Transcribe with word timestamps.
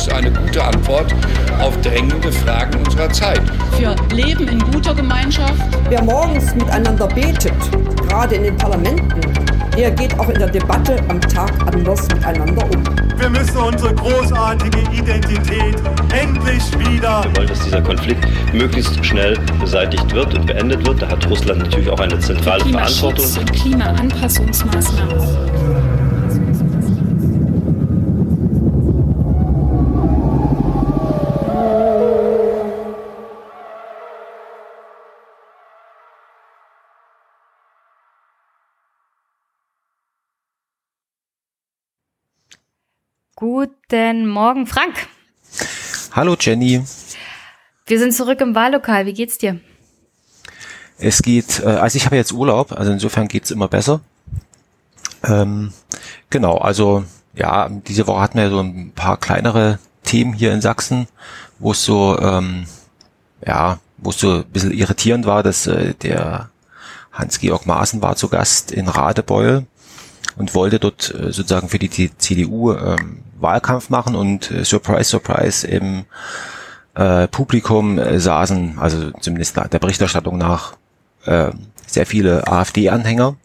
ist 0.00 0.12
eine 0.12 0.30
gute 0.30 0.62
Antwort 0.64 1.14
auf 1.60 1.78
drängende 1.82 2.32
Fragen 2.32 2.78
unserer 2.84 3.10
Zeit. 3.10 3.42
Für 3.78 3.94
Leben 4.14 4.48
in 4.48 4.58
guter 4.70 4.94
Gemeinschaft. 4.94 5.60
Wer 5.90 6.02
morgens 6.02 6.54
miteinander 6.54 7.06
betet, 7.06 7.52
gerade 8.08 8.36
in 8.36 8.44
den 8.44 8.56
Parlamenten, 8.56 9.20
der 9.76 9.90
geht 9.90 10.18
auch 10.18 10.28
in 10.30 10.38
der 10.38 10.48
Debatte 10.48 10.96
am 11.08 11.20
Tag 11.20 11.52
anders 11.66 12.08
miteinander 12.08 12.64
um. 12.64 12.82
Wir 13.18 13.28
müssen 13.28 13.58
unsere 13.58 13.94
großartige 13.94 14.78
Identität 14.90 15.76
endlich 16.18 16.62
wieder. 16.78 17.22
Wir 17.24 17.36
wollen, 17.36 17.48
dass 17.48 17.60
dieser 17.60 17.82
Konflikt 17.82 18.26
möglichst 18.54 19.04
schnell 19.04 19.36
beseitigt 19.60 20.10
wird 20.14 20.34
und 20.34 20.46
beendet 20.46 20.86
wird. 20.86 21.02
Da 21.02 21.08
hat 21.08 21.28
Russland 21.28 21.60
natürlich 21.60 21.90
auch 21.90 22.00
eine 22.00 22.18
zentrale 22.18 22.64
Verantwortung. 22.64 23.26
und 23.38 23.52
Klimaanpassungsmaßnahmen. 23.52 25.69
Guten 43.40 44.26
Morgen, 44.26 44.66
Frank. 44.66 45.08
Hallo 46.12 46.36
Jenny. 46.38 46.84
Wir 47.86 47.98
sind 47.98 48.12
zurück 48.12 48.38
im 48.42 48.54
Wahllokal. 48.54 49.06
Wie 49.06 49.14
geht's 49.14 49.38
dir? 49.38 49.58
Es 50.98 51.22
geht, 51.22 51.60
äh, 51.60 51.68
also 51.68 51.96
ich 51.96 52.04
habe 52.04 52.16
jetzt 52.16 52.32
Urlaub, 52.32 52.72
also 52.72 52.92
insofern 52.92 53.28
geht's 53.28 53.50
immer 53.50 53.66
besser. 53.66 54.02
Ähm, 55.24 55.72
genau, 56.28 56.58
also 56.58 57.04
ja, 57.32 57.70
diese 57.70 58.06
Woche 58.06 58.20
hatten 58.20 58.36
wir 58.36 58.50
so 58.50 58.60
ein 58.60 58.92
paar 58.94 59.16
kleinere 59.16 59.78
Themen 60.04 60.34
hier 60.34 60.52
in 60.52 60.60
Sachsen, 60.60 61.08
wo 61.58 61.72
es 61.72 61.82
so, 61.82 62.18
ähm, 62.20 62.66
ja, 63.46 63.78
wo 63.96 64.10
es 64.10 64.18
so 64.18 64.40
ein 64.40 64.44
bisschen 64.44 64.72
irritierend 64.72 65.24
war, 65.24 65.42
dass 65.42 65.66
äh, 65.66 65.94
der 65.94 66.50
Hans-Georg 67.10 67.64
Maaßen 67.64 68.02
war 68.02 68.16
zu 68.16 68.28
Gast 68.28 68.70
in 68.70 68.86
Radebeul 68.86 69.64
und 70.36 70.54
wollte 70.54 70.78
dort 70.78 71.14
äh, 71.14 71.32
sozusagen 71.32 71.68
für 71.68 71.78
die 71.78 72.16
CDU 72.16 72.72
ähm, 72.72 73.22
Wahlkampf 73.38 73.90
machen 73.90 74.14
und 74.14 74.50
äh, 74.50 74.64
Surprise, 74.64 75.10
Surprise 75.10 75.66
im 75.66 76.04
äh, 76.94 77.28
Publikum 77.28 77.98
äh, 77.98 78.18
saßen, 78.18 78.78
also 78.78 79.10
zumindest 79.12 79.56
der 79.56 79.78
Berichterstattung 79.78 80.38
nach, 80.38 80.76
äh, 81.24 81.50
sehr 81.86 82.06
viele 82.06 82.46
AfD-Anhänger 82.46 83.36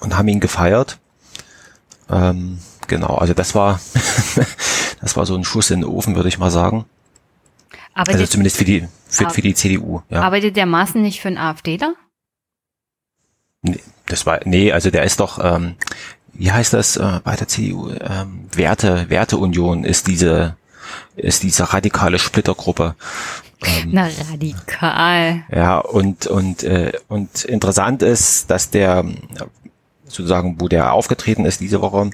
und 0.00 0.16
haben 0.16 0.28
ihn 0.28 0.40
gefeiert. 0.40 0.98
Ähm, 2.10 2.58
genau, 2.86 3.16
also 3.16 3.34
das 3.34 3.54
war 3.54 3.80
das 5.00 5.16
war 5.16 5.26
so 5.26 5.34
ein 5.34 5.44
Schuss 5.44 5.70
in 5.70 5.80
den 5.80 5.90
Ofen, 5.90 6.16
würde 6.16 6.28
ich 6.28 6.38
mal 6.38 6.50
sagen. 6.50 6.84
Arbeitet, 7.94 8.20
also 8.20 8.32
zumindest 8.32 8.58
für 8.58 8.64
die 8.64 8.86
für, 9.08 9.30
für 9.30 9.42
die 9.42 9.54
CDU. 9.54 10.02
Ja. 10.10 10.22
Arbeitet 10.22 10.56
der 10.56 10.66
Maßen 10.66 11.00
nicht 11.00 11.20
für 11.20 11.28
den 11.28 11.38
AfD 11.38 11.78
Nee, 13.62 13.80
das 14.06 14.26
war 14.26 14.40
nee, 14.44 14.72
also 14.72 14.90
der 14.90 15.04
ist 15.04 15.20
doch 15.20 15.38
ähm, 15.42 15.76
wie 16.38 16.52
heißt 16.52 16.72
das 16.72 16.96
äh, 16.96 17.20
bei 17.24 17.36
der 17.36 17.48
CDU? 17.48 17.90
Ähm, 17.90 18.48
Werte, 18.52 19.06
Werteunion 19.08 19.84
ist 19.84 20.06
diese, 20.06 20.56
ist 21.16 21.42
diese 21.42 21.72
radikale 21.72 22.18
Splittergruppe. 22.18 22.94
Ähm, 23.64 23.88
Na, 23.92 24.08
radikal. 24.30 25.44
Ja, 25.50 25.78
und, 25.78 26.26
und, 26.26 26.62
äh, 26.62 26.92
und 27.08 27.44
interessant 27.44 28.02
ist, 28.02 28.50
dass 28.50 28.70
der, 28.70 29.04
sozusagen, 30.04 30.60
wo 30.60 30.68
der 30.68 30.92
aufgetreten 30.92 31.46
ist 31.46 31.60
diese 31.60 31.80
Woche, 31.80 32.10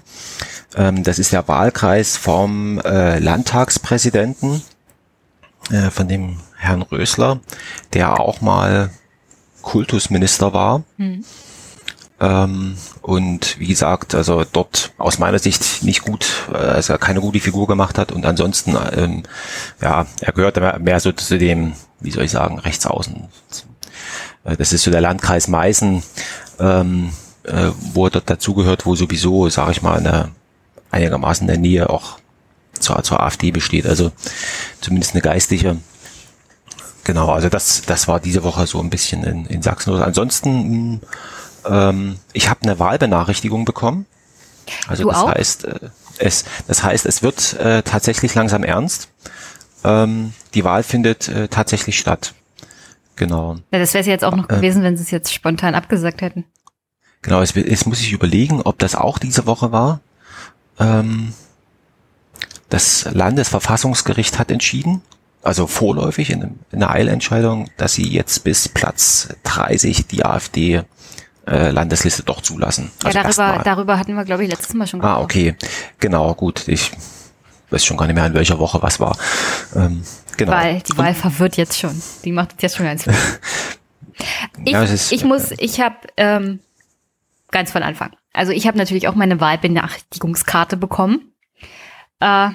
ähm, 0.77 1.03
das 1.03 1.19
ist 1.19 1.33
der 1.33 1.49
Wahlkreis 1.49 2.17
vom 2.17 2.79
äh, 2.81 3.19
Landtagspräsidenten, 3.19 4.63
äh, 5.71 5.91
von 5.91 6.07
dem 6.07 6.39
Herrn 6.57 6.83
Rösler, 6.83 7.41
der 7.93 8.21
auch 8.21 8.41
mal 8.41 8.91
Kultusminister 9.63 10.53
war. 10.53 10.85
Hm. 10.97 11.25
Ähm, 12.23 12.77
und 13.01 13.59
wie 13.59 13.67
gesagt, 13.67 14.15
also 14.15 14.45
dort 14.51 14.93
aus 14.97 15.19
meiner 15.19 15.41
Sicht 15.41 15.83
nicht 15.83 16.03
gut, 16.03 16.25
äh, 16.53 16.57
also 16.57 16.97
keine 16.97 17.21
gute 17.21 17.41
Figur 17.41 17.67
gemacht 17.67 17.99
hat 17.99 18.13
und 18.13 18.25
ansonsten, 18.25 18.77
ähm, 18.93 19.25
ja, 19.81 20.07
er 20.21 20.33
gehört 20.33 20.81
mehr 20.81 21.01
so 21.01 21.11
zu 21.11 21.37
dem, 21.37 21.73
wie 21.99 22.13
soll 22.13 22.23
ich 22.23 22.31
sagen, 22.31 22.61
Rechtsaußen. 22.61 23.29
Äh, 24.45 24.57
das 24.57 24.73
ist 24.73 24.85
so 24.85 24.93
der 24.93 25.01
Landkreis 25.01 25.49
Meißen, 25.49 26.05
ähm, 26.61 27.13
äh, 27.43 27.71
wo 27.93 28.07
er 28.07 28.11
dort 28.11 28.31
dazugehört, 28.31 28.87
wo 28.87 28.95
sowieso, 28.95 29.49
sage 29.49 29.73
ich 29.73 29.83
mal, 29.83 29.99
eine 29.99 30.31
einigermaßen 30.93 31.49
in 31.49 31.55
der 31.55 31.61
Nähe 31.61 31.91
auch 31.91 32.19
zur, 32.79 33.03
zur 33.03 33.21
AfD 33.21 33.51
besteht, 33.51 33.85
also 33.85 34.13
zumindest 34.81 35.15
eine 35.15 35.23
geistige. 35.23 35.79
Genau, 37.03 37.31
also 37.31 37.49
das, 37.49 37.83
das 37.83 38.07
war 38.07 38.21
diese 38.21 38.45
Woche 38.45 38.69
so 38.69 38.79
ein 38.79 38.91
bisschen 38.91 39.25
in, 39.25 39.47
in 39.47 39.61
Sachsen. 39.63 39.93
Ansonsten 40.01 40.93
mh, 40.93 41.01
ähm, 41.65 42.17
ich 42.33 42.49
habe 42.49 42.63
eine 42.63 42.79
Wahlbenachrichtigung 42.79 43.65
bekommen. 43.65 44.07
Also 44.89 45.05
du 45.05 45.09
das 45.11 45.19
auch? 45.19 45.35
heißt, 45.35 45.65
äh, 45.65 45.91
es, 46.19 46.45
das 46.69 46.83
heißt, 46.83 47.07
es 47.07 47.23
wird 47.23 47.55
äh, 47.55 47.83
tatsächlich 47.83 48.35
langsam 48.35 48.65
ernst. 48.65 49.09
Ähm, 49.85 50.33
die 50.55 50.65
Wahl 50.65 50.83
findet 50.83 51.29
äh, 51.29 51.49
tatsächlich 51.49 51.99
statt. 51.99 52.35
Genau. 53.17 53.57
Ja, 53.73 53.79
das 53.79 53.95
wäre 53.95 54.05
jetzt 54.05 54.25
auch 54.25 54.37
noch 54.37 54.49
äh, 54.49 54.57
gewesen, 54.57 54.83
wenn 54.83 54.97
sie 54.97 55.03
es 55.03 55.11
jetzt 55.11 55.33
spontan 55.33 55.75
abgesagt 55.75 56.23
hätten. 56.23 56.45
Genau, 57.23 57.41
es, 57.41 57.55
es 57.57 57.87
muss 57.87 58.01
ich 58.01 58.13
überlegen, 58.13 58.63
ob 58.63 58.79
das 58.79 58.95
auch 58.95 59.19
diese 59.19 59.47
Woche 59.47 59.73
war. 59.73 60.01
Ähm, 60.79 61.33
das 62.69 63.07
Landesverfassungsgericht 63.13 64.39
hat 64.39 64.51
entschieden, 64.51 65.03
also 65.43 65.67
vorläufig 65.67 66.31
in, 66.31 66.59
in 66.71 66.83
einer 66.83 66.91
Eilentscheidung, 66.91 67.71
dass 67.77 67.95
sie 67.95 68.09
jetzt 68.09 68.45
bis 68.45 68.69
Platz 68.69 69.29
30 69.45 70.07
die 70.07 70.25
AfD 70.25 70.83
äh, 71.47 71.71
Landesliste 71.71 72.23
doch 72.23 72.41
zulassen. 72.41 72.91
Also 73.03 73.19
ja, 73.19 73.25
darüber, 73.25 73.63
darüber 73.65 73.99
hatten 73.99 74.15
wir, 74.15 74.25
glaube 74.25 74.45
ich, 74.45 74.51
letztes 74.51 74.75
Mal 74.75 74.87
schon 74.87 75.01
gesprochen. 75.01 75.21
Ah, 75.21 75.23
okay. 75.23 75.57
Genau, 75.99 76.35
gut. 76.35 76.69
Ich 76.69 76.93
weiß 77.71 77.85
schon 77.85 77.97
gar 77.97 78.07
nicht 78.07 78.15
mehr, 78.15 78.27
in 78.27 78.35
welcher 78.35 78.59
Woche 78.59 78.83
was 78.83 79.01
war. 79.01 79.17
Ähm, 79.75 80.03
genau. 80.37 80.53
Weil 80.53 80.81
die 80.81 80.97
Wahl 80.97 81.15
verwirrt 81.15 81.57
jetzt 81.57 81.79
schon. 81.79 82.01
Die 82.25 82.33
macht 82.33 82.63
jetzt 82.63 82.77
schon 82.77 82.87
ganz 82.87 83.07
Ich, 84.65 84.73
ja, 84.73 84.83
ist, 84.83 85.11
ich 85.11 85.25
muss, 85.25 85.53
ich 85.59 85.81
habe 85.81 85.97
ähm, 86.17 86.61
ganz 87.51 87.73
von 87.73 87.83
Anfang. 87.83 88.15
Also 88.33 88.53
ich 88.53 88.67
habe 88.67 88.79
natürlich 88.79 89.09
auch 89.09 89.15
meine 89.15 89.41
Wahlbenachrichtigungskarte 89.41 90.77
bekommen. 90.77 91.33
Äh, 92.21 92.51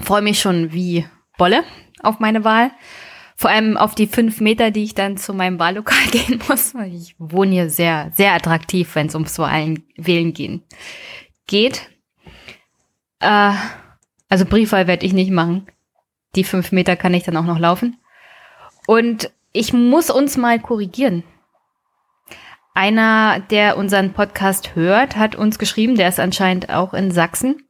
Freue 0.00 0.22
mich 0.22 0.40
schon 0.40 0.72
wie 0.72 1.06
Bolle 1.36 1.64
auf 2.02 2.18
meine 2.18 2.44
Wahl. 2.44 2.70
Vor 3.42 3.50
allem 3.50 3.76
auf 3.76 3.96
die 3.96 4.06
fünf 4.06 4.40
Meter, 4.40 4.70
die 4.70 4.84
ich 4.84 4.94
dann 4.94 5.16
zu 5.16 5.34
meinem 5.34 5.58
Wahllokal 5.58 6.06
gehen 6.12 6.40
muss. 6.48 6.74
Ich 6.92 7.16
wohne 7.18 7.50
hier 7.50 7.70
sehr, 7.70 8.12
sehr 8.14 8.34
attraktiv, 8.34 8.94
wenn 8.94 9.08
es 9.08 9.16
ums 9.16 9.36
Wahlen 9.36 9.82
wählen 9.96 10.32
gehen 10.32 10.62
geht. 11.48 11.90
Äh, 13.18 13.52
also 14.28 14.44
Briefwahl 14.44 14.86
werde 14.86 15.04
ich 15.04 15.12
nicht 15.12 15.32
machen. 15.32 15.66
Die 16.36 16.44
fünf 16.44 16.70
Meter 16.70 16.94
kann 16.94 17.14
ich 17.14 17.24
dann 17.24 17.36
auch 17.36 17.44
noch 17.44 17.58
laufen. 17.58 17.98
Und 18.86 19.32
ich 19.52 19.72
muss 19.72 20.08
uns 20.08 20.36
mal 20.36 20.60
korrigieren. 20.60 21.24
Einer, 22.74 23.40
der 23.40 23.76
unseren 23.76 24.12
Podcast 24.12 24.76
hört, 24.76 25.16
hat 25.16 25.34
uns 25.34 25.58
geschrieben, 25.58 25.96
der 25.96 26.08
ist 26.08 26.20
anscheinend 26.20 26.70
auch 26.70 26.94
in 26.94 27.10
Sachsen 27.10 27.64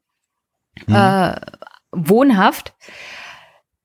mhm. 0.86 0.94
äh, 0.94 1.34
wohnhaft 1.92 2.74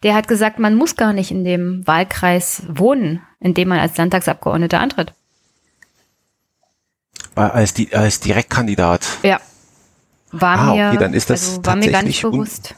der 0.04 0.16
hat 0.16 0.28
gesagt, 0.28 0.60
man 0.60 0.76
muss 0.76 0.96
gar 0.96 1.14
nicht 1.14 1.32
in 1.32 1.44
dem 1.44 1.86
Wahlkreis 1.86 2.64
wohnen, 2.68 3.22
in 3.40 3.54
dem 3.54 3.70
man 3.70 3.80
als 3.80 3.98
Landtagsabgeordneter 3.98 4.80
antritt. 4.80 5.14
Als, 7.36 7.74
die, 7.74 7.94
als 7.94 8.20
Direktkandidat. 8.20 9.06
Ja. 9.24 9.40
War 10.32 10.58
ah, 10.58 10.74
mir, 10.74 10.88
okay, 10.90 10.98
dann 10.98 11.14
ist 11.14 11.30
das 11.30 11.50
also 11.50 11.66
war 11.66 11.76
mir 11.76 11.92
gar 11.92 12.04
nicht 12.04 12.22
bewusst. 12.22 12.76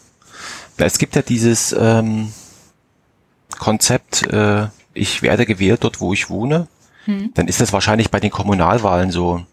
Es 0.77 0.97
gibt 0.97 1.15
ja 1.15 1.21
dieses 1.21 1.73
ähm, 1.77 2.31
Konzept, 3.57 4.23
äh, 4.31 4.67
ich 4.93 5.21
werde 5.21 5.45
gewählt 5.45 5.83
dort, 5.83 5.99
wo 5.99 6.13
ich 6.13 6.29
wohne. 6.29 6.67
Hm. 7.05 7.31
Dann 7.33 7.47
ist 7.47 7.59
das 7.59 7.73
wahrscheinlich 7.73 8.11
bei 8.11 8.19
den 8.19 8.31
Kommunalwahlen 8.31 9.11
so. 9.11 9.45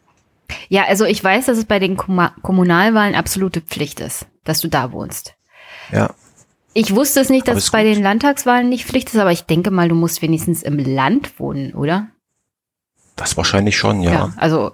Ja, 0.69 0.85
also 0.85 1.05
ich 1.05 1.23
weiß, 1.23 1.47
dass 1.47 1.59
es 1.59 1.65
bei 1.65 1.79
den 1.79 1.97
Kom 1.97 2.29
Kommunalwahlen 2.43 3.15
absolute 3.15 3.61
Pflicht 3.61 4.01
ist, 4.01 4.27
dass 4.45 4.61
du 4.61 4.69
da 4.69 4.93
wohnst. 4.93 5.35
Ja. 5.91 6.15
Ich 6.79 6.95
wusste 6.95 7.21
es 7.21 7.31
nicht, 7.31 7.49
dass 7.49 7.57
es 7.57 7.71
bei 7.71 7.85
den 7.85 8.03
Landtagswahlen 8.03 8.69
nicht 8.69 8.85
Pflicht 8.85 9.09
ist, 9.09 9.19
aber 9.19 9.33
ich 9.33 9.45
denke 9.45 9.71
mal, 9.71 9.89
du 9.89 9.95
musst 9.95 10.21
wenigstens 10.21 10.63
im 10.63 10.79
Land 10.79 11.41
wohnen, 11.41 11.73
oder? 11.73 12.09
Das 13.17 13.39
wahrscheinlich 13.39 13.79
schon, 13.79 14.03
ja. 14.03 14.11
ja 14.13 14.33
also 14.37 14.73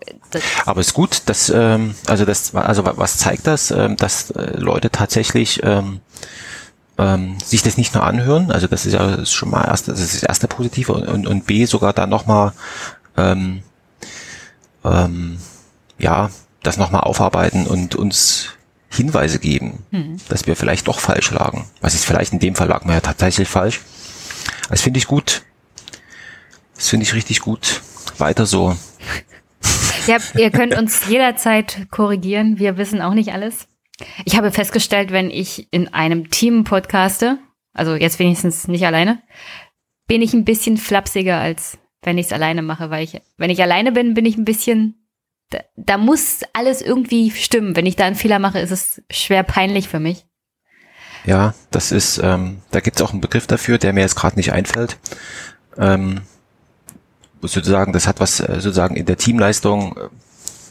aber 0.67 0.81
es 0.81 0.89
ist 0.89 0.95
gut, 0.95 1.23
dass 1.27 1.49
ähm, 1.49 1.95
also 2.09 2.25
das 2.25 2.57
also 2.57 2.85
was 2.85 3.19
zeigt 3.19 3.47
das, 3.47 3.71
ähm, 3.71 3.95
dass 3.95 4.33
äh, 4.33 4.57
Leute 4.57 4.91
tatsächlich 4.91 5.61
ähm, 5.63 6.01
ähm, 6.99 7.39
sich 7.39 7.63
das 7.63 7.77
nicht 7.77 7.95
nur 7.95 8.03
anhören, 8.03 8.51
also 8.51 8.67
das 8.67 8.85
ist 8.85 8.95
ja 8.95 9.25
schon 9.25 9.51
mal 9.51 9.65
erst 9.65 9.87
das 9.87 10.01
ist 10.01 10.15
das 10.15 10.23
erste 10.25 10.49
Positive 10.49 10.93
und, 10.93 11.07
und, 11.07 11.29
und 11.29 11.47
B 11.47 11.67
sogar 11.67 11.93
dann 11.93 12.11
nochmal 12.11 12.53
ähm, 13.17 13.63
ähm, 14.85 15.39
ja 16.01 16.31
das 16.65 16.79
nochmal 16.79 17.03
aufarbeiten 17.03 17.69
und 17.69 17.95
uns 17.95 18.49
Hinweise 18.93 19.39
geben, 19.39 19.85
hm. 19.91 20.19
dass 20.29 20.47
wir 20.47 20.57
vielleicht 20.57 20.89
doch 20.89 21.01
falsch 21.01 21.31
lagen. 21.31 21.65
Was 21.81 21.95
ist 21.95 22.05
vielleicht 22.05 22.33
in 22.33 22.39
dem 22.39 22.55
Fall 22.55 22.69
lag 22.69 22.85
man 22.85 22.95
ja 22.95 23.01
tatsächlich 23.01 23.49
falsch. 23.49 23.81
Das 24.69 24.83
finde 24.83 24.99
ich 24.99 25.07
gut. 25.07 25.43
Das 26.75 26.89
finde 26.89 27.05
ich 27.05 27.15
richtig 27.15 27.41
gut. 27.41 27.81
Weiter 28.19 28.47
so. 28.47 28.77
Ja, 30.09 30.17
ihr 30.37 30.51
könnt 30.51 30.77
uns 30.77 31.07
jederzeit 31.07 31.87
korrigieren. 31.93 32.59
Wir 32.59 32.77
wissen 32.77 33.01
auch 33.01 33.15
nicht 33.15 33.33
alles. 33.33 33.69
Ich 34.25 34.37
habe 34.37 34.51
festgestellt, 34.51 35.13
wenn 35.13 35.31
ich 35.31 35.69
in 35.71 35.95
einem 35.95 36.29
Team 36.29 36.65
podcaste, 36.65 37.39
also 37.73 37.95
jetzt 37.95 38.19
wenigstens 38.19 38.67
nicht 38.67 38.85
alleine, 38.85 39.23
bin 40.09 40.21
ich 40.21 40.35
ein 40.35 40.45
bisschen 40.45 40.77
flapsiger, 40.77 41.39
als 41.39 41.79
wenn 42.03 42.19
ich 42.19 42.27
es 42.27 42.33
alleine 42.33 42.63
mache, 42.63 42.91
weil 42.91 43.05
ich, 43.05 43.21
wenn 43.37 43.51
ich 43.51 43.63
alleine 43.63 43.93
bin, 43.93 44.15
bin 44.15 44.27
ich 44.27 44.37
ein 44.37 44.45
bisschen, 44.45 45.02
da, 45.53 45.61
da 45.77 45.99
muss 45.99 46.41
alles 46.53 46.83
irgendwie 46.83 47.31
stimmen. 47.31 47.77
Wenn 47.77 47.87
ich 47.87 47.97
da 47.97 48.05
einen 48.05 48.17
Fehler 48.17 48.39
mache, 48.39 48.59
ist 48.59 48.71
es 48.71 49.03
schwer 49.11 49.43
peinlich 49.43 49.89
für 49.89 50.01
mich. 50.01 50.27
Ja, 51.25 51.55
das 51.71 51.93
ist, 51.93 52.19
ähm, 52.23 52.63
da 52.71 52.81
gibt 52.81 52.97
es 52.97 53.03
auch 53.03 53.13
einen 53.13 53.21
Begriff 53.21 53.47
dafür, 53.47 53.79
der 53.79 53.93
mir 53.93 54.01
jetzt 54.01 54.17
gerade 54.17 54.37
nicht 54.37 54.53
einfällt. 54.53 54.99
Ähm, 55.79 56.23
sozusagen, 57.41 57.93
das 57.93 58.07
hat 58.07 58.21
was 58.21 58.41
äh, 58.41 58.55
sozusagen 58.55 58.97
in 58.97 59.07
der 59.07 59.17
Teamleistung 59.17 59.97
äh, 59.97 60.09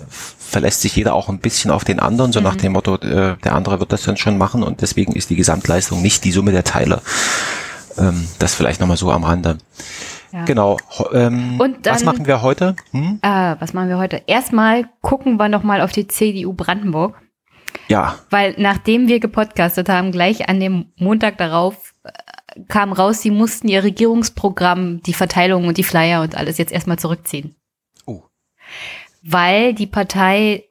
verlässt 0.09 0.81
sich 0.81 0.95
jeder 0.95 1.13
auch 1.13 1.29
ein 1.29 1.39
bisschen 1.39 1.71
auf 1.71 1.85
den 1.85 1.99
anderen, 1.99 2.33
so 2.33 2.39
mhm. 2.39 2.45
nach 2.45 2.55
dem 2.55 2.73
Motto, 2.73 2.95
äh, 2.95 3.37
der 3.37 3.55
andere 3.55 3.79
wird 3.79 3.93
das 3.93 4.03
dann 4.03 4.17
schon 4.17 4.37
machen 4.37 4.63
und 4.63 4.81
deswegen 4.81 5.13
ist 5.13 5.29
die 5.29 5.35
Gesamtleistung 5.35 6.01
nicht 6.01 6.23
die 6.25 6.31
Summe 6.31 6.51
der 6.51 6.65
Teile. 6.65 7.01
Ähm, 7.97 8.27
das 8.39 8.53
vielleicht 8.53 8.81
nochmal 8.81 8.97
so 8.97 9.11
am 9.11 9.23
Rande. 9.23 9.57
Ja. 10.31 10.45
Genau. 10.45 10.77
Ähm, 11.11 11.59
und 11.59 11.85
dann, 11.85 11.95
was 11.95 12.03
machen 12.03 12.25
wir 12.25 12.41
heute? 12.41 12.75
Hm? 12.91 13.19
Äh, 13.21 13.55
was 13.59 13.73
machen 13.73 13.89
wir 13.89 13.97
heute? 13.97 14.23
Erstmal 14.27 14.85
gucken 15.01 15.37
wir 15.37 15.49
nochmal 15.49 15.81
auf 15.81 15.91
die 15.91 16.07
CDU 16.07 16.53
Brandenburg. 16.53 17.21
Ja. 17.87 18.17
Weil 18.29 18.55
nachdem 18.57 19.07
wir 19.07 19.19
gepodcastet 19.19 19.89
haben, 19.89 20.11
gleich 20.11 20.47
an 20.49 20.59
dem 20.59 20.91
Montag 20.97 21.37
darauf 21.37 21.93
kam 22.67 22.93
raus, 22.93 23.21
sie 23.21 23.31
mussten 23.31 23.67
ihr 23.67 23.83
Regierungsprogramm, 23.83 25.01
die 25.03 25.13
Verteilung 25.13 25.67
und 25.67 25.77
die 25.77 25.83
Flyer 25.83 26.21
und 26.21 26.35
alles 26.35 26.57
jetzt 26.57 26.71
erstmal 26.71 26.99
zurückziehen. 26.99 27.55
Oh. 28.05 28.23
Weil 29.21 29.73
die 29.73 29.87
Partei 29.87 30.65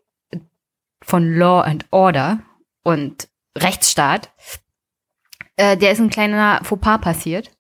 von 1.03 1.35
Law 1.35 1.63
and 1.63 1.87
Order 1.91 2.41
und 2.83 3.29
Rechtsstaat, 3.57 4.31
äh, 5.57 5.77
der 5.77 5.93
ist 5.93 6.01
ein 6.01 6.11
kleiner 6.11 6.61
Fauxpas 6.63 6.99
passiert. 6.99 7.51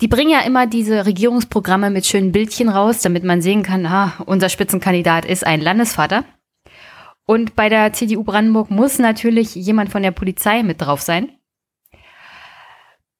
Die 0.00 0.08
bringen 0.08 0.30
ja 0.30 0.40
immer 0.40 0.66
diese 0.66 1.04
Regierungsprogramme 1.04 1.90
mit 1.90 2.06
schönen 2.06 2.32
Bildchen 2.32 2.70
raus, 2.70 3.02
damit 3.02 3.22
man 3.22 3.42
sehen 3.42 3.62
kann, 3.62 3.84
ah, 3.84 4.14
unser 4.24 4.48
Spitzenkandidat 4.48 5.26
ist 5.26 5.46
ein 5.46 5.60
Landesvater. 5.60 6.24
Und 7.26 7.54
bei 7.54 7.68
der 7.68 7.92
CDU 7.92 8.24
Brandenburg 8.24 8.70
muss 8.70 8.98
natürlich 8.98 9.54
jemand 9.54 9.90
von 9.90 10.02
der 10.02 10.10
Polizei 10.10 10.62
mit 10.62 10.80
drauf 10.80 11.02
sein. 11.02 11.30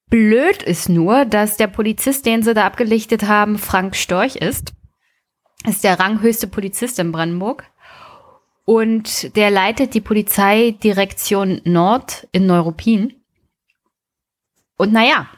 Blöd 0.09 0.63
ist 0.63 0.89
nur, 0.89 1.25
dass 1.25 1.57
der 1.57 1.69
Polizist, 1.69 2.27
den 2.27 2.43
sie 2.43 2.55
da 2.55 2.67
abgelichtet 2.67 3.29
haben, 3.29 3.59
Frank 3.59 3.95
Storch 3.95 4.37
ist. 4.37 4.73
Ist 5.69 5.85
der 5.85 6.01
ranghöchste 6.01 6.49
Polizist 6.49 6.99
in 6.99 7.13
Brandenburg. 7.13 7.65
Und 8.65 9.37
der 9.37 9.51
leitet 9.51 9.95
die 9.95 10.01
Polizeidirektion 10.01 11.61
Nord 11.65 12.27
in 12.33 12.47
Neuruppin. 12.47 13.15
Und 14.77 14.93
naja, 14.93 15.29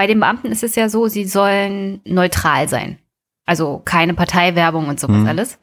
bei 0.00 0.06
den 0.06 0.20
Beamten 0.20 0.50
ist 0.50 0.62
es 0.62 0.76
ja 0.76 0.88
so, 0.88 1.08
sie 1.08 1.26
sollen 1.26 2.00
neutral 2.06 2.70
sein. 2.70 2.98
Also 3.44 3.82
keine 3.84 4.14
Parteiwerbung 4.14 4.88
und 4.88 4.98
sowas 4.98 5.18
mhm. 5.18 5.26
alles. 5.26 5.58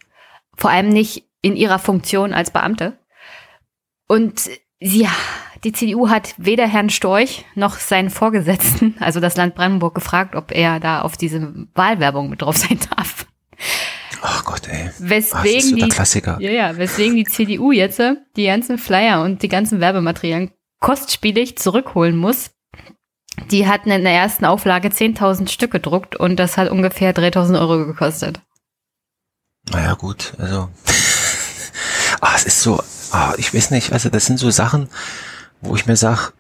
Vor 0.56 0.70
allem 0.70 0.90
nicht 0.90 1.24
in 1.42 1.56
ihrer 1.56 1.80
Funktion 1.80 2.34
als 2.34 2.52
Beamte. 2.52 3.00
Und 4.08 4.48
sie 4.80 5.08
die 5.64 5.72
CDU 5.72 6.10
hat 6.10 6.36
weder 6.38 6.68
Herrn 6.68 6.92
Storch 6.92 7.46
noch 7.56 7.80
seinen 7.80 8.12
Vorgesetzten, 8.12 8.94
also 9.00 9.20
das 9.20 9.38
Land 9.38 9.56
Brandenburg, 9.56 9.96
gefragt, 9.96 10.36
ob 10.36 10.52
er 10.52 10.80
da 10.80 11.02
auf 11.02 11.18
diese 11.18 11.66
Wahlwerbung 11.74 12.30
mit 12.30 12.44
drauf 12.44 12.58
sein 12.58 12.78
darf. 12.96 13.26
Ach 14.22 14.46
Gott, 14.46 14.68
ey. 14.68 14.92
Weswegen 15.00 15.62
so 15.62 15.76
die, 15.78 15.90
Klassiker. 15.90 16.38
Ja, 16.40 16.52
ja, 16.52 16.78
weswegen 16.78 17.16
die 17.16 17.26
CDU 17.26 17.72
jetzt 17.72 18.00
die 18.36 18.46
ganzen 18.46 18.78
Flyer 18.78 19.24
und 19.24 19.42
die 19.42 19.50
ganzen 19.50 19.80
Werbematerialien 19.80 20.52
kostspielig 20.80 21.58
zurückholen 21.58 22.16
muss. 22.16 22.52
Die 23.52 23.68
hatten 23.68 23.92
in 23.92 24.04
der 24.04 24.14
ersten 24.14 24.46
Auflage 24.46 24.90
10.000 24.90 25.50
Stück 25.50 25.72
gedruckt 25.72 26.16
und 26.16 26.38
das 26.38 26.58
hat 26.58 26.70
ungefähr 26.70 27.16
3.000 27.16 27.60
Euro 27.60 27.86
gekostet. 27.86 28.42
Naja, 29.72 29.94
gut, 29.94 30.34
also. 30.38 30.70
ah, 32.22 32.34
es 32.36 32.46
ist 32.46 32.62
so, 32.62 32.82
ah, 33.12 33.34
ich 33.38 33.54
weiß 33.54 33.72
nicht, 33.72 33.94
also 33.94 34.10
das 34.10 34.26
sind 34.26 34.40
so 34.40 34.50
Sachen, 34.50 34.90
wo 35.62 35.76
ich 35.76 35.86
mir 35.86 35.96
sag, 35.96 36.34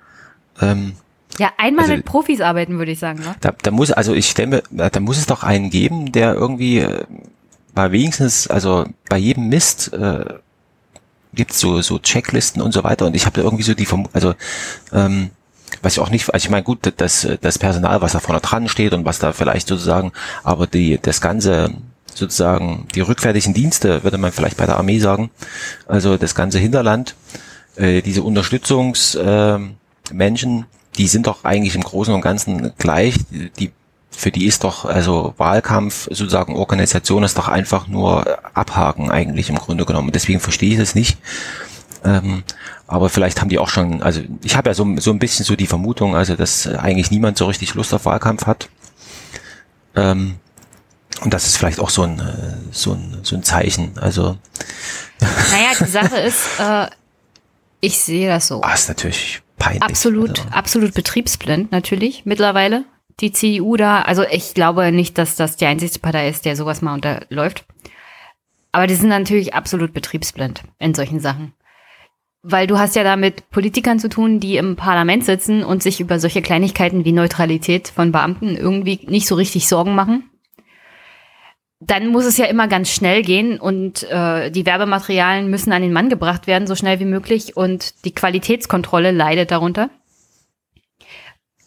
ähm, 0.61 0.95
ja, 1.39 1.51
einmal 1.57 1.83
also, 1.83 1.95
mit 1.95 2.05
Profis 2.05 2.41
arbeiten, 2.41 2.79
würde 2.79 2.91
ich 2.91 2.99
sagen. 2.99 3.19
Ne? 3.19 3.35
Da, 3.41 3.51
da 3.51 3.71
muss, 3.71 3.91
also 3.91 4.13
ich 4.13 4.29
stelle 4.29 4.63
mir, 4.71 4.89
da 4.89 4.99
muss 4.99 5.17
es 5.17 5.27
doch 5.27 5.44
einen 5.44 5.69
geben, 5.69 6.11
der 6.11 6.33
irgendwie 6.33 6.79
äh, 6.79 7.03
bei 7.73 7.91
wenigstens, 7.91 8.47
also 8.47 8.85
bei 9.07 9.17
jedem 9.17 9.49
Mist 9.49 9.94
äh, 9.94 10.25
gibt 11.33 11.53
so 11.53 11.81
so 11.81 11.99
Checklisten 11.99 12.61
und 12.61 12.71
so 12.71 12.83
weiter. 12.83 13.05
Und 13.05 13.15
ich 13.15 13.25
habe 13.25 13.35
da 13.39 13.44
irgendwie 13.44 13.63
so 13.63 13.75
die, 13.75 13.88
also 14.13 14.33
ähm, 14.91 15.29
was 15.81 15.94
ich 15.94 16.00
auch 16.00 16.10
nicht, 16.10 16.34
also 16.34 16.46
ich 16.46 16.50
meine 16.50 16.64
gut, 16.64 16.94
das 16.98 17.28
das 17.42 17.60
Personal, 17.60 18.02
was 18.02 18.14
da 18.14 18.19
vorne 18.19 18.42
dran 18.42 18.68
steht 18.68 18.94
und 18.94 19.06
was 19.06 19.19
da 19.19 19.34
vielleicht 19.34 19.68
sozusagen, 19.68 20.12
aber 20.44 20.68
die 20.68 21.00
das 21.02 21.22
ganze 21.22 21.72
sozusagen 22.14 22.88
die 22.96 23.02
rückwärtigen 23.02 23.54
Dienste, 23.54 24.04
würde 24.04 24.18
man 24.18 24.31
vielleicht 24.31 24.58
bei 24.58 24.66
der 24.66 24.78
Armee 24.78 25.00
sagen, 25.00 25.30
also 25.88 26.18
das 26.18 26.34
ganze 26.34 26.58
Hinterland 26.58 27.16
äh, 27.78 28.02
diese 28.02 28.24
Unterstützungsmenschen, 28.24 29.75
äh, 30.62 30.66
die 30.98 31.08
sind 31.08 31.28
doch 31.28 31.44
eigentlich 31.44 31.75
im 31.75 31.84
Großen 31.84 32.14
und 32.14 32.22
Ganzen 32.22 32.74
gleich. 32.78 33.16
Die, 33.60 33.72
für 34.10 34.31
die 34.31 34.48
ist 34.48 34.64
doch, 34.64 34.86
also 34.86 35.36
Wahlkampf, 35.38 36.08
sozusagen 36.10 36.56
Organisation 36.56 37.24
ist 37.24 37.38
doch 37.38 37.48
einfach 37.48 37.88
nur 37.88 38.25
abhaken 38.56 39.12
eigentlich 39.12 39.50
im 39.50 39.58
Grunde 39.58 39.86
genommen. 39.86 40.12
Deswegen 40.12 40.40
verstehe 40.40 40.72
ich 40.72 40.80
das 40.80 40.96
nicht. 40.96 41.19
Ähm, 42.04 42.44
aber 42.88 43.10
vielleicht 43.10 43.42
haben 43.42 43.50
die 43.50 43.60
auch 43.60 43.68
schon, 43.68 44.01
also 44.01 44.22
ich 44.44 44.56
habe 44.56 44.69
ja 44.69 44.74
so, 44.74 44.88
so 44.98 45.12
ein 45.12 45.19
bisschen 45.19 45.45
so 45.45 45.56
die 45.56 45.68
Vermutung, 45.68 46.16
also 46.16 46.36
dass 46.36 46.68
eigentlich 46.68 47.12
niemand 47.12 47.38
so 47.38 47.45
richtig 47.45 47.74
Lust 47.74 47.94
auf 47.94 48.06
Wahlkampf 48.06 48.45
hat. 48.45 48.69
Ähm, 49.95 50.36
und 51.22 51.34
das 51.34 51.45
ist 51.45 51.57
vielleicht 51.57 51.80
auch 51.80 51.89
so 51.89 52.04
ein, 52.04 52.19
äh, 52.19 52.54
so 52.72 52.94
ein, 52.94 53.19
so 53.24 53.36
ein 53.36 53.44
Zeichen. 53.44 53.98
Also. 54.00 54.38
Naja, 55.19 55.69
die 55.80 55.86
Sache 55.86 56.18
ist, 56.18 56.59
äh, 56.59 56.88
ich 57.81 57.97
sehe 58.00 58.30
das 58.30 58.47
so. 58.47 58.61
Ah, 58.61 58.73
ist 58.73 58.88
natürlich 58.88 59.42
peinlich. 59.57 59.83
Absolut, 59.83 60.40
also. 60.40 60.52
absolut 60.52 60.94
betriebsblind 60.94 61.71
natürlich 61.71 62.26
mittlerweile. 62.26 62.85
Die 63.19 63.31
CDU 63.31 63.78
da, 63.78 64.02
also 64.04 64.23
ich 64.30 64.54
glaube 64.54 64.92
nicht, 64.92 65.18
dass 65.18 65.35
das 65.35 65.57
die 65.57 65.66
einzige 65.66 65.97
Partei 66.00 66.30
ist, 66.30 66.45
der 66.45 66.56
sowas 66.56 66.81
mal 66.83 66.94
unterläuft. 66.94 67.66
Aber 68.71 68.85
die 68.85 68.94
sind 68.94 69.09
natürlich 69.09 69.56
absolut 69.56 69.92
betriebsblind 69.92 70.61
in 70.78 70.94
solchen 70.94 71.19
Sachen. 71.19 71.54
Weil 72.49 72.68
du 72.68 72.77
hast 72.77 72.95
ja 72.95 73.04
da 73.04 73.16
mit 73.16 73.49
Politikern 73.49 73.99
zu 73.99 74.09
tun, 74.09 74.39
die 74.39 74.57
im 74.57 74.75
Parlament 74.75 75.25
sitzen 75.25 75.63
und 75.63 75.83
sich 75.83 75.99
über 75.99 76.19
solche 76.19 76.42
Kleinigkeiten 76.42 77.04
wie 77.04 77.11
Neutralität 77.11 77.89
von 77.89 78.11
Beamten 78.11 78.56
irgendwie 78.56 78.99
nicht 79.07 79.27
so 79.27 79.35
richtig 79.35 79.68
Sorgen 79.68 79.95
machen 79.95 80.30
dann 81.80 82.07
muss 82.07 82.25
es 82.25 82.37
ja 82.37 82.45
immer 82.45 82.68
ganz 82.68 82.89
schnell 82.89 83.21
gehen 83.21 83.59
und 83.59 84.04
äh, 84.09 84.49
die 84.49 84.66
Werbematerialien 84.66 85.49
müssen 85.49 85.71
an 85.71 85.83
den 85.83 85.94
Mann 85.94 86.09
gebracht 86.09 86.47
werden, 86.47 86.68
so 86.68 86.75
schnell 86.75 86.99
wie 86.99 87.06
möglich 87.06 87.56
und 87.56 88.04
die 88.04 88.13
Qualitätskontrolle 88.13 89.11
leidet 89.11 89.51
darunter. 89.51 89.89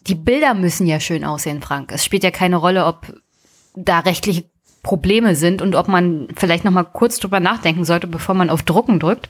Die 0.07 0.17
Bilder 0.17 0.55
müssen 0.55 0.87
ja 0.87 0.99
schön 0.99 1.25
aussehen, 1.25 1.63
Frank. 1.63 1.93
Es 1.93 2.05
spielt 2.05 2.25
ja 2.25 2.33
keine 2.33 2.57
Rolle, 2.57 2.87
ob 2.87 3.07
da 3.77 4.01
rechtliche 4.01 4.45
Probleme 4.83 5.37
sind 5.37 5.63
und 5.63 5.77
ob 5.77 5.87
man 5.87 6.29
vielleicht 6.35 6.65
noch 6.65 6.73
mal 6.73 6.85
kurz 6.85 7.21
drüber 7.21 7.39
nachdenken 7.39 7.85
sollte, 7.85 8.07
bevor 8.09 8.35
man 8.35 8.51
auf 8.51 8.63
Drucken 8.63 8.99
drückt. 8.99 9.29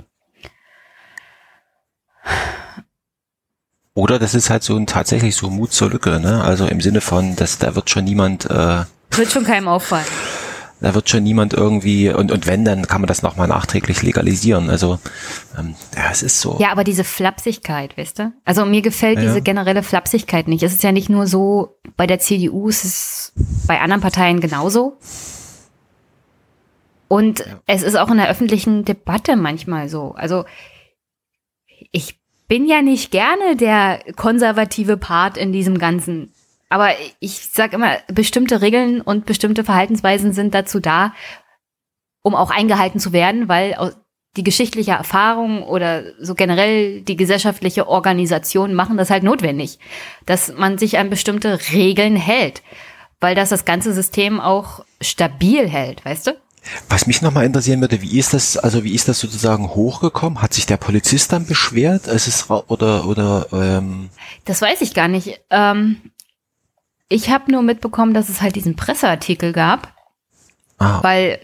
Oder 3.94 4.18
das 4.18 4.34
ist 4.34 4.50
halt 4.50 4.62
so 4.62 4.76
ein 4.76 4.86
tatsächlich 4.86 5.34
so 5.34 5.50
Mut 5.50 5.72
zur 5.72 5.90
Lücke, 5.90 6.20
ne? 6.20 6.42
Also 6.42 6.66
im 6.66 6.80
Sinne 6.80 7.00
von, 7.00 7.36
dass 7.36 7.58
da 7.58 7.74
wird 7.74 7.90
schon 7.90 8.04
niemand 8.04 8.46
äh, 8.46 8.84
wird 9.10 9.32
schon 9.32 9.44
keinem 9.44 9.68
auffallen. 9.68 10.06
Da 10.80 10.94
wird 10.94 11.10
schon 11.10 11.22
niemand 11.22 11.52
irgendwie, 11.52 12.08
und, 12.08 12.32
und 12.32 12.46
wenn, 12.46 12.64
dann 12.64 12.86
kann 12.86 13.02
man 13.02 13.08
das 13.08 13.22
nochmal 13.22 13.48
nachträglich 13.48 14.02
legalisieren. 14.02 14.70
Also, 14.70 14.98
ähm, 15.58 15.74
ja, 15.94 16.10
es 16.10 16.22
ist 16.22 16.40
so. 16.40 16.56
Ja, 16.58 16.72
aber 16.72 16.84
diese 16.84 17.04
Flapsigkeit, 17.04 17.98
weißt 17.98 18.18
du? 18.18 18.32
Also 18.46 18.64
mir 18.64 18.80
gefällt 18.80 19.18
ja. 19.18 19.24
diese 19.24 19.42
generelle 19.42 19.82
Flapsigkeit 19.82 20.48
nicht. 20.48 20.62
Es 20.62 20.72
ist 20.72 20.82
ja 20.82 20.92
nicht 20.92 21.10
nur 21.10 21.26
so 21.26 21.76
bei 21.98 22.06
der 22.06 22.18
CDU, 22.18 22.70
es 22.70 22.84
ist 22.84 23.32
bei 23.66 23.78
anderen 23.78 24.00
Parteien 24.00 24.40
genauso. 24.40 24.96
Und 27.08 27.40
ja. 27.40 27.60
es 27.66 27.82
ist 27.82 27.96
auch 27.96 28.10
in 28.10 28.16
der 28.16 28.30
öffentlichen 28.30 28.86
Debatte 28.86 29.36
manchmal 29.36 29.90
so. 29.90 30.14
Also 30.16 30.46
ich 31.92 32.18
bin 32.48 32.66
ja 32.66 32.82
nicht 32.82 33.10
gerne 33.10 33.56
der 33.56 34.02
konservative 34.16 34.96
Part 34.96 35.36
in 35.36 35.52
diesem 35.52 35.78
ganzen 35.78 36.32
aber 36.70 36.92
ich 37.18 37.48
sage 37.48 37.74
immer, 37.74 37.98
bestimmte 38.06 38.62
Regeln 38.62 39.00
und 39.00 39.26
bestimmte 39.26 39.64
Verhaltensweisen 39.64 40.32
sind 40.32 40.54
dazu 40.54 40.78
da, 40.78 41.12
um 42.22 42.36
auch 42.36 42.50
eingehalten 42.50 43.00
zu 43.00 43.12
werden, 43.12 43.48
weil 43.48 43.76
die 44.36 44.44
geschichtliche 44.44 44.92
Erfahrung 44.92 45.64
oder 45.64 46.04
so 46.20 46.36
generell 46.36 47.02
die 47.02 47.16
gesellschaftliche 47.16 47.88
Organisation 47.88 48.74
machen 48.74 48.96
das 48.96 49.10
halt 49.10 49.24
notwendig, 49.24 49.80
dass 50.26 50.54
man 50.56 50.78
sich 50.78 50.98
an 50.98 51.10
bestimmte 51.10 51.58
Regeln 51.72 52.14
hält, 52.14 52.62
weil 53.18 53.34
das 53.34 53.48
das 53.48 53.64
ganze 53.64 53.92
System 53.92 54.38
auch 54.38 54.84
stabil 55.00 55.68
hält, 55.68 56.04
weißt 56.04 56.28
du? 56.28 56.36
Was 56.88 57.06
mich 57.06 57.22
nochmal 57.22 57.46
interessieren 57.46 57.80
würde, 57.80 58.02
wie 58.02 58.18
ist 58.18 58.34
das, 58.34 58.56
also 58.56 58.84
wie 58.84 58.94
ist 58.94 59.08
das 59.08 59.18
sozusagen 59.18 59.70
hochgekommen? 59.70 60.42
Hat 60.42 60.52
sich 60.54 60.66
der 60.66 60.76
Polizist 60.76 61.32
dann 61.32 61.46
beschwert? 61.46 62.06
Es 62.06 62.28
ist, 62.28 62.50
oder, 62.50 63.06
oder, 63.06 63.46
ähm 63.52 64.10
Das 64.44 64.60
weiß 64.60 64.80
ich 64.82 64.94
gar 64.94 65.08
nicht. 65.08 65.40
Ähm, 65.50 65.96
ich 67.08 67.30
habe 67.30 67.50
nur 67.50 67.62
mitbekommen, 67.62 68.14
dass 68.14 68.28
es 68.28 68.40
halt 68.40 68.56
diesen 68.56 68.76
Presseartikel 68.76 69.52
gab, 69.52 69.94
ah. 70.78 71.02
weil 71.02 71.40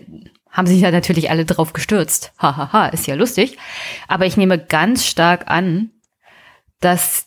haben 0.56 0.66
sich 0.66 0.80
ja 0.80 0.90
natürlich 0.90 1.28
alle 1.28 1.44
drauf 1.44 1.74
gestürzt. 1.74 2.32
Hahaha, 2.38 2.72
ha, 2.72 2.72
ha, 2.72 2.86
ist 2.86 3.06
ja 3.06 3.14
lustig. 3.14 3.58
Aber 4.08 4.24
ich 4.24 4.38
nehme 4.38 4.58
ganz 4.58 5.04
stark 5.04 5.48
an, 5.48 5.90
dass 6.80 7.26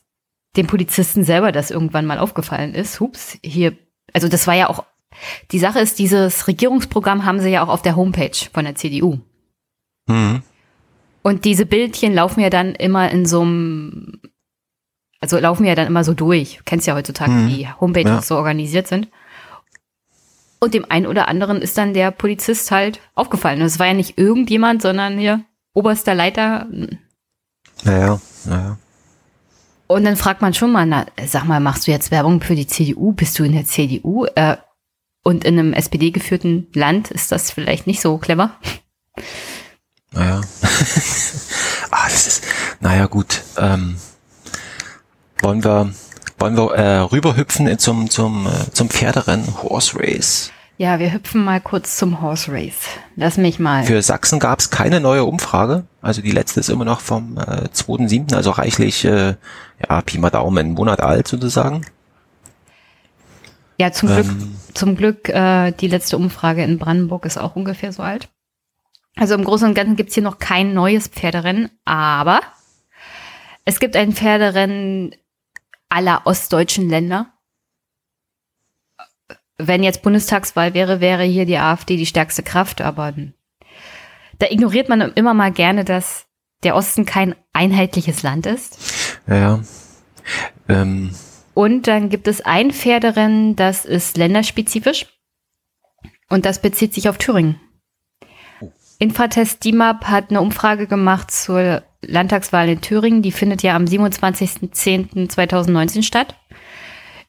dem 0.57 0.65
Polizisten 0.65 1.23
selber 1.23 1.51
das 1.51 1.69
irgendwann 1.69 2.07
mal 2.07 2.17
aufgefallen 2.17 2.73
ist. 2.73 2.99
Hups, 2.99 3.37
hier, 3.43 3.77
also 4.13 4.27
das 4.27 4.47
war 4.47 4.55
ja 4.55 4.67
auch, 4.67 4.83
die 5.51 5.59
Sache 5.59 5.79
ist, 5.79 5.99
dieses 5.99 6.47
Regierungsprogramm 6.47 7.25
haben 7.25 7.39
sie 7.39 7.49
ja 7.49 7.63
auch 7.63 7.69
auf 7.69 7.81
der 7.81 7.95
Homepage 7.95 8.37
von 8.53 8.65
der 8.65 8.75
CDU. 8.75 9.19
Mhm. 10.07 10.43
Und 11.21 11.45
diese 11.45 11.65
Bildchen 11.65 12.13
laufen 12.13 12.39
ja 12.39 12.49
dann 12.49 12.75
immer 12.75 13.11
in 13.11 13.25
so 13.25 13.41
einem, 13.41 14.19
also 15.19 15.37
laufen 15.37 15.65
ja 15.65 15.75
dann 15.75 15.87
immer 15.87 16.03
so 16.03 16.13
durch. 16.13 16.57
Du 16.57 16.63
kennst 16.63 16.87
ja 16.87 16.95
heutzutage, 16.95 17.31
mhm. 17.31 17.47
wie 17.49 17.67
Homepages 17.79 18.11
ja. 18.11 18.21
so 18.21 18.35
organisiert 18.35 18.87
sind. 18.87 19.09
Und 20.59 20.73
dem 20.73 20.85
einen 20.89 21.07
oder 21.07 21.27
anderen 21.27 21.61
ist 21.61 21.77
dann 21.77 21.93
der 21.93 22.11
Polizist 22.11 22.71
halt 22.71 22.99
aufgefallen. 23.15 23.61
Es 23.61 23.79
war 23.79 23.87
ja 23.87 23.93
nicht 23.93 24.17
irgendjemand, 24.17 24.81
sondern 24.81 25.17
hier 25.17 25.43
oberster 25.73 26.15
Leiter. 26.15 26.67
Naja, 27.83 28.19
naja. 28.45 28.77
Und 29.87 30.03
dann 30.03 30.17
fragt 30.17 30.41
man 30.41 30.53
schon 30.53 30.71
mal, 30.71 30.85
na, 30.85 31.05
sag 31.25 31.45
mal, 31.45 31.59
machst 31.59 31.87
du 31.87 31.91
jetzt 31.91 32.11
Werbung 32.11 32.41
für 32.41 32.55
die 32.55 32.67
CDU? 32.67 33.13
Bist 33.13 33.39
du 33.39 33.43
in 33.43 33.53
der 33.53 33.65
CDU? 33.65 34.25
Äh, 34.35 34.57
und 35.29 35.43
in 35.43 35.59
einem 35.59 35.73
SPD-geführten 35.73 36.65
Land 36.73 37.11
ist 37.11 37.31
das 37.31 37.51
vielleicht 37.51 37.85
nicht 37.85 38.01
so 38.01 38.17
clever. 38.17 38.49
Naja. 40.11 40.41
ah, 41.91 42.03
das 42.05 42.25
ist, 42.25 42.43
naja, 42.79 43.05
gut. 43.05 43.43
Ähm, 43.55 43.97
wollen 45.39 45.63
wir, 45.63 45.93
wollen 46.39 46.57
wir 46.57 46.73
äh, 46.73 46.97
rüberhüpfen 47.01 47.77
zum, 47.77 48.09
zum, 48.09 48.47
äh, 48.47 48.71
zum 48.71 48.89
Pferderennen 48.89 49.61
Horse 49.61 49.99
Race? 49.99 50.51
Ja, 50.79 50.97
wir 50.97 51.13
hüpfen 51.13 51.43
mal 51.43 51.61
kurz 51.61 51.97
zum 51.97 52.21
Horse 52.21 52.51
Race. 52.51 52.87
Lass 53.15 53.37
mich 53.37 53.59
mal. 53.59 53.83
Für 53.83 54.01
Sachsen 54.01 54.39
gab 54.39 54.57
es 54.57 54.71
keine 54.71 54.99
neue 54.99 55.25
Umfrage. 55.25 55.83
Also 56.01 56.23
die 56.23 56.31
letzte 56.31 56.59
ist 56.59 56.69
immer 56.69 56.85
noch 56.85 57.01
vom 57.01 57.37
äh, 57.37 57.67
2.7., 57.71 58.33
also 58.33 58.49
reichlich, 58.49 59.05
äh, 59.05 59.35
ja, 59.87 60.01
Pi 60.01 60.17
mal 60.17 60.31
Daumen, 60.31 60.57
einen 60.57 60.73
Monat 60.73 61.01
alt 61.01 61.27
sozusagen. 61.27 61.85
Ja, 63.79 63.91
zum 63.91 64.09
ähm, 64.09 64.15
Glück, 64.15 64.37
zum 64.73 64.95
Glück, 64.95 65.29
äh, 65.29 65.71
die 65.71 65.87
letzte 65.87 66.17
Umfrage 66.17 66.63
in 66.63 66.77
Brandenburg 66.77 67.25
ist 67.25 67.37
auch 67.37 67.55
ungefähr 67.55 67.93
so 67.93 68.03
alt. 68.03 68.27
Also 69.15 69.35
im 69.35 69.43
Großen 69.43 69.67
und 69.67 69.73
Ganzen 69.73 69.95
gibt's 69.95 70.13
hier 70.13 70.23
noch 70.23 70.39
kein 70.39 70.73
neues 70.73 71.07
Pferderennen, 71.07 71.69
aber 71.85 72.41
es 73.65 73.79
gibt 73.79 73.95
ein 73.95 74.13
Pferderennen 74.13 75.15
aller 75.87 76.21
ostdeutschen 76.25 76.89
Länder. 76.89 77.27
Wenn 79.57 79.83
jetzt 79.83 80.03
Bundestagswahl 80.03 80.73
wäre, 80.73 81.01
wäre 81.01 81.23
hier 81.23 81.45
die 81.45 81.57
AfD 81.57 81.97
die 81.97 82.05
stärkste 82.05 82.43
Kraft, 82.43 82.81
aber 82.81 83.13
da 84.39 84.47
ignoriert 84.49 84.89
man 84.89 85.01
immer 85.01 85.33
mal 85.33 85.51
gerne, 85.51 85.85
dass 85.85 86.25
der 86.63 86.75
Osten 86.75 87.05
kein 87.05 87.35
einheitliches 87.53 88.23
Land 88.23 88.45
ist. 88.45 88.77
Ja. 89.27 89.59
Ähm. 90.67 91.11
Und 91.59 91.87
dann 91.87 92.07
gibt 92.07 92.29
es 92.29 92.39
ein 92.39 92.71
Pferderennen, 92.71 93.57
das 93.57 93.83
ist 93.83 94.15
länderspezifisch. 94.15 95.07
Und 96.29 96.45
das 96.45 96.61
bezieht 96.61 96.93
sich 96.93 97.09
auf 97.09 97.17
Thüringen. 97.17 97.59
Oh. 98.61 98.71
Infratest 98.97 99.65
DIMAP 99.65 100.05
hat 100.05 100.29
eine 100.29 100.39
Umfrage 100.39 100.87
gemacht 100.87 101.31
zur 101.31 101.83
Landtagswahl 102.01 102.69
in 102.69 102.79
Thüringen. 102.79 103.21
Die 103.21 103.33
findet 103.33 103.61
ja 103.61 103.75
am 103.75 103.83
27.10.2019 103.83 106.03
statt. 106.03 106.35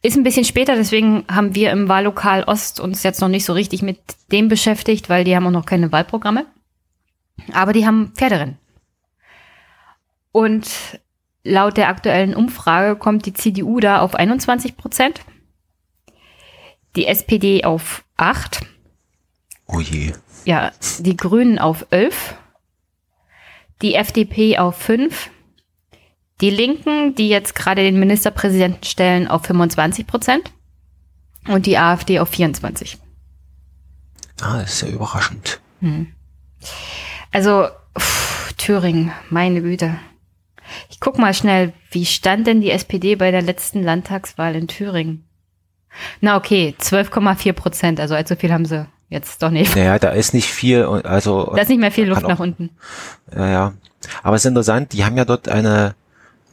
Ist 0.01 0.17
ein 0.17 0.23
bisschen 0.23 0.45
später, 0.45 0.77
deswegen 0.77 1.25
haben 1.29 1.57
wir 1.57 1.73
im 1.73 1.89
Wahllokal 1.89 2.45
Ost 2.45 2.79
uns 2.79 3.03
jetzt 3.03 3.21
noch 3.21 3.27
nicht 3.27 3.45
so 3.45 3.53
richtig 3.53 3.83
mit 3.83 3.99
dem 4.31 4.47
beschäftigt, 4.47 5.09
weil 5.09 5.25
die 5.25 5.35
haben 5.35 5.49
auch 5.49 5.51
noch 5.51 5.67
keine 5.67 5.91
Wahlprogramme. 5.91 6.47
Aber 7.53 7.73
die 7.73 7.85
haben 7.85 8.13
Pferderennen. 8.15 8.59
Und 10.31 10.71
laut 11.45 11.77
der 11.77 11.89
aktuellen 11.89 12.35
Umfrage 12.35 12.97
kommt 12.97 13.27
die 13.27 13.33
CDU 13.33 13.81
da 13.81 14.01
auf 14.01 14.15
21 14.15 14.77
Prozent, 14.77 15.21
die 16.97 17.07
SPD 17.07 17.65
auf 17.65 18.05
8. 18.17 18.61
Oh 19.67 19.81
je. 19.81 20.13
Ja, 20.45 20.73
die 20.99 21.17
Grünen 21.17 21.59
auf 21.59 21.87
11 21.91 22.37
die 23.83 23.95
FDP 23.95 24.59
auf 24.59 24.77
5, 24.77 25.31
die 26.41 26.51
Linken, 26.51 27.15
die 27.15 27.29
jetzt 27.29 27.55
gerade 27.55 27.83
den 27.83 27.99
Ministerpräsidenten 27.99 28.85
stellen, 28.85 29.29
auf 29.29 29.43
25 29.45 30.07
Prozent 30.07 30.53
und 31.49 31.67
die 31.67 31.79
AfD 31.79 32.21
auf 32.21 32.29
24. 32.29 32.99
Ah, 34.43 34.61
das 34.61 34.75
ist 34.75 34.83
ja 34.83 34.89
überraschend. 34.89 35.61
Hm. 35.81 36.13
Also, 37.31 37.69
pff, 37.99 38.53
Thüringen, 38.55 39.13
meine 39.29 39.63
Güte. 39.63 39.99
Ich 40.89 41.01
guck 41.01 41.19
mal 41.19 41.35
schnell, 41.35 41.73
wie 41.91 42.07
stand 42.07 42.47
denn 42.47 42.61
die 42.61 42.71
SPD 42.71 43.17
bei 43.17 43.31
der 43.31 43.43
letzten 43.43 43.83
Landtagswahl 43.83 44.55
in 44.55 44.69
Thüringen? 44.69 45.25
Na 46.21 46.37
okay, 46.37 46.75
12,4 46.81 47.53
Prozent, 47.53 48.01
also 48.01 48.15
allzu 48.15 48.37
viel 48.37 48.53
haben 48.53 48.65
sie 48.65 48.87
jetzt 49.09 49.43
doch 49.43 49.51
nicht. 49.51 49.75
Naja, 49.75 49.99
da 49.99 50.11
ist 50.11 50.35
nicht 50.35 50.49
viel, 50.49 50.85
also. 50.85 51.53
Da 51.55 51.63
ist 51.63 51.69
nicht 51.69 51.81
mehr 51.81 51.91
viel 51.91 52.09
Luft 52.09 52.25
auch, 52.25 52.29
nach 52.29 52.41
unten. 52.41 52.71
Ja, 53.35 53.49
ja. 53.49 53.73
Aber 54.23 54.37
es 54.37 54.45
ist 54.45 54.49
interessant, 54.49 54.93
die 54.93 55.05
haben 55.05 55.17
ja 55.17 55.25
dort 55.25 55.49
eine, 55.49 55.95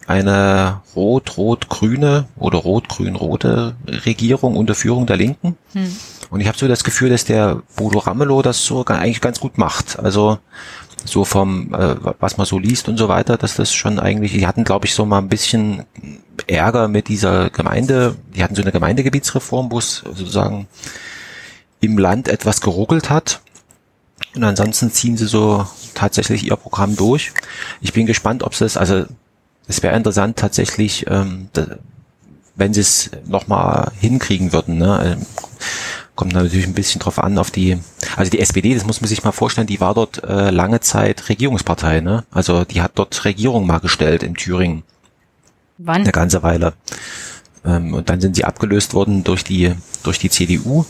eine 0.08 0.82
rot-rot-grüne 0.96 2.28
oder 2.36 2.58
rot-grün-rote 2.58 3.76
Regierung 4.06 4.58
unter 4.58 4.76
Führung 4.76 5.06
der 5.06 5.18
Linken. 5.18 5.56
Hm. 5.74 5.96
Und 6.30 6.42
ich 6.42 6.48
habe 6.48 6.58
so 6.58 6.68
das 6.68 6.84
Gefühl, 6.84 7.10
dass 7.10 7.24
der 7.24 7.62
Bodo 7.78 8.00
Ramelow 8.00 8.42
das 8.42 8.66
so 8.66 8.84
eigentlich 8.86 9.22
ganz 9.22 9.40
gut 9.40 9.58
macht. 9.58 9.98
Also 10.00 10.40
so 11.06 11.24
vom, 11.25 11.74
äh, 11.74 11.96
was 12.20 12.38
man 12.38 12.46
so 12.46 12.60
liest 12.60 12.89
und 12.89 12.98
so 12.98 13.08
weiter, 13.08 13.38
dass 13.38 13.56
das 13.56 13.74
schon 13.74 14.00
eigentlich, 14.00 14.34
die 14.34 14.48
hatten, 14.48 14.63
glaube 14.63 14.86
ich, 14.86 14.94
so 14.94 15.06
mal 15.06 15.20
ein 15.20 15.30
bisschen 15.30 15.86
Ärger 16.48 16.88
mit 16.88 17.08
dieser 17.08 17.50
Gemeinde, 17.50 18.16
die 18.36 18.44
hatten 18.44 18.56
so 18.56 18.62
eine 18.62 18.72
Gemeindegebietsreform, 18.72 19.72
wo 19.72 19.80
es 19.80 19.98
sozusagen 19.98 20.68
im 21.80 21.98
Land 21.98 22.27
etwas 22.27 22.62
geruckelt 22.62 23.10
hat. 23.10 23.42
Und 24.36 24.44
ansonsten 24.44 24.92
ziehen 24.92 25.18
sie 25.18 25.27
so 25.27 25.66
tatsächlich 25.94 26.46
ihr 26.46 26.56
Programm 26.56 26.96
durch. 26.96 27.34
Ich 27.82 27.94
bin 27.94 28.06
gespannt, 28.06 28.44
ob 28.44 28.56
sie 28.56 28.66
es, 28.66 28.77
also 28.77 29.06
es 29.68 29.84
wäre 29.84 29.96
interessant 29.96 30.38
tatsächlich, 30.38 31.06
ähm, 31.10 31.50
wenn 32.56 32.74
sie 32.74 32.82
es 32.82 33.12
nochmal 33.25 33.92
hinkriegen 34.00 34.54
würden. 34.54 34.77
Ne? 34.77 35.18
Kommt 36.18 36.34
natürlich 36.34 36.66
ein 36.66 36.74
bisschen 36.74 37.00
drauf 37.00 37.20
an, 37.20 37.38
auf 37.38 37.52
die, 37.52 37.78
also 38.16 38.32
die 38.32 38.40
SPD, 38.40 38.74
das 38.74 38.86
muss 38.86 39.02
man 39.02 39.08
sich 39.08 39.24
mal 39.24 39.32
vorstellen, 39.32 39.68
die 39.68 39.80
war 39.80 39.94
dort 39.94 40.24
äh, 40.24 40.50
lange 40.50 40.80
Zeit 40.80 41.30
Regierungspartei, 41.30 42.02
ne? 42.02 42.26
Also 42.32 42.66
die 42.66 42.82
hat 42.82 42.94
dort 42.96 43.24
Regierung 43.24 43.68
mal 43.68 43.78
gestellt 43.78 44.24
in 44.24 44.34
Thüringen. 44.34 44.82
Wann? 45.78 46.02
Eine 46.02 46.12
ganze 46.12 46.42
Weile. 46.42 46.74
Ähm, 47.64 47.94
und 47.94 48.10
dann 48.10 48.20
sind 48.20 48.36
sie 48.36 48.46
abgelöst 48.46 48.96
worden 48.96 49.24
durch 49.24 49.44
die, 49.44 49.76
durch 50.02 50.18
die 50.18 50.32
CDU. 50.32 50.86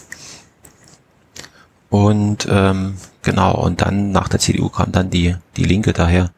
Und 1.89 2.47
ähm, 2.49 2.95
genau, 3.21 3.53
und 3.61 3.81
dann 3.81 4.13
nach 4.13 4.29
der 4.29 4.39
CDU 4.39 4.69
kam 4.69 4.93
dann 4.93 5.09
die, 5.09 5.35
die 5.57 5.65
Linke 5.65 5.91
daher. 5.91 6.31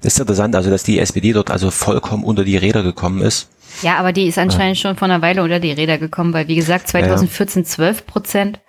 Das 0.00 0.14
ist 0.14 0.18
interessant, 0.18 0.56
also 0.56 0.68
dass 0.68 0.82
die 0.82 0.98
SPD 0.98 1.32
dort 1.32 1.52
also 1.52 1.70
vollkommen 1.70 2.24
unter 2.24 2.42
die 2.42 2.56
Räder 2.56 2.82
gekommen 2.82 3.20
ist. 3.20 3.48
Ja, 3.80 3.96
aber 3.96 4.12
die 4.12 4.26
ist 4.26 4.38
anscheinend 4.38 4.76
ja. 4.76 4.82
schon 4.82 4.96
vor 4.96 5.06
einer 5.06 5.22
Weile 5.22 5.42
unter 5.42 5.58
die 5.58 5.72
Räder 5.72 5.98
gekommen, 5.98 6.32
weil 6.32 6.48
wie 6.48 6.54
gesagt 6.54 6.88
2014 6.88 7.64
12 7.64 8.06
Prozent. 8.06 8.60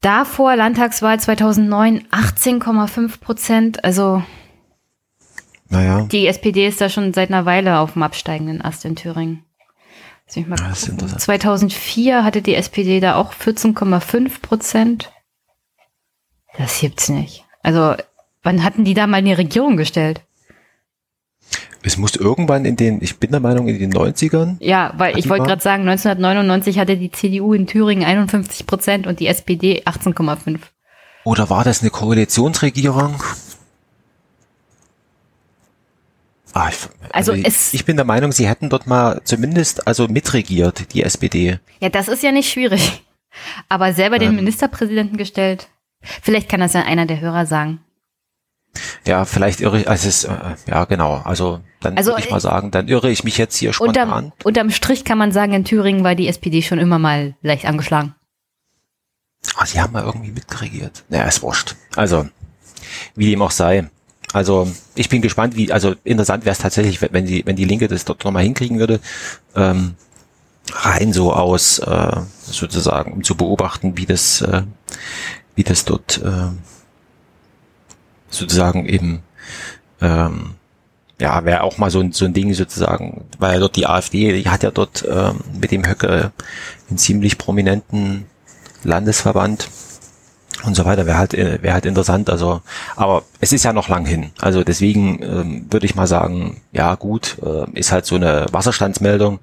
Davor 0.00 0.56
Landtagswahl 0.56 1.18
2009 1.18 2.06
18,5 2.10 3.20
Prozent. 3.20 3.84
Also 3.84 4.22
naja. 5.68 6.02
die 6.02 6.26
SPD 6.26 6.66
ist 6.66 6.80
da 6.80 6.88
schon 6.88 7.12
seit 7.12 7.30
einer 7.30 7.46
Weile 7.46 7.78
auf 7.78 7.94
dem 7.94 8.02
absteigenden 8.02 8.62
Ast 8.62 8.84
in 8.84 8.96
Thüringen. 8.96 9.44
Lass 10.26 10.36
mich 10.36 10.46
mal 10.46 10.58
ja, 10.58 10.74
2004 10.74 12.24
hatte 12.24 12.42
die 12.42 12.54
SPD 12.54 13.00
da 13.00 13.16
auch 13.16 13.34
14,5 13.34 14.40
Prozent. 14.40 15.12
Das 16.56 16.80
gibt's 16.80 17.08
nicht. 17.08 17.44
Also, 17.62 17.94
wann 18.42 18.62
hatten 18.62 18.84
die 18.84 18.94
da 18.94 19.06
mal 19.06 19.18
eine 19.18 19.36
Regierung 19.36 19.76
gestellt? 19.76 20.22
Es 21.86 21.98
musste 21.98 22.18
irgendwann 22.18 22.64
in 22.64 22.76
den, 22.76 23.02
ich 23.02 23.18
bin 23.18 23.30
der 23.30 23.40
Meinung, 23.40 23.68
in 23.68 23.78
den 23.78 23.92
90ern. 23.92 24.56
Ja, 24.60 24.94
weil 24.96 25.18
ich 25.18 25.28
wollte 25.28 25.44
gerade 25.44 25.62
sagen, 25.62 25.82
1999 25.82 26.78
hatte 26.78 26.96
die 26.96 27.10
CDU 27.10 27.52
in 27.52 27.66
Thüringen 27.66 28.04
51 28.04 28.66
Prozent 28.66 29.06
und 29.06 29.20
die 29.20 29.26
SPD 29.26 29.82
18,5. 29.84 30.60
Oder 31.24 31.50
war 31.50 31.62
das 31.62 31.82
eine 31.82 31.90
Koalitionsregierung? 31.90 33.22
Ah, 36.54 36.68
ich, 36.70 36.76
also, 37.12 37.32
also 37.32 37.44
es, 37.44 37.74
ich 37.74 37.84
bin 37.84 37.96
der 37.96 38.06
Meinung, 38.06 38.32
sie 38.32 38.48
hätten 38.48 38.70
dort 38.70 38.86
mal 38.86 39.20
zumindest 39.24 39.86
also 39.86 40.08
mitregiert, 40.08 40.94
die 40.94 41.02
SPD. 41.02 41.58
Ja, 41.80 41.88
das 41.90 42.08
ist 42.08 42.22
ja 42.22 42.32
nicht 42.32 42.50
schwierig. 42.50 43.02
Aber 43.68 43.92
selber 43.92 44.18
den 44.18 44.30
ähm, 44.30 44.36
Ministerpräsidenten 44.36 45.16
gestellt. 45.18 45.68
Vielleicht 46.00 46.48
kann 46.48 46.60
das 46.60 46.72
ja 46.72 46.82
einer 46.82 47.06
der 47.06 47.20
Hörer 47.20 47.44
sagen. 47.44 47.80
Ja, 49.06 49.24
vielleicht 49.24 49.60
irre 49.60 49.80
ich, 49.80 49.88
also 49.88 50.08
es, 50.08 50.24
äh, 50.24 50.36
ja 50.66 50.84
genau, 50.84 51.20
also 51.24 51.60
dann 51.84 51.96
also, 51.96 52.12
würde 52.12 52.22
ich 52.22 52.30
mal 52.30 52.40
sagen, 52.40 52.70
dann 52.70 52.88
irre 52.88 53.10
ich 53.10 53.24
mich 53.24 53.38
jetzt 53.38 53.56
hier 53.56 53.72
spontan. 53.72 54.08
Unterm, 54.08 54.32
unterm 54.44 54.70
Strich 54.70 55.04
kann 55.04 55.18
man 55.18 55.32
sagen, 55.32 55.52
in 55.52 55.64
Thüringen 55.64 56.04
war 56.04 56.14
die 56.14 56.28
SPD 56.28 56.62
schon 56.62 56.78
immer 56.78 56.98
mal 56.98 57.34
leicht 57.42 57.66
angeschlagen. 57.66 58.14
Ah, 59.56 59.66
sie 59.66 59.80
haben 59.80 59.92
mal 59.92 60.04
irgendwie 60.04 60.32
mitregiert. 60.32 61.04
Naja, 61.08 61.24
ist 61.24 61.42
wurscht. 61.42 61.76
Also, 61.96 62.26
wie 63.14 63.30
dem 63.30 63.42
auch 63.42 63.50
sei. 63.50 63.88
Also, 64.32 64.68
ich 64.94 65.08
bin 65.08 65.22
gespannt, 65.22 65.54
wie, 65.54 65.70
also 65.70 65.94
interessant 66.02 66.44
wäre 66.44 66.52
es 66.52 66.58
tatsächlich, 66.58 67.00
wenn 67.00 67.26
die, 67.26 67.46
wenn 67.46 67.56
die 67.56 67.64
Linke 67.64 67.86
das 67.86 68.04
dort 68.04 68.24
nochmal 68.24 68.42
hinkriegen 68.42 68.78
würde, 68.78 69.00
ähm, 69.54 69.94
rein 70.72 71.12
so 71.12 71.32
aus, 71.32 71.78
äh, 71.78 72.20
sozusagen, 72.40 73.12
um 73.12 73.22
zu 73.22 73.36
beobachten, 73.36 73.96
wie 73.96 74.06
das, 74.06 74.40
äh, 74.40 74.62
wie 75.54 75.62
das 75.62 75.84
dort, 75.84 76.20
äh, 76.22 76.48
sozusagen 78.28 78.86
eben, 78.86 79.22
ähm, 80.00 80.54
ja, 81.24 81.42
wäre 81.46 81.62
auch 81.62 81.78
mal 81.78 81.90
so 81.90 82.00
ein, 82.00 82.12
so 82.12 82.26
ein 82.26 82.34
Ding 82.34 82.52
sozusagen, 82.52 83.24
weil 83.38 83.58
dort 83.58 83.76
die 83.76 83.86
AfD, 83.86 84.42
die 84.42 84.50
hat 84.50 84.62
ja 84.62 84.70
dort 84.70 85.06
ähm, 85.10 85.40
mit 85.58 85.70
dem 85.70 85.88
Höcke 85.88 86.32
einen 86.90 86.98
ziemlich 86.98 87.38
prominenten 87.38 88.26
Landesverband 88.82 89.70
und 90.64 90.76
so 90.76 90.84
weiter, 90.84 91.06
wäre 91.06 91.16
halt, 91.16 91.32
äh, 91.32 91.62
wäre 91.62 91.72
halt 91.72 91.86
interessant. 91.86 92.28
Also, 92.28 92.60
aber 92.94 93.22
es 93.40 93.54
ist 93.54 93.64
ja 93.64 93.72
noch 93.72 93.88
lang 93.88 94.04
hin. 94.04 94.32
Also 94.38 94.64
deswegen 94.64 95.22
ähm, 95.22 95.66
würde 95.70 95.86
ich 95.86 95.94
mal 95.94 96.06
sagen, 96.06 96.60
ja 96.72 96.94
gut, 96.94 97.38
äh, 97.42 97.70
ist 97.72 97.90
halt 97.90 98.04
so 98.04 98.16
eine 98.16 98.44
Wasserstandsmeldung, 98.52 99.38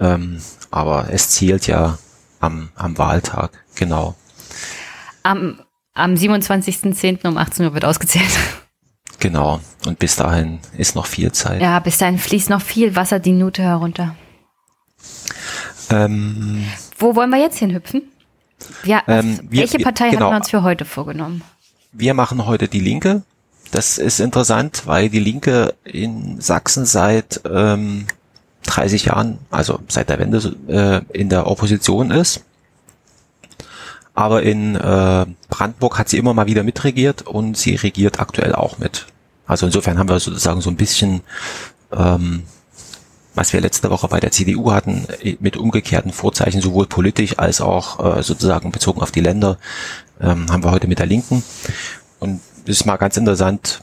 ähm, 0.00 0.40
aber 0.70 1.08
es 1.10 1.28
zählt 1.28 1.66
ja 1.66 1.98
am, 2.40 2.70
am 2.74 2.96
Wahltag, 2.96 3.50
genau. 3.74 4.14
Am 5.24 5.60
am 5.92 6.14
27.10. 6.14 7.28
um 7.28 7.36
18 7.36 7.66
Uhr 7.66 7.74
wird 7.74 7.84
ausgezählt. 7.84 8.32
Genau. 9.22 9.60
Und 9.86 10.00
bis 10.00 10.16
dahin 10.16 10.58
ist 10.76 10.96
noch 10.96 11.06
viel 11.06 11.30
Zeit. 11.30 11.62
Ja, 11.62 11.78
bis 11.78 11.98
dahin 11.98 12.18
fließt 12.18 12.50
noch 12.50 12.60
viel 12.60 12.96
Wasser 12.96 13.20
die 13.20 13.30
Nute 13.30 13.62
herunter. 13.62 14.16
Ähm, 15.90 16.64
Wo 16.98 17.14
wollen 17.14 17.30
wir 17.30 17.38
jetzt 17.38 17.58
hinhüpfen? 17.58 18.02
Ja, 18.82 19.04
ähm, 19.06 19.38
wir, 19.48 19.60
welche 19.60 19.78
Partei 19.78 20.10
genau, 20.10 20.22
haben 20.22 20.32
wir 20.32 20.36
uns 20.38 20.50
für 20.50 20.64
heute 20.64 20.84
vorgenommen? 20.84 21.42
Wir 21.92 22.14
machen 22.14 22.46
heute 22.46 22.66
die 22.66 22.80
Linke. 22.80 23.22
Das 23.70 23.96
ist 23.96 24.18
interessant, 24.18 24.82
weil 24.86 25.08
die 25.08 25.20
Linke 25.20 25.76
in 25.84 26.40
Sachsen 26.40 26.84
seit 26.84 27.42
ähm, 27.48 28.08
30 28.66 29.04
Jahren, 29.04 29.38
also 29.52 29.78
seit 29.86 30.08
der 30.08 30.18
Wende, 30.18 30.56
äh, 30.66 31.16
in 31.16 31.28
der 31.28 31.46
Opposition 31.46 32.10
ist 32.10 32.42
aber 34.14 34.42
in 34.42 34.76
äh, 34.76 35.26
Brandenburg 35.48 35.98
hat 35.98 36.08
sie 36.08 36.18
immer 36.18 36.34
mal 36.34 36.46
wieder 36.46 36.62
mitregiert 36.62 37.22
und 37.22 37.56
sie 37.56 37.76
regiert 37.76 38.20
aktuell 38.20 38.54
auch 38.54 38.78
mit. 38.78 39.06
Also 39.52 39.66
insofern 39.66 39.98
haben 39.98 40.08
wir 40.08 40.18
sozusagen 40.18 40.62
so 40.62 40.70
ein 40.70 40.76
bisschen, 40.76 41.20
ähm, 41.92 42.44
was 43.34 43.52
wir 43.52 43.60
letzte 43.60 43.90
Woche 43.90 44.08
bei 44.08 44.18
der 44.18 44.32
CDU 44.32 44.72
hatten, 44.72 45.06
mit 45.40 45.58
umgekehrten 45.58 46.12
Vorzeichen, 46.12 46.62
sowohl 46.62 46.86
politisch 46.86 47.38
als 47.38 47.60
auch 47.60 48.18
äh, 48.18 48.22
sozusagen 48.22 48.72
bezogen 48.72 49.02
auf 49.02 49.10
die 49.10 49.20
Länder, 49.20 49.58
ähm, 50.20 50.50
haben 50.50 50.64
wir 50.64 50.70
heute 50.70 50.88
mit 50.88 50.98
der 50.98 51.06
Linken. 51.06 51.44
Und 52.18 52.40
es 52.64 52.80
ist 52.80 52.86
mal 52.86 52.96
ganz 52.96 53.18
interessant 53.18 53.82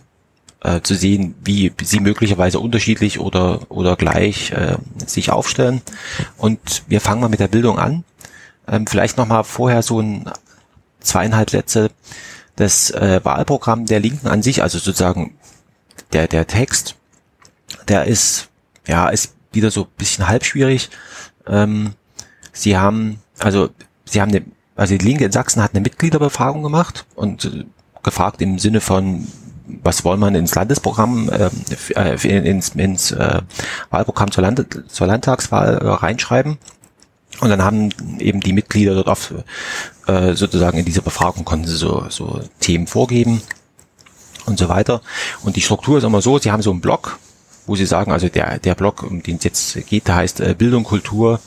äh, 0.61 0.81
zu 0.81 0.95
sehen, 0.95 1.35
wie 1.43 1.71
sie 1.83 1.99
möglicherweise 1.99 2.59
unterschiedlich 2.59 3.19
oder, 3.19 3.60
oder 3.69 3.95
gleich 3.95 4.51
äh, 4.51 4.77
sich 5.05 5.32
aufstellen. 5.32 5.82
Und 6.38 6.84
wir 6.88 6.99
fangen 6.99 7.21
mal 7.21 7.29
mit 7.29 7.39
der 7.39 7.47
Bildung 7.47 7.77
an. 7.77 8.03
Ähm, 8.67 8.88
vielleicht 8.88 9.17
nochmal 9.17 9.43
vorher 9.43 9.84
so 9.84 9.99
ein 10.01 10.29
zweieinhalb 10.99 11.51
Sätze. 11.51 11.91
Das 12.55 12.91
äh, 12.91 13.21
Wahlprogramm 13.23 13.86
der 13.86 13.99
Linken 13.99 14.27
an 14.27 14.41
sich, 14.41 14.62
also 14.62 14.79
sozusagen 14.79 15.38
der, 16.13 16.28
der 16.28 16.48
Text, 16.48 16.95
der 17.88 18.06
ist, 18.06 18.50
ja, 18.88 19.10
ist 19.10 19.36
wieder 19.52 19.72
so 19.72 19.84
ein 19.84 19.91
bisschen 19.98 20.28
halbschwierig. 20.28 20.89
Ähm, 21.48 21.93
sie 22.52 22.78
haben, 22.78 23.19
also, 23.39 23.69
sie 24.06 24.22
haben 24.22 24.30
eine, 24.30 24.45
also 24.76 24.98
die 24.98 25.06
Linke 25.06 25.26
in 25.26 25.32
Sachsen 25.32 25.62
hat 25.62 25.74
eine 25.74 25.82
Mitgliederbefragung 25.82 26.63
gemacht 26.63 27.06
und 27.15 27.45
äh, 27.45 27.65
gefragt 28.04 28.41
im 28.41 28.60
Sinne 28.60 28.82
von, 28.82 29.28
was 29.84 30.04
wollen 30.04 30.19
man 30.19 30.36
ins 30.36 30.56
Landesprogramm, 30.56 31.30
ähm, 31.32 31.52
äh, 31.95 32.50
ins, 32.50 32.69
ins 32.69 33.12
äh, 33.12 33.41
Wahlprogramm 33.89 34.32
zur, 34.32 34.43
Land 34.43 34.65
zur 34.88 35.08
Landtagswahl 35.08 35.78
äh, 35.78 35.88
reinschreiben. 35.88 36.58
Und 37.41 37.50
dann 37.50 37.63
haben 37.63 37.89
eben 38.19 38.41
die 38.41 38.54
Mitglieder 38.54 38.95
dort 38.95 39.08
auf, 39.08 39.34
äh, 40.08 40.34
sozusagen 40.34 40.80
in 40.80 40.86
dieser 40.86 41.04
Befragung 41.04 41.45
konnten 41.45 41.67
sie 41.67 41.76
so, 41.76 42.06
so 42.10 42.41
Themen 42.60 42.88
vorgeben 42.88 43.41
und 44.49 44.59
so 44.59 44.69
weiter. 44.69 45.01
Und 45.43 45.55
die 45.55 45.62
Struktur 45.62 45.97
ist 45.97 46.03
immer 46.03 46.21
so, 46.21 46.38
sie 46.39 46.51
haben 46.51 46.62
so 46.62 46.71
einen 46.71 46.81
Blog, 46.81 47.19
wo 47.65 47.75
sie 47.75 47.85
sagen, 47.85 48.12
also 48.12 48.27
der, 48.27 48.59
der 48.59 48.75
Blog, 48.75 49.03
um 49.03 49.23
den 49.23 49.38
es 49.38 49.43
jetzt 49.43 49.88
geht, 49.88 50.07
der 50.07 50.15
heißt 50.15 50.41
äh, 50.41 50.55
Bildung, 50.57 50.83
Kultur, 50.83 51.39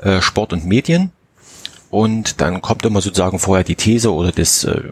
äh, 0.00 0.20
Sport 0.20 0.52
und 0.52 0.64
Medien. 0.66 1.12
Und 1.90 2.40
dann 2.40 2.62
kommt 2.62 2.84
immer 2.86 3.00
sozusagen 3.00 3.38
vorher 3.38 3.64
die 3.64 3.74
These 3.74 4.12
oder 4.12 4.32
das 4.32 4.64
äh, 4.64 4.82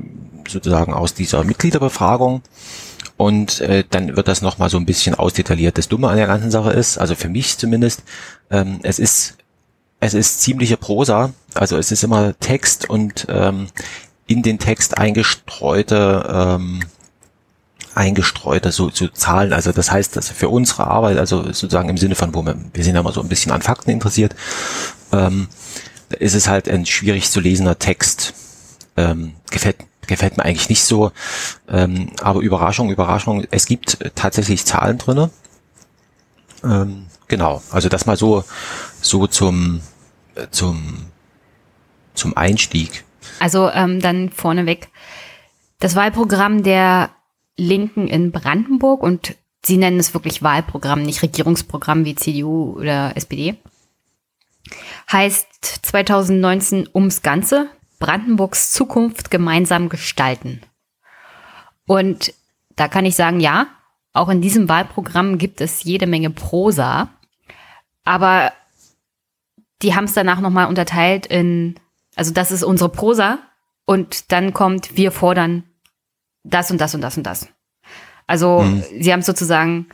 sozusagen 0.48 0.92
aus 0.92 1.14
dieser 1.14 1.44
Mitgliederbefragung. 1.44 2.42
Und 3.16 3.60
äh, 3.60 3.84
dann 3.88 4.16
wird 4.16 4.28
das 4.28 4.42
nochmal 4.42 4.70
so 4.70 4.76
ein 4.76 4.86
bisschen 4.86 5.14
ausdetailliert. 5.14 5.78
Das 5.78 5.88
Dumme 5.88 6.08
an 6.08 6.16
der 6.16 6.26
ganzen 6.26 6.50
Sache 6.50 6.70
ist, 6.70 6.98
also 6.98 7.14
für 7.14 7.28
mich 7.28 7.58
zumindest, 7.58 8.02
ähm, 8.50 8.80
es 8.82 8.98
ist 8.98 9.38
es 10.00 10.14
ist 10.14 10.40
ziemliche 10.40 10.76
Prosa, 10.76 11.32
also 11.54 11.76
es 11.76 11.90
ist 11.90 12.04
immer 12.04 12.38
Text 12.38 12.88
und 12.88 13.26
ähm, 13.28 13.66
in 14.26 14.42
den 14.42 14.58
Text 14.58 14.96
eingestreute 14.96 16.24
ähm, 16.32 16.80
eingestreute 17.98 18.70
so, 18.70 18.90
so 18.90 19.08
Zahlen. 19.08 19.52
Also 19.52 19.72
das 19.72 19.90
heißt, 19.90 20.16
dass 20.16 20.30
für 20.30 20.48
unsere 20.48 20.86
Arbeit, 20.86 21.18
also 21.18 21.42
sozusagen 21.44 21.88
im 21.88 21.96
Sinne 21.96 22.14
von, 22.14 22.34
wo 22.34 22.44
wir, 22.44 22.56
wir 22.72 22.84
sind 22.84 22.94
ja 22.94 23.02
mal 23.02 23.12
so 23.12 23.20
ein 23.20 23.28
bisschen 23.28 23.52
an 23.52 23.60
Fakten 23.60 23.90
interessiert, 23.90 24.34
ähm, 25.12 25.48
ist 26.18 26.34
es 26.34 26.48
halt 26.48 26.68
ein 26.68 26.86
schwierig 26.86 27.30
zu 27.30 27.40
lesender 27.40 27.78
Text. 27.78 28.34
Ähm, 28.96 29.34
gefällt, 29.50 29.76
gefällt 30.06 30.36
mir 30.36 30.44
eigentlich 30.44 30.68
nicht 30.68 30.84
so. 30.84 31.12
Ähm, 31.68 32.10
aber 32.22 32.40
Überraschung, 32.40 32.90
Überraschung, 32.90 33.44
es 33.50 33.66
gibt 33.66 33.98
tatsächlich 34.14 34.64
Zahlen 34.64 34.98
drinne. 34.98 35.30
Ähm, 36.64 37.06
genau, 37.26 37.62
also 37.70 37.88
das 37.88 38.06
mal 38.06 38.16
so 38.16 38.44
so 39.00 39.26
zum, 39.26 39.80
zum, 40.50 41.06
zum 42.14 42.36
Einstieg. 42.36 43.04
Also 43.40 43.70
ähm, 43.70 44.00
dann 44.00 44.30
vorneweg. 44.30 44.88
Das 45.78 45.94
Wahlprogramm 45.94 46.62
der 46.62 47.10
Linken 47.58 48.08
in 48.08 48.32
Brandenburg 48.32 49.02
und 49.02 49.36
Sie 49.64 49.76
nennen 49.76 49.98
es 49.98 50.14
wirklich 50.14 50.42
Wahlprogramm, 50.42 51.02
nicht 51.02 51.22
Regierungsprogramm 51.22 52.04
wie 52.04 52.14
CDU 52.14 52.76
oder 52.78 53.16
SPD. 53.16 53.56
Heißt 55.10 55.46
2019 55.82 56.88
ums 56.94 57.22
Ganze, 57.22 57.68
Brandenburgs 57.98 58.72
Zukunft 58.72 59.30
gemeinsam 59.30 59.88
gestalten. 59.88 60.62
Und 61.86 62.32
da 62.76 62.86
kann 62.86 63.04
ich 63.04 63.16
sagen, 63.16 63.40
ja, 63.40 63.66
auch 64.12 64.28
in 64.28 64.40
diesem 64.40 64.68
Wahlprogramm 64.68 65.38
gibt 65.38 65.60
es 65.60 65.82
jede 65.82 66.06
Menge 66.06 66.30
Prosa. 66.30 67.08
Aber 68.04 68.52
die 69.82 69.94
haben 69.94 70.04
es 70.04 70.14
danach 70.14 70.40
nochmal 70.40 70.66
unterteilt 70.66 71.26
in, 71.26 71.78
also 72.14 72.32
das 72.32 72.50
ist 72.52 72.62
unsere 72.62 72.88
Prosa 72.88 73.38
und 73.84 74.32
dann 74.32 74.52
kommt, 74.52 74.96
wir 74.96 75.12
fordern 75.12 75.64
das 76.48 76.70
und 76.70 76.80
das 76.80 76.94
und 76.94 77.00
das 77.00 77.16
und 77.16 77.24
das. 77.24 77.48
Also 78.26 78.60
mhm. 78.60 78.84
sie 79.00 79.12
haben 79.12 79.22
sozusagen, 79.22 79.86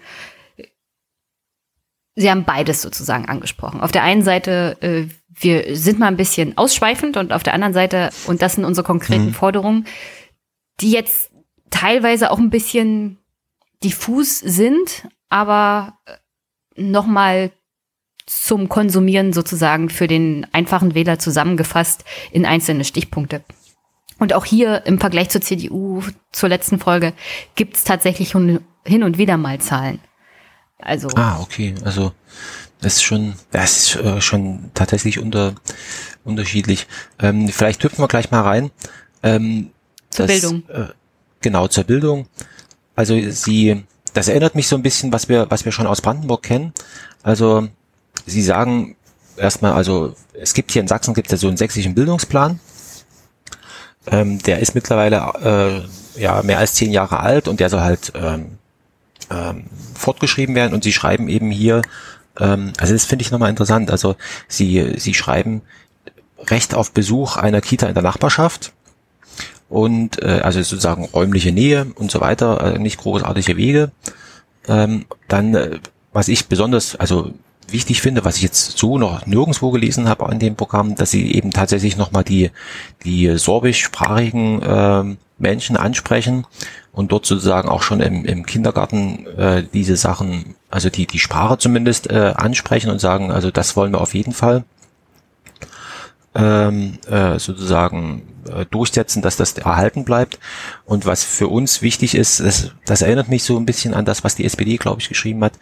sie 2.17 2.31
haben 2.31 2.45
beides 2.45 2.83
sozusagen 2.83 3.27
angesprochen. 3.27 3.81
Auf 3.81 3.93
der 3.93 4.03
einen 4.03 4.23
Seite, 4.23 4.77
äh, 4.81 5.07
wir 5.29 5.77
sind 5.77 5.99
mal 5.99 6.09
ein 6.09 6.17
bisschen 6.17 6.57
ausschweifend 6.59 7.17
und 7.17 7.33
auf 7.33 7.43
der 7.43 7.55
anderen 7.55 7.75
Seite, 7.75 8.11
und 8.27 8.43
das 8.43 8.55
sind 8.55 8.65
unsere 8.65 8.87
konkreten 8.87 9.27
mhm. 9.27 9.35
Forderungen, 9.35 9.87
die 10.81 10.91
jetzt 10.91 11.31
teilweise 11.71 12.31
auch 12.31 12.39
ein 12.39 12.51
bisschen 12.51 13.19
diffus 13.83 14.39
sind, 14.41 15.09
aber 15.29 15.99
nochmal 16.77 17.51
zum 18.27 18.69
Konsumieren 18.69 19.33
sozusagen 19.33 19.91
für 19.91 20.07
den 20.07 20.47
einfachen 20.53 20.95
Wähler 20.95 21.19
zusammengefasst 21.19 22.05
in 22.33 22.47
einzelne 22.47 22.85
Stichpunkte. 22.85 23.43
Und 24.19 24.33
auch 24.33 24.45
hier 24.45 24.87
im 24.87 25.01
Vergleich 25.01 25.31
zur 25.31 25.41
CDU, 25.41 26.03
zur 26.33 26.49
letzten 26.49 26.79
Folge, 26.79 27.13
gibt 27.55 27.77
es 27.77 27.85
tatsächlich 27.85 28.33
hin 28.33 29.03
und 29.03 29.19
wieder 29.19 29.37
mal 29.37 29.61
Zahlen. 29.61 29.99
Also. 30.79 31.09
Ah, 31.17 31.41
okay. 31.41 31.75
Also 31.85 32.13
das 32.81 32.95
ist 32.95 33.03
schon, 33.03 33.35
das 33.51 33.77
ist 33.77 33.97
äh, 33.97 34.21
schon 34.21 34.71
tatsächlich 34.75 35.19
unter, 35.19 35.55
unterschiedlich. 36.25 36.87
Ähm, 37.19 37.49
vielleicht 37.49 37.83
hüpfen 37.83 38.03
wir 38.03 38.09
gleich 38.09 38.31
mal 38.31 38.43
rein. 38.43 38.71
Ähm, 39.23 39.71
zur 40.11 40.27
das, 40.27 40.41
Bildung. 40.41 40.69
Äh, 40.69 40.89
genau, 41.41 41.67
zur 41.69 41.85
Bildung. 41.85 42.29
Also 42.95 43.19
sie 43.31 43.85
das 44.15 44.29
erinnert 44.29 44.55
mich 44.55 44.69
so 44.69 44.77
ein 44.77 44.83
bisschen, 44.83 45.13
was 45.13 45.29
wir, 45.29 45.51
was 45.51 45.65
wir 45.65 45.73
schon 45.73 45.87
aus 45.87 46.01
Brandenburg 46.01 46.45
kennen. 46.45 46.73
Also 47.23 47.69
Sie 48.27 48.43
sagen 48.43 48.97
erstmal, 49.37 49.73
also 49.73 50.15
es 50.33 50.55
gibt 50.55 50.71
hier 50.71 50.81
in 50.81 50.89
Sachsen 50.89 51.15
gibt 51.15 51.27
es 51.27 51.33
ja 51.33 51.39
so 51.39 51.49
einen 51.49 51.57
sächsischen 51.57 51.95
Bildungsplan. 51.95 52.61
Ähm, 54.07 54.39
der 54.41 54.61
ist 54.61 54.75
mittlerweile 54.75 55.87
äh, 56.17 56.21
ja 56.21 56.43
mehr 56.43 56.59
als 56.59 56.75
zehn 56.75 56.93
Jahre 56.93 57.21
alt 57.21 57.49
und 57.49 57.61
der 57.61 57.71
soll 57.71 57.81
halt 57.81 58.13
ähm, 58.15 58.59
ähm, 59.31 59.65
fortgeschrieben 59.95 60.55
werden. 60.55 60.75
Und 60.75 60.85
Sie 60.85 60.93
schreiben 60.93 61.29
eben 61.29 61.51
hier, 61.51 61.83
ähm, 62.39 62.73
also 62.79 62.93
das 62.93 63.05
finde 63.05 63.23
ich 63.23 63.31
nochmal 63.31 63.51
interessant. 63.51 63.91
Also 63.91 64.17
Sie 64.49 64.95
Sie 64.99 65.15
schreiben 65.15 65.63
Recht 66.39 66.75
auf 66.75 66.93
Besuch 66.93 67.37
einer 67.37 67.61
Kita 67.61 67.87
in 67.87 67.95
der 67.95 68.03
Nachbarschaft 68.03 68.73
und 69.69 70.23
äh, 70.23 70.41
also 70.43 70.63
sozusagen 70.63 71.07
räumliche 71.07 71.53
Nähe 71.53 71.87
und 71.95 72.11
so 72.11 72.21
weiter, 72.21 72.61
also 72.61 72.79
nicht 72.79 72.99
großartige 72.99 73.57
Wege. 73.57 73.93
Ähm, 74.69 75.07
dann, 75.29 75.55
äh, 75.55 75.79
was 76.13 76.29
ich 76.29 76.47
besonders, 76.47 76.97
also 76.97 77.33
wichtig 77.69 78.01
finde, 78.01 78.25
was 78.25 78.37
ich 78.37 78.43
jetzt 78.43 78.79
so 78.79 78.99
noch 78.99 79.27
nirgendwo 79.27 79.71
gelesen 79.71 80.09
habe 80.09 80.31
in 80.33 80.39
dem 80.39 80.57
Programm, 80.57 80.95
dass 80.95 81.11
sie 81.11 81.33
eben 81.35 81.51
tatsächlich 81.51 81.97
nochmal 81.97 82.25
die, 82.25 82.51
die 83.05 83.37
sorbischsprachigen 83.37 84.63
äh, 84.63 85.17
Menschen 85.39 85.77
ansprechen 85.77 86.47
und 86.93 87.11
dort 87.11 87.27
sozusagen 87.27 87.69
auch 87.69 87.83
schon 87.83 88.01
im, 88.01 88.25
im 88.25 88.47
Kindergarten 88.47 89.27
äh, 89.37 89.65
diese 89.73 89.97
Sachen, 89.97 90.55
also 90.71 90.91
die, 90.91 91.07
die 91.07 91.19
Sprache 91.19 91.59
zumindest 91.59 92.11
äh, 92.11 92.35
ansprechen 92.37 92.91
und 92.91 93.01
sagen, 93.01 93.33
also 93.33 93.51
das 93.51 93.77
wollen 93.77 93.93
wir 93.93 94.01
auf 94.01 94.15
jeden 94.15 94.33
Fall 94.33 94.65
ähm, 96.35 96.99
äh, 97.09 97.39
sozusagen 97.39 98.23
äh, 98.49 98.67
durchsetzen, 98.67 99.23
dass 99.23 99.37
das 99.37 99.53
erhalten 99.53 100.05
bleibt. 100.05 100.39
Und 100.85 101.07
was 101.07 101.25
für 101.25 101.49
uns 101.49 101.83
wichtig 101.83 102.15
ist, 102.15 102.41
das, 102.41 102.73
das 102.85 103.03
erinnert 103.03 103.29
mich 103.29 103.45
so 103.45 103.57
ein 103.57 103.67
bisschen 103.67 103.95
an 103.95 104.05
das, 104.05 104.25
was 104.25 104.35
die 104.35 104.45
SPD, 104.45 104.77
glaube 104.77 105.01
ich, 105.01 105.09
geschrieben 105.09 105.45
hat. 105.45 105.55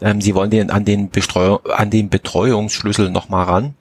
Ähm, 0.00 0.20
sie 0.20 0.34
wollen 0.34 0.50
den, 0.50 0.70
an, 0.70 0.84
den 0.84 1.10
Bestreu 1.10 1.58
an 1.74 1.90
den 1.90 2.08
Betreuungsschlüssel 2.08 3.10
nochmal 3.10 3.44
ran. 3.44 3.74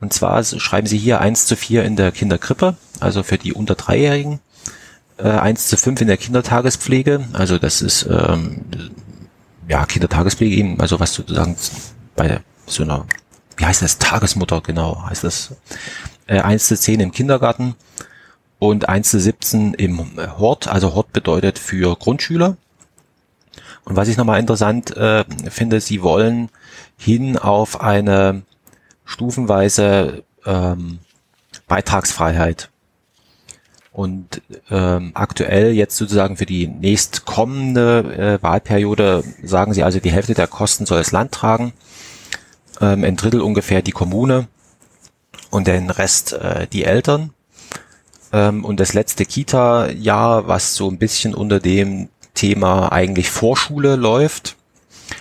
Und 0.00 0.14
zwar 0.14 0.42
schreiben 0.42 0.86
sie 0.86 0.98
hier 0.98 1.20
eins 1.20 1.44
zu 1.44 1.56
vier 1.56 1.84
in 1.84 1.96
der 1.96 2.10
Kinderkrippe, 2.10 2.76
also 3.00 3.22
für 3.22 3.36
die 3.36 3.52
unter 3.52 3.74
Dreijährigen, 3.74 4.40
äh, 5.18 5.28
1 5.28 5.68
zu 5.68 5.76
fünf 5.76 6.00
in 6.00 6.08
der 6.08 6.16
Kindertagespflege, 6.16 7.26
also 7.34 7.58
das 7.58 7.82
ist 7.82 8.08
ähm, 8.10 8.62
ja 9.68 9.84
Kindertagespflege 9.84 10.56
eben, 10.56 10.80
also 10.80 10.98
was 10.98 11.14
sozusagen 11.14 11.56
bei 12.16 12.40
so 12.66 12.82
einer 12.82 13.04
wie 13.60 13.66
heißt 13.66 13.82
das, 13.82 13.98
Tagesmutter, 13.98 14.62
genau, 14.62 15.04
heißt 15.06 15.22
das, 15.22 15.54
äh, 16.26 16.40
1 16.40 16.66
zu 16.66 16.78
10 16.78 16.98
im 17.00 17.12
Kindergarten 17.12 17.74
und 18.58 18.88
1 18.88 19.10
zu 19.10 19.20
17 19.20 19.74
im 19.74 20.16
Hort, 20.38 20.66
also 20.66 20.94
Hort 20.94 21.12
bedeutet 21.12 21.58
für 21.58 21.94
Grundschüler. 21.94 22.56
Und 23.84 23.96
was 23.96 24.08
ich 24.08 24.16
nochmal 24.16 24.40
interessant 24.40 24.96
äh, 24.96 25.24
finde, 25.50 25.82
sie 25.82 26.02
wollen 26.02 26.48
hin 26.96 27.36
auf 27.36 27.82
eine 27.82 28.42
stufenweise 29.04 30.24
ähm, 30.46 31.00
Beitragsfreiheit. 31.68 32.70
Und 33.92 34.40
ähm, 34.70 35.10
aktuell 35.12 35.72
jetzt 35.72 35.98
sozusagen 35.98 36.38
für 36.38 36.46
die 36.46 36.66
nächstkommende 36.66 38.38
äh, 38.38 38.42
Wahlperiode 38.42 39.22
sagen 39.42 39.74
sie 39.74 39.82
also, 39.82 40.00
die 40.00 40.12
Hälfte 40.12 40.32
der 40.32 40.46
Kosten 40.46 40.86
soll 40.86 40.98
das 40.98 41.12
Land 41.12 41.32
tragen 41.32 41.74
ähm, 42.80 43.04
ein 43.04 43.16
Drittel 43.16 43.40
ungefähr 43.40 43.82
die 43.82 43.92
Kommune 43.92 44.48
und 45.50 45.66
den 45.66 45.90
Rest 45.90 46.32
äh, 46.32 46.66
die 46.66 46.84
Eltern. 46.84 47.32
Ähm, 48.32 48.64
und 48.64 48.80
das 48.80 48.94
letzte 48.94 49.24
Kita-Jahr, 49.24 50.48
was 50.48 50.74
so 50.74 50.88
ein 50.88 50.98
bisschen 50.98 51.34
unter 51.34 51.60
dem 51.60 52.08
Thema 52.34 52.92
eigentlich 52.92 53.30
Vorschule 53.30 53.96
läuft, 53.96 54.56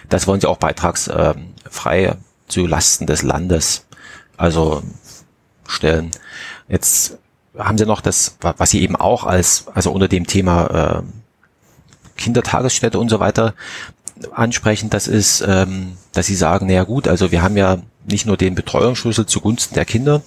das 0.10 0.28
wollen 0.28 0.42
sie 0.42 0.48
auch 0.48 0.58
beitragsfrei 0.58 2.04
äh, 2.04 2.16
zu 2.48 2.66
Lasten 2.66 3.08
des 3.08 3.24
Landes 3.24 3.86
also 4.40 4.82
stellen. 5.68 6.12
Jetzt 6.68 7.18
haben 7.58 7.78
sie 7.78 7.86
noch 7.86 8.02
das, 8.02 8.38
was 8.40 8.70
sie 8.70 8.82
eben 8.82 8.96
auch 8.96 9.26
als, 9.26 9.66
also 9.74 9.92
unter 9.92 10.08
dem 10.08 10.26
Thema 10.26 11.04
äh, 11.04 11.04
Kindertagesstätte 12.16 12.98
und 12.98 13.10
so 13.10 13.20
weiter 13.20 13.54
ansprechen, 14.32 14.90
das 14.90 15.08
ist, 15.08 15.44
ähm, 15.48 15.98
dass 16.14 16.26
sie 16.26 16.36
sagen, 16.36 16.68
naja 16.68 16.84
gut, 16.84 17.08
also 17.08 17.32
wir 17.32 17.42
haben 17.42 17.58
ja 17.58 17.78
nicht 18.06 18.26
nur 18.26 18.38
den 18.38 18.56
Betreuungsschlüssel 18.56 19.26
zugunsten 19.26 19.76
der 19.76 19.86
Kinder, 19.86 20.22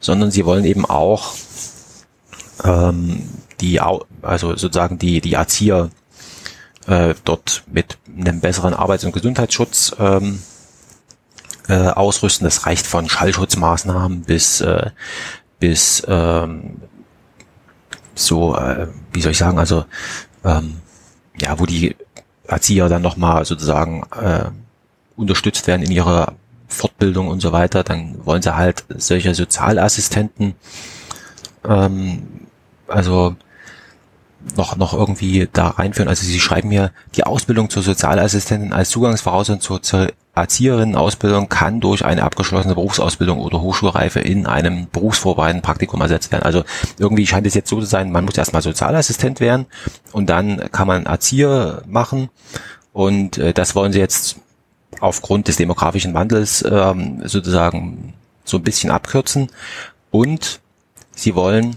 sondern 0.00 0.30
sie 0.30 0.44
wollen 0.44 0.64
eben 0.64 0.84
auch 0.84 1.34
ähm, 2.64 3.28
die, 3.60 3.80
also 3.80 4.56
sozusagen 4.56 4.98
die, 4.98 5.20
die 5.20 5.34
Erzieher 5.34 5.90
äh, 6.86 7.14
dort 7.24 7.62
mit 7.66 7.98
einem 8.08 8.40
besseren 8.40 8.74
Arbeits- 8.74 9.04
und 9.04 9.12
Gesundheitsschutz 9.12 9.94
ähm, 9.98 10.42
äh, 11.68 11.88
ausrüsten. 11.88 12.44
Das 12.44 12.66
reicht 12.66 12.86
von 12.86 13.08
Schallschutzmaßnahmen 13.08 14.22
bis 14.22 14.60
äh, 14.60 14.90
bis 15.62 16.02
ähm, 16.08 16.82
so, 18.16 18.56
äh, 18.56 18.88
wie 19.12 19.22
soll 19.22 19.30
ich 19.30 19.38
sagen, 19.38 19.60
also 19.60 19.84
ähm, 20.44 20.78
ja, 21.40 21.58
wo 21.60 21.66
die 21.66 21.94
Erzieher 22.48 22.88
dann 22.88 23.00
nochmal 23.00 23.44
sozusagen 23.44 24.02
äh, 24.10 24.46
unterstützt 25.16 25.66
werden 25.66 25.82
in 25.82 25.90
ihrer 25.90 26.34
Fortbildung 26.68 27.28
und 27.28 27.40
so 27.40 27.52
weiter, 27.52 27.84
dann 27.84 28.16
wollen 28.24 28.42
sie 28.42 28.56
halt 28.56 28.84
solche 28.96 29.34
Sozialassistenten, 29.34 30.54
ähm, 31.68 32.22
also 32.88 33.36
noch, 34.56 34.76
noch 34.76 34.92
irgendwie 34.92 35.48
da 35.52 35.68
reinführen. 35.68 36.08
Also 36.08 36.26
sie 36.26 36.40
schreiben 36.40 36.68
mir, 36.68 36.90
die 37.14 37.24
Ausbildung 37.24 37.70
zur 37.70 37.82
Sozialassistentin 37.82 38.72
als 38.72 38.90
Zugangsvoraussetzung 38.90 39.60
zur, 39.60 39.82
zur 39.82 40.08
Erzieherinnenausbildung 40.34 41.48
kann 41.48 41.80
durch 41.80 42.04
eine 42.04 42.22
abgeschlossene 42.22 42.74
Berufsausbildung 42.74 43.38
oder 43.38 43.60
Hochschulreife 43.60 44.20
in 44.20 44.46
einem 44.46 44.88
berufsvorbereitenden 44.90 45.62
Praktikum 45.62 46.00
ersetzt 46.00 46.32
werden. 46.32 46.44
Also 46.44 46.64
irgendwie 46.98 47.26
scheint 47.26 47.46
es 47.46 47.54
jetzt 47.54 47.68
so 47.68 47.80
zu 47.80 47.86
sein, 47.86 48.10
man 48.10 48.24
muss 48.24 48.38
erstmal 48.38 48.62
Sozialassistent 48.62 49.40
werden 49.40 49.66
und 50.12 50.30
dann 50.30 50.70
kann 50.72 50.86
man 50.86 51.04
Erzieher 51.04 51.82
machen 51.86 52.30
und 52.92 53.38
äh, 53.38 53.52
das 53.52 53.74
wollen 53.74 53.92
sie 53.92 53.98
jetzt 53.98 54.36
aufgrund 55.02 55.48
des 55.48 55.56
demografischen 55.56 56.14
Wandels 56.14 56.64
ähm, 56.68 57.22
sozusagen 57.24 58.14
so 58.44 58.56
ein 58.58 58.62
bisschen 58.62 58.90
abkürzen 58.90 59.50
und 60.10 60.60
sie 61.14 61.34
wollen, 61.34 61.76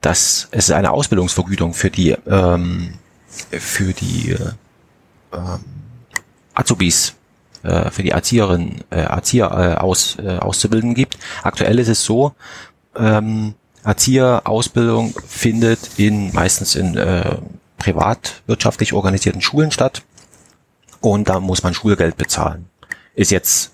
dass 0.00 0.48
es 0.50 0.70
eine 0.70 0.92
Ausbildungsvergütung 0.92 1.72
für 1.72 1.90
die 1.90 2.10
ähm, 2.26 2.94
für 3.50 3.92
die 3.94 4.32
äh, 4.32 4.50
ähm, 5.32 5.64
Azubis 6.52 7.14
äh, 7.62 7.90
für 7.90 8.02
die 8.02 8.10
Erzieherin, 8.10 8.84
äh, 8.90 9.00
Erzieher 9.00 9.50
äh, 9.50 9.80
aus, 9.80 10.16
äh, 10.18 10.36
auszubilden 10.38 10.94
gibt. 10.94 11.16
Aktuell 11.42 11.78
ist 11.78 11.88
es 11.88 12.04
so, 12.04 12.32
ähm, 12.96 13.54
Erzieherausbildung 13.82 15.14
findet 15.26 15.98
in 15.98 16.32
meistens 16.32 16.74
in 16.74 16.96
äh, 16.96 17.38
privatwirtschaftlich 17.78 18.92
organisierten 18.92 19.40
Schulen 19.40 19.70
statt 19.70 20.02
und 21.04 21.28
da 21.28 21.40
muss 21.40 21.62
man 21.62 21.74
Schulgeld 21.74 22.16
bezahlen. 22.16 22.66
Ist 23.14 23.30
jetzt 23.30 23.72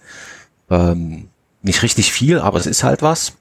ähm, 0.71 1.29
nicht 1.63 1.83
richtig 1.83 2.13
viel, 2.13 2.39
aber 2.39 2.59
es 2.59 2.67
ist 2.67 2.85
halt 2.85 3.03
was, 3.03 3.35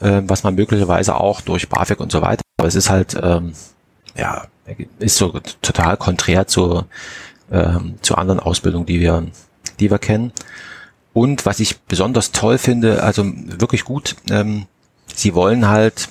äh, 0.00 0.22
was 0.24 0.42
man 0.42 0.54
möglicherweise 0.54 1.16
auch 1.16 1.40
durch 1.40 1.68
BAföG 1.68 2.00
und 2.00 2.12
so 2.12 2.22
weiter, 2.22 2.42
aber 2.58 2.68
es 2.68 2.74
ist 2.74 2.90
halt, 2.90 3.16
ähm, 3.22 3.52
ja, 4.16 4.46
ist 4.98 5.16
so 5.16 5.38
total 5.62 5.96
konträr 5.96 6.46
zu, 6.46 6.84
ähm, 7.50 7.96
zu 8.02 8.16
anderen 8.16 8.40
Ausbildungen, 8.40 8.86
die 8.86 9.00
wir 9.00 9.26
die 9.80 9.90
wir 9.90 9.98
kennen. 9.98 10.32
Und 11.12 11.46
was 11.46 11.60
ich 11.60 11.80
besonders 11.80 12.32
toll 12.32 12.58
finde, 12.58 13.02
also 13.02 13.24
wirklich 13.24 13.84
gut, 13.84 14.16
ähm, 14.30 14.66
sie 15.14 15.34
wollen 15.34 15.68
halt 15.68 16.08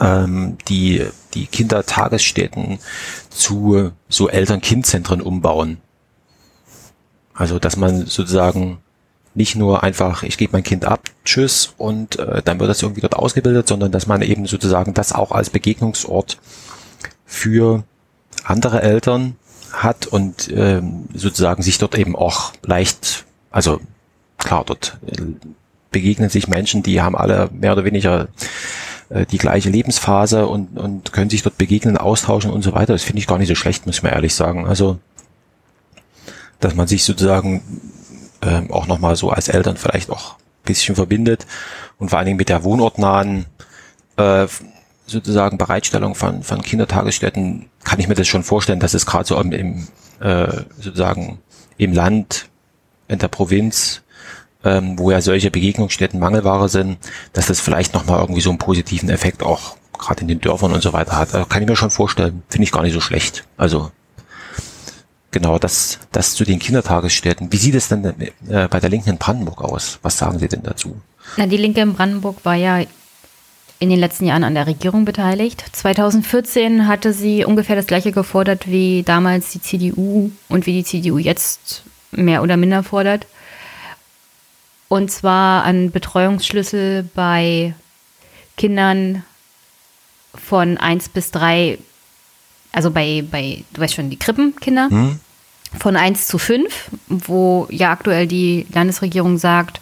ähm, 0.00 0.56
die, 0.68 1.04
die 1.34 1.46
Kindertagesstätten 1.46 2.78
zu 3.28 3.92
so 4.08 4.28
Eltern-Kind-Zentren 4.28 5.20
umbauen. 5.20 5.78
Also 7.38 7.60
dass 7.60 7.76
man 7.76 8.06
sozusagen 8.06 8.78
nicht 9.34 9.54
nur 9.54 9.84
einfach, 9.84 10.24
ich 10.24 10.36
gebe 10.36 10.52
mein 10.52 10.64
Kind 10.64 10.84
ab, 10.84 11.08
tschüss 11.24 11.72
und 11.78 12.18
äh, 12.18 12.42
dann 12.42 12.58
wird 12.58 12.68
das 12.68 12.82
irgendwie 12.82 13.00
dort 13.00 13.14
ausgebildet, 13.14 13.68
sondern 13.68 13.92
dass 13.92 14.08
man 14.08 14.22
eben 14.22 14.46
sozusagen 14.46 14.92
das 14.92 15.12
auch 15.12 15.30
als 15.30 15.50
Begegnungsort 15.50 16.38
für 17.24 17.84
andere 18.42 18.82
Eltern 18.82 19.36
hat 19.72 20.06
und 20.06 20.50
ähm, 20.52 21.04
sozusagen 21.14 21.62
sich 21.62 21.78
dort 21.78 21.96
eben 21.96 22.16
auch 22.16 22.52
leicht, 22.62 23.26
also 23.52 23.80
klar, 24.38 24.64
dort 24.66 24.98
äh, 25.06 25.22
begegnen 25.92 26.30
sich 26.30 26.48
Menschen, 26.48 26.82
die 26.82 27.00
haben 27.00 27.14
alle 27.14 27.48
mehr 27.52 27.72
oder 27.72 27.84
weniger 27.84 28.26
äh, 29.10 29.26
die 29.26 29.38
gleiche 29.38 29.70
Lebensphase 29.70 30.48
und, 30.48 30.76
und 30.76 31.12
können 31.12 31.30
sich 31.30 31.42
dort 31.42 31.58
begegnen, 31.58 31.96
austauschen 31.96 32.50
und 32.50 32.62
so 32.62 32.74
weiter. 32.74 32.94
Das 32.94 33.04
finde 33.04 33.20
ich 33.20 33.28
gar 33.28 33.38
nicht 33.38 33.48
so 33.48 33.54
schlecht, 33.54 33.86
muss 33.86 33.96
ich 33.96 34.02
mal 34.02 34.10
ehrlich 34.10 34.34
sagen. 34.34 34.66
Also, 34.66 34.98
dass 36.60 36.74
man 36.74 36.86
sich 36.86 37.04
sozusagen 37.04 37.62
ähm, 38.42 38.70
auch 38.70 38.86
nochmal 38.86 39.16
so 39.16 39.30
als 39.30 39.48
Eltern 39.48 39.76
vielleicht 39.76 40.10
auch 40.10 40.36
bisschen 40.64 40.94
verbindet 40.94 41.46
und 41.98 42.10
vor 42.10 42.18
allen 42.18 42.26
Dingen 42.26 42.36
mit 42.36 42.48
der 42.50 42.62
wohnortnahen 42.62 43.46
äh, 44.16 44.46
sozusagen 45.06 45.56
Bereitstellung 45.58 46.14
von, 46.14 46.42
von 46.42 46.62
Kindertagesstätten 46.62 47.70
kann 47.84 48.00
ich 48.00 48.08
mir 48.08 48.14
das 48.14 48.28
schon 48.28 48.44
vorstellen, 48.44 48.80
dass 48.80 48.94
es 48.94 49.06
gerade 49.06 49.26
so 49.26 49.40
im, 49.40 49.52
im 49.52 49.88
äh, 50.20 50.64
sozusagen 50.78 51.38
im 51.78 51.92
Land, 51.92 52.48
in 53.06 53.18
der 53.18 53.28
Provinz, 53.28 54.02
ähm, 54.64 54.98
wo 54.98 55.10
ja 55.10 55.20
solche 55.20 55.50
Begegnungsstätten 55.50 56.20
Mangelware 56.20 56.68
sind, 56.68 56.98
dass 57.32 57.46
das 57.46 57.60
vielleicht 57.60 57.94
nochmal 57.94 58.20
irgendwie 58.20 58.40
so 58.42 58.50
einen 58.50 58.58
positiven 58.58 59.08
Effekt 59.08 59.42
auch 59.42 59.76
gerade 59.98 60.20
in 60.20 60.28
den 60.28 60.40
Dörfern 60.40 60.72
und 60.72 60.82
so 60.82 60.92
weiter 60.92 61.16
hat. 61.16 61.34
Also 61.34 61.46
kann 61.46 61.62
ich 61.62 61.68
mir 61.68 61.76
schon 61.76 61.90
vorstellen. 61.90 62.42
Finde 62.48 62.64
ich 62.64 62.72
gar 62.72 62.82
nicht 62.82 62.92
so 62.92 63.00
schlecht. 63.00 63.44
Also 63.56 63.90
genau, 65.30 65.58
das, 65.58 65.98
das 66.12 66.34
zu 66.34 66.44
den 66.44 66.58
Kindertagesstätten. 66.58 67.52
Wie 67.52 67.56
sieht 67.56 67.74
es 67.74 67.88
denn 67.88 68.04
äh, 68.04 68.68
bei 68.68 68.80
der 68.80 68.90
Linken 68.90 69.10
in 69.10 69.18
Brandenburg 69.18 69.62
aus? 69.62 69.98
Was 70.02 70.18
sagen 70.18 70.38
Sie 70.38 70.48
denn 70.48 70.62
dazu? 70.62 70.96
Na, 71.36 71.46
die 71.46 71.56
Linke 71.56 71.80
in 71.80 71.94
Brandenburg 71.94 72.44
war 72.44 72.54
ja 72.54 72.82
in 73.80 73.90
den 73.90 73.98
letzten 74.00 74.26
Jahren 74.26 74.44
an 74.44 74.54
der 74.54 74.66
Regierung 74.66 75.04
beteiligt. 75.04 75.64
2014 75.72 76.88
hatte 76.88 77.12
sie 77.12 77.44
ungefähr 77.44 77.76
das 77.76 77.86
gleiche 77.86 78.12
gefordert 78.12 78.68
wie 78.68 79.04
damals 79.04 79.50
die 79.50 79.62
CDU 79.62 80.30
und 80.48 80.66
wie 80.66 80.72
die 80.72 80.84
CDU 80.84 81.18
jetzt 81.18 81.84
mehr 82.10 82.42
oder 82.42 82.56
minder 82.56 82.82
fordert. 82.82 83.26
Und 84.88 85.10
zwar 85.10 85.64
an 85.64 85.90
Betreuungsschlüssel 85.90 87.08
bei 87.14 87.74
Kindern 88.56 89.22
von 90.34 90.78
1 90.78 91.10
bis 91.10 91.30
3, 91.30 91.78
also 92.78 92.92
bei, 92.92 93.24
bei, 93.28 93.64
du 93.72 93.80
weißt 93.80 93.94
schon, 93.94 94.08
die 94.08 94.20
Krippenkinder, 94.20 94.88
hm. 94.88 95.18
von 95.80 95.96
1 95.96 96.28
zu 96.28 96.38
5, 96.38 96.90
wo 97.08 97.66
ja 97.70 97.90
aktuell 97.90 98.28
die 98.28 98.68
Landesregierung 98.72 99.36
sagt, 99.36 99.80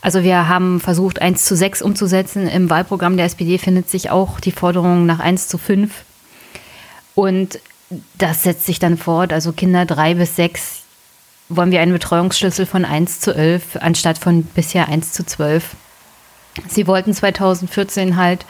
also 0.00 0.22
wir 0.22 0.46
haben 0.46 0.78
versucht, 0.78 1.20
1 1.20 1.44
zu 1.44 1.56
6 1.56 1.82
umzusetzen. 1.82 2.46
Im 2.46 2.70
Wahlprogramm 2.70 3.16
der 3.16 3.26
SPD 3.26 3.58
findet 3.58 3.90
sich 3.90 4.10
auch 4.10 4.38
die 4.38 4.52
Forderung 4.52 5.06
nach 5.06 5.18
1 5.18 5.48
zu 5.48 5.58
5. 5.58 5.90
Und 7.16 7.58
das 8.16 8.44
setzt 8.44 8.64
sich 8.64 8.78
dann 8.78 8.96
fort. 8.96 9.32
Also 9.32 9.50
Kinder 9.50 9.84
3 9.84 10.14
bis 10.14 10.36
6 10.36 10.82
wollen 11.48 11.72
wir 11.72 11.80
einen 11.80 11.92
Betreuungsschlüssel 11.92 12.64
von 12.64 12.84
1 12.84 13.18
zu 13.18 13.34
11 13.34 13.78
anstatt 13.80 14.18
von 14.18 14.44
bisher 14.44 14.86
1 14.88 15.14
zu 15.14 15.26
12. 15.26 15.64
Sie 16.68 16.86
wollten 16.86 17.14
2014 17.14 18.16
halt 18.16 18.44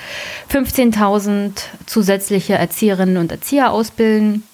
15.000 0.50 1.52
zusätzliche 1.86 2.54
Erzieherinnen 2.54 3.18
und 3.18 3.30
Erzieher 3.30 3.70
ausbilden. 3.72 4.44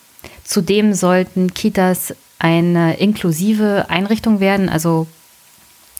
Zudem 0.45 0.95
sollten 0.95 1.55
Kitas 1.55 2.15
eine 2.39 2.99
inklusive 2.99 3.87
Einrichtung 3.89 4.41
werden, 4.41 4.69
also 4.69 5.07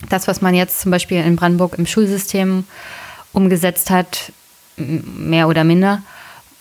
das, 0.09 0.29
was 0.29 0.43
man 0.43 0.55
jetzt 0.55 0.81
zum 0.81 0.91
Beispiel 0.91 1.23
in 1.23 1.37
Brandenburg 1.37 1.79
im 1.79 1.87
Schulsystem 1.87 2.65
umgesetzt 3.33 3.91
hat, 3.91 4.33
mehr 4.77 5.49
oder 5.49 5.65
minder, 5.65 6.03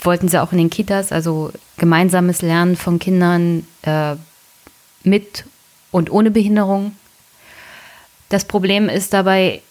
wollten 0.02 0.30
sie 0.30 0.41
auch 0.41 0.52
in 0.52 0.58
den 0.58 0.69
Kitas, 0.69 1.12
also 1.12 1.52
gemeinsames 1.78 2.41
Lernen 2.41 2.76
von 2.78 3.00
Kindern 3.00 3.67
äh, 3.82 4.15
mit 5.04 5.45
und 5.91 6.12
ohne 6.12 6.32
Behinderung. 6.32 6.95
Das 8.30 8.45
Problem 8.45 8.89
ist 8.89 9.13
dabei, 9.13 9.62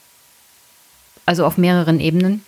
also 1.26 1.44
auf 1.44 1.58
mehreren 1.58 2.00
Ebenen, 2.00 2.44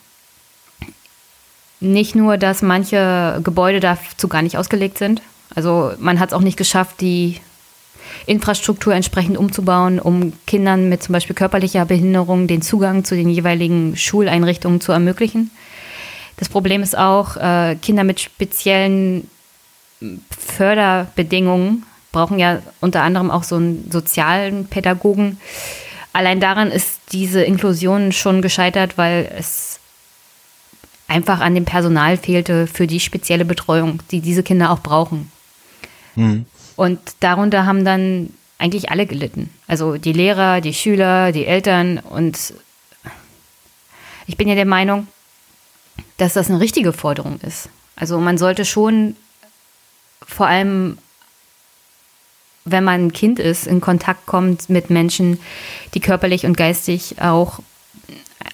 nicht 1.81 2.15
nur, 2.15 2.39
dass 2.39 2.63
manche 2.63 3.41
Gebäude 3.45 3.81
dazu 3.81 4.29
gar 4.29 4.43
nicht 4.43 4.57
ausgelegt 4.57 4.99
sind. 4.99 5.23
Also 5.55 5.93
man 5.99 6.19
hat 6.19 6.31
es 6.31 6.35
auch 6.35 6.41
nicht 6.41 6.57
geschafft, 6.57 7.01
die 7.01 7.41
Infrastruktur 8.25 8.95
entsprechend 8.95 9.37
umzubauen, 9.37 10.01
um 10.01 10.33
Kindern 10.47 10.89
mit 10.89 11.03
zum 11.03 11.13
Beispiel 11.13 11.37
körperlicher 11.37 11.85
Behinderung 11.85 12.47
den 12.47 12.63
Zugang 12.63 13.05
zu 13.05 13.15
den 13.15 13.29
jeweiligen 13.29 13.97
Schuleinrichtungen 13.97 14.81
zu 14.81 14.93
ermöglichen. 14.93 15.51
Das 16.37 16.49
Problem 16.49 16.83
ist 16.83 16.97
auch, 16.97 17.37
äh, 17.37 17.77
Kinder 17.81 18.05
mit 18.05 18.21
speziellen 18.21 19.29
Förderbedingungen 20.31 21.85
brauchen 22.13 22.39
ja 22.39 22.61
unter 22.81 23.03
anderem 23.03 23.31
auch 23.31 23.43
so 23.43 23.57
einen 23.57 23.91
sozialen 23.91 24.67
Pädagogen. 24.67 25.39
Allein 26.17 26.41
daran 26.41 26.71
ist 26.71 26.99
diese 27.13 27.43
Inklusion 27.43 28.11
schon 28.11 28.41
gescheitert, 28.41 28.97
weil 28.97 29.31
es 29.39 29.81
einfach 31.09 31.41
an 31.41 31.55
dem 31.55 31.67
Personal 31.67 32.17
fehlte 32.17 32.67
für 32.67 32.87
die 32.87 33.01
spezielle 33.01 33.45
Betreuung, 33.45 34.01
die 34.11 34.23
diese 34.23 34.43
Kinder 34.43 34.71
auch 34.71 34.81
brauchen. 34.81 35.31
Hm. 36.15 36.47
Und 36.75 37.01
darunter 37.21 37.67
haben 37.67 37.85
dann 37.85 38.31
eigentlich 38.57 38.91
alle 38.91 39.05
gelitten. 39.05 39.51
Also 39.67 39.99
die 39.99 40.15
Lehrer, 40.15 40.63
die 40.63 40.73
Schüler, 40.73 41.33
die 41.33 41.45
Eltern. 41.45 41.99
Und 41.99 42.55
ich 44.27 44.39
bin 44.39 44.49
ja 44.49 44.55
der 44.55 44.65
Meinung, 44.65 45.09
dass 46.17 46.33
das 46.33 46.49
eine 46.49 46.61
richtige 46.61 46.95
Forderung 46.95 47.41
ist. 47.43 47.69
Also 47.95 48.19
man 48.21 48.39
sollte 48.39 48.65
schon 48.65 49.17
vor 50.27 50.47
allem, 50.47 50.97
wenn 52.67 52.85
man 52.85 53.07
ein 53.07 53.13
Kind 53.13 53.39
ist, 53.39 53.67
in 53.67 53.81
Kontakt 53.81 54.27
kommt 54.27 54.69
mit 54.69 54.91
Menschen, 54.91 55.39
die 55.95 56.01
körperlich 56.01 56.45
und 56.45 56.57
geistig 56.57 57.17
auch 57.21 57.61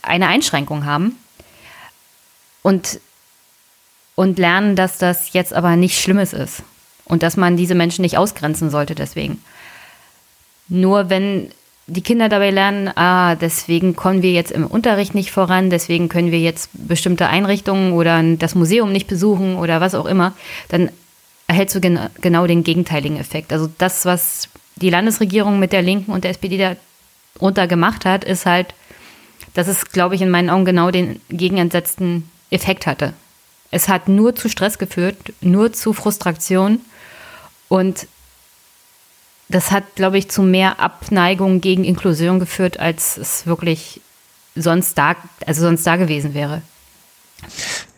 eine 0.02 0.28
Einschränkung 0.28 0.84
haben. 0.84 1.16
Und, 2.62 3.00
und 4.14 4.38
lernen, 4.38 4.76
dass 4.76 4.98
das 4.98 5.32
jetzt 5.32 5.52
aber 5.52 5.74
nichts 5.74 6.00
Schlimmes 6.00 6.32
ist 6.32 6.62
und 7.06 7.24
dass 7.24 7.36
man 7.36 7.56
diese 7.56 7.74
Menschen 7.74 8.02
nicht 8.02 8.16
ausgrenzen 8.16 8.70
sollte 8.70 8.94
deswegen. 8.94 9.42
Nur 10.68 11.10
wenn 11.10 11.50
die 11.88 12.02
Kinder 12.02 12.28
dabei 12.28 12.50
lernen, 12.50 12.88
ah, 12.94 13.34
deswegen 13.34 13.96
kommen 13.96 14.22
wir 14.22 14.30
jetzt 14.30 14.52
im 14.52 14.66
Unterricht 14.66 15.14
nicht 15.14 15.32
voran, 15.32 15.70
deswegen 15.70 16.08
können 16.08 16.30
wir 16.30 16.38
jetzt 16.38 16.70
bestimmte 16.72 17.26
Einrichtungen 17.26 17.92
oder 17.94 18.22
das 18.36 18.54
Museum 18.54 18.92
nicht 18.92 19.08
besuchen 19.08 19.56
oder 19.56 19.80
was 19.80 19.96
auch 19.96 20.06
immer, 20.06 20.34
dann 20.68 20.90
erhältst 21.52 21.74
du 21.74 21.80
gen 21.80 21.98
genau 22.20 22.46
den 22.46 22.64
gegenteiligen 22.64 23.18
Effekt. 23.18 23.52
Also 23.52 23.70
das, 23.78 24.04
was 24.04 24.48
die 24.76 24.90
Landesregierung 24.90 25.58
mit 25.58 25.72
der 25.72 25.82
Linken 25.82 26.10
und 26.10 26.24
der 26.24 26.30
SPD 26.30 26.76
darunter 27.36 27.66
gemacht 27.66 28.04
hat, 28.04 28.24
ist 28.24 28.46
halt, 28.46 28.74
dass 29.54 29.68
es, 29.68 29.86
glaube 29.86 30.14
ich, 30.14 30.22
in 30.22 30.30
meinen 30.30 30.48
Augen 30.48 30.64
genau 30.64 30.90
den 30.90 31.20
gegenentsetzten 31.28 32.30
Effekt 32.50 32.86
hatte. 32.86 33.12
Es 33.70 33.88
hat 33.88 34.08
nur 34.08 34.34
zu 34.34 34.48
Stress 34.48 34.78
geführt, 34.78 35.16
nur 35.40 35.72
zu 35.72 35.92
Frustration 35.92 36.80
und 37.68 38.06
das 39.48 39.70
hat, 39.70 39.84
glaube 39.94 40.16
ich, 40.16 40.30
zu 40.30 40.42
mehr 40.42 40.80
Abneigung 40.80 41.60
gegen 41.60 41.84
Inklusion 41.84 42.40
geführt, 42.40 42.80
als 42.80 43.18
es 43.18 43.46
wirklich 43.46 44.00
sonst 44.54 44.96
da, 44.96 45.16
also 45.46 45.62
sonst 45.62 45.86
da 45.86 45.96
gewesen 45.96 46.32
wäre. 46.32 46.62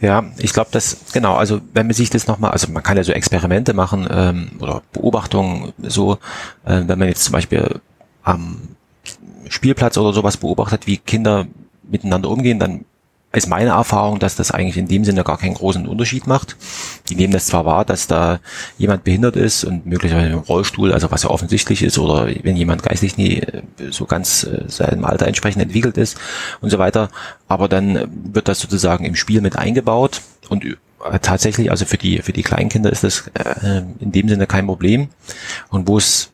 Ja, 0.00 0.24
ich 0.38 0.52
glaube, 0.52 0.70
dass, 0.72 1.12
genau, 1.12 1.34
also 1.34 1.60
wenn 1.72 1.86
man 1.86 1.94
sich 1.94 2.10
das 2.10 2.26
nochmal, 2.26 2.50
also 2.50 2.70
man 2.70 2.82
kann 2.82 2.96
ja 2.96 3.04
so 3.04 3.12
Experimente 3.12 3.72
machen 3.72 4.06
ähm, 4.10 4.50
oder 4.60 4.82
Beobachtungen 4.92 5.72
so, 5.82 6.18
äh, 6.64 6.82
wenn 6.86 6.98
man 6.98 7.08
jetzt 7.08 7.24
zum 7.24 7.32
Beispiel 7.32 7.80
am 8.22 8.76
Spielplatz 9.48 9.96
oder 9.96 10.12
sowas 10.12 10.36
beobachtet, 10.36 10.86
wie 10.86 10.96
Kinder 10.96 11.46
miteinander 11.82 12.30
umgehen, 12.30 12.58
dann 12.58 12.84
ist 13.36 13.48
meine 13.48 13.70
Erfahrung, 13.70 14.18
dass 14.18 14.36
das 14.36 14.50
eigentlich 14.50 14.76
in 14.76 14.88
dem 14.88 15.04
Sinne 15.04 15.24
gar 15.24 15.38
keinen 15.38 15.54
großen 15.54 15.86
Unterschied 15.86 16.26
macht. 16.26 16.56
Die 17.08 17.16
nehmen 17.16 17.32
das 17.32 17.46
zwar 17.46 17.64
wahr, 17.64 17.84
dass 17.84 18.06
da 18.06 18.40
jemand 18.78 19.04
behindert 19.04 19.36
ist 19.36 19.64
und 19.64 19.86
möglicherweise 19.86 20.30
im 20.30 20.38
Rollstuhl, 20.38 20.92
also 20.92 21.10
was 21.10 21.22
ja 21.22 21.30
offensichtlich 21.30 21.82
ist, 21.82 21.98
oder 21.98 22.28
wenn 22.42 22.56
jemand 22.56 22.82
geistig 22.82 23.16
nie 23.16 23.38
äh, 23.38 23.62
so 23.90 24.06
ganz 24.06 24.44
äh, 24.44 24.64
seinem 24.68 25.04
Alter 25.04 25.26
entsprechend 25.26 25.62
entwickelt 25.62 25.96
ist 25.96 26.18
und 26.60 26.70
so 26.70 26.78
weiter, 26.78 27.08
aber 27.48 27.68
dann 27.68 28.08
wird 28.32 28.48
das 28.48 28.60
sozusagen 28.60 29.04
im 29.04 29.16
Spiel 29.16 29.40
mit 29.40 29.56
eingebaut 29.56 30.20
und 30.48 30.64
äh, 30.64 30.74
tatsächlich, 31.20 31.70
also 31.70 31.84
für 31.84 31.98
die 31.98 32.22
für 32.22 32.32
die 32.32 32.42
Kleinkinder 32.42 32.90
ist 32.90 33.04
das 33.04 33.24
in 34.00 34.12
dem 34.12 34.28
Sinne 34.28 34.46
kein 34.46 34.66
Problem. 34.66 35.08
Und 35.68 35.86
wo 35.86 35.98
es 35.98 36.33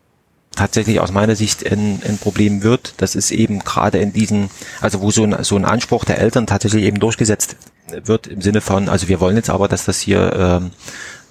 tatsächlich 0.56 1.00
aus 1.00 1.12
meiner 1.12 1.36
Sicht 1.36 1.64
ein, 1.70 2.02
ein 2.06 2.18
Problem 2.18 2.62
wird. 2.62 2.94
Das 2.98 3.14
ist 3.14 3.30
eben 3.30 3.60
gerade 3.60 3.98
in 3.98 4.12
diesen, 4.12 4.50
also 4.80 5.00
wo 5.00 5.10
so 5.10 5.24
ein, 5.24 5.44
so 5.44 5.56
ein 5.56 5.64
Anspruch 5.64 6.04
der 6.04 6.18
Eltern 6.18 6.46
tatsächlich 6.46 6.84
eben 6.84 7.00
durchgesetzt 7.00 7.56
wird 8.04 8.26
im 8.26 8.40
Sinne 8.40 8.60
von, 8.60 8.88
also 8.88 9.08
wir 9.08 9.20
wollen 9.20 9.36
jetzt 9.36 9.50
aber, 9.50 9.68
dass 9.68 9.84
das 9.84 10.00
hier, 10.00 10.32
ähm, 10.36 10.70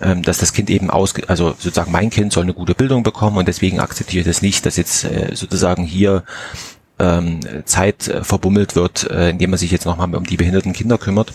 ähm, 0.01 0.23
dass 0.23 0.39
das 0.39 0.53
Kind 0.53 0.69
eben 0.69 0.89
aus, 0.89 1.13
also 1.27 1.49
sozusagen 1.51 1.91
mein 1.91 2.09
Kind 2.09 2.33
soll 2.33 2.43
eine 2.43 2.53
gute 2.53 2.75
Bildung 2.75 3.03
bekommen 3.03 3.37
und 3.37 3.47
deswegen 3.47 3.79
akzeptiere 3.79 4.21
ich 4.21 4.27
das 4.27 4.41
nicht, 4.41 4.65
dass 4.65 4.77
jetzt 4.77 5.05
äh, 5.05 5.35
sozusagen 5.35 5.83
hier 5.83 6.23
ähm, 6.97 7.39
Zeit 7.65 8.07
äh, 8.07 8.23
verbummelt 8.23 8.75
wird, 8.75 9.09
äh, 9.09 9.29
indem 9.29 9.51
man 9.51 9.59
sich 9.59 9.71
jetzt 9.71 9.85
nochmal 9.85 10.13
um 10.15 10.25
die 10.25 10.37
behinderten 10.37 10.73
Kinder 10.73 10.97
kümmert. 10.97 11.33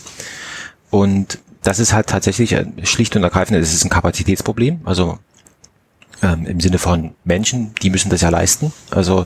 Und 0.91 1.39
das 1.63 1.79
ist 1.79 1.93
halt 1.93 2.07
tatsächlich 2.07 2.55
schlicht 2.83 3.15
und 3.15 3.23
ergreifend, 3.23 3.57
es 3.57 3.73
ist 3.73 3.83
ein 3.83 3.89
Kapazitätsproblem. 3.89 4.81
Also 4.85 5.17
ähm, 6.25 6.45
im 6.45 6.59
Sinne 6.59 6.79
von 6.79 7.11
Menschen, 7.23 7.73
die 7.81 7.89
müssen 7.89 8.09
das 8.09 8.21
ja 8.21 8.29
leisten. 8.29 8.73
Also 8.89 9.25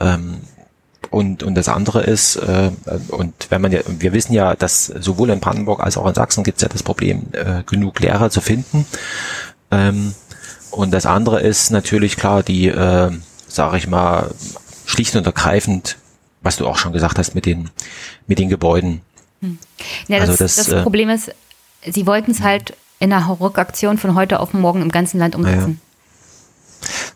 ähm, 0.00 0.40
und, 1.10 1.42
und 1.42 1.54
das 1.54 1.68
andere 1.68 2.02
ist, 2.02 2.36
äh, 2.36 2.70
und 3.08 3.34
wenn 3.50 3.60
man 3.60 3.70
ja, 3.70 3.80
wir 3.86 4.12
wissen 4.12 4.32
ja, 4.32 4.54
dass 4.54 4.86
sowohl 4.86 5.30
in 5.30 5.40
Brandenburg 5.40 5.80
als 5.80 5.96
auch 5.98 6.06
in 6.06 6.14
Sachsen 6.14 6.42
gibt 6.42 6.58
es 6.58 6.62
ja 6.62 6.68
das 6.68 6.82
Problem, 6.82 7.26
äh, 7.32 7.62
genug 7.64 8.00
Lehrer 8.00 8.30
zu 8.30 8.40
finden. 8.40 8.86
Ähm, 9.70 10.14
und 10.70 10.92
das 10.92 11.04
andere 11.04 11.42
ist 11.42 11.70
natürlich 11.70 12.16
klar, 12.16 12.42
die, 12.42 12.68
äh, 12.68 13.10
sage 13.46 13.76
ich 13.76 13.86
mal, 13.86 14.30
schlicht 14.86 15.14
und 15.16 15.26
ergreifend, 15.26 15.98
was 16.40 16.56
du 16.56 16.66
auch 16.66 16.78
schon 16.78 16.92
gesagt 16.92 17.18
hast 17.18 17.34
mit 17.34 17.44
den, 17.44 17.68
mit 18.26 18.38
den 18.38 18.48
Gebäuden. 18.48 19.02
Hm. 19.42 19.58
Ja, 20.08 20.20
also 20.20 20.32
das, 20.32 20.56
das, 20.56 20.66
das 20.66 20.68
äh, 20.68 20.82
Problem 20.82 21.10
ist, 21.10 21.30
sie 21.86 22.06
wollten 22.06 22.30
es 22.30 22.40
halt 22.40 22.74
in 23.00 23.12
einer 23.12 23.38
Rückaktion 23.38 23.98
von 23.98 24.14
heute 24.14 24.40
auf 24.40 24.54
morgen 24.54 24.80
im 24.80 24.90
ganzen 24.90 25.18
Land 25.18 25.34
umsetzen. 25.34 25.80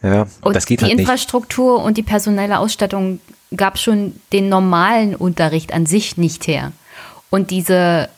Ja, 0.02 0.26
und 0.40 0.55
das 0.55 0.66
geht 0.66 0.81
die 0.81 0.85
halt 0.87 0.98
Infrastruktur 0.98 1.83
und 1.83 1.96
die 1.96 2.02
personelle 2.02 2.59
Ausstattung 2.59 3.20
gab 3.57 3.79
schon 3.79 4.20
den 4.33 4.48
normalen 4.48 5.14
Unterricht 5.14 5.72
an 5.72 5.87
sich 5.87 6.16
nicht 6.16 6.46
her. 6.46 6.72
Und 7.31 7.50
diese, 7.50 8.09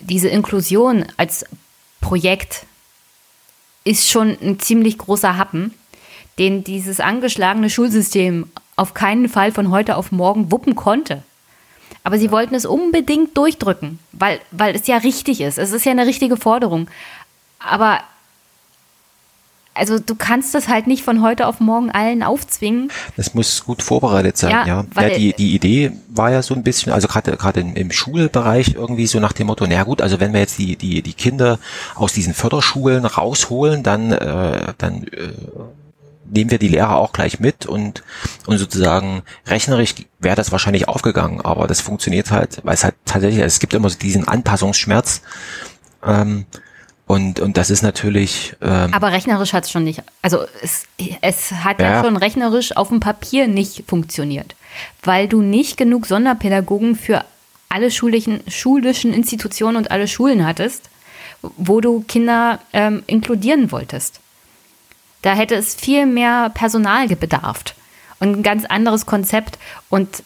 diese 0.00 0.28
Inklusion 0.28 1.06
als 1.16 1.44
Projekt 2.00 2.66
ist 3.84 4.08
schon 4.08 4.36
ein 4.42 4.58
ziemlich 4.60 4.98
großer 4.98 5.36
Happen, 5.36 5.74
den 6.38 6.64
dieses 6.64 7.00
angeschlagene 7.00 7.70
Schulsystem 7.70 8.50
auf 8.76 8.94
keinen 8.94 9.28
Fall 9.28 9.52
von 9.52 9.70
heute 9.70 9.96
auf 9.96 10.12
morgen 10.12 10.52
wuppen 10.52 10.74
konnte. 10.74 11.22
Aber 12.04 12.18
sie 12.18 12.30
wollten 12.30 12.54
es 12.54 12.64
unbedingt 12.64 13.36
durchdrücken, 13.36 13.98
weil, 14.12 14.40
weil 14.50 14.74
es 14.74 14.86
ja 14.86 14.98
richtig 14.98 15.40
ist. 15.40 15.58
Es 15.58 15.72
ist 15.72 15.84
ja 15.84 15.92
eine 15.92 16.06
richtige 16.06 16.36
Forderung. 16.36 16.88
Aber 17.58 18.00
also 19.78 19.98
du 19.98 20.14
kannst 20.14 20.54
das 20.54 20.68
halt 20.68 20.86
nicht 20.86 21.04
von 21.04 21.22
heute 21.22 21.46
auf 21.46 21.60
morgen 21.60 21.90
allen 21.90 22.22
aufzwingen. 22.22 22.90
Das 23.16 23.34
muss 23.34 23.64
gut 23.64 23.82
vorbereitet 23.82 24.36
sein, 24.36 24.50
ja. 24.50 24.66
ja. 24.66 24.84
ja 25.00 25.08
die, 25.10 25.32
die 25.32 25.54
Idee 25.54 25.92
war 26.08 26.30
ja 26.30 26.42
so 26.42 26.54
ein 26.54 26.62
bisschen, 26.62 26.92
also 26.92 27.08
gerade 27.08 27.36
gerade 27.36 27.60
im 27.60 27.90
Schulbereich 27.90 28.74
irgendwie 28.74 29.06
so 29.06 29.20
nach 29.20 29.32
dem 29.32 29.46
Motto, 29.46 29.66
na 29.68 29.84
gut, 29.84 30.02
also 30.02 30.20
wenn 30.20 30.32
wir 30.32 30.40
jetzt 30.40 30.58
die 30.58 30.76
die 30.76 31.02
die 31.02 31.14
Kinder 31.14 31.58
aus 31.94 32.12
diesen 32.12 32.34
Förderschulen 32.34 33.04
rausholen, 33.04 33.82
dann 33.82 34.12
äh, 34.12 34.74
dann 34.78 35.04
äh, 35.04 35.32
nehmen 36.30 36.50
wir 36.50 36.58
die 36.58 36.68
Lehrer 36.68 36.96
auch 36.96 37.12
gleich 37.12 37.40
mit 37.40 37.66
und, 37.66 38.02
und 38.46 38.58
sozusagen 38.58 39.22
rechnerisch 39.46 39.94
wäre 40.18 40.36
das 40.36 40.52
wahrscheinlich 40.52 40.88
aufgegangen, 40.88 41.40
aber 41.40 41.66
das 41.66 41.80
funktioniert 41.80 42.30
halt, 42.30 42.60
weil 42.64 42.74
es 42.74 42.84
halt 42.84 42.94
tatsächlich, 43.04 43.42
es 43.42 43.60
gibt 43.60 43.74
immer 43.74 43.88
so 43.88 43.98
diesen 43.98 44.28
Anpassungsschmerz. 44.28 45.22
Ähm, 46.04 46.46
und, 47.08 47.40
und 47.40 47.56
das 47.56 47.70
ist 47.70 47.80
natürlich. 47.80 48.54
Ähm, 48.60 48.92
aber 48.92 49.12
rechnerisch 49.12 49.54
hat 49.54 49.64
es 49.64 49.70
schon 49.70 49.82
nicht. 49.82 50.02
Also 50.20 50.40
es, 50.62 50.86
es 51.22 51.50
hat 51.52 51.80
ja. 51.80 51.94
ja 51.94 52.04
schon 52.04 52.18
rechnerisch 52.18 52.76
auf 52.76 52.88
dem 52.88 53.00
Papier 53.00 53.48
nicht 53.48 53.84
funktioniert, 53.88 54.54
weil 55.02 55.26
du 55.26 55.40
nicht 55.40 55.78
genug 55.78 56.04
Sonderpädagogen 56.04 56.96
für 56.96 57.24
alle 57.70 57.90
schulischen, 57.90 58.42
schulischen 58.46 59.14
Institutionen 59.14 59.78
und 59.78 59.90
alle 59.90 60.06
Schulen 60.06 60.46
hattest, 60.46 60.90
wo 61.40 61.80
du 61.80 62.04
Kinder 62.06 62.60
ähm, 62.74 63.02
inkludieren 63.06 63.72
wolltest. 63.72 64.20
Da 65.22 65.32
hätte 65.32 65.54
es 65.54 65.74
viel 65.74 66.04
mehr 66.04 66.50
Personal 66.50 67.08
bedarft 67.08 67.74
und 68.20 68.36
ein 68.36 68.42
ganz 68.42 68.66
anderes 68.66 69.06
Konzept. 69.06 69.58
Und 69.88 70.22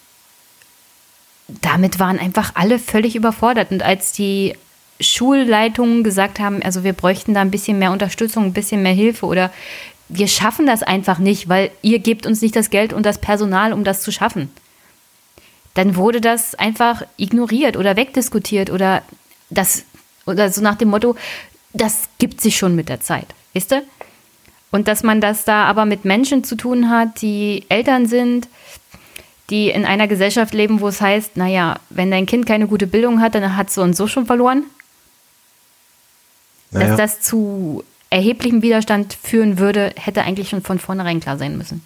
damit 1.47 1.99
waren 1.99 2.19
einfach 2.19 2.51
alle 2.55 2.77
völlig 2.77 3.15
überfordert. 3.15 3.71
Und 3.71 3.83
als 3.83 4.11
die 4.11 4.55
Schulleitungen 5.03 6.03
gesagt 6.03 6.39
haben, 6.39 6.61
also 6.63 6.83
wir 6.83 6.93
bräuchten 6.93 7.33
da 7.33 7.41
ein 7.41 7.51
bisschen 7.51 7.79
mehr 7.79 7.91
Unterstützung, 7.91 8.45
ein 8.45 8.53
bisschen 8.53 8.81
mehr 8.81 8.93
Hilfe 8.93 9.25
oder 9.25 9.51
wir 10.09 10.27
schaffen 10.27 10.65
das 10.65 10.83
einfach 10.83 11.17
nicht, 11.17 11.49
weil 11.49 11.71
ihr 11.81 11.99
gebt 11.99 12.25
uns 12.25 12.41
nicht 12.41 12.55
das 12.55 12.69
Geld 12.69 12.93
und 12.93 13.05
das 13.05 13.19
Personal, 13.19 13.73
um 13.73 13.83
das 13.83 14.01
zu 14.01 14.11
schaffen. 14.11 14.51
Dann 15.73 15.95
wurde 15.95 16.21
das 16.21 16.55
einfach 16.55 17.03
ignoriert 17.17 17.77
oder 17.77 17.95
wegdiskutiert 17.95 18.69
oder 18.69 19.01
das 19.49 19.85
oder 20.25 20.49
so 20.49 20.61
nach 20.61 20.75
dem 20.75 20.89
Motto, 20.89 21.15
das 21.73 22.09
gibt 22.17 22.41
sich 22.41 22.57
schon 22.57 22.75
mit 22.75 22.89
der 22.89 23.01
Zeit, 23.01 23.27
wisst 23.53 23.73
ihr? 23.73 23.83
Und 24.71 24.87
dass 24.87 25.03
man 25.03 25.21
das 25.21 25.43
da 25.45 25.65
aber 25.65 25.85
mit 25.85 26.05
Menschen 26.05 26.43
zu 26.43 26.55
tun 26.55 26.89
hat, 26.89 27.21
die 27.21 27.65
Eltern 27.69 28.07
sind, 28.07 28.47
die 29.49 29.69
in 29.69 29.85
einer 29.85 30.07
Gesellschaft 30.07 30.53
leben, 30.53 30.81
wo 30.81 30.87
es 30.87 31.01
heißt, 31.01 31.37
naja, 31.37 31.75
wenn 31.89 32.09
dein 32.09 32.25
Kind 32.25 32.45
keine 32.45 32.67
gute 32.67 32.87
Bildung 32.87 33.21
hat, 33.21 33.35
dann 33.35 33.55
hat 33.55 33.67
es 33.67 33.75
so 33.75 33.81
und 33.81 33.95
so 33.95 34.07
schon 34.07 34.25
verloren. 34.25 34.63
Naja. 36.73 36.87
Dass 36.87 36.97
das 36.97 37.21
zu 37.21 37.83
erheblichem 38.09 38.61
Widerstand 38.61 39.17
führen 39.21 39.57
würde, 39.57 39.91
hätte 39.95 40.23
eigentlich 40.23 40.49
schon 40.49 40.61
von 40.61 40.79
vornherein 40.79 41.19
klar 41.19 41.37
sein 41.37 41.57
müssen. 41.57 41.83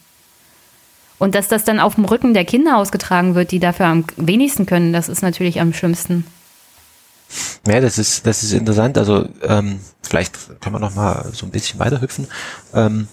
Und 1.19 1.35
dass 1.35 1.47
das 1.47 1.63
dann 1.63 1.79
auf 1.79 1.95
dem 1.95 2.05
Rücken 2.05 2.33
der 2.33 2.45
Kinder 2.45 2.77
ausgetragen 2.77 3.33
wird, 3.33 3.51
die 3.51 3.59
dafür 3.59 3.87
am 3.87 4.05
wenigsten 4.17 4.65
können, 4.65 4.93
das 4.93 5.09
ist 5.09 5.21
natürlich 5.21 5.59
am 5.59 5.73
schlimmsten. 5.73 6.25
Ja, 7.67 7.81
das 7.81 7.97
ist, 7.97 8.25
das 8.25 8.43
ist 8.43 8.53
interessant. 8.53 8.97
Also 8.97 9.27
ähm, 9.41 9.79
vielleicht 10.01 10.61
können 10.61 10.75
wir 10.75 10.79
noch 10.79 10.95
mal 10.95 11.29
so 11.33 11.45
ein 11.45 11.51
bisschen 11.51 11.79
weiterhüpfen. 11.79 12.27
Ähm, 12.73 13.07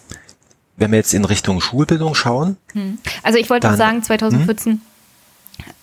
wenn 0.76 0.90
wir 0.90 0.98
jetzt 0.98 1.14
in 1.14 1.24
Richtung 1.24 1.60
Schulbildung 1.60 2.14
schauen. 2.14 2.56
Hm. 2.72 2.98
Also 3.22 3.38
ich 3.38 3.48
wollte 3.48 3.68
dann, 3.68 3.76
sagen, 3.76 4.02
2014, 4.02 4.72
hm? 4.72 4.80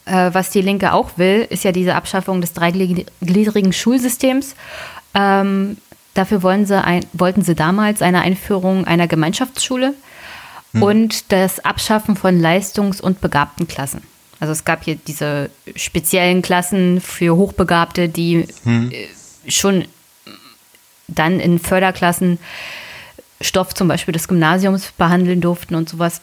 äh, 0.06 0.34
was 0.34 0.50
die 0.50 0.62
Linke 0.62 0.94
auch 0.94 1.18
will, 1.18 1.48
ist 1.50 1.64
ja 1.64 1.72
diese 1.72 1.96
Abschaffung 1.96 2.42
des 2.42 2.54
dreigliedrigen 2.54 3.74
Schulsystems. 3.74 4.56
Ähm, 5.14 5.78
dafür 6.14 6.44
wollen 6.44 6.66
sie 6.66 6.82
ein, 6.82 7.06
wollten 7.14 7.42
sie 7.42 7.56
damals 7.56 8.02
eine 8.02 8.22
Einführung 8.22 8.86
einer 8.86 9.08
Gemeinschaftsschule 9.08 9.94
hm. 10.74 10.84
und 10.84 11.32
das 11.32 11.60
Abschaffen 11.64 12.16
von 12.16 12.40
Leistungs- 12.40 13.02
und 13.02 13.22
begabten 13.22 13.68
Klassen. 13.68 14.02
Also 14.40 14.54
es 14.54 14.66
gab 14.66 14.84
hier 14.84 14.96
diese 14.96 15.52
speziellen 15.76 16.42
Klassen 16.42 17.00
für 17.00 17.36
Hochbegabte, 17.36 18.10
die 18.10 18.48
hm. 18.64 18.92
schon 19.48 19.86
dann 21.08 21.40
in 21.40 21.60
Förderklassen 21.60 22.40
Stoff 23.42 23.74
zum 23.74 23.88
Beispiel 23.88 24.14
des 24.14 24.28
Gymnasiums 24.28 24.92
behandeln 24.98 25.42
durften 25.42 25.76
und 25.76 25.90
sowas. 25.90 26.22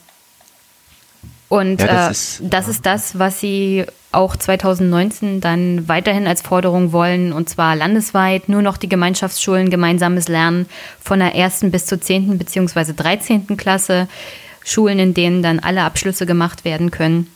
Und 1.49 1.81
ja, 1.81 1.87
das, 1.87 2.09
äh, 2.09 2.11
ist, 2.11 2.53
das 2.53 2.67
ja. 2.67 2.71
ist 2.73 2.87
das, 2.87 3.19
was 3.19 3.41
sie 3.41 3.85
auch 4.11 4.37
2019 4.37 5.41
dann 5.41 5.87
weiterhin 5.89 6.27
als 6.27 6.43
Forderung 6.43 6.93
wollen, 6.93 7.33
und 7.33 7.49
zwar 7.49 7.77
landesweit 7.77 8.49
nur 8.49 8.63
noch 8.63 8.77
die 8.77 8.89
Gemeinschaftsschulen, 8.89 9.71
gemeinsames 9.71 10.29
Lernen 10.29 10.67
von 11.01 11.19
der 11.19 11.35
ersten 11.35 11.71
bis 11.71 11.87
zur 11.87 12.01
zehnten 12.01 12.39
beziehungsweise 12.39 12.95
dreizehnten 12.95 13.57
Klasse, 13.57 14.09
Schulen, 14.65 14.99
in 14.99 15.15
denen 15.15 15.43
dann 15.43 15.61
alle 15.61 15.83
Abschlüsse 15.83 16.27
gemacht 16.27 16.65
werden 16.65 16.91
können. 16.91 17.31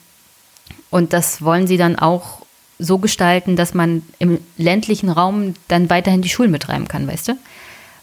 Und 0.90 1.12
das 1.12 1.42
wollen 1.42 1.66
sie 1.66 1.78
dann 1.78 1.98
auch 1.98 2.42
so 2.78 2.98
gestalten, 2.98 3.56
dass 3.56 3.74
man 3.74 4.02
im 4.18 4.38
ländlichen 4.56 5.08
Raum 5.08 5.54
dann 5.68 5.88
weiterhin 5.88 6.22
die 6.22 6.28
Schulen 6.28 6.52
betreiben 6.52 6.88
kann, 6.88 7.06
weißt 7.06 7.28
du? 7.28 7.38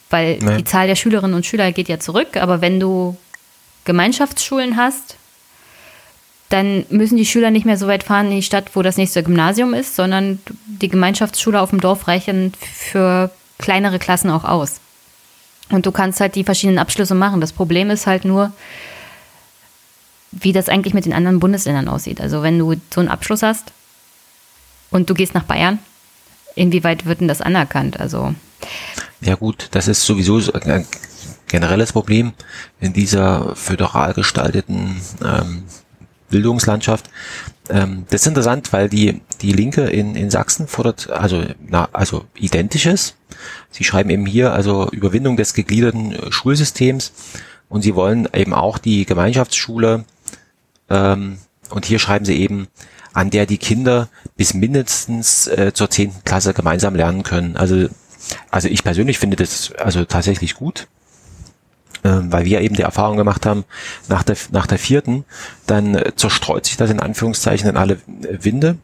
Weil 0.10 0.39
nee. 0.39 0.58
die 0.58 0.63
Zahl 0.63 0.88
der 0.88 0.95
Schülerinnen 0.95 1.36
und 1.36 1.45
Schüler 1.45 1.71
geht 1.71 1.89
ja 1.89 1.99
zurück, 1.99 2.38
aber 2.38 2.62
wenn 2.62 2.79
du 2.79 3.17
Gemeinschaftsschulen 3.86 4.77
hast, 4.77 5.17
dann 6.49 6.85
müssen 6.89 7.17
die 7.17 7.25
Schüler 7.25 7.51
nicht 7.51 7.65
mehr 7.65 7.77
so 7.77 7.88
weit 7.88 8.03
fahren 8.03 8.27
in 8.27 8.38
die 8.38 8.43
Stadt, 8.43 8.75
wo 8.75 8.81
das 8.81 8.97
nächste 8.97 9.23
Gymnasium 9.23 9.73
ist, 9.73 9.95
sondern 9.95 10.39
die 10.65 10.89
Gemeinschaftsschule 10.89 11.62
auf 11.62 11.69
dem 11.69 11.79
Dorf 11.79 12.07
reichen 12.07 12.53
für 12.73 13.29
kleinere 13.59 13.99
Klassen 13.99 14.31
auch 14.31 14.43
aus. 14.43 14.79
Und 15.69 15.85
du 15.85 15.91
kannst 15.91 16.19
halt 16.19 16.35
die 16.35 16.43
verschiedenen 16.43 16.79
Abschlüsse 16.79 17.13
machen. 17.13 17.41
Das 17.41 17.53
Problem 17.53 17.91
ist 17.91 18.07
halt 18.07 18.25
nur, 18.25 18.51
wie 20.31 20.51
das 20.51 20.69
eigentlich 20.69 20.95
mit 20.95 21.05
den 21.05 21.13
anderen 21.13 21.39
Bundesländern 21.39 21.88
aussieht. 21.88 22.19
Also 22.19 22.41
wenn 22.41 22.57
du 22.57 22.75
so 22.93 22.99
einen 22.99 23.09
Abschluss 23.09 23.43
hast 23.43 23.71
und 24.89 25.09
du 25.09 25.13
gehst 25.13 25.35
nach 25.35 25.43
Bayern, 25.43 25.77
inwieweit 26.55 27.05
wird 27.05 27.21
denn 27.21 27.27
das 27.27 27.41
anerkannt? 27.41 27.99
Also 27.99 28.33
ja 29.21 29.35
gut, 29.35 29.67
das 29.71 29.88
ist 29.88 30.03
sowieso 30.03 30.41
ein 30.53 30.88
generelles 31.47 31.93
Problem 31.93 32.33
in 32.79 32.93
dieser 32.93 33.55
föderal 33.55 34.13
gestalteten 34.13 35.01
ähm, 35.23 35.63
Bildungslandschaft. 36.29 37.09
Ähm, 37.69 38.05
das 38.09 38.21
ist 38.21 38.27
interessant, 38.27 38.71
weil 38.73 38.89
die, 38.89 39.21
die 39.41 39.51
Linke 39.51 39.83
in, 39.83 40.15
in 40.15 40.29
Sachsen 40.29 40.67
fordert 40.67 41.09
also, 41.09 41.43
na, 41.67 41.89
also 41.91 42.25
identisches. 42.35 43.15
Sie 43.71 43.83
schreiben 43.83 44.09
eben 44.09 44.25
hier 44.25 44.53
also 44.53 44.89
Überwindung 44.91 45.37
des 45.37 45.53
gegliederten 45.53 46.13
äh, 46.13 46.31
Schulsystems 46.31 47.13
und 47.69 47.81
sie 47.81 47.95
wollen 47.95 48.27
eben 48.33 48.53
auch 48.53 48.77
die 48.77 49.05
Gemeinschaftsschule 49.05 50.05
ähm, 50.89 51.37
und 51.69 51.85
hier 51.85 51.99
schreiben 51.99 52.25
sie 52.25 52.39
eben, 52.39 52.67
an 53.13 53.30
der 53.30 53.45
die 53.45 53.57
Kinder 53.57 54.09
bis 54.38 54.53
mindestens 54.53 55.47
äh, 55.47 55.71
zur 55.73 55.89
zehnten 55.89 56.23
Klasse 56.23 56.53
gemeinsam 56.53 56.95
lernen 56.95 57.23
können. 57.23 57.57
Also, 57.57 57.88
also 58.51 58.67
ich 58.67 58.84
persönlich 58.84 59.17
finde 59.19 59.38
das 59.38 59.71
also 59.73 60.05
tatsächlich 60.05 60.55
gut, 60.55 60.88
weil 62.04 62.45
wir 62.45 62.62
eben 62.62 62.76
die 62.76 62.84
Erfahrung 62.84 63.18
gemacht 63.18 63.45
haben, 63.45 63.66
nach 64.08 64.24
der, 64.24 64.38
nach 64.52 64.68
der 64.68 64.80
vierten, 64.80 65.26
dann 65.68 65.95
äh, 65.95 66.12
zerstreut 66.16 66.66
sich 66.66 66.78
das 66.78 66.89
in 66.89 67.00
Anführungszeichen 67.00 67.70
in 67.70 67.78
alle 67.78 67.97
Winde. 68.08 68.78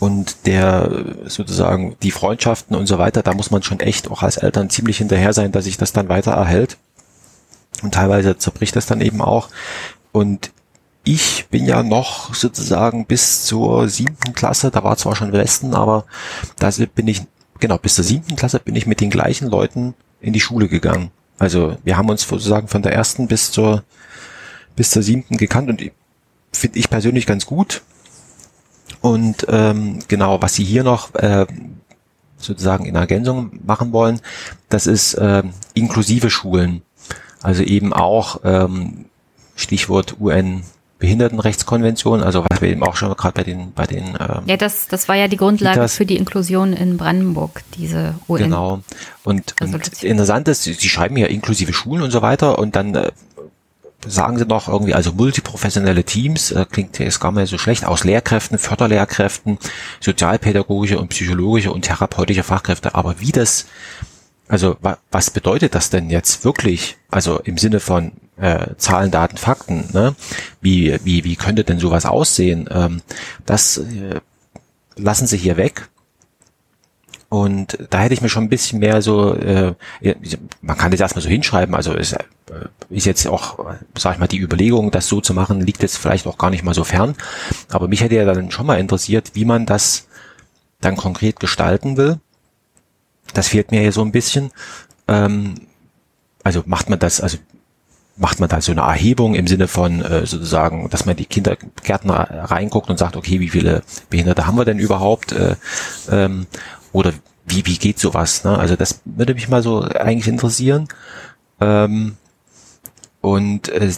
Und 0.00 0.46
der 0.46 1.04
sozusagen 1.26 1.96
die 2.02 2.10
Freundschaften 2.10 2.76
und 2.76 2.86
so 2.86 2.98
weiter, 2.98 3.22
da 3.22 3.32
muss 3.32 3.50
man 3.50 3.62
schon 3.62 3.80
echt 3.80 4.10
auch 4.10 4.22
als 4.22 4.36
Eltern 4.36 4.68
ziemlich 4.68 4.98
hinterher 4.98 5.32
sein, 5.32 5.52
dass 5.52 5.64
sich 5.64 5.76
das 5.76 5.92
dann 5.92 6.08
weiter 6.08 6.32
erhält. 6.32 6.78
Und 7.82 7.94
teilweise 7.94 8.36
zerbricht 8.36 8.76
das 8.76 8.86
dann 8.86 9.00
eben 9.00 9.20
auch. 9.20 9.48
Und 10.12 10.50
ich 11.04 11.46
bin 11.50 11.66
ja 11.66 11.82
noch 11.82 12.34
sozusagen 12.34 13.06
bis 13.06 13.44
zur 13.44 13.88
siebten 13.88 14.32
Klasse, 14.32 14.70
da 14.70 14.82
war 14.82 14.96
zwar 14.96 15.14
schon 15.14 15.32
Westen, 15.32 15.74
aber 15.74 16.06
da 16.58 16.70
bin 16.94 17.08
ich, 17.08 17.22
genau, 17.60 17.78
bis 17.78 17.94
zur 17.94 18.04
siebten 18.04 18.36
Klasse 18.36 18.58
bin 18.58 18.74
ich 18.74 18.86
mit 18.86 19.00
den 19.00 19.10
gleichen 19.10 19.48
Leuten 19.48 19.94
in 20.20 20.32
die 20.32 20.40
Schule 20.40 20.68
gegangen. 20.68 21.10
Also 21.38 21.76
wir 21.84 21.96
haben 21.96 22.08
uns 22.08 22.22
sozusagen 22.22 22.68
von 22.68 22.82
der 22.82 22.92
ersten 22.92 23.26
bis 23.26 23.50
zur, 23.50 23.82
bis 24.76 24.90
zur 24.90 25.02
siebten 25.02 25.36
gekannt 25.36 25.68
und 25.68 25.90
finde 26.52 26.78
ich 26.78 26.90
persönlich 26.90 27.26
ganz 27.26 27.46
gut. 27.46 27.82
Und 29.00 29.46
ähm, 29.48 29.98
genau, 30.08 30.40
was 30.40 30.54
Sie 30.54 30.64
hier 30.64 30.84
noch 30.84 31.14
äh, 31.14 31.46
sozusagen 32.38 32.86
in 32.86 32.94
Ergänzung 32.94 33.60
machen 33.64 33.92
wollen, 33.92 34.20
das 34.68 34.86
ist 34.86 35.14
äh, 35.14 35.42
inklusive 35.74 36.30
Schulen. 36.30 36.82
Also 37.42 37.62
eben 37.62 37.92
auch 37.92 38.40
ähm, 38.44 39.06
Stichwort 39.56 40.16
UN 40.20 40.62
Behindertenrechtskonvention, 41.04 42.22
also 42.22 42.46
was 42.48 42.62
wir 42.62 42.70
eben 42.70 42.82
auch 42.82 42.96
schon 42.96 43.14
gerade 43.14 43.34
bei 43.34 43.42
den 43.42 43.72
bei 43.72 43.84
den 43.84 44.16
ähm, 44.18 44.42
ja 44.46 44.56
das 44.56 44.88
das 44.88 45.06
war 45.06 45.16
ja 45.16 45.28
die 45.28 45.36
Grundlage 45.36 45.74
Kitas. 45.74 45.96
für 45.96 46.06
die 46.06 46.16
Inklusion 46.16 46.72
in 46.72 46.96
Brandenburg 46.96 47.62
diese 47.76 48.14
UN 48.26 48.42
genau 48.44 48.80
und, 49.22 49.54
und 49.60 50.02
interessant 50.02 50.48
ist 50.48 50.62
sie 50.62 50.88
schreiben 50.88 51.18
ja 51.18 51.26
inklusive 51.26 51.74
Schulen 51.74 52.02
und 52.02 52.10
so 52.10 52.22
weiter 52.22 52.58
und 52.58 52.74
dann 52.74 52.94
äh, 52.94 53.12
sagen 54.06 54.38
sie 54.38 54.46
noch 54.46 54.66
irgendwie 54.66 54.94
also 54.94 55.12
multiprofessionelle 55.12 56.04
Teams 56.04 56.52
äh, 56.52 56.64
klingt 56.70 56.98
jetzt 56.98 57.20
gar 57.20 57.32
nicht 57.32 57.50
so 57.50 57.58
schlecht 57.58 57.84
aus 57.84 58.04
Lehrkräften 58.04 58.56
Förderlehrkräften 58.56 59.58
sozialpädagogische 60.00 60.98
und 60.98 61.08
psychologische 61.08 61.70
und 61.70 61.82
therapeutische 61.82 62.44
Fachkräfte 62.44 62.94
aber 62.94 63.20
wie 63.20 63.32
das 63.32 63.66
also 64.48 64.76
wa 64.80 64.96
was 65.10 65.30
bedeutet 65.30 65.74
das 65.74 65.90
denn 65.90 66.10
jetzt 66.10 66.44
wirklich? 66.44 66.96
Also 67.10 67.40
im 67.40 67.58
Sinne 67.58 67.80
von 67.80 68.12
äh, 68.36 68.74
Zahlen, 68.76 69.10
Daten, 69.10 69.36
Fakten. 69.36 69.88
Ne? 69.92 70.14
Wie, 70.60 70.98
wie, 71.04 71.24
wie 71.24 71.36
könnte 71.36 71.64
denn 71.64 71.78
sowas 71.78 72.06
aussehen? 72.06 72.68
Ähm, 72.70 73.02
das 73.46 73.78
äh, 73.78 74.20
lassen 74.96 75.26
Sie 75.26 75.36
hier 75.36 75.56
weg. 75.56 75.88
Und 77.28 77.78
da 77.90 77.98
hätte 78.00 78.14
ich 78.14 78.20
mir 78.20 78.28
schon 78.28 78.44
ein 78.44 78.48
bisschen 78.48 78.78
mehr 78.78 79.02
so, 79.02 79.34
äh, 79.34 79.74
man 80.62 80.76
kann 80.76 80.92
das 80.92 81.00
erstmal 81.00 81.22
so 81.22 81.28
hinschreiben, 81.28 81.74
also 81.74 81.92
ist, 81.92 82.12
äh, 82.12 82.24
ist 82.90 83.06
jetzt 83.06 83.26
auch, 83.26 83.58
sag 83.98 84.14
ich 84.14 84.20
mal, 84.20 84.28
die 84.28 84.38
Überlegung, 84.38 84.92
das 84.92 85.08
so 85.08 85.20
zu 85.20 85.34
machen, 85.34 85.60
liegt 85.60 85.82
jetzt 85.82 85.96
vielleicht 85.96 86.28
auch 86.28 86.38
gar 86.38 86.50
nicht 86.50 86.62
mal 86.62 86.74
so 86.74 86.84
fern. 86.84 87.16
Aber 87.70 87.88
mich 87.88 88.02
hätte 88.02 88.14
ja 88.14 88.24
dann 88.24 88.52
schon 88.52 88.66
mal 88.66 88.78
interessiert, 88.78 89.32
wie 89.34 89.44
man 89.44 89.66
das 89.66 90.06
dann 90.80 90.96
konkret 90.96 91.40
gestalten 91.40 91.96
will. 91.96 92.20
Das 93.32 93.48
fehlt 93.48 93.72
mir 93.72 93.80
hier 93.80 93.92
so 93.92 94.02
ein 94.02 94.12
bisschen. 94.12 94.52
Ähm, 95.08 95.56
also 96.44 96.62
macht 96.66 96.88
man 96.88 97.00
das, 97.00 97.20
also 97.20 97.38
macht 98.16 98.40
man 98.40 98.48
da 98.48 98.60
so 98.60 98.72
eine 98.72 98.82
Erhebung 98.82 99.34
im 99.34 99.46
Sinne 99.46 99.68
von 99.68 100.00
äh, 100.02 100.26
sozusagen, 100.26 100.88
dass 100.90 101.04
man 101.04 101.16
die 101.16 101.26
Kindergärten 101.26 102.10
reinguckt 102.10 102.88
und 102.90 102.98
sagt, 102.98 103.16
okay, 103.16 103.40
wie 103.40 103.48
viele 103.48 103.82
Behinderte 104.10 104.46
haben 104.46 104.56
wir 104.56 104.64
denn 104.64 104.78
überhaupt? 104.78 105.32
Äh, 105.32 105.56
ähm, 106.10 106.46
oder 106.92 107.12
wie, 107.46 107.66
wie 107.66 107.76
geht 107.76 107.98
sowas? 107.98 108.44
Ne? 108.44 108.56
Also 108.56 108.76
das 108.76 109.00
würde 109.04 109.34
mich 109.34 109.48
mal 109.48 109.62
so 109.62 109.82
eigentlich 109.82 110.28
interessieren. 110.28 110.88
Ähm, 111.60 112.16
und 113.20 113.68
äh, 113.68 113.92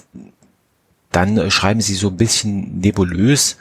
dann 1.13 1.51
schreiben 1.51 1.81
sie 1.81 1.95
so 1.95 2.09
ein 2.09 2.17
bisschen 2.17 2.81
nebulös, 2.81 3.57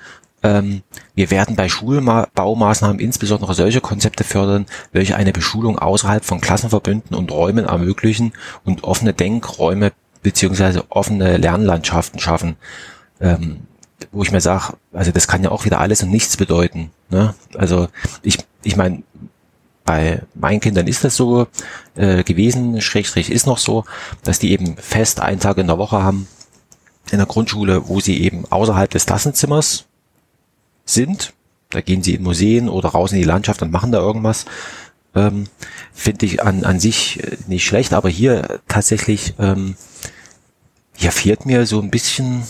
ähm, 0.45 0.84
wir 1.16 1.32
werden 1.32 1.56
bei 1.56 1.70
Schulbaumaßnahmen 1.70 2.99
insbesondere 2.99 3.56
solche 3.56 3.82
Konzepte 3.82 4.24
fördern, 4.24 4.68
welche 4.91 5.16
eine 5.16 5.32
Beschulung 5.32 5.80
außerhalb 5.80 6.24
von 6.24 6.39
Klassenverbünden 6.39 7.16
und 7.16 7.32
Räumen 7.32 7.66
ermöglichen 7.66 8.34
und 8.64 8.84
offene 8.84 9.14
Denkräume 9.14 9.91
beziehungsweise 10.26 10.89
offene 10.89 11.38
Lernlandschaften 11.38 12.19
schaffen. 12.19 12.55
Ähm, 13.21 13.59
wo 14.11 14.23
ich 14.23 14.32
mir 14.32 14.41
sage, 14.41 14.73
also 14.91 15.11
das 15.11 15.28
kann 15.28 15.43
ja 15.43 15.51
auch 15.51 15.65
wieder 15.65 15.80
alles 15.80 16.01
und 16.01 16.09
nichts 16.09 16.36
bedeuten. 16.36 16.89
Ne? 17.09 17.36
Also 17.53 17.88
ich, 18.23 18.39
ich 18.63 18.76
meine, 18.76 19.03
bei 19.86 20.23
meinen 20.34 20.59
Kindern 20.59 20.88
ist 20.88 21.03
das 21.03 21.15
so 21.15 21.47
äh, 21.95 22.23
gewesen, 22.23 22.82
Schrägstrich 22.82 23.32
ist 23.32 23.45
noch 23.45 23.59
so, 23.59 23.86
dass 24.23 24.39
die 24.39 24.51
eben 24.51 24.78
fest 24.78 25.19
einen 25.19 25.39
Tag 25.39 25.59
in 25.59 25.67
der 25.67 25.78
Woche 25.78 26.01
haben 26.01 26.28
in 27.11 27.19
der 27.19 27.28
Grundschule, 27.28 27.88
wo 27.88 27.99
sie 27.99 28.19
eben 28.19 28.45
außerhalb 28.51 28.89
des 28.89 29.05
Klassenzimmers 29.05 29.86
sind. 30.86 31.34
Da 31.69 31.82
gehen 31.82 32.01
sie 32.01 32.15
in 32.15 32.23
Museen 32.23 32.67
oder 32.67 32.89
raus 32.89 33.11
in 33.11 33.19
die 33.19 33.26
Landschaft 33.26 33.61
und 33.61 33.71
machen 33.71 33.91
da 33.91 33.99
irgendwas. 33.99 34.45
Ähm, 35.13 35.45
Finde 35.93 36.26
ich 36.26 36.43
an, 36.43 36.65
an 36.65 36.80
sich 36.80 37.23
äh, 37.23 37.38
nicht 37.47 37.65
schlecht, 37.65 37.93
aber 37.93 38.09
hier 38.09 38.59
tatsächlich, 38.67 39.36
ähm, 39.39 39.76
hier 40.96 41.12
fehlt 41.12 41.46
mir 41.46 41.66
so 41.66 41.82
ein 41.82 41.91
bisschen, 41.91 42.43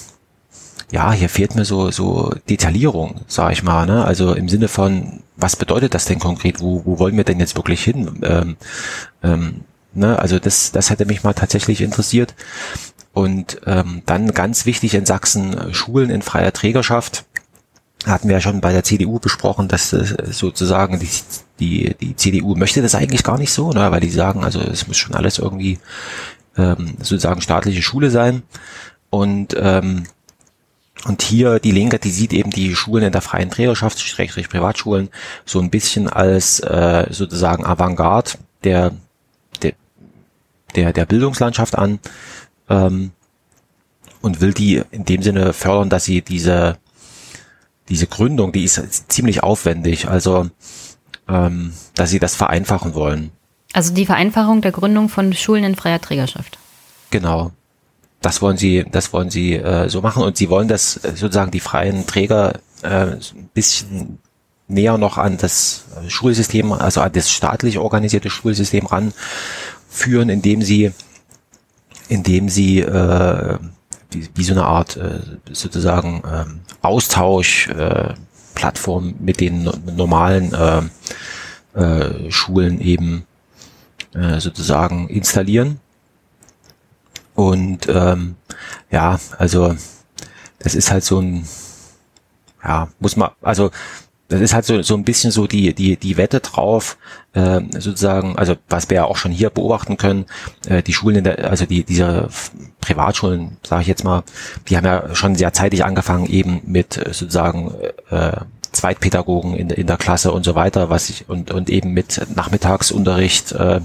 ja, 0.92 1.12
hier 1.12 1.30
fehlt 1.30 1.56
mir 1.56 1.66
so, 1.66 1.92
so 1.92 2.34
Detaillierung, 2.50 3.22
sag 3.28 3.52
ich 3.52 3.64
mal. 3.64 3.86
Ne? 3.86 4.06
Also 4.06 4.34
im 4.34 4.50
Sinne 4.50 4.68
von, 4.68 5.24
was 5.36 5.56
bedeutet 5.56 5.94
das 5.94 6.06
denn 6.06 6.20
konkret? 6.20 6.62
Wo, 6.62 6.84
wo 6.86 7.00
wollen 7.00 7.18
wir 7.18 7.24
denn 7.24 7.40
jetzt 7.40 7.56
wirklich 7.56 7.84
hin? 7.84 8.22
Ähm, 8.24 8.58
ähm, 9.24 9.62
ne? 9.94 10.20
Also 10.20 10.40
das, 10.40 10.72
das 10.72 10.90
hätte 10.90 11.06
mich 11.06 11.24
mal 11.24 11.34
tatsächlich 11.34 11.82
interessiert. 11.82 12.36
Und 13.14 13.62
ähm, 13.66 14.02
dann 14.06 14.34
ganz 14.34 14.66
wichtig 14.66 14.94
in 14.94 15.06
Sachsen, 15.06 15.74
Schulen 15.74 16.10
in 16.10 16.22
freier 16.22 16.52
Trägerschaft 16.52 17.26
hatten 18.06 18.28
wir 18.28 18.36
ja 18.36 18.42
schon 18.42 18.62
bei 18.62 18.72
der 18.72 18.84
CDU 18.84 19.20
besprochen, 19.20 19.68
dass 19.68 19.94
äh, 19.94 20.06
sozusagen 20.30 21.00
die, 21.00 21.10
die, 21.60 21.96
die 22.00 22.16
CDU 22.16 22.56
möchte 22.56 22.82
das 22.82 22.96
eigentlich 22.96 23.24
gar 23.24 23.38
nicht 23.38 23.52
so, 23.52 23.72
ne, 23.72 23.92
weil 23.92 24.02
die 24.02 24.10
sagen, 24.10 24.44
also 24.44 24.60
es 24.60 24.88
muss 24.88 24.98
schon 24.98 25.16
alles 25.16 25.40
irgendwie 25.40 25.80
ähm, 26.58 26.96
sozusagen 27.00 27.42
staatliche 27.42 27.82
Schule 27.82 28.10
sein. 28.10 28.44
Und 29.10 29.56
ähm, 29.60 30.04
und 31.06 31.22
hier 31.22 31.60
die 31.60 31.72
Linke, 31.72 32.00
die 32.00 32.10
sieht 32.10 32.34
eben 32.34 32.50
die 32.50 32.74
Schulen 32.74 33.04
in 33.04 33.12
der 33.12 33.22
freien 33.22 33.52
Trägerschaft, 33.52 34.00
Schrägstrich 34.00 34.50
Privatschulen, 34.50 35.10
so 35.46 35.60
ein 35.60 35.70
bisschen 35.70 36.10
als 36.10 36.62
äh, 36.62 37.06
sozusagen 37.12 37.64
Avantgarde 37.64 38.32
der, 38.64 38.92
der, 39.62 39.74
der, 40.76 40.94
der 40.94 41.06
Bildungslandschaft 41.06 41.78
an 41.78 42.00
ähm, 42.70 43.12
und 44.22 44.42
will 44.42 44.54
die 44.54 44.82
in 44.90 45.06
dem 45.06 45.22
Sinne 45.22 45.54
fördern, 45.54 45.92
dass 45.92 46.06
sie 46.06 46.24
diese 46.24 46.80
diese 47.90 48.08
Gründung, 48.08 48.52
die 48.52 48.64
ist 48.64 49.12
ziemlich 49.12 49.44
aufwendig. 49.44 50.08
Also, 50.08 50.50
ähm, 51.28 51.74
dass 51.96 52.10
sie 52.10 52.20
das 52.20 52.36
vereinfachen 52.36 52.94
wollen. 52.94 53.32
Also 53.76 53.94
die 53.94 54.06
Vereinfachung 54.06 54.62
der 54.62 54.72
Gründung 54.72 55.10
von 55.10 55.34
Schulen 55.34 55.66
in 55.66 55.76
freier 55.76 56.00
Trägerschaft. 56.00 56.58
Genau. 57.12 57.52
Das 58.22 58.42
wollen 58.42 58.56
sie, 58.56 58.86
das 58.90 59.12
wollen 59.12 59.30
sie 59.30 59.56
äh, 59.56 59.90
so 59.90 60.00
machen 60.00 60.24
und 60.24 60.38
sie 60.38 60.50
wollen 60.50 60.70
das 60.70 60.96
äh, 61.04 61.12
sozusagen 61.14 61.52
die 61.52 61.60
freien 61.60 62.08
Träger 62.08 62.54
äh, 62.84 63.18
ein 63.18 63.50
bisschen 63.54 64.20
näher 64.70 64.98
noch 64.98 65.18
an 65.18 65.36
das 65.36 65.84
Schulsystem, 66.08 66.72
also 66.72 67.02
an 67.02 67.12
das 67.12 67.30
staatlich 67.30 67.78
organisierte 67.78 68.30
Schulsystem 68.30 68.86
ranführen, 68.86 70.30
indem 70.30 70.62
sie, 70.62 70.94
indem 72.08 72.48
sie 72.48 72.80
äh, 72.80 73.58
wie, 74.10 74.30
wie 74.36 74.44
so 74.46 74.54
eine 74.54 74.64
Art 74.64 74.96
äh, 74.96 75.20
sozusagen 75.52 76.24
ähm, 76.26 76.62
Austausch, 76.82 77.68
äh, 77.68 78.14
Plattform 78.54 79.16
mit 79.20 79.42
den 79.42 79.70
normalen 79.98 80.54
äh, 80.54 80.82
äh, 81.78 82.32
Schulen 82.32 82.80
eben 82.80 83.26
äh, 84.16 84.40
sozusagen 84.40 85.10
installieren. 85.10 85.80
Und 87.36 87.88
ähm, 87.90 88.36
ja, 88.90 89.20
also 89.38 89.76
das 90.60 90.74
ist 90.74 90.92
halt 90.92 91.04
so 91.04 91.20
ein, 91.20 91.46
ja, 92.64 92.88
muss 93.00 93.18
man, 93.18 93.32
also 93.42 93.72
das 94.28 94.42
ist 94.42 94.54
halt 94.54 94.66
so, 94.66 94.82
so 94.82 94.96
ein 94.96 95.04
bisschen 95.04 95.30
so 95.30 95.46
die, 95.46 95.74
die, 95.76 95.98
die 95.98 96.18
Wette 96.18 96.40
drauf, 96.40 96.98
äh, 97.34 97.62
sozusagen, 97.74 98.38
also 98.38 98.56
was 98.70 98.90
wir 98.90 98.96
ja 98.96 99.06
auch 99.06 99.18
schon 99.18 99.32
hier 99.32 99.52
beobachten 99.52 99.98
können, 99.98 100.26
äh, 100.68 100.82
die 100.82 100.94
Schulen, 100.94 101.18
in 101.18 101.24
der, 101.26 101.50
also 101.50 101.66
die, 101.66 101.84
diese 101.84 102.30
Privatschulen, 102.82 103.58
sage 103.64 103.84
ich 103.84 103.88
jetzt 103.88 104.04
mal, 104.04 104.24
die 104.68 104.78
haben 104.78 104.86
ja 104.86 105.14
schon 105.14 105.36
sehr 105.36 105.54
zeitig 105.54 105.86
angefangen, 105.86 106.26
eben 106.26 106.62
mit 106.66 106.98
äh, 106.98 107.14
sozusagen 107.14 107.72
äh, 108.10 108.38
Zweitpädagogen 108.76 109.56
in, 109.56 109.70
in 109.70 109.88
der 109.88 109.98
Klasse 109.98 110.32
und 110.32 110.44
so 110.44 110.56
weiter, 110.56 110.90
was 110.90 111.10
ich, 111.10 111.28
und, 111.28 111.52
und 111.52 111.70
eben 111.70 111.94
mit 111.94 112.22
Nachmittagsunterricht, 112.36 113.54
äh, 113.54 113.82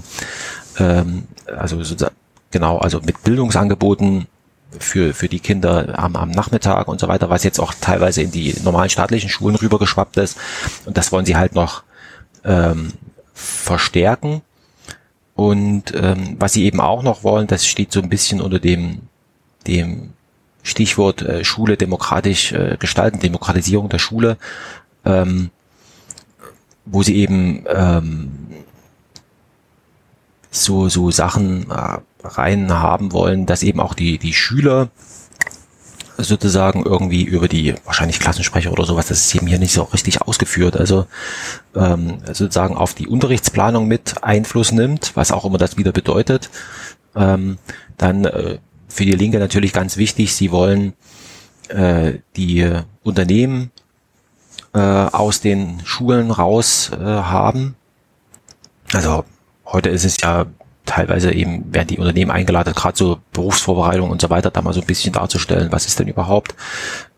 ähm, 0.79 1.23
also 1.47 1.77
sozusagen, 1.83 2.15
genau, 2.51 2.77
also 2.77 2.99
mit 3.01 3.23
Bildungsangeboten 3.23 4.27
für, 4.79 5.13
für 5.13 5.27
die 5.27 5.39
Kinder 5.39 5.97
am, 5.97 6.15
am 6.15 6.31
Nachmittag 6.31 6.87
und 6.87 6.99
so 6.99 7.07
weiter, 7.07 7.29
was 7.29 7.43
jetzt 7.43 7.59
auch 7.59 7.73
teilweise 7.79 8.21
in 8.21 8.31
die 8.31 8.55
normalen 8.63 8.89
staatlichen 8.89 9.29
Schulen 9.29 9.55
rübergeschwappt 9.55 10.17
ist. 10.17 10.37
Und 10.85 10.97
das 10.97 11.11
wollen 11.11 11.25
sie 11.25 11.35
halt 11.35 11.55
noch 11.55 11.83
ähm, 12.43 12.93
verstärken. 13.33 14.41
Und 15.35 15.93
ähm, 15.95 16.35
was 16.39 16.53
sie 16.53 16.65
eben 16.65 16.79
auch 16.79 17.03
noch 17.03 17.23
wollen, 17.23 17.47
das 17.47 17.65
steht 17.65 17.91
so 17.91 18.01
ein 18.01 18.09
bisschen 18.09 18.41
unter 18.41 18.59
dem, 18.59 19.01
dem 19.67 20.13
Stichwort 20.63 21.21
äh, 21.21 21.43
Schule 21.43 21.77
demokratisch 21.77 22.51
äh, 22.51 22.77
gestalten, 22.79 23.19
Demokratisierung 23.19 23.89
der 23.89 23.99
Schule, 23.99 24.37
ähm, 25.05 25.51
wo 26.85 27.03
sie 27.03 27.15
eben 27.15 27.65
ähm, 27.67 28.31
so, 30.49 30.89
so 30.89 31.11
Sachen 31.11 31.69
äh, 31.71 31.97
rein 32.23 32.71
haben 32.71 33.13
wollen, 33.13 33.45
dass 33.45 33.63
eben 33.63 33.79
auch 33.79 33.93
die, 33.93 34.17
die 34.17 34.33
Schüler 34.33 34.89
sozusagen 36.17 36.83
irgendwie 36.83 37.23
über 37.23 37.47
die 37.47 37.75
wahrscheinlich 37.85 38.19
Klassensprecher 38.19 38.71
oder 38.71 38.85
sowas, 38.85 39.07
das 39.07 39.25
ist 39.25 39.35
eben 39.35 39.47
hier 39.47 39.59
nicht 39.59 39.73
so 39.73 39.83
richtig 39.83 40.21
ausgeführt, 40.21 40.77
also 40.77 41.07
ähm, 41.75 42.19
sozusagen 42.27 42.75
auf 42.75 42.93
die 42.93 43.07
Unterrichtsplanung 43.07 43.87
mit 43.87 44.23
Einfluss 44.23 44.71
nimmt, 44.71 45.13
was 45.15 45.31
auch 45.31 45.45
immer 45.45 45.57
das 45.57 45.77
wieder 45.77 45.91
bedeutet. 45.91 46.49
Ähm, 47.15 47.57
dann 47.97 48.25
äh, 48.25 48.59
für 48.87 49.05
die 49.05 49.13
Linke 49.15 49.39
natürlich 49.39 49.73
ganz 49.73 49.97
wichtig, 49.97 50.35
sie 50.35 50.51
wollen 50.51 50.93
äh, 51.69 52.19
die 52.35 52.69
Unternehmen 53.03 53.71
äh, 54.73 54.79
aus 54.79 55.41
den 55.41 55.81
Schulen 55.85 56.31
raus 56.31 56.91
äh, 56.93 57.03
haben. 57.03 57.75
Also 58.93 59.25
heute 59.65 59.89
ist 59.89 60.05
es 60.05 60.19
ja 60.21 60.45
teilweise 60.85 61.31
eben 61.31 61.73
werden 61.73 61.87
die 61.87 61.99
Unternehmen 61.99 62.31
eingeladen, 62.31 62.73
gerade 62.73 62.97
so 62.97 63.19
Berufsvorbereitung 63.33 64.09
und 64.09 64.19
so 64.19 64.29
weiter, 64.29 64.51
da 64.51 64.61
mal 64.61 64.73
so 64.73 64.81
ein 64.81 64.87
bisschen 64.87 65.13
darzustellen, 65.13 65.71
was 65.71 65.85
ist 65.85 65.99
denn 65.99 66.07
überhaupt. 66.07 66.55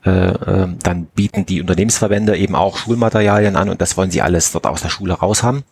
Äh, 0.06 0.28
äh, 0.28 0.68
dann 0.84 1.06
bieten 1.06 1.46
die 1.46 1.62
Unternehmensverbände 1.62 2.38
eben 2.38 2.56
auch 2.56 2.78
Schulmaterialien 2.78 3.56
an 3.56 3.70
und 3.70 3.82
das 3.82 3.98
wollen 3.98 4.12
sie 4.12 4.22
alles 4.22 4.52
dort 4.52 4.68
aus 4.68 4.82
der 4.82 4.90
Schule 4.90 5.14
raus 5.14 5.44
haben. 5.44 5.64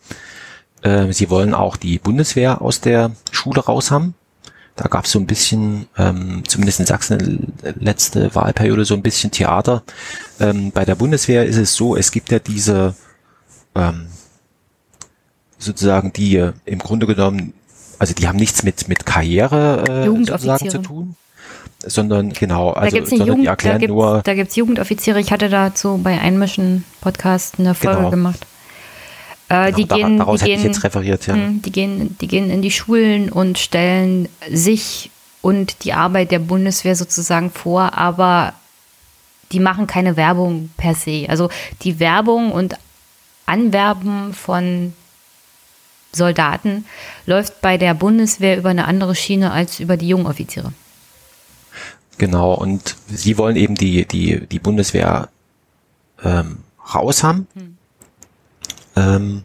Äh, 0.82 1.12
sie 1.12 1.30
wollen 1.30 1.54
auch 1.54 1.76
die 1.76 1.98
Bundeswehr 1.98 2.62
aus 2.62 2.80
der 2.80 3.12
Schule 3.30 3.60
raus 3.60 3.90
haben. 3.90 4.14
Da 4.74 4.88
gab 4.88 5.04
es 5.04 5.12
so 5.12 5.18
ein 5.18 5.26
bisschen, 5.26 5.86
ähm, 5.98 6.42
zumindest 6.46 6.80
in 6.80 6.86
Sachsen 6.86 7.52
letzte 7.78 8.34
Wahlperiode, 8.34 8.84
so 8.84 8.94
ein 8.94 9.02
bisschen 9.02 9.30
Theater. 9.30 9.82
Ähm, 10.40 10.72
bei 10.72 10.84
der 10.84 10.94
Bundeswehr 10.94 11.44
ist 11.44 11.58
es 11.58 11.74
so, 11.74 11.94
es 11.94 12.10
gibt 12.10 12.32
ja 12.32 12.38
diese 12.38 12.94
ähm, 13.74 14.06
sozusagen 15.58 16.12
die 16.12 16.50
im 16.64 16.78
Grunde 16.78 17.06
genommen, 17.06 17.54
also 17.98 18.14
die 18.14 18.26
haben 18.26 18.38
nichts 18.38 18.62
mit 18.62 18.88
mit 18.88 19.06
Karriere 19.06 19.84
äh, 19.88 20.24
sozusagen 20.24 20.70
zu 20.70 20.78
tun, 20.78 21.16
sondern 21.84 22.32
genau, 22.32 22.70
also 22.70 22.90
da 22.90 22.90
gibt's 22.90 23.10
sondern 23.10 23.28
Jugend, 23.28 23.44
die 23.44 23.48
erklären 23.48 23.74
da 23.74 23.78
gibt's, 23.78 23.92
nur. 23.92 24.22
Da 24.24 24.34
gibt's 24.34 24.56
Jugendoffiziere. 24.56 25.20
Ich 25.20 25.32
hatte 25.32 25.48
dazu 25.48 26.00
bei 26.02 26.18
Einmischen 26.18 26.84
Podcast 27.00 27.58
eine 27.58 27.74
Folge 27.74 27.98
genau. 27.98 28.10
gemacht. 28.10 28.46
Äh, 29.52 29.70
genau, 29.72 29.74
die 29.74 29.86
gehen, 29.86 30.18
die 30.18 31.02
gehen, 31.02 31.18
ja. 31.26 31.34
Hm, 31.34 31.60
die 31.60 31.72
gehen, 31.72 32.16
die 32.22 32.26
gehen 32.26 32.48
in 32.48 32.62
die 32.62 32.70
Schulen 32.70 33.28
und 33.28 33.58
stellen 33.58 34.30
sich 34.50 35.10
und 35.42 35.84
die 35.84 35.92
Arbeit 35.92 36.30
der 36.30 36.38
Bundeswehr 36.38 36.96
sozusagen 36.96 37.50
vor, 37.50 37.92
aber 37.98 38.54
die 39.50 39.60
machen 39.60 39.86
keine 39.86 40.16
Werbung 40.16 40.70
per 40.78 40.94
se. 40.94 41.26
Also 41.28 41.50
die 41.82 42.00
Werbung 42.00 42.50
und 42.50 42.78
Anwerben 43.44 44.32
von 44.32 44.94
Soldaten 46.12 46.86
läuft 47.26 47.60
bei 47.60 47.76
der 47.76 47.92
Bundeswehr 47.92 48.56
über 48.56 48.70
eine 48.70 48.86
andere 48.86 49.14
Schiene 49.14 49.52
als 49.52 49.80
über 49.80 49.98
die 49.98 50.08
Jungoffiziere. 50.08 50.72
Genau, 52.16 52.54
und 52.54 52.96
sie 53.06 53.36
wollen 53.36 53.56
eben 53.56 53.74
die, 53.74 54.06
die, 54.06 54.46
die 54.46 54.58
Bundeswehr 54.58 55.28
ähm, 56.24 56.60
raus 56.94 57.22
haben. 57.22 57.46
Hm. 57.52 57.71
Ähm, 58.96 59.42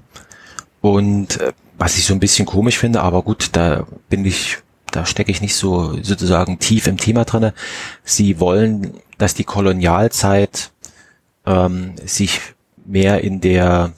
und 0.81 1.39
äh, 1.39 1.53
was 1.77 1.97
ich 1.97 2.05
so 2.05 2.13
ein 2.13 2.19
bisschen 2.19 2.45
komisch 2.45 2.77
finde, 2.77 3.01
aber 3.01 3.21
gut, 3.21 3.49
da 3.53 3.85
bin 4.09 4.25
ich, 4.25 4.57
da 4.91 5.05
stecke 5.05 5.31
ich 5.31 5.41
nicht 5.41 5.55
so 5.55 6.01
sozusagen 6.01 6.59
tief 6.59 6.87
im 6.87 6.97
Thema 6.97 7.25
drinne. 7.25 7.53
Sie 8.03 8.39
wollen, 8.39 8.93
dass 9.17 9.33
die 9.33 9.43
Kolonialzeit 9.43 10.71
ähm, 11.45 11.93
sich 12.03 12.41
mehr 12.85 13.23
in 13.23 13.41
der 13.41 13.93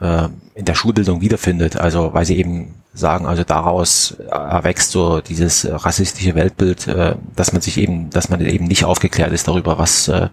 äh, 0.00 0.28
in 0.54 0.64
der 0.64 0.74
Schulbildung 0.74 1.20
wiederfindet. 1.20 1.76
Also 1.76 2.12
weil 2.14 2.24
sie 2.24 2.36
eben 2.38 2.74
sagen, 2.92 3.26
also 3.26 3.44
daraus 3.44 4.12
erwächst 4.30 4.90
so 4.90 5.20
dieses 5.20 5.66
rassistische 5.70 6.34
Weltbild, 6.34 6.88
äh, 6.88 7.14
dass 7.36 7.52
man 7.52 7.62
sich 7.62 7.78
eben, 7.78 8.10
dass 8.10 8.28
man 8.28 8.44
eben 8.44 8.66
nicht 8.66 8.84
aufgeklärt 8.84 9.32
ist 9.32 9.46
darüber, 9.46 9.78
was 9.78 10.08
äh, 10.08 10.28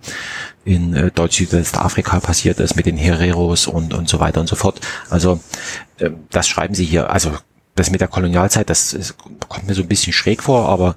in 0.65 0.95
äh, 0.95 1.11
Deutsch-Südwestafrika 1.11 2.19
passiert 2.19 2.59
ist 2.59 2.75
mit 2.75 2.87
den 2.87 2.97
Hereros 2.97 3.67
und, 3.67 3.93
und 3.93 4.09
so 4.09 4.19
weiter 4.19 4.41
und 4.41 4.47
so 4.47 4.55
fort. 4.55 4.81
Also 5.09 5.39
äh, 5.99 6.09
das 6.31 6.47
schreiben 6.47 6.73
sie 6.73 6.85
hier, 6.85 7.11
also 7.11 7.31
das 7.75 7.91
mit 7.91 8.01
der 8.01 8.07
Kolonialzeit, 8.07 8.69
das 8.69 8.91
ist, 8.93 9.15
kommt 9.47 9.67
mir 9.67 9.75
so 9.75 9.83
ein 9.83 9.87
bisschen 9.87 10.13
schräg 10.13 10.41
vor, 10.41 10.67
aber 10.67 10.95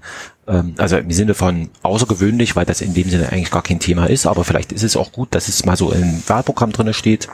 ähm, 0.49 0.75
also 0.79 0.97
im 0.97 1.11
Sinne 1.13 1.35
von 1.35 1.69
außergewöhnlich, 1.83 2.57
weil 2.57 2.65
das 2.65 2.81
in 2.81 2.95
dem 2.95 3.11
Sinne 3.11 3.31
eigentlich 3.31 3.51
gar 3.51 3.63
kein 3.63 3.81
Thema 3.81 4.07
ist, 4.07 4.27
aber 4.27 4.45
vielleicht 4.45 4.73
ist 4.73 4.83
es 4.83 4.97
auch 4.97 5.13
gut, 5.13 5.35
dass 5.35 5.49
es 5.49 5.65
mal 5.67 5.77
so 5.77 5.93
im 5.93 6.23
Wahlprogramm 6.27 6.73
drinne 6.73 6.95
steht, 6.95 7.29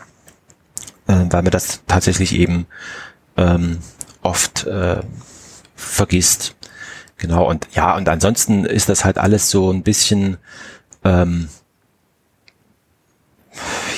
äh, 1.06 1.24
weil 1.30 1.42
mir 1.42 1.50
das 1.50 1.82
tatsächlich 1.86 2.34
eben 2.34 2.66
ähm, 3.36 3.78
oft 4.26 4.66
äh, 4.66 5.00
vergisst. 5.76 6.56
Genau, 7.16 7.48
und 7.48 7.66
ja, 7.72 7.96
und 7.96 8.08
ansonsten 8.08 8.64
ist 8.64 8.88
das 8.88 9.04
halt 9.04 9.16
alles 9.16 9.50
so 9.50 9.70
ein 9.70 9.82
bisschen, 9.82 10.36
ähm, 11.04 11.48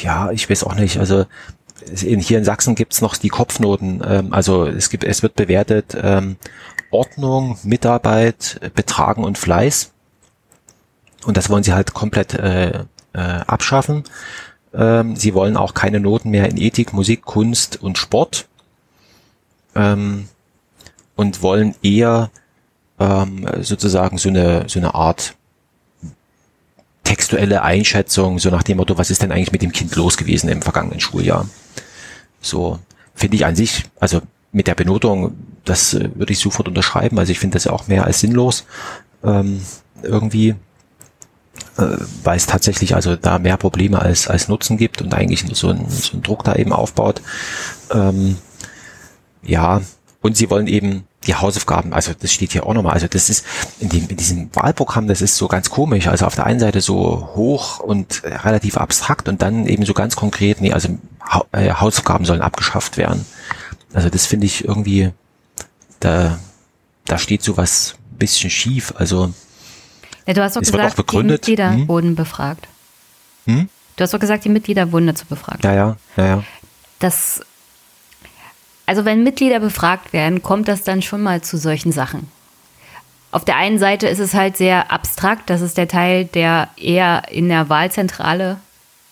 ja, 0.02 0.30
ich 0.30 0.48
weiß 0.48 0.62
auch 0.64 0.74
nicht, 0.74 0.98
also 0.98 1.24
in, 2.02 2.20
hier 2.20 2.38
in 2.38 2.44
Sachsen 2.44 2.74
gibt's 2.74 3.00
noch 3.00 3.16
die 3.16 3.30
Kopfnoten, 3.30 4.02
ähm, 4.06 4.32
also 4.32 4.66
es 4.66 4.90
gibt, 4.90 5.02
es 5.02 5.22
wird 5.22 5.34
bewertet 5.34 5.96
ähm, 6.00 6.36
Ordnung, 6.90 7.58
Mitarbeit, 7.64 8.60
Betragen 8.74 9.24
und 9.24 9.36
Fleiß. 9.36 9.92
Und 11.24 11.36
das 11.36 11.50
wollen 11.50 11.64
sie 11.64 11.72
halt 11.72 11.92
komplett 11.92 12.34
äh, 12.34 12.84
äh, 13.12 13.18
abschaffen. 13.18 14.04
Ähm, 14.72 15.16
sie 15.16 15.34
wollen 15.34 15.56
auch 15.56 15.74
keine 15.74 16.00
Noten 16.00 16.30
mehr 16.30 16.48
in 16.48 16.56
Ethik, 16.56 16.92
Musik, 16.92 17.24
Kunst 17.24 17.82
und 17.82 17.98
Sport 17.98 18.48
ähm, 19.74 20.28
und 21.16 21.42
wollen 21.42 21.74
eher 21.82 22.30
ähm, 22.98 23.46
sozusagen 23.60 24.18
so 24.18 24.28
eine, 24.28 24.64
so 24.68 24.78
eine 24.78 24.94
Art 24.94 25.34
textuelle 27.04 27.62
Einschätzung, 27.62 28.38
so 28.38 28.50
nach 28.50 28.62
dem 28.62 28.76
Motto, 28.76 28.98
was 28.98 29.10
ist 29.10 29.22
denn 29.22 29.32
eigentlich 29.32 29.52
mit 29.52 29.62
dem 29.62 29.72
Kind 29.72 29.94
los 29.96 30.16
gewesen 30.16 30.48
im 30.48 30.62
vergangenen 30.62 31.00
Schuljahr? 31.00 31.48
So 32.40 32.78
finde 33.14 33.36
ich 33.36 33.46
an 33.46 33.56
sich, 33.56 33.84
also 33.98 34.20
mit 34.52 34.66
der 34.66 34.74
Benotung, 34.74 35.34
das 35.64 35.94
äh, 35.94 36.10
würde 36.14 36.32
ich 36.32 36.38
sofort 36.38 36.68
unterschreiben. 36.68 37.18
Also 37.18 37.32
ich 37.32 37.38
finde 37.38 37.54
das 37.54 37.64
ja 37.64 37.72
auch 37.72 37.88
mehr 37.88 38.04
als 38.04 38.20
sinnlos 38.20 38.64
ähm, 39.24 39.62
irgendwie, 40.02 40.50
äh, 41.76 41.96
weil 42.24 42.36
es 42.36 42.46
tatsächlich 42.46 42.94
also 42.94 43.16
da 43.16 43.38
mehr 43.38 43.56
Probleme 43.56 44.00
als 44.00 44.28
als 44.28 44.48
Nutzen 44.48 44.76
gibt 44.76 45.02
und 45.02 45.14
eigentlich 45.14 45.44
so 45.52 45.68
ein, 45.68 45.88
so 45.88 46.16
ein 46.16 46.22
Druck 46.22 46.44
da 46.44 46.54
eben 46.54 46.72
aufbaut. 46.72 47.22
Ähm, 47.92 48.36
ja, 49.42 49.82
und 50.20 50.36
sie 50.36 50.50
wollen 50.50 50.66
eben 50.66 51.04
die 51.26 51.34
Hausaufgaben, 51.34 51.92
also 51.92 52.12
das 52.18 52.32
steht 52.32 52.52
hier 52.52 52.66
auch 52.66 52.74
nochmal, 52.74 52.94
also 52.94 53.06
das 53.06 53.28
ist 53.28 53.44
in, 53.80 53.88
dem, 53.88 54.08
in 54.08 54.16
diesem 54.16 54.54
Wahlprogramm, 54.54 55.08
das 55.08 55.20
ist 55.20 55.36
so 55.36 55.48
ganz 55.48 55.68
komisch, 55.68 56.06
also 56.06 56.26
auf 56.26 56.34
der 56.34 56.46
einen 56.46 56.60
Seite 56.60 56.80
so 56.80 57.30
hoch 57.34 57.80
und 57.80 58.22
relativ 58.24 58.76
abstrakt 58.76 59.28
und 59.28 59.42
dann 59.42 59.66
eben 59.66 59.84
so 59.84 59.94
ganz 59.94 60.16
konkret, 60.16 60.60
nee, 60.60 60.72
also 60.72 60.96
äh, 61.52 61.72
Hausaufgaben 61.72 62.24
sollen 62.24 62.40
abgeschafft 62.40 62.96
werden. 62.96 63.26
Also 63.92 64.08
das 64.08 64.26
finde 64.26 64.46
ich 64.46 64.64
irgendwie, 64.64 65.10
da, 66.00 66.38
da 67.04 67.18
steht 67.18 67.42
so 67.42 67.56
was 67.56 67.96
bisschen 68.18 68.50
schief, 68.50 68.94
also 68.96 69.32
ja, 70.26 70.34
du 70.34 70.42
hast 70.42 70.56
doch 70.56 70.60
gesagt, 70.60 71.10
die 71.10 71.22
Mitglieder 71.22 71.72
hm? 71.72 71.88
wurden 71.88 72.14
befragt. 72.14 72.68
Hm? 73.46 73.70
Du 73.96 74.04
hast 74.04 74.12
doch 74.12 74.20
gesagt, 74.20 74.44
die 74.44 74.50
Mitglieder 74.50 74.92
wurden 74.92 75.06
dazu 75.06 75.24
befragt. 75.24 75.64
Ja, 75.64 75.74
ja, 75.74 75.96
ja, 76.18 76.26
ja. 76.26 76.44
Das 76.98 77.40
also 78.88 79.04
wenn 79.04 79.22
Mitglieder 79.22 79.60
befragt 79.60 80.14
werden, 80.14 80.42
kommt 80.42 80.66
das 80.66 80.82
dann 80.82 81.02
schon 81.02 81.22
mal 81.22 81.42
zu 81.42 81.58
solchen 81.58 81.92
Sachen. 81.92 82.26
Auf 83.30 83.44
der 83.44 83.56
einen 83.56 83.78
Seite 83.78 84.08
ist 84.08 84.18
es 84.18 84.32
halt 84.32 84.56
sehr 84.56 84.90
abstrakt, 84.90 85.50
das 85.50 85.60
ist 85.60 85.76
der 85.76 85.88
Teil, 85.88 86.24
der 86.24 86.70
eher 86.78 87.24
in 87.30 87.50
der 87.50 87.68
Wahlzentrale 87.68 88.56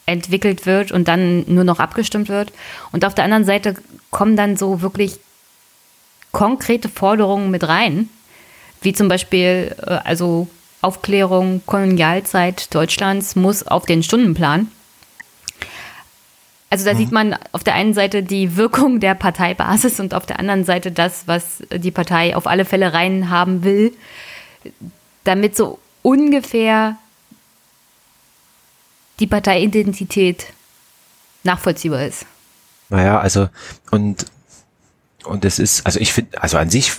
entwickelt 0.06 0.64
wird 0.64 0.92
und 0.92 1.08
dann 1.08 1.44
nur 1.46 1.64
noch 1.64 1.78
abgestimmt 1.78 2.30
wird. 2.30 2.54
Und 2.90 3.04
auf 3.04 3.14
der 3.14 3.24
anderen 3.24 3.44
Seite 3.44 3.74
kommen 4.10 4.34
dann 4.34 4.56
so 4.56 4.80
wirklich 4.80 5.18
konkrete 6.32 6.88
Forderungen 6.88 7.50
mit 7.50 7.68
rein, 7.68 8.08
wie 8.80 8.94
zum 8.94 9.08
Beispiel 9.08 9.76
äh, 9.86 9.98
also 10.04 10.48
Aufklärung, 10.80 11.60
Kolonialzeit 11.66 12.74
Deutschlands 12.74 13.36
muss 13.36 13.66
auf 13.66 13.84
den 13.84 14.02
Stundenplan. 14.02 14.68
Also 16.70 16.84
da 16.84 16.94
mhm. 16.94 16.98
sieht 16.98 17.12
man 17.12 17.38
auf 17.52 17.64
der 17.64 17.74
einen 17.74 17.94
Seite 17.94 18.22
die 18.22 18.56
Wirkung 18.56 19.00
der 19.00 19.14
Parteibasis 19.14 20.00
und 20.00 20.14
auf 20.14 20.26
der 20.26 20.38
anderen 20.40 20.64
Seite 20.64 20.90
das, 20.90 21.26
was 21.26 21.62
die 21.72 21.90
Partei 21.90 22.34
auf 22.34 22.46
alle 22.46 22.64
Fälle 22.64 22.92
rein 22.92 23.30
haben 23.30 23.62
will, 23.62 23.92
damit 25.24 25.56
so 25.56 25.78
ungefähr 26.02 26.96
die 29.20 29.26
Parteiidentität 29.26 30.46
nachvollziehbar 31.44 32.04
ist. 32.04 32.26
Naja, 32.88 33.18
also 33.18 33.48
und 33.90 34.26
und 35.24 35.44
es 35.44 35.58
ist, 35.58 35.84
also 35.84 35.98
ich 35.98 36.12
finde, 36.12 36.40
also 36.40 36.56
an 36.56 36.70
sich 36.70 36.92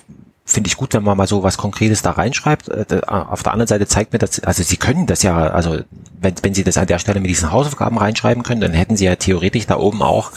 finde 0.49 0.69
ich 0.69 0.77
gut, 0.77 0.93
wenn 0.93 1.03
man 1.03 1.17
mal 1.17 1.27
so 1.27 1.43
was 1.43 1.57
Konkretes 1.57 2.01
da 2.01 2.11
reinschreibt. 2.11 2.69
Äh, 2.69 3.01
auf 3.05 3.43
der 3.43 3.51
anderen 3.51 3.67
Seite 3.67 3.85
zeigt 3.85 4.13
mir 4.13 4.19
das, 4.19 4.39
also 4.39 4.63
sie 4.63 4.77
können 4.77 5.05
das 5.05 5.21
ja, 5.21 5.35
also 5.35 5.81
wenn, 6.21 6.35
wenn 6.41 6.53
sie 6.53 6.63
das 6.63 6.77
an 6.77 6.87
der 6.87 6.99
Stelle 6.99 7.19
mit 7.19 7.29
diesen 7.29 7.51
Hausaufgaben 7.51 7.97
reinschreiben 7.97 8.43
können, 8.43 8.61
dann 8.61 8.71
hätten 8.71 8.95
sie 8.95 9.05
ja 9.05 9.17
theoretisch 9.17 9.67
da 9.67 9.75
oben 9.77 10.01
auch, 10.01 10.31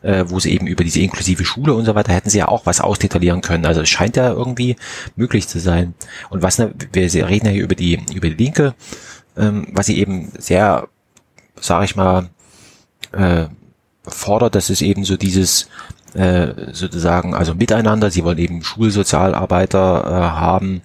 äh, 0.00 0.24
wo 0.28 0.40
sie 0.40 0.52
eben 0.54 0.66
über 0.66 0.82
diese 0.82 1.00
inklusive 1.00 1.44
Schule 1.44 1.74
und 1.74 1.84
so 1.84 1.94
weiter, 1.94 2.14
hätten 2.14 2.30
sie 2.30 2.38
ja 2.38 2.48
auch 2.48 2.64
was 2.64 2.80
ausdetaillieren 2.80 3.42
können. 3.42 3.66
Also 3.66 3.82
es 3.82 3.90
scheint 3.90 4.16
ja 4.16 4.30
irgendwie 4.30 4.76
möglich 5.14 5.46
zu 5.46 5.60
sein. 5.60 5.92
Und 6.30 6.42
was, 6.42 6.58
ne, 6.58 6.72
wir 6.92 7.28
reden 7.28 7.46
ja 7.46 7.52
hier 7.52 7.64
über 7.64 7.74
die, 7.74 8.00
über 8.14 8.30
die 8.30 8.42
Linke, 8.42 8.74
ähm, 9.36 9.66
was 9.72 9.86
sie 9.86 9.98
eben 9.98 10.32
sehr, 10.38 10.88
sage 11.60 11.84
ich 11.84 11.96
mal, 11.96 12.30
äh, 13.12 13.44
fordert, 14.08 14.54
dass 14.54 14.70
es 14.70 14.80
eben 14.80 15.04
so 15.04 15.18
dieses 15.18 15.68
äh, 16.14 16.72
sozusagen, 16.72 17.34
also 17.34 17.54
miteinander. 17.54 18.10
Sie 18.10 18.24
wollen 18.24 18.38
eben 18.38 18.62
Schulsozialarbeiter 18.62 20.04
äh, 20.04 20.38
haben, 20.38 20.82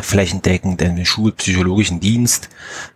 flächendeckend 0.00 0.82
einen 0.82 1.04
schulpsychologischen 1.04 2.00
Dienst, 2.00 2.48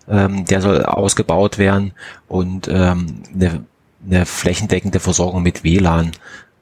ähm, 0.08 0.44
der 0.44 0.60
soll 0.60 0.84
ausgebaut 0.84 1.58
werden 1.58 1.92
und 2.28 2.68
ähm, 2.68 3.22
eine, 3.34 3.64
eine 4.06 4.26
flächendeckende 4.26 5.00
Versorgung 5.00 5.42
mit 5.42 5.64
WLAN 5.64 6.12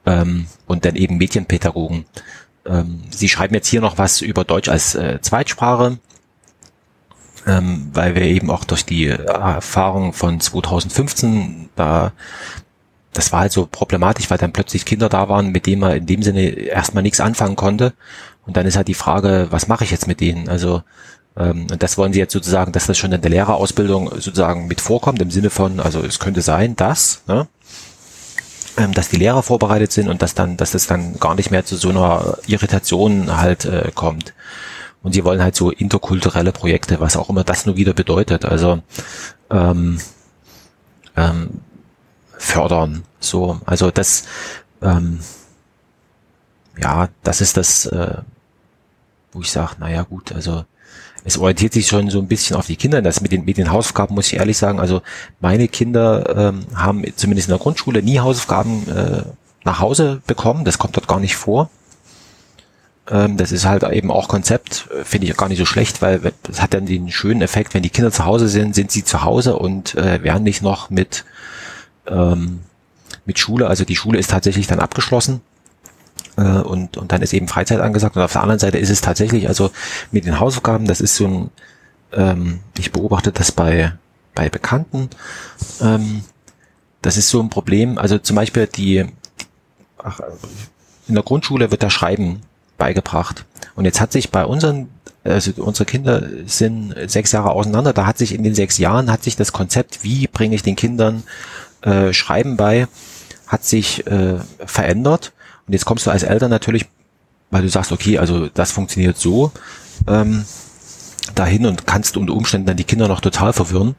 ähm, 0.05 0.47
und 0.67 0.85
dann 0.85 0.95
eben 0.95 1.17
Medienpädagogen. 1.17 2.05
Ähm, 2.65 3.01
Sie 3.09 3.29
schreiben 3.29 3.55
jetzt 3.55 3.67
hier 3.67 3.81
noch 3.81 3.97
was 3.97 4.21
über 4.21 4.43
Deutsch 4.43 4.69
als 4.69 4.95
äh, 4.95 5.19
Zweitsprache, 5.21 5.99
ähm, 7.47 7.89
weil 7.93 8.15
wir 8.15 8.23
eben 8.23 8.49
auch 8.51 8.63
durch 8.63 8.85
die 8.85 9.07
äh, 9.07 9.23
Erfahrung 9.25 10.13
von 10.13 10.39
2015 10.39 11.69
da 11.75 12.13
das 13.13 13.31
war 13.31 13.41
halt 13.41 13.51
so 13.51 13.67
problematisch, 13.69 14.29
weil 14.29 14.37
dann 14.37 14.53
plötzlich 14.53 14.85
Kinder 14.85 15.09
da 15.09 15.27
waren, 15.29 15.51
mit 15.51 15.65
denen 15.65 15.81
man 15.81 15.97
in 15.97 16.05
dem 16.05 16.23
Sinne 16.23 16.49
erstmal 16.49 17.03
nichts 17.03 17.19
anfangen 17.19 17.55
konnte. 17.55 17.93
Und 18.45 18.57
dann 18.57 18.65
ist 18.65 18.77
halt 18.77 18.87
die 18.87 18.93
Frage, 18.93 19.47
was 19.49 19.67
mache 19.67 19.83
ich 19.83 19.91
jetzt 19.91 20.07
mit 20.07 20.21
denen? 20.21 20.47
Also 20.49 20.83
ähm, 21.37 21.67
das 21.67 21.97
wollen 21.97 22.13
sie 22.13 22.19
jetzt 22.19 22.33
sozusagen, 22.33 22.71
dass 22.71 22.87
das 22.87 22.97
schon 22.97 23.11
in 23.11 23.21
der 23.21 23.31
Lehrerausbildung 23.31 24.09
sozusagen 24.15 24.67
mit 24.67 24.81
vorkommt, 24.81 25.21
im 25.21 25.31
Sinne 25.31 25.49
von, 25.49 25.79
also 25.79 26.01
es 26.01 26.19
könnte 26.19 26.41
sein, 26.41 26.75
dass, 26.75 27.23
ne, 27.27 27.47
ähm, 28.77 28.93
dass 28.93 29.09
die 29.09 29.17
Lehrer 29.17 29.43
vorbereitet 29.43 29.91
sind 29.91 30.07
und 30.07 30.21
dass 30.21 30.33
dann, 30.33 30.57
dass 30.57 30.71
das 30.71 30.87
dann 30.87 31.19
gar 31.19 31.35
nicht 31.35 31.51
mehr 31.51 31.65
zu 31.65 31.75
so 31.75 31.89
einer 31.89 32.37
Irritation 32.47 33.37
halt 33.37 33.65
äh, 33.65 33.91
kommt. 33.93 34.33
Und 35.03 35.13
sie 35.13 35.23
wollen 35.25 35.41
halt 35.41 35.55
so 35.55 35.71
interkulturelle 35.71 36.51
Projekte, 36.51 36.99
was 36.99 37.17
auch 37.17 37.29
immer 37.29 37.43
das 37.43 37.65
nur 37.65 37.75
wieder 37.75 37.93
bedeutet. 37.93 38.45
Also 38.45 38.81
ähm, 39.49 39.99
ähm, 41.17 41.49
fördern. 42.41 43.03
So, 43.19 43.61
also 43.65 43.91
das, 43.91 44.23
ähm, 44.81 45.19
ja, 46.81 47.09
das 47.23 47.39
ist 47.41 47.55
das, 47.57 47.85
äh, 47.85 48.17
wo 49.31 49.41
ich 49.41 49.51
sage, 49.51 49.75
naja 49.79 50.03
gut, 50.03 50.31
also 50.31 50.65
es 51.23 51.37
orientiert 51.37 51.73
sich 51.73 51.87
schon 51.87 52.09
so 52.09 52.19
ein 52.19 52.27
bisschen 52.27 52.55
auf 52.55 52.65
die 52.65 52.75
Kinder. 52.75 53.01
Das 53.01 53.21
mit 53.21 53.31
den, 53.31 53.45
mit 53.45 53.57
den 53.57 53.71
Hausaufgaben 53.71 54.15
muss 54.15 54.27
ich 54.27 54.39
ehrlich 54.39 54.57
sagen, 54.57 54.79
also 54.79 55.01
meine 55.39 55.67
Kinder 55.67 56.35
ähm, 56.35 56.65
haben 56.73 57.05
zumindest 57.15 57.47
in 57.47 57.53
der 57.53 57.59
Grundschule 57.59 58.01
nie 58.01 58.19
Hausaufgaben 58.19 58.89
äh, 58.89 59.23
nach 59.63 59.79
Hause 59.79 60.21
bekommen. 60.25 60.65
Das 60.65 60.79
kommt 60.79 60.97
dort 60.97 61.07
gar 61.07 61.19
nicht 61.19 61.35
vor. 61.35 61.69
Ähm, 63.07 63.37
das 63.37 63.51
ist 63.51 63.65
halt 63.65 63.83
eben 63.83 64.09
auch 64.09 64.27
Konzept, 64.27 64.87
äh, 64.91 65.03
finde 65.03 65.27
ich 65.27 65.37
gar 65.37 65.47
nicht 65.47 65.59
so 65.59 65.65
schlecht, 65.65 66.01
weil 66.01 66.33
es 66.49 66.59
hat 66.59 66.73
dann 66.73 66.87
den 66.87 67.11
schönen 67.11 67.43
Effekt, 67.43 67.75
wenn 67.75 67.83
die 67.83 67.91
Kinder 67.91 68.11
zu 68.11 68.25
Hause 68.25 68.47
sind, 68.47 68.73
sind 68.73 68.91
sie 68.91 69.03
zu 69.03 69.23
Hause 69.23 69.57
und 69.57 69.93
äh, 69.93 70.23
werden 70.23 70.43
nicht 70.43 70.63
noch 70.63 70.89
mit, 70.89 71.23
ähm, 72.11 72.59
mit 73.25 73.39
Schule, 73.39 73.67
also 73.67 73.85
die 73.85 73.95
Schule 73.95 74.19
ist 74.19 74.29
tatsächlich 74.29 74.67
dann 74.67 74.79
abgeschlossen 74.79 75.41
äh, 76.37 76.41
und, 76.41 76.97
und 76.97 77.11
dann 77.11 77.21
ist 77.21 77.33
eben 77.33 77.47
Freizeit 77.47 77.79
angesagt. 77.79 78.15
Und 78.15 78.23
auf 78.23 78.33
der 78.33 78.41
anderen 78.41 78.59
Seite 78.59 78.77
ist 78.77 78.89
es 78.89 79.01
tatsächlich, 79.01 79.47
also 79.47 79.71
mit 80.11 80.25
den 80.25 80.39
Hausaufgaben, 80.39 80.85
das 80.85 81.01
ist 81.01 81.15
so 81.15 81.27
ein, 81.27 81.49
ähm, 82.13 82.59
ich 82.77 82.91
beobachte 82.91 83.31
das 83.31 83.51
bei, 83.51 83.93
bei 84.35 84.49
Bekannten, 84.49 85.09
ähm, 85.81 86.23
das 87.01 87.17
ist 87.17 87.29
so 87.29 87.41
ein 87.41 87.49
Problem, 87.49 87.97
also 87.97 88.17
zum 88.19 88.35
Beispiel 88.35 88.67
die, 88.67 89.05
ach, 89.97 90.19
in 91.07 91.15
der 91.15 91.23
Grundschule 91.23 91.71
wird 91.71 91.83
da 91.83 91.89
Schreiben 91.89 92.41
beigebracht. 92.77 93.45
Und 93.75 93.85
jetzt 93.85 93.99
hat 93.99 94.11
sich 94.11 94.29
bei 94.29 94.45
unseren, 94.45 94.89
also 95.23 95.51
unsere 95.57 95.85
Kinder 95.85 96.27
sind 96.45 96.93
sechs 97.07 97.31
Jahre 97.31 97.51
auseinander, 97.51 97.93
da 97.93 98.05
hat 98.05 98.17
sich 98.17 98.33
in 98.33 98.43
den 98.43 98.55
sechs 98.55 98.77
Jahren, 98.77 99.11
hat 99.11 99.23
sich 99.23 99.35
das 99.35 99.51
Konzept, 99.51 100.03
wie 100.03 100.27
bringe 100.27 100.55
ich 100.55 100.63
den 100.63 100.75
Kindern 100.75 101.23
äh, 101.81 102.13
Schreiben 102.13 102.57
bei, 102.57 102.87
hat 103.47 103.63
sich 103.63 104.05
äh, 104.07 104.39
verändert. 104.65 105.33
Und 105.67 105.73
jetzt 105.73 105.85
kommst 105.85 106.05
du 106.05 106.11
als 106.11 106.23
Eltern 106.23 106.49
natürlich, 106.49 106.85
weil 107.49 107.61
du 107.61 107.69
sagst, 107.69 107.91
okay, 107.91 108.17
also 108.17 108.47
das 108.47 108.71
funktioniert 108.71 109.17
so, 109.17 109.51
ähm, 110.07 110.45
dahin 111.35 111.65
und 111.65 111.85
kannst 111.85 112.17
unter 112.17 112.33
Umständen 112.33 112.67
dann 112.67 112.77
die 112.77 112.83
Kinder 112.83 113.07
noch 113.07 113.21
total 113.21 113.53
verwirren. 113.53 113.95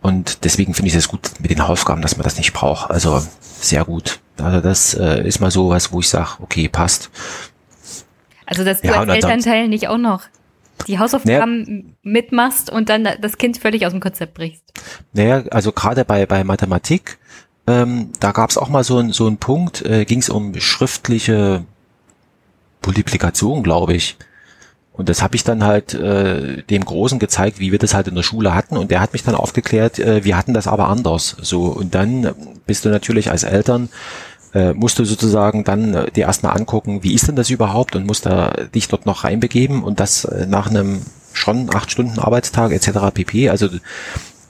Und 0.00 0.44
deswegen 0.44 0.74
finde 0.74 0.90
ich 0.90 0.94
es 0.94 1.08
gut 1.08 1.30
mit 1.38 1.50
den 1.50 1.62
Hausaufgaben, 1.62 2.02
dass 2.02 2.16
man 2.16 2.24
das 2.24 2.36
nicht 2.36 2.52
braucht. 2.52 2.90
Also 2.90 3.22
sehr 3.40 3.84
gut. 3.84 4.20
Also 4.38 4.60
das 4.60 4.94
äh, 4.94 5.26
ist 5.26 5.40
mal 5.40 5.50
so 5.50 5.70
was, 5.70 5.92
wo 5.92 6.00
ich 6.00 6.08
sage, 6.08 6.30
okay, 6.40 6.68
passt. 6.68 7.10
Also 8.46 8.64
dass 8.64 8.82
du 8.82 8.88
ja, 8.88 9.00
als 9.00 9.08
Elternteil 9.10 9.68
nicht 9.68 9.88
auch 9.88 9.96
noch 9.96 10.22
die 10.88 10.98
Hausaufgaben 10.98 11.62
naja, 11.62 11.82
mitmachst 12.02 12.70
und 12.70 12.88
dann 12.88 13.08
das 13.20 13.38
Kind 13.38 13.58
völlig 13.58 13.86
aus 13.86 13.92
dem 13.92 14.00
Konzept 14.00 14.34
brichst. 14.34 14.64
Naja, 15.12 15.44
also 15.50 15.72
gerade 15.72 16.04
bei, 16.04 16.26
bei 16.26 16.44
Mathematik 16.44 17.18
ähm, 17.66 18.10
da 18.20 18.32
gab 18.32 18.50
es 18.50 18.58
auch 18.58 18.68
mal 18.68 18.84
so, 18.84 18.98
ein, 18.98 19.12
so 19.12 19.26
einen 19.26 19.38
Punkt, 19.38 19.84
äh, 19.84 20.04
ging 20.04 20.18
es 20.18 20.28
um 20.28 20.58
schriftliche 20.60 21.64
Multiplikation, 22.84 23.62
glaube 23.62 23.94
ich. 23.94 24.16
Und 24.92 25.08
das 25.08 25.22
habe 25.22 25.34
ich 25.34 25.42
dann 25.42 25.64
halt 25.64 25.94
äh, 25.94 26.62
dem 26.62 26.84
Großen 26.84 27.18
gezeigt, 27.18 27.58
wie 27.58 27.72
wir 27.72 27.78
das 27.78 27.94
halt 27.94 28.06
in 28.06 28.14
der 28.14 28.22
Schule 28.22 28.54
hatten. 28.54 28.76
Und 28.76 28.90
der 28.90 29.00
hat 29.00 29.12
mich 29.12 29.24
dann 29.24 29.34
aufgeklärt, 29.34 29.98
äh, 29.98 30.24
wir 30.24 30.36
hatten 30.36 30.54
das 30.54 30.68
aber 30.68 30.88
anders. 30.88 31.36
So 31.40 31.64
und 31.64 31.94
dann 31.94 32.34
bist 32.66 32.84
du 32.84 32.90
natürlich 32.90 33.30
als 33.30 33.42
Eltern 33.42 33.88
äh, 34.54 34.72
musst 34.72 34.98
du 34.98 35.04
sozusagen 35.04 35.64
dann 35.64 35.94
äh, 35.94 36.10
dir 36.10 36.26
erstmal 36.26 36.56
angucken, 36.56 37.02
wie 37.02 37.14
ist 37.14 37.28
denn 37.28 37.36
das 37.36 37.50
überhaupt 37.50 37.96
und 37.96 38.06
musst 38.06 38.26
da 38.26 38.50
dich 38.74 38.88
dort 38.88 39.04
noch 39.04 39.24
reinbegeben 39.24 39.82
und 39.82 40.00
das 40.00 40.24
äh, 40.24 40.46
nach 40.46 40.68
einem 40.70 41.02
schon 41.32 41.74
acht 41.74 41.90
Stunden 41.90 42.18
Arbeitstag 42.18 42.72
etc. 42.72 43.12
pp. 43.12 43.50
Also 43.50 43.68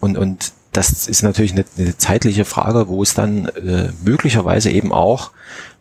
und 0.01 0.19
und 0.19 0.53
das 0.73 1.07
ist 1.09 1.23
natürlich 1.23 1.53
eine, 1.53 1.65
eine 1.79 1.97
zeitliche 1.97 2.45
Frage, 2.45 2.89
wo 2.89 3.03
es 3.03 3.15
dann 3.15 3.47
äh, 3.47 3.91
möglicherweise 4.05 4.71
eben 4.71 4.93
auch, 4.93 5.31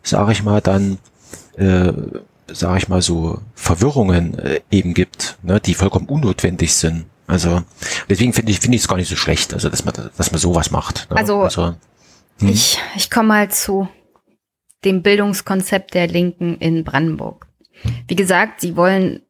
sage 0.02 0.32
ich 0.32 0.42
mal, 0.42 0.60
dann, 0.60 0.98
äh, 1.56 1.92
sage 2.46 2.78
ich 2.78 2.88
mal 2.88 3.02
so, 3.02 3.40
Verwirrungen 3.54 4.38
äh, 4.38 4.60
eben 4.70 4.94
gibt, 4.94 5.36
ne, 5.42 5.60
die 5.60 5.74
vollkommen 5.74 6.06
unnotwendig 6.06 6.74
sind. 6.74 7.06
Also 7.26 7.62
deswegen 8.08 8.32
finde 8.32 8.52
ich 8.52 8.60
finde 8.60 8.76
ich 8.76 8.82
es 8.82 8.88
gar 8.88 8.96
nicht 8.96 9.08
so 9.08 9.16
schlecht, 9.16 9.54
also 9.54 9.68
dass 9.68 9.84
man 9.84 9.94
dass 10.16 10.30
man 10.30 10.40
sowas 10.40 10.70
macht. 10.70 11.08
Ne? 11.10 11.16
Also, 11.16 11.40
also 11.42 11.74
hm. 12.38 12.48
ich 12.48 12.78
ich 12.96 13.10
komme 13.10 13.28
mal 13.28 13.50
zu 13.50 13.88
dem 14.84 15.02
Bildungskonzept 15.02 15.94
der 15.94 16.06
Linken 16.06 16.56
in 16.58 16.84
Brandenburg. 16.84 17.46
Wie 18.08 18.16
gesagt, 18.16 18.60
sie 18.60 18.76
wollen 18.76 19.22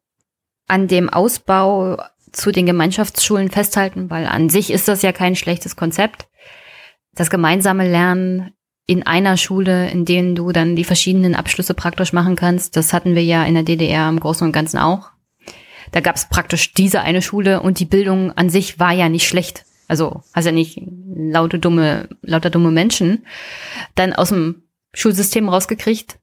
an 0.67 0.87
dem 0.87 1.09
Ausbau 1.09 1.97
zu 2.31 2.51
den 2.51 2.65
Gemeinschaftsschulen 2.65 3.49
festhalten, 3.49 4.09
weil 4.09 4.25
an 4.25 4.49
sich 4.49 4.71
ist 4.71 4.87
das 4.87 5.01
ja 5.01 5.11
kein 5.11 5.35
schlechtes 5.35 5.75
Konzept. 5.75 6.27
Das 7.13 7.29
gemeinsame 7.29 7.89
Lernen 7.89 8.51
in 8.87 9.05
einer 9.05 9.37
Schule, 9.37 9.89
in 9.89 10.05
denen 10.05 10.35
du 10.35 10.51
dann 10.51 10.75
die 10.75 10.83
verschiedenen 10.83 11.33
Abschlüsse 11.33 11.73
praktisch 11.73 12.13
machen 12.13 12.35
kannst, 12.35 12.75
das 12.75 12.93
hatten 12.93 13.15
wir 13.15 13.23
ja 13.23 13.43
in 13.45 13.55
der 13.55 13.63
DDR 13.63 14.09
im 14.09 14.19
Großen 14.19 14.45
und 14.45 14.53
Ganzen 14.53 14.77
auch. 14.77 15.11
Da 15.91 16.01
gab 16.01 16.15
es 16.15 16.29
praktisch 16.29 16.73
diese 16.73 17.01
eine 17.01 17.21
Schule 17.21 17.61
und 17.61 17.79
die 17.79 17.85
Bildung 17.85 18.31
an 18.33 18.49
sich 18.49 18.79
war 18.79 18.91
ja 18.91 19.09
nicht 19.09 19.27
schlecht. 19.27 19.65
Also 19.87 20.23
hast 20.33 20.45
ja 20.45 20.51
nicht 20.51 20.81
laute 21.15 21.59
dumme, 21.59 22.09
lauter 22.21 22.49
dumme 22.49 22.71
Menschen 22.71 23.25
dann 23.93 24.13
aus 24.13 24.29
dem 24.29 24.63
Schulsystem 24.95 25.49
rausgekriegt, 25.49 26.17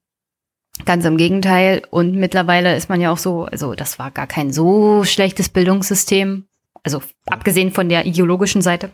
Ganz 0.85 1.05
im 1.05 1.17
Gegenteil. 1.17 1.83
Und 1.91 2.15
mittlerweile 2.15 2.75
ist 2.75 2.89
man 2.89 2.99
ja 2.99 3.11
auch 3.11 3.17
so, 3.17 3.45
also 3.45 3.73
das 3.73 3.99
war 3.99 4.11
gar 4.11 4.27
kein 4.27 4.51
so 4.51 5.03
schlechtes 5.03 5.49
Bildungssystem. 5.49 6.45
Also 6.83 7.01
abgesehen 7.27 7.71
von 7.71 7.87
der 7.87 8.05
ideologischen 8.05 8.61
Seite. 8.61 8.91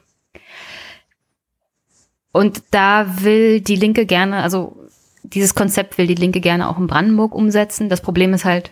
Und 2.32 2.62
da 2.72 3.24
will 3.24 3.62
die 3.62 3.76
Linke 3.76 4.06
gerne, 4.06 4.44
also 4.44 4.88
dieses 5.24 5.56
Konzept 5.56 5.98
will 5.98 6.06
die 6.06 6.16
Linke 6.16 6.42
gerne 6.42 6.70
auch 6.70 6.78
in 6.78 6.86
Brandenburg 6.86 7.34
umsetzen. 7.34 7.90
Das 7.90 8.02
Problem 8.02 8.34
ist 8.34 8.46
halt 8.46 8.72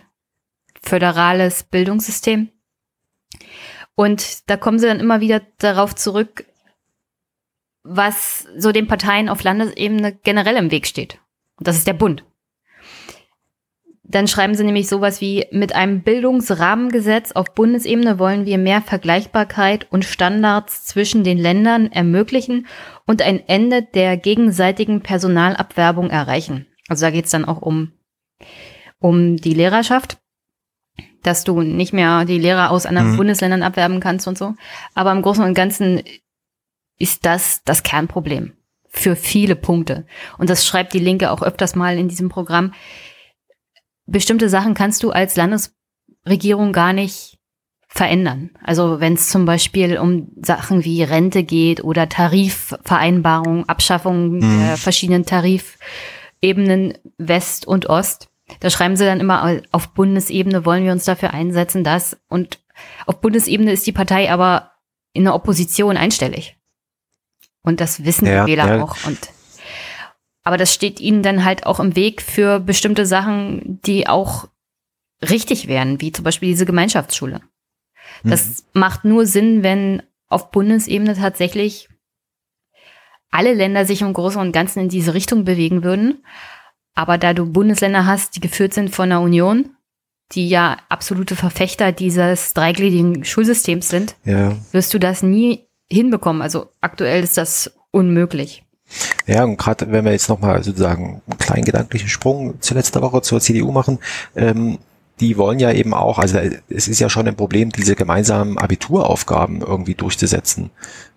föderales 0.80 1.64
Bildungssystem. 1.64 2.50
Und 3.96 4.48
da 4.48 4.56
kommen 4.56 4.78
sie 4.78 4.86
dann 4.86 5.00
immer 5.00 5.20
wieder 5.20 5.42
darauf 5.58 5.96
zurück, 5.96 6.44
was 7.88 8.46
so 8.56 8.72
den 8.72 8.86
Parteien 8.86 9.28
auf 9.28 9.42
Landesebene 9.42 10.12
generell 10.22 10.56
im 10.56 10.70
Weg 10.70 10.86
steht. 10.86 11.18
Und 11.56 11.66
das 11.66 11.76
ist 11.76 11.86
der 11.86 11.94
Bund. 11.94 12.24
Dann 14.04 14.26
schreiben 14.26 14.54
sie 14.54 14.64
nämlich 14.64 14.88
sowas 14.88 15.20
wie, 15.20 15.46
mit 15.50 15.74
einem 15.74 16.02
Bildungsrahmengesetz 16.02 17.32
auf 17.32 17.54
Bundesebene 17.54 18.18
wollen 18.18 18.46
wir 18.46 18.56
mehr 18.56 18.80
Vergleichbarkeit 18.80 19.86
und 19.90 20.04
Standards 20.04 20.86
zwischen 20.86 21.24
den 21.24 21.36
Ländern 21.36 21.92
ermöglichen 21.92 22.66
und 23.06 23.20
ein 23.20 23.46
Ende 23.48 23.82
der 23.82 24.16
gegenseitigen 24.16 25.02
Personalabwerbung 25.02 26.08
erreichen. 26.08 26.66
Also 26.88 27.04
da 27.04 27.10
geht's 27.10 27.30
dann 27.30 27.44
auch 27.44 27.60
um, 27.60 27.92
um 28.98 29.36
die 29.36 29.52
Lehrerschaft, 29.52 30.16
dass 31.22 31.44
du 31.44 31.60
nicht 31.60 31.92
mehr 31.92 32.24
die 32.24 32.38
Lehrer 32.38 32.70
aus 32.70 32.86
anderen 32.86 33.12
mhm. 33.12 33.16
Bundesländern 33.18 33.62
abwerben 33.62 34.00
kannst 34.00 34.26
und 34.26 34.38
so. 34.38 34.54
Aber 34.94 35.12
im 35.12 35.20
Großen 35.20 35.44
und 35.44 35.52
Ganzen 35.52 36.02
ist 36.98 37.26
das 37.26 37.62
das 37.64 37.82
Kernproblem 37.82 38.52
für 38.88 39.16
viele 39.16 39.54
Punkte. 39.54 40.06
Und 40.38 40.50
das 40.50 40.66
schreibt 40.66 40.92
die 40.92 40.98
Linke 40.98 41.30
auch 41.30 41.42
öfters 41.42 41.76
mal 41.76 41.98
in 41.98 42.08
diesem 42.08 42.28
Programm 42.28 42.72
bestimmte 44.08 44.48
Sachen 44.48 44.74
kannst 44.74 45.02
du 45.02 45.10
als 45.10 45.36
Landesregierung 45.36 46.72
gar 46.72 46.92
nicht 46.92 47.38
verändern. 47.86 48.50
Also 48.62 49.00
wenn 49.00 49.14
es 49.14 49.28
zum 49.28 49.44
Beispiel 49.44 49.98
um 49.98 50.28
Sachen 50.42 50.84
wie 50.84 51.02
Rente 51.02 51.44
geht 51.44 51.84
oder 51.84 52.08
Tarifvereinbarungen, 52.08 53.68
Abschaffung 53.68 54.40
hm. 54.40 54.60
der 54.60 54.76
verschiedenen 54.76 55.24
Tarifebenen 55.24 56.98
West 57.18 57.66
und 57.66 57.88
Ost, 57.88 58.28
Da 58.60 58.70
schreiben 58.70 58.96
sie 58.96 59.04
dann 59.04 59.20
immer, 59.20 59.60
auf 59.72 59.88
Bundesebene 59.90 60.64
wollen 60.64 60.84
wir 60.84 60.92
uns 60.92 61.04
dafür 61.04 61.32
einsetzen, 61.34 61.84
dass 61.84 62.18
und 62.28 62.58
auf 63.06 63.20
Bundesebene 63.20 63.72
ist 63.72 63.86
die 63.86 63.92
Partei 63.92 64.32
aber 64.32 64.72
in 65.12 65.24
der 65.24 65.34
Opposition 65.34 65.96
einstellig. 65.96 66.57
Und 67.62 67.80
das 67.80 68.04
wissen 68.04 68.26
ja, 68.26 68.44
die 68.44 68.52
Wähler 68.52 68.76
ja. 68.76 68.82
auch. 68.82 68.96
Und 69.06 69.18
aber 70.48 70.56
das 70.56 70.72
steht 70.72 70.98
ihnen 70.98 71.22
dann 71.22 71.44
halt 71.44 71.66
auch 71.66 71.78
im 71.78 71.94
Weg 71.94 72.22
für 72.22 72.58
bestimmte 72.58 73.04
Sachen, 73.04 73.80
die 73.84 74.06
auch 74.06 74.48
richtig 75.20 75.68
wären, 75.68 76.00
wie 76.00 76.10
zum 76.10 76.24
Beispiel 76.24 76.48
diese 76.48 76.64
Gemeinschaftsschule. 76.64 77.42
Das 78.24 78.64
mhm. 78.72 78.80
macht 78.80 79.04
nur 79.04 79.26
Sinn, 79.26 79.62
wenn 79.62 80.02
auf 80.28 80.50
Bundesebene 80.50 81.14
tatsächlich 81.16 81.88
alle 83.30 83.52
Länder 83.52 83.84
sich 83.84 84.00
im 84.00 84.12
Großen 84.12 84.40
und 84.40 84.52
Ganzen 84.52 84.80
in 84.80 84.88
diese 84.88 85.14
Richtung 85.14 85.44
bewegen 85.44 85.84
würden. 85.84 86.24
Aber 86.94 87.18
da 87.18 87.34
du 87.34 87.52
Bundesländer 87.52 88.06
hast, 88.06 88.36
die 88.36 88.40
geführt 88.40 88.74
sind 88.74 88.94
von 88.94 89.10
der 89.10 89.20
Union, 89.20 89.76
die 90.32 90.48
ja 90.48 90.78
absolute 90.88 91.36
Verfechter 91.36 91.92
dieses 91.92 92.54
dreigliedrigen 92.54 93.24
Schulsystems 93.24 93.88
sind, 93.88 94.16
ja. 94.24 94.56
wirst 94.72 94.92
du 94.94 94.98
das 94.98 95.22
nie 95.22 95.67
hinbekommen. 95.90 96.42
Also 96.42 96.68
aktuell 96.80 97.22
ist 97.22 97.36
das 97.36 97.72
unmöglich. 97.90 98.64
Ja, 99.26 99.44
und 99.44 99.58
gerade 99.58 99.90
wenn 99.92 100.04
wir 100.04 100.12
jetzt 100.12 100.28
nochmal 100.28 100.62
sozusagen 100.62 101.20
einen 101.26 101.38
kleinen 101.38 101.64
gedanklichen 101.64 102.08
Sprung 102.08 102.60
zu 102.60 102.74
letzter 102.74 103.02
Woche 103.02 103.20
zur 103.20 103.40
CDU 103.40 103.70
machen, 103.70 103.98
ähm, 104.34 104.78
die 105.20 105.36
wollen 105.36 105.58
ja 105.58 105.72
eben 105.72 105.94
auch, 105.94 106.18
also 106.18 106.38
es 106.68 106.88
ist 106.88 107.00
ja 107.00 107.10
schon 107.10 107.26
ein 107.26 107.36
Problem, 107.36 107.70
diese 107.70 107.96
gemeinsamen 107.96 108.56
Abituraufgaben 108.56 109.60
irgendwie 109.62 109.94
durchzusetzen. 109.94 110.70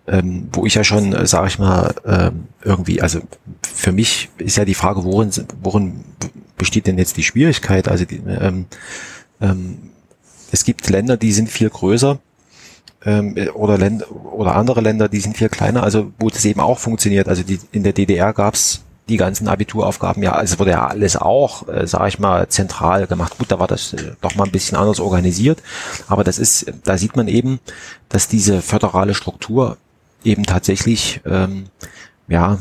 Ähm, 0.08 0.48
wo 0.52 0.66
ich 0.66 0.74
ja 0.74 0.82
schon, 0.82 1.12
äh, 1.12 1.26
sage 1.26 1.46
ich 1.46 1.58
mal, 1.60 1.94
ähm, 2.04 2.48
irgendwie, 2.64 3.00
also 3.00 3.20
für 3.62 3.92
mich 3.92 4.30
ist 4.38 4.56
ja 4.56 4.64
die 4.64 4.74
Frage, 4.74 5.04
worin, 5.04 5.30
worin 5.62 6.04
besteht 6.56 6.88
denn 6.88 6.98
jetzt 6.98 7.16
die 7.16 7.22
Schwierigkeit? 7.22 7.86
Also 7.86 8.04
die, 8.04 8.16
ähm, 8.16 8.66
ähm, 9.40 9.78
es 10.50 10.64
gibt 10.64 10.90
Länder, 10.90 11.16
die 11.16 11.32
sind 11.32 11.48
viel 11.48 11.70
größer 11.70 12.18
ähm, 13.04 13.36
oder 13.54 13.78
Länder 13.78 14.06
oder 14.10 14.56
andere 14.56 14.80
Länder, 14.80 15.08
die 15.08 15.20
sind 15.20 15.36
viel 15.36 15.48
kleiner, 15.48 15.82
also 15.82 16.12
wo 16.18 16.28
das 16.30 16.44
eben 16.44 16.60
auch 16.60 16.78
funktioniert. 16.78 17.28
Also 17.28 17.42
die, 17.42 17.58
in 17.72 17.82
der 17.82 17.92
DDR 17.92 18.32
gab's 18.32 18.82
die 19.08 19.16
ganzen 19.16 19.48
Abituraufgaben, 19.48 20.22
ja, 20.22 20.32
also 20.32 20.58
wurde 20.58 20.70
ja 20.70 20.86
alles 20.86 21.16
auch, 21.16 21.68
äh, 21.68 21.86
sage 21.86 22.08
ich 22.08 22.18
mal, 22.18 22.48
zentral 22.48 23.06
gemacht. 23.06 23.36
Gut, 23.36 23.50
da 23.50 23.58
war 23.58 23.66
das 23.66 23.92
äh, 23.94 24.12
doch 24.20 24.36
mal 24.36 24.44
ein 24.44 24.52
bisschen 24.52 24.78
anders 24.78 25.00
organisiert, 25.00 25.62
aber 26.06 26.24
das 26.24 26.38
ist, 26.38 26.72
da 26.84 26.96
sieht 26.96 27.16
man 27.16 27.28
eben, 27.28 27.58
dass 28.08 28.28
diese 28.28 28.62
föderale 28.62 29.14
Struktur 29.14 29.76
eben 30.24 30.44
tatsächlich, 30.44 31.20
ähm, 31.26 31.66
ja, 32.28 32.58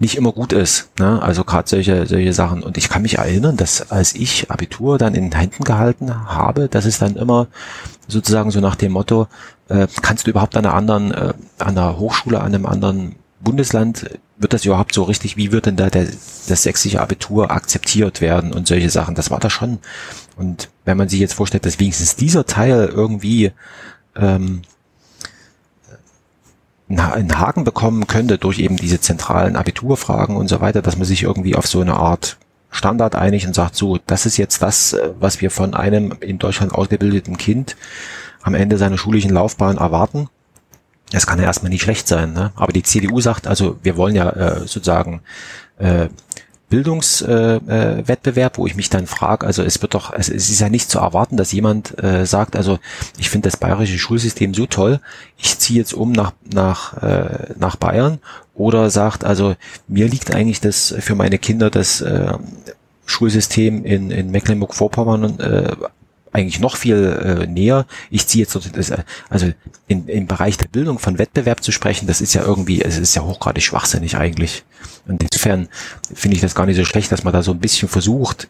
nicht 0.00 0.16
immer 0.16 0.32
gut 0.32 0.52
ist. 0.52 0.90
Ne? 0.98 1.20
Also 1.20 1.44
gerade 1.44 1.68
solche, 1.68 2.06
solche 2.06 2.32
Sachen. 2.32 2.62
Und 2.62 2.78
ich 2.78 2.88
kann 2.88 3.02
mich 3.02 3.18
erinnern, 3.18 3.56
dass 3.56 3.90
als 3.90 4.14
ich 4.14 4.50
Abitur 4.50 4.96
dann 4.96 5.14
in 5.14 5.30
den 5.30 5.38
Händen 5.38 5.64
gehalten 5.64 6.28
habe, 6.28 6.68
dass 6.68 6.84
es 6.84 6.98
dann 6.98 7.16
immer 7.16 7.48
sozusagen 8.06 8.50
so 8.50 8.60
nach 8.60 8.76
dem 8.76 8.92
Motto, 8.92 9.26
äh, 9.68 9.86
kannst 10.02 10.26
du 10.26 10.30
überhaupt 10.30 10.56
an 10.56 10.64
einer 10.64 10.74
anderen, 10.74 11.12
äh, 11.12 11.34
an 11.58 11.78
einer 11.78 11.98
Hochschule, 11.98 12.40
an 12.40 12.54
einem 12.54 12.66
anderen 12.66 13.16
Bundesland, 13.40 14.18
wird 14.38 14.52
das 14.52 14.64
überhaupt 14.64 14.94
so 14.94 15.02
richtig, 15.02 15.36
wie 15.36 15.52
wird 15.52 15.66
denn 15.66 15.76
da 15.76 15.90
der, 15.90 16.06
das 16.48 16.62
sächsische 16.62 17.00
Abitur 17.00 17.50
akzeptiert 17.50 18.20
werden 18.20 18.52
und 18.52 18.68
solche 18.68 18.90
Sachen? 18.90 19.14
Das 19.14 19.30
war 19.30 19.40
da 19.40 19.50
schon. 19.50 19.78
Und 20.36 20.70
wenn 20.84 20.96
man 20.96 21.08
sich 21.08 21.20
jetzt 21.20 21.34
vorstellt, 21.34 21.66
dass 21.66 21.80
wenigstens 21.80 22.16
dieser 22.16 22.46
Teil 22.46 22.90
irgendwie 22.92 23.52
ähm, 24.16 24.62
einen 26.88 27.38
Haken 27.38 27.64
bekommen 27.64 28.06
könnte 28.06 28.38
durch 28.38 28.58
eben 28.60 28.76
diese 28.76 29.00
zentralen 29.00 29.56
Abiturfragen 29.56 30.36
und 30.36 30.48
so 30.48 30.60
weiter, 30.60 30.82
dass 30.82 30.96
man 30.96 31.04
sich 31.04 31.24
irgendwie 31.24 31.54
auf 31.54 31.66
so 31.66 31.80
eine 31.80 31.94
Art 31.94 32.38
Standard 32.70 33.14
einigt 33.14 33.46
und 33.46 33.54
sagt, 33.54 33.76
so, 33.76 33.98
das 34.06 34.26
ist 34.26 34.36
jetzt 34.36 34.62
das, 34.62 34.92
äh, 34.92 35.10
was 35.18 35.40
wir 35.40 35.50
von 35.50 35.74
einem 35.74 36.16
in 36.20 36.38
Deutschland 36.38 36.74
ausgebildeten 36.74 37.36
Kind 37.38 37.76
am 38.42 38.54
Ende 38.54 38.78
seiner 38.78 38.98
schulischen 38.98 39.32
Laufbahn 39.32 39.78
erwarten. 39.78 40.28
Das 41.10 41.26
kann 41.26 41.38
ja 41.38 41.44
erstmal 41.44 41.70
nicht 41.70 41.82
schlecht 41.82 42.06
sein. 42.06 42.32
Ne? 42.32 42.52
Aber 42.56 42.72
die 42.72 42.82
CDU 42.82 43.20
sagt, 43.20 43.46
also 43.46 43.78
wir 43.82 43.96
wollen 43.96 44.14
ja 44.14 44.30
äh, 44.30 44.60
sozusagen 44.60 45.20
äh, 45.78 46.08
Bildungswettbewerb, 46.68 48.52
äh, 48.52 48.56
äh, 48.56 48.58
wo 48.58 48.66
ich 48.66 48.76
mich 48.76 48.90
dann 48.90 49.06
frage, 49.06 49.46
also 49.46 49.62
es 49.62 49.80
wird 49.80 49.94
doch, 49.94 50.10
also 50.10 50.34
es 50.34 50.50
ist 50.50 50.60
ja 50.60 50.68
nicht 50.68 50.90
zu 50.90 50.98
erwarten, 50.98 51.38
dass 51.38 51.52
jemand 51.52 52.02
äh, 52.02 52.26
sagt, 52.26 52.56
also 52.56 52.78
ich 53.18 53.30
finde 53.30 53.48
das 53.48 53.56
bayerische 53.56 53.98
Schulsystem 53.98 54.52
so 54.52 54.66
toll, 54.66 55.00
ich 55.38 55.58
ziehe 55.58 55.78
jetzt 55.78 55.94
um 55.94 56.12
nach 56.12 56.32
nach 56.52 57.02
äh, 57.02 57.54
nach 57.58 57.76
Bayern 57.76 58.18
oder 58.54 58.90
sagt, 58.90 59.24
also 59.24 59.54
mir 59.86 60.08
liegt 60.08 60.34
eigentlich 60.34 60.60
das 60.60 60.94
für 60.98 61.14
meine 61.14 61.38
Kinder 61.38 61.70
das 61.70 62.02
äh, 62.02 62.34
Schulsystem 63.06 63.84
in 63.86 64.10
in 64.10 64.30
Mecklenburg-Vorpommern 64.30 65.40
äh, 65.40 65.74
eigentlich 66.32 66.60
noch 66.60 66.76
viel 66.76 67.04
äh, 67.04 67.46
näher. 67.46 67.86
Ich 68.10 68.26
ziehe 68.26 68.44
jetzt 68.44 68.54
das, 68.76 68.92
also 69.28 69.50
in, 69.86 70.08
im 70.08 70.26
Bereich 70.26 70.56
der 70.56 70.68
Bildung 70.68 70.98
von 70.98 71.18
Wettbewerb 71.18 71.62
zu 71.62 71.72
sprechen, 71.72 72.06
das 72.06 72.20
ist 72.20 72.34
ja 72.34 72.42
irgendwie, 72.42 72.82
es 72.82 72.98
ist 72.98 73.14
ja 73.14 73.22
hochgradig 73.22 73.62
schwachsinnig 73.62 74.16
eigentlich. 74.16 74.64
Und 75.06 75.22
insofern 75.22 75.68
finde 76.12 76.36
ich 76.36 76.42
das 76.42 76.54
gar 76.54 76.66
nicht 76.66 76.76
so 76.76 76.84
schlecht, 76.84 77.10
dass 77.12 77.24
man 77.24 77.32
da 77.32 77.42
so 77.42 77.52
ein 77.52 77.60
bisschen 77.60 77.88
versucht, 77.88 78.48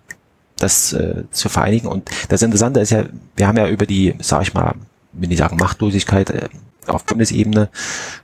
das 0.59 0.93
äh, 0.93 1.25
zu 1.31 1.49
vereinigen. 1.49 1.87
Und 1.87 2.11
das 2.29 2.43
Interessante 2.43 2.81
ist 2.81 2.91
ja, 2.91 3.05
wir 3.37 3.47
haben 3.47 3.57
ja 3.57 3.69
über 3.69 3.87
die, 3.87 4.15
sag 4.21 4.43
ich 4.43 4.55
mal, 4.55 4.75
wenn 5.13 5.31
ich 5.31 5.39
sagen 5.39 5.57
Machtlosigkeit 5.57 6.31
äh, 6.31 6.49
auf 6.87 7.05
Bundesebene 7.05 7.69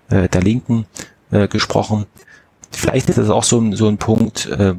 äh, 0.08 0.28
der 0.28 0.42
Linken 0.42 0.86
äh, 1.30 1.48
gesprochen. 1.48 2.06
Vielleicht 2.70 3.08
ist 3.08 3.18
das 3.18 3.30
auch 3.30 3.44
so 3.44 3.60
ein, 3.60 3.76
so 3.76 3.88
ein 3.88 3.98
Punkt, 3.98 4.46
äh, 4.46 4.74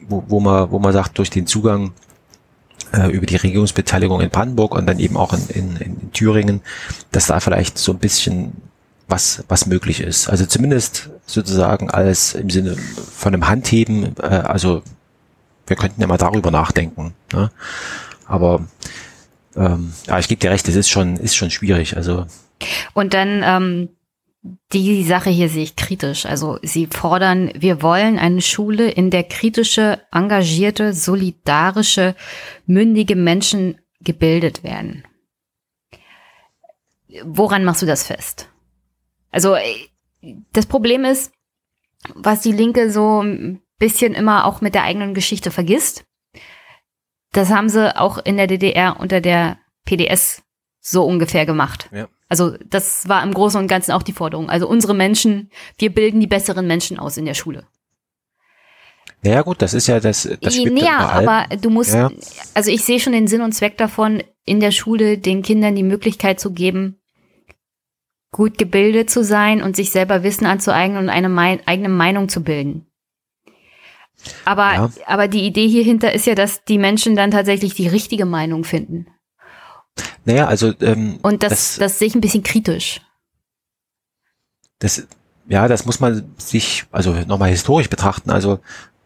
wo, 0.00 0.24
wo, 0.28 0.40
man, 0.40 0.70
wo 0.70 0.78
man 0.78 0.92
sagt, 0.92 1.18
durch 1.18 1.30
den 1.30 1.46
Zugang 1.46 1.92
äh, 2.92 3.08
über 3.08 3.26
die 3.26 3.36
Regierungsbeteiligung 3.36 4.20
in 4.20 4.30
Brandenburg 4.30 4.74
und 4.74 4.86
dann 4.86 4.98
eben 4.98 5.16
auch 5.16 5.32
in, 5.32 5.48
in, 5.48 5.76
in 5.76 6.12
Thüringen, 6.12 6.60
dass 7.10 7.26
da 7.26 7.40
vielleicht 7.40 7.78
so 7.78 7.92
ein 7.92 7.98
bisschen 7.98 8.52
was, 9.08 9.44
was 9.48 9.66
möglich 9.66 10.00
ist. 10.00 10.28
Also 10.28 10.46
zumindest 10.46 11.10
sozusagen 11.26 11.90
als 11.90 12.34
im 12.34 12.50
Sinne 12.50 12.76
von 12.76 13.34
einem 13.34 13.48
Handheben, 13.48 14.16
äh, 14.22 14.26
also 14.26 14.82
wir 15.66 15.76
könnten 15.76 16.00
ja 16.00 16.06
mal 16.06 16.18
darüber 16.18 16.50
nachdenken. 16.50 17.14
Ne? 17.32 17.50
Aber 18.26 18.66
ähm, 19.56 19.92
ja, 20.06 20.18
ich 20.18 20.28
gebe 20.28 20.40
dir 20.40 20.50
recht, 20.50 20.68
es 20.68 20.76
ist 20.76 20.88
schon, 20.88 21.16
ist 21.16 21.36
schon 21.36 21.50
schwierig. 21.50 21.96
Also 21.96 22.26
und 22.94 23.14
dann 23.14 23.42
ähm, 23.44 23.88
die 24.72 25.04
Sache 25.04 25.30
hier 25.30 25.48
sehe 25.48 25.62
ich 25.62 25.76
kritisch. 25.76 26.26
Also 26.26 26.58
sie 26.62 26.86
fordern, 26.86 27.52
wir 27.54 27.82
wollen 27.82 28.18
eine 28.18 28.40
Schule, 28.40 28.90
in 28.90 29.10
der 29.10 29.24
kritische, 29.24 30.00
engagierte, 30.10 30.92
solidarische, 30.94 32.16
mündige 32.66 33.14
Menschen 33.14 33.80
gebildet 34.00 34.64
werden. 34.64 35.04
Woran 37.24 37.64
machst 37.64 37.82
du 37.82 37.86
das 37.86 38.06
fest? 38.06 38.48
Also 39.30 39.56
das 40.52 40.66
Problem 40.66 41.04
ist, 41.04 41.32
was 42.14 42.40
die 42.40 42.52
Linke 42.52 42.90
so 42.90 43.22
ein 43.22 43.62
bisschen 43.78 44.14
immer 44.14 44.46
auch 44.46 44.60
mit 44.60 44.74
der 44.74 44.84
eigenen 44.84 45.14
Geschichte 45.14 45.50
vergisst. 45.50 46.04
Das 47.32 47.50
haben 47.50 47.68
sie 47.68 47.96
auch 47.96 48.18
in 48.18 48.36
der 48.36 48.46
DDR 48.46 48.98
unter 48.98 49.20
der 49.20 49.58
PDS 49.84 50.42
so 50.82 51.04
ungefähr 51.04 51.46
gemacht. 51.46 51.88
Ja. 51.92 52.08
Also 52.28 52.56
das 52.68 53.08
war 53.08 53.22
im 53.22 53.32
Großen 53.32 53.60
und 53.60 53.68
Ganzen 53.68 53.92
auch 53.92 54.02
die 54.02 54.12
Forderung. 54.12 54.50
Also 54.50 54.68
unsere 54.68 54.94
Menschen, 54.94 55.50
wir 55.78 55.94
bilden 55.94 56.20
die 56.20 56.26
besseren 56.26 56.66
Menschen 56.66 56.98
aus 56.98 57.16
in 57.16 57.24
der 57.24 57.34
Schule. 57.34 57.64
Naja 59.22 59.42
gut, 59.42 59.62
das 59.62 59.72
ist 59.72 59.86
ja 59.86 60.00
das. 60.00 60.28
das 60.40 60.56
ja, 60.56 60.98
aber 60.98 61.46
du 61.56 61.70
musst, 61.70 61.94
ja. 61.94 62.10
also 62.54 62.72
ich 62.72 62.84
sehe 62.84 62.98
schon 62.98 63.12
den 63.12 63.28
Sinn 63.28 63.42
und 63.42 63.52
Zweck 63.52 63.78
davon, 63.78 64.22
in 64.44 64.58
der 64.58 64.72
Schule 64.72 65.18
den 65.18 65.42
Kindern 65.42 65.76
die 65.76 65.84
Möglichkeit 65.84 66.40
zu 66.40 66.52
geben, 66.52 67.00
gut 68.32 68.58
gebildet 68.58 69.10
zu 69.10 69.22
sein 69.22 69.62
und 69.62 69.76
sich 69.76 69.92
selber 69.92 70.24
Wissen 70.24 70.46
anzueignen 70.46 70.98
und 70.98 71.08
eine 71.08 71.28
mein, 71.28 71.64
eigene 71.68 71.90
Meinung 71.90 72.28
zu 72.28 72.42
bilden. 72.42 72.86
Aber, 74.44 74.72
ja. 74.72 74.90
aber 75.06 75.28
die 75.28 75.46
Idee 75.46 75.68
hierhinter 75.68 76.12
ist 76.12 76.26
ja, 76.26 76.34
dass 76.34 76.64
die 76.64 76.78
Menschen 76.78 77.14
dann 77.14 77.30
tatsächlich 77.30 77.74
die 77.74 77.88
richtige 77.88 78.24
Meinung 78.24 78.64
finden. 78.64 79.06
Naja, 80.24 80.46
also. 80.46 80.72
Ähm, 80.80 81.18
Und 81.22 81.42
das, 81.42 81.50
das, 81.50 81.76
das 81.78 81.98
sehe 81.98 82.08
ich 82.08 82.14
ein 82.14 82.20
bisschen 82.20 82.42
kritisch. 82.42 83.00
Das, 84.78 85.06
ja, 85.48 85.68
das 85.68 85.84
muss 85.86 86.00
man 86.00 86.32
sich, 86.38 86.84
also 86.90 87.12
nochmal 87.26 87.50
historisch 87.50 87.90
betrachten. 87.90 88.30
Also, 88.30 88.60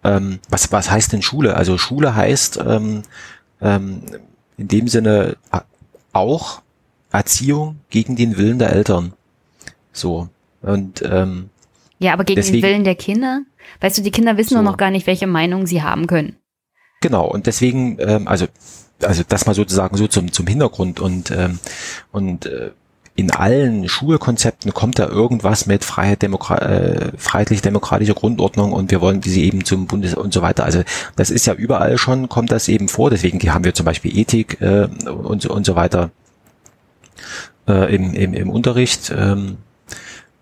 ähm, 0.04 0.38
was, 0.48 0.70
was 0.72 0.90
heißt 0.90 1.12
denn 1.12 1.22
Schule? 1.22 1.56
Also 1.56 1.78
Schule 1.78 2.14
heißt 2.14 2.58
ähm, 2.64 3.02
ähm, 3.60 4.02
in 4.56 4.68
dem 4.68 4.88
Sinne 4.88 5.36
auch 6.12 6.62
Erziehung 7.10 7.80
gegen 7.90 8.16
den 8.16 8.36
Willen 8.36 8.58
der 8.58 8.72
Eltern. 8.72 9.12
So. 9.92 10.28
Und 10.62 11.02
ähm, 11.02 11.50
ja, 11.98 12.12
aber 12.12 12.24
gegen 12.24 12.36
deswegen, 12.36 12.62
den 12.62 12.70
Willen 12.70 12.84
der 12.84 12.94
Kinder? 12.94 13.42
Weißt 13.80 13.98
du, 13.98 14.02
die 14.02 14.10
Kinder 14.10 14.36
wissen 14.36 14.56
so. 14.56 14.62
noch 14.62 14.76
gar 14.76 14.90
nicht, 14.90 15.06
welche 15.06 15.26
Meinung 15.26 15.66
sie 15.66 15.82
haben 15.82 16.06
können. 16.06 16.36
Genau, 17.00 17.26
und 17.26 17.46
deswegen, 17.46 17.98
ähm, 18.00 18.28
also 18.28 18.46
also 19.02 19.22
das 19.26 19.46
mal 19.46 19.54
sozusagen 19.54 19.96
so 19.96 20.06
zum, 20.06 20.32
zum 20.32 20.46
Hintergrund 20.46 21.00
und, 21.00 21.30
ähm, 21.30 21.58
und 22.12 22.46
äh, 22.46 22.70
in 23.16 23.30
allen 23.30 23.88
Schulkonzepten 23.88 24.74
kommt 24.74 24.98
da 24.98 25.08
irgendwas 25.08 25.66
mit 25.66 25.84
Freiheit, 25.84 26.20
Demokra 26.20 26.58
äh, 26.58 27.12
freiheitlich-demokratischer 27.16 28.14
Grundordnung 28.14 28.72
und 28.72 28.90
wir 28.90 29.00
wollen 29.00 29.22
diese 29.22 29.40
eben 29.40 29.64
zum 29.64 29.86
Bundes 29.86 30.14
und 30.14 30.34
so 30.34 30.42
weiter. 30.42 30.64
Also 30.64 30.82
das 31.16 31.30
ist 31.30 31.46
ja 31.46 31.54
überall 31.54 31.96
schon, 31.96 32.28
kommt 32.28 32.52
das 32.52 32.68
eben 32.68 32.88
vor. 32.88 33.08
Deswegen 33.08 33.40
haben 33.52 33.64
wir 33.64 33.72
zum 33.72 33.86
Beispiel 33.86 34.16
Ethik 34.16 34.60
äh, 34.60 34.88
und, 35.06 35.40
so, 35.40 35.50
und 35.50 35.64
so 35.64 35.74
weiter 35.76 36.10
äh, 37.66 37.94
im, 37.94 38.12
im, 38.12 38.34
im 38.34 38.50
Unterricht 38.50 39.10
ähm, 39.16 39.56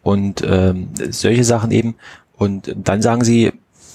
und 0.02 0.42
ähm, 0.44 0.88
solche 1.10 1.44
Sachen 1.44 1.70
eben. 1.70 1.94
Und 2.36 2.74
dann 2.76 3.02
sagen 3.02 3.22
sie, 3.22 3.52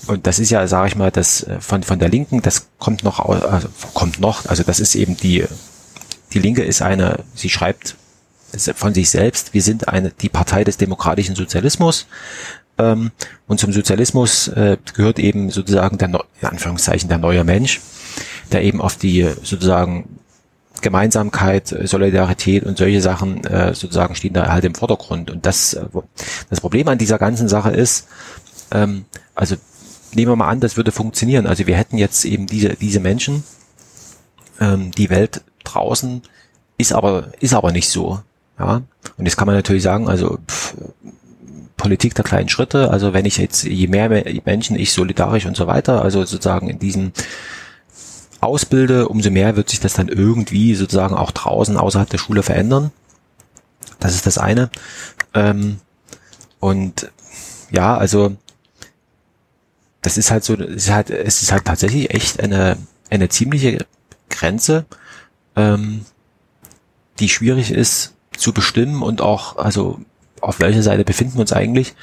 und 0.08 0.28
das 0.28 0.40
ist 0.40 0.50
ja, 0.50 0.66
sage 0.68 0.90
ich 0.90 0.96
mal, 0.96 1.12
das 1.12 1.44
äh, 1.44 1.60
von 1.60 1.84
von 1.84 2.00
der 2.00 2.10
Linken, 2.10 2.42
das 2.42 2.68
kommt 2.80 3.04
noch, 3.04 3.20
also 3.20 3.70
kommt 3.94 4.20
noch, 4.20 4.46
also 4.46 4.64
das 4.64 4.80
ist 4.80 4.96
eben 4.96 5.18
die 5.18 5.46
die 6.34 6.40
Linke 6.40 6.64
ist 6.64 6.82
eine, 6.82 7.24
sie 7.34 7.50
schreibt 7.50 7.96
von 8.76 8.94
sich 8.94 9.10
selbst, 9.10 9.54
wir 9.54 9.62
sind 9.62 9.88
eine, 9.88 10.12
die 10.12 10.30
Partei 10.30 10.64
des 10.64 10.78
demokratischen 10.78 11.36
Sozialismus. 11.36 12.08
Ähm, 12.78 13.12
und 13.48 13.60
zum 13.60 13.74
Sozialismus 13.74 14.48
äh, 14.50 14.78
gehört 14.96 15.20
eben 15.20 15.52
sozusagen 15.52 15.98
der, 15.98 16.10
in 16.42 16.48
Anführungszeichen, 16.48 17.10
der 17.10 17.20
neue 17.20 17.44
Mensch, 17.44 17.82
der 18.52 18.64
eben 18.64 18.82
auf 18.82 18.96
die 18.96 19.30
sozusagen 19.44 20.20
Gemeinsamkeit, 20.82 21.76
Solidarität 21.84 22.64
und 22.64 22.78
solche 22.78 23.02
Sachen 23.02 23.44
äh, 23.44 23.76
sozusagen 23.76 24.16
stehen 24.16 24.34
da 24.34 24.52
halt 24.52 24.64
im 24.64 24.76
Vordergrund. 24.76 25.30
Und 25.30 25.46
das, 25.46 25.74
äh, 25.74 25.86
das 26.50 26.62
Problem 26.62 26.88
an 26.88 26.98
dieser 26.98 27.20
ganzen 27.20 27.50
Sache 27.50 27.72
ist, 27.72 28.08
ähm, 28.72 29.06
also 29.36 29.58
nehmen 30.14 30.32
wir 30.32 30.36
mal 30.36 30.50
an, 30.50 30.60
das 30.60 30.78
würde 30.78 30.92
funktionieren. 30.92 31.48
Also 31.48 31.68
wir 31.68 31.76
hätten 31.76 31.98
jetzt 31.98 32.26
eben 32.26 32.48
diese, 32.48 32.70
diese 32.70 33.00
Menschen, 33.00 33.44
ähm, 34.60 34.92
die 34.92 35.10
Welt 35.10 35.44
draußen 35.64 36.22
ist 36.78 36.94
aber, 36.94 37.32
ist 37.40 37.54
aber 37.54 37.72
nicht 37.72 37.90
so. 37.90 38.22
Ja, 38.58 38.82
und 39.18 39.26
jetzt 39.26 39.38
kann 39.38 39.46
man 39.46 39.56
natürlich 39.56 39.84
sagen, 39.84 40.10
also 40.10 40.38
pff, 40.48 40.76
Politik 41.78 42.14
der 42.14 42.26
kleinen 42.26 42.50
Schritte, 42.50 42.92
also 42.92 43.14
wenn 43.14 43.26
ich 43.26 43.38
jetzt, 43.38 43.64
je 43.64 43.88
mehr 43.88 44.10
Menschen 44.44 44.76
ich 44.76 44.92
solidarisch 44.92 45.46
und 45.46 45.56
so 45.56 45.66
weiter, 45.66 46.02
also 46.02 46.26
sozusagen 46.26 46.70
in 46.70 46.78
diesen 46.78 47.14
ausbilde, 48.42 49.08
umso 49.08 49.32
mehr 49.32 49.56
wird 49.56 49.70
sich 49.70 49.80
das 49.80 49.94
dann 49.94 50.10
irgendwie 50.10 50.76
sozusagen 50.76 51.16
auch 51.16 51.32
draußen 51.32 51.78
außerhalb 51.78 52.10
der 52.10 52.18
Schule 52.18 52.44
verändern. 52.44 52.92
Das 54.00 54.14
ist 54.14 54.28
das 54.28 54.38
eine. 54.38 54.70
Ähm, 55.34 55.80
und 56.60 57.12
ja, 57.72 57.98
also 57.98 58.36
das 60.02 60.18
ist 60.18 60.32
halt 60.32 60.44
so, 60.44 60.56
es 60.56 60.86
ist 60.86 60.92
halt, 60.92 61.10
es 61.10 61.42
ist 61.42 61.52
halt 61.52 61.66
tatsächlich 61.66 62.14
echt 62.14 62.40
eine, 62.40 62.78
eine 63.10 63.30
ziemliche 63.30 63.86
Grenze, 64.30 64.86
ähm, 65.56 66.06
die 67.20 67.30
schwierig 67.30 67.72
ist 67.72 68.14
zu 68.38 68.54
bestimmen 68.54 69.02
und 69.02 69.22
auch, 69.22 69.58
also 69.58 70.00
auf 70.42 70.60
welcher 70.60 70.84
Seite 70.84 71.04
befinden 71.04 71.36
wir 71.36 71.42
uns 71.42 71.54
eigentlich, 71.54 71.96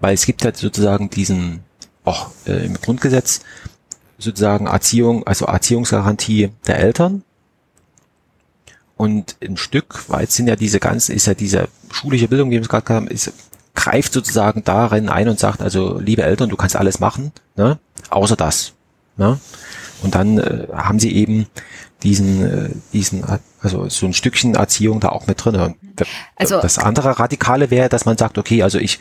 weil 0.00 0.14
es 0.14 0.24
gibt 0.24 0.44
halt 0.44 0.56
sozusagen 0.56 1.10
diesen, 1.10 1.60
auch 2.04 2.30
äh, 2.46 2.64
im 2.64 2.74
Grundgesetz, 2.74 3.40
sozusagen 4.18 4.66
Erziehung, 4.66 5.26
also 5.26 5.46
Erziehungsgarantie 5.46 6.50
der 6.66 6.78
Eltern. 6.78 7.22
Und 8.96 9.36
ein 9.42 9.56
Stück 9.56 10.08
weit 10.08 10.30
sind 10.30 10.46
ja 10.46 10.56
diese 10.56 10.78
ganzen, 10.78 11.14
ist 11.14 11.26
ja 11.26 11.34
diese 11.34 11.68
schulische 11.90 12.28
Bildung, 12.28 12.50
die 12.50 12.60
wir 12.60 12.68
gerade 12.68 12.94
haben, 12.94 13.08
ist, 13.08 13.32
greift 13.74 14.12
sozusagen 14.12 14.64
darin 14.64 15.08
ein 15.08 15.28
und 15.28 15.38
sagt, 15.38 15.62
also 15.62 15.98
liebe 15.98 16.22
Eltern, 16.22 16.50
du 16.50 16.56
kannst 16.56 16.76
alles 16.76 17.00
machen, 17.00 17.32
ne? 17.56 17.78
außer 18.10 18.36
das. 18.36 18.72
Ne? 19.16 19.38
Und 20.02 20.14
dann 20.14 20.38
äh, 20.38 20.66
haben 20.72 20.98
sie 20.98 21.14
eben 21.14 21.46
diesen, 22.02 22.44
äh, 22.44 22.70
diesen, 22.92 23.24
also 23.60 23.88
so 23.88 24.06
ein 24.06 24.12
Stückchen 24.12 24.54
Erziehung 24.54 25.00
da 25.00 25.10
auch 25.10 25.26
mit 25.26 25.44
drin. 25.44 25.56
Und 25.56 25.76
also 26.36 26.60
das 26.60 26.78
andere 26.78 27.18
Radikale 27.18 27.70
wäre, 27.70 27.88
dass 27.88 28.04
man 28.04 28.18
sagt, 28.18 28.38
okay, 28.38 28.62
also 28.62 28.78
ich, 28.78 28.98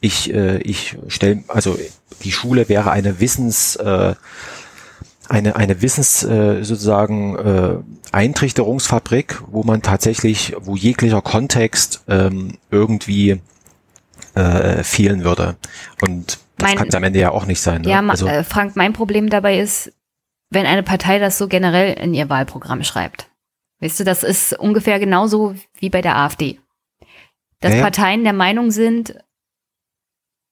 ich, 0.00 0.32
äh, 0.32 0.58
ich 0.58 0.96
stelle, 1.08 1.42
also 1.48 1.78
die 2.22 2.32
Schule 2.32 2.68
wäre 2.68 2.90
eine 2.90 3.20
Wissens, 3.20 3.76
äh, 3.76 4.14
eine, 5.28 5.56
eine 5.56 5.80
Wissens 5.80 6.22
äh, 6.24 6.62
sozusagen 6.62 7.36
äh, 7.36 7.76
Eintrichterungsfabrik, 8.12 9.42
wo 9.46 9.62
man 9.62 9.80
tatsächlich, 9.80 10.54
wo 10.60 10.76
jeglicher 10.76 11.22
Kontext 11.22 12.02
ähm, 12.08 12.58
irgendwie 12.70 13.40
äh, 14.34 14.82
fehlen 14.82 15.24
würde. 15.24 15.56
Und 16.00 16.38
das 16.58 16.74
kann 16.74 16.88
es 16.88 16.94
am 16.94 17.04
Ende 17.04 17.18
ja 17.18 17.30
auch 17.30 17.46
nicht 17.46 17.60
sein. 17.60 17.82
Ne? 17.82 17.90
Ja, 17.90 18.00
also, 18.00 18.26
äh, 18.26 18.44
Frank, 18.44 18.76
mein 18.76 18.92
Problem 18.92 19.28
dabei 19.30 19.58
ist, 19.58 19.92
wenn 20.50 20.66
eine 20.66 20.82
Partei 20.82 21.18
das 21.18 21.38
so 21.38 21.48
generell 21.48 21.94
in 21.94 22.14
ihr 22.14 22.28
Wahlprogramm 22.28 22.84
schreibt. 22.84 23.30
Weißt 23.80 23.98
du, 24.00 24.04
das 24.04 24.22
ist 24.22 24.58
ungefähr 24.58 24.98
genauso 24.98 25.54
wie 25.78 25.90
bei 25.90 26.02
der 26.02 26.16
AfD. 26.16 26.60
Dass 27.60 27.74
ja, 27.74 27.82
Parteien 27.82 28.22
der 28.22 28.32
Meinung 28.32 28.70
sind, 28.70 29.16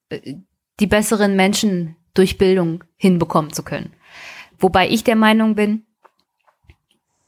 äh, 0.09 0.35
die 0.81 0.87
besseren 0.87 1.37
Menschen 1.37 1.97
durch 2.14 2.39
Bildung 2.39 2.83
hinbekommen 2.97 3.53
zu 3.53 3.62
können. 3.62 3.93
Wobei 4.59 4.89
ich 4.89 5.05
der 5.05 5.16
Meinung 5.16 5.55
bin, 5.55 5.85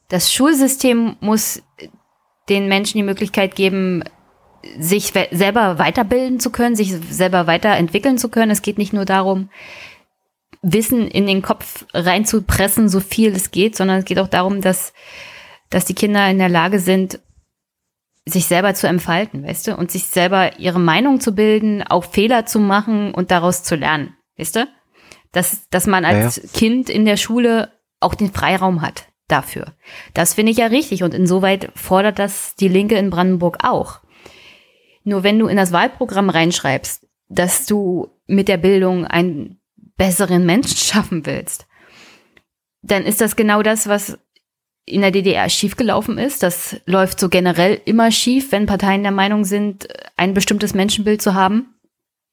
das 0.09 0.33
Schulsystem 0.33 1.15
muss 1.21 1.63
den 2.49 2.67
Menschen 2.67 2.97
die 2.97 3.03
Möglichkeit 3.03 3.55
geben, 3.55 4.03
sich 4.79 5.13
selber 5.31 5.77
weiterbilden 5.77 6.39
zu 6.39 6.51
können, 6.51 6.75
sich 6.75 6.93
selber 6.93 7.47
weiterentwickeln 7.47 8.17
zu 8.17 8.29
können. 8.29 8.51
Es 8.51 8.61
geht 8.61 8.77
nicht 8.77 8.93
nur 8.93 9.05
darum, 9.05 9.49
Wissen 10.61 11.07
in 11.09 11.27
den 11.27 11.41
Kopf 11.41 11.85
reinzupressen, 11.93 12.87
so 12.87 13.01
viel 13.01 13.33
es 13.33 13.51
geht, 13.51 13.75
sondern 13.75 13.99
es 13.99 14.05
geht 14.05 14.19
auch 14.19 14.29
darum, 14.29 14.61
dass, 14.61 14.93
dass 15.69 15.83
die 15.83 15.93
Kinder 15.93 16.29
in 16.29 16.39
der 16.39 16.47
Lage 16.47 16.79
sind, 16.79 17.19
sich 18.25 18.45
selber 18.45 18.73
zu 18.73 18.87
entfalten, 18.87 19.45
weißt 19.45 19.67
du, 19.67 19.75
und 19.75 19.91
sich 19.91 20.05
selber 20.05 20.57
ihre 20.59 20.79
Meinung 20.79 21.19
zu 21.19 21.35
bilden, 21.35 21.83
auch 21.83 22.05
Fehler 22.05 22.45
zu 22.45 22.59
machen 22.59 23.13
und 23.13 23.31
daraus 23.31 23.63
zu 23.63 23.75
lernen, 23.75 24.15
weißt 24.37 24.55
du? 24.55 24.67
Dass, 25.33 25.67
dass 25.69 25.87
man 25.87 26.05
als 26.05 26.37
ja, 26.37 26.43
ja. 26.43 26.49
Kind 26.53 26.89
in 26.89 27.03
der 27.03 27.17
Schule 27.17 27.71
auch 27.99 28.15
den 28.15 28.31
Freiraum 28.31 28.81
hat 28.81 29.07
dafür. 29.27 29.73
Das 30.13 30.35
finde 30.35 30.51
ich 30.51 30.57
ja 30.57 30.67
richtig 30.67 31.03
und 31.03 31.13
insoweit 31.13 31.71
fordert 31.75 32.19
das 32.19 32.55
die 32.55 32.67
Linke 32.67 32.95
in 32.95 33.09
Brandenburg 33.09 33.57
auch. 33.63 33.99
Nur 35.03 35.23
wenn 35.23 35.39
du 35.39 35.47
in 35.47 35.57
das 35.57 35.71
Wahlprogramm 35.71 36.29
reinschreibst, 36.29 37.05
dass 37.29 37.65
du 37.65 38.09
mit 38.27 38.47
der 38.47 38.57
Bildung 38.57 39.05
ein 39.05 39.59
besseren 39.97 40.45
Menschen 40.45 40.77
schaffen 40.77 41.25
willst, 41.25 41.67
dann 42.81 43.03
ist 43.03 43.21
das 43.21 43.35
genau 43.35 43.63
das, 43.63 43.87
was 43.87 44.19
in 44.85 45.01
der 45.01 45.11
DDR 45.11 45.49
schiefgelaufen 45.49 46.17
ist. 46.17 46.43
Das 46.43 46.75
läuft 46.85 47.19
so 47.19 47.29
generell 47.29 47.81
immer 47.85 48.11
schief, 48.11 48.51
wenn 48.51 48.65
Parteien 48.65 49.03
der 49.03 49.13
Meinung 49.13 49.45
sind, 49.45 49.87
ein 50.17 50.33
bestimmtes 50.33 50.73
Menschenbild 50.73 51.21
zu 51.21 51.33
haben 51.33 51.75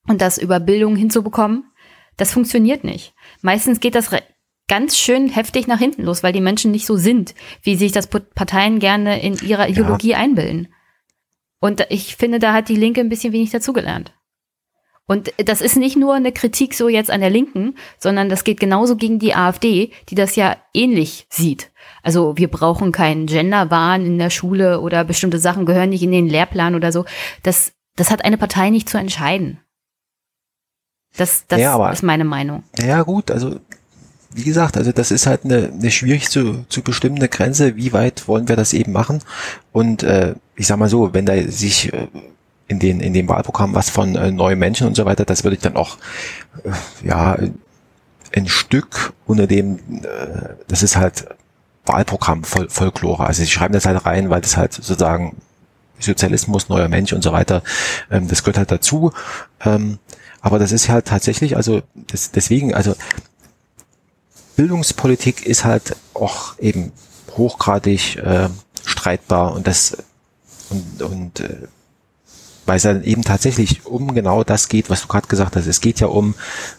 und 0.08 0.20
das 0.20 0.38
über 0.38 0.58
Bildung 0.58 0.96
hinzubekommen. 0.96 1.64
Das 2.16 2.32
funktioniert 2.32 2.82
nicht. 2.82 3.14
Meistens 3.40 3.78
geht 3.80 3.94
das 3.94 4.10
ganz 4.68 4.96
schön 4.96 5.28
heftig 5.28 5.66
nach 5.68 5.78
hinten 5.78 6.02
los, 6.02 6.22
weil 6.22 6.32
die 6.32 6.40
Menschen 6.40 6.70
nicht 6.70 6.86
so 6.86 6.96
sind, 6.96 7.34
wie 7.62 7.76
sich 7.76 7.92
das 7.92 8.08
Parteien 8.08 8.78
gerne 8.78 9.22
in 9.22 9.34
ihrer 9.34 9.68
Ideologie 9.68 10.10
ja. 10.10 10.18
einbilden. 10.18 10.68
Und 11.60 11.86
ich 11.90 12.16
finde, 12.16 12.38
da 12.38 12.52
hat 12.52 12.68
die 12.68 12.76
Linke 12.76 13.00
ein 13.00 13.08
bisschen 13.08 13.32
wenig 13.32 13.50
dazugelernt. 13.50 14.14
Und 15.06 15.32
das 15.44 15.60
ist 15.60 15.76
nicht 15.76 15.96
nur 15.96 16.14
eine 16.14 16.30
Kritik 16.30 16.72
so 16.72 16.88
jetzt 16.88 17.10
an 17.10 17.20
der 17.20 17.30
Linken, 17.30 17.74
sondern 17.98 18.28
das 18.28 18.44
geht 18.44 18.60
genauso 18.60 18.94
gegen 18.94 19.18
die 19.18 19.34
AfD, 19.34 19.90
die 20.08 20.14
das 20.14 20.36
ja 20.36 20.56
ähnlich 20.72 21.26
sieht. 21.30 21.72
Also 22.04 22.36
wir 22.36 22.48
brauchen 22.48 22.92
keinen 22.92 23.26
Genderwahn 23.26 24.06
in 24.06 24.18
der 24.18 24.30
Schule 24.30 24.80
oder 24.80 25.02
bestimmte 25.02 25.40
Sachen 25.40 25.66
gehören 25.66 25.90
nicht 25.90 26.04
in 26.04 26.12
den 26.12 26.28
Lehrplan 26.28 26.76
oder 26.76 26.92
so. 26.92 27.06
Das, 27.42 27.72
das 27.96 28.12
hat 28.12 28.24
eine 28.24 28.38
Partei 28.38 28.70
nicht 28.70 28.88
zu 28.88 28.98
entscheiden. 28.98 29.58
Das, 31.16 31.44
das 31.48 31.60
ja, 31.60 31.74
aber, 31.74 31.90
ist 31.90 32.04
meine 32.04 32.24
Meinung. 32.24 32.62
Ja 32.78 33.02
gut, 33.02 33.32
also 33.32 33.58
wie 34.32 34.44
gesagt, 34.44 34.76
also 34.76 34.92
das 34.92 35.10
ist 35.10 35.26
halt 35.26 35.44
eine, 35.44 35.70
eine 35.72 35.90
schwierig 35.90 36.30
zu, 36.30 36.64
zu 36.68 36.82
bestimmende 36.82 37.28
Grenze, 37.28 37.76
wie 37.76 37.92
weit 37.92 38.28
wollen 38.28 38.48
wir 38.48 38.56
das 38.56 38.72
eben 38.72 38.92
machen. 38.92 39.20
Und 39.72 40.02
äh, 40.02 40.34
ich 40.56 40.66
sag 40.66 40.78
mal 40.78 40.88
so, 40.88 41.12
wenn 41.12 41.26
da 41.26 41.36
sich 41.48 41.92
äh, 41.92 42.06
in 42.68 42.78
den 42.78 43.00
in 43.00 43.12
dem 43.12 43.28
Wahlprogramm 43.28 43.74
was 43.74 43.90
von 43.90 44.14
äh, 44.14 44.30
neuen 44.30 44.58
Menschen 44.58 44.86
und 44.86 44.94
so 44.94 45.04
weiter, 45.04 45.24
das 45.24 45.42
würde 45.42 45.56
ich 45.56 45.62
dann 45.62 45.76
auch 45.76 45.98
äh, 46.64 47.06
ja 47.06 47.36
ein 48.32 48.48
Stück 48.48 49.12
unter 49.26 49.48
dem, 49.48 49.78
äh, 50.02 50.54
das 50.68 50.84
ist 50.84 50.96
halt 50.96 51.26
Wahlprogramm 51.84 52.44
Fol 52.44 52.68
Folklore. 52.68 53.26
Also 53.26 53.42
sie 53.42 53.50
schreiben 53.50 53.74
das 53.74 53.86
halt 53.86 54.06
rein, 54.06 54.30
weil 54.30 54.40
das 54.40 54.56
halt 54.56 54.72
sozusagen 54.72 55.36
Sozialismus, 55.98 56.68
neuer 56.68 56.88
Mensch 56.88 57.12
und 57.12 57.22
so 57.22 57.32
weiter, 57.32 57.62
ähm, 58.10 58.28
das 58.28 58.42
gehört 58.42 58.58
halt 58.58 58.70
dazu. 58.70 59.12
Ähm, 59.64 59.98
aber 60.40 60.58
das 60.58 60.72
ist 60.72 60.88
halt 60.88 61.06
tatsächlich, 61.06 61.56
also 61.56 61.82
das, 61.94 62.30
deswegen, 62.30 62.74
also 62.74 62.94
Bildungspolitik 64.56 65.46
ist 65.46 65.64
halt 65.64 65.96
auch 66.14 66.58
eben 66.58 66.92
hochgradig 67.36 68.16
äh, 68.16 68.48
streitbar 68.84 69.54
und 69.54 69.66
das 69.66 69.96
und, 70.70 71.02
und 71.02 71.40
äh, 71.40 71.68
weil 72.66 72.76
es 72.76 72.82
dann 72.82 73.02
eben 73.02 73.22
tatsächlich 73.22 73.86
um 73.86 74.14
genau 74.14 74.44
das 74.44 74.68
geht, 74.68 74.90
was 74.90 75.02
du 75.02 75.08
gerade 75.08 75.26
gesagt 75.26 75.56
hast. 75.56 75.66
Es 75.66 75.80
geht 75.80 76.00
ja 76.00 76.06
um 76.06 76.34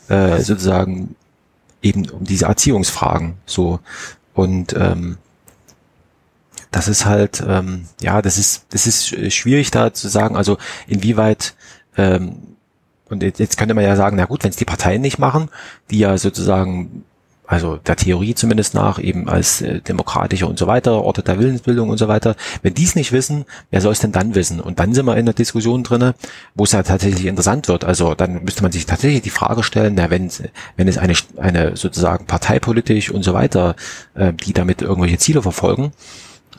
äh, 0.08 0.42
sozusagen 0.42 1.16
eben 1.82 2.10
um 2.10 2.24
diese 2.24 2.46
Erziehungsfragen 2.46 3.36
so 3.46 3.80
und 4.34 4.74
ähm, 4.74 5.18
das 6.72 6.88
ist 6.88 7.06
halt, 7.06 7.44
ähm, 7.46 7.86
ja, 8.02 8.22
das 8.22 8.38
ist, 8.38 8.66
das 8.70 8.88
ist 8.88 9.34
schwierig 9.34 9.72
da 9.72 9.94
zu 9.94 10.08
sagen, 10.08 10.38
also 10.38 10.58
inwieweit, 10.88 11.54
ähm, 11.98 12.38
und 13.10 13.24
jetzt 13.24 13.58
könnte 13.58 13.74
man 13.74 13.84
ja 13.84 13.98
sagen, 13.98 14.16
na 14.16 14.26
gut, 14.26 14.44
wenn 14.44 14.52
es 14.52 14.56
die 14.56 14.64
Parteien 14.64 15.02
nicht 15.02 15.20
machen, 15.20 15.50
die 15.90 16.00
ja 16.00 16.18
sozusagen 16.18 17.04
also 17.52 17.76
der 17.76 17.98
Theorie 17.98 18.34
zumindest 18.34 18.76
nach, 18.76 18.98
eben 18.98 19.28
als 19.28 19.62
äh, 19.62 19.82
demokratische 19.82 20.48
und 20.48 20.58
so 20.58 20.68
weiter, 20.68 21.04
Orte 21.04 21.22
der 21.22 21.38
Willensbildung 21.38 21.90
und 21.90 21.98
so 21.98 22.08
weiter. 22.08 22.38
Wenn 22.62 22.76
die 22.76 22.86
es 22.86 22.96
nicht 22.96 23.12
wissen, 23.12 23.44
wer 23.72 23.82
soll 23.82 23.92
es 23.92 24.00
denn 24.00 24.14
dann 24.14 24.36
wissen? 24.36 24.62
Und 24.62 24.80
dann 24.80 24.94
sind 24.94 25.06
wir 25.06 25.18
in 25.18 25.26
der 25.26 25.36
Diskussion 25.36 25.84
drinne, 25.84 26.16
wo 26.56 26.64
es 26.64 26.72
ja 26.72 26.82
tatsächlich 26.82 27.26
interessant 27.26 27.68
wird. 27.68 27.84
Also 27.84 28.16
dann 28.16 28.46
müsste 28.46 28.64
man 28.64 28.72
sich 28.72 28.86
tatsächlich 28.86 29.22
die 29.24 29.32
Frage 29.32 29.64
stellen, 29.64 29.96
na, 29.98 30.10
wenn, 30.10 30.32
wenn 30.78 30.88
es 30.88 30.98
eine, 30.98 31.14
eine 31.36 31.76
sozusagen 31.76 32.26
parteipolitisch 32.26 33.12
und 33.12 33.24
so 33.24 33.34
weiter, 33.34 33.76
äh, 34.14 34.32
die 34.32 34.54
damit 34.54 34.82
irgendwelche 34.82 35.18
Ziele 35.18 35.42
verfolgen, 35.42 35.92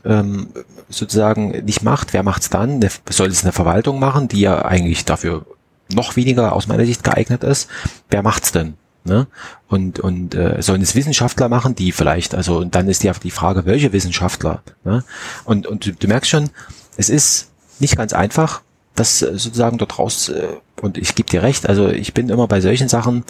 ähm, 0.05 0.49
sozusagen 0.91 1.53
nicht 1.65 1.83
macht, 1.83 2.13
wer 2.13 2.23
macht's 2.23 2.51
dann? 2.51 2.87
Soll 3.09 3.29
es 3.29 3.45
eine 3.45 3.53
Verwaltung 3.53 3.99
machen, 3.99 4.29
die 4.29 4.43
ja 4.43 4.63
eigentlich 4.63 5.07
dafür 5.07 5.47
noch 5.91 6.17
weniger 6.17 6.53
aus 6.53 6.67
meiner 6.67 6.85
Sicht 6.85 7.03
geeignet 7.03 7.45
ist? 7.45 7.71
Wer 8.11 8.23
macht's 8.23 8.53
denn? 8.53 8.75
Ne? 9.05 9.27
Und, 9.69 9.99
und 9.99 10.35
äh, 10.35 10.63
sollen 10.63 10.83
es 10.83 10.95
Wissenschaftler 10.95 11.49
machen, 11.49 11.75
die 11.75 11.93
vielleicht, 11.93 12.35
also 12.35 12.59
und 12.59 12.75
dann 12.75 12.89
ist 12.89 13.03
die, 13.03 13.11
die 13.23 13.31
Frage, 13.31 13.67
welche 13.67 13.93
Wissenschaftler? 13.93 14.63
Ne? 14.85 15.03
Und, 15.45 15.67
und 15.67 15.87
du, 15.87 15.93
du 15.93 16.07
merkst 16.07 16.31
schon, 16.31 16.51
es 16.97 17.11
ist 17.11 17.51
nicht 17.81 17.97
ganz 17.97 18.13
einfach, 18.13 18.63
das 18.95 19.23
äh, 19.23 19.39
sozusagen 19.39 19.79
dort 19.79 19.99
raus, 19.99 20.29
äh, 20.29 20.49
und 20.81 20.99
ich 20.99 21.15
gebe 21.15 21.29
dir 21.29 21.43
recht, 21.43 21.69
also 21.69 21.89
ich 21.89 22.15
bin 22.15 22.29
immer 22.29 22.47
bei 22.47 22.61
solchen 22.61 22.89
Sachen, 22.89 23.25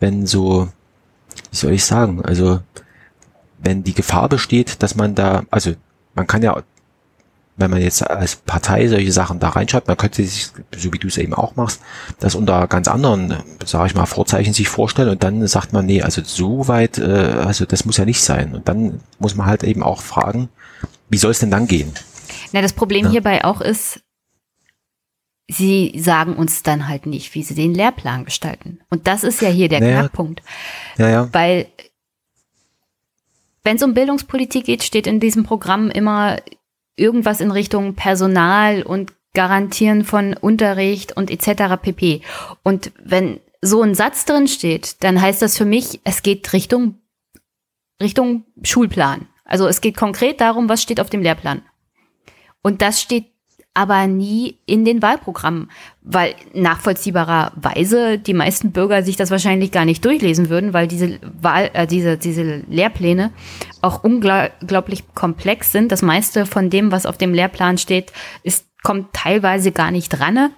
wenn 0.00 0.26
so, 0.26 0.68
wie 1.50 1.56
soll 1.56 1.72
ich 1.72 1.84
sagen, 1.84 2.24
also 2.24 2.60
wenn 3.58 3.84
die 3.84 3.94
Gefahr 3.94 4.28
besteht, 4.28 4.82
dass 4.82 4.94
man 4.94 5.14
da, 5.14 5.44
also 5.50 5.72
man 6.14 6.26
kann 6.26 6.42
ja 6.42 6.62
wenn 7.56 7.70
man 7.70 7.80
jetzt 7.80 8.08
als 8.08 8.36
Partei 8.36 8.86
solche 8.86 9.12
Sachen 9.12 9.38
da 9.38 9.48
reinschreibt, 9.48 9.88
man 9.88 9.96
könnte 9.96 10.22
sich, 10.22 10.48
so 10.76 10.92
wie 10.92 10.98
du 10.98 11.08
es 11.08 11.16
eben 11.16 11.32
auch 11.32 11.56
machst, 11.56 11.80
das 12.18 12.34
unter 12.34 12.66
ganz 12.68 12.86
anderen, 12.86 13.34
sage 13.64 13.86
ich 13.86 13.94
mal, 13.94 14.06
Vorzeichen 14.06 14.52
sich 14.52 14.68
vorstellen 14.68 15.08
und 15.08 15.22
dann 15.22 15.46
sagt 15.46 15.72
man, 15.72 15.86
nee, 15.86 16.02
also 16.02 16.22
so 16.22 16.68
weit, 16.68 16.98
äh, 16.98 17.02
also 17.04 17.64
das 17.64 17.86
muss 17.86 17.96
ja 17.96 18.04
nicht 18.04 18.22
sein. 18.22 18.54
Und 18.54 18.68
dann 18.68 19.00
muss 19.18 19.34
man 19.34 19.46
halt 19.46 19.64
eben 19.64 19.82
auch 19.82 20.02
fragen, 20.02 20.50
wie 21.08 21.18
soll 21.18 21.30
es 21.30 21.38
denn 21.38 21.50
dann 21.50 21.66
gehen? 21.66 21.92
Na, 22.52 22.60
das 22.60 22.74
Problem 22.74 23.06
ja. 23.06 23.10
hierbei 23.12 23.44
auch 23.44 23.60
ist, 23.60 24.02
sie 25.48 25.94
sagen 25.98 26.34
uns 26.34 26.62
dann 26.62 26.88
halt 26.88 27.06
nicht, 27.06 27.34
wie 27.34 27.42
sie 27.42 27.54
den 27.54 27.74
Lehrplan 27.74 28.24
gestalten. 28.24 28.80
Und 28.90 29.06
das 29.06 29.24
ist 29.24 29.40
ja 29.40 29.48
hier 29.48 29.68
der 29.68 29.80
naja. 29.80 30.00
Knackpunkt. 30.00 30.42
Ja, 30.98 31.08
ja. 31.08 31.28
Weil 31.32 31.68
wenn 33.64 33.76
es 33.76 33.82
um 33.82 33.94
Bildungspolitik 33.94 34.66
geht, 34.66 34.82
steht 34.82 35.06
in 35.06 35.20
diesem 35.20 35.44
Programm 35.44 35.90
immer 35.90 36.38
irgendwas 36.96 37.40
in 37.40 37.50
Richtung 37.50 37.94
Personal 37.94 38.82
und 38.82 39.12
Garantieren 39.34 40.04
von 40.04 40.32
Unterricht 40.34 41.14
und 41.14 41.30
etc. 41.30 41.76
pp. 41.80 42.22
Und 42.62 42.90
wenn 43.04 43.38
so 43.60 43.82
ein 43.82 43.94
Satz 43.94 44.24
drin 44.24 44.48
steht, 44.48 45.02
dann 45.04 45.20
heißt 45.20 45.42
das 45.42 45.58
für 45.58 45.66
mich, 45.66 46.00
es 46.04 46.22
geht 46.22 46.52
Richtung, 46.54 47.02
Richtung 48.00 48.44
Schulplan. 48.62 49.28
Also 49.44 49.68
es 49.68 49.82
geht 49.82 49.96
konkret 49.96 50.40
darum, 50.40 50.70
was 50.70 50.82
steht 50.82 51.00
auf 51.00 51.10
dem 51.10 51.22
Lehrplan. 51.22 51.62
Und 52.62 52.80
das 52.80 53.00
steht 53.00 53.26
aber 53.76 54.06
nie 54.06 54.56
in 54.64 54.86
den 54.86 55.02
Wahlprogrammen, 55.02 55.70
weil 56.00 56.34
nachvollziehbarerweise 56.54 58.18
die 58.18 58.32
meisten 58.32 58.72
Bürger 58.72 59.02
sich 59.02 59.16
das 59.16 59.30
wahrscheinlich 59.30 59.70
gar 59.70 59.84
nicht 59.84 60.02
durchlesen 60.02 60.48
würden, 60.48 60.72
weil 60.72 60.88
diese 60.88 61.20
Wahl, 61.42 61.68
äh, 61.74 61.86
diese, 61.86 62.16
diese 62.16 62.62
Lehrpläne 62.70 63.32
auch 63.82 64.02
unglaublich 64.02 65.04
komplex 65.14 65.72
sind. 65.72 65.92
Das 65.92 66.00
meiste 66.00 66.46
von 66.46 66.70
dem, 66.70 66.90
was 66.90 67.04
auf 67.04 67.18
dem 67.18 67.34
Lehrplan 67.34 67.76
steht, 67.76 68.12
ist, 68.42 68.64
kommt 68.82 69.12
teilweise 69.12 69.72
gar 69.72 69.90
nicht 69.90 70.08
dran. 70.08 70.52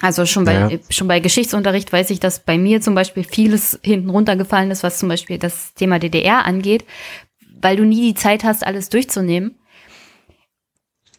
Also 0.00 0.24
schon 0.24 0.46
bei, 0.46 0.54
ja. 0.54 0.78
schon 0.88 1.08
bei 1.08 1.20
Geschichtsunterricht 1.20 1.92
weiß 1.92 2.08
ich, 2.08 2.20
dass 2.20 2.40
bei 2.40 2.56
mir 2.56 2.80
zum 2.80 2.94
Beispiel 2.94 3.22
vieles 3.22 3.78
hinten 3.82 4.08
runtergefallen 4.08 4.70
ist, 4.70 4.82
was 4.82 4.98
zum 4.98 5.10
Beispiel 5.10 5.36
das 5.36 5.74
Thema 5.74 5.98
DDR 5.98 6.46
angeht, 6.46 6.86
weil 7.60 7.76
du 7.76 7.84
nie 7.84 8.00
die 8.00 8.14
Zeit 8.14 8.44
hast, 8.44 8.66
alles 8.66 8.88
durchzunehmen. 8.88 9.56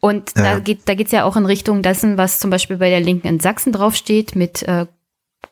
Und 0.01 0.33
ja. 0.35 0.43
da 0.43 0.59
geht 0.59 0.89
da 0.89 0.95
geht's 0.95 1.11
ja 1.11 1.23
auch 1.23 1.37
in 1.37 1.45
Richtung 1.45 1.83
dessen, 1.83 2.17
was 2.17 2.39
zum 2.39 2.49
Beispiel 2.49 2.77
bei 2.77 2.89
der 2.89 2.99
Linken 2.99 3.27
in 3.27 3.39
Sachsen 3.39 3.71
draufsteht 3.71 4.35
mit 4.35 4.63
äh, 4.63 4.87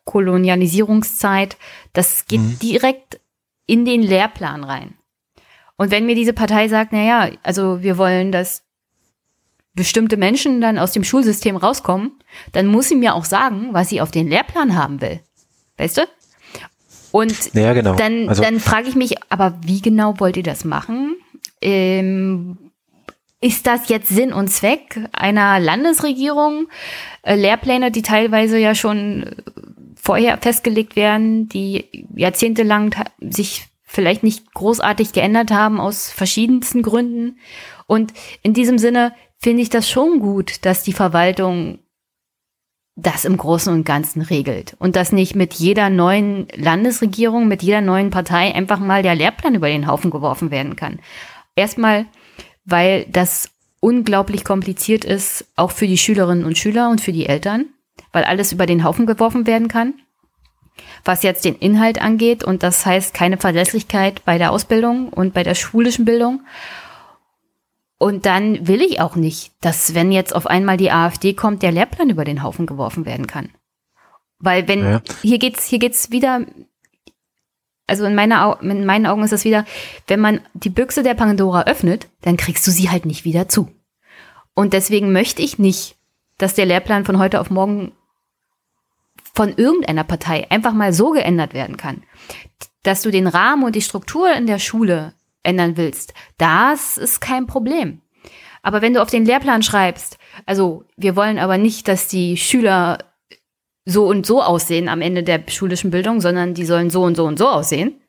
Kolonialisierungszeit. 0.05 1.55
Das 1.93 2.25
geht 2.25 2.41
mhm. 2.41 2.59
direkt 2.59 3.21
in 3.67 3.85
den 3.85 4.01
Lehrplan 4.01 4.63
rein. 4.63 4.95
Und 5.77 5.91
wenn 5.91 6.05
mir 6.05 6.15
diese 6.15 6.33
Partei 6.33 6.67
sagt, 6.67 6.91
na 6.91 7.03
ja, 7.03 7.29
also 7.43 7.81
wir 7.83 7.97
wollen, 7.97 8.31
dass 8.31 8.63
bestimmte 9.75 10.17
Menschen 10.17 10.59
dann 10.59 10.77
aus 10.77 10.91
dem 10.91 11.03
Schulsystem 11.03 11.55
rauskommen, 11.55 12.11
dann 12.51 12.67
muss 12.67 12.89
sie 12.89 12.95
mir 12.95 13.13
auch 13.13 13.25
sagen, 13.25 13.69
was 13.71 13.89
sie 13.89 14.01
auf 14.01 14.11
den 14.11 14.27
Lehrplan 14.27 14.75
haben 14.75 14.99
will. 14.99 15.21
Weißt 15.77 15.97
du? 15.97 16.01
Und 17.11 17.53
ja, 17.53 17.73
genau. 17.73 17.95
dann, 17.95 18.27
also, 18.29 18.43
dann 18.43 18.59
frage 18.59 18.89
ich 18.89 18.95
mich, 18.95 19.15
aber 19.29 19.57
wie 19.63 19.81
genau 19.81 20.19
wollt 20.19 20.37
ihr 20.37 20.43
das 20.43 20.65
machen? 20.65 21.15
Ähm, 21.61 22.68
ist 23.41 23.67
das 23.67 23.87
jetzt 23.87 24.09
Sinn 24.09 24.33
und 24.33 24.49
Zweck 24.49 24.99
einer 25.13 25.59
Landesregierung? 25.59 26.67
Äh, 27.21 27.35
Lehrpläne, 27.35 27.91
die 27.91 28.01
teilweise 28.01 28.57
ja 28.57 28.75
schon 28.75 29.23
äh, 29.23 29.35
vorher 29.95 30.37
festgelegt 30.37 30.95
werden, 30.95 31.47
die 31.47 32.05
jahrzehntelang 32.15 32.95
sich 33.19 33.67
vielleicht 33.83 34.23
nicht 34.23 34.53
großartig 34.53 35.13
geändert 35.13 35.51
haben 35.51 35.79
aus 35.79 36.11
verschiedensten 36.11 36.83
Gründen. 36.83 37.39
Und 37.87 38.13
in 38.43 38.53
diesem 38.53 38.77
Sinne 38.77 39.13
finde 39.39 39.61
ich 39.61 39.69
das 39.69 39.89
schon 39.89 40.19
gut, 40.19 40.65
dass 40.65 40.83
die 40.83 40.93
Verwaltung 40.93 41.79
das 42.95 43.23
im 43.23 43.37
Großen 43.37 43.73
und 43.73 43.85
Ganzen 43.85 44.21
regelt 44.21 44.75
und 44.79 44.97
dass 44.97 45.13
nicht 45.13 45.33
mit 45.33 45.53
jeder 45.53 45.89
neuen 45.89 46.47
Landesregierung, 46.53 47.47
mit 47.47 47.63
jeder 47.63 47.79
neuen 47.79 48.09
Partei 48.09 48.53
einfach 48.53 48.79
mal 48.79 49.01
der 49.01 49.15
Lehrplan 49.15 49.55
über 49.55 49.69
den 49.69 49.87
Haufen 49.87 50.11
geworfen 50.11 50.51
werden 50.51 50.75
kann. 50.75 50.99
Erstmal 51.55 52.05
weil 52.69 53.05
das 53.05 53.49
unglaublich 53.79 54.43
kompliziert 54.43 55.05
ist, 55.05 55.45
auch 55.55 55.71
für 55.71 55.87
die 55.87 55.97
Schülerinnen 55.97 56.45
und 56.45 56.57
Schüler 56.57 56.89
und 56.89 57.01
für 57.01 57.13
die 57.13 57.25
Eltern, 57.25 57.65
weil 58.11 58.23
alles 58.23 58.51
über 58.51 58.65
den 58.65 58.83
Haufen 58.83 59.05
geworfen 59.05 59.47
werden 59.47 59.67
kann. 59.67 59.93
Was 61.03 61.23
jetzt 61.23 61.45
den 61.45 61.55
Inhalt 61.55 62.01
angeht, 62.01 62.43
und 62.43 62.63
das 62.63 62.85
heißt 62.85 63.13
keine 63.13 63.37
Verlässlichkeit 63.37 64.23
bei 64.25 64.37
der 64.37 64.51
Ausbildung 64.51 65.09
und 65.09 65.33
bei 65.33 65.43
der 65.43 65.55
schulischen 65.55 66.05
Bildung. 66.05 66.41
Und 67.97 68.25
dann 68.25 68.67
will 68.67 68.81
ich 68.81 69.01
auch 69.01 69.15
nicht, 69.15 69.51
dass 69.61 69.93
wenn 69.93 70.11
jetzt 70.11 70.33
auf 70.33 70.47
einmal 70.47 70.77
die 70.77 70.91
AfD 70.91 71.33
kommt, 71.33 71.63
der 71.63 71.73
Lehrplan 71.73 72.09
über 72.09 72.23
den 72.23 72.43
Haufen 72.43 72.65
geworfen 72.65 73.05
werden 73.05 73.27
kann. 73.27 73.49
Weil 74.39 74.69
wenn, 74.69 74.83
ja. 74.83 75.01
hier 75.21 75.37
geht's, 75.37 75.65
hier 75.65 75.79
geht's 75.79 76.11
wieder 76.11 76.45
also 77.89 78.05
in, 78.05 78.15
meiner, 78.15 78.57
in 78.61 78.85
meinen 78.85 79.05
Augen 79.05 79.23
ist 79.23 79.33
das 79.33 79.45
wieder, 79.45 79.65
wenn 80.07 80.19
man 80.19 80.41
die 80.53 80.69
Büchse 80.69 81.03
der 81.03 81.15
Pandora 81.15 81.63
öffnet, 81.63 82.07
dann 82.21 82.37
kriegst 82.37 82.65
du 82.65 82.71
sie 82.71 82.89
halt 82.89 83.05
nicht 83.05 83.25
wieder 83.25 83.49
zu. 83.49 83.69
Und 84.53 84.73
deswegen 84.73 85.11
möchte 85.11 85.41
ich 85.41 85.59
nicht, 85.59 85.95
dass 86.37 86.53
der 86.53 86.65
Lehrplan 86.65 87.05
von 87.05 87.19
heute 87.19 87.39
auf 87.39 87.49
morgen 87.49 87.91
von 89.33 89.53
irgendeiner 89.55 90.03
Partei 90.03 90.49
einfach 90.49 90.73
mal 90.73 90.93
so 90.93 91.11
geändert 91.11 91.53
werden 91.53 91.77
kann. 91.77 92.03
Dass 92.83 93.01
du 93.01 93.11
den 93.11 93.27
Rahmen 93.27 93.63
und 93.63 93.75
die 93.75 93.81
Struktur 93.81 94.31
in 94.33 94.47
der 94.47 94.59
Schule 94.59 95.13
ändern 95.43 95.77
willst, 95.77 96.13
das 96.37 96.97
ist 96.97 97.21
kein 97.21 97.47
Problem. 97.47 98.01
Aber 98.61 98.81
wenn 98.81 98.93
du 98.93 99.01
auf 99.01 99.09
den 99.09 99.25
Lehrplan 99.25 99.63
schreibst, 99.63 100.17
also 100.45 100.83
wir 100.97 101.15
wollen 101.15 101.39
aber 101.39 101.57
nicht, 101.57 101.87
dass 101.87 102.07
die 102.07 102.35
Schüler 102.37 102.97
so 103.89 104.07
und 104.07 104.25
so 104.25 104.41
aussehen 104.41 104.89
am 104.89 105.01
Ende 105.01 105.23
der 105.23 105.43
schulischen 105.47 105.91
Bildung, 105.91 106.21
sondern 106.21 106.53
die 106.53 106.65
sollen 106.65 106.89
so 106.89 107.03
und 107.03 107.15
so 107.15 107.25
und 107.25 107.37
so 107.37 107.47
aussehen, 107.47 107.99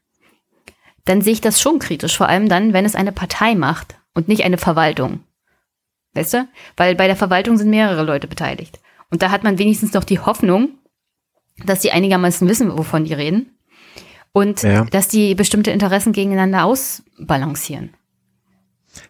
dann 1.04 1.22
sehe 1.22 1.32
ich 1.32 1.40
das 1.40 1.60
schon 1.60 1.78
kritisch, 1.78 2.16
vor 2.16 2.28
allem 2.28 2.48
dann, 2.48 2.72
wenn 2.72 2.84
es 2.84 2.94
eine 2.94 3.12
Partei 3.12 3.54
macht 3.54 3.96
und 4.14 4.28
nicht 4.28 4.44
eine 4.44 4.58
Verwaltung. 4.58 5.20
Weißt 6.14 6.34
du? 6.34 6.48
Weil 6.76 6.94
bei 6.94 7.06
der 7.06 7.16
Verwaltung 7.16 7.56
sind 7.56 7.70
mehrere 7.70 8.02
Leute 8.02 8.26
beteiligt. 8.26 8.80
Und 9.10 9.22
da 9.22 9.30
hat 9.30 9.44
man 9.44 9.58
wenigstens 9.58 9.92
noch 9.92 10.04
die 10.04 10.18
Hoffnung, 10.18 10.78
dass 11.64 11.80
die 11.80 11.92
einigermaßen 11.92 12.48
wissen, 12.48 12.76
wovon 12.76 13.04
die 13.04 13.14
reden. 13.14 13.58
Und 14.32 14.62
ja. 14.62 14.84
dass 14.84 15.08
die 15.08 15.34
bestimmte 15.34 15.70
Interessen 15.70 16.12
gegeneinander 16.12 16.64
ausbalancieren. 16.64 17.94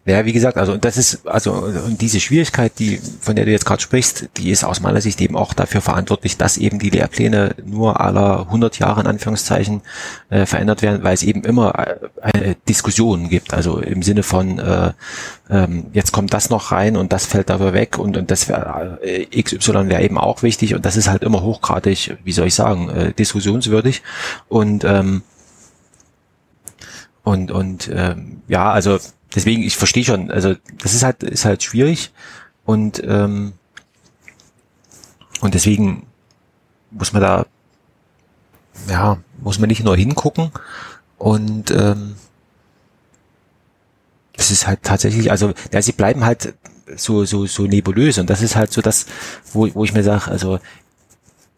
Ja, 0.05 0.25
wie 0.25 0.33
gesagt, 0.33 0.57
also 0.57 0.77
das 0.77 0.97
ist, 0.97 1.27
also 1.27 1.53
und 1.53 2.01
diese 2.01 2.19
Schwierigkeit, 2.19 2.73
die, 2.79 2.99
von 3.19 3.35
der 3.35 3.45
du 3.45 3.51
jetzt 3.51 3.65
gerade 3.65 3.81
sprichst, 3.81 4.29
die 4.37 4.49
ist 4.49 4.63
aus 4.63 4.79
meiner 4.79 5.01
Sicht 5.01 5.21
eben 5.21 5.35
auch 5.35 5.53
dafür 5.53 5.81
verantwortlich, 5.81 6.37
dass 6.37 6.57
eben 6.57 6.79
die 6.79 6.89
Lehrpläne 6.89 7.55
nur 7.63 7.99
aller 8.01 8.41
100 8.41 8.79
Jahre 8.79 9.01
in 9.01 9.07
Anführungszeichen 9.07 9.81
äh, 10.29 10.47
verändert 10.47 10.81
werden, 10.81 11.03
weil 11.03 11.13
es 11.13 11.21
eben 11.23 11.43
immer 11.43 11.77
äh, 11.77 11.95
eine 12.21 12.55
Diskussion 12.67 13.29
gibt, 13.29 13.53
also 13.53 13.79
im 13.79 14.01
Sinne 14.01 14.23
von 14.23 14.57
äh, 14.59 14.93
ähm, 15.51 15.87
jetzt 15.93 16.11
kommt 16.11 16.33
das 16.33 16.49
noch 16.49 16.71
rein 16.71 16.97
und 16.97 17.13
das 17.13 17.25
fällt 17.27 17.49
dafür 17.49 17.73
weg 17.73 17.99
und, 17.99 18.17
und 18.17 18.31
das 18.31 18.49
wäre 18.49 18.99
äh, 19.03 19.25
XY 19.41 19.89
wäre 19.89 20.01
eben 20.01 20.17
auch 20.17 20.41
wichtig 20.41 20.73
und 20.73 20.85
das 20.85 20.97
ist 20.97 21.09
halt 21.09 21.23
immer 21.23 21.43
hochgradig, 21.43 22.17
wie 22.23 22.31
soll 22.31 22.47
ich 22.47 22.55
sagen, 22.55 22.89
äh, 22.89 23.13
diskussionswürdig. 23.13 24.01
Und 24.47 24.83
ähm, 24.83 25.23
und 27.23 27.51
und 27.51 27.91
ähm, 27.93 28.41
ja, 28.47 28.71
also 28.71 28.97
deswegen, 29.35 29.63
ich 29.63 29.77
verstehe 29.77 30.03
schon, 30.03 30.31
also 30.31 30.55
das 30.81 30.93
ist 30.93 31.03
halt, 31.03 31.23
ist 31.23 31.45
halt 31.45 31.63
schwierig 31.63 32.11
und, 32.65 33.01
ähm, 33.03 33.53
und 35.41 35.53
deswegen 35.53 36.07
muss 36.91 37.13
man 37.13 37.21
da, 37.21 37.45
ja, 38.89 39.17
muss 39.39 39.59
man 39.59 39.69
nicht 39.69 39.83
nur 39.83 39.95
hingucken 39.95 40.51
und 41.17 41.71
ähm, 41.71 42.15
es 44.33 44.51
ist 44.51 44.67
halt 44.67 44.83
tatsächlich, 44.83 45.31
also 45.31 45.53
ja, 45.71 45.81
sie 45.81 45.91
bleiben 45.91 46.25
halt 46.25 46.53
so, 46.95 47.25
so, 47.25 47.45
so 47.45 47.63
nebulös 47.63 48.17
und 48.17 48.29
das 48.29 48.41
ist 48.41 48.55
halt 48.55 48.71
so 48.71 48.81
das, 48.81 49.05
wo, 49.53 49.69
wo 49.73 49.83
ich 49.83 49.93
mir 49.93 50.03
sage, 50.03 50.29
also 50.29 50.59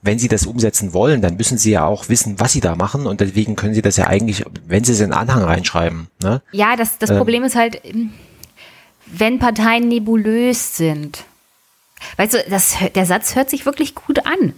wenn 0.04 0.20
sie 0.20 0.28
das 0.28 0.46
umsetzen 0.46 0.94
wollen, 0.94 1.22
dann 1.22 1.38
müssen 1.38 1.58
sie 1.58 1.72
ja 1.72 1.86
auch 1.86 2.10
wissen, 2.10 2.40
was 2.40 2.52
sie 2.52 2.60
da 2.60 2.76
machen 2.76 3.08
und 3.08 3.22
deswegen 3.22 3.56
können 3.56 3.74
sie 3.74 3.82
das 3.82 3.98
ja 3.98 4.08
eigentlich, 4.08 4.44
wenn 4.68 4.84
sie 4.84 4.92
es 4.92 5.00
in 5.00 5.08
den 5.08 5.18
Anhang 5.18 5.44
reinschreiben. 5.44 6.08
Ne? 6.22 6.42
Ja, 6.52 6.76
das, 6.76 6.98
das 7.00 7.10
ähm, 7.10 7.18
Problem 7.18 7.44
ist 7.44 7.56
halt, 7.56 7.82
wenn 9.06 9.40
Parteien 9.40 9.88
nebulös 9.88 10.78
sind. 10.78 11.24
Weißt 12.18 12.34
du, 12.34 12.46
das, 12.50 12.76
der 12.94 13.06
Satz 13.06 13.36
hört 13.36 13.50
sich 13.50 13.66
wirklich 13.66 13.96
gut 13.96 14.26
an, 14.26 14.54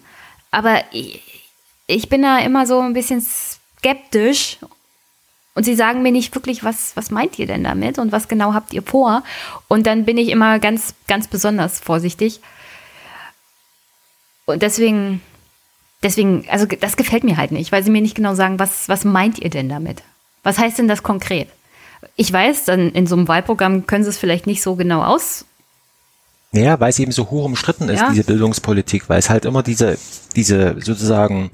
aber 0.49 0.83
ich, 0.91 1.21
ich 1.85 2.09
bin 2.09 2.23
da 2.23 2.39
immer 2.39 2.65
so 2.65 2.79
ein 2.79 2.93
bisschen 2.93 3.21
skeptisch 3.21 4.57
und 5.53 5.63
sie 5.63 5.75
sagen 5.75 6.01
mir 6.01 6.11
nicht 6.11 6.33
wirklich, 6.33 6.63
was, 6.63 6.97
was 6.97 7.11
meint 7.11 7.37
ihr 7.37 7.45
denn 7.45 7.63
damit 7.63 7.99
und 7.99 8.11
was 8.11 8.27
genau 8.27 8.55
habt 8.55 8.73
ihr 8.73 8.81
vor? 8.81 9.23
Und 9.67 9.85
dann 9.85 10.05
bin 10.05 10.17
ich 10.17 10.29
immer 10.29 10.57
ganz, 10.57 10.95
ganz 11.07 11.27
besonders 11.27 11.79
vorsichtig. 11.79 12.41
Und 14.45 14.61
deswegen, 14.61 15.21
deswegen, 16.05 16.45
also 16.49 16.65
das 16.65 16.95
gefällt 16.95 17.23
mir 17.23 17.35
halt 17.35 17.51
nicht, 17.51 17.71
weil 17.71 17.83
sie 17.83 17.89
mir 17.89 18.01
nicht 18.01 18.15
genau 18.15 18.35
sagen, 18.35 18.59
was, 18.59 18.87
was 18.87 19.03
meint 19.03 19.39
ihr 19.39 19.49
denn 19.49 19.67
damit? 19.67 20.03
Was 20.43 20.57
heißt 20.59 20.77
denn 20.77 20.87
das 20.87 21.03
konkret? 21.03 21.49
Ich 22.15 22.31
weiß, 22.31 22.65
dann 22.65 22.91
in 22.91 23.07
so 23.07 23.15
einem 23.15 23.27
Wahlprogramm 23.27 23.87
können 23.87 24.03
sie 24.03 24.11
es 24.11 24.17
vielleicht 24.17 24.45
nicht 24.45 24.61
so 24.61 24.75
genau 24.75 25.03
aus. 25.03 25.45
Ja, 26.51 26.79
weil 26.79 26.91
es 26.91 26.99
eben 26.99 27.11
so 27.11 27.29
hoch 27.31 27.45
umstritten 27.45 27.89
ist, 27.89 27.99
ja. 27.99 28.11
diese 28.11 28.23
Bildungspolitik, 28.23 29.09
weil 29.09 29.19
es 29.19 29.29
halt 29.29 29.43
immer 29.43 29.63
diese, 29.63 29.97
diese 30.35 30.75
sozusagen 30.79 31.51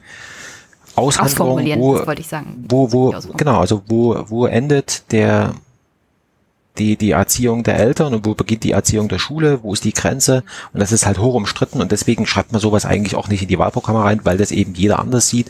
Aushandlung, 0.95 1.65
wo, 1.79 2.05
wollte 2.05 2.21
ich 2.21 2.27
sagen. 2.27 2.65
Wo, 2.67 2.91
wo, 2.91 3.15
genau, 3.37 3.59
also 3.59 3.81
wo, 3.87 4.25
wo 4.27 4.45
endet 4.45 5.11
der, 5.11 5.55
die, 6.77 6.95
die 6.95 7.11
Erziehung 7.11 7.63
der 7.63 7.77
Eltern 7.77 8.13
und 8.13 8.25
wo 8.25 8.33
beginnt 8.33 8.63
die 8.63 8.71
Erziehung 8.71 9.09
der 9.09 9.19
Schule, 9.19 9.59
wo 9.61 9.73
ist 9.73 9.83
die 9.83 9.93
Grenze? 9.93 10.43
Und 10.73 10.79
das 10.79 10.91
ist 10.91 11.05
halt 11.05 11.19
hoch 11.19 11.33
umstritten 11.33 11.81
und 11.81 11.91
deswegen 11.91 12.25
schreibt 12.25 12.51
man 12.51 12.61
sowas 12.61 12.85
eigentlich 12.85 13.15
auch 13.15 13.27
nicht 13.27 13.41
in 13.41 13.47
die 13.47 13.59
Wahlprogramme 13.59 14.03
rein, 14.03 14.21
weil 14.23 14.37
das 14.37 14.51
eben 14.51 14.73
jeder 14.73 14.99
anders 14.99 15.27
sieht. 15.27 15.49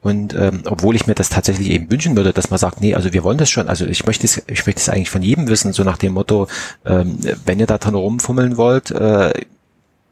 Und 0.00 0.34
ähm, 0.34 0.62
obwohl 0.64 0.96
ich 0.96 1.06
mir 1.06 1.14
das 1.14 1.28
tatsächlich 1.28 1.70
eben 1.70 1.90
wünschen 1.90 2.16
würde, 2.16 2.32
dass 2.32 2.50
man 2.50 2.58
sagt, 2.58 2.80
nee, 2.80 2.94
also 2.94 3.12
wir 3.12 3.22
wollen 3.22 3.38
das 3.38 3.50
schon, 3.50 3.68
also 3.68 3.86
ich 3.86 4.04
möchte 4.06 4.26
es, 4.26 4.42
ich 4.48 4.66
möchte 4.66 4.80
es 4.80 4.88
eigentlich 4.88 5.10
von 5.10 5.22
jedem 5.22 5.46
wissen, 5.48 5.72
so 5.72 5.84
nach 5.84 5.98
dem 5.98 6.14
Motto, 6.14 6.48
ähm, 6.84 7.18
wenn 7.44 7.60
ihr 7.60 7.66
da 7.66 7.78
drin 7.78 7.94
rumfummeln 7.94 8.56
wollt, 8.56 8.90
äh, 8.90 9.32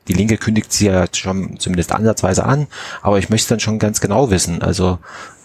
die 0.09 0.13
Linke 0.13 0.39
kündigt 0.39 0.73
sie 0.73 0.87
ja 0.87 1.07
schon 1.13 1.59
zumindest 1.59 1.93
ansatzweise 1.93 2.45
an, 2.45 2.67
aber 3.03 3.19
ich 3.19 3.31
möchte 3.31 3.51
dann 3.51 3.61
schon 3.61 3.79
ganz 3.79 4.01
genau 4.01 4.31
wissen, 4.31 4.63
also 4.63 4.99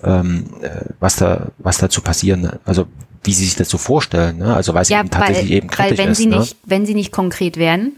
ähm, 0.04 0.46
äh, 0.62 0.70
was 1.00 1.16
da, 1.16 1.48
was 1.58 1.78
dazu 1.78 2.02
passieren, 2.02 2.52
also 2.66 2.88
wie 3.26 3.34
sie 3.34 3.46
sich 3.46 3.56
das 3.56 3.70
so 3.70 3.78
vorstellen, 3.78 4.38
ne? 4.38 4.56
also 4.56 4.74
weil 4.74 4.86
sie 4.86 4.94
ja, 4.94 5.00
eben 5.00 5.10
tatsächlich 5.10 5.50
weil, 5.50 5.58
eben 5.58 5.68
kritisch 5.70 5.92
weil 5.92 6.06
wenn 6.06 6.12
ist. 6.12 6.18
Sie 6.18 6.28
ne? 6.28 6.40
nicht, 6.40 6.58
wenn 6.64 6.86
sie 6.86 6.96
nicht 6.96 7.12
konkret 7.12 7.58
werden, 7.58 7.96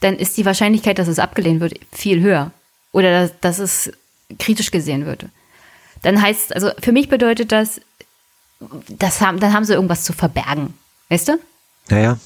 dann 0.00 0.16
ist 0.16 0.36
die 0.36 0.46
Wahrscheinlichkeit, 0.46 0.98
dass 0.98 1.08
es 1.08 1.18
abgelehnt 1.18 1.60
wird, 1.60 1.74
viel 1.92 2.20
höher. 2.20 2.52
Oder 2.92 3.22
dass, 3.22 3.32
dass 3.40 3.58
es 3.58 3.92
kritisch 4.38 4.70
gesehen 4.70 5.06
wird. 5.06 5.26
Dann 6.02 6.22
heißt, 6.22 6.54
also 6.54 6.70
für 6.80 6.92
mich 6.92 7.08
bedeutet 7.08 7.52
das, 7.52 7.80
das 8.88 9.20
haben, 9.20 9.40
dann 9.40 9.52
haben 9.52 9.64
sie 9.64 9.74
irgendwas 9.74 10.04
zu 10.04 10.12
verbergen. 10.12 10.74
Weißt 11.08 11.28
du? 11.28 11.38
Naja. 11.88 12.18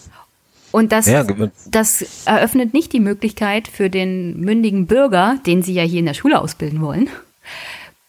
Und 0.71 0.91
das, 0.91 1.07
ja, 1.07 1.25
das 1.67 2.25
eröffnet 2.25 2.73
nicht 2.73 2.93
die 2.93 3.01
Möglichkeit 3.01 3.69
für 3.69 3.91
den 3.91 4.41
mündigen 4.41 4.87
Bürger, 4.87 5.39
den 5.47 5.63
Sie 5.63 5.75
ja 5.75 5.83
hier 5.83 5.99
in 5.99 6.07
der 6.07 6.15
Schule 6.15 6.41
ausbilden 6.41 6.81
wollen, 6.81 7.11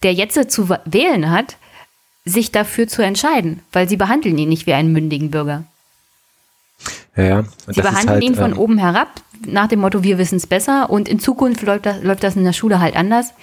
der 0.02 0.14
jetzt 0.14 0.50
zu 0.50 0.70
wählen 0.70 1.30
hat, 1.30 1.58
sich 2.26 2.52
dafür 2.52 2.88
zu 2.88 3.02
entscheiden, 3.02 3.60
weil 3.72 3.90
Sie 3.90 3.98
behandeln 3.98 4.38
ihn 4.38 4.50
nicht 4.50 4.66
wie 4.66 4.74
einen 4.74 4.94
mündigen 4.94 5.32
Bürger. 5.32 5.64
Ja, 7.16 7.24
ja. 7.24 7.44
Sie 7.68 7.82
behandeln 7.82 8.10
halt, 8.10 8.24
ihn 8.24 8.36
von 8.36 8.52
ähm, 8.52 8.58
oben 8.58 8.78
herab, 8.78 9.10
nach 9.46 9.68
dem 9.68 9.80
Motto, 9.80 10.04
wir 10.04 10.18
wissen 10.18 10.38
es 10.38 10.48
besser 10.48 10.90
und 10.90 11.08
in 11.08 11.20
Zukunft 11.20 11.62
läuft 11.62 11.86
das, 11.86 12.02
läuft 12.02 12.24
das 12.24 12.36
in 12.36 12.44
der 12.44 12.54
Schule 12.54 12.80
halt 12.80 12.96
anders. 12.96 13.34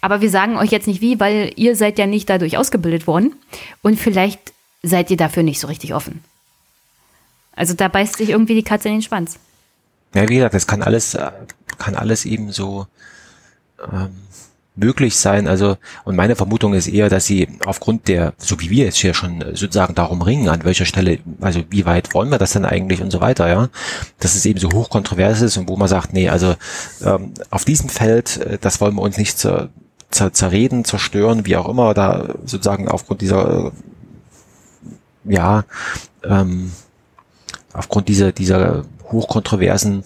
Aber 0.00 0.20
wir 0.20 0.30
sagen 0.30 0.56
euch 0.56 0.70
jetzt 0.70 0.86
nicht 0.86 1.00
wie, 1.00 1.18
weil 1.20 1.52
ihr 1.56 1.76
seid 1.76 1.98
ja 1.98 2.06
nicht 2.06 2.28
dadurch 2.28 2.58
ausgebildet 2.58 3.06
worden 3.06 3.34
und 3.82 3.98
vielleicht 3.98 4.52
seid 4.82 5.10
ihr 5.10 5.16
dafür 5.16 5.42
nicht 5.42 5.60
so 5.60 5.66
richtig 5.66 5.94
offen. 5.94 6.22
Also 7.54 7.74
da 7.74 7.88
beißt 7.88 8.16
sich 8.16 8.30
irgendwie 8.30 8.54
die 8.54 8.62
Katze 8.62 8.88
in 8.88 8.96
den 8.96 9.02
Schwanz. 9.02 9.38
Ja, 10.14 10.28
wie 10.28 10.36
gesagt, 10.36 10.54
das 10.54 10.66
kann 10.66 10.82
alles, 10.82 11.14
äh, 11.14 11.30
kann 11.78 11.94
alles 11.94 12.24
eben 12.24 12.52
so 12.52 12.86
ähm, 13.92 14.10
möglich 14.76 15.16
sein. 15.16 15.48
Also, 15.48 15.76
und 16.04 16.16
meine 16.16 16.36
Vermutung 16.36 16.74
ist 16.74 16.86
eher, 16.86 17.08
dass 17.08 17.26
sie 17.26 17.48
aufgrund 17.64 18.08
der, 18.08 18.34
so 18.38 18.60
wie 18.60 18.70
wir 18.70 18.84
jetzt 18.84 18.98
hier 18.98 19.14
schon 19.14 19.40
sozusagen 19.54 19.94
darum 19.94 20.22
ringen, 20.22 20.48
an 20.48 20.64
welcher 20.64 20.84
Stelle, 20.84 21.18
also 21.40 21.62
wie 21.70 21.86
weit 21.86 22.14
wollen 22.14 22.30
wir 22.30 22.38
das 22.38 22.52
denn 22.52 22.64
eigentlich 22.64 23.00
und 23.00 23.10
so 23.10 23.20
weiter, 23.20 23.48
ja, 23.48 23.68
dass 24.20 24.34
es 24.34 24.46
eben 24.46 24.60
so 24.60 24.70
hochkontrovers 24.70 25.40
ist 25.40 25.56
und 25.56 25.68
wo 25.68 25.76
man 25.76 25.88
sagt, 25.88 26.12
nee, 26.12 26.28
also 26.28 26.54
ähm, 27.02 27.32
auf 27.50 27.64
diesem 27.64 27.88
Feld, 27.88 28.36
äh, 28.38 28.58
das 28.60 28.80
wollen 28.80 28.94
wir 28.94 29.02
uns 29.02 29.16
nicht 29.16 29.38
zer, 29.38 29.70
zer, 30.10 30.32
zerreden, 30.32 30.84
zerstören, 30.84 31.46
wie 31.46 31.56
auch 31.56 31.68
immer, 31.68 31.94
da 31.94 32.34
sozusagen 32.44 32.88
aufgrund 32.88 33.22
dieser, 33.22 33.72
äh, 35.26 35.32
ja, 35.32 35.64
ähm, 36.22 36.72
aufgrund 37.72 38.08
dieser, 38.08 38.32
dieser 38.32 38.84
hochkontroversen 39.10 40.04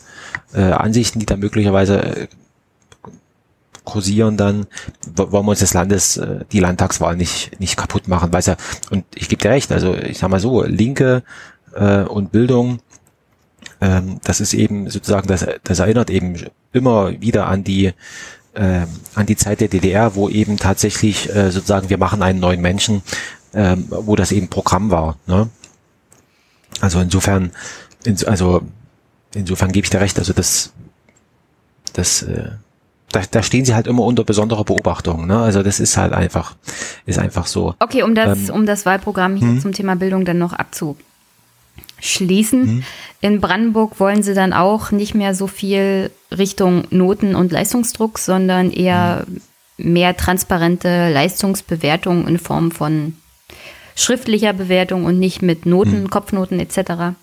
äh, 0.55 0.61
Ansichten, 0.61 1.19
die 1.19 1.27
da 1.27 1.37
möglicherweise 1.37 2.03
äh, 2.03 2.29
kursieren, 3.85 4.37
dann 4.37 4.67
wollen 5.15 5.47
wir 5.47 5.51
uns 5.51 5.61
das 5.61 5.75
Landes, 5.75 6.17
äh, 6.17 6.45
die 6.53 6.61
Landtagswahl 6.61 7.17
nicht, 7.17 7.59
nicht 7.61 7.77
kaputt 7.77 8.09
machen. 8.09 8.33
Weiß 8.33 8.47
ja, 8.47 8.57
und 8.91 9.05
ich 9.15 9.29
gebe 9.29 9.43
dir 9.43 9.51
recht, 9.51 9.73
also 9.73 9.95
ich 9.95 10.19
sag 10.19 10.31
mal 10.31 10.41
so, 10.41 10.63
Linke 10.63 11.23
äh, 11.75 12.03
und 12.03 12.33
Bildung, 12.33 12.81
ähm, 13.81 14.21
das 14.25 14.41
ist 14.41 14.55
eben 14.55 14.91
sozusagen, 14.91 15.29
das, 15.29 15.47
das 15.65 15.79
erinnert 15.79 16.11
eben 16.11 16.37
immer 16.73 17.21
wieder 17.21 17.47
an 17.47 17.65
die 17.65 17.93
äh, 18.55 18.87
an 19.15 19.27
die 19.27 19.37
Zeit 19.37 19.61
der 19.61 19.69
DDR, 19.69 20.15
wo 20.15 20.29
eben 20.29 20.57
tatsächlich 20.57 21.35
äh, 21.35 21.51
sozusagen 21.51 21.89
wir 21.89 21.99
machen 21.99 22.23
einen 22.23 22.41
neuen 22.41 22.61
Menschen, 22.61 23.03
ähm, 23.55 23.87
wo 23.89 24.17
das 24.17 24.33
eben 24.33 24.49
Programm 24.49 24.91
war. 24.91 25.19
Ne? 25.27 25.49
Also 26.81 27.01
insofern, 27.01 27.53
ins, 28.05 28.25
also 28.25 28.63
insofern 29.35 29.73
gebe 29.73 29.85
ich 29.85 29.91
dir 29.91 30.01
recht, 30.01 30.19
also 30.19 30.33
das, 30.33 30.73
das, 31.93 32.23
äh, 32.23 32.51
da, 33.13 33.23
da 33.31 33.43
stehen 33.43 33.65
sie 33.65 33.75
halt 33.75 33.87
immer 33.87 34.05
unter 34.05 34.25
besonderer 34.25 34.65
Beobachtung. 34.65 35.27
Ne? 35.27 35.39
Also 35.39 35.63
das 35.63 35.81
ist 35.81 35.97
halt 35.97 36.13
einfach, 36.13 36.55
ist 37.07 37.19
einfach 37.19 37.47
so. 37.47 37.75
Okay, 37.79 38.03
um 38.03 38.15
das, 38.15 38.49
ähm, 38.49 38.55
um 38.55 38.67
das 38.67 38.87
Wahlprogramm 38.87 39.37
hier 39.37 39.49
hm? 39.49 39.61
zum 39.61 39.73
Thema 39.73 39.97
Bildung 39.97 40.25
dann 40.25 40.39
noch 40.39 40.53
abzuschließen. 40.53 42.67
Hm? 42.67 42.85
In 43.21 43.41
Brandenburg 43.41 43.99
wollen 44.01 44.23
sie 44.23 44.35
dann 44.35 44.53
auch 44.53 44.93
nicht 44.93 45.15
mehr 45.15 45.35
so 45.35 45.47
viel 45.47 46.11
Richtung 46.31 46.85
Noten- 46.91 47.35
und 47.35 47.53
Leistungsdruck, 47.53 48.19
sondern 48.19 48.71
eher 48.71 49.27
hm. 49.27 49.93
mehr 49.93 50.17
transparente 50.17 51.13
Leistungsbewertung 51.13 52.29
in 52.29 52.39
Form 52.39 52.71
von 52.71 53.17
schriftlicher 53.97 54.53
Bewertung 54.53 55.05
und 55.05 55.19
nicht 55.19 55.43
mit 55.43 55.67
Noten, 55.67 56.03
hm. 56.03 56.11
Kopfnoten 56.11 56.61
etc. 56.61 57.17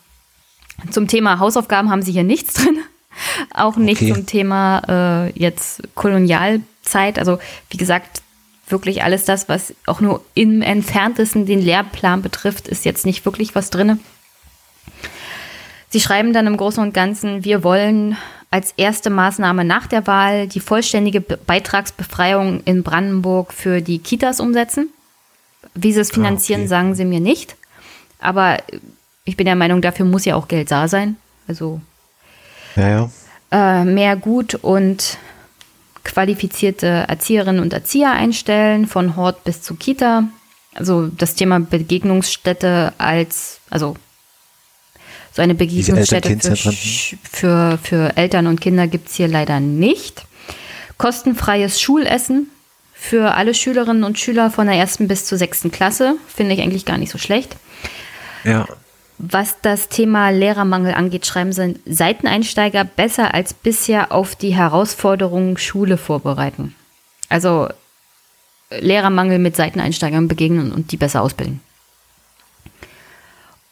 Zum 0.91 1.07
Thema 1.07 1.39
Hausaufgaben 1.39 1.89
haben 1.89 2.01
sie 2.01 2.11
hier 2.11 2.23
nichts 2.23 2.55
drin. 2.55 2.79
Auch 3.53 3.77
nicht 3.77 4.01
okay. 4.01 4.13
zum 4.13 4.25
Thema 4.25 5.27
äh, 5.27 5.39
jetzt 5.39 5.81
Kolonialzeit. 5.95 7.19
Also 7.19 7.39
wie 7.69 7.77
gesagt, 7.77 8.21
wirklich 8.69 9.03
alles 9.03 9.25
das, 9.25 9.47
was 9.49 9.73
auch 9.85 10.01
nur 10.01 10.23
im 10.33 10.61
entferntesten 10.61 11.45
den 11.45 11.61
Lehrplan 11.61 12.21
betrifft, 12.21 12.67
ist 12.67 12.85
jetzt 12.85 13.05
nicht 13.05 13.25
wirklich 13.25 13.55
was 13.55 13.69
drin. 13.69 13.99
Sie 15.89 16.01
schreiben 16.01 16.33
dann 16.33 16.47
im 16.47 16.57
Großen 16.57 16.83
und 16.83 16.93
Ganzen, 16.93 17.45
wir 17.45 17.63
wollen 17.63 18.17
als 18.51 18.73
erste 18.77 19.09
Maßnahme 19.09 19.63
nach 19.63 19.87
der 19.87 20.07
Wahl 20.07 20.47
die 20.47 20.59
vollständige 20.59 21.21
Beitragsbefreiung 21.21 22.61
in 22.63 22.83
Brandenburg 22.83 23.53
für 23.53 23.81
die 23.81 23.99
Kitas 23.99 24.39
umsetzen. 24.39 24.89
Wie 25.73 25.93
sie 25.93 25.99
es 25.99 26.11
finanzieren, 26.11 26.61
ah, 26.61 26.63
okay. 26.63 26.69
sagen 26.69 26.95
sie 26.95 27.05
mir 27.05 27.19
nicht. 27.19 27.55
Aber 28.19 28.57
ich 29.25 29.37
bin 29.37 29.45
der 29.45 29.55
Meinung, 29.55 29.81
dafür 29.81 30.05
muss 30.05 30.25
ja 30.25 30.35
auch 30.35 30.47
Geld 30.47 30.71
da 30.71 30.87
sein. 30.87 31.17
Also 31.47 31.81
ja, 32.77 32.89
ja. 32.89 33.09
Äh, 33.51 33.85
mehr 33.85 34.15
gut 34.15 34.55
und 34.55 35.17
qualifizierte 36.03 37.05
Erzieherinnen 37.07 37.61
und 37.61 37.73
Erzieher 37.73 38.11
einstellen, 38.11 38.87
von 38.87 39.15
Hort 39.15 39.43
bis 39.43 39.61
zu 39.61 39.75
Kita. 39.75 40.23
Also 40.73 41.07
das 41.07 41.35
Thema 41.35 41.59
Begegnungsstätte 41.59 42.93
als, 42.97 43.59
also 43.69 43.95
so 45.33 45.41
eine 45.41 45.55
Begegnungsstätte 45.55 46.39
für, 46.39 46.71
für, 47.31 47.79
für 47.81 48.17
Eltern 48.17 48.47
und 48.47 48.61
Kinder 48.61 48.87
gibt 48.87 49.09
es 49.09 49.15
hier 49.15 49.27
leider 49.27 49.59
nicht. 49.59 50.25
Kostenfreies 50.97 51.79
Schulessen 51.79 52.49
für 52.93 53.35
alle 53.35 53.53
Schülerinnen 53.53 54.03
und 54.03 54.17
Schüler 54.17 54.49
von 54.49 54.67
der 54.67 54.75
ersten 54.75 55.07
bis 55.07 55.25
zur 55.25 55.37
sechsten 55.37 55.71
Klasse. 55.71 56.15
Finde 56.27 56.53
ich 56.53 56.61
eigentlich 56.61 56.85
gar 56.85 56.97
nicht 56.97 57.11
so 57.11 57.17
schlecht. 57.17 57.55
Ja. 58.43 58.67
Was 59.19 59.61
das 59.61 59.89
Thema 59.89 60.29
Lehrermangel 60.29 60.93
angeht, 60.93 61.25
schreiben 61.25 61.51
Sie, 61.51 61.75
Seiteneinsteiger 61.85 62.83
besser 62.83 63.33
als 63.33 63.53
bisher 63.53 64.11
auf 64.11 64.35
die 64.35 64.55
Herausforderungen 64.55 65.57
Schule 65.57 65.97
vorbereiten. 65.97 66.75
Also 67.29 67.67
Lehrermangel 68.69 69.39
mit 69.39 69.55
Seiteneinsteigern 69.55 70.27
begegnen 70.27 70.71
und 70.71 70.91
die 70.91 70.97
besser 70.97 71.21
ausbilden. 71.21 71.61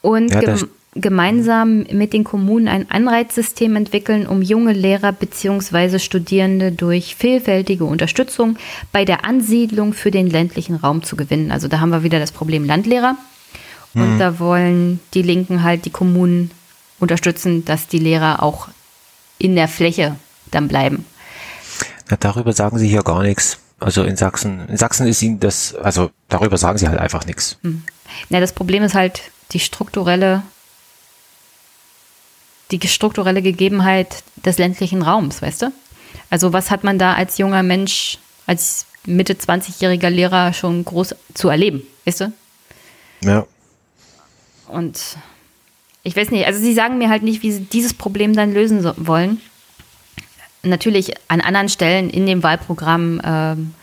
Und 0.02 0.32
ja, 0.32 0.40
gem 0.40 0.68
gemeinsam 0.98 1.84
mit 1.92 2.14
den 2.14 2.24
Kommunen 2.24 2.68
ein 2.68 2.90
Anreizsystem 2.90 3.76
entwickeln, 3.76 4.26
um 4.26 4.40
junge 4.40 4.72
Lehrer 4.72 5.12
bzw. 5.12 5.98
Studierende 5.98 6.72
durch 6.72 7.16
vielfältige 7.16 7.84
Unterstützung 7.84 8.56
bei 8.92 9.04
der 9.04 9.26
Ansiedlung 9.26 9.92
für 9.92 10.10
den 10.10 10.30
ländlichen 10.30 10.76
Raum 10.76 11.02
zu 11.02 11.14
gewinnen. 11.16 11.50
Also 11.50 11.68
da 11.68 11.80
haben 11.80 11.90
wir 11.90 12.02
wieder 12.02 12.18
das 12.18 12.32
Problem 12.32 12.64
Landlehrer. 12.64 13.16
Und 13.96 14.14
mhm. 14.14 14.18
da 14.18 14.38
wollen 14.38 15.00
die 15.14 15.22
Linken 15.22 15.62
halt 15.62 15.84
die 15.84 15.90
Kommunen 15.90 16.50
unterstützen, 16.98 17.64
dass 17.64 17.88
die 17.88 17.98
Lehrer 17.98 18.42
auch 18.42 18.68
in 19.38 19.56
der 19.56 19.68
Fläche 19.68 20.16
dann 20.50 20.68
bleiben. 20.68 21.04
Ja, 22.10 22.16
darüber 22.18 22.52
sagen 22.52 22.78
sie 22.78 22.88
hier 22.88 23.02
gar 23.02 23.22
nichts. 23.22 23.58
Also 23.80 24.04
in 24.04 24.16
Sachsen, 24.16 24.68
in 24.68 24.76
Sachsen 24.76 25.06
ist 25.06 25.22
ihnen 25.22 25.40
das, 25.40 25.74
also 25.74 26.10
darüber 26.28 26.56
sagen 26.56 26.78
sie 26.78 26.88
halt 26.88 26.98
einfach 26.98 27.26
nichts. 27.26 27.58
Hm. 27.62 27.82
Ja, 28.28 28.40
das 28.40 28.52
Problem 28.52 28.82
ist 28.82 28.94
halt 28.94 29.22
die 29.52 29.60
strukturelle 29.60 30.42
die 32.70 32.88
strukturelle 32.88 33.42
Gegebenheit 33.42 34.24
des 34.44 34.58
ländlichen 34.58 35.02
Raums, 35.02 35.40
weißt 35.40 35.62
du? 35.62 35.72
Also 36.30 36.52
was 36.52 36.70
hat 36.70 36.84
man 36.84 36.98
da 36.98 37.14
als 37.14 37.38
junger 37.38 37.62
Mensch, 37.62 38.18
als 38.46 38.86
Mitte 39.06 39.34
20-jähriger 39.34 40.10
Lehrer 40.10 40.52
schon 40.52 40.84
groß 40.84 41.14
zu 41.34 41.48
erleben, 41.48 41.82
weißt 42.04 42.22
du? 42.22 42.32
Ja. 43.22 43.46
Und 44.68 45.00
ich 46.02 46.16
weiß 46.16 46.30
nicht, 46.30 46.46
also 46.46 46.60
sie 46.60 46.74
sagen 46.74 46.98
mir 46.98 47.08
halt 47.08 47.22
nicht, 47.22 47.42
wie 47.42 47.52
sie 47.52 47.64
dieses 47.64 47.94
Problem 47.94 48.34
dann 48.34 48.52
lösen 48.52 48.82
so 48.82 48.92
wollen. 48.96 49.40
Natürlich 50.62 51.14
an 51.28 51.40
anderen 51.40 51.68
Stellen 51.68 52.10
in 52.10 52.26
dem 52.26 52.42
Wahlprogramm 52.42 53.20
ähm, 53.24 53.74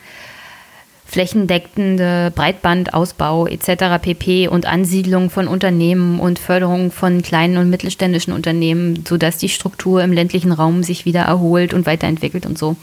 flächendeckende 1.06 2.32
Breitbandausbau 2.36 3.46
etc. 3.46 4.02
pp. 4.02 4.48
und 4.48 4.66
Ansiedlung 4.66 5.30
von 5.30 5.48
Unternehmen 5.48 6.20
und 6.20 6.40
Förderung 6.40 6.92
von 6.92 7.22
kleinen 7.22 7.58
und 7.58 7.70
mittelständischen 7.70 8.34
Unternehmen, 8.34 9.06
sodass 9.08 9.38
die 9.38 9.50
Struktur 9.50 10.04
im 10.04 10.12
ländlichen 10.12 10.52
Raum 10.52 10.82
sich 10.82 11.06
wieder 11.06 11.22
erholt 11.22 11.74
und 11.76 11.86
weiterentwickelt 11.86 12.48
und 12.48 12.58
so. 12.58 12.78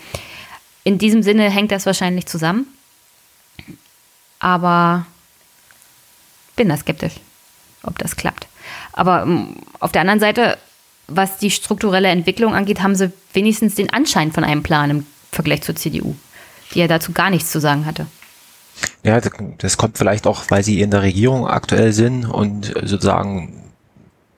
In 0.85 0.99
diesem 0.99 1.25
Sinne 1.25 1.51
hängt 1.51 1.73
das 1.73 1.87
wahrscheinlich 1.87 2.27
zusammen. 2.27 2.67
Aber 4.39 5.07
bin 6.55 6.69
da 6.69 6.77
skeptisch, 6.77 7.15
ob 7.83 7.99
das 7.99 8.17
klappt. 8.17 8.47
Aber 8.93 9.23
ähm, 9.23 9.57
auf 9.79 9.93
der 9.93 10.03
anderen 10.03 10.21
Seite, 10.21 10.59
was 11.07 11.39
die 11.39 11.51
strukturelle 11.51 12.09
Entwicklung 12.09 12.55
angeht, 12.55 12.83
haben 12.83 12.95
sie 12.95 13.13
wenigstens 13.33 13.75
den 13.75 13.93
Anschein 13.93 14.33
von 14.33 14.45
einem 14.45 14.63
Plan 14.63 14.91
im 14.91 15.07
Vergleich 15.33 15.63
zur 15.63 15.77
CDU, 15.77 16.15
die 16.75 16.81
ja 16.81 16.89
dazu 16.89 17.13
gar 17.13 17.31
nichts 17.31 17.51
zu 17.51 17.61
sagen 17.61 17.87
hatte. 17.87 18.07
Ja, 19.03 19.21
das 19.59 19.77
kommt 19.77 19.99
vielleicht 19.99 20.27
auch, 20.27 20.45
weil 20.49 20.63
sie 20.63 20.81
in 20.81 20.91
der 20.91 21.03
Regierung 21.03 21.47
aktuell 21.47 21.93
sind 21.93 22.25
und 22.25 22.67
sozusagen 22.67 23.63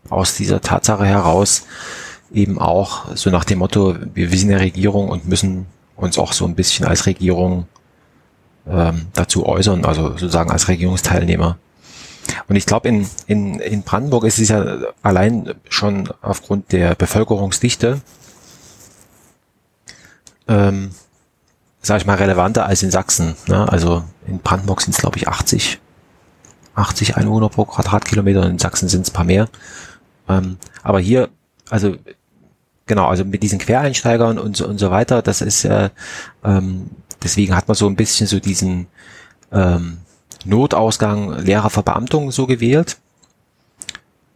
aus 0.08 0.36
dieser 0.36 0.60
Tatsache 0.60 1.06
heraus 1.06 1.66
eben 2.32 2.58
auch 2.58 3.14
so 3.14 3.30
nach 3.30 3.44
dem 3.44 3.58
Motto, 3.58 3.96
wir 4.14 4.28
sind 4.30 4.42
in 4.42 4.48
der 4.48 4.60
Regierung 4.60 5.08
und 5.08 5.28
müssen 5.28 5.66
uns 5.96 6.18
auch 6.18 6.32
so 6.32 6.44
ein 6.46 6.54
bisschen 6.54 6.86
als 6.86 7.06
Regierung 7.06 7.66
ähm, 8.68 9.06
dazu 9.12 9.46
äußern, 9.46 9.84
also 9.84 10.10
sozusagen 10.10 10.50
als 10.50 10.68
Regierungsteilnehmer. 10.68 11.58
Und 12.48 12.56
ich 12.56 12.66
glaube, 12.66 12.88
in, 12.88 13.06
in, 13.26 13.58
in 13.60 13.82
Brandenburg 13.82 14.24
ist 14.24 14.38
es 14.38 14.48
ja 14.48 14.78
allein 15.02 15.54
schon 15.68 16.08
aufgrund 16.20 16.72
der 16.72 16.94
Bevölkerungsdichte 16.94 18.00
ähm, 20.48 20.90
sage 21.80 22.00
ich 22.00 22.06
mal, 22.06 22.16
relevanter 22.16 22.66
als 22.66 22.82
in 22.82 22.90
Sachsen. 22.90 23.34
Ne? 23.48 23.68
Also 23.70 24.04
in 24.26 24.38
Brandenburg 24.38 24.80
sind 24.80 24.94
es, 24.94 25.00
glaube 25.00 25.18
ich, 25.18 25.28
80, 25.28 25.80
80 26.74 27.16
Einwohner 27.16 27.48
pro 27.48 27.64
Quadratkilometer 27.64 28.42
und 28.42 28.50
in 28.50 28.58
Sachsen 28.58 28.88
sind 28.88 29.02
es 29.02 29.10
paar 29.10 29.24
mehr. 29.24 29.48
Ähm, 30.28 30.58
aber 30.82 31.00
hier, 31.00 31.28
also 31.68 31.96
genau, 32.86 33.06
also 33.06 33.24
mit 33.24 33.42
diesen 33.42 33.58
Quereinsteigern 33.58 34.38
und 34.38 34.56
so, 34.56 34.66
und 34.66 34.78
so 34.78 34.90
weiter, 34.90 35.22
das 35.22 35.40
ist 35.40 35.64
äh, 35.64 35.90
ähm, 36.44 36.90
deswegen 37.22 37.56
hat 37.56 37.66
man 37.66 37.74
so 37.74 37.88
ein 37.88 37.96
bisschen 37.96 38.26
so 38.26 38.38
diesen 38.38 38.86
ähm, 39.50 39.98
Notausgang 40.46 41.38
Lehrerverbeamtung 41.38 42.30
so 42.30 42.46
gewählt, 42.46 42.98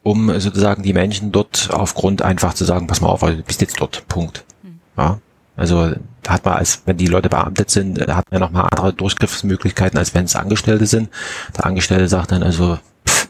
um 0.02 0.38
sozusagen 0.38 0.82
die 0.82 0.92
Menschen 0.92 1.32
dort 1.32 1.70
aufgrund 1.72 2.22
einfach 2.22 2.54
zu 2.54 2.64
sagen, 2.64 2.86
pass 2.86 3.00
mal 3.00 3.08
auf, 3.08 3.20
du 3.20 3.42
bist 3.42 3.60
jetzt 3.60 3.80
dort, 3.80 4.06
Punkt. 4.08 4.44
Hm. 4.62 4.80
Ja, 4.96 5.18
also 5.56 5.92
da 6.22 6.32
hat 6.32 6.44
man 6.44 6.54
als, 6.54 6.82
wenn 6.84 6.96
die 6.96 7.06
Leute 7.06 7.28
beamtet 7.28 7.70
sind, 7.70 8.00
hat 8.08 8.30
man 8.30 8.40
nochmal 8.40 8.68
andere 8.70 8.92
Durchgriffsmöglichkeiten, 8.92 9.98
als 9.98 10.14
wenn 10.14 10.26
es 10.26 10.36
Angestellte 10.36 10.86
sind. 10.86 11.08
Der 11.56 11.66
Angestellte 11.66 12.08
sagt 12.08 12.32
dann 12.32 12.42
also, 12.42 12.78
pff, 13.08 13.28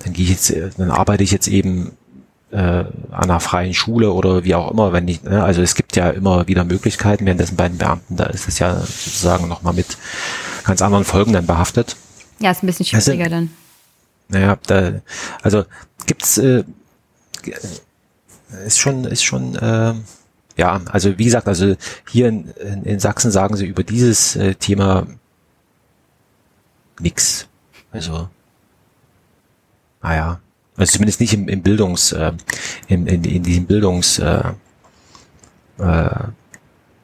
dann 0.00 0.12
gehe 0.12 0.24
ich 0.24 0.30
jetzt, 0.30 0.78
dann 0.78 0.90
arbeite 0.90 1.22
ich 1.22 1.30
jetzt 1.30 1.48
eben 1.48 1.92
äh, 2.50 2.56
an 2.56 2.86
einer 3.10 3.40
freien 3.40 3.74
Schule 3.74 4.12
oder 4.12 4.44
wie 4.44 4.54
auch 4.54 4.70
immer, 4.70 4.92
wenn 4.92 5.04
nicht, 5.04 5.24
ne? 5.24 5.42
also 5.42 5.60
es 5.60 5.74
gibt 5.74 5.96
ja 5.96 6.10
immer 6.10 6.48
wieder 6.48 6.64
Möglichkeiten, 6.64 7.26
währenddessen 7.26 7.56
bei 7.56 7.68
den 7.68 7.78
Beamten, 7.78 8.16
da 8.16 8.24
ist 8.24 8.48
es 8.48 8.58
ja 8.58 8.74
sozusagen 8.80 9.48
nochmal 9.48 9.74
mit 9.74 9.98
ganz 10.64 10.80
anderen 10.80 11.04
Folgen 11.04 11.32
dann 11.32 11.46
behaftet. 11.46 11.96
Ja, 12.40 12.50
ist 12.50 12.62
ein 12.62 12.66
bisschen 12.66 12.86
schwieriger 12.86 13.24
also, 13.24 13.36
dann. 13.36 13.50
Naja, 14.28 14.58
da, 14.66 15.00
also 15.42 15.64
gibt's 16.06 16.38
äh, 16.38 16.64
ist 18.66 18.78
schon, 18.78 19.04
ist 19.04 19.24
schon 19.24 19.56
äh, 19.56 19.94
ja, 20.58 20.80
also 20.90 21.16
wie 21.18 21.24
gesagt, 21.24 21.46
also 21.46 21.76
hier 22.10 22.28
in, 22.28 22.50
in, 22.50 22.82
in 22.82 23.00
Sachsen 23.00 23.30
sagen 23.30 23.56
sie 23.56 23.66
über 23.66 23.84
dieses 23.84 24.34
äh, 24.34 24.54
Thema 24.56 25.06
nix. 27.00 27.46
Also, 27.92 28.28
naja, 30.02 30.40
also 30.76 30.92
zumindest 30.92 31.20
nicht 31.20 31.32
im, 31.32 31.48
im 31.48 31.62
Bildungs, 31.62 32.10
äh, 32.10 32.32
in, 32.88 33.06
in, 33.06 33.24
in 33.24 33.42
diesem 33.44 33.66
Bildungs 33.66 34.18
äh, 34.18 34.52
äh, 35.78 36.10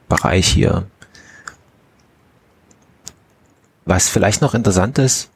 Bereich 0.08 0.48
hier. 0.48 0.86
Was 3.84 4.08
vielleicht 4.08 4.40
noch 4.40 4.54
interessant 4.54 4.98
ist, 4.98 5.28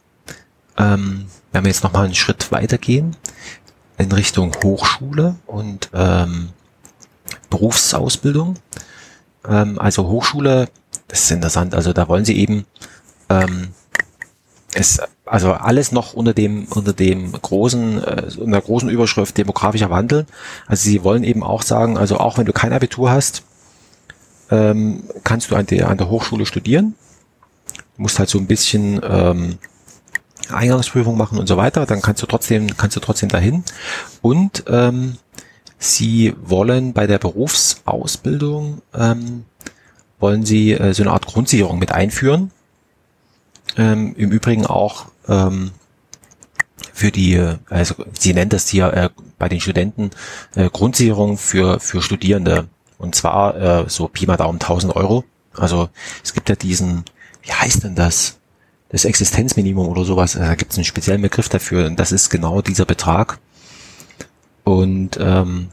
ähm, 0.79 1.27
wenn 1.53 1.65
wir 1.65 1.71
jetzt 1.71 1.85
noch 1.85 1.93
mal 1.93 2.05
einen 2.05 2.15
Schritt 2.15 2.51
weitergehen 2.53 3.17
in 3.99 4.13
Richtung 4.13 4.55
Hochschule 4.63 5.37
und 5.47 5.91
ähm, 5.93 6.51
Berufsausbildung. 7.51 8.55
Ähm, 9.47 9.79
also 9.79 10.07
Hochschule, 10.07 10.69
das 11.09 11.25
ist 11.25 11.31
interessant, 11.31 11.75
also 11.75 11.93
da 11.93 12.09
wollen 12.09 12.25
sie 12.25 12.39
eben 12.39 12.65
ähm, 13.29 13.75
es, 14.75 15.01
also 15.25 15.53
alles 15.53 15.93
noch 15.93 16.13
unter 16.13 16.35
dem, 16.35 16.67
unter 16.71 16.93
dem 16.93 17.33
großen, 17.33 18.03
äh, 18.03 18.31
unter 18.39 18.53
der 18.53 18.61
großen 18.61 18.89
Überschrift 18.89 19.37
demografischer 19.37 19.91
Wandel. 19.91 20.27
Also 20.67 20.85
sie 20.85 21.05
wollen 21.05 21.25
eben 21.25 21.43
auch 21.43 21.63
sagen, 21.63 21.99
also 21.99 22.19
auch 22.19 22.39
wenn 22.39 22.47
du 22.47 22.53
kein 22.53 22.73
Abitur 22.73 23.11
hast, 23.11 23.43
ähm, 24.51 25.05
kannst 25.25 25.51
du 25.51 25.57
an 25.57 25.67
der, 25.67 25.89
an 25.89 25.99
der 25.99 26.11
Hochschule 26.11 26.47
studieren. 26.47 26.95
Musst 27.99 28.19
halt 28.19 28.31
so 28.31 28.39
ein 28.39 28.47
bisschen 28.47 29.01
ähm, 29.03 29.59
Eingangsprüfung 30.51 31.17
machen 31.17 31.39
und 31.39 31.47
so 31.47 31.57
weiter, 31.57 31.85
dann 31.85 32.01
kannst 32.01 32.23
du 32.23 32.27
trotzdem, 32.27 32.77
kannst 32.77 32.97
du 32.97 33.01
trotzdem 33.01 33.29
dahin. 33.29 33.65
Und 34.23 34.65
ähm, 34.69 35.19
Sie 35.81 36.35
wollen 36.43 36.93
bei 36.93 37.07
der 37.07 37.19
Berufsausbildung, 37.19 38.83
ähm, 38.95 39.45
wollen 40.19 40.45
Sie 40.45 40.73
äh, 40.73 40.93
so 40.93 41.03
eine 41.03 41.13
Art 41.13 41.27
Grundsicherung 41.27 41.79
mit 41.79 41.93
einführen. 41.93 42.51
Ähm, 43.77 44.15
Im 44.17 44.31
Übrigen 44.33 44.67
auch 44.67 45.07
ähm, 45.29 45.71
für 46.93 47.13
die, 47.13 47.41
also 47.69 47.95
Sie 48.19 48.35
nennt 48.35 48.53
das 48.53 48.69
hier 48.69 48.93
äh, 48.93 49.11
bei 49.39 49.49
den 49.49 49.61
Studenten 49.61 50.11
äh, 50.57 50.69
Grundsicherung 50.69 51.39
für, 51.39 51.79
für 51.79 52.03
Studierende. 52.03 52.69
Und 52.99 53.15
zwar 53.15 53.57
äh, 53.57 53.85
so 53.89 54.09
Pi 54.09 54.27
mal 54.27 54.37
Daumen 54.37 54.61
1000 54.61 54.97
Euro. 54.97 55.25
Also 55.55 55.91
es 56.25 56.35
gibt 56.35 56.49
ja 56.49 56.57
diesen, 56.57 57.05
wie 57.49 57.55
heißt 57.55 57.85
denn 57.85 57.95
das? 57.95 58.39
Das 58.91 59.05
Existenzminimum 59.05 59.89
oder 59.89 60.05
sowas. 60.05 60.33
Da 60.33 60.55
gibt 60.55 60.73
es 60.73 60.79
einen 60.79 60.85
speziellen 60.85 61.23
Begriff 61.23 61.49
dafür. 61.49 61.87
Und 61.87 61.99
das 61.99 62.13
ist 62.13 62.31
genau 62.31 62.63
dieser 62.63 62.85
Betrag. 62.85 63.39
Und 64.65 65.19
ähm, 65.19 65.69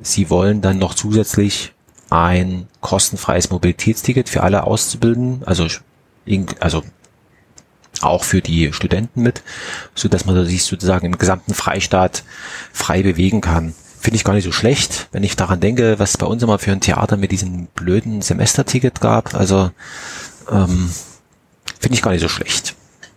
sie 0.00 0.30
wollen 0.30 0.60
dann 0.60 0.78
noch 0.78 0.94
zusätzlich 0.94 1.72
ein 2.10 2.68
kostenfreies 2.80 3.50
Mobilitätsticket 3.50 4.28
für 4.28 4.42
alle 4.42 4.64
auszubilden, 4.64 5.42
also, 5.46 5.66
also 6.60 6.82
auch 8.02 8.22
für 8.24 8.40
die 8.40 8.72
Studenten 8.72 9.22
mit, 9.22 9.42
so 9.94 10.08
dass 10.08 10.24
man 10.24 10.44
sich 10.44 10.62
sozusagen 10.62 11.06
im 11.06 11.18
gesamten 11.18 11.54
Freistaat 11.54 12.22
frei 12.72 13.02
bewegen 13.02 13.40
kann. 13.40 13.74
Finde 13.98 14.16
ich 14.16 14.24
gar 14.24 14.34
nicht 14.34 14.44
so 14.44 14.52
schlecht, 14.52 15.08
wenn 15.12 15.24
ich 15.24 15.34
daran 15.34 15.60
denke, 15.60 15.98
was 15.98 16.10
es 16.10 16.18
bei 16.18 16.26
uns 16.26 16.42
immer 16.42 16.58
für 16.58 16.72
ein 16.72 16.80
Theater 16.80 17.16
mit 17.16 17.32
diesem 17.32 17.66
blöden 17.66 18.22
Semesterticket 18.22 19.00
gab. 19.00 19.34
Also 19.34 19.70
ähm, 20.50 20.90
finde 21.80 21.94
ich 21.94 22.02
gar 22.02 22.12
nicht 22.12 22.22
so 22.22 22.28
schlecht. 22.28 22.74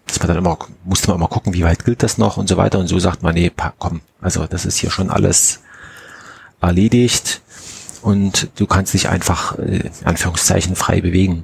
dass 0.07 0.19
man 0.19 0.29
dann 0.29 0.37
immer, 0.37 0.57
musste 0.83 1.09
man 1.09 1.17
immer 1.17 1.27
gucken, 1.27 1.53
wie 1.53 1.63
weit 1.63 1.85
gilt 1.85 2.03
das 2.03 2.17
noch 2.17 2.37
und 2.37 2.47
so 2.47 2.57
weiter. 2.57 2.79
Und 2.79 2.87
so 2.87 2.99
sagt 2.99 3.23
man, 3.23 3.35
nee, 3.35 3.51
komm, 3.77 4.01
also 4.21 4.45
das 4.45 4.65
ist 4.65 4.77
hier 4.77 4.89
schon 4.89 5.09
alles 5.09 5.61
erledigt 6.61 7.41
und 8.01 8.49
du 8.55 8.65
kannst 8.65 8.93
dich 8.93 9.09
einfach, 9.09 9.57
äh, 9.59 9.77
in 9.79 10.05
Anführungszeichen, 10.05 10.75
frei 10.75 11.01
bewegen. 11.01 11.43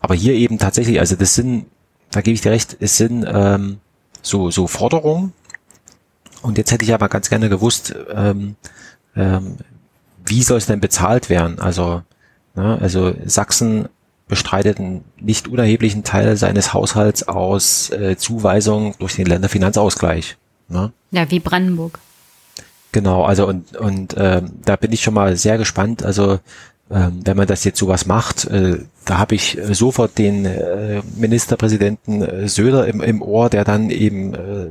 Aber 0.00 0.14
hier 0.14 0.34
eben 0.34 0.58
tatsächlich, 0.58 1.00
also 1.00 1.16
das 1.16 1.34
sind, 1.34 1.66
da 2.10 2.20
gebe 2.20 2.34
ich 2.34 2.42
dir 2.42 2.52
recht, 2.52 2.76
es 2.80 2.96
sind 2.98 3.24
ähm, 3.26 3.78
so, 4.22 4.50
so 4.50 4.66
Forderungen. 4.66 5.32
Und 6.42 6.58
jetzt 6.58 6.72
hätte 6.72 6.84
ich 6.84 6.92
aber 6.92 7.08
ganz 7.08 7.30
gerne 7.30 7.48
gewusst, 7.48 7.94
ähm, 8.12 8.56
ähm, 9.16 9.56
wie 10.26 10.42
soll 10.42 10.58
es 10.58 10.66
denn 10.66 10.80
bezahlt 10.80 11.30
werden? 11.30 11.58
Also, 11.58 12.02
ne, 12.54 12.78
also 12.80 13.14
Sachsen 13.24 13.88
bestreitet 14.28 14.78
einen 14.78 15.04
nicht 15.20 15.48
unerheblichen 15.48 16.04
Teil 16.04 16.36
seines 16.36 16.72
Haushalts 16.72 17.28
aus 17.28 17.90
äh, 17.90 18.16
Zuweisungen 18.16 18.94
durch 18.98 19.16
den 19.16 19.26
Länderfinanzausgleich. 19.26 20.36
Ne? 20.68 20.92
Ja, 21.10 21.30
wie 21.30 21.40
Brandenburg. 21.40 21.98
Genau, 22.92 23.24
also 23.24 23.46
und, 23.46 23.76
und 23.76 24.14
äh, 24.14 24.40
da 24.64 24.76
bin 24.76 24.92
ich 24.92 25.02
schon 25.02 25.14
mal 25.14 25.36
sehr 25.36 25.58
gespannt. 25.58 26.04
Also 26.04 26.38
ähm, 26.90 27.20
wenn 27.24 27.36
man 27.36 27.46
das 27.46 27.64
jetzt 27.64 27.78
sowas 27.78 28.04
macht, 28.04 28.44
äh, 28.44 28.78
da 29.06 29.18
habe 29.18 29.34
ich 29.34 29.56
äh, 29.56 29.74
sofort 29.74 30.18
den 30.18 30.44
äh, 30.44 31.02
Ministerpräsidenten 31.16 32.22
äh, 32.22 32.48
Söder 32.48 32.86
im, 32.86 33.00
im 33.00 33.22
Ohr, 33.22 33.48
der 33.48 33.64
dann 33.64 33.88
eben 33.88 34.34
äh, 34.34 34.68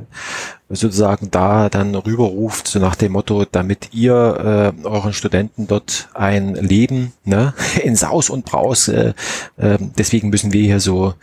sozusagen 0.68 1.30
da 1.32 1.68
dann 1.68 1.94
rüberruft, 1.94 2.68
so 2.68 2.78
nach 2.78 2.94
dem 2.94 3.12
Motto, 3.12 3.44
damit 3.50 3.92
ihr 3.92 4.72
äh, 4.82 4.86
euren 4.86 5.12
Studenten 5.12 5.66
dort 5.66 6.08
ein 6.14 6.54
Leben 6.54 7.12
ne, 7.24 7.52
in 7.82 7.96
Saus 7.96 8.30
und 8.30 8.44
Braus, 8.44 8.86
äh, 8.86 9.12
äh, 9.56 9.78
deswegen 9.98 10.30
müssen 10.30 10.52
wir 10.52 10.62
hier 10.62 10.80
so 10.80 11.14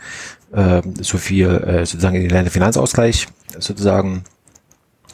äh, 0.52 0.82
so 1.00 1.16
viel 1.16 1.48
äh, 1.48 1.86
sozusagen 1.86 2.16
in 2.16 2.28
den 2.28 2.50
Finanzausgleich 2.50 3.28
sozusagen 3.58 4.24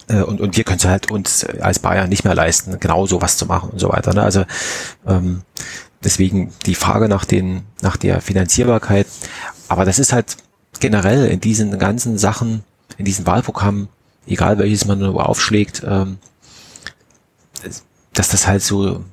äh, 0.08 0.22
und, 0.22 0.40
und 0.40 0.56
wir 0.56 0.64
können 0.64 0.78
es 0.78 0.84
halt 0.84 1.10
uns 1.10 1.44
als 1.44 1.78
Bayern 1.78 2.08
nicht 2.08 2.24
mehr 2.24 2.34
leisten, 2.34 2.78
genau 2.80 3.06
so 3.06 3.20
was 3.22 3.36
zu 3.36 3.46
machen 3.46 3.70
und 3.70 3.78
so 3.78 3.90
weiter. 3.90 4.14
Ne? 4.14 4.22
Also 4.22 4.44
ähm, 5.06 5.42
deswegen 6.02 6.52
die 6.66 6.74
Frage 6.74 7.08
nach 7.08 7.24
den, 7.24 7.62
nach 7.82 7.96
der 7.96 8.20
Finanzierbarkeit. 8.20 9.06
Aber 9.68 9.84
das 9.84 9.98
ist 9.98 10.12
halt 10.12 10.36
generell 10.80 11.26
in 11.26 11.40
diesen 11.40 11.78
ganzen 11.78 12.18
Sachen, 12.18 12.64
in 12.96 13.04
diesen 13.04 13.26
Wahlprogrammen, 13.26 13.88
egal 14.26 14.58
welches 14.58 14.84
man 14.84 14.98
nur 14.98 15.28
aufschlägt, 15.28 15.82
ähm, 15.86 16.18
dass 18.14 18.28
das 18.28 18.46
halt 18.46 18.62
so 18.62 19.04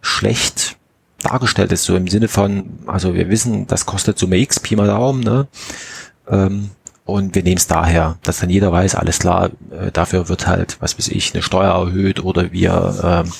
schlecht 0.00 0.76
dargestellt 1.22 1.72
ist, 1.72 1.84
so 1.84 1.96
im 1.96 2.08
Sinne 2.08 2.28
von, 2.28 2.78
also 2.86 3.14
wir 3.14 3.28
wissen, 3.28 3.66
das 3.66 3.86
kostet 3.86 4.18
Summe 4.18 4.38
X, 4.38 4.58
Pi 4.60 4.76
mal 4.76 4.86
Daumen, 4.86 5.20
ne? 5.20 5.48
Ähm, 6.28 6.70
und 7.10 7.34
wir 7.34 7.42
nehmen 7.42 7.56
es 7.56 7.66
daher, 7.66 8.16
dass 8.22 8.40
dann 8.40 8.50
jeder 8.50 8.72
weiß, 8.72 8.94
alles 8.94 9.18
klar, 9.18 9.50
äh, 9.70 9.90
dafür 9.92 10.28
wird 10.28 10.46
halt, 10.46 10.76
was 10.80 10.98
weiß 10.98 11.08
ich, 11.08 11.34
eine 11.34 11.42
Steuer 11.42 11.72
erhöht 11.72 12.22
oder 12.22 12.52
wir, 12.52 13.24
äh, 13.26 13.30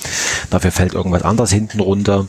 dafür 0.50 0.70
fällt 0.70 0.94
irgendwas 0.94 1.22
anderes 1.22 1.50
hinten 1.50 1.80
runter 1.80 2.26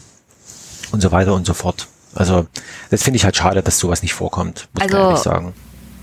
und 0.91 1.01
so 1.01 1.11
weiter 1.11 1.34
und 1.34 1.45
so 1.45 1.53
fort. 1.53 1.88
Also 2.13 2.47
das 2.89 3.03
finde 3.03 3.18
ich 3.18 3.26
halt 3.26 3.35
schade, 3.35 3.61
dass 3.61 3.80
sowas 3.80 4.01
nicht 4.01 4.13
vorkommt, 4.13 4.68
muss 4.73 4.84
also, 4.84 4.97
ich 4.97 5.03
ehrlich 5.03 5.19
sagen. 5.19 5.53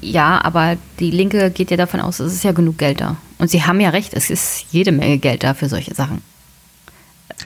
Ja, 0.00 0.40
aber 0.44 0.76
die 1.00 1.10
Linke 1.10 1.50
geht 1.50 1.70
ja 1.70 1.76
davon 1.76 2.00
aus, 2.00 2.20
es 2.20 2.32
ist 2.32 2.44
ja 2.44 2.52
genug 2.52 2.78
Geld 2.78 3.00
da. 3.00 3.16
Und 3.38 3.50
sie 3.50 3.64
haben 3.64 3.80
ja 3.80 3.90
recht, 3.90 4.14
es 4.14 4.30
ist 4.30 4.66
jede 4.70 4.92
Menge 4.92 5.18
Geld 5.18 5.42
da 5.42 5.54
für 5.54 5.68
solche 5.68 5.94
Sachen. 5.94 6.22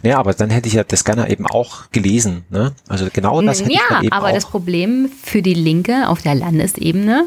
Ja, 0.02 0.18
aber 0.18 0.32
dann 0.32 0.50
hätte 0.50 0.68
ich 0.68 0.74
ja 0.74 0.84
das 0.84 1.04
gerne 1.04 1.30
eben 1.30 1.46
auch 1.46 1.90
gelesen. 1.92 2.44
Ne? 2.50 2.72
Also 2.88 3.08
genau 3.12 3.40
das 3.42 3.60
hätte 3.60 3.72
ja, 3.72 3.80
ich 3.80 3.88
dann 3.88 4.04
eben 4.04 4.12
aber 4.12 4.28
auch. 4.28 4.32
das 4.32 4.46
Problem 4.46 5.10
für 5.22 5.42
die 5.42 5.54
Linke 5.54 6.08
auf 6.08 6.22
der 6.22 6.34
Landesebene, 6.34 7.26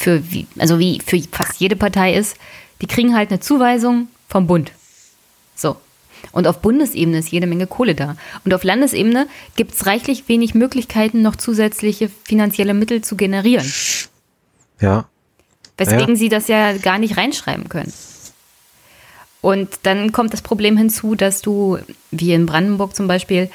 für 0.00 0.32
wie, 0.32 0.46
also 0.58 0.78
wie 0.78 1.00
für 1.04 1.20
fast 1.30 1.60
jede 1.60 1.76
Partei 1.76 2.14
ist, 2.14 2.36
die 2.80 2.86
kriegen 2.86 3.14
halt 3.14 3.30
eine 3.30 3.40
Zuweisung 3.40 4.08
vom 4.28 4.46
Bund. 4.46 4.72
So. 5.54 5.76
Und 6.32 6.46
auf 6.46 6.60
Bundesebene 6.60 7.18
ist 7.18 7.30
jede 7.30 7.46
Menge 7.46 7.66
Kohle 7.66 7.94
da. 7.94 8.16
Und 8.44 8.54
auf 8.54 8.64
Landesebene 8.64 9.26
gibt 9.56 9.74
es 9.74 9.86
reichlich 9.86 10.28
wenig 10.28 10.54
Möglichkeiten, 10.54 11.22
noch 11.22 11.36
zusätzliche 11.36 12.10
finanzielle 12.24 12.74
Mittel 12.74 13.02
zu 13.02 13.16
generieren. 13.16 13.70
Ja. 14.80 15.06
Weswegen 15.76 16.14
ja. 16.14 16.16
sie 16.16 16.28
das 16.28 16.48
ja 16.48 16.76
gar 16.76 16.98
nicht 16.98 17.16
reinschreiben 17.16 17.68
können. 17.68 17.92
Und 19.42 19.68
dann 19.82 20.12
kommt 20.12 20.32
das 20.32 20.42
Problem 20.42 20.76
hinzu, 20.76 21.14
dass 21.14 21.42
du, 21.42 21.78
wie 22.10 22.32
in 22.32 22.46
Brandenburg 22.46 22.94
zum 22.94 23.06
Beispiel, 23.06 23.50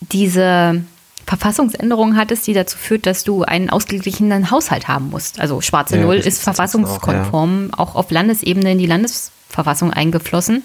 diese 0.00 0.82
Verfassungsänderung 1.28 2.16
hattest, 2.16 2.46
die 2.46 2.54
dazu 2.54 2.78
führt, 2.78 3.04
dass 3.04 3.22
du 3.22 3.42
einen 3.42 3.68
ausgeglichenen 3.68 4.50
Haushalt 4.50 4.88
haben 4.88 5.10
musst. 5.10 5.38
Also 5.40 5.60
schwarze 5.60 5.96
ja, 5.96 6.02
Null 6.02 6.16
ist 6.16 6.42
verfassungskonform, 6.42 7.68
auch, 7.72 7.78
ja. 7.78 7.84
auch 7.84 7.94
auf 7.96 8.10
Landesebene 8.10 8.72
in 8.72 8.78
die 8.78 8.86
Landesverfassung 8.86 9.92
eingeflossen. 9.92 10.62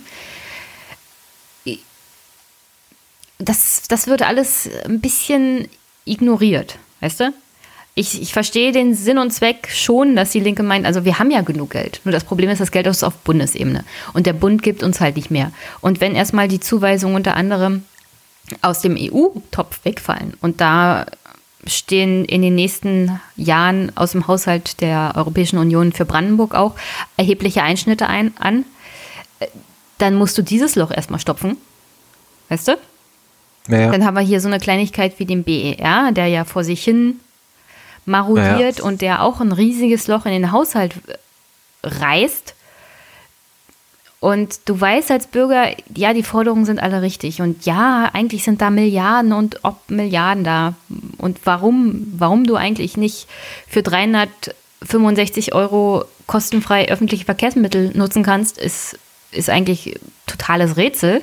Das, 3.39 3.83
das 3.89 4.07
wird 4.07 4.21
alles 4.21 4.69
ein 4.85 5.01
bisschen 5.01 5.67
ignoriert, 6.05 6.77
weißt 7.01 7.19
du? 7.19 7.33
Ich, 7.95 8.21
ich 8.21 8.31
verstehe 8.31 8.71
den 8.71 8.95
Sinn 8.95 9.17
und 9.17 9.31
Zweck 9.31 9.67
schon, 9.69 10.15
dass 10.15 10.31
die 10.31 10.39
Linke 10.39 10.63
meint, 10.63 10.85
also 10.85 11.03
wir 11.03 11.19
haben 11.19 11.29
ja 11.29 11.41
genug 11.41 11.71
Geld. 11.71 11.99
Nur 12.05 12.13
das 12.13 12.23
Problem 12.23 12.49
ist, 12.49 12.61
das 12.61 12.71
Geld 12.71 12.87
ist 12.87 13.03
auf 13.03 13.15
Bundesebene. 13.17 13.83
Und 14.13 14.25
der 14.27 14.33
Bund 14.33 14.63
gibt 14.63 14.81
uns 14.81 15.01
halt 15.01 15.17
nicht 15.17 15.29
mehr. 15.29 15.51
Und 15.81 15.99
wenn 15.99 16.15
erstmal 16.15 16.47
die 16.47 16.61
Zuweisungen 16.61 17.17
unter 17.17 17.35
anderem 17.35 17.83
aus 18.61 18.81
dem 18.81 18.97
EU-Topf 18.99 19.83
wegfallen 19.85 20.33
und 20.41 20.61
da 20.61 21.05
stehen 21.65 22.25
in 22.25 22.41
den 22.41 22.55
nächsten 22.55 23.19
Jahren 23.35 23.91
aus 23.95 24.11
dem 24.11 24.27
Haushalt 24.27 24.81
der 24.81 25.13
Europäischen 25.15 25.57
Union 25.57 25.93
für 25.93 26.05
Brandenburg 26.05 26.55
auch 26.55 26.75
erhebliche 27.17 27.63
Einschnitte 27.63 28.07
ein, 28.07 28.33
an, 28.37 28.65
dann 29.97 30.15
musst 30.15 30.37
du 30.37 30.41
dieses 30.41 30.75
Loch 30.75 30.91
erstmal 30.91 31.19
stopfen. 31.19 31.57
Weißt 32.49 32.67
du? 32.67 32.77
Ja. 33.69 33.91
Dann 33.91 34.03
haben 34.03 34.15
wir 34.15 34.21
hier 34.21 34.41
so 34.41 34.49
eine 34.49 34.59
Kleinigkeit 34.59 35.17
wie 35.19 35.25
den 35.25 35.43
BER, 35.43 36.11
der 36.11 36.27
ja 36.27 36.43
vor 36.43 36.63
sich 36.63 36.83
hin 36.83 37.21
marodiert 38.05 38.79
ja. 38.79 38.83
und 38.83 39.01
der 39.01 39.23
auch 39.23 39.39
ein 39.39 39.53
riesiges 39.53 40.07
Loch 40.07 40.25
in 40.25 40.33
den 40.33 40.51
Haushalt 40.51 40.95
reißt. 41.83 42.52
Und 44.23 44.69
du 44.69 44.79
weißt 44.79 45.11
als 45.11 45.27
Bürger, 45.27 45.75
ja, 45.93 46.13
die 46.13 46.23
Forderungen 46.23 46.63
sind 46.63 46.81
alle 46.81 47.01
richtig. 47.01 47.41
Und 47.41 47.65
ja, 47.65 48.09
eigentlich 48.13 48.45
sind 48.45 48.61
da 48.61 48.69
Milliarden 48.69 49.33
und 49.33 49.65
ob 49.65 49.89
Milliarden 49.89 50.45
da. 50.45 50.75
Und 51.17 51.39
warum, 51.43 52.07
warum 52.15 52.45
du 52.45 52.55
eigentlich 52.55 52.95
nicht 52.95 53.27
für 53.67 53.83
365 53.83 55.53
Euro 55.53 56.05
kostenfrei 56.25 56.87
öffentliche 56.87 57.25
Verkehrsmittel 57.25 57.91
nutzen 57.97 58.23
kannst, 58.23 58.57
ist, 58.57 58.97
ist 59.31 59.49
eigentlich 59.49 59.99
totales 60.25 60.77
Rätsel. 60.77 61.21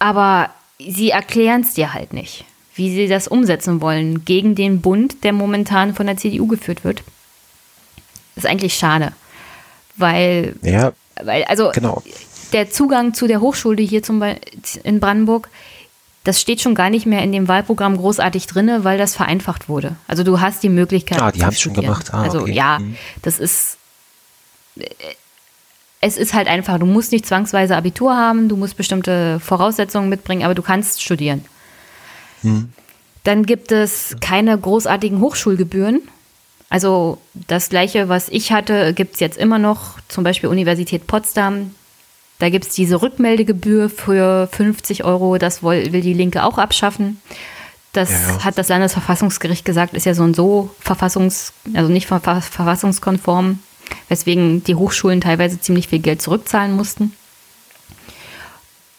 Aber 0.00 0.50
sie 0.80 1.10
erklären 1.10 1.60
es 1.60 1.74
dir 1.74 1.94
halt 1.94 2.12
nicht, 2.12 2.44
wie 2.74 2.92
sie 2.92 3.06
das 3.06 3.28
umsetzen 3.28 3.80
wollen 3.80 4.24
gegen 4.24 4.56
den 4.56 4.80
Bund, 4.80 5.22
der 5.22 5.32
momentan 5.32 5.94
von 5.94 6.06
der 6.06 6.16
CDU 6.16 6.48
geführt 6.48 6.82
wird. 6.82 7.04
Das 8.34 8.42
ist 8.42 8.50
eigentlich 8.50 8.74
schade. 8.74 9.12
Weil, 9.96 10.54
ja, 10.62 10.92
weil 11.22 11.44
also 11.44 11.70
genau. 11.72 12.02
der 12.52 12.70
Zugang 12.70 13.14
zu 13.14 13.26
der 13.26 13.40
Hochschule 13.40 13.82
hier 13.82 14.02
zum 14.02 14.22
in 14.82 15.00
Brandenburg, 15.00 15.48
das 16.24 16.40
steht 16.40 16.60
schon 16.60 16.74
gar 16.74 16.90
nicht 16.90 17.06
mehr 17.06 17.22
in 17.22 17.32
dem 17.32 17.46
Wahlprogramm 17.46 17.96
großartig 17.96 18.46
drin, 18.46 18.70
weil 18.82 18.98
das 18.98 19.14
vereinfacht 19.14 19.68
wurde. 19.68 19.96
Also 20.08 20.24
du 20.24 20.40
hast 20.40 20.62
die 20.62 20.68
Möglichkeit. 20.68 21.22
Ah, 21.22 21.30
die 21.30 21.42
haben 21.44 21.52
es 21.52 21.60
schon 21.60 21.74
gemacht. 21.74 22.12
Ah, 22.12 22.22
also 22.22 22.40
okay. 22.40 22.52
ja, 22.52 22.78
mhm. 22.80 22.96
das 23.22 23.38
ist. 23.38 23.78
Es 26.02 26.18
ist 26.18 26.34
halt 26.34 26.48
einfach, 26.48 26.78
du 26.78 26.86
musst 26.86 27.12
nicht 27.12 27.26
zwangsweise 27.26 27.76
Abitur 27.76 28.14
haben, 28.14 28.48
du 28.48 28.56
musst 28.56 28.76
bestimmte 28.76 29.40
Voraussetzungen 29.40 30.08
mitbringen, 30.08 30.44
aber 30.44 30.54
du 30.54 30.62
kannst 30.62 31.02
studieren. 31.02 31.44
Mhm. 32.42 32.70
Dann 33.24 33.46
gibt 33.46 33.72
es 33.72 34.16
keine 34.20 34.56
großartigen 34.58 35.20
Hochschulgebühren. 35.20 36.02
Also 36.68 37.18
das 37.34 37.68
gleiche, 37.68 38.08
was 38.08 38.28
ich 38.28 38.52
hatte, 38.52 38.92
gibt 38.92 39.14
es 39.14 39.20
jetzt 39.20 39.38
immer 39.38 39.58
noch, 39.58 40.00
zum 40.08 40.24
Beispiel 40.24 40.48
Universität 40.48 41.06
Potsdam. 41.06 41.74
Da 42.38 42.50
gibt 42.50 42.66
es 42.66 42.74
diese 42.74 43.00
Rückmeldegebühr 43.00 43.88
für 43.88 44.48
50 44.52 45.04
Euro, 45.04 45.38
das 45.38 45.62
will, 45.62 45.88
die 45.88 46.12
Linke 46.12 46.44
auch 46.44 46.58
abschaffen. 46.58 47.20
Das 47.92 48.10
ja. 48.10 48.44
hat 48.44 48.58
das 48.58 48.68
Landesverfassungsgericht 48.68 49.64
gesagt, 49.64 49.94
ist 49.94 50.04
ja 50.04 50.12
so 50.12 50.22
und 50.22 50.36
so 50.36 50.70
verfassungs, 50.80 51.54
also 51.72 51.90
nicht 51.90 52.06
verfassungskonform, 52.06 53.60
weswegen 54.08 54.62
die 54.64 54.74
Hochschulen 54.74 55.22
teilweise 55.22 55.60
ziemlich 55.60 55.88
viel 55.88 56.00
Geld 56.00 56.20
zurückzahlen 56.20 56.72
mussten. 56.72 57.12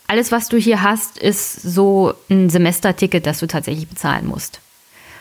Alles, 0.08 0.32
was 0.32 0.48
du 0.48 0.58
hier 0.58 0.82
hast, 0.82 1.20
ist 1.20 1.62
so 1.62 2.14
ein 2.30 2.50
Semesterticket, 2.50 3.26
das 3.26 3.40
du 3.40 3.46
tatsächlich 3.46 3.88
bezahlen 3.88 4.26
musst. 4.26 4.62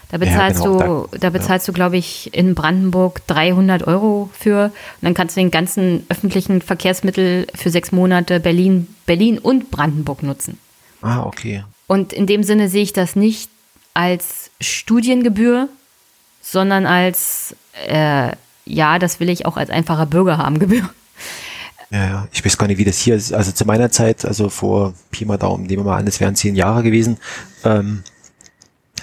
Da 0.09 0.19
bezahlst 0.19 0.65
ja, 0.65 0.71
genau, 0.71 1.09
du, 1.11 1.19
da, 1.19 1.31
bezahlst 1.31 1.67
ja. 1.67 1.73
du, 1.73 1.77
glaube 1.77 1.97
ich, 1.97 2.33
in 2.33 2.55
Brandenburg 2.55 3.27
300 3.27 3.87
Euro 3.87 4.31
für. 4.33 4.67
Und 4.67 4.73
dann 5.03 5.15
kannst 5.15 5.37
du 5.37 5.41
den 5.41 5.51
ganzen 5.51 6.07
öffentlichen 6.09 6.63
Verkehrsmittel 6.63 7.47
für 7.55 7.71
sechs 7.71 7.91
Monate 7.91 8.39
Berlin, 8.39 8.87
Berlin 9.05 9.39
und 9.39 9.71
Brandenburg 9.71 10.23
nutzen. 10.23 10.59
Ah, 11.03 11.25
okay. 11.25 11.65
Und 11.89 12.13
in 12.13 12.27
dem 12.27 12.45
Sinne 12.45 12.69
sehe 12.69 12.83
ich 12.83 12.93
das 12.93 13.17
nicht 13.17 13.51
als 13.95 14.51
Studiengebühr, 14.61 15.69
sondern 16.41 16.87
als, 16.87 17.57
äh, 17.89 18.31
ja, 18.65 18.99
das 18.99 19.19
will 19.19 19.29
ich 19.29 19.47
auch 19.47 19.57
als 19.57 19.71
einfacher 19.71 20.07
Bürger 20.07 20.39
haben, 20.39 20.59
Gebühr. 20.61 20.89
Ja, 21.91 22.27
ich 22.33 22.45
weiß 22.45 22.59
gar 22.59 22.67
nicht, 22.67 22.79
wie 22.79 22.85
das 22.85 22.99
hier 22.99 23.15
ist. 23.15 23.33
Also 23.33 23.53
zu 23.53 23.65
meiner 23.65 23.91
Zeit, 23.91 24.25
also 24.25 24.49
vor 24.49 24.95
Pi 25.11 25.25
mal 25.25 25.37
Daumen, 25.37 25.67
nehmen 25.67 25.85
wir 25.85 25.91
mal 25.91 25.99
an, 25.99 26.07
es 26.07 26.21
wären 26.21 26.35
zehn 26.35 26.57
Jahre 26.57 26.83
gewesen, 26.83 27.19
ähm, 27.65 28.03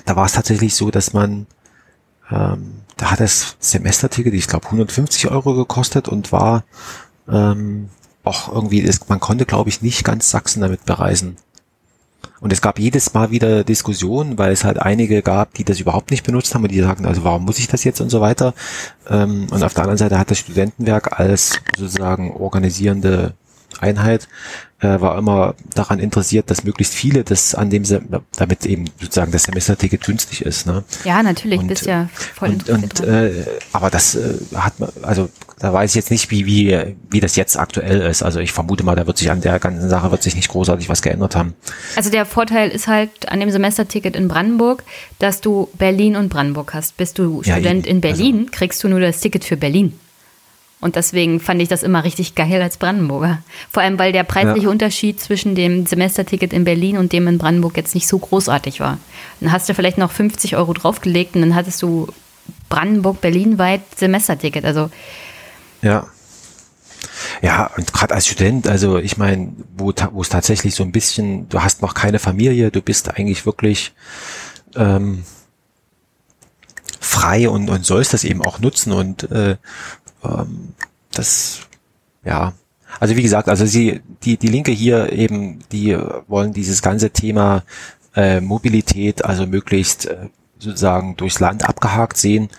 da 0.06 0.16
war 0.16 0.26
es 0.26 0.34
tatsächlich 0.34 0.76
so, 0.76 0.92
dass 0.92 1.14
man, 1.14 1.48
ähm, 2.32 2.82
da 2.98 3.12
hat 3.12 3.20
das 3.20 3.56
Semesterticket, 3.60 4.34
ich 4.34 4.48
glaube, 4.48 4.66
150 4.66 5.30
Euro 5.30 5.56
gekostet 5.56 6.08
und 6.08 6.32
war 6.32 6.64
ähm, 7.28 7.90
auch 8.24 8.52
irgendwie, 8.52 8.80
ist, 8.80 9.10
man 9.10 9.20
konnte, 9.20 9.46
glaube 9.46 9.70
ich, 9.70 9.82
nicht 9.82 10.04
ganz 10.04 10.30
Sachsen 10.30 10.62
damit 10.62 10.86
bereisen. 10.86 11.38
Und 12.40 12.52
es 12.52 12.62
gab 12.62 12.80
jedes 12.80 13.14
Mal 13.14 13.32
wieder 13.32 13.64
Diskussionen, 13.64 14.38
weil 14.38 14.52
es 14.52 14.66
halt 14.66 14.78
einige 14.78 15.22
gab, 15.22 15.54
die 15.54 15.64
das 15.64 15.80
überhaupt 15.80 16.12
nicht 16.12 16.26
benutzt 16.26 16.54
haben 16.54 16.64
und 16.64 16.72
die 16.72 16.82
sagten, 16.82 17.06
also 17.06 17.24
warum 17.24 17.46
muss 17.46 17.60
ich 17.60 17.68
das 17.68 17.84
jetzt 17.84 18.02
und 18.02 18.10
so 18.10 18.20
weiter. 18.20 18.54
Ähm, 19.10 19.48
und 19.50 19.64
auf 19.64 19.74
der 19.74 19.84
anderen 19.84 19.98
Seite 19.98 20.20
hat 20.20 20.30
das 20.30 20.40
Studentenwerk 20.40 21.20
als 21.20 21.60
sozusagen 21.78 22.32
organisierende 22.32 23.34
Einheit 23.84 24.28
äh, 24.80 25.00
war 25.02 25.18
immer 25.18 25.56
daran 25.74 26.00
interessiert, 26.00 26.50
dass 26.50 26.64
möglichst 26.64 26.94
viele 26.94 27.24
das 27.24 27.56
an 27.56 27.70
dem, 27.70 27.84
damit 28.36 28.66
eben 28.66 28.86
sozusagen 29.00 29.32
das 29.32 29.44
Semesterticket 29.44 30.04
günstig 30.04 30.42
ist. 30.42 30.66
Ne? 30.66 30.84
Ja, 31.04 31.24
natürlich, 31.24 31.60
und, 31.60 31.68
bist 31.68 31.86
ja 31.86 32.10
voll 32.14 32.50
und, 32.50 32.70
und 32.70 33.00
äh, 33.02 33.46
Aber 33.72 33.90
das 33.90 34.16
äh, 34.16 34.36
hat 34.56 34.80
man, 34.80 34.90
also 35.02 35.30
da 35.60 35.72
weiß 35.72 35.92
ich 35.92 35.96
jetzt 35.96 36.12
nicht, 36.12 36.30
wie, 36.32 36.46
wie, 36.46 36.96
wie 37.10 37.20
das 37.22 37.36
jetzt 37.36 37.58
aktuell 37.58 38.02
ist. 38.02 38.22
Also 38.22 38.40
ich 38.40 38.52
vermute 38.52 38.84
mal, 38.84 38.96
da 38.96 39.08
wird 39.08 39.18
sich 39.18 39.32
an 39.32 39.40
der 39.40 39.60
ganzen 39.60 39.90
Sache 39.90 40.12
wird 40.12 40.22
sich 40.22 40.36
nicht 40.36 40.50
großartig 40.50 40.90
was 40.90 41.02
geändert 41.02 41.36
haben. 41.36 41.54
Also 41.96 42.10
der 42.10 42.26
Vorteil 42.26 42.70
ist 42.70 42.88
halt 42.88 43.30
an 43.30 43.40
dem 43.40 43.50
Semesterticket 43.50 44.16
in 44.16 44.28
Brandenburg, 44.28 44.84
dass 45.20 45.40
du 45.40 45.70
Berlin 45.78 46.18
und 46.18 46.30
Brandenburg 46.30 46.74
hast. 46.74 46.98
Bist 46.98 47.18
du 47.18 47.42
Student 47.44 47.86
ja, 47.86 47.92
in 47.92 48.02
Berlin, 48.02 48.40
also, 48.40 48.52
kriegst 48.52 48.84
du 48.84 48.90
nur 48.90 49.00
das 49.00 49.22
Ticket 49.22 49.46
für 49.46 49.56
Berlin. 49.56 49.98
Und 50.84 50.98
deswegen 50.98 51.40
fand 51.40 51.62
ich 51.62 51.70
das 51.70 51.82
immer 51.82 52.04
richtig 52.04 52.36
geil 52.36 52.62
als 52.62 52.76
Brandenburger. 52.76 53.40
Vor 53.72 53.82
allem, 53.82 53.98
weil 53.98 54.12
der 54.12 54.24
preisliche 54.24 54.66
ja. 54.66 54.70
Unterschied 54.70 55.20
zwischen 55.22 55.56
dem 55.56 55.86
Semesterticket 55.86 56.52
in 56.52 56.66
Berlin 56.66 56.98
und 56.98 57.14
dem 57.14 57.26
in 57.28 57.38
Brandenburg 57.38 57.78
jetzt 57.78 57.96
nicht 57.96 58.06
so 58.06 58.20
großartig 58.20 58.82
war. 58.82 58.98
Dann 59.40 59.54
hast 59.54 59.70
du 59.70 59.74
vielleicht 59.74 59.98
noch 59.98 60.12
50 60.12 60.58
Euro 60.58 60.74
draufgelegt 60.74 61.36
und 61.36 61.42
dann 61.42 61.56
hattest 61.56 61.82
du 61.82 62.08
Brandenburg-Berlin 62.68 63.58
weit 63.58 63.82
Semesterticket. 63.96 64.66
Also 64.66 64.90
ja. 65.82 66.08
Ja, 67.42 67.70
und 67.78 67.94
gerade 67.94 68.14
als 68.14 68.28
Student, 68.28 68.68
also 68.68 68.98
ich 68.98 69.18
meine, 69.18 69.54
wo, 69.78 69.94
wo 70.12 70.22
es 70.22 70.30
tatsächlich 70.30 70.76
so 70.76 70.84
ein 70.84 70.92
bisschen, 70.92 71.48
du 71.48 71.62
hast 71.62 71.82
noch 71.82 71.94
keine 71.94 72.20
Familie, 72.20 72.72
du 72.72 72.82
bist 72.82 73.10
eigentlich 73.10 73.46
wirklich 73.46 73.94
ähm, 74.76 75.24
frei 77.00 77.48
und, 77.48 77.70
und 77.70 77.86
sollst 77.86 78.14
das 78.14 78.26
eben 78.26 78.42
auch 78.42 78.60
nutzen 78.60 78.92
und 78.92 79.32
äh, 79.32 79.56
ähm, 80.24 80.74
das, 81.12 81.62
ja, 82.24 82.54
also 83.00 83.16
wie 83.16 83.24
gesagt, 83.24 83.50
also 83.50 83.66
sie, 83.66 84.02
die, 84.24 84.38
die 84.38 84.48
Linke 84.48 84.72
hier 84.72 85.12
eben, 85.12 85.60
die 85.72 85.98
wollen 86.28 86.54
dieses 86.54 86.82
ganze 86.82 87.10
Thema 87.10 87.64
äh, 88.16 88.40
Mobilität, 88.42 89.26
also 89.26 89.48
möglichst 89.48 90.06
äh, 90.06 90.30
sozusagen 90.60 91.16
durchs 91.16 91.40
Land 91.40 91.68
abgehakt 91.68 92.18
sehen. 92.18 92.50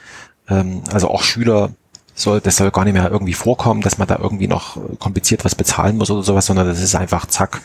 Ähm, 0.49 0.83
also 0.93 1.09
auch 1.09 1.23
Schüler 1.23 1.71
soll, 2.15 2.41
das 2.41 2.57
soll 2.57 2.71
gar 2.71 2.85
nicht 2.85 2.95
mehr 2.95 3.11
irgendwie 3.11 3.35
vorkommen, 3.35 3.81
dass 3.81 3.99
man 3.99 4.09
da 4.09 4.19
irgendwie 4.21 4.49
noch 4.49 4.79
kompliziert 4.99 5.45
was 5.45 5.55
bezahlen 5.55 5.97
muss 5.97 6.11
oder 6.11 6.23
sowas, 6.23 6.47
sondern 6.47 6.67
das 6.67 6.81
ist 6.81 6.95
einfach 6.95 7.27
zack 7.27 7.61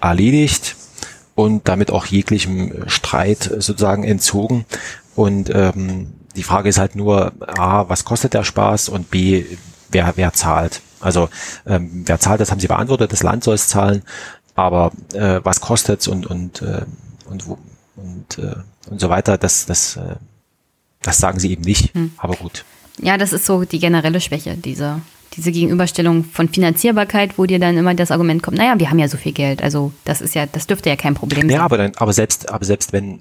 erledigt 0.00 0.76
und 1.34 1.68
damit 1.68 1.90
auch 1.90 2.06
jeglichem 2.06 2.88
Streit 2.88 3.42
sozusagen 3.42 4.04
entzogen. 4.04 4.64
Und 5.14 5.50
ähm, 5.52 6.12
die 6.38 6.44
Frage 6.44 6.68
ist 6.68 6.78
halt 6.78 6.94
nur, 6.94 7.32
A, 7.58 7.88
was 7.88 8.04
kostet 8.04 8.32
der 8.32 8.44
Spaß 8.44 8.88
und 8.90 9.10
B, 9.10 9.44
wer, 9.90 10.12
wer 10.14 10.32
zahlt? 10.32 10.82
Also 11.00 11.28
ähm, 11.66 12.04
wer 12.06 12.20
zahlt, 12.20 12.40
das 12.40 12.52
haben 12.52 12.60
Sie 12.60 12.68
beantwortet, 12.68 13.12
das 13.12 13.24
Land 13.24 13.42
soll 13.42 13.56
es 13.56 13.66
zahlen, 13.66 14.02
aber 14.54 14.92
äh, 15.14 15.40
was 15.42 15.60
kostet's 15.60 16.06
und 16.06 16.26
und 16.26 16.62
äh, 16.62 16.82
und 17.28 17.48
wo, 17.48 17.58
und 17.96 18.38
äh, 18.38 18.54
und 18.88 19.00
so 19.00 19.08
weiter, 19.08 19.36
das 19.36 19.66
das 19.66 19.96
äh, 19.96 20.14
das 21.02 21.18
sagen 21.18 21.40
Sie 21.40 21.50
eben 21.50 21.62
nicht, 21.62 21.92
hm. 21.94 22.12
aber 22.18 22.36
gut. 22.36 22.64
Ja, 23.00 23.18
das 23.18 23.32
ist 23.32 23.44
so 23.44 23.64
die 23.64 23.80
generelle 23.80 24.20
Schwäche, 24.20 24.56
diese, 24.56 25.00
diese 25.34 25.50
Gegenüberstellung 25.50 26.24
von 26.24 26.48
Finanzierbarkeit, 26.48 27.36
wo 27.36 27.46
dir 27.46 27.58
dann 27.58 27.76
immer 27.76 27.94
das 27.94 28.12
Argument 28.12 28.42
kommt, 28.42 28.58
naja, 28.58 28.78
wir 28.78 28.90
haben 28.90 28.98
ja 28.98 29.08
so 29.08 29.16
viel 29.16 29.32
Geld, 29.32 29.62
also 29.62 29.92
das 30.04 30.20
ist 30.20 30.34
ja, 30.36 30.46
das 30.46 30.68
dürfte 30.68 30.88
ja 30.88 30.96
kein 30.96 31.14
Problem 31.14 31.42
sein. 31.42 31.50
Ja, 31.50 31.64
aber 31.64 31.78
dann, 31.78 31.92
aber 31.96 32.12
selbst, 32.12 32.48
aber 32.48 32.64
selbst 32.64 32.92
wenn 32.92 33.20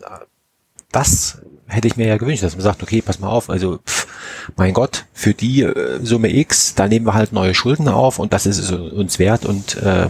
das 0.91 1.39
hätte 1.67 1.87
ich 1.87 1.97
mir 1.97 2.07
ja 2.07 2.17
gewünscht, 2.17 2.43
dass 2.43 2.55
man 2.55 2.63
sagt, 2.63 2.81
okay, 2.81 3.01
pass 3.01 3.19
mal 3.19 3.29
auf, 3.29 3.49
also 3.49 3.79
pff, 3.85 4.07
mein 4.55 4.73
Gott, 4.73 5.05
für 5.13 5.33
die 5.33 5.63
äh, 5.63 5.99
Summe 6.03 6.33
X, 6.35 6.75
da 6.75 6.87
nehmen 6.87 7.05
wir 7.05 7.13
halt 7.13 7.33
neue 7.33 7.53
Schulden 7.53 7.87
auf 7.87 8.19
und 8.19 8.33
das 8.33 8.45
ist 8.45 8.57
es 8.57 8.71
uns 8.71 9.19
wert 9.19 9.45
und 9.45 9.75
äh, 9.77 10.07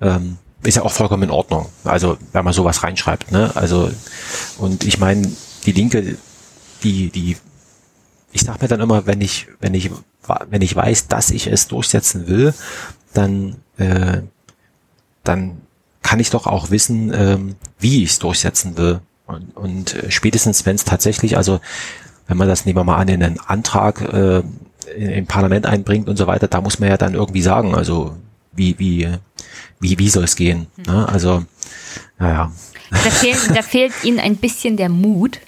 ähm, 0.00 0.38
ist 0.62 0.76
ja 0.76 0.82
auch 0.82 0.92
vollkommen 0.92 1.24
in 1.24 1.30
Ordnung. 1.30 1.66
Also 1.84 2.16
wenn 2.32 2.44
man 2.44 2.54
sowas 2.54 2.82
reinschreibt, 2.82 3.32
ne? 3.32 3.52
Also 3.54 3.90
und 4.58 4.84
ich 4.84 4.98
meine, 4.98 5.30
die 5.66 5.72
Linke, 5.72 6.16
die 6.82 7.10
die 7.10 7.36
ich 8.32 8.42
sag 8.42 8.60
mir 8.60 8.68
dann 8.68 8.80
immer, 8.80 9.06
wenn 9.06 9.20
ich 9.20 9.48
wenn 9.60 9.74
ich 9.74 9.90
wenn 10.48 10.62
ich 10.62 10.74
weiß, 10.74 11.08
dass 11.08 11.30
ich 11.30 11.48
es 11.48 11.68
durchsetzen 11.68 12.26
will, 12.28 12.54
dann 13.12 13.56
äh, 13.76 14.22
dann 15.22 15.60
kann 16.02 16.20
ich 16.20 16.30
doch 16.30 16.46
auch 16.46 16.70
wissen, 16.70 17.12
ähm, 17.14 17.56
wie 17.78 18.02
ich 18.02 18.10
es 18.10 18.18
durchsetzen 18.18 18.76
will. 18.76 19.00
Und, 19.26 19.56
und 19.56 19.94
äh, 19.94 20.10
spätestens, 20.10 20.66
wenn 20.66 20.76
es 20.76 20.84
tatsächlich, 20.84 21.36
also 21.36 21.60
wenn 22.26 22.36
man 22.36 22.48
das, 22.48 22.64
nehmen 22.64 22.78
wir 22.78 22.84
mal 22.84 22.96
an, 22.96 23.08
in 23.08 23.22
einen 23.22 23.40
Antrag 23.40 24.00
äh, 24.00 24.42
im 24.96 25.26
Parlament 25.26 25.66
einbringt 25.66 26.08
und 26.08 26.16
so 26.16 26.26
weiter, 26.26 26.48
da 26.48 26.60
muss 26.60 26.78
man 26.78 26.88
ja 26.88 26.96
dann 26.96 27.14
irgendwie 27.14 27.42
sagen, 27.42 27.74
also 27.74 28.16
wie, 28.52 28.78
wie, 28.78 29.08
wie, 29.80 29.98
wie 29.98 30.08
soll 30.08 30.24
es 30.24 30.36
gehen? 30.36 30.66
Mhm. 30.76 30.92
Ne? 30.92 31.08
Also, 31.08 31.44
naja. 32.18 32.52
Da 32.90 33.10
fehlt, 33.10 33.50
da 33.56 33.62
fehlt 33.62 33.92
ihnen 34.04 34.20
ein 34.20 34.36
bisschen 34.36 34.76
der 34.76 34.88
Mut, 34.88 35.40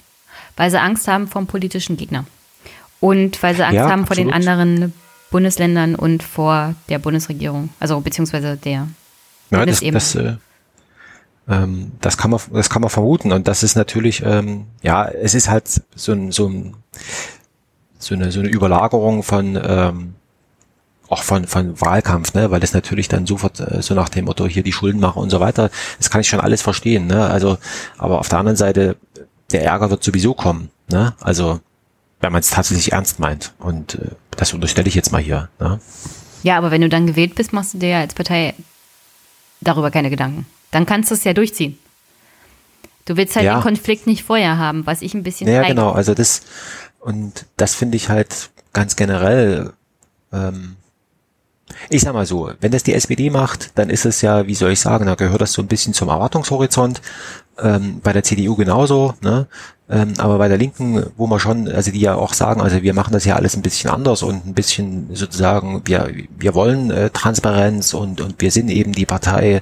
weil 0.55 0.71
sie 0.71 0.79
Angst 0.79 1.07
haben 1.07 1.27
vom 1.27 1.47
politischen 1.47 1.97
Gegner. 1.97 2.25
Und 2.99 3.41
weil 3.43 3.55
sie 3.55 3.63
Angst 3.63 3.75
ja, 3.75 3.89
haben 3.89 4.07
vor 4.07 4.15
den 4.15 4.33
anderen 4.33 4.93
Bundesländern 5.29 5.95
und 5.95 6.23
vor 6.23 6.73
der 6.89 6.99
Bundesregierung, 6.99 7.69
also 7.79 7.99
beziehungsweise 7.99 8.57
der 8.57 8.87
ja, 9.51 9.65
das, 9.65 9.81
das, 9.81 10.15
äh, 10.15 10.35
ähm, 11.49 11.93
das 12.01 12.17
kann 12.17 12.31
man, 12.31 12.39
das 12.51 12.69
kann 12.69 12.81
man 12.81 12.89
vermuten. 12.89 13.31
Und 13.31 13.47
das 13.47 13.63
ist 13.63 13.75
natürlich, 13.75 14.23
ähm, 14.23 14.65
ja, 14.81 15.05
es 15.05 15.33
ist 15.33 15.49
halt 15.49 15.81
so 15.95 16.11
ein, 16.11 16.31
so 16.31 16.47
ein, 16.47 16.75
so 17.99 18.15
eine, 18.15 18.31
so 18.31 18.39
eine 18.39 18.49
Überlagerung 18.49 19.23
von, 19.23 19.59
ähm, 19.61 20.13
auch 21.09 21.23
von, 21.23 21.47
von 21.47 21.79
Wahlkampf, 21.79 22.33
ne, 22.33 22.51
weil 22.51 22.59
das 22.59 22.73
natürlich 22.73 23.07
dann 23.07 23.25
sofort 23.25 23.59
äh, 23.59 23.81
so 23.81 23.93
nach 23.93 24.09
dem 24.09 24.25
Motto 24.25 24.45
hier 24.45 24.63
die 24.63 24.73
Schulden 24.73 24.99
machen 24.99 25.21
und 25.21 25.29
so 25.29 25.39
weiter, 25.39 25.69
das 25.97 26.09
kann 26.09 26.21
ich 26.21 26.27
schon 26.27 26.41
alles 26.41 26.61
verstehen, 26.61 27.07
ne, 27.07 27.27
also, 27.27 27.57
aber 27.97 28.19
auf 28.19 28.29
der 28.29 28.39
anderen 28.39 28.57
Seite, 28.57 28.97
der 29.51 29.63
Ärger 29.63 29.89
wird 29.89 30.03
sowieso 30.03 30.33
kommen, 30.33 30.69
ne, 30.89 31.15
also, 31.21 31.61
wenn 32.19 32.31
man 32.31 32.41
es 32.41 32.49
tatsächlich 32.49 32.91
ernst 32.91 33.19
meint 33.19 33.53
und 33.59 33.95
äh, 33.95 34.09
das 34.31 34.53
unterstelle 34.53 34.89
ich 34.89 34.95
jetzt 34.95 35.11
mal 35.11 35.21
hier, 35.21 35.49
ne. 35.59 35.79
Ja, 36.43 36.57
aber 36.57 36.71
wenn 36.71 36.81
du 36.81 36.89
dann 36.89 37.07
gewählt 37.07 37.35
bist, 37.35 37.53
machst 37.53 37.73
du 37.73 37.77
dir 37.77 37.89
ja 37.89 37.99
als 37.99 38.13
Partei 38.13 38.53
darüber 39.61 39.91
keine 39.91 40.09
Gedanken. 40.09 40.45
Dann 40.77 40.85
kannst 40.85 41.09
du 41.09 41.15
es 41.15 41.23
ja 41.23 41.33
durchziehen. 41.33 41.75
Du 43.05 43.17
willst 43.17 43.35
halt 43.35 43.47
ja. 43.47 43.55
den 43.57 43.63
Konflikt 43.63 44.05
nicht 44.05 44.23
vorher 44.23 44.59
haben, 44.59 44.85
was 44.85 45.01
ich 45.01 45.15
ein 45.15 45.23
bisschen. 45.23 45.49
Ja, 45.49 45.63
genau. 45.63 45.89
Also 45.89 46.13
das 46.13 46.43
und 46.99 47.47
das 47.57 47.73
finde 47.73 47.97
ich 47.97 48.09
halt 48.09 48.51
ganz 48.73 48.95
generell. 48.95 49.73
Ähm, 50.31 50.75
ich 51.89 52.03
sag 52.03 52.13
mal 52.13 52.27
so, 52.27 52.51
wenn 52.61 52.71
das 52.71 52.83
die 52.83 52.93
SPD 52.93 53.31
macht, 53.31 53.71
dann 53.79 53.89
ist 53.89 54.05
es 54.05 54.21
ja, 54.21 54.45
wie 54.45 54.53
soll 54.53 54.71
ich 54.71 54.79
sagen, 54.79 55.07
da 55.07 55.15
gehört 55.15 55.41
das 55.41 55.53
so 55.53 55.63
ein 55.63 55.67
bisschen 55.67 55.95
zum 55.95 56.09
Erwartungshorizont. 56.09 57.01
Ähm, 57.57 57.99
bei 58.03 58.13
der 58.13 58.21
CDU 58.21 58.55
genauso. 58.55 59.15
Ne? 59.21 59.47
Ähm, 59.89 60.13
aber 60.17 60.37
bei 60.37 60.49
der 60.49 60.57
Linken, 60.57 61.05
wo 61.15 61.27
man 61.27 61.39
schon, 61.39 61.69
also 61.69 61.91
die 61.91 62.01
ja 62.01 62.15
auch 62.15 62.33
sagen, 62.33 62.61
also 62.61 62.81
wir 62.81 62.93
machen 62.93 63.13
das 63.13 63.23
ja 63.23 63.37
alles 63.37 63.55
ein 63.55 63.61
bisschen 63.61 63.89
anders 63.89 64.21
und 64.21 64.45
ein 64.45 64.53
bisschen 64.53 65.07
sozusagen, 65.13 65.81
wir, 65.85 66.11
wir 66.37 66.53
wollen 66.55 66.91
äh, 66.91 67.09
Transparenz 67.09 67.93
und, 67.93 68.19
und 68.19 68.41
wir 68.41 68.51
sind 68.51 68.69
eben 68.69 68.91
die 68.91 69.05
Partei, 69.05 69.61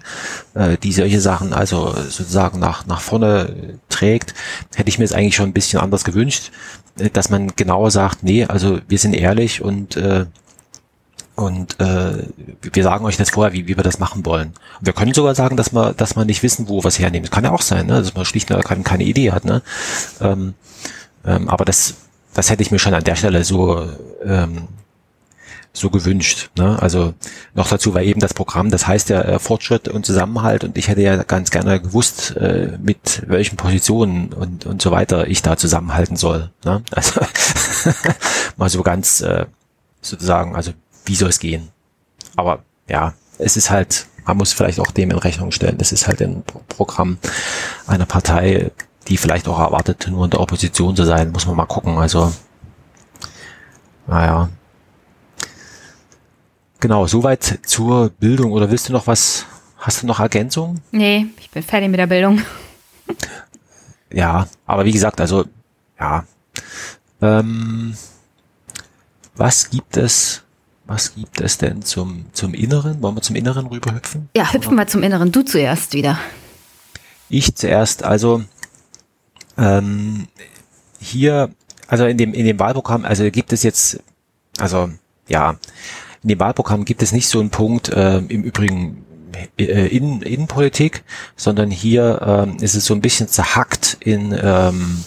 äh, 0.56 0.78
die 0.82 0.94
solche 0.94 1.22
Sachen 1.22 1.54
also 1.54 1.94
sozusagen 1.94 2.60
nach, 2.60 2.88
nach 2.88 3.02
vorne 3.02 3.78
trägt, 3.90 4.34
hätte 4.76 4.90
ich 4.90 4.98
mir 4.98 5.06
jetzt 5.06 5.14
eigentlich 5.14 5.36
schon 5.36 5.50
ein 5.50 5.54
bisschen 5.54 5.80
anders 5.80 6.04
gewünscht, 6.04 6.52
äh, 6.98 7.12
dass 7.12 7.30
man 7.30 7.56
genauer 7.56 7.92
sagt, 7.92 8.24
nee, 8.24 8.46
also 8.46 8.80
wir 8.88 8.98
sind 8.98 9.14
ehrlich 9.14 9.62
und 9.62 9.96
äh, 9.96 10.26
und 11.36 11.80
äh, 11.82 12.24
wir 12.62 12.84
sagen 12.84 13.06
euch 13.06 13.20
jetzt 13.20 13.32
vorher, 13.32 13.54
wie, 13.54 13.68
wie 13.68 13.76
wir 13.76 13.84
das 13.84 14.00
machen 14.00 14.26
wollen. 14.26 14.54
Und 14.80 14.86
wir 14.86 14.94
können 14.94 15.14
sogar 15.14 15.36
sagen, 15.36 15.58
dass 15.58 15.74
wir, 15.74 15.94
dass 15.94 16.16
wir 16.16 16.24
nicht 16.24 16.44
wissen, 16.44 16.70
wo 16.70 16.84
wir 16.84 16.88
es 16.88 16.98
hernehmen. 16.98 17.24
Das 17.24 17.32
kann 17.32 17.44
ja 17.44 17.52
auch 17.52 17.62
sein, 17.62 17.88
ne? 17.88 18.02
dass 18.02 18.16
man 18.16 18.24
schlicht 18.26 18.50
und 18.52 18.64
keine, 18.64 18.84
keine 18.84 19.04
Idee 19.04 19.32
hat. 19.32 19.44
Ne? 19.44 19.62
Ähm, 20.22 20.54
ähm, 21.26 21.50
aber 21.50 21.66
das, 21.66 21.96
das 22.34 22.50
hätte 22.50 22.64
ich 22.64 22.72
mir 22.72 22.80
schon 22.80 22.94
an 22.94 23.04
der 23.04 23.18
Stelle 23.18 23.44
so, 23.44 23.86
ähm, 24.24 24.70
so 25.74 25.90
gewünscht. 25.90 26.52
Ne? 26.58 26.82
Also 26.82 27.14
noch 27.54 27.68
dazu 27.68 27.94
war 27.94 28.02
eben 28.02 28.22
das 28.22 28.34
Programm, 28.34 28.72
das 28.72 28.88
heißt 28.88 29.10
ja 29.10 29.22
äh, 29.22 29.40
Fortschritt 29.40 29.90
und 29.90 30.06
Zusammenhalt 30.06 30.64
und 30.64 30.78
ich 30.78 30.88
hätte 30.88 31.02
ja 31.02 31.22
ganz 31.24 31.52
gerne 31.52 31.82
gewusst, 31.82 32.38
äh, 32.38 32.78
mit 32.82 33.24
welchen 33.28 33.58
Positionen 33.58 34.32
und, 34.32 34.66
und 34.66 34.82
so 34.82 34.92
weiter 34.92 35.28
ich 35.28 35.42
da 35.42 35.58
zusammenhalten 35.58 36.16
soll. 36.16 36.52
Ne? 36.64 36.82
Also 36.92 37.20
mal 38.58 38.70
so 38.70 38.84
ganz 38.84 39.20
äh, 39.20 39.48
sozusagen, 40.02 40.56
also 40.56 40.72
wie 41.06 41.16
soll 41.16 41.30
es 41.30 41.40
gehen? 41.40 41.70
Aber 42.36 42.64
ja, 42.88 43.14
es 43.38 43.58
ist 43.58 43.70
halt, 43.70 44.08
man 44.26 44.38
muss 44.38 44.54
vielleicht 44.54 44.80
auch 44.80 44.92
dem 44.92 45.12
in 45.12 45.18
Rechnung 45.18 45.52
stellen, 45.52 45.78
das 45.78 45.92
ist 45.92 46.08
halt 46.08 46.22
ein 46.22 46.44
Programm 46.68 47.18
einer 47.88 48.06
Partei, 48.06 48.72
die 49.08 49.18
vielleicht 49.18 49.48
auch 49.48 49.60
erwartet, 49.60 50.08
nur 50.10 50.26
in 50.26 50.32
der 50.32 50.40
Opposition 50.40 50.96
zu 50.96 51.04
sein, 51.04 51.32
muss 51.32 51.46
man 51.46 51.56
mal 51.56 51.66
gucken. 51.66 51.98
Also, 51.98 52.34
naja, 54.08 54.50
Genau, 56.86 57.08
soweit 57.08 57.62
zur 57.66 58.12
Bildung. 58.12 58.52
Oder 58.52 58.70
willst 58.70 58.90
du 58.90 58.94
noch 58.94 59.08
was, 59.08 59.48
hast 59.78 60.04
du 60.04 60.06
noch 60.06 60.20
Ergänzungen? 60.20 60.82
Nee, 60.92 61.26
ich 61.40 61.50
bin 61.50 61.64
fertig 61.64 61.90
mit 61.90 62.00
der 62.00 62.06
Bildung. 62.06 62.44
Ja, 64.12 64.48
aber 64.68 64.86
wie 64.86 64.92
gesagt, 64.92 65.20
also, 65.20 65.46
ja. 66.00 66.26
Ähm, 67.24 67.98
was 69.36 69.70
gibt 69.72 69.98
es, 69.98 70.44
was 70.88 71.16
gibt 71.16 71.42
es 71.42 71.58
denn 71.58 71.82
zum, 71.82 72.26
zum 72.34 72.54
Inneren? 72.54 73.02
Wollen 73.02 73.16
wir 73.16 73.22
zum 73.22 73.36
Inneren 73.36 73.68
rüberhüpfen? 73.68 74.30
Ja, 74.36 74.54
hüpfen 74.54 74.76
wir 74.76 74.88
zum 74.88 75.04
Inneren. 75.04 75.32
Du 75.32 75.42
zuerst 75.44 75.94
wieder. 75.94 76.20
Ich 77.30 77.56
zuerst, 77.56 78.04
also, 78.04 78.44
ähm, 79.58 80.28
hier, 81.00 81.50
also 81.88 82.06
in 82.06 82.18
dem, 82.18 82.34
in 82.34 82.46
dem 82.46 82.60
Wahlprogramm, 82.60 83.04
also 83.04 83.30
gibt 83.32 83.52
es 83.52 83.64
jetzt, 83.64 84.00
also, 84.60 84.90
ja, 85.28 85.58
in 86.22 86.30
dem 86.30 86.40
Wahlprogramm 86.40 86.86
gibt 86.86 87.02
es 87.02 87.12
nicht 87.12 87.28
so 87.28 87.40
einen 87.40 87.50
Punkt, 87.50 87.90
äh, 87.90 88.18
im 88.18 88.44
Übrigen 88.44 89.06
äh, 89.58 89.88
in 89.88 90.22
Innenpolitik, 90.22 91.04
sondern 91.36 91.72
hier 91.72 92.48
äh, 92.60 92.64
ist 92.64 92.76
es 92.76 92.86
so 92.86 92.94
ein 92.94 93.02
bisschen 93.02 93.28
zerhackt 93.28 93.98
in, 94.00 94.38
ähm, 94.40 95.04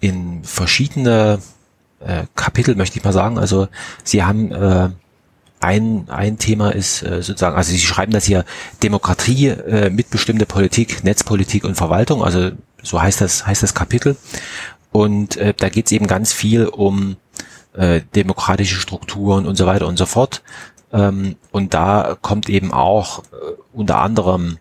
in 0.00 0.44
verschiedene 0.44 1.40
äh, 2.00 2.24
Kapitel, 2.34 2.74
möchte 2.74 2.98
ich 2.98 3.04
mal 3.04 3.12
sagen. 3.12 3.38
Also 3.38 3.68
sie 4.04 4.24
haben 4.24 4.52
äh, 4.52 4.90
ein, 5.60 6.08
ein 6.08 6.38
Thema 6.38 6.70
ist 6.70 7.02
äh, 7.02 7.22
sozusagen, 7.22 7.56
also 7.56 7.70
Sie 7.70 7.78
schreiben 7.78 8.12
das 8.12 8.24
hier 8.24 8.44
Demokratie, 8.82 9.48
äh, 9.48 9.90
mitbestimmte 9.90 10.46
Politik, 10.46 11.04
Netzpolitik 11.04 11.64
und 11.64 11.74
Verwaltung, 11.74 12.24
also 12.24 12.50
so 12.82 13.00
heißt 13.00 13.20
das, 13.20 13.46
heißt 13.46 13.62
das 13.62 13.74
Kapitel. 13.74 14.16
Und 14.90 15.36
äh, 15.36 15.54
da 15.56 15.68
geht 15.68 15.86
es 15.86 15.92
eben 15.92 16.06
ganz 16.06 16.32
viel 16.32 16.66
um 16.66 17.16
äh, 17.74 18.00
demokratische 18.14 18.80
Strukturen 18.80 19.46
und 19.46 19.56
so 19.56 19.66
weiter 19.66 19.86
und 19.86 19.98
so 19.98 20.06
fort. 20.06 20.42
Ähm, 20.92 21.36
und 21.52 21.74
da 21.74 22.16
kommt 22.20 22.48
eben 22.48 22.72
auch 22.72 23.20
äh, 23.20 23.24
unter 23.72 23.98
anderem, 23.98 24.58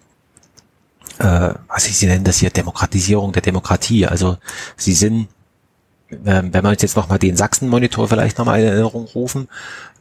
äh, 1.18 1.54
was 1.68 1.88
ich, 1.88 1.98
Sie 1.98 2.06
nennen 2.06 2.24
das 2.24 2.38
hier, 2.38 2.50
Demokratisierung 2.50 3.32
der 3.32 3.42
Demokratie. 3.42 4.06
Also 4.06 4.38
sie 4.78 4.94
sind, 4.94 5.30
wenn 6.10 6.52
wir 6.52 6.70
uns 6.70 6.82
jetzt 6.82 6.96
nochmal 6.96 7.20
den 7.20 7.38
Sachsen-Monitor 7.38 8.08
vielleicht 8.08 8.38
nochmal 8.38 8.60
in 8.60 8.68
Erinnerung 8.68 9.06
rufen, 9.06 9.48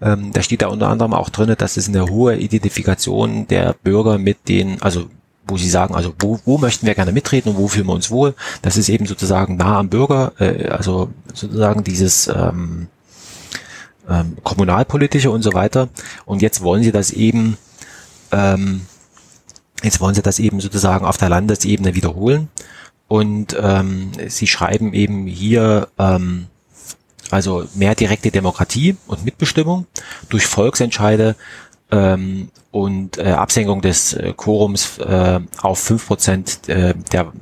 ähm, 0.00 0.32
da 0.32 0.42
steht 0.42 0.62
da 0.62 0.68
unter 0.68 0.88
anderem 0.88 1.12
auch 1.12 1.28
drinne, 1.28 1.56
dass 1.56 1.76
es 1.76 1.88
eine 1.88 2.06
hohe 2.06 2.36
Identifikation 2.36 3.46
der 3.46 3.74
Bürger 3.82 4.18
mit 4.18 4.48
den, 4.48 4.80
also 4.80 5.10
wo 5.46 5.56
sie 5.56 5.68
sagen, 5.68 5.94
also 5.94 6.12
wo, 6.18 6.38
wo 6.44 6.58
möchten 6.58 6.86
wir 6.86 6.94
gerne 6.94 7.12
mitreden 7.12 7.52
und 7.52 7.58
wo 7.58 7.68
fühlen 7.68 7.86
wir 7.86 7.94
uns 7.94 8.10
wohl. 8.10 8.34
Das 8.62 8.76
ist 8.76 8.88
eben 8.88 9.06
sozusagen 9.06 9.56
nah 9.56 9.78
am 9.78 9.88
Bürger, 9.88 10.32
äh, 10.38 10.68
also 10.68 11.10
sozusagen 11.34 11.84
dieses 11.84 12.28
ähm, 12.28 12.88
ähm, 14.08 14.36
kommunalpolitische 14.42 15.30
und 15.30 15.42
so 15.42 15.52
weiter. 15.54 15.88
Und 16.24 16.42
jetzt 16.42 16.62
wollen 16.62 16.82
sie 16.82 16.92
das 16.92 17.10
eben, 17.10 17.56
ähm, 18.32 18.82
jetzt 19.82 20.00
wollen 20.00 20.14
sie 20.14 20.22
das 20.22 20.38
eben 20.38 20.60
sozusagen 20.60 21.04
auf 21.04 21.18
der 21.18 21.28
Landesebene 21.28 21.94
wiederholen. 21.94 22.48
Und 23.08 23.56
ähm, 23.58 24.12
sie 24.28 24.46
schreiben 24.46 24.92
eben 24.92 25.26
hier, 25.26 25.88
ähm, 25.98 26.46
also 27.30 27.66
mehr 27.74 27.94
direkte 27.94 28.30
Demokratie 28.30 28.96
und 29.06 29.24
Mitbestimmung 29.24 29.86
durch 30.28 30.46
Volksentscheide 30.46 31.34
ähm, 31.90 32.50
und 32.70 33.18
äh, 33.18 33.30
Absenkung 33.30 33.80
des 33.80 34.12
äh, 34.12 34.34
Quorums 34.36 34.98
äh, 34.98 35.40
auf 35.60 35.78
fünf 35.78 36.06
Prozent 36.06 36.68
äh, 36.68 36.94
der, 37.12 37.32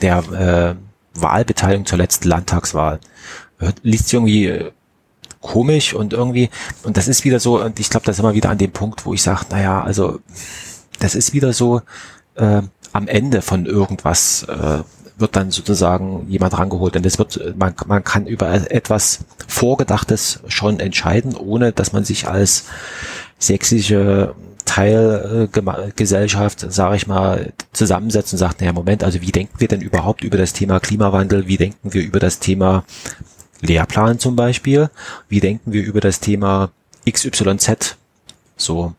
der 0.00 0.76
äh, 1.16 1.20
Wahlbeteiligung 1.20 1.86
zur 1.86 1.98
letzten 1.98 2.28
Landtagswahl. 2.28 3.00
Liest 3.82 4.06
sich 4.06 4.14
irgendwie 4.14 4.46
äh, 4.46 4.72
komisch 5.40 5.92
und 5.94 6.12
irgendwie, 6.12 6.50
und 6.84 6.96
das 6.96 7.06
ist 7.08 7.24
wieder 7.24 7.38
so, 7.38 7.62
und 7.62 7.78
ich 7.78 7.90
glaube, 7.90 8.06
das 8.06 8.16
ist 8.16 8.20
immer 8.20 8.34
wieder 8.34 8.50
an 8.50 8.58
dem 8.58 8.72
Punkt, 8.72 9.04
wo 9.06 9.14
ich 9.14 9.22
sage, 9.22 9.46
naja, 9.50 9.82
also 9.82 10.20
das 10.98 11.14
ist 11.14 11.34
wieder 11.34 11.52
so, 11.52 11.82
äh, 12.36 12.62
am 12.94 13.06
Ende 13.06 13.42
von 13.42 13.66
irgendwas 13.66 14.44
äh, 14.44 14.78
wird 15.18 15.36
dann 15.36 15.50
sozusagen 15.50 16.26
jemand 16.28 16.58
rangeholt. 16.58 16.96
Und 16.96 17.04
das 17.04 17.18
wird, 17.18 17.54
man, 17.56 17.74
man 17.86 18.02
kann 18.02 18.26
über 18.26 18.50
etwas 18.70 19.20
Vorgedachtes 19.46 20.40
schon 20.48 20.80
entscheiden, 20.80 21.36
ohne 21.36 21.72
dass 21.72 21.92
man 21.92 22.04
sich 22.04 22.26
als 22.26 22.64
sächsische 23.38 24.34
Teilgesellschaft, 24.64 26.72
sage 26.72 26.96
ich 26.96 27.06
mal, 27.06 27.52
zusammensetzt 27.74 28.32
und 28.32 28.38
sagt, 28.38 28.60
naja, 28.60 28.72
Moment, 28.72 29.04
also 29.04 29.20
wie 29.20 29.30
denken 29.30 29.60
wir 29.60 29.68
denn 29.68 29.82
überhaupt 29.82 30.24
über 30.24 30.38
das 30.38 30.54
Thema 30.54 30.80
Klimawandel? 30.80 31.46
Wie 31.46 31.58
denken 31.58 31.92
wir 31.92 32.02
über 32.02 32.18
das 32.18 32.38
Thema 32.38 32.84
Lehrplan 33.60 34.18
zum 34.18 34.36
Beispiel. 34.36 34.90
Wie 35.28 35.40
denken 35.40 35.72
wir 35.72 35.84
über 35.84 36.00
das 36.00 36.20
Thema 36.20 36.70
XYZ? 37.08 37.96
So. 38.56 38.94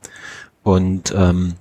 Und, 0.63 1.13
ähm, 1.15 1.53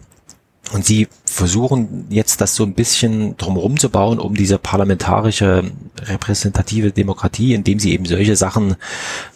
und 0.73 0.85
sie 0.85 1.09
versuchen 1.25 2.07
jetzt 2.11 2.41
das 2.41 2.55
so 2.55 2.65
ein 2.65 2.75
bisschen 2.75 3.37
drumherum 3.37 3.79
zu 3.79 3.91
bauen, 3.91 4.19
um 4.19 4.35
diese 4.35 4.59
parlamentarische 4.59 5.71
repräsentative 6.03 6.91
Demokratie, 6.93 7.55
indem 7.55 7.79
sie 7.79 7.93
eben 7.93 8.07
solche 8.07 8.37
Sachen 8.37 8.77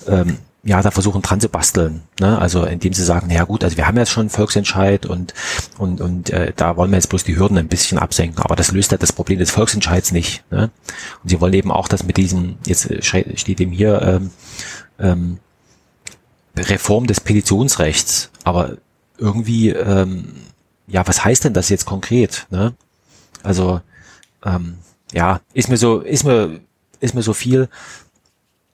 ähm, 0.06 0.38
ja, 0.64 0.82
da 0.82 0.90
versuchen 0.90 1.22
dran 1.22 1.40
zu 1.40 1.48
basteln. 1.48 2.02
Ne? 2.20 2.38
Also 2.38 2.64
indem 2.64 2.92
sie 2.92 3.05
sagen, 3.05 3.30
ja 3.30 3.44
gut, 3.44 3.62
also 3.62 3.76
wir 3.76 3.86
haben 3.86 3.96
jetzt 3.96 4.10
schon 4.10 4.22
einen 4.22 4.30
Volksentscheid 4.30 5.06
und 5.06 5.32
und 5.78 6.00
und 6.00 6.30
äh, 6.30 6.52
da 6.55 6.76
wollen 6.76 6.90
wir 6.90 6.96
jetzt 6.96 7.09
bloß 7.09 7.24
die 7.24 7.36
Hürden 7.36 7.59
ein 7.59 7.68
bisschen 7.68 7.98
absenken. 7.98 8.42
Aber 8.42 8.56
das 8.56 8.72
löst 8.72 8.90
halt 8.90 9.02
das 9.02 9.12
Problem 9.12 9.38
des 9.38 9.50
Volksentscheids 9.50 10.12
nicht. 10.12 10.44
Ne? 10.50 10.70
Und 11.22 11.28
sie 11.28 11.40
wollen 11.40 11.55
eben 11.55 11.70
auch, 11.70 11.88
dass 11.88 12.05
mit 12.05 12.16
diesem, 12.16 12.56
jetzt 12.66 12.88
steht 13.02 13.60
eben 13.60 13.72
hier 13.72 14.02
ähm, 14.02 14.30
ähm, 14.98 15.38
Reform 16.56 17.06
des 17.06 17.20
Petitionsrechts. 17.20 18.30
Aber 18.44 18.76
irgendwie, 19.16 19.70
ähm, 19.70 20.32
ja, 20.89 21.06
was 21.06 21.24
heißt 21.24 21.44
denn 21.44 21.55
das 21.55 21.69
jetzt 21.69 21.85
konkret? 21.85 22.47
Ne? 22.51 22.74
Also 23.43 23.81
ähm, 24.44 24.78
ja, 25.12 25.40
ist 25.52 25.69
mir 25.69 25.77
so, 25.77 26.01
ist 26.01 26.24
mir, 26.24 26.60
ist 27.01 27.15
mir 27.15 27.23
so 27.23 27.32
viel 27.32 27.69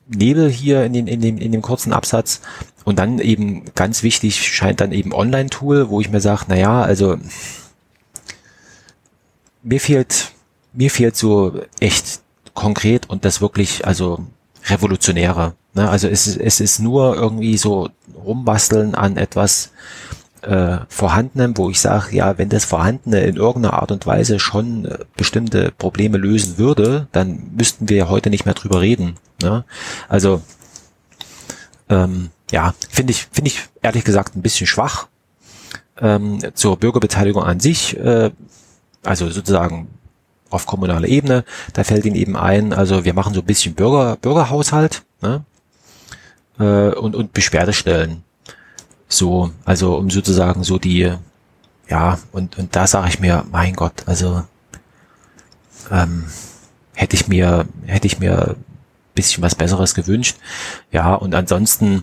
Nebel 0.07 0.51
hier 0.51 0.85
in, 0.85 0.93
den, 0.93 1.07
in, 1.07 1.21
dem, 1.21 1.39
in 1.39 1.53
dem 1.53 1.63
kurzen 1.63 1.93
Absatz. 1.93 2.41
Und 2.85 2.99
dann 2.99 3.19
eben 3.19 3.65
ganz 3.75 4.03
wichtig 4.03 4.47
scheint 4.47 4.81
dann 4.81 4.93
eben 4.93 5.13
Online-Tool, 5.13 5.89
wo 5.89 6.01
ich 6.01 6.11
mir 6.11 6.21
sage, 6.21 6.45
na 6.49 6.57
ja, 6.57 6.83
also 6.83 7.17
mir 9.63 9.81
fehlt, 9.81 10.33
mir 10.75 10.91
fehlt 10.91 11.17
so 11.17 11.63
echt 11.81 12.21
konkret 12.53 13.09
und 13.09 13.25
das 13.25 13.41
wirklich, 13.41 13.87
also 13.87 14.27
revolutionäre. 14.67 15.55
Ne? 15.73 15.89
Also 15.89 16.09
es, 16.09 16.37
es 16.37 16.61
ist 16.61 16.79
nur 16.81 17.17
irgendwie 17.17 17.57
so 17.57 17.89
rumbasteln 18.15 18.95
an 18.95 19.17
etwas, 19.17 19.71
äh, 20.45 20.79
Vorhandenem, 20.89 21.57
wo 21.57 21.71
ich 21.71 21.81
sage, 21.81 22.15
ja, 22.15 22.39
wenn 22.39 22.49
das 22.49 22.65
Vorhandene 22.65 23.21
in 23.21 23.37
irgendeiner 23.37 23.75
Art 23.75 23.93
und 23.93 24.07
Weise 24.07 24.39
schon 24.39 24.85
äh, 24.85 24.99
bestimmte 25.17 25.73
Probleme 25.77 26.19
lösen 26.19 26.59
würde, 26.59 27.09
dann 27.13 27.51
müssten 27.57 27.89
wir 27.89 28.09
heute 28.09 28.31
nicht 28.31 28.45
mehr 28.45 28.55
drüber 28.55 28.81
reden. 28.81 29.17
Ne? 29.43 29.65
Also 30.09 30.43
ähm, 31.89 32.31
ja, 32.51 32.75
finde 32.91 33.13
ich, 33.13 33.27
finde 33.33 33.51
ich 33.51 33.63
ehrlich 33.83 34.05
gesagt 34.05 34.37
ein 34.37 34.43
bisschen 34.43 34.67
schwach 34.67 35.09
ähm, 36.01 36.41
zur 36.55 36.77
Bürgerbeteiligung 36.77 37.43
an 37.43 37.61
sich, 37.61 37.97
äh, 37.97 38.31
also 39.03 39.31
sozusagen 39.31 39.89
auf 40.51 40.67
kommunaler 40.67 41.09
Ebene. 41.09 41.45
Da 41.73 41.85
fällt 41.85 42.05
Ihnen 42.05 42.17
eben 42.17 42.37
ein, 42.37 42.73
also 42.73 43.05
wir 43.05 43.15
machen 43.15 43.35
so 43.35 43.41
ein 43.41 43.47
bisschen 43.47 43.75
Bürger, 43.75 44.17
Bürgerhaushalt 44.17 45.03
ne? 45.21 45.45
äh, 46.59 46.95
und, 46.95 47.15
und 47.15 47.33
Beschwerdestellen. 47.33 48.24
So, 49.09 49.51
also 49.65 49.97
um 49.97 50.11
sozusagen 50.11 50.65
so 50.65 50.79
die, 50.79 51.13
ja, 51.89 52.19
und, 52.33 52.59
und 52.59 52.75
da 52.75 52.87
sage 52.87 53.09
ich 53.09 53.21
mir, 53.21 53.45
mein 53.51 53.75
Gott, 53.75 54.05
also 54.07 54.45
ähm, 55.91 56.25
hätte 56.95 57.17
ich 57.17 57.29
mir, 57.29 57.67
hätte 57.87 58.07
ich 58.07 58.19
mir 58.19 58.57
bisschen 59.15 59.43
was 59.43 59.55
Besseres 59.55 59.95
gewünscht. 59.95 60.37
Ja, 60.91 61.15
und 61.15 61.35
ansonsten 61.35 62.03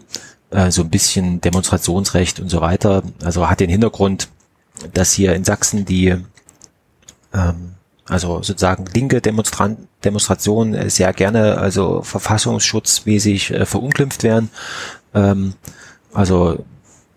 äh, 0.52 0.72
so 0.72 0.82
ein 0.84 0.90
bisschen 0.90 1.42
Demonstrationsrecht 1.42 2.40
und 2.40 2.50
so 2.50 2.62
weiter. 2.62 3.04
Also 3.24 3.50
hat 3.50 3.60
den 3.60 3.70
Hintergrund, 3.70 4.30
dass 4.94 5.12
hier 5.12 5.36
in 5.36 5.44
Sachsen 5.44 5.84
die 5.86 6.16
ähm, 7.34 7.76
also 8.06 8.42
sozusagen 8.42 8.86
linke 8.94 9.22
Demonstran 9.22 9.88
Demonstrationen 10.04 10.90
sehr 10.90 11.14
gerne 11.14 11.58
also 11.58 12.02
verfassungsschutzmäßig 12.02 13.52
äh, 13.52 13.66
verunglimpft 13.66 14.24
werden. 14.24 14.50
Ähm, 15.14 15.56
Also 16.14 16.66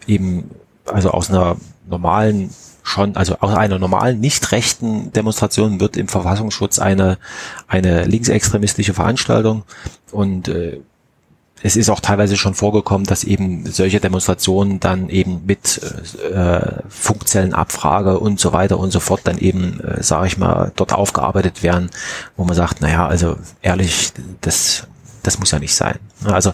eben, 0.07 0.51
also 0.87 1.11
aus 1.11 1.31
einer 1.31 1.57
normalen 1.89 2.51
schon, 2.83 3.17
also 3.17 3.37
aus 3.41 3.55
einer 3.55 3.79
normalen 3.79 4.21
nicht 4.21 4.53
rechten 4.53 5.11
Demonstration 5.13 5.81
wird 5.81 5.97
im 5.97 6.09
Verfassungsschutz 6.09 6.79
eine, 6.79 7.19
eine 7.67 8.05
linksextremistische 8.05 8.93
Veranstaltung 8.93 9.65
und 10.13 10.49
äh, 10.49 10.81
es 11.67 11.77
ist 11.77 11.89
auch 11.89 12.01
teilweise 12.01 12.37
schon 12.37 12.53
vorgekommen, 12.53 13.07
dass 13.07 13.25
eben 13.25 13.65
solche 13.65 13.99
Demonstrationen 13.99 14.81
dann 14.81 15.09
eben 15.09 15.47
mit 15.47 15.81
äh, 16.31 16.61
Funkzellenabfrage 16.91 18.19
und 18.21 18.39
so 18.39 18.53
weiter 18.53 18.79
und 18.79 18.91
so 18.91 19.01
fort 19.01 19.23
dann 19.25 19.39
eben, 19.39 19.81
äh, 19.81 20.03
sage 20.03 20.27
ich 20.27 20.37
mal, 20.37 20.73
dort 20.77 20.93
aufgearbeitet 20.93 21.63
werden, 21.63 21.89
wo 22.37 22.45
man 22.45 22.55
sagt, 22.55 22.83
naja, 22.83 23.07
also 23.07 23.39
ehrlich, 23.63 24.13
das, 24.43 24.87
das 25.23 25.39
muss 25.39 25.53
ja 25.53 25.59
nicht 25.59 25.75
sein. 25.75 25.99
Also 26.27 26.53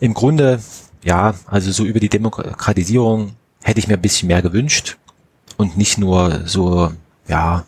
im 0.00 0.14
Grunde, 0.14 0.60
ja, 1.04 1.34
also 1.46 1.70
so 1.70 1.84
über 1.84 2.00
die 2.00 2.08
Demokratisierung 2.08 3.36
hätte 3.62 3.78
ich 3.78 3.88
mir 3.88 3.94
ein 3.94 4.02
bisschen 4.02 4.28
mehr 4.28 4.42
gewünscht 4.42 4.96
und 5.56 5.76
nicht 5.76 5.98
nur 5.98 6.46
so, 6.46 6.92
ja, 7.28 7.64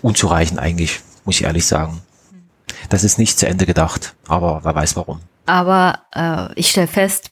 unzureichend 0.00 0.58
eigentlich, 0.58 1.00
muss 1.24 1.36
ich 1.36 1.44
ehrlich 1.44 1.66
sagen. 1.66 2.00
Das 2.88 3.04
ist 3.04 3.18
nicht 3.18 3.38
zu 3.38 3.46
Ende 3.46 3.66
gedacht, 3.66 4.14
aber 4.26 4.60
wer 4.64 4.74
weiß 4.74 4.96
warum. 4.96 5.20
Aber 5.46 6.00
äh, 6.14 6.52
ich 6.58 6.70
stelle 6.70 6.88
fest, 6.88 7.30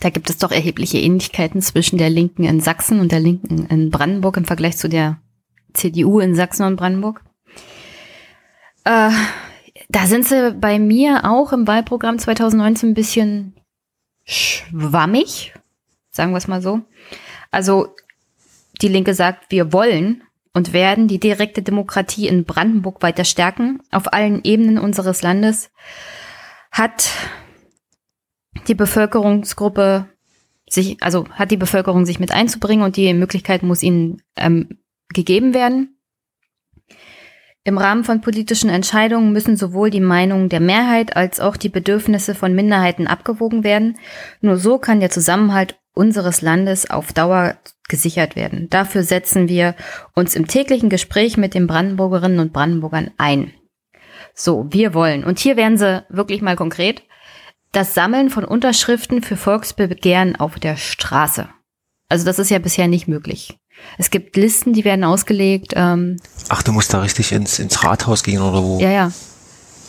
da 0.00 0.10
gibt 0.10 0.30
es 0.30 0.38
doch 0.38 0.50
erhebliche 0.50 0.98
Ähnlichkeiten 0.98 1.60
zwischen 1.60 1.98
der 1.98 2.10
Linken 2.10 2.44
in 2.44 2.60
Sachsen 2.60 3.00
und 3.00 3.12
der 3.12 3.20
Linken 3.20 3.66
in 3.66 3.90
Brandenburg 3.90 4.36
im 4.36 4.44
Vergleich 4.44 4.76
zu 4.76 4.88
der 4.88 5.18
CDU 5.74 6.20
in 6.20 6.34
Sachsen 6.34 6.64
und 6.64 6.76
Brandenburg. 6.76 7.22
Äh, 8.84 9.10
da 9.88 10.06
sind 10.06 10.26
sie 10.26 10.52
bei 10.52 10.78
mir 10.78 11.24
auch 11.24 11.52
im 11.52 11.66
Wahlprogramm 11.66 12.18
2019 12.18 12.90
ein 12.90 12.94
bisschen 12.94 13.54
schwammig, 14.32 15.54
sagen 16.10 16.32
wir 16.32 16.38
es 16.38 16.48
mal 16.48 16.62
so. 16.62 16.80
Also 17.50 17.94
die 18.80 18.88
Linke 18.88 19.14
sagt, 19.14 19.50
wir 19.50 19.72
wollen 19.72 20.22
und 20.54 20.72
werden 20.72 21.08
die 21.08 21.20
direkte 21.20 21.62
Demokratie 21.62 22.28
in 22.28 22.44
Brandenburg 22.44 23.02
weiter 23.02 23.24
stärken. 23.24 23.80
Auf 23.90 24.12
allen 24.12 24.42
Ebenen 24.44 24.78
unseres 24.78 25.22
Landes 25.22 25.70
hat 26.70 27.10
die 28.66 28.74
Bevölkerungsgruppe 28.74 30.08
sich, 30.68 31.02
also 31.02 31.28
hat 31.30 31.50
die 31.50 31.56
Bevölkerung 31.56 32.06
sich 32.06 32.18
mit 32.20 32.32
einzubringen 32.32 32.84
und 32.84 32.96
die 32.96 33.12
Möglichkeit 33.14 33.62
muss 33.62 33.82
ihnen 33.82 34.22
ähm, 34.36 34.78
gegeben 35.12 35.54
werden. 35.54 35.91
Im 37.64 37.78
Rahmen 37.78 38.02
von 38.02 38.20
politischen 38.20 38.70
Entscheidungen 38.70 39.32
müssen 39.32 39.56
sowohl 39.56 39.90
die 39.90 40.00
Meinungen 40.00 40.48
der 40.48 40.58
Mehrheit 40.58 41.16
als 41.16 41.38
auch 41.38 41.56
die 41.56 41.68
Bedürfnisse 41.68 42.34
von 42.34 42.54
Minderheiten 42.54 43.06
abgewogen 43.06 43.62
werden. 43.62 43.98
Nur 44.40 44.56
so 44.56 44.78
kann 44.78 44.98
der 44.98 45.10
Zusammenhalt 45.10 45.78
unseres 45.94 46.42
Landes 46.42 46.90
auf 46.90 47.12
Dauer 47.12 47.56
gesichert 47.88 48.34
werden. 48.34 48.68
Dafür 48.68 49.04
setzen 49.04 49.48
wir 49.48 49.76
uns 50.14 50.34
im 50.34 50.48
täglichen 50.48 50.88
Gespräch 50.88 51.36
mit 51.36 51.54
den 51.54 51.68
Brandenburgerinnen 51.68 52.40
und 52.40 52.52
Brandenburgern 52.52 53.12
ein. 53.16 53.52
So, 54.34 54.66
wir 54.70 54.92
wollen, 54.94 55.22
und 55.22 55.38
hier 55.38 55.56
werden 55.56 55.76
sie 55.76 56.04
wirklich 56.08 56.42
mal 56.42 56.56
konkret, 56.56 57.02
das 57.70 57.94
Sammeln 57.94 58.30
von 58.30 58.44
Unterschriften 58.44 59.22
für 59.22 59.36
Volksbegehren 59.36 60.36
auf 60.36 60.58
der 60.58 60.76
Straße. 60.76 61.48
Also 62.08 62.24
das 62.24 62.38
ist 62.38 62.50
ja 62.50 62.58
bisher 62.58 62.88
nicht 62.88 63.08
möglich. 63.08 63.56
Es 63.98 64.10
gibt 64.10 64.36
Listen, 64.36 64.72
die 64.72 64.84
werden 64.84 65.04
ausgelegt. 65.04 65.72
Ähm, 65.76 66.16
Ach, 66.48 66.62
du 66.62 66.72
musst 66.72 66.92
da 66.92 67.00
richtig 67.00 67.32
ins, 67.32 67.58
ins 67.58 67.84
Rathaus 67.84 68.22
gehen 68.22 68.40
oder 68.40 68.62
wo? 68.62 68.78
Ja, 68.80 68.90
ja. 68.90 69.12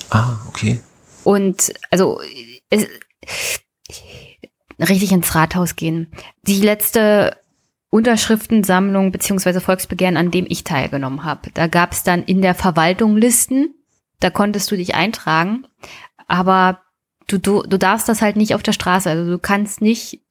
Ah, 0.10 0.38
okay. 0.48 0.80
Und 1.24 1.74
also 1.90 2.20
es, 2.70 2.88
richtig 4.80 5.12
ins 5.12 5.34
Rathaus 5.36 5.76
gehen. 5.76 6.08
Die 6.44 6.62
letzte 6.62 7.38
Unterschriftensammlung 7.90 9.12
beziehungsweise 9.12 9.62
Volksbegehren, 9.62 10.18
an 10.18 10.32
dem 10.32 10.46
ich 10.50 10.64
teilgenommen 10.64 11.24
habe. 11.24 11.52
Da 11.54 11.68
gab 11.68 11.92
es 11.92 12.04
dann 12.04 12.24
in 12.24 12.42
der 12.42 12.56
Verwaltung 12.56 13.18
Listen, 13.18 13.76
da 14.20 14.30
konntest 14.30 14.72
du 14.72 14.76
dich 14.76 14.96
eintragen, 14.96 15.68
aber 16.28 16.82
du, 17.28 17.38
du, 17.38 17.62
du 17.62 17.78
darfst 17.78 18.10
das 18.10 18.22
halt 18.22 18.36
nicht 18.36 18.56
auf 18.56 18.64
der 18.64 18.74
Straße. 18.74 19.10
Also 19.10 19.30
du 19.30 19.38
kannst 19.38 19.82
nicht 19.82 20.22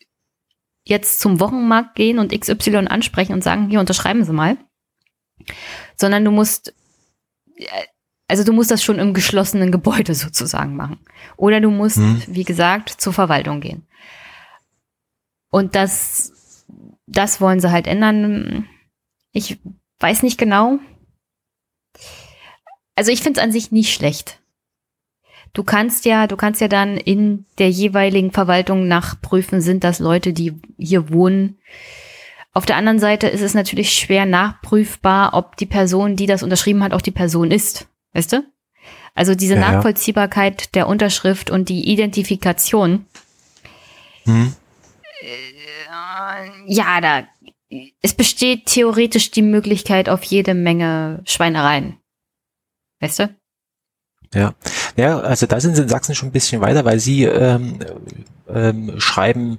jetzt 0.84 1.20
zum 1.20 1.40
Wochenmarkt 1.40 1.94
gehen 1.94 2.18
und 2.18 2.38
XY 2.38 2.86
ansprechen 2.88 3.32
und 3.32 3.44
sagen, 3.44 3.68
hier 3.68 3.80
unterschreiben 3.80 4.24
Sie 4.24 4.32
mal, 4.32 4.56
sondern 5.96 6.24
du 6.24 6.30
musst, 6.30 6.74
also 8.28 8.44
du 8.44 8.52
musst 8.52 8.70
das 8.70 8.82
schon 8.82 8.98
im 8.98 9.14
geschlossenen 9.14 9.70
Gebäude 9.70 10.14
sozusagen 10.16 10.76
machen. 10.76 10.98
Oder 11.36 11.60
du 11.60 11.70
musst, 11.70 11.96
hm. 11.96 12.22
wie 12.26 12.44
gesagt, 12.44 12.90
zur 12.90 13.12
Verwaltung 13.12 13.60
gehen. 13.60 13.86
Und 15.50 15.74
das 15.74 16.32
das 17.12 17.40
wollen 17.40 17.60
sie 17.60 17.70
halt 17.70 17.86
ändern. 17.86 18.68
Ich 19.32 19.58
weiß 20.00 20.22
nicht 20.22 20.38
genau. 20.38 20.78
Also 22.94 23.10
ich 23.10 23.22
finde 23.22 23.40
es 23.40 23.44
an 23.44 23.52
sich 23.52 23.70
nicht 23.70 23.92
schlecht. 23.92 24.41
Du 25.52 25.64
kannst 25.64 26.04
ja, 26.04 26.26
du 26.26 26.36
kannst 26.36 26.60
ja 26.60 26.68
dann 26.68 26.96
in 26.96 27.44
der 27.58 27.70
jeweiligen 27.70 28.32
Verwaltung 28.32 28.88
nachprüfen, 28.88 29.60
sind 29.60 29.84
das 29.84 29.98
Leute, 29.98 30.32
die 30.32 30.54
hier 30.78 31.10
wohnen. 31.10 31.58
Auf 32.54 32.66
der 32.66 32.76
anderen 32.76 32.98
Seite 32.98 33.28
ist 33.28 33.42
es 33.42 33.54
natürlich 33.54 33.92
schwer 33.92 34.26
nachprüfbar, 34.26 35.34
ob 35.34 35.56
die 35.56 35.66
Person, 35.66 36.16
die 36.16 36.26
das 36.26 36.42
unterschrieben 36.42 36.82
hat, 36.82 36.92
auch 36.92 37.00
die 37.02 37.10
Person 37.10 37.50
ist. 37.50 37.86
Weißt 38.14 38.32
du? 38.32 38.44
Also 39.14 39.34
diese 39.34 39.54
ja, 39.54 39.60
Nachvollziehbarkeit 39.60 40.74
der 40.74 40.88
Unterschrift 40.88 41.50
und 41.50 41.68
die 41.68 41.90
Identifikation. 41.90 43.06
Hm 44.24 44.54
ja, 46.66 47.00
da 47.00 47.26
es 48.02 48.14
besteht 48.14 48.66
theoretisch 48.66 49.30
die 49.30 49.42
Möglichkeit 49.42 50.08
auf 50.08 50.22
jede 50.24 50.54
Menge 50.54 51.22
Schweinereien. 51.24 51.98
Weißt 53.00 53.20
du? 53.20 53.34
Ja, 54.34 54.54
ja, 54.96 55.18
also 55.20 55.46
da 55.46 55.60
sind 55.60 55.76
sie 55.76 55.82
in 55.82 55.88
Sachsen 55.88 56.14
schon 56.14 56.30
ein 56.30 56.32
bisschen 56.32 56.60
weiter, 56.60 56.84
weil 56.84 56.98
sie 56.98 57.24
ähm, 57.24 57.78
ähm, 58.52 58.94
schreiben 58.98 59.58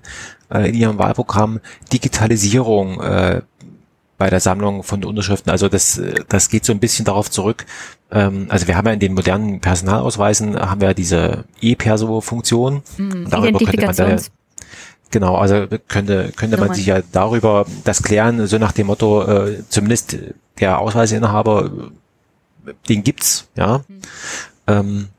äh, 0.51 0.69
in 0.69 0.75
ihrem 0.75 0.97
Wahlprogramm 0.97 1.59
Digitalisierung 1.91 2.99
äh, 3.01 3.41
bei 4.17 4.29
der 4.29 4.39
Sammlung 4.39 4.83
von 4.83 5.03
Unterschriften. 5.03 5.51
Also 5.51 5.69
das, 5.69 6.01
das 6.29 6.49
geht 6.49 6.65
so 6.65 6.73
ein 6.73 6.79
bisschen 6.79 7.05
darauf 7.05 7.29
zurück. 7.29 7.65
Ähm, 8.11 8.47
also 8.49 8.67
wir 8.67 8.75
haben 8.75 8.87
ja 8.87 8.93
in 8.93 8.99
den 8.99 9.13
modernen 9.13 9.59
Personalausweisen 9.59 10.59
haben 10.59 10.81
wir 10.81 10.93
diese 10.93 11.45
E-Perso-Funktion. 11.61 12.83
Hm, 12.97 13.29
darüber 13.29 13.59
könnte 13.59 13.85
man 13.85 13.95
da 13.95 14.09
ja, 14.09 14.17
Genau, 15.13 15.35
also 15.35 15.67
könnte, 15.87 16.31
könnte 16.35 16.57
man 16.57 16.73
sich 16.73 16.87
ja 16.87 17.01
darüber 17.11 17.67
das 17.83 18.01
klären, 18.01 18.47
so 18.47 18.57
nach 18.57 18.71
dem 18.71 18.87
Motto, 18.87 19.21
äh, 19.23 19.61
zumindest 19.69 20.17
der 20.59 20.79
Ausweisinhaber, 20.79 21.69
den 22.89 23.03
gibt's, 23.03 23.47
ja. 23.55 23.81
Ähm, 24.67 25.09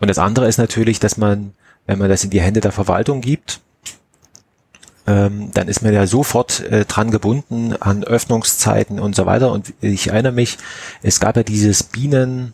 und 0.00 0.08
das 0.08 0.18
andere 0.18 0.46
ist 0.46 0.58
natürlich, 0.58 1.00
dass 1.00 1.16
man, 1.16 1.52
wenn 1.86 1.98
man 1.98 2.08
das 2.08 2.24
in 2.24 2.30
die 2.30 2.40
Hände 2.40 2.60
der 2.60 2.72
Verwaltung 2.72 3.20
gibt, 3.20 3.60
ähm, 5.06 5.50
dann 5.54 5.68
ist 5.68 5.82
man 5.82 5.94
ja 5.94 6.06
sofort 6.06 6.60
äh, 6.60 6.84
dran 6.84 7.10
gebunden 7.10 7.74
an 7.74 8.04
Öffnungszeiten 8.04 9.00
und 9.00 9.16
so 9.16 9.24
weiter. 9.24 9.50
Und 9.50 9.72
ich 9.80 10.08
erinnere 10.08 10.32
mich, 10.32 10.58
es 11.02 11.18
gab 11.18 11.36
ja 11.36 11.42
dieses 11.42 11.82
Bienen, 11.82 12.52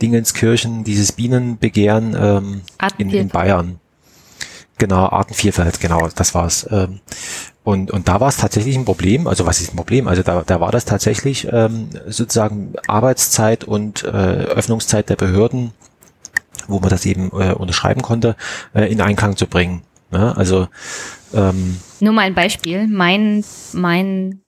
Dingenskirchen, 0.00 0.84
dieses 0.84 1.12
Bienenbegehren 1.12 2.16
ähm, 2.18 2.62
in, 2.96 3.10
in 3.10 3.28
Bayern. 3.28 3.78
Genau, 4.78 5.06
Artenvielfalt, 5.06 5.80
genau, 5.80 6.08
das 6.08 6.34
war's. 6.34 6.66
Ähm, 6.70 7.00
und, 7.64 7.90
und 7.90 8.08
da 8.08 8.20
war 8.20 8.28
es 8.28 8.36
tatsächlich 8.36 8.76
ein 8.76 8.84
Problem, 8.84 9.26
also 9.26 9.46
was 9.46 9.62
ist 9.62 9.72
ein 9.72 9.76
Problem? 9.76 10.06
Also 10.06 10.22
da, 10.22 10.42
da 10.42 10.60
war 10.60 10.70
das 10.70 10.84
tatsächlich 10.84 11.48
ähm, 11.50 11.88
sozusagen 12.06 12.74
Arbeitszeit 12.86 13.64
und 13.64 14.04
äh, 14.04 14.08
Öffnungszeit 14.08 15.08
der 15.08 15.16
Behörden, 15.16 15.72
wo 16.68 16.78
man 16.78 16.90
das 16.90 17.06
eben 17.06 17.30
äh, 17.30 17.54
unterschreiben 17.54 18.02
konnte, 18.02 18.36
äh, 18.74 18.92
in 18.92 19.00
Einklang 19.00 19.38
zu 19.38 19.46
bringen. 19.46 19.82
Ne? 20.10 20.36
Also 20.36 20.68
ähm, 21.32 21.80
nur 22.00 22.12
mal 22.12 22.22
ein 22.22 22.34
Beispiel. 22.34 22.86
Mein, 22.86 23.42
mein, 23.72 24.42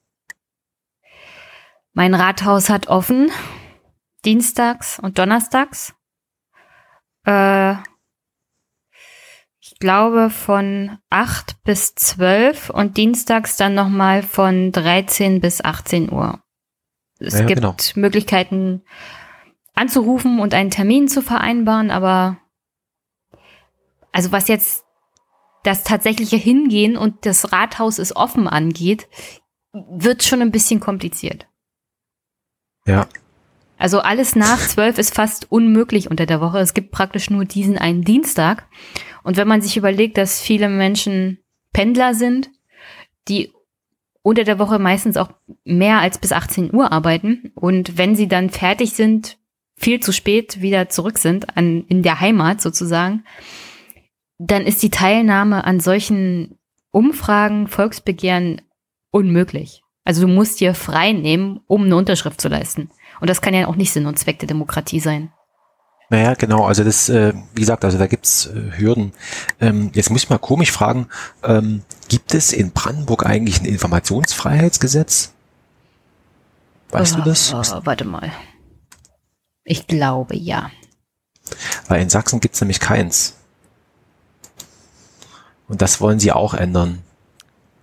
mein 1.94 2.14
Rathaus 2.14 2.68
hat 2.68 2.88
offen 2.88 3.30
dienstags 4.26 4.98
und 4.98 5.18
donnerstags. 5.18 5.94
Äh, 7.24 7.76
ich 9.76 9.80
glaube, 9.80 10.30
von 10.30 10.96
8 11.10 11.62
bis 11.62 11.94
12 11.94 12.70
und 12.70 12.96
dienstags 12.96 13.58
dann 13.58 13.74
nochmal 13.74 14.22
von 14.22 14.72
13 14.72 15.42
bis 15.42 15.62
18 15.62 16.10
Uhr. 16.10 16.42
Es 17.18 17.34
ja, 17.34 17.44
gibt 17.44 17.60
genau. 17.60 17.76
Möglichkeiten 17.94 18.84
anzurufen 19.74 20.40
und 20.40 20.54
einen 20.54 20.70
Termin 20.70 21.08
zu 21.08 21.20
vereinbaren, 21.20 21.90
aber 21.90 22.38
also 24.12 24.32
was 24.32 24.48
jetzt 24.48 24.86
das 25.62 25.84
tatsächliche 25.84 26.36
Hingehen 26.36 26.96
und 26.96 27.26
das 27.26 27.52
Rathaus 27.52 27.98
ist 27.98 28.16
offen 28.16 28.48
angeht, 28.48 29.08
wird 29.74 30.22
schon 30.22 30.40
ein 30.40 30.52
bisschen 30.52 30.80
kompliziert. 30.80 31.48
Ja. 32.86 33.06
Also 33.76 34.00
alles 34.00 34.36
nach 34.36 34.58
zwölf 34.58 34.96
ist 34.96 35.14
fast 35.14 35.52
unmöglich 35.52 36.10
unter 36.10 36.24
der 36.24 36.40
Woche. 36.40 36.60
Es 36.60 36.72
gibt 36.72 36.92
praktisch 36.92 37.28
nur 37.28 37.44
diesen 37.44 37.76
einen 37.76 38.04
Dienstag. 38.04 38.66
Und 39.26 39.36
wenn 39.36 39.48
man 39.48 39.60
sich 39.60 39.76
überlegt, 39.76 40.18
dass 40.18 40.40
viele 40.40 40.68
Menschen 40.68 41.38
Pendler 41.72 42.14
sind, 42.14 42.48
die 43.26 43.50
unter 44.22 44.44
der 44.44 44.60
Woche 44.60 44.78
meistens 44.78 45.16
auch 45.16 45.30
mehr 45.64 45.98
als 45.98 46.18
bis 46.18 46.30
18 46.30 46.72
Uhr 46.72 46.92
arbeiten 46.92 47.50
und 47.56 47.98
wenn 47.98 48.14
sie 48.14 48.28
dann 48.28 48.50
fertig 48.50 48.92
sind, 48.92 49.36
viel 49.76 49.98
zu 49.98 50.12
spät 50.12 50.62
wieder 50.62 50.90
zurück 50.90 51.18
sind 51.18 51.56
an, 51.56 51.84
in 51.88 52.04
der 52.04 52.20
Heimat 52.20 52.60
sozusagen, 52.60 53.24
dann 54.38 54.62
ist 54.62 54.84
die 54.84 54.90
Teilnahme 54.90 55.64
an 55.64 55.80
solchen 55.80 56.56
Umfragen, 56.92 57.66
Volksbegehren 57.66 58.62
unmöglich. 59.10 59.82
Also 60.04 60.24
du 60.24 60.32
musst 60.32 60.60
dir 60.60 60.72
frei 60.72 61.10
nehmen, 61.10 61.62
um 61.66 61.82
eine 61.82 61.96
Unterschrift 61.96 62.40
zu 62.40 62.46
leisten. 62.46 62.90
Und 63.20 63.28
das 63.28 63.42
kann 63.42 63.54
ja 63.54 63.66
auch 63.66 63.74
nicht 63.74 63.92
Sinn 63.92 64.06
und 64.06 64.20
Zweck 64.20 64.38
der 64.38 64.46
Demokratie 64.46 65.00
sein. 65.00 65.32
Naja, 66.08 66.34
genau, 66.34 66.64
also 66.64 66.84
das, 66.84 67.08
äh, 67.08 67.32
wie 67.54 67.60
gesagt, 67.60 67.84
also 67.84 67.98
da 67.98 68.06
gibt's 68.06 68.46
äh, 68.46 68.78
Hürden. 68.78 69.12
Ähm, 69.60 69.90
jetzt 69.92 70.10
muss 70.10 70.22
ich 70.22 70.30
mal 70.30 70.38
komisch 70.38 70.70
fragen, 70.70 71.08
ähm, 71.42 71.82
gibt 72.08 72.32
es 72.34 72.52
in 72.52 72.70
Brandenburg 72.70 73.26
eigentlich 73.26 73.60
ein 73.60 73.64
Informationsfreiheitsgesetz? 73.64 75.32
Weißt 76.90 77.14
oh, 77.14 77.18
du 77.18 77.24
das? 77.24 77.52
Oh, 77.52 77.80
warte 77.84 78.04
mal. 78.04 78.30
Ich 79.64 79.88
glaube 79.88 80.36
ja. 80.36 80.70
Weil 81.88 82.02
in 82.02 82.08
Sachsen 82.08 82.40
gibt's 82.40 82.60
nämlich 82.60 82.78
keins. 82.78 83.34
Und 85.68 85.82
das 85.82 86.00
wollen 86.00 86.20
sie 86.20 86.30
auch 86.30 86.54
ändern. 86.54 87.02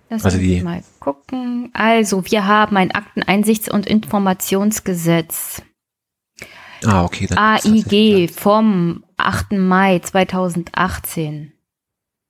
Lass 0.08 0.24
also 0.24 0.38
die 0.38 0.62
mal 0.62 0.82
gucken. 1.00 1.70
Also, 1.74 2.24
wir 2.30 2.46
haben 2.46 2.76
ein 2.76 2.92
Akteneinsichts- 2.92 3.70
und 3.70 3.86
Informationsgesetz. 3.86 5.62
Ah, 6.86 7.04
okay. 7.04 7.28
AIG 7.34 8.30
vom 8.30 9.04
8. 9.16 9.52
Mai 9.52 10.00
2018. 10.00 11.52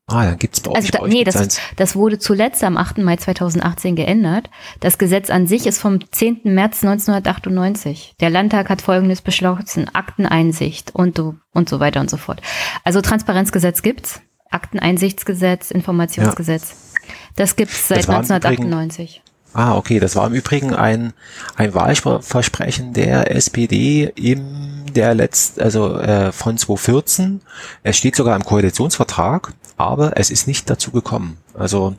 Ah, 0.07 0.27
dann 0.27 0.39
gibt's 0.39 0.61
bei 0.61 0.71
euch. 0.71 0.77
Also 0.77 0.89
da, 0.91 1.07
nee, 1.07 1.25
das, 1.25 1.59
das 1.77 1.97
wurde 1.97 2.19
zuletzt 2.19 2.63
am 2.63 2.77
8. 2.77 2.99
Mai 2.99 3.17
2018 3.17 3.97
geändert. 3.97 4.51
Das 4.81 4.99
Gesetz 4.99 5.31
an 5.31 5.47
sich 5.47 5.67
ist 5.67 5.81
vom 5.81 5.99
10. 6.11 6.43
März 6.45 6.85
1998. 6.85 8.15
Der 8.21 8.29
Landtag 8.29 8.69
hat 8.69 8.83
folgendes 8.83 9.23
beschlossen, 9.23 9.89
Akteneinsicht 9.95 10.95
und, 10.95 11.19
und 11.19 11.69
so 11.69 11.81
weiter 11.81 12.01
und 12.01 12.11
so 12.11 12.19
fort. 12.19 12.43
Also 12.85 13.01
Transparenzgesetz 13.01 13.81
gibt's, 13.81 14.21
Akteneinsichtsgesetz, 14.51 15.71
Informationsgesetz. 15.71 16.93
Ja. 17.03 17.11
Das 17.37 17.57
gibt's 17.57 17.89
seit 17.89 18.09
1998. 18.09 19.23
Ah, 19.55 19.77
okay. 19.77 20.01
Das 20.01 20.17
war 20.17 20.27
im 20.27 20.35
Übrigen 20.35 20.75
ein, 20.75 21.13
ein 21.57 21.75
Wahlversprechen 21.75 22.93
der 22.93 23.35
SPD 23.35 24.13
im 24.17 24.85
der 24.95 25.15
letzt, 25.15 25.61
also 25.61 25.99
äh, 25.99 26.33
von 26.33 26.57
2014. 26.57 27.41
Es 27.83 27.97
steht 27.97 28.17
sogar 28.17 28.37
im 28.37 28.45
Koalitionsvertrag, 28.45 29.53
aber 29.77 30.17
es 30.17 30.31
ist 30.31 30.47
nicht 30.47 30.71
dazu 30.71 30.91
gekommen. 30.91 31.39
Also 31.53 31.95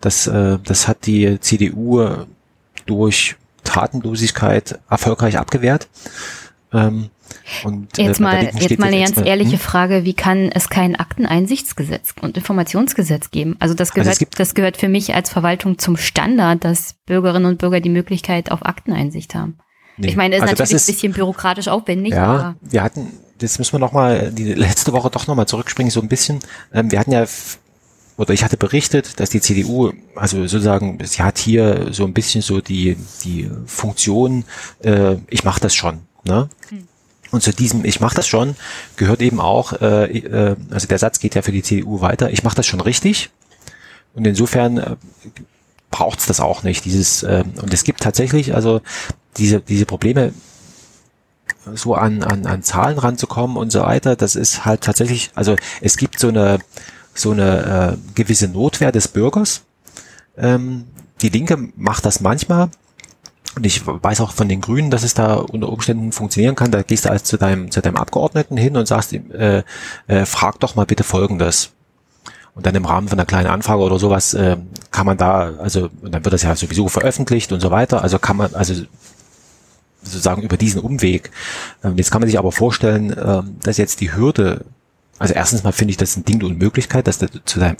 das, 0.00 0.26
äh, 0.26 0.58
das 0.64 0.88
hat 0.88 1.06
die 1.06 1.38
CDU 1.40 2.26
durch 2.86 3.36
Tatenlosigkeit 3.62 4.78
erfolgreich 4.90 5.38
abgewehrt. 5.38 5.88
Ähm, 6.72 7.10
und, 7.64 7.98
äh, 7.98 8.02
jetzt 8.02 8.20
mal, 8.20 8.50
jetzt 8.58 8.78
mal 8.78 8.86
eine 8.86 9.00
ganz 9.00 9.16
mal, 9.16 9.26
ehrliche 9.26 9.52
hm? 9.52 9.58
Frage, 9.58 10.04
wie 10.04 10.14
kann 10.14 10.50
es 10.52 10.68
kein 10.68 10.96
Akteneinsichtsgesetz 10.96 12.14
und 12.20 12.36
Informationsgesetz 12.36 13.30
geben? 13.30 13.56
Also 13.58 13.74
das 13.74 13.90
also 13.90 14.00
gehört, 14.00 14.20
also 14.20 14.26
das 14.36 14.54
gehört 14.54 14.76
für 14.76 14.88
mich 14.88 15.14
als 15.14 15.30
Verwaltung 15.30 15.78
zum 15.78 15.96
Standard, 15.96 16.64
dass 16.64 16.94
Bürgerinnen 17.06 17.46
und 17.46 17.58
Bürger 17.58 17.80
die 17.80 17.90
Möglichkeit 17.90 18.50
auf 18.50 18.64
Akteneinsicht 18.64 19.34
haben. 19.34 19.58
Nee. 19.96 20.08
Ich 20.08 20.16
meine, 20.16 20.36
ist 20.36 20.42
also 20.42 20.52
natürlich 20.52 20.72
ist, 20.72 20.88
ein 20.88 20.94
bisschen 20.94 21.12
bürokratisch 21.12 21.68
aufwendig. 21.68 22.14
Ja, 22.14 22.24
aber 22.24 22.56
wir 22.62 22.82
hatten, 22.82 23.12
das 23.38 23.58
müssen 23.58 23.72
wir 23.72 23.78
nochmal, 23.78 24.32
die 24.32 24.54
letzte 24.54 24.92
Woche 24.92 25.10
doch 25.10 25.26
nochmal 25.26 25.46
zurückspringen, 25.46 25.90
so 25.90 26.00
ein 26.00 26.08
bisschen. 26.08 26.40
Ähm, 26.72 26.90
wir 26.90 26.98
hatten 26.98 27.12
ja 27.12 27.26
oder 28.16 28.32
ich 28.32 28.44
hatte 28.44 28.56
berichtet, 28.56 29.18
dass 29.18 29.30
die 29.30 29.40
CDU, 29.40 29.92
also 30.14 30.46
sozusagen, 30.46 30.98
sie 31.04 31.22
hat 31.22 31.38
hier 31.38 31.88
so 31.90 32.04
ein 32.04 32.14
bisschen 32.14 32.42
so 32.42 32.60
die, 32.60 32.96
die 33.24 33.50
Funktion, 33.66 34.44
äh, 34.82 35.16
ich 35.28 35.42
mache 35.44 35.60
das 35.60 35.74
schon. 35.74 36.02
Ne? 36.24 36.48
Hm. 36.68 36.86
Und 37.34 37.42
zu 37.42 37.52
diesem 37.52 37.84
Ich 37.84 37.98
mache 37.98 38.14
das 38.14 38.28
schon 38.28 38.54
gehört 38.96 39.20
eben 39.20 39.40
auch, 39.40 39.72
äh, 39.80 40.18
äh, 40.18 40.56
also 40.70 40.86
der 40.86 40.98
Satz 40.98 41.18
geht 41.18 41.34
ja 41.34 41.42
für 41.42 41.50
die 41.50 41.64
CDU 41.64 42.00
weiter, 42.00 42.30
ich 42.30 42.44
mache 42.44 42.54
das 42.54 42.64
schon 42.64 42.80
richtig. 42.80 43.30
Und 44.14 44.24
insofern 44.24 44.78
äh, 44.78 44.96
braucht 45.90 46.20
es 46.20 46.26
das 46.26 46.38
auch 46.38 46.62
nicht. 46.62 46.84
Dieses, 46.84 47.24
äh, 47.24 47.42
und 47.60 47.74
es 47.74 47.82
gibt 47.82 48.02
tatsächlich, 48.02 48.54
also 48.54 48.82
diese, 49.36 49.60
diese 49.60 49.84
Probleme, 49.84 50.32
so 51.74 51.96
an, 51.96 52.22
an, 52.22 52.46
an 52.46 52.62
Zahlen 52.62 52.98
ranzukommen 52.98 53.56
und 53.56 53.72
so 53.72 53.80
weiter, 53.80 54.14
das 54.14 54.36
ist 54.36 54.64
halt 54.64 54.82
tatsächlich, 54.82 55.32
also 55.34 55.56
es 55.80 55.96
gibt 55.96 56.20
so 56.20 56.28
eine, 56.28 56.60
so 57.14 57.32
eine 57.32 57.96
äh, 57.96 58.12
gewisse 58.14 58.46
Notwehr 58.46 58.92
des 58.92 59.08
Bürgers. 59.08 59.62
Ähm, 60.36 60.84
die 61.20 61.30
Linke 61.30 61.58
macht 61.74 62.04
das 62.06 62.20
manchmal, 62.20 62.70
und 63.56 63.64
ich 63.64 63.86
weiß 63.86 64.20
auch 64.20 64.32
von 64.32 64.48
den 64.48 64.60
Grünen, 64.60 64.90
dass 64.90 65.04
es 65.04 65.14
da 65.14 65.34
unter 65.34 65.68
Umständen 65.68 66.12
funktionieren 66.12 66.56
kann. 66.56 66.70
Da 66.70 66.82
gehst 66.82 67.04
du 67.04 67.10
als 67.10 67.24
zu 67.24 67.36
deinem, 67.36 67.70
zu 67.70 67.80
deinem 67.80 67.96
Abgeordneten 67.96 68.56
hin 68.56 68.76
und 68.76 68.86
sagst 68.86 69.12
ihm, 69.12 69.30
äh, 69.30 69.62
äh, 70.08 70.26
frag 70.26 70.58
doch 70.60 70.74
mal 70.74 70.86
bitte 70.86 71.04
Folgendes. 71.04 71.70
Und 72.54 72.66
dann 72.66 72.74
im 72.74 72.84
Rahmen 72.84 73.08
von 73.08 73.18
einer 73.18 73.26
kleinen 73.26 73.48
Anfrage 73.48 73.82
oder 73.82 73.98
sowas 73.98 74.34
äh, 74.34 74.56
kann 74.90 75.06
man 75.06 75.16
da, 75.16 75.54
also 75.58 75.88
und 76.02 76.12
dann 76.12 76.24
wird 76.24 76.32
das 76.32 76.42
ja 76.42 76.54
sowieso 76.54 76.88
veröffentlicht 76.88 77.52
und 77.52 77.60
so 77.60 77.70
weiter. 77.70 78.02
Also 78.02 78.18
kann 78.18 78.36
man, 78.36 78.54
also 78.54 78.74
sozusagen 80.02 80.42
über 80.42 80.56
diesen 80.56 80.80
Umweg. 80.80 81.30
Ähm, 81.82 81.96
jetzt 81.96 82.10
kann 82.10 82.20
man 82.20 82.28
sich 82.28 82.38
aber 82.38 82.52
vorstellen, 82.52 83.12
äh, 83.12 83.42
dass 83.62 83.76
jetzt 83.76 84.00
die 84.00 84.14
Hürde, 84.14 84.64
also 85.18 85.34
erstens 85.34 85.64
mal 85.64 85.72
finde 85.72 85.92
ich 85.92 85.96
das 85.96 86.16
ein 86.16 86.24
Ding 86.24 86.40
der 86.40 86.48
Unmöglichkeit, 86.48 87.06
dass 87.06 87.18
du 87.18 87.28
zu 87.44 87.60
deinem 87.60 87.76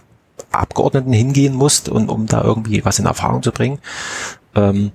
Abgeordneten 0.51 1.12
hingehen 1.12 1.55
musst, 1.55 1.88
und, 1.88 2.09
um 2.09 2.26
da 2.26 2.42
irgendwie 2.42 2.84
was 2.84 2.98
in 2.98 3.06
Erfahrung 3.06 3.42
zu 3.42 3.52
bringen. 3.52 3.78
Ähm, 4.55 4.92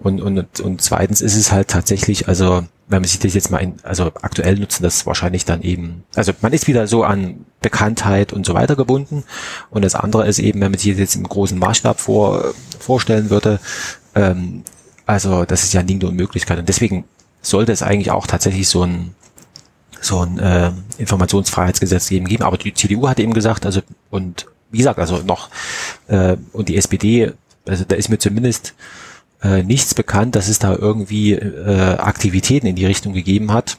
und, 0.00 0.20
und, 0.20 0.60
und 0.60 0.80
zweitens 0.80 1.20
ist 1.20 1.36
es 1.36 1.50
halt 1.50 1.68
tatsächlich, 1.68 2.28
also 2.28 2.64
wenn 2.88 3.02
man 3.02 3.08
sich 3.08 3.18
das 3.18 3.34
jetzt 3.34 3.50
mal 3.50 3.58
in, 3.58 3.74
also 3.82 4.12
aktuell 4.22 4.56
nutzen 4.56 4.82
das 4.82 5.06
wahrscheinlich 5.06 5.44
dann 5.44 5.62
eben, 5.62 6.04
also 6.14 6.32
man 6.40 6.52
ist 6.52 6.66
wieder 6.68 6.86
so 6.86 7.04
an 7.04 7.44
Bekanntheit 7.60 8.32
und 8.32 8.46
so 8.46 8.54
weiter 8.54 8.76
gebunden. 8.76 9.24
Und 9.70 9.84
das 9.84 9.94
andere 9.94 10.26
ist 10.26 10.38
eben, 10.38 10.60
wenn 10.60 10.70
man 10.70 10.78
sich 10.78 10.92
das 10.92 11.00
jetzt 11.00 11.16
im 11.16 11.24
großen 11.24 11.58
Maßstab 11.58 12.00
vor, 12.00 12.54
vorstellen 12.78 13.28
würde, 13.30 13.60
ähm, 14.14 14.62
also 15.04 15.44
das 15.44 15.64
ist 15.64 15.74
ja 15.74 15.80
ein 15.80 15.86
Ding 15.86 16.00
der 16.00 16.08
Unmöglichkeit. 16.08 16.58
Und 16.58 16.68
deswegen 16.68 17.04
sollte 17.42 17.72
es 17.72 17.82
eigentlich 17.82 18.10
auch 18.10 18.26
tatsächlich 18.26 18.68
so 18.68 18.84
ein 18.84 19.14
so 20.00 20.20
ein 20.20 20.38
äh, 20.38 20.70
Informationsfreiheitsgesetz 20.98 22.08
geben 22.08 22.28
geben. 22.28 22.44
Aber 22.44 22.56
die 22.56 22.72
CDU 22.72 23.08
hat 23.08 23.18
eben 23.18 23.34
gesagt, 23.34 23.66
also 23.66 23.80
und 24.10 24.46
wie 24.70 24.78
gesagt, 24.78 24.98
also 24.98 25.18
noch 25.18 25.50
äh, 26.06 26.36
und 26.52 26.68
die 26.68 26.76
SPD, 26.76 27.32
also 27.66 27.84
da 27.86 27.96
ist 27.96 28.08
mir 28.08 28.18
zumindest 28.18 28.74
äh, 29.42 29.62
nichts 29.62 29.94
bekannt, 29.94 30.34
dass 30.34 30.48
es 30.48 30.58
da 30.58 30.74
irgendwie 30.74 31.32
äh, 31.32 31.96
Aktivitäten 31.96 32.66
in 32.66 32.76
die 32.76 32.86
Richtung 32.86 33.12
gegeben 33.12 33.52
hat. 33.52 33.78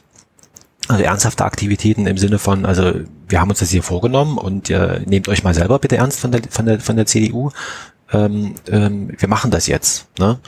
Also 0.88 1.02
ernsthafte 1.04 1.44
Aktivitäten 1.44 2.06
im 2.06 2.18
Sinne 2.18 2.38
von, 2.38 2.64
also 2.64 2.92
wir 3.28 3.40
haben 3.40 3.50
uns 3.50 3.60
das 3.60 3.70
hier 3.70 3.82
vorgenommen 3.82 4.38
und 4.38 4.70
äh, 4.70 5.00
nehmt 5.06 5.28
euch 5.28 5.44
mal 5.44 5.54
selber 5.54 5.78
bitte 5.78 5.96
ernst 5.96 6.18
von 6.18 6.32
der 6.32 6.42
von 6.48 6.66
der 6.66 6.80
von 6.80 6.96
der 6.96 7.06
CDU. 7.06 7.50
Ähm, 8.12 8.54
ähm, 8.68 9.12
wir 9.16 9.28
machen 9.28 9.50
das 9.50 9.66
jetzt. 9.66 10.08
Ne? 10.18 10.40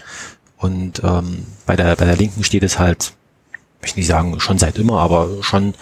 Und 0.56 1.02
ähm, 1.04 1.46
bei 1.66 1.76
der 1.76 1.94
bei 1.96 2.06
der 2.06 2.16
Linken 2.16 2.42
steht 2.42 2.62
es 2.64 2.78
halt 2.78 3.12
ich 3.84 3.96
nicht 3.96 4.06
sagen 4.06 4.38
schon 4.40 4.58
seit 4.58 4.78
immer, 4.78 5.00
aber 5.00 5.42
schon 5.42 5.74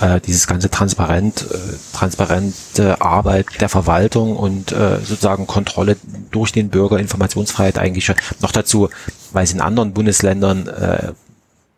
äh, 0.00 0.20
dieses 0.20 0.46
ganze 0.46 0.70
transparent, 0.70 1.46
äh, 1.50 1.56
transparente 1.92 3.00
Arbeit 3.00 3.46
der 3.60 3.68
Verwaltung 3.68 4.36
und 4.36 4.72
äh, 4.72 4.98
sozusagen 4.98 5.46
Kontrolle 5.46 5.96
durch 6.30 6.52
den 6.52 6.68
Bürger, 6.68 6.98
Informationsfreiheit 6.98 7.78
eigentlich 7.78 8.04
schon. 8.04 8.16
Noch 8.40 8.52
dazu, 8.52 8.88
weil 9.32 9.44
es 9.44 9.52
in 9.52 9.60
anderen 9.60 9.92
Bundesländern 9.94 10.68
äh, 10.68 11.12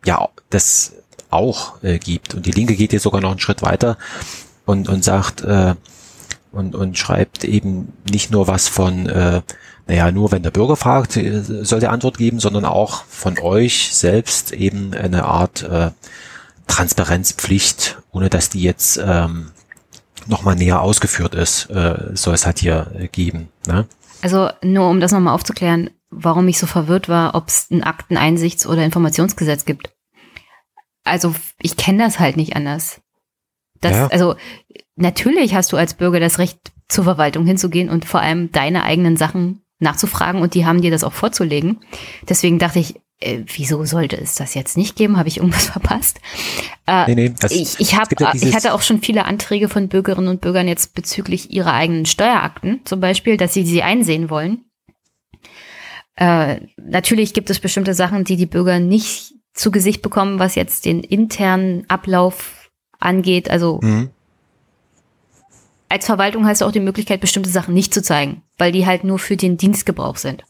ja 0.05 0.29
das 0.49 0.93
auch 1.29 1.81
äh, 1.83 1.97
gibt. 1.99 2.33
Und 2.33 2.45
die 2.45 2.51
Linke 2.51 2.75
geht 2.75 2.93
jetzt 2.93 3.03
sogar 3.03 3.21
noch 3.21 3.31
einen 3.31 3.39
Schritt 3.39 3.61
weiter 3.61 3.97
und, 4.65 4.89
und 4.89 5.03
sagt 5.03 5.41
äh, 5.41 5.75
und, 6.51 6.75
und 6.75 6.97
schreibt 6.97 7.43
eben 7.43 7.93
nicht 8.09 8.31
nur 8.31 8.47
was 8.47 8.67
von 8.67 9.07
äh, 9.07 9.41
naja, 9.87 10.11
nur 10.11 10.31
wenn 10.31 10.43
der 10.43 10.51
Bürger 10.51 10.75
fragt, 10.75 11.17
äh, 11.17 11.41
soll 11.41 11.79
der 11.79 11.91
Antwort 11.91 12.17
geben, 12.17 12.39
sondern 12.39 12.65
auch 12.65 13.03
von 13.05 13.39
euch 13.39 13.89
selbst 13.93 14.51
eben 14.53 14.93
eine 14.93 15.25
Art 15.25 15.63
äh, 15.63 15.91
Transparenzpflicht, 16.71 18.01
ohne 18.11 18.29
dass 18.29 18.49
die 18.49 18.61
jetzt 18.61 18.97
ähm, 19.03 19.51
nochmal 20.27 20.55
näher 20.55 20.81
ausgeführt 20.81 21.35
ist, 21.35 21.69
äh, 21.69 22.11
soll 22.13 22.33
es 22.33 22.45
halt 22.45 22.59
hier 22.59 22.91
äh, 22.97 23.07
geben. 23.09 23.49
Ne? 23.67 23.87
Also 24.21 24.49
nur 24.63 24.89
um 24.89 25.01
das 25.01 25.11
nochmal 25.11 25.35
aufzuklären, 25.35 25.89
warum 26.09 26.47
ich 26.47 26.59
so 26.59 26.67
verwirrt 26.67 27.09
war, 27.09 27.35
ob 27.35 27.49
es 27.49 27.69
ein 27.71 27.83
Akteneinsichts- 27.83 28.65
oder 28.65 28.85
Informationsgesetz 28.85 29.65
gibt. 29.65 29.91
Also 31.03 31.35
ich 31.61 31.75
kenne 31.75 32.03
das 32.03 32.19
halt 32.19 32.37
nicht 32.37 32.55
anders. 32.55 33.01
Das, 33.81 33.91
ja. 33.91 34.07
Also 34.07 34.35
natürlich 34.95 35.53
hast 35.53 35.73
du 35.73 35.77
als 35.77 35.95
Bürger 35.95 36.21
das 36.21 36.39
Recht, 36.39 36.71
zur 36.87 37.03
Verwaltung 37.05 37.45
hinzugehen 37.45 37.89
und 37.89 38.05
vor 38.05 38.19
allem 38.19 38.51
deine 38.51 38.83
eigenen 38.83 39.15
Sachen 39.15 39.61
nachzufragen 39.79 40.41
und 40.41 40.53
die 40.53 40.65
haben 40.65 40.81
dir 40.81 40.91
das 40.91 41.03
auch 41.03 41.13
vorzulegen. 41.13 41.79
Deswegen 42.27 42.59
dachte 42.59 42.79
ich, 42.79 43.01
äh, 43.21 43.43
wieso 43.45 43.85
sollte 43.85 44.17
es 44.17 44.35
das 44.35 44.53
jetzt 44.53 44.77
nicht 44.77 44.95
geben? 44.95 45.17
Habe 45.17 45.29
ich 45.29 45.37
irgendwas 45.37 45.65
verpasst? 45.69 46.19
Äh, 46.87 47.05
nee, 47.07 47.15
nee, 47.15 47.33
das, 47.39 47.51
ich, 47.51 47.79
ich, 47.79 47.95
hab, 47.95 48.19
ja 48.19 48.33
ich 48.33 48.53
hatte 48.55 48.73
auch 48.73 48.81
schon 48.81 49.01
viele 49.01 49.25
Anträge 49.25 49.69
von 49.69 49.87
Bürgerinnen 49.87 50.27
und 50.27 50.41
Bürgern 50.41 50.67
jetzt 50.67 50.93
bezüglich 50.93 51.51
ihrer 51.51 51.73
eigenen 51.73 52.05
Steuerakten, 52.05 52.81
zum 52.83 52.99
Beispiel, 52.99 53.37
dass 53.37 53.53
sie 53.53 53.65
sie 53.65 53.83
einsehen 53.83 54.29
wollen. 54.29 54.65
Äh, 56.15 56.61
natürlich 56.77 57.33
gibt 57.33 57.49
es 57.49 57.59
bestimmte 57.59 57.93
Sachen, 57.93 58.23
die 58.23 58.35
die 58.35 58.45
Bürger 58.45 58.79
nicht 58.79 59.33
zu 59.53 59.71
Gesicht 59.71 60.01
bekommen, 60.01 60.39
was 60.39 60.55
jetzt 60.55 60.85
den 60.85 61.03
internen 61.03 61.85
Ablauf 61.89 62.69
angeht. 62.99 63.49
Also 63.49 63.79
mhm. 63.81 64.09
als 65.89 66.05
Verwaltung 66.05 66.45
hast 66.45 66.61
du 66.61 66.65
auch 66.65 66.71
die 66.71 66.79
Möglichkeit, 66.79 67.21
bestimmte 67.21 67.49
Sachen 67.49 67.73
nicht 67.73 67.93
zu 67.93 68.01
zeigen, 68.01 68.43
weil 68.57 68.71
die 68.71 68.85
halt 68.85 69.03
nur 69.03 69.19
für 69.19 69.37
den 69.37 69.57
Dienstgebrauch 69.57 70.17
sind. 70.17 70.43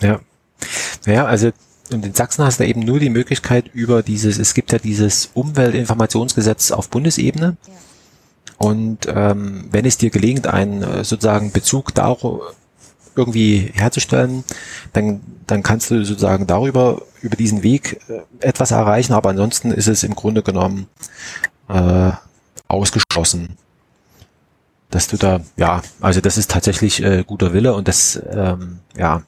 Ja. 0.00 0.20
Naja, 1.06 1.24
also 1.24 1.50
und 1.92 2.06
in 2.06 2.14
Sachsen 2.14 2.44
hast 2.44 2.60
du 2.60 2.66
eben 2.66 2.80
nur 2.80 3.00
die 3.00 3.10
Möglichkeit 3.10 3.70
über 3.72 4.02
dieses, 4.02 4.38
es 4.38 4.54
gibt 4.54 4.72
ja 4.72 4.78
dieses 4.78 5.30
Umweltinformationsgesetz 5.34 6.70
auf 6.70 6.88
Bundesebene. 6.88 7.56
Ja. 7.66 7.74
Und 8.58 9.06
ähm, 9.08 9.68
wenn 9.70 9.86
es 9.86 9.96
dir 9.96 10.10
gelingt, 10.10 10.46
einen 10.46 10.82
äh, 10.82 11.02
sozusagen 11.02 11.50
Bezug 11.50 11.94
darüber 11.94 12.52
irgendwie 13.16 13.70
herzustellen, 13.74 14.44
dann, 14.92 15.20
dann 15.46 15.62
kannst 15.62 15.90
du 15.90 16.04
sozusagen 16.04 16.46
darüber, 16.46 17.02
über 17.22 17.36
diesen 17.36 17.62
Weg 17.62 18.00
äh, 18.08 18.20
etwas 18.46 18.70
erreichen, 18.70 19.14
aber 19.14 19.30
ansonsten 19.30 19.72
ist 19.72 19.88
es 19.88 20.04
im 20.04 20.14
Grunde 20.14 20.42
genommen 20.42 20.86
äh, 21.68 22.12
ausgeschlossen. 22.68 23.56
Dass 24.90 25.08
du 25.08 25.16
da, 25.16 25.40
ja, 25.56 25.82
also 26.00 26.20
das 26.20 26.36
ist 26.36 26.50
tatsächlich 26.50 27.02
äh, 27.02 27.24
guter 27.26 27.52
Wille 27.52 27.74
und 27.74 27.88
das, 27.88 28.20
ähm, 28.30 28.80
ja, 28.96 29.22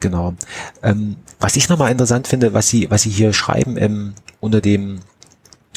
Genau. 0.00 0.34
Ähm, 0.82 1.16
was 1.38 1.56
ich 1.56 1.68
nochmal 1.68 1.92
interessant 1.92 2.26
finde, 2.26 2.52
was 2.54 2.68
Sie, 2.68 2.90
was 2.90 3.02
Sie 3.02 3.10
hier 3.10 3.32
schreiben 3.32 3.76
ähm, 3.76 4.14
unter 4.40 4.60
dem 4.60 5.00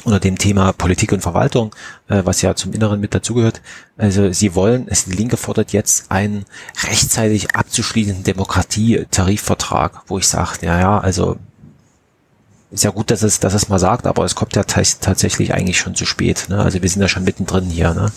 unter 0.06 0.20
dem 0.20 0.38
Thema 0.38 0.74
Politik 0.74 1.14
und 1.14 1.22
Verwaltung, 1.22 1.74
äh, 2.10 2.22
was 2.26 2.42
ja 2.42 2.56
zum 2.56 2.74
Inneren 2.74 3.00
mit 3.00 3.16
dazugehört. 3.16 3.62
Also 3.98 4.34
Sie 4.34 4.54
wollen, 4.54 4.88
es, 4.90 5.06
die 5.06 5.14
Linke 5.14 5.38
fordert 5.38 5.72
jetzt 5.72 6.12
einen 6.12 6.46
rechtzeitig 6.84 7.56
abzuschließenden 7.56 8.24
Demokratie-Tarifvertrag, 8.24 10.02
wo 10.08 10.18
ich 10.18 10.28
sage, 10.28 10.66
ja, 10.66 10.80
ja, 10.80 11.00
also 11.00 11.38
ist 12.72 12.84
ja 12.84 12.90
gut, 12.90 13.12
dass 13.12 13.22
es, 13.22 13.40
dass 13.40 13.54
es 13.54 13.70
mal 13.70 13.80
sagt, 13.80 14.08
aber 14.08 14.26
es 14.26 14.36
kommt 14.36 14.56
ja 14.56 14.64
tatsächlich 14.64 15.54
eigentlich 15.54 15.78
schon 15.78 15.96
zu 15.96 16.06
spät. 16.06 16.48
Ne? 16.50 16.60
Also 16.60 16.82
wir 16.82 16.90
sind 16.90 17.02
ja 17.02 17.08
schon 17.08 17.24
mittendrin 17.24 17.66
hier. 17.66 17.94
Ne? 17.94 18.12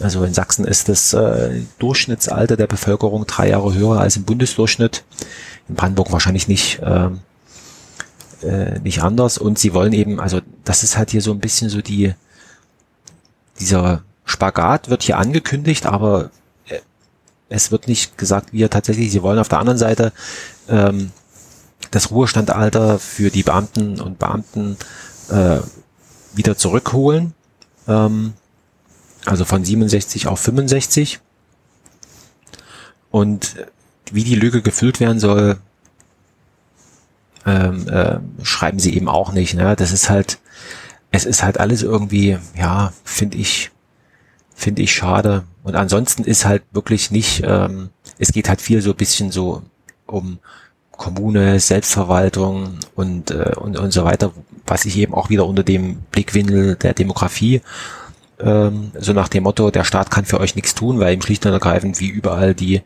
Also 0.00 0.24
in 0.24 0.34
Sachsen 0.34 0.64
ist 0.64 0.88
das 0.88 1.12
äh, 1.12 1.62
Durchschnittsalter 1.78 2.56
der 2.56 2.66
Bevölkerung 2.66 3.26
drei 3.26 3.50
Jahre 3.50 3.74
höher 3.74 4.00
als 4.00 4.16
im 4.16 4.24
Bundesdurchschnitt. 4.24 5.04
In 5.68 5.76
Brandenburg 5.76 6.10
wahrscheinlich 6.12 6.48
nicht, 6.48 6.80
äh, 6.80 7.10
äh, 8.42 8.78
nicht 8.80 9.02
anders. 9.02 9.38
Und 9.38 9.58
sie 9.58 9.72
wollen 9.72 9.92
eben, 9.92 10.20
also 10.20 10.40
das 10.64 10.82
ist 10.82 10.96
halt 10.96 11.10
hier 11.10 11.22
so 11.22 11.30
ein 11.30 11.38
bisschen 11.38 11.70
so 11.70 11.80
die, 11.80 12.14
dieser 13.60 14.02
Spagat 14.24 14.88
wird 14.88 15.02
hier 15.02 15.18
angekündigt, 15.18 15.86
aber 15.86 16.30
äh, 16.66 16.80
es 17.48 17.70
wird 17.70 17.86
nicht 17.86 18.18
gesagt, 18.18 18.52
wie 18.52 18.62
er 18.62 18.70
tatsächlich, 18.70 19.12
sie 19.12 19.22
wollen 19.22 19.38
auf 19.38 19.48
der 19.48 19.60
anderen 19.60 19.78
Seite 19.78 20.12
ähm, 20.68 21.12
das 21.90 22.10
Ruhestandalter 22.10 22.98
für 22.98 23.30
die 23.30 23.42
Beamten 23.44 24.00
und 24.00 24.18
Beamten 24.18 24.76
äh, 25.30 25.58
wieder 26.34 26.56
zurückholen. 26.56 27.34
Ähm, 27.86 28.32
also 29.26 29.44
von 29.44 29.64
67 29.64 30.26
auf 30.26 30.40
65. 30.40 31.20
Und 33.10 33.56
wie 34.10 34.24
die 34.24 34.34
Lücke 34.34 34.62
gefüllt 34.62 35.00
werden 35.00 35.20
soll, 35.20 35.58
ähm, 37.46 37.88
äh, 37.88 38.18
schreiben 38.42 38.78
sie 38.78 38.94
eben 38.94 39.08
auch 39.08 39.32
nicht. 39.32 39.54
Ne? 39.54 39.76
Das 39.76 39.92
ist 39.92 40.10
halt, 40.10 40.38
es 41.10 41.24
ist 41.24 41.42
halt 41.42 41.60
alles 41.60 41.82
irgendwie, 41.82 42.38
ja, 42.56 42.92
finde 43.04 43.38
ich, 43.38 43.70
finde 44.54 44.82
ich 44.82 44.92
schade. 44.94 45.44
Und 45.62 45.76
ansonsten 45.76 46.24
ist 46.24 46.44
halt 46.44 46.62
wirklich 46.72 47.10
nicht, 47.10 47.42
ähm, 47.44 47.90
es 48.18 48.32
geht 48.32 48.48
halt 48.48 48.60
viel 48.60 48.82
so 48.82 48.90
ein 48.90 48.96
bisschen 48.96 49.30
so 49.30 49.62
um 50.06 50.38
Kommune, 50.92 51.58
Selbstverwaltung 51.60 52.78
und, 52.94 53.30
äh, 53.30 53.52
und, 53.56 53.78
und 53.78 53.92
so 53.92 54.04
weiter, 54.04 54.32
was 54.66 54.84
ich 54.84 54.96
eben 54.96 55.14
auch 55.14 55.28
wieder 55.28 55.46
unter 55.46 55.62
dem 55.62 55.96
Blickwinkel 56.12 56.76
der 56.76 56.94
Demografie 56.94 57.62
ähm, 58.40 58.92
so 58.98 59.12
nach 59.12 59.28
dem 59.28 59.44
Motto, 59.44 59.70
der 59.70 59.84
Staat 59.84 60.10
kann 60.10 60.24
für 60.24 60.40
euch 60.40 60.56
nichts 60.56 60.74
tun, 60.74 60.98
weil 60.98 61.14
ihm 61.14 61.22
schlicht 61.22 61.44
und 61.46 61.52
ergreifend 61.52 62.00
wie 62.00 62.08
überall 62.08 62.54
die, 62.54 62.82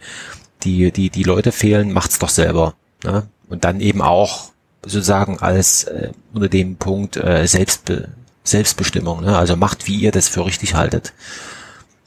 die, 0.65 0.91
die, 0.93 1.11
die 1.11 1.23
Leute 1.23 1.53
fehlen, 1.53 1.93
macht's 1.93 2.19
doch 2.19 2.29
selber. 2.29 2.75
Ne? 3.05 3.27
Und 3.49 3.65
dann 3.65 3.81
eben 3.81 4.03
auch 4.03 4.51
sozusagen 4.83 5.39
als 5.41 5.85
äh, 5.85 6.13
unter 6.33 6.49
dem 6.49 6.77
Punkt 6.77 7.17
äh, 7.17 7.47
Selbstbe 7.47 8.09
Selbstbestimmung, 8.45 9.23
ne? 9.23 9.37
also 9.37 9.57
macht, 9.57 9.87
wie 9.87 9.97
ihr 9.97 10.11
das 10.11 10.29
für 10.29 10.47
richtig 10.47 10.75
haltet. 10.75 11.13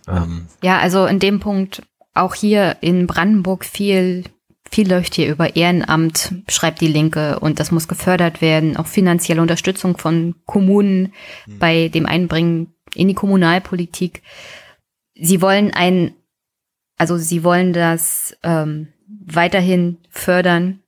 Ähm. 0.07 0.47
Ja, 0.63 0.79
also 0.79 1.05
in 1.05 1.19
dem 1.19 1.39
Punkt 1.39 1.83
auch 2.15 2.33
hier 2.33 2.77
in 2.81 3.05
Brandenburg 3.05 3.63
viel 3.63 4.23
viel 4.71 4.89
läuft 4.89 5.15
hier 5.15 5.29
über 5.29 5.55
Ehrenamt, 5.55 6.33
schreibt 6.47 6.79
die 6.79 6.87
Linke, 6.87 7.39
und 7.39 7.59
das 7.59 7.71
muss 7.71 7.89
gefördert 7.89 8.41
werden. 8.41 8.77
Auch 8.77 8.87
finanzielle 8.87 9.41
Unterstützung 9.41 9.97
von 9.97 10.35
Kommunen 10.45 11.13
mhm. 11.45 11.59
bei 11.59 11.89
dem 11.89 12.05
Einbringen 12.05 12.73
in 12.95 13.07
die 13.07 13.13
Kommunalpolitik. 13.13 14.21
Sie 15.15 15.41
wollen 15.41 15.73
ein, 15.73 16.13
also 16.97 17.17
sie 17.17 17.43
wollen 17.43 17.73
das 17.73 18.37
ähm, 18.43 18.87
weiterhin 19.07 19.97
fördern, 20.09 20.79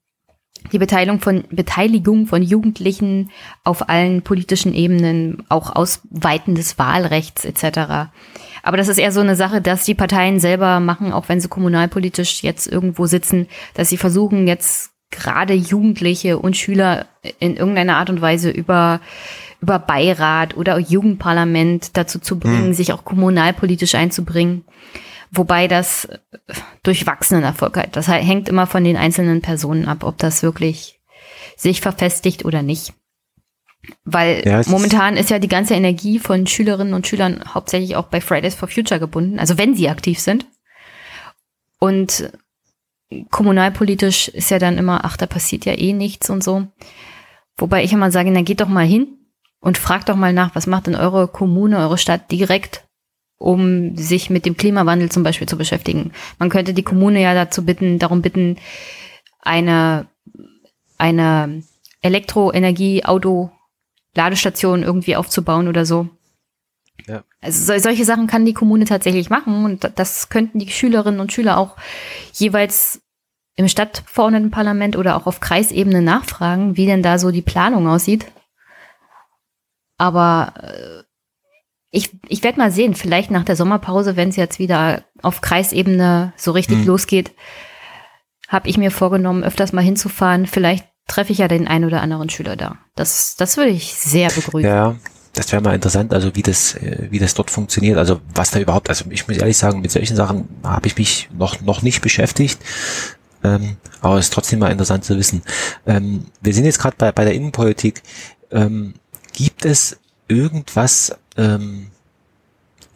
die 0.72 0.80
Beteiligung 0.80 1.20
von, 1.20 1.44
Beteiligung 1.50 2.26
von 2.26 2.42
Jugendlichen 2.42 3.32
auf 3.64 3.90
allen 3.90 4.22
politischen 4.22 4.74
Ebenen, 4.74 5.44
auch 5.50 5.76
Ausweiten 5.76 6.56
des 6.56 6.80
Wahlrechts 6.80 7.44
etc. 7.44 8.12
Aber 8.64 8.78
das 8.78 8.88
ist 8.88 8.98
eher 8.98 9.12
so 9.12 9.20
eine 9.20 9.36
Sache, 9.36 9.62
dass 9.62 9.84
die 9.84 9.94
Parteien 9.94 10.40
selber 10.40 10.80
machen, 10.80 11.12
auch 11.12 11.28
wenn 11.28 11.42
sie 11.42 11.50
kommunalpolitisch 11.50 12.44
jetzt 12.44 12.68
irgendwo 12.68 13.08
sitzen, 13.08 13.48
dass 13.74 13.90
sie 13.90 13.98
versuchen 13.98 14.48
jetzt 14.48 14.93
gerade 15.14 15.54
Jugendliche 15.54 16.38
und 16.38 16.58
Schüler 16.58 17.06
in 17.40 17.56
irgendeiner 17.56 17.98
Art 17.98 18.10
und 18.10 18.22
Weise 18.22 18.50
über 18.50 19.00
über 19.62 19.80
Beirat 19.80 20.58
oder 20.58 20.78
Jugendparlament 20.78 21.96
dazu 21.96 22.20
zu 22.20 22.38
bringen, 22.38 22.68
mhm. 22.68 22.74
sich 22.74 22.92
auch 22.92 23.06
kommunalpolitisch 23.06 23.96
einzubringen. 23.96 24.66
Wobei 25.32 25.70
das 25.70 26.10
durchwachsenen 26.84 27.44
Erfolg 27.44 27.78
hat. 27.78 27.96
Das 27.96 28.10
hängt 28.10 28.50
immer 28.50 28.68
von 28.68 28.84
den 28.84 28.98
einzelnen 28.98 29.42
Personen 29.42 29.88
ab, 29.88 30.04
ob 30.04 30.18
das 30.18 30.44
wirklich 30.44 31.00
sich 31.56 31.80
verfestigt 31.80 32.44
oder 32.44 32.62
nicht. 32.62 32.94
Weil 34.04 34.44
ja, 34.46 34.62
momentan 34.68 35.18
ist 35.18 35.30
ja 35.30 35.40
die 35.40 35.48
ganze 35.48 35.74
Energie 35.76 36.20
von 36.20 36.46
Schülerinnen 36.46 36.94
und 36.94 37.08
Schülern 37.08 37.44
hauptsächlich 37.54 37.96
auch 37.96 38.08
bei 38.08 38.22
Fridays 38.22 38.56
for 38.56 38.68
Future 38.68 39.00
gebunden, 39.00 39.40
also 39.40 39.58
wenn 39.58 39.76
sie 39.76 39.90
aktiv 39.90 40.20
sind. 40.20 40.46
Und 41.80 42.32
kommunalpolitisch 43.32 44.28
ist 44.30 44.52
ja 44.52 44.60
dann 44.60 44.78
immer, 44.78 45.06
ach, 45.06 45.18
da 45.18 45.26
passiert 45.26 45.66
ja 45.66 45.74
eh 45.74 45.94
nichts 45.94 46.30
und 46.30 46.44
so. 46.44 46.68
Wobei 47.58 47.84
ich 47.84 47.94
immer 47.94 48.12
sage, 48.12 48.32
na 48.32 48.42
geht 48.42 48.62
doch 48.62 48.68
mal 48.68 48.86
hin, 48.86 49.24
und 49.64 49.78
fragt 49.78 50.10
doch 50.10 50.18
mal 50.18 50.34
nach, 50.34 50.54
was 50.56 50.68
macht 50.68 50.88
denn 50.88 50.96
eure 50.96 51.30
Kommune, 51.30 51.80
eure 51.80 51.98
Stadt 51.98 52.30
direkt, 52.30 52.84
um 53.38 53.96
sich 53.96 54.30
mit 54.30 54.46
dem 54.46 54.58
Klimawandel 54.58 55.10
zum 55.10 55.24
Beispiel 55.24 55.48
zu 55.48 55.58
beschäftigen. 55.58 56.12
Man 56.38 56.50
könnte 56.50 56.74
die 56.74 56.84
Kommune 56.84 57.22
ja 57.22 57.34
dazu 57.34 57.64
bitten, 57.64 57.98
darum 57.98 58.22
bitten, 58.22 58.58
eine, 59.40 60.08
eine 60.98 61.64
Elektroenergie-Auto-Ladestation 62.02 64.84
irgendwie 64.84 65.16
aufzubauen 65.16 65.70
oder 65.70 65.86
so. 65.86 66.10
Ja. 67.08 67.24
Also 67.42 67.78
solche 67.80 68.06
Sachen 68.06 68.28
kann 68.28 68.46
die 68.46 68.54
Kommune 68.54 68.86
tatsächlich 68.86 69.30
machen 69.30 69.66
und 69.66 69.92
das 69.96 70.30
könnten 70.30 70.60
die 70.60 70.70
Schülerinnen 70.70 71.20
und 71.20 71.34
Schüler 71.34 71.58
auch 71.58 71.76
jeweils 72.34 73.02
im 73.56 73.68
Stadtverordnetenparlament 73.68 74.96
oder 74.96 75.16
auch 75.16 75.28
auf 75.28 75.40
Kreisebene 75.40 76.02
nachfragen, 76.02 76.78
wie 76.78 76.86
denn 76.86 77.04
da 77.04 77.20
so 77.20 77.32
die 77.32 77.42
Planung 77.42 77.88
aussieht. 77.88 78.26
Aber 79.98 80.54
äh, 80.58 81.04
ich, 81.92 82.10
ich 82.28 82.44
werde 82.44 82.58
mal 82.58 82.72
sehen, 82.72 82.96
vielleicht 82.96 83.30
nach 83.30 83.44
der 83.44 83.56
Sommerpause, 83.56 84.16
wenn 84.16 84.30
es 84.30 84.36
jetzt 84.36 84.58
wieder 84.58 85.04
auf 85.22 85.42
Kreisebene 85.42 86.34
so 86.36 86.52
richtig 86.52 86.80
mhm. 86.80 86.88
losgeht, 86.88 87.32
habe 88.48 88.68
ich 88.68 88.78
mir 88.78 88.90
vorgenommen, 88.90 89.44
öfters 89.44 89.74
mal 89.74 89.84
hinzufahren. 89.84 90.48
Vielleicht 90.48 90.88
treffe 91.08 91.32
ich 91.32 91.38
ja 91.38 91.48
den 91.48 91.68
einen 91.68 91.86
oder 91.86 92.02
anderen 92.02 92.30
Schüler 92.30 92.56
da. 92.56 92.78
Das, 92.96 93.36
das 93.36 93.58
würde 93.58 93.70
ich 93.70 93.94
sehr 93.94 94.30
begrüßen. 94.30 94.70
Ja, 94.70 94.96
das 95.34 95.52
wäre 95.52 95.62
mal 95.62 95.74
interessant, 95.74 96.14
also 96.14 96.36
wie 96.36 96.44
das, 96.44 96.76
äh, 96.76 97.08
wie 97.10 97.20
das 97.20 97.34
dort 97.34 97.50
funktioniert. 97.50 97.98
Also 97.98 98.22
was 98.34 98.52
da 98.52 98.60
überhaupt, 98.60 98.90
also 98.90 99.06
ich 99.10 99.28
muss 99.28 99.38
ehrlich 99.38 99.58
sagen, 99.58 99.82
mit 99.82 99.92
solchen 99.92 100.16
Sachen 100.16 100.48
habe 100.64 100.88
ich 100.88 100.98
mich 100.98 101.30
noch, 101.38 101.60
noch 101.62 101.82
nicht 101.82 102.02
beschäftigt. 102.02 102.60
Ähm, 103.44 103.78
aber 104.02 104.18
es 104.20 104.26
ist 104.26 104.34
trotzdem 104.34 104.60
mal 104.60 104.72
interessant 104.72 105.04
zu 105.04 105.18
wissen. 105.18 105.42
Ähm, 105.86 106.26
wir 106.42 106.54
sind 106.54 106.66
jetzt 106.66 106.80
gerade 106.80 106.96
bei, 106.98 107.12
bei 107.12 107.26
der 107.26 107.34
Innenpolitik. 107.34 108.04
Ähm, 108.52 108.94
Gibt 109.34 109.66
es 109.66 110.00
irgendwas 110.28 111.18
ähm, 111.36 111.88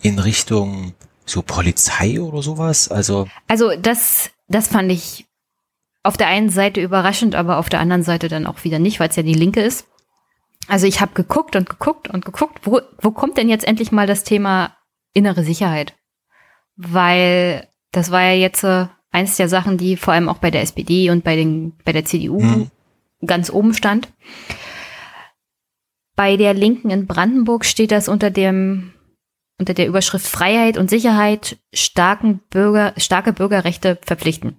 in 0.02 0.20
Richtung 0.20 0.94
so 1.26 1.42
Polizei 1.42 2.22
oder 2.22 2.42
sowas? 2.42 2.88
Also 2.88 3.28
also 3.48 3.72
das 3.76 4.30
das 4.48 4.68
fand 4.68 4.92
ich 4.92 5.26
auf 6.04 6.16
der 6.16 6.28
einen 6.28 6.50
Seite 6.50 6.82
überraschend, 6.82 7.36
aber 7.36 7.58
auf 7.58 7.68
der 7.68 7.82
anderen 7.82 8.04
Seite 8.04 8.30
dann 8.30 8.46
auch 8.46 8.64
wieder 8.64 8.80
nicht, 8.80 9.00
weil 9.00 9.10
es 9.10 9.16
ja 9.18 9.24
die 9.24 9.34
Linke 9.34 9.62
ist. 9.62 9.88
Also 10.68 10.85
ich 10.85 10.99
habe 10.99 11.14
geguckt 11.14 11.56
und 11.56 11.69
geguckt 11.69 12.10
und 12.10 12.26
geguckt, 12.26 12.60
wo, 12.64 12.81
wo 13.02 13.11
kommt 13.11 13.38
denn 13.38 13.49
jetzt 13.49 13.65
endlich 13.65 13.91
mal 13.91 14.07
das 14.07 14.23
Thema 14.23 14.76
innere 15.14 15.44
Sicherheit? 15.44 15.95
Weil 16.76 17.68
das 17.91 18.11
war 18.11 18.22
ja 18.22 18.34
jetzt 18.34 18.64
äh, 18.64 18.88
eins 19.11 19.38
der 19.38 19.49
Sachen, 19.49 19.77
die 19.77 19.95
vor 19.95 20.14
allem 20.14 20.30
auch 20.30 20.38
bei 20.38 20.52
der 20.52 20.61
SPD 20.61 21.10
und 21.10 21.23
bei, 21.23 21.35
den, 21.35 21.77
bei 21.85 21.94
der 21.94 22.06
CDU 22.06 22.41
hm. 22.41 22.72
ganz 23.26 23.49
oben 23.49 23.73
stand. 23.73 24.10
Bei 26.15 26.35
der 26.35 26.53
Linken 26.53 26.89
in 26.89 27.07
Brandenburg 27.07 27.64
steht 27.64 27.91
das 27.91 28.07
unter 28.10 28.31
dem 28.31 28.94
unter 29.60 29.73
der 29.73 29.88
Überschrift 29.88 30.27
Freiheit 30.27 30.77
und 30.77 30.89
Sicherheit 30.89 31.57
starken 31.73 32.41
Bürger, 32.49 32.94
starke 32.98 33.34
Bürgerrechte 33.34 33.98
verpflichten. 34.03 34.56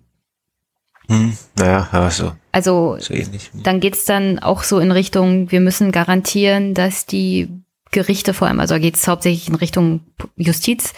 Hm, 1.08 1.36
naja, 1.56 1.88
ja, 1.92 2.10
so. 2.10 2.32
Also 2.52 2.96
so 3.00 3.14
ähnlich. 3.14 3.50
dann 3.54 3.80
geht's 3.80 4.04
dann 4.04 4.38
auch 4.38 4.62
so 4.62 4.78
in 4.78 4.90
Richtung, 4.90 5.50
wir 5.50 5.60
müssen 5.60 5.90
garantieren, 5.90 6.74
dass 6.74 7.06
die 7.06 7.48
Gerichte 7.90 8.34
vor 8.34 8.48
allem, 8.48 8.60
also 8.60 8.78
geht's 8.78 9.08
hauptsächlich 9.08 9.48
in 9.48 9.54
Richtung 9.54 10.00
Justiz, 10.36 10.92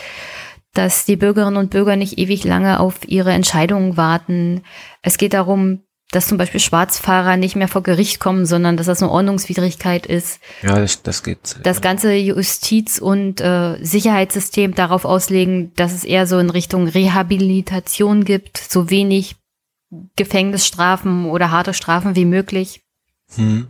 dass 0.75 1.05
die 1.05 1.17
Bürgerinnen 1.17 1.57
und 1.57 1.71
Bürger 1.71 1.97
nicht 1.97 2.19
ewig 2.19 2.45
lange 2.45 2.81
auf 2.81 3.07
ihre 3.07 3.33
Entscheidungen 3.33 3.97
warten. 3.97 4.63
Es 5.03 5.19
geht 5.19 5.33
darum, 5.33 5.83
dass 6.11 6.27
zum 6.27 6.39
Beispiel 6.39 6.61
Schwarzfahrer 6.61 7.37
nicht 7.37 7.55
mehr 7.55 7.69
vor 7.69 7.83
Gericht 7.83 8.19
kommen, 8.19 8.47
sondern 8.47 8.77
dass 8.77 8.87
das 8.87 9.03
eine 9.03 9.13
Ordnungswidrigkeit 9.13 10.07
ist. 10.07 10.41
Ja, 10.63 10.77
das, 10.77 11.03
das 11.03 11.23
geht. 11.23 11.57
Das 11.63 11.81
ganze 11.81 12.15
Justiz- 12.15 12.99
und 12.99 13.41
äh, 13.41 13.77
Sicherheitssystem 13.81 14.75
darauf 14.75 15.05
auslegen, 15.05 15.73
dass 15.77 15.93
es 15.93 16.05
eher 16.05 16.27
so 16.27 16.39
in 16.39 16.51
Richtung 16.51 16.89
Rehabilitation 16.89 18.25
gibt, 18.25 18.59
so 18.59 18.91
wenig 18.91 19.37
Gefängnisstrafen 20.17 21.27
oder 21.27 21.51
harte 21.51 21.75
Strafen 21.75 22.17
wie 22.17 22.25
möglich. 22.25 22.83
Hm. 23.35 23.69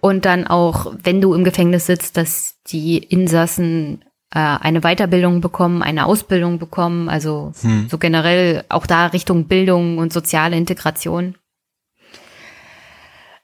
Und 0.00 0.24
dann 0.24 0.46
auch, 0.46 0.94
wenn 1.02 1.20
du 1.20 1.34
im 1.34 1.44
Gefängnis 1.44 1.86
sitzt, 1.86 2.16
dass 2.16 2.56
die 2.68 2.98
Insassen 2.98 4.04
äh, 4.32 4.38
eine 4.38 4.82
Weiterbildung 4.82 5.40
bekommen, 5.40 5.82
eine 5.82 6.06
Ausbildung 6.06 6.58
bekommen, 6.58 7.08
also 7.08 7.52
hm. 7.60 7.88
so 7.88 7.98
generell 7.98 8.64
auch 8.68 8.86
da 8.86 9.06
Richtung 9.06 9.46
Bildung 9.46 9.98
und 9.98 10.12
soziale 10.12 10.56
Integration. 10.56 11.36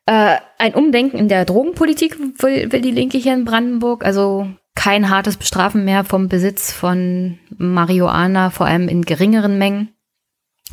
Äh, 0.07 0.37
ein 0.59 0.75
Umdenken 0.75 1.17
in 1.17 1.29
der 1.29 1.47
Drogenpolitik 1.47 2.19
will, 2.43 2.71
will 2.71 2.81
die 2.83 2.91
Linke 2.91 3.17
hier 3.19 3.35
in 3.35 3.47
Brandenburg, 3.47 4.05
also 4.05 4.47
kein 4.75 5.09
hartes 5.09 5.37
Bestrafen 5.37 5.85
mehr 5.85 6.05
vom 6.05 6.29
Besitz 6.29 6.73
von 6.73 7.39
Marihuana, 7.57 8.51
vor 8.51 8.67
allem 8.67 8.89
in 8.89 9.03
geringeren 9.03 9.57
Mengen. 9.57 9.95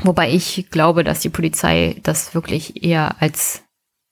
Wobei 0.03 0.31
ich 0.31 0.67
glaube, 0.71 1.03
dass 1.03 1.19
die 1.19 1.29
Polizei 1.29 1.95
das 2.03 2.33
wirklich 2.33 2.83
eher 2.83 3.21
als 3.21 3.61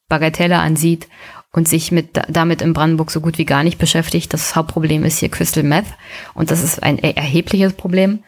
Bagatelle 0.07 0.59
ansieht 0.59 1.07
und 1.51 1.67
sich 1.67 1.91
mit 1.91 2.21
damit 2.27 2.61
in 2.61 2.73
Brandenburg 2.73 3.11
so 3.11 3.21
gut 3.21 3.37
wie 3.37 3.45
gar 3.45 3.63
nicht 3.63 3.77
beschäftigt. 3.77 4.33
Das 4.33 4.55
Hauptproblem 4.55 5.03
ist 5.03 5.19
hier 5.19 5.29
Crystal 5.29 5.63
Meth 5.63 5.85
und 6.33 6.51
das 6.51 6.63
ist 6.63 6.83
ein 6.83 6.99
erhebliches 6.99 7.73
Problem. 7.73 8.23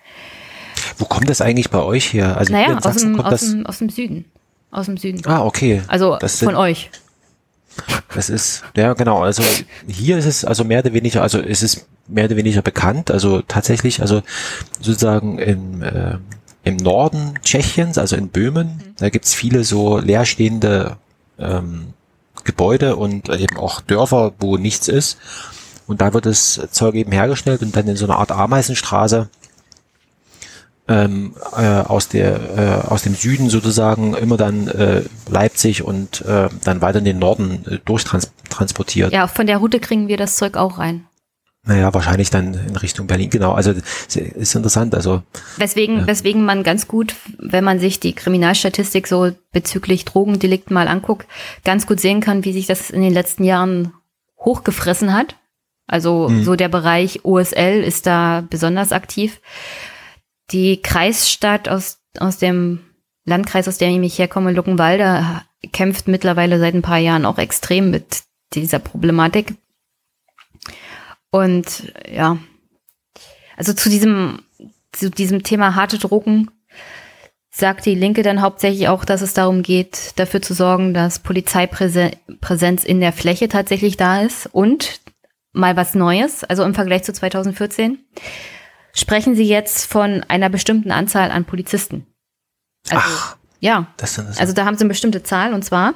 Wo 0.97 1.05
kommt 1.05 1.29
das 1.29 1.41
eigentlich 1.41 1.69
bei 1.69 1.81
euch 1.81 2.13
her? 2.13 2.37
Also 2.37 2.53
naja, 2.53 2.77
aus 2.77 2.95
dem, 2.97 3.19
aus, 3.19 3.41
dem, 3.41 3.65
aus 3.65 3.77
dem 3.77 3.89
Süden. 3.89 4.25
Aus 4.71 4.85
dem 4.87 4.97
Süden. 4.97 5.21
Ah, 5.25 5.43
okay. 5.43 5.81
Also 5.87 6.17
das 6.19 6.39
von 6.39 6.49
sind, 6.49 6.57
euch. 6.57 6.89
Das 8.13 8.29
ist, 8.29 8.63
ja 8.75 8.93
genau, 8.93 9.21
also 9.21 9.43
hier 9.87 10.17
ist 10.17 10.25
es 10.25 10.43
also 10.43 10.63
mehr 10.63 10.79
oder 10.79 10.93
weniger, 10.93 11.21
also 11.21 11.39
ist 11.39 11.63
es 11.63 11.87
mehr 12.07 12.25
oder 12.25 12.35
weniger 12.35 12.61
bekannt, 12.61 13.09
also 13.11 13.41
tatsächlich, 13.41 14.01
also 14.01 14.21
sozusagen 14.81 15.39
im, 15.39 15.81
äh, 15.81 16.17
im 16.63 16.77
Norden 16.77 17.33
Tschechiens, 17.43 17.97
also 17.97 18.15
in 18.15 18.29
Böhmen, 18.29 18.67
mhm. 18.67 18.95
da 18.97 19.09
gibt's 19.09 19.33
viele 19.33 19.63
so 19.63 19.97
leerstehende 19.97 20.97
ähm, 21.39 21.93
Gebäude 22.43 22.95
und 22.95 23.29
eben 23.29 23.57
auch 23.57 23.81
Dörfer, 23.81 24.33
wo 24.39 24.57
nichts 24.57 24.87
ist. 24.87 25.17
Und 25.87 26.01
da 26.01 26.13
wird 26.13 26.25
das 26.25 26.61
Zeug 26.71 26.95
eben 26.95 27.11
hergestellt 27.11 27.61
und 27.61 27.75
dann 27.75 27.87
in 27.87 27.97
so 27.97 28.05
einer 28.05 28.17
Art 28.17 28.31
Ameisenstraße 28.31 29.29
ähm, 30.87 31.35
äh, 31.55 31.65
aus 31.65 32.07
der 32.07 32.83
äh, 32.85 32.87
aus 32.87 33.03
dem 33.03 33.15
Süden 33.15 33.49
sozusagen 33.49 34.13
immer 34.15 34.37
dann 34.37 34.67
äh, 34.67 35.03
Leipzig 35.29 35.83
und 35.83 36.21
äh, 36.21 36.49
dann 36.63 36.81
weiter 36.81 36.99
in 36.99 37.05
den 37.05 37.19
Norden 37.19 37.65
äh, 37.69 37.77
durchtransportiert. 37.85 39.13
Ja, 39.13 39.27
von 39.27 39.47
der 39.47 39.57
Route 39.57 39.79
kriegen 39.79 40.07
wir 40.07 40.17
das 40.17 40.37
Zeug 40.37 40.57
auch 40.57 40.79
rein. 40.79 41.05
Naja, 41.63 41.93
wahrscheinlich 41.93 42.31
dann 42.31 42.55
in 42.55 42.75
Richtung 42.75 43.05
Berlin, 43.05 43.29
genau. 43.29 43.51
Also 43.53 43.71
ist 43.71 44.55
interessant. 44.55 44.95
Also 44.95 45.21
weswegen, 45.57 45.99
ja. 45.99 46.07
weswegen 46.07 46.43
man 46.43 46.63
ganz 46.63 46.87
gut, 46.87 47.15
wenn 47.37 47.63
man 47.63 47.79
sich 47.79 47.99
die 47.99 48.13
Kriminalstatistik 48.13 49.07
so 49.07 49.31
bezüglich 49.51 50.05
Drogendelikten 50.05 50.73
mal 50.73 50.87
anguckt, 50.87 51.27
ganz 51.63 51.85
gut 51.85 51.99
sehen 51.99 52.19
kann, 52.19 52.45
wie 52.45 52.53
sich 52.53 52.65
das 52.65 52.89
in 52.89 53.01
den 53.01 53.13
letzten 53.13 53.43
Jahren 53.43 53.93
hochgefressen 54.39 55.13
hat. 55.13 55.35
Also 55.85 56.29
mhm. 56.29 56.43
so 56.43 56.55
der 56.55 56.69
Bereich 56.69 57.25
OSL 57.25 57.83
ist 57.85 58.07
da 58.07 58.43
besonders 58.49 58.91
aktiv. 58.91 59.39
Die 60.51 60.81
Kreisstadt 60.81 61.69
aus, 61.69 61.99
aus 62.17 62.37
dem 62.37 62.79
Landkreis, 63.25 63.67
aus 63.67 63.77
dem 63.77 64.01
ich 64.01 64.17
herkomme, 64.17 64.51
Luckenwalde, 64.51 65.43
kämpft 65.73 66.07
mittlerweile 66.07 66.59
seit 66.59 66.73
ein 66.73 66.81
paar 66.81 66.97
Jahren 66.97 67.25
auch 67.25 67.37
extrem 67.37 67.91
mit 67.91 68.23
dieser 68.53 68.79
Problematik. 68.79 69.53
Und 71.31 71.93
ja, 72.09 72.37
also 73.57 73.73
zu 73.73 73.89
diesem, 73.89 74.43
zu 74.91 75.09
diesem 75.09 75.43
Thema 75.43 75.75
harte 75.75 75.97
Drogen 75.97 76.51
sagt 77.49 77.85
die 77.85 77.95
Linke 77.95 78.23
dann 78.23 78.41
hauptsächlich 78.41 78.87
auch, 78.87 79.05
dass 79.05 79.21
es 79.21 79.33
darum 79.33 79.61
geht, 79.61 80.13
dafür 80.17 80.41
zu 80.41 80.53
sorgen, 80.53 80.93
dass 80.93 81.19
Polizeipräsenz 81.19 82.83
in 82.83 82.99
der 83.01 83.13
Fläche 83.13 83.49
tatsächlich 83.49 83.97
da 83.97 84.21
ist 84.21 84.47
und 84.51 85.01
mal 85.51 85.75
was 85.75 85.95
Neues, 85.95 86.43
also 86.43 86.63
im 86.63 86.73
Vergleich 86.73 87.03
zu 87.03 87.13
2014, 87.13 87.99
sprechen 88.93 89.35
sie 89.35 89.43
jetzt 89.43 89.85
von 89.85 90.23
einer 90.27 90.49
bestimmten 90.49 90.91
Anzahl 90.91 91.31
an 91.31 91.45
Polizisten. 91.45 92.07
Also, 92.89 93.03
Ach, 93.05 93.37
ja. 93.59 93.87
Das 93.97 94.17
also 94.17 94.53
da 94.53 94.65
haben 94.65 94.77
sie 94.77 94.83
eine 94.83 94.89
bestimmte 94.89 95.23
Zahl 95.23 95.53
und 95.53 95.63
zwar 95.63 95.93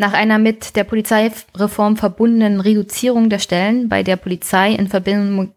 nach 0.00 0.14
einer 0.14 0.38
mit 0.38 0.76
der 0.76 0.84
Polizeireform 0.84 1.98
verbundenen 1.98 2.60
Reduzierung 2.60 3.28
der 3.28 3.38
Stellen 3.38 3.90
bei 3.90 4.02
der 4.02 4.16
Polizei 4.16 4.72
in 4.72 4.88
Verbindung 4.88 5.54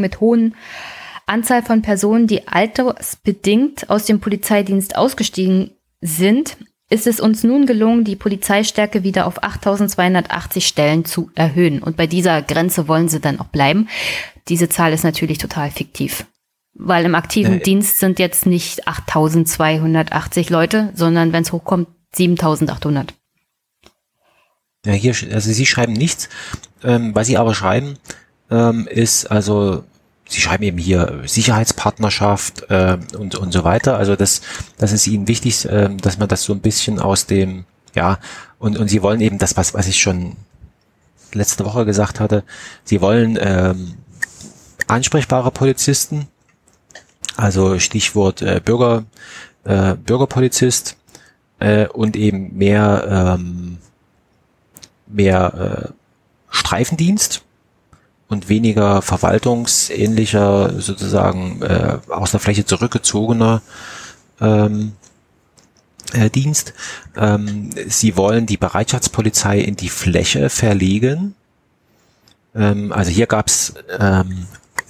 mit 0.00 0.20
hohen 0.20 0.54
Anzahl 1.24 1.62
von 1.62 1.80
Personen, 1.80 2.26
die 2.26 2.46
altersbedingt 2.46 3.88
aus 3.88 4.04
dem 4.04 4.20
Polizeidienst 4.20 4.96
ausgestiegen 4.96 5.70
sind, 6.02 6.58
ist 6.90 7.06
es 7.06 7.20
uns 7.20 7.42
nun 7.42 7.64
gelungen, 7.64 8.04
die 8.04 8.16
Polizeistärke 8.16 9.02
wieder 9.02 9.26
auf 9.26 9.42
8280 9.42 10.66
Stellen 10.66 11.06
zu 11.06 11.30
erhöhen. 11.34 11.82
Und 11.82 11.96
bei 11.96 12.06
dieser 12.06 12.42
Grenze 12.42 12.88
wollen 12.88 13.08
sie 13.08 13.18
dann 13.18 13.40
auch 13.40 13.48
bleiben. 13.48 13.88
Diese 14.48 14.68
Zahl 14.68 14.92
ist 14.92 15.04
natürlich 15.04 15.38
total 15.38 15.70
fiktiv. 15.70 16.26
Weil 16.74 17.06
im 17.06 17.14
aktiven 17.14 17.60
äh, 17.60 17.62
Dienst 17.62 17.98
sind 17.98 18.18
jetzt 18.18 18.44
nicht 18.44 18.86
8280 18.86 20.50
Leute, 20.50 20.90
sondern 20.94 21.32
wenn 21.32 21.42
es 21.42 21.52
hochkommt, 21.52 21.88
7800. 22.14 23.14
Ja, 24.86 24.92
hier, 24.92 25.14
also 25.32 25.52
Sie 25.52 25.66
schreiben 25.66 25.92
nichts. 25.92 26.28
Ähm, 26.84 27.14
was 27.14 27.26
Sie 27.26 27.36
aber 27.36 27.54
schreiben, 27.54 27.98
ähm, 28.50 28.86
ist 28.86 29.26
also 29.30 29.82
Sie 30.28 30.40
schreiben 30.40 30.62
eben 30.62 30.78
hier 30.78 31.22
Sicherheitspartnerschaft 31.26 32.70
äh, 32.70 32.98
und 33.18 33.34
und 33.34 33.52
so 33.52 33.64
weiter. 33.64 33.98
Also 33.98 34.14
das 34.14 34.42
das 34.78 34.92
ist 34.92 35.06
Ihnen 35.08 35.26
wichtig, 35.26 35.68
äh, 35.68 35.88
dass 35.96 36.18
man 36.18 36.28
das 36.28 36.44
so 36.44 36.52
ein 36.52 36.60
bisschen 36.60 37.00
aus 37.00 37.26
dem 37.26 37.64
ja 37.94 38.18
und 38.60 38.78
und 38.78 38.88
Sie 38.88 39.02
wollen 39.02 39.20
eben 39.20 39.38
das 39.38 39.56
was 39.56 39.74
was 39.74 39.88
ich 39.88 40.00
schon 40.00 40.36
letzte 41.32 41.64
Woche 41.64 41.84
gesagt 41.84 42.20
hatte. 42.20 42.44
Sie 42.84 43.00
wollen 43.00 43.36
ähm, 43.40 43.94
ansprechbare 44.86 45.50
Polizisten, 45.50 46.28
also 47.36 47.80
Stichwort 47.80 48.40
äh, 48.40 48.60
Bürger 48.64 49.04
äh, 49.64 49.96
Bürgerpolizist 49.96 50.96
äh, 51.58 51.88
und 51.88 52.16
eben 52.16 52.56
mehr 52.56 53.36
ähm, 53.36 53.78
mehr 55.06 55.88
äh, 55.88 55.92
Streifendienst 56.50 57.42
und 58.28 58.48
weniger 58.48 59.02
verwaltungsähnlicher, 59.02 60.80
sozusagen 60.80 61.62
äh, 61.62 61.98
aus 62.08 62.32
der 62.32 62.40
Fläche 62.40 62.64
zurückgezogener 62.64 63.62
ähm, 64.40 64.92
äh, 66.12 66.30
Dienst. 66.30 66.74
Ähm, 67.16 67.70
sie 67.86 68.16
wollen 68.16 68.46
die 68.46 68.56
Bereitschaftspolizei 68.56 69.58
in 69.60 69.76
die 69.76 69.88
Fläche 69.88 70.50
verlegen. 70.50 71.34
Ähm, 72.54 72.92
also 72.92 73.10
hier 73.10 73.26
gab 73.26 73.46
es, 73.48 73.74
ähm, 73.98 74.46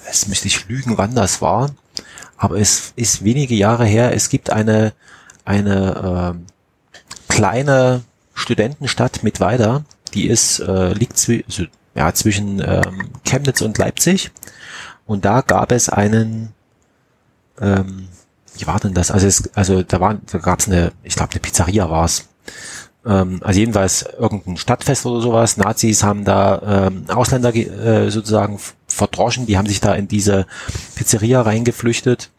es 0.08 0.28
müsste 0.28 0.48
ich 0.48 0.68
lügen, 0.68 0.96
wann 0.96 1.14
das 1.14 1.42
war, 1.42 1.70
aber 2.36 2.58
es 2.58 2.92
ist 2.96 3.24
wenige 3.24 3.54
Jahre 3.54 3.84
her, 3.84 4.14
es 4.14 4.28
gibt 4.28 4.50
eine, 4.50 4.92
eine 5.44 6.36
äh, 7.28 7.32
kleine 7.32 8.02
Studentenstadt 8.34 9.22
mit 9.22 9.40
weiter, 9.40 9.84
die 10.16 10.26
ist, 10.26 10.58
äh, 10.60 10.92
liegt 10.92 11.16
zwi 11.18 11.44
also, 11.46 11.64
ja, 11.94 12.12
zwischen 12.12 12.60
ähm, 12.60 13.10
Chemnitz 13.24 13.60
und 13.60 13.78
Leipzig. 13.78 14.30
Und 15.06 15.24
da 15.24 15.40
gab 15.40 15.72
es 15.72 15.88
einen, 15.88 16.52
ähm, 17.60 18.08
wie 18.58 18.66
war 18.66 18.80
denn 18.80 18.94
das? 18.94 19.10
Also 19.10 19.26
es, 19.26 19.50
also 19.54 19.82
da 19.82 20.00
war, 20.00 20.18
da 20.30 20.38
gab 20.38 20.60
es 20.60 20.68
eine, 20.68 20.92
ich 21.04 21.14
glaube 21.14 21.32
eine 21.32 21.40
Pizzeria 21.40 21.88
war 21.88 22.04
es. 22.04 22.28
Ähm, 23.06 23.40
also 23.42 23.60
jedenfalls 23.60 24.04
irgendein 24.18 24.56
Stadtfest 24.56 25.06
oder 25.06 25.20
sowas. 25.20 25.56
Nazis 25.56 26.02
haben 26.02 26.24
da 26.24 26.88
ähm, 26.88 27.04
Ausländer 27.08 27.54
äh, 27.54 28.10
sozusagen 28.10 28.58
verdroschen, 28.88 29.46
die 29.46 29.56
haben 29.56 29.68
sich 29.68 29.80
da 29.80 29.94
in 29.94 30.08
diese 30.08 30.46
Pizzeria 30.96 31.42
reingeflüchtet. 31.42 32.30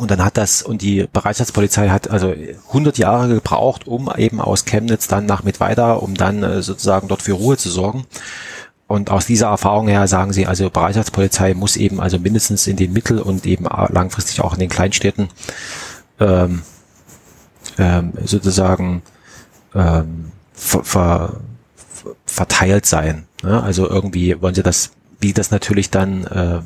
Und 0.00 0.10
dann 0.10 0.24
hat 0.24 0.38
das, 0.38 0.62
und 0.62 0.80
die 0.80 1.06
Bereitschaftspolizei 1.12 1.90
hat 1.90 2.08
also 2.08 2.32
100 2.68 2.96
Jahre 2.96 3.28
gebraucht, 3.28 3.86
um 3.86 4.10
eben 4.16 4.40
aus 4.40 4.64
Chemnitz 4.64 5.08
dann 5.08 5.26
nach 5.26 5.42
Mittweida, 5.42 5.92
um 5.92 6.14
dann 6.14 6.42
äh, 6.42 6.62
sozusagen 6.62 7.06
dort 7.06 7.20
für 7.20 7.34
Ruhe 7.34 7.58
zu 7.58 7.68
sorgen. 7.68 8.06
Und 8.86 9.10
aus 9.10 9.26
dieser 9.26 9.48
Erfahrung 9.48 9.88
her 9.88 10.08
sagen 10.08 10.32
sie, 10.32 10.46
also 10.46 10.70
Bereitschaftspolizei 10.70 11.52
muss 11.52 11.76
eben 11.76 12.00
also 12.00 12.18
mindestens 12.18 12.66
in 12.66 12.76
den 12.76 12.94
Mittel- 12.94 13.20
und 13.20 13.44
eben 13.44 13.66
langfristig 13.66 14.40
auch 14.40 14.54
in 14.54 14.60
den 14.60 14.70
Kleinstädten 14.70 15.28
ähm, 16.18 16.62
ähm, 17.76 18.14
sozusagen 18.24 19.02
ähm, 19.74 20.32
ver, 20.54 20.82
ver, 20.82 21.40
verteilt 22.24 22.86
sein. 22.86 23.26
Ne? 23.42 23.62
Also 23.62 23.86
irgendwie 23.86 24.40
wollen 24.40 24.54
sie 24.54 24.62
das, 24.62 24.92
wie 25.20 25.34
das 25.34 25.50
natürlich 25.50 25.90
dann 25.90 26.24
äh, 26.24 26.60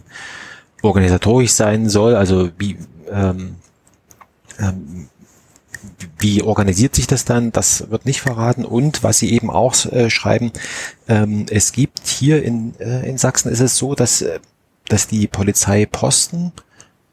organisatorisch 0.82 1.51
sein 1.51 1.89
soll, 1.89 2.15
also 2.15 2.51
wie 2.59 2.78
ähm, 3.10 3.56
ähm, 4.59 5.09
wie 6.18 6.43
organisiert 6.43 6.94
sich 6.94 7.06
das 7.06 7.24
dann? 7.24 7.52
Das 7.52 7.90
wird 7.90 8.06
nicht 8.06 8.20
verraten. 8.20 8.64
Und 8.64 9.02
was 9.02 9.18
Sie 9.18 9.32
eben 9.32 9.51
auch 9.51 9.74
äh, 9.86 10.10
schreiben, 10.10 10.52
ähm, 11.09 11.47
es 11.51 11.72
gibt 11.72 12.06
hier 12.06 12.43
in, 12.43 12.78
äh, 12.81 13.09
in 13.09 13.18
Sachsen 13.18 13.51
ist 13.51 13.60
es 13.60 13.76
so, 13.76 13.94
dass, 13.94 14.22
äh, 14.22 14.40
dass 14.89 15.06
die 15.06 15.26
Polizeiposten 15.26 16.52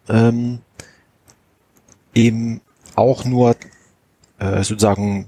ähm, 0.08 0.60
eben 2.14 2.62
auch 2.96 3.26
nur 3.26 3.56
äh, 4.40 4.64
sozusagen, 4.64 5.28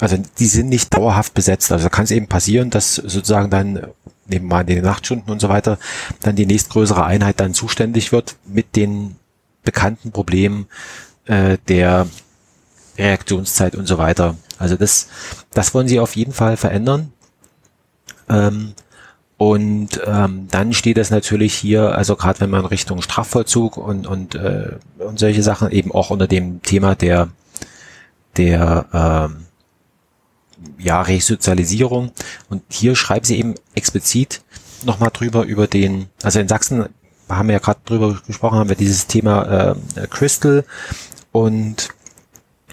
also 0.00 0.16
die 0.38 0.46
sind 0.46 0.68
nicht 0.68 0.94
dauerhaft 0.94 1.34
besetzt. 1.34 1.72
Also 1.72 1.88
kann 1.88 2.04
es 2.04 2.10
eben 2.10 2.26
passieren, 2.26 2.70
dass 2.70 2.96
sozusagen 2.96 3.50
dann 3.50 3.88
neben 4.26 4.46
mal 4.46 4.62
in 4.62 4.66
den 4.68 4.84
Nachtstunden 4.84 5.30
und 5.30 5.40
so 5.40 5.48
weiter 5.48 5.78
dann 6.20 6.36
die 6.36 6.46
nächstgrößere 6.46 7.04
Einheit 7.04 7.40
dann 7.40 7.54
zuständig 7.54 8.12
wird 8.12 8.36
mit 8.46 8.76
den 8.76 9.16
bekannten 9.64 10.12
Problemen 10.12 10.66
äh, 11.26 11.58
der 11.68 12.06
Reaktionszeit 12.98 13.74
und 13.74 13.86
so 13.86 13.98
weiter. 13.98 14.36
Also 14.58 14.76
das, 14.76 15.08
das 15.52 15.74
wollen 15.74 15.88
sie 15.88 16.00
auf 16.00 16.16
jeden 16.16 16.32
Fall 16.32 16.56
verändern. 16.56 17.12
Ähm, 18.28 18.74
und 19.36 20.00
ähm, 20.06 20.46
dann 20.50 20.72
steht 20.72 20.96
es 20.96 21.10
natürlich 21.10 21.54
hier, 21.54 21.96
also 21.96 22.14
gerade 22.14 22.40
wenn 22.40 22.50
man 22.50 22.64
Richtung 22.64 23.02
Strafvollzug 23.02 23.76
und 23.76 24.06
und 24.06 24.36
äh, 24.36 24.76
und 24.98 25.18
solche 25.18 25.42
Sachen 25.42 25.70
eben 25.72 25.92
auch 25.92 26.10
unter 26.10 26.28
dem 26.28 26.62
Thema 26.62 26.94
der 26.94 27.30
der 28.36 28.86
ähm, 28.92 29.46
ja 30.78 31.02
Resozialisierung. 31.02 32.12
Und 32.48 32.62
hier 32.70 32.94
schreiben 32.94 33.24
sie 33.24 33.38
eben 33.38 33.54
explizit 33.74 34.42
nochmal 34.84 35.10
drüber 35.12 35.44
über 35.44 35.66
den, 35.66 36.06
also 36.22 36.40
in 36.40 36.48
Sachsen 36.48 36.86
haben 37.28 37.48
wir 37.48 37.54
ja 37.54 37.58
gerade 37.58 37.80
drüber 37.84 38.20
gesprochen, 38.26 38.58
haben 38.58 38.68
wir 38.68 38.76
dieses 38.76 39.06
Thema 39.06 39.76
äh, 39.96 40.06
Crystal 40.08 40.64
und 41.32 41.90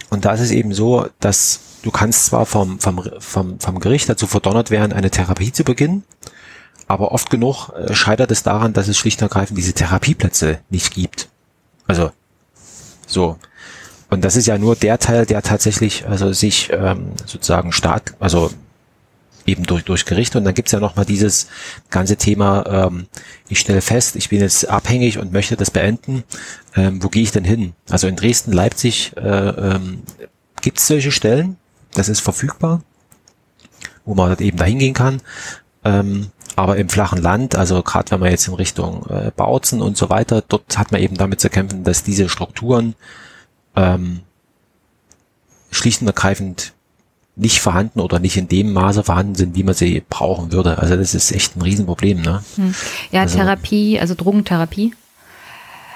und 0.10 0.26
da 0.26 0.34
ist 0.34 0.42
es 0.42 0.52
eben 0.52 0.74
so, 0.74 1.08
dass 1.22 1.62
du 1.84 1.92
kannst 1.92 2.26
zwar 2.26 2.46
vom, 2.46 2.80
vom, 2.80 3.02
vom, 3.20 3.60
vom 3.60 3.80
Gericht 3.80 4.10
dazu 4.10 4.28
verdonnert 4.28 4.70
werden, 4.70 4.92
eine 4.92 5.10
Therapie 5.10 5.54
zu 5.54 5.64
beginnen, 5.64 6.04
aber 6.88 7.14
oft 7.14 7.30
genug 7.30 7.70
äh, 7.70 7.94
scheitert 7.94 8.30
es 8.32 8.44
daran, 8.44 8.74
dass 8.74 8.90
es 8.90 8.98
schlicht 8.98 9.22
und 9.22 9.30
ergreifend 9.30 9.58
diese 9.58 9.74
Therapieplätze 9.74 10.60
nicht 10.70 10.94
gibt. 10.94 11.30
Also 11.88 12.12
so. 13.08 13.38
Und 14.10 14.26
das 14.26 14.36
ist 14.36 14.48
ja 14.48 14.58
nur 14.58 14.76
der 14.76 15.00
Teil, 15.00 15.26
der 15.26 15.42
tatsächlich 15.42 16.06
also 16.06 16.34
sich 16.34 16.70
ähm, 16.74 17.14
sozusagen 17.26 17.72
staat, 17.72 18.14
also 18.20 18.52
eben 19.46 19.64
durch, 19.64 19.84
durch 19.84 20.06
Gerichte. 20.06 20.38
Und 20.38 20.46
dann 20.46 20.54
gibt's 20.54 20.72
ja 20.72 20.80
nochmal 20.80 21.06
dieses 21.06 21.48
ganze 21.90 22.18
Thema, 22.18 22.66
ähm, 22.68 23.08
ich 23.50 23.60
stelle 23.60 23.82
fest, 23.82 24.16
ich 24.16 24.30
bin 24.30 24.40
jetzt 24.40 24.68
abhängig 24.70 25.18
und 25.18 25.34
möchte 25.34 25.56
das 25.56 25.72
beenden. 25.72 26.24
Ähm, 26.76 27.04
wo 27.04 27.10
gehe 27.10 27.24
ich 27.24 27.32
denn 27.32 27.44
hin? 27.44 27.74
Also 27.90 28.08
in 28.08 28.16
Dresden, 28.16 28.52
Leipzig 28.52 29.14
äh, 29.18 29.22
ähm, 29.22 30.04
gibt's 30.62 30.88
solche 30.88 31.12
Stellen, 31.12 31.58
das 31.94 32.10
ist 32.10 32.22
verfügbar, 32.22 32.82
wo 34.06 34.16
man 34.16 34.38
eben 34.40 34.58
dahin 34.58 34.80
gehen 34.80 34.94
kann. 34.94 35.22
Ähm, 35.84 36.28
aber 36.56 36.78
im 36.78 36.90
flachen 36.90 37.22
Land, 37.22 37.56
also 37.56 37.82
gerade 37.82 38.12
wenn 38.12 38.20
man 38.20 38.30
jetzt 38.30 38.48
in 38.48 38.54
Richtung 38.54 39.06
äh, 39.08 39.32
Bautzen 39.36 39.82
und 39.82 39.98
so 39.98 40.10
weiter, 40.10 40.44
dort 40.48 40.78
hat 40.78 40.92
man 40.92 41.02
eben 41.02 41.16
damit 41.18 41.40
zu 41.40 41.50
kämpfen, 41.50 41.84
dass 41.84 42.04
diese 42.04 42.30
Strukturen 42.30 42.96
ähm, 43.76 44.22
schlicht 45.72 46.02
und 46.02 46.08
ergreifend 46.08 46.74
nicht 47.36 47.60
vorhanden 47.62 48.00
oder 48.00 48.20
nicht 48.20 48.38
in 48.38 48.48
dem 48.48 48.74
Maße 48.74 49.04
vorhanden 49.04 49.36
sind, 49.36 49.56
wie 49.56 49.64
man 49.64 49.74
sie 49.74 50.04
brauchen 50.10 50.52
würde. 50.52 50.78
Also 50.78 50.96
das 50.96 51.16
ist 51.16 51.32
echt 51.32 51.56
ein 51.56 51.62
Riesenproblem. 51.62 52.22
Ne? 52.22 52.44
Hm. 52.56 52.76
Ja, 53.12 53.22
also, 53.22 53.38
Therapie, 53.38 54.00
also 54.00 54.16
Drogentherapie 54.16 54.94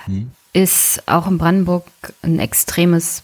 hm. 0.06 0.32
ist 0.53 1.03
auch 1.07 1.28
in 1.28 1.38
Brandenburg 1.38 1.86
ein 2.22 2.40
extremes 2.40 3.24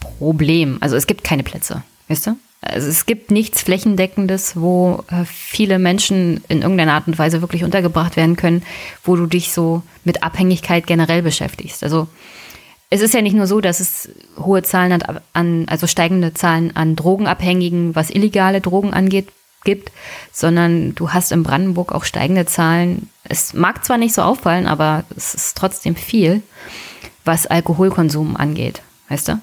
Problem. 0.00 0.78
Also 0.80 0.96
es 0.96 1.06
gibt 1.06 1.24
keine 1.24 1.42
Plätze, 1.42 1.82
weißt 2.08 2.28
du? 2.28 2.36
Also 2.60 2.88
es 2.88 3.06
gibt 3.06 3.30
nichts 3.30 3.62
Flächendeckendes, 3.62 4.56
wo 4.56 5.04
äh, 5.10 5.24
viele 5.24 5.78
Menschen 5.78 6.42
in 6.48 6.62
irgendeiner 6.62 6.94
Art 6.94 7.06
und 7.06 7.18
Weise 7.18 7.40
wirklich 7.40 7.62
untergebracht 7.62 8.16
werden 8.16 8.36
können, 8.36 8.64
wo 9.04 9.14
du 9.14 9.26
dich 9.26 9.52
so 9.52 9.82
mit 10.04 10.24
Abhängigkeit 10.24 10.86
generell 10.86 11.22
beschäftigst. 11.22 11.84
Also 11.84 12.08
es 12.90 13.00
ist 13.02 13.14
ja 13.14 13.20
nicht 13.20 13.36
nur 13.36 13.46
so, 13.46 13.60
dass 13.60 13.80
es 13.80 14.08
hohe 14.38 14.62
Zahlen 14.62 15.02
an, 15.02 15.20
an, 15.32 15.66
also 15.68 15.86
steigende 15.86 16.32
Zahlen 16.32 16.74
an 16.74 16.96
Drogenabhängigen, 16.96 17.94
was 17.94 18.10
illegale 18.10 18.60
Drogen 18.60 18.94
angeht, 18.94 19.28
gibt, 19.64 19.92
sondern 20.32 20.94
du 20.94 21.12
hast 21.12 21.32
in 21.32 21.42
Brandenburg 21.42 21.92
auch 21.92 22.04
steigende 22.04 22.46
Zahlen. 22.46 23.10
Es 23.24 23.52
mag 23.52 23.84
zwar 23.84 23.98
nicht 23.98 24.14
so 24.14 24.22
auffallen, 24.22 24.66
aber 24.66 25.04
es 25.16 25.34
ist 25.34 25.56
trotzdem 25.56 25.96
viel, 25.96 26.42
was 27.24 27.46
Alkoholkonsum 27.46 28.36
angeht, 28.36 28.80
weißt 29.08 29.28
du? 29.28 29.40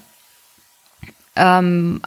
Ähm, 1.36 2.00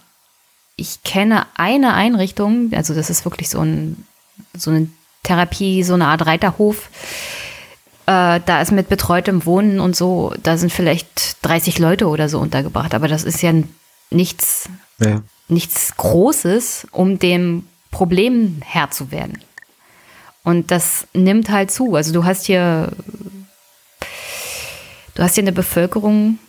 ich 0.76 1.04
kenne 1.04 1.46
eine 1.56 1.94
Einrichtung, 1.94 2.72
also 2.74 2.94
das 2.94 3.10
ist 3.10 3.24
wirklich 3.26 3.50
so, 3.50 3.62
ein, 3.62 4.06
so 4.54 4.72
eine 4.72 4.90
Therapie, 5.24 5.84
so 5.84 5.94
eine 5.94 6.08
Art 6.08 6.26
Reiterhof, 6.26 6.90
äh, 8.10 8.42
da 8.44 8.60
ist 8.60 8.72
mit 8.72 8.90
betreutem 8.90 9.46
Wohnen 9.46 9.80
und 9.80 9.96
so, 9.96 10.34
da 10.42 10.58
sind 10.58 10.74
vielleicht 10.74 11.46
30 11.46 11.78
Leute 11.78 12.08
oder 12.08 12.28
so 12.28 12.40
untergebracht, 12.40 12.96
aber 12.96 13.08
das 13.08 13.24
ist 13.24 13.44
ja 13.44 13.54
nichts, 14.10 14.68
ja. 15.00 15.22
nichts 15.48 15.96
Großes, 15.96 16.88
um 16.92 17.20
dem 17.20 17.68
Problem 17.92 18.64
Herr 18.66 18.90
zu 18.90 19.12
werden. 19.12 19.38
Und 20.44 20.72
das 20.72 21.06
nimmt 21.14 21.52
halt 21.52 21.70
zu. 21.70 21.94
Also 21.94 22.12
du 22.12 22.24
hast 22.24 22.48
hier, 22.48 22.92
du 25.14 25.22
hast 25.22 25.36
hier 25.36 25.44
eine 25.44 25.52
Bevölkerung 25.52 26.40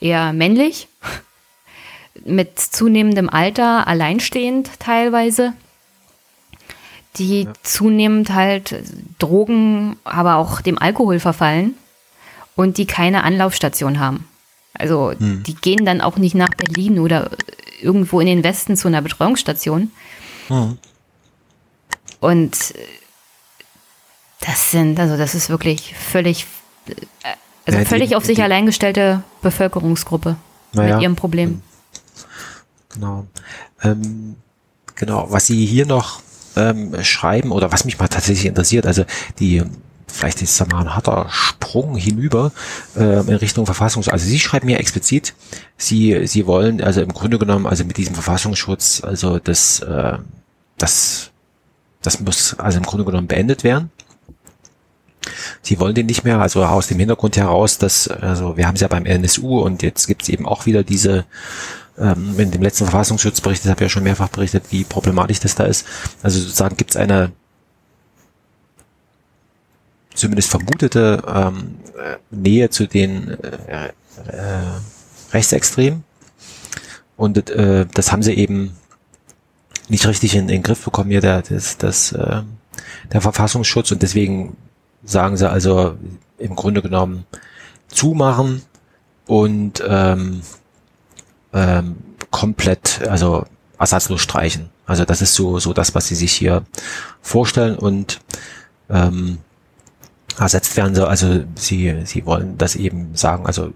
eher 0.00 0.34
männlich, 0.34 0.88
mit 2.26 2.58
zunehmendem 2.58 3.30
Alter, 3.30 3.86
alleinstehend 3.86 4.78
teilweise 4.80 5.54
die 7.16 7.44
ja. 7.44 7.52
zunehmend 7.62 8.32
halt 8.32 8.82
Drogen, 9.18 9.96
aber 10.04 10.36
auch 10.36 10.60
dem 10.60 10.78
Alkohol 10.78 11.20
verfallen 11.20 11.74
und 12.54 12.78
die 12.78 12.86
keine 12.86 13.24
Anlaufstation 13.24 13.98
haben. 13.98 14.28
Also 14.74 15.12
hm. 15.12 15.42
die 15.42 15.54
gehen 15.54 15.84
dann 15.84 16.00
auch 16.00 16.16
nicht 16.16 16.34
nach 16.34 16.50
Berlin 16.50 16.98
oder 16.98 17.30
irgendwo 17.80 18.20
in 18.20 18.26
den 18.26 18.44
Westen 18.44 18.76
zu 18.76 18.88
einer 18.88 19.02
Betreuungsstation. 19.02 19.90
Hm. 20.48 20.78
Und 22.20 22.74
das 24.40 24.70
sind, 24.70 24.98
also 24.98 25.16
das 25.16 25.34
ist 25.34 25.50
wirklich 25.50 25.94
völlig, 25.94 26.46
also 27.66 27.78
ja, 27.78 27.84
völlig 27.84 28.10
die, 28.10 28.16
auf 28.16 28.24
sich 28.24 28.36
die, 28.36 28.42
allein 28.42 28.66
gestellte 28.66 29.22
Bevölkerungsgruppe 29.42 30.36
mit 30.72 30.88
ja. 30.88 31.00
ihrem 31.00 31.16
Problem. 31.16 31.62
Genau. 32.90 33.26
Ähm, 33.82 34.36
genau, 34.94 35.26
was 35.30 35.46
Sie 35.46 35.66
hier 35.66 35.86
noch 35.86 36.20
ähm, 36.58 37.04
schreiben 37.04 37.52
oder 37.52 37.72
was 37.72 37.84
mich 37.84 37.98
mal 37.98 38.08
tatsächlich 38.08 38.46
interessiert, 38.46 38.86
also 38.86 39.04
die 39.38 39.62
vielleicht 40.06 40.42
ist 40.42 40.58
das 40.58 40.68
mal 40.68 40.80
ein 40.80 40.94
harter 40.94 41.26
Sprung 41.30 41.96
hinüber 41.96 42.52
äh, 42.96 43.20
in 43.20 43.34
Richtung 43.34 43.66
Verfassungsschutz. 43.66 44.12
Also 44.12 44.26
Sie 44.26 44.38
schreiben 44.38 44.66
mir 44.66 44.78
explizit, 44.78 45.34
Sie 45.76 46.26
Sie 46.26 46.46
wollen 46.46 46.82
also 46.82 47.00
im 47.02 47.12
Grunde 47.12 47.38
genommen 47.38 47.66
also 47.66 47.84
mit 47.84 47.96
diesem 47.96 48.14
Verfassungsschutz 48.14 49.02
also 49.04 49.38
das 49.38 49.80
äh, 49.80 50.18
das 50.78 51.30
das 52.02 52.20
muss 52.20 52.58
also 52.58 52.78
im 52.78 52.84
Grunde 52.84 53.04
genommen 53.04 53.28
beendet 53.28 53.64
werden. 53.64 53.90
Sie 55.62 55.78
wollen 55.78 55.94
den 55.94 56.06
nicht 56.06 56.24
mehr, 56.24 56.40
also 56.40 56.64
aus 56.64 56.86
dem 56.86 56.98
Hintergrund 56.98 57.36
heraus, 57.36 57.76
dass, 57.76 58.08
also 58.08 58.56
wir 58.56 58.66
haben 58.66 58.76
es 58.76 58.80
ja 58.80 58.88
beim 58.88 59.04
NSU 59.04 59.60
und 59.60 59.82
jetzt 59.82 60.06
gibt 60.06 60.22
es 60.22 60.28
eben 60.28 60.46
auch 60.46 60.66
wieder 60.66 60.82
diese 60.82 61.26
ähm, 61.98 62.38
in 62.38 62.50
dem 62.50 62.62
letzten 62.62 62.84
Verfassungsschutzbericht, 62.84 63.64
das 63.64 63.70
habe 63.70 63.80
ich 63.80 63.86
ja 63.86 63.88
schon 63.88 64.04
mehrfach 64.04 64.28
berichtet, 64.28 64.64
wie 64.70 64.84
problematisch 64.84 65.40
das 65.40 65.54
da 65.54 65.64
ist. 65.64 65.86
Also 66.22 66.40
sozusagen 66.40 66.76
gibt 66.76 66.90
es 66.90 66.96
eine 66.96 67.32
zumindest 70.18 70.50
vermutete 70.50 71.22
ähm, 71.32 71.76
Nähe 72.30 72.70
zu 72.70 72.86
den 72.86 73.30
äh, 73.42 73.86
äh, 73.86 73.92
Rechtsextremen. 75.32 76.04
Und 77.16 77.50
äh, 77.50 77.86
das 77.92 78.12
haben 78.12 78.22
sie 78.22 78.34
eben 78.34 78.76
nicht 79.88 80.06
richtig 80.06 80.34
in, 80.34 80.42
in 80.42 80.48
den 80.48 80.62
Griff 80.62 80.84
bekommen 80.84 81.10
hier, 81.10 81.20
der, 81.20 81.42
das, 81.42 81.78
das, 81.78 82.12
äh, 82.12 82.42
der 83.12 83.20
Verfassungsschutz. 83.20 83.90
Und 83.90 84.02
deswegen 84.02 84.56
sagen 85.04 85.36
sie 85.36 85.48
also 85.48 85.96
im 86.38 86.54
Grunde 86.54 86.82
genommen 86.82 87.24
zumachen 87.88 88.62
und 89.26 89.82
ähm, 89.86 90.42
ähm, 91.52 91.96
komplett, 92.30 93.06
also 93.08 93.44
ersatzlos 93.78 94.20
streichen. 94.20 94.70
Also 94.86 95.04
das 95.04 95.22
ist 95.22 95.34
so, 95.34 95.58
so 95.58 95.72
das, 95.72 95.94
was 95.94 96.08
sie 96.08 96.14
sich 96.14 96.32
hier 96.32 96.64
vorstellen 97.20 97.76
und 97.76 98.20
ähm, 98.90 99.38
ersetzt 100.38 100.76
werden 100.76 100.94
sie, 100.94 101.06
also 101.06 101.44
sie, 101.56 102.02
sie 102.04 102.26
wollen 102.26 102.58
das 102.58 102.76
eben 102.76 103.14
sagen, 103.14 103.46
also 103.46 103.72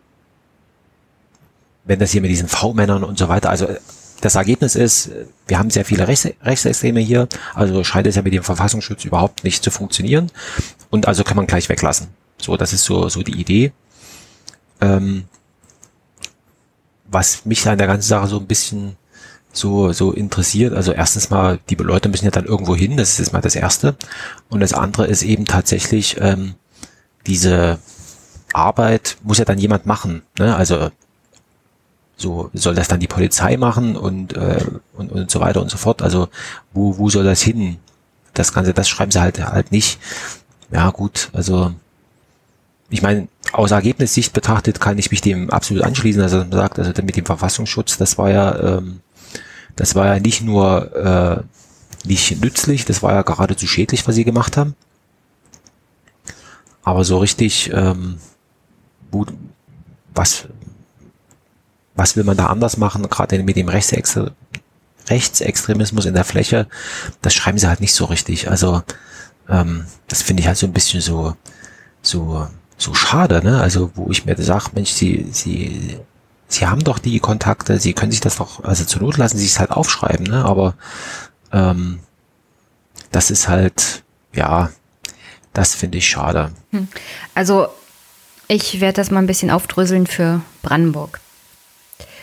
wenn 1.85 1.99
das 1.99 2.13
hier 2.13 2.21
mit 2.21 2.31
diesen 2.31 2.49
V-Männern 2.49 3.05
und 3.05 3.19
so 3.19 3.29
weiter, 3.29 3.51
also 3.51 3.69
das 4.21 4.37
Ergebnis 4.37 4.77
ist, 4.77 5.11
wir 5.49 5.59
haben 5.59 5.71
sehr 5.71 5.85
viele 5.85 6.07
Rechts, 6.07 6.29
Rechtsextreme 6.43 7.01
hier, 7.01 7.29
also 7.55 7.83
scheint 7.83 8.07
es 8.07 8.15
ja 8.15 8.23
mit 8.23 8.33
dem 8.33 8.45
Verfassungsschutz 8.45 9.05
überhaupt 9.05 9.43
nicht 9.43 9.65
zu 9.65 9.71
funktionieren 9.71 10.31
und 10.91 11.09
also 11.09 11.25
kann 11.25 11.37
man 11.37 11.47
gleich 11.47 11.69
weglassen. 11.69 12.09
So, 12.41 12.57
das 12.57 12.73
ist 12.73 12.85
so, 12.85 13.09
so 13.09 13.23
die 13.23 13.41
Idee. 13.41 13.73
Ähm, 14.81 15.25
was 17.13 17.45
mich 17.45 17.69
an 17.69 17.79
der 17.79 17.87
ganzen 17.87 18.09
Sache 18.09 18.27
so 18.27 18.39
ein 18.39 18.47
bisschen 18.47 18.97
so, 19.53 19.93
so 19.93 20.13
interessiert. 20.13 20.75
Also 20.75 20.93
erstens 20.93 21.31
mal, 21.31 21.59
die 21.69 21.75
Leute 21.77 22.09
müssen 22.09 22.25
ja 22.25 22.31
dann 22.31 22.47
irgendwo 22.47 22.75
hin, 22.75 22.97
das 22.97 23.11
ist 23.11 23.19
jetzt 23.19 23.33
mal 23.33 23.43
das 23.43 23.55
Erste. 23.55 23.97
Und 24.49 24.61
das 24.61 24.73
andere 24.73 25.07
ist 25.07 25.23
eben 25.23 25.45
tatsächlich, 25.45 26.17
ähm, 26.19 26.55
diese 27.27 27.79
Arbeit 28.53 29.19
muss 29.23 29.39
ja 29.39 29.45
dann 29.45 29.59
jemand 29.59 29.87
machen. 29.87 30.23
Ne? 30.39 30.57
Also 30.57 30.91
so 32.17 32.51
soll 32.55 32.75
das 32.75 32.89
dann 32.89 33.01
die 33.01 33.09
Polizei 33.09 33.57
machen 33.57 33.97
und, 33.97 34.35
äh, 34.35 34.65
und, 34.95 35.13
und 35.13 35.31
so 35.31 35.41
weiter 35.41 35.61
und 35.61 35.71
so 35.71 35.77
fort. 35.77 36.03
Also 36.03 36.29
wo, 36.73 36.99
wo 36.99 37.11
soll 37.11 37.25
das 37.25 37.43
hin? 37.43 37.77
Das 38.35 38.53
Ganze, 38.55 38.73
das 38.73 38.89
schreiben 38.89 39.11
sie 39.11 39.21
halt 39.21 39.45
halt 39.45 39.73
nicht. 39.73 39.99
Ja 40.71 40.91
gut, 40.91 41.29
also 41.35 41.75
ich 42.93 43.03
meine, 43.03 43.29
aus 43.53 43.71
Ergebnissicht 43.71 44.33
betrachtet 44.33 44.81
kann 44.81 44.99
ich 44.99 45.11
mich 45.11 45.23
dem 45.23 45.51
absolut 45.51 45.83
anschließen. 45.83 46.21
Also 46.21 46.39
man 46.39 46.53
sagt, 46.53 46.79
also 46.79 46.93
mit 47.03 47.17
dem 47.17 47.25
Verfassungsschutz, 47.25 47.97
das 47.97 48.19
war 48.19 48.31
ja, 48.31 48.79
ähm, 48.79 49.01
das 49.77 49.95
war 49.95 50.07
ja 50.07 50.21
nicht 50.21 50.43
nur 50.43 50.95
äh, 50.95 51.43
nicht 52.07 52.43
nützlich, 52.43 52.85
das 52.85 53.03
war 53.03 53.13
ja 53.15 53.23
geradezu 53.23 53.67
schädlich, 53.67 54.07
was 54.07 54.15
sie 54.15 54.25
gemacht 54.25 54.57
haben. 54.59 54.75
Aber 56.83 57.05
so 57.05 57.19
richtig, 57.19 57.71
ähm, 57.73 58.19
wo, 59.11 59.25
was, 60.15 60.49
was 61.95 62.17
will 62.17 62.25
man 62.25 62.37
da 62.37 62.47
anders 62.47 62.77
machen, 62.77 63.09
gerade 63.09 63.43
mit 63.43 63.57
dem 63.57 63.69
Rechtsextre 63.69 64.35
Rechtsextremismus 65.09 66.05
in 66.05 66.15
der 66.15 66.25
Fläche, 66.25 66.69
das 67.23 67.35
schreiben 67.35 67.59
sie 67.59 67.69
halt 67.69 67.81
nicht 67.81 67.95
so 67.95 68.05
richtig. 68.05 68.51
Also 68.51 68.83
ähm, 69.49 69.87
das 70.09 70.23
finde 70.23 70.43
ich 70.43 70.47
halt 70.47 70.59
so 70.59 70.67
ein 70.67 70.73
bisschen 70.73 71.01
so, 71.01 71.35
so 72.03 72.47
so 72.77 72.95
schade, 72.95 73.43
ne? 73.43 73.61
Also 73.61 73.91
wo 73.95 74.11
ich 74.11 74.25
mir 74.25 74.37
sage, 74.37 74.71
Mensch, 74.75 74.91
sie, 74.91 75.27
sie, 75.31 75.99
sie 76.49 76.67
haben 76.67 76.85
doch 76.85 76.99
die 76.99 77.21
Kontakte, 77.21 77.79
sie 77.79 77.93
können 77.93 78.13
sich 78.13 78.21
das 78.21 78.37
doch, 78.37 78.65
also 78.65 78.85
zur 78.85 79.03
Not 79.03 79.17
lassen 79.17 79.39
sie 79.39 79.47
es 79.47 79.59
halt 79.59 79.71
aufschreiben, 79.71 80.27
ne? 80.27 80.45
Aber 80.45 80.75
ähm, 81.53 82.01
das 83.11 83.31
ist 83.31 83.49
halt, 83.49 84.03
ja, 84.35 84.71
das 85.53 85.75
finde 85.75 85.99
ich 85.99 86.09
schade. 86.09 86.51
Hm. 86.71 86.89
Also 87.35 87.69
ich 88.49 88.81
werde 88.81 88.97
das 88.97 89.11
mal 89.11 89.21
ein 89.21 89.27
bisschen 89.27 89.51
aufdröseln 89.51 90.07
für 90.07 90.41
Brandenburg. 90.63 91.21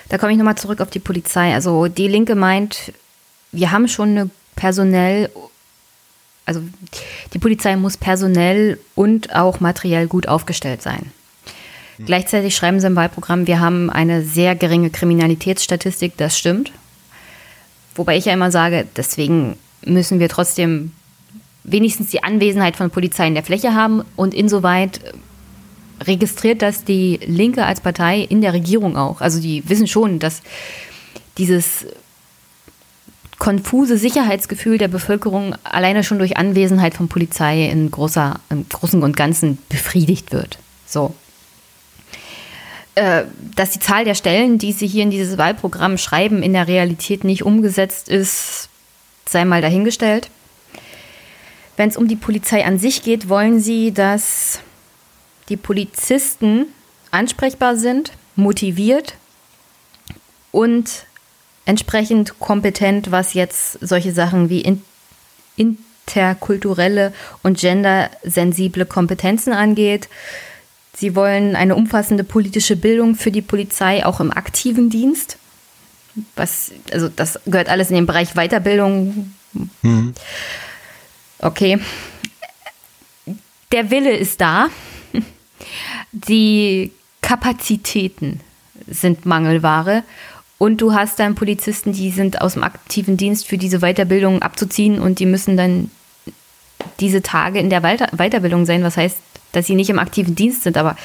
Da 0.10 0.18
komme 0.18 0.32
ich 0.32 0.38
nochmal 0.38 0.58
zurück 0.58 0.82
auf 0.82 0.90
die 0.90 1.00
Polizei. 1.00 1.54
Also 1.54 1.88
die 1.88 2.08
Linke 2.08 2.36
meint, 2.36 2.94
wir 3.52 3.72
haben 3.72 3.88
schon 3.88 4.10
eine 4.10 4.30
personell 4.56 5.30
also 6.50 6.64
die 7.34 7.38
Polizei 7.38 7.76
muss 7.76 7.96
personell 7.96 8.80
und 8.96 9.36
auch 9.36 9.60
materiell 9.60 10.08
gut 10.08 10.28
aufgestellt 10.28 10.82
sein. 10.82 11.12
Mhm. 12.00 12.06
Gleichzeitig 12.06 12.56
schreiben 12.56 12.80
sie 12.80 12.88
im 12.88 12.96
Wahlprogramm, 12.96 13.46
wir 13.46 13.60
haben 13.60 13.92
eine 13.92 14.24
sehr 14.24 14.56
geringe 14.56 14.90
Kriminalitätsstatistik, 14.90 16.18
das 16.18 16.40
stimmt. 16.40 16.72
Wobei 17.94 18.18
ich 18.18 18.26
ja 18.26 18.34
immer 18.34 18.50
sage, 18.50 18.88
deswegen 18.96 19.58
müssen 19.86 20.20
wir 20.20 20.28
trotzdem 20.28 20.92
wenigstens 21.64 22.10
die 22.10 22.24
Anwesenheit 22.24 22.76
von 22.76 22.90
Polizei 22.90 23.28
in 23.28 23.36
der 23.36 23.44
Fläche 23.44 23.76
haben 23.76 24.04
und 24.16 24.34
insoweit 24.34 25.00
registriert 26.02 26.64
das 26.64 26.84
die 26.84 27.20
Linke 27.28 27.64
als 27.64 27.80
Partei 27.80 28.22
in 28.22 28.42
der 28.42 28.54
Regierung 28.54 28.98
auch. 28.98 29.22
Also 29.22 29.40
die 29.40 29.70
wissen 29.70 29.86
schon, 29.86 30.18
dass 30.18 30.42
dieses 31.38 31.86
konfuse 33.40 33.98
Sicherheitsgefühl 33.98 34.78
der 34.78 34.90
Bevölkerung 34.90 35.56
alleine 35.64 36.03
schon 36.03 36.20
durch 36.20 36.38
Anwesenheit 36.38 36.94
von 36.94 37.07
Polizei 37.07 37.66
in, 37.66 37.90
großer, 37.90 38.40
im 38.49 38.68
Großen 38.68 39.02
und 39.02 39.16
Ganzen 39.16 39.57
befriedigt 39.70 40.32
wird. 40.32 40.60
So. 40.86 41.16
Äh, 42.95 43.24
dass 43.56 43.72
die 43.72 43.80
Zahl 43.80 44.03
der 44.03 44.16
Stellen, 44.16 44.57
die 44.57 44.74
Sie 44.74 44.88
hier 44.88 45.03
in 45.03 45.10
dieses 45.10 45.38
Wahlprogramm 45.38 45.98
schreiben, 45.98 46.44
in 46.44 46.52
der 46.52 46.68
Realität 46.68 47.24
nicht 47.24 47.44
umgesetzt 47.44 48.10
ist, 48.10 48.68
sei 49.28 49.45
mal 49.45 49.61
dahingestellt. 49.61 50.30
Wenn 51.78 51.90
es 51.90 51.95
um 51.95 52.10
die 52.10 52.18
Polizei 52.18 52.66
an 52.66 52.78
sich 52.78 53.03
geht, 53.03 53.30
wollen 53.30 53.61
Sie, 53.61 53.94
dass 53.94 54.60
die 55.48 55.56
Polizisten 55.56 56.66
ansprechbar 57.10 57.78
sind, 57.78 58.11
motiviert 58.36 59.16
und 60.52 61.06
entsprechend 61.70 62.40
kompetent, 62.40 63.12
was 63.12 63.36
jetzt 63.36 63.78
solche 63.80 64.12
Sachen 64.12 64.50
wie 64.50 64.62
in, 64.62 64.82
interkulturelle 65.56 67.14
und 67.44 67.60
gendersensible 67.60 68.88
Kompetenzen 68.88 69.54
angeht. 69.54 70.10
Sie 70.96 71.16
wollen 71.16 71.56
eine 71.56 71.76
umfassende 71.76 72.24
politische 72.24 72.76
Bildung 72.76 73.16
für 73.16 73.30
die 73.30 73.44
Polizei, 73.44 74.04
auch 74.04 74.20
im 74.20 74.32
aktiven 74.32 74.90
Dienst. 74.90 75.38
Was, 76.36 76.72
also 76.91 77.08
das 77.08 77.40
gehört 77.46 77.70
alles 77.70 77.91
in 77.91 77.96
den 77.96 78.08
Bereich 78.08 78.34
Weiterbildung. 78.34 79.32
Mhm. 79.84 80.16
Okay. 81.38 81.80
Der 83.72 83.91
Wille 83.91 84.18
ist 84.18 84.41
da. 84.41 84.70
Die 86.12 86.91
Kapazitäten 87.22 88.41
sind 88.88 89.28
Mangelware 89.28 90.04
und 90.60 90.81
du 90.81 90.94
hast 90.94 91.18
dann 91.19 91.34
Polizisten, 91.34 91.94
die 91.94 92.11
sind 92.11 92.41
aus 92.41 92.53
dem 92.53 92.64
aktiven 92.64 93.18
Dienst 93.18 93.48
für 93.48 93.57
diese 93.57 93.80
Weiterbildung 93.80 94.44
abzuziehen 94.44 94.99
und 94.99 95.19
die 95.19 95.26
müssen 95.26 95.57
dann 95.57 95.90
diese 96.99 97.22
Tage 97.23 97.60
in 97.60 97.69
der 97.69 97.81
Weiter 97.81 98.10
Weiterbildung 98.15 98.65
sein, 98.65 98.84
was 98.84 98.98
heißt, 98.98 99.18
dass 99.53 99.65
sie 99.65 99.76
nicht 99.76 99.90
im 99.90 99.99
aktiven 99.99 100.36
Dienst 100.36 100.64
sind, 100.64 100.77
aber 100.77 100.95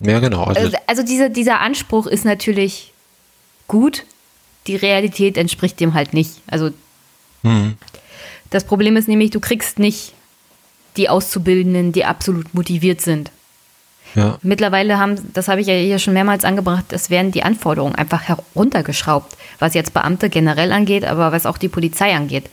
ja, 0.00 0.18
genau. 0.18 0.44
Also, 0.44 0.60
also, 0.60 0.76
also 0.86 1.02
diese, 1.02 1.30
dieser 1.30 1.60
Anspruch 1.60 2.06
ist 2.06 2.24
natürlich 2.24 2.92
gut, 3.68 4.04
die 4.66 4.76
Realität 4.76 5.36
entspricht 5.36 5.78
dem 5.80 5.94
halt 5.94 6.12
nicht. 6.12 6.40
Also 6.46 6.70
mhm. 7.42 7.76
das 8.50 8.64
Problem 8.64 8.96
ist 8.96 9.08
nämlich, 9.08 9.30
du 9.30 9.40
kriegst 9.40 9.78
nicht 9.78 10.12
die 10.96 11.08
Auszubildenden, 11.08 11.92
die 11.92 12.04
absolut 12.04 12.52
motiviert 12.54 13.00
sind. 13.00 13.30
Ja. 14.14 14.38
Mittlerweile 14.42 14.98
haben, 14.98 15.16
das 15.34 15.48
habe 15.48 15.60
ich 15.60 15.66
ja 15.66 15.74
hier 15.74 15.98
schon 15.98 16.14
mehrmals 16.14 16.44
angebracht, 16.44 16.86
es 16.90 17.10
werden 17.10 17.32
die 17.32 17.42
Anforderungen 17.42 17.94
einfach 17.94 18.22
heruntergeschraubt, 18.22 19.36
was 19.58 19.74
jetzt 19.74 19.92
Beamte 19.92 20.30
generell 20.30 20.72
angeht, 20.72 21.04
aber 21.04 21.32
was 21.32 21.46
auch 21.46 21.58
die 21.58 21.68
Polizei 21.68 22.14
angeht. 22.14 22.48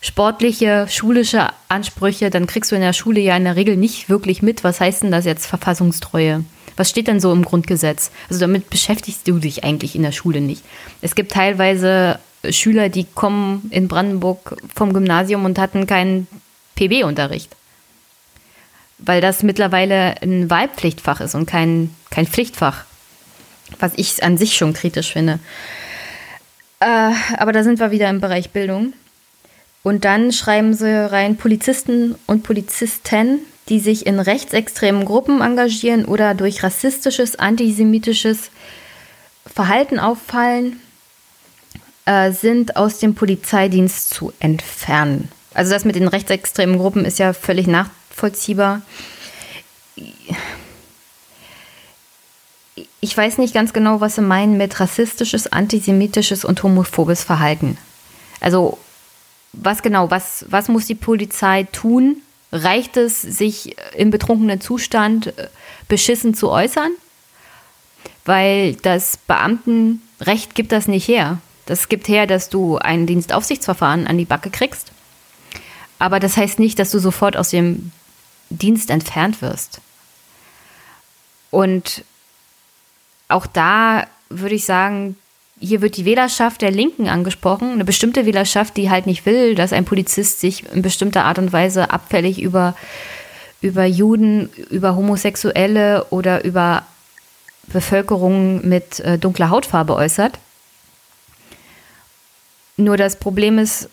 Sportliche, 0.00 0.86
schulische 0.88 1.48
Ansprüche, 1.68 2.28
dann 2.28 2.46
kriegst 2.46 2.70
du 2.70 2.76
in 2.76 2.82
der 2.82 2.92
Schule 2.92 3.20
ja 3.20 3.36
in 3.36 3.44
der 3.44 3.56
Regel 3.56 3.76
nicht 3.76 4.08
wirklich 4.08 4.42
mit, 4.42 4.62
was 4.62 4.80
heißt 4.80 5.02
denn 5.02 5.10
das 5.10 5.24
jetzt 5.24 5.46
Verfassungstreue? 5.46 6.44
Was 6.76 6.90
steht 6.90 7.06
denn 7.06 7.20
so 7.20 7.32
im 7.32 7.44
Grundgesetz? 7.44 8.10
Also 8.28 8.40
damit 8.40 8.68
beschäftigst 8.68 9.26
du 9.26 9.38
dich 9.38 9.64
eigentlich 9.64 9.96
in 9.96 10.02
der 10.02 10.12
Schule 10.12 10.40
nicht. 10.40 10.62
Es 11.00 11.14
gibt 11.14 11.32
teilweise 11.32 12.18
Schüler, 12.50 12.88
die 12.88 13.04
kommen 13.04 13.68
in 13.70 13.88
Brandenburg 13.88 14.56
vom 14.74 14.92
Gymnasium 14.92 15.44
und 15.44 15.58
hatten 15.58 15.86
keinen 15.86 16.26
PB-Unterricht 16.74 17.56
weil 18.98 19.20
das 19.20 19.42
mittlerweile 19.42 20.20
ein 20.22 20.48
Wahlpflichtfach 20.50 21.20
ist 21.20 21.34
und 21.34 21.46
kein, 21.46 21.94
kein 22.10 22.26
Pflichtfach, 22.26 22.84
was 23.78 23.92
ich 23.96 24.22
an 24.22 24.38
sich 24.38 24.56
schon 24.56 24.72
kritisch 24.72 25.12
finde. 25.12 25.38
Äh, 26.80 27.12
aber 27.36 27.52
da 27.52 27.62
sind 27.64 27.80
wir 27.80 27.90
wieder 27.90 28.10
im 28.10 28.20
Bereich 28.20 28.50
Bildung. 28.50 28.92
Und 29.82 30.04
dann 30.04 30.32
schreiben 30.32 30.72
sie 30.74 30.90
rein 30.90 31.36
Polizisten 31.36 32.14
und 32.26 32.42
Polizisten, 32.42 33.40
die 33.68 33.80
sich 33.80 34.06
in 34.06 34.18
rechtsextremen 34.18 35.04
Gruppen 35.04 35.40
engagieren 35.40 36.04
oder 36.04 36.34
durch 36.34 36.62
rassistisches, 36.62 37.36
antisemitisches 37.36 38.50
Verhalten 39.46 39.98
auffallen, 39.98 40.80
äh, 42.06 42.32
sind 42.32 42.76
aus 42.76 42.98
dem 42.98 43.14
Polizeidienst 43.14 44.10
zu 44.10 44.32
entfernen. 44.40 45.28
Also 45.54 45.72
das 45.72 45.84
mit 45.84 45.96
den 45.96 46.08
rechtsextremen 46.08 46.78
Gruppen 46.78 47.04
ist 47.04 47.18
ja 47.18 47.32
völlig 47.32 47.66
nachvollziehbar. 48.14 48.82
Ich 53.00 53.16
weiß 53.16 53.38
nicht 53.38 53.54
ganz 53.54 53.72
genau, 53.72 54.00
was 54.00 54.16
Sie 54.16 54.22
meinen 54.22 54.56
mit 54.56 54.80
rassistisches, 54.80 55.52
antisemitisches 55.52 56.44
und 56.44 56.62
homophobes 56.62 57.22
Verhalten. 57.22 57.76
Also 58.40 58.78
was 59.52 59.82
genau, 59.82 60.10
was, 60.10 60.46
was 60.48 60.68
muss 60.68 60.86
die 60.86 60.96
Polizei 60.96 61.64
tun? 61.70 62.16
Reicht 62.50 62.96
es, 62.96 63.20
sich 63.20 63.76
im 63.96 64.10
betrunkenen 64.10 64.60
Zustand 64.60 65.38
äh, 65.38 65.48
beschissen 65.88 66.34
zu 66.34 66.50
äußern? 66.50 66.90
Weil 68.24 68.74
das 68.76 69.16
Beamtenrecht 69.16 70.54
gibt 70.54 70.72
das 70.72 70.88
nicht 70.88 71.06
her. 71.06 71.38
Das 71.66 71.88
gibt 71.88 72.08
her, 72.08 72.26
dass 72.26 72.48
du 72.48 72.78
ein 72.78 73.06
Dienstaufsichtsverfahren 73.06 74.06
an 74.06 74.18
die 74.18 74.24
Backe 74.24 74.50
kriegst. 74.50 74.92
Aber 75.98 76.20
das 76.20 76.36
heißt 76.36 76.58
nicht, 76.58 76.78
dass 76.78 76.90
du 76.90 76.98
sofort 76.98 77.36
aus 77.36 77.50
dem 77.50 77.92
Dienst 78.54 78.90
entfernt 78.90 79.42
wirst. 79.42 79.80
Und 81.50 82.04
auch 83.28 83.46
da 83.46 84.06
würde 84.28 84.54
ich 84.54 84.64
sagen, 84.64 85.16
hier 85.60 85.80
wird 85.80 85.96
die 85.96 86.04
Wählerschaft 86.04 86.62
der 86.62 86.70
Linken 86.70 87.08
angesprochen, 87.08 87.72
eine 87.72 87.84
bestimmte 87.84 88.26
Wählerschaft, 88.26 88.76
die 88.76 88.90
halt 88.90 89.06
nicht 89.06 89.24
will, 89.24 89.54
dass 89.54 89.72
ein 89.72 89.84
Polizist 89.84 90.40
sich 90.40 90.64
in 90.72 90.82
bestimmter 90.82 91.24
Art 91.24 91.38
und 91.38 91.52
Weise 91.52 91.90
abfällig 91.90 92.42
über, 92.42 92.74
über 93.60 93.84
Juden, 93.84 94.50
über 94.70 94.96
Homosexuelle 94.96 96.06
oder 96.10 96.44
über 96.44 96.84
Bevölkerung 97.68 98.66
mit 98.68 99.00
äh, 99.00 99.18
dunkler 99.18 99.50
Hautfarbe 99.50 99.94
äußert. 99.94 100.38
Nur 102.76 102.96
das 102.96 103.18
Problem 103.18 103.58
ist, 103.58 103.88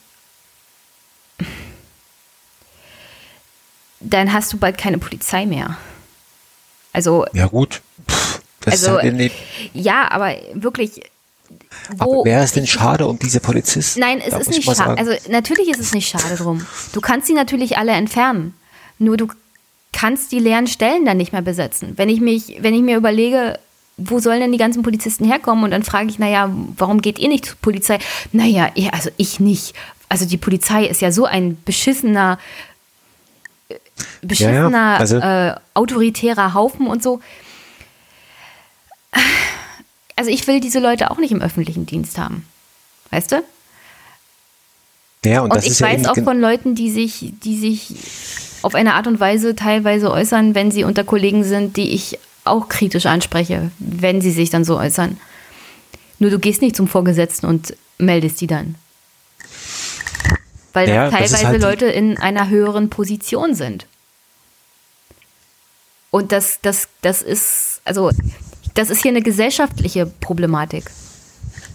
dann 4.01 4.33
hast 4.33 4.51
du 4.53 4.57
bald 4.57 4.77
keine 4.77 4.97
Polizei 4.97 5.45
mehr. 5.45 5.77
Also. 6.93 7.25
Ja, 7.33 7.47
gut. 7.47 7.81
Pff, 8.09 8.41
also, 8.65 8.97
halt 8.97 9.31
ja, 9.73 10.09
aber 10.11 10.35
wirklich. 10.53 11.01
Wo, 11.97 12.23
wäre 12.23 12.43
es 12.43 12.53
denn 12.53 12.67
schade 12.67 13.07
um 13.07 13.17
diese 13.17 13.39
Polizisten? 13.39 13.99
Nein, 13.99 14.21
es 14.21 14.31
da 14.31 14.37
ist 14.37 14.49
nicht 14.49 14.63
schade. 14.63 14.97
Also 14.97 15.11
natürlich 15.29 15.69
ist 15.69 15.79
es 15.79 15.93
nicht 15.93 16.07
schade 16.07 16.35
drum. 16.35 16.65
Du 16.93 17.01
kannst 17.01 17.27
sie 17.27 17.33
natürlich 17.33 17.77
alle 17.77 17.91
entfernen. 17.91 18.53
Nur 18.99 19.17
du 19.17 19.27
kannst 19.91 20.31
die 20.31 20.39
leeren 20.39 20.67
Stellen 20.67 21.05
dann 21.05 21.17
nicht 21.17 21.33
mehr 21.33 21.41
besetzen. 21.41 21.93
Wenn 21.97 22.09
ich 22.09 22.21
mich, 22.21 22.57
wenn 22.61 22.73
ich 22.73 22.81
mir 22.81 22.97
überlege, 22.97 23.59
wo 23.97 24.19
sollen 24.19 24.39
denn 24.39 24.51
die 24.51 24.57
ganzen 24.57 24.83
Polizisten 24.83 25.25
herkommen? 25.25 25.63
Und 25.63 25.71
dann 25.71 25.83
frage 25.83 26.09
ich, 26.09 26.19
naja, 26.19 26.49
warum 26.77 27.01
geht 27.01 27.19
ihr 27.19 27.27
nicht 27.27 27.45
zur 27.45 27.57
Polizei? 27.61 27.99
Naja, 28.31 28.71
also 28.91 29.09
ich 29.17 29.39
nicht. 29.39 29.73
Also 30.09 30.25
die 30.25 30.37
Polizei 30.37 30.85
ist 30.85 31.01
ja 31.01 31.11
so 31.11 31.25
ein 31.25 31.57
beschissener, 31.63 32.37
beschissener, 34.21 34.69
ja, 34.69 34.93
ja. 34.93 34.97
Also, 34.97 35.17
äh, 35.17 35.55
autoritärer 35.73 36.53
Haufen 36.53 36.87
und 36.87 37.03
so. 37.03 37.21
Also 40.15 40.29
ich 40.29 40.45
will 40.47 40.59
diese 40.59 40.79
Leute 40.79 41.09
auch 41.09 41.17
nicht 41.17 41.31
im 41.31 41.41
öffentlichen 41.41 41.85
Dienst 41.85 42.17
haben. 42.17 42.45
Weißt 43.09 43.31
du? 43.31 43.43
Ja, 45.25 45.41
und, 45.41 45.51
und 45.51 45.65
ich 45.65 45.79
weiß 45.81 46.07
auch 46.07 46.15
von 46.15 46.39
Leuten, 46.39 46.75
die 46.75 46.91
sich, 46.91 47.33
die 47.43 47.57
sich 47.57 47.95
auf 48.61 48.75
eine 48.75 48.95
Art 48.95 49.07
und 49.07 49.19
Weise 49.19 49.55
teilweise 49.55 50.11
äußern, 50.11 50.55
wenn 50.55 50.71
sie 50.71 50.83
unter 50.83 51.03
Kollegen 51.03 51.43
sind, 51.43 51.77
die 51.77 51.89
ich 51.89 52.19
auch 52.43 52.69
kritisch 52.69 53.05
anspreche, 53.05 53.71
wenn 53.79 54.21
sie 54.21 54.31
sich 54.31 54.49
dann 54.49 54.63
so 54.63 54.77
äußern. 54.77 55.17
Nur 56.19 56.29
du 56.29 56.39
gehst 56.39 56.61
nicht 56.61 56.75
zum 56.75 56.87
Vorgesetzten 56.87 57.47
und 57.47 57.75
meldest 57.97 58.41
die 58.41 58.47
dann. 58.47 58.75
Weil 60.73 60.89
ja, 60.89 61.09
teilweise 61.09 61.47
halt 61.47 61.61
Leute 61.61 61.85
in 61.85 62.17
einer 62.17 62.49
höheren 62.49 62.89
Position 62.89 63.55
sind. 63.55 63.87
Und 66.11 66.31
das, 66.33 66.59
das, 66.61 66.89
das 67.01 67.21
ist, 67.21 67.81
also, 67.85 68.11
das 68.75 68.89
ist 68.89 69.01
hier 69.01 69.11
eine 69.11 69.21
gesellschaftliche 69.21 70.05
Problematik. 70.05 70.91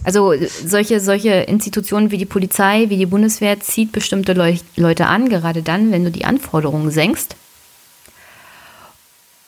Also 0.03 0.33
solche, 0.65 1.01
solche 1.01 1.31
Institutionen 1.31 2.11
wie 2.11 2.17
die 2.17 2.25
Polizei, 2.25 2.85
wie 2.89 2.97
die 2.97 3.05
Bundeswehr 3.05 3.59
zieht 3.59 3.91
bestimmte 3.91 4.33
Leu 4.33 4.55
Leute 4.77 5.07
an, 5.07 5.27
gerade 5.27 5.63
dann, 5.63 5.91
wenn 5.91 6.05
du 6.05 6.11
die 6.11 6.23
Anforderungen 6.23 6.91
senkst. 6.91 7.35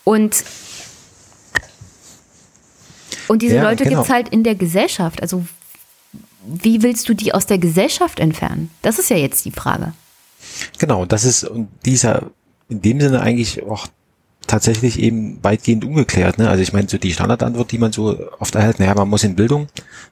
Und 0.04 0.44
und 3.28 3.42
diese 3.42 3.56
ja, 3.56 3.64
Leute 3.64 3.84
genau. 3.84 3.98
gibt 3.98 4.10
es 4.10 4.14
halt 4.14 4.30
in 4.30 4.44
der 4.44 4.56
Gesellschaft. 4.56 5.22
Also 5.22 5.46
wie 6.44 6.82
willst 6.82 7.08
du 7.08 7.14
die 7.14 7.34
aus 7.34 7.46
der 7.46 7.60
Gesellschaft 7.60 8.20
entfernen? 8.20 8.72
Das 8.82 8.98
ist 8.98 9.10
ja 9.10 9.18
jetzt 9.18 9.46
die 9.46 9.52
Frage. 9.52 9.94
Genau, 10.80 11.06
das 11.06 11.24
ist 11.24 11.50
dieser 11.86 12.24
in 12.70 12.82
dem 12.82 13.00
Sinne 13.00 13.22
eigentlich 13.22 13.64
auch 13.64 13.88
tatsächlich 14.50 15.00
eben 15.00 15.40
weitgehend 15.44 15.86
ungeklärt. 15.86 16.40
Ne? 16.40 16.50
Also 16.50 16.64
ich 16.64 16.74
meine, 16.74 16.90
so 16.90 16.98
die 16.98 17.14
Standardantwort, 17.14 17.72
die 17.72 17.78
man 17.78 17.92
so 17.92 18.18
oft 18.40 18.56
erhält, 18.56 18.80
naja, 18.80 18.96
man 18.96 19.08
muss 19.08 19.24
in 19.24 19.36
Bildung. 19.36 19.68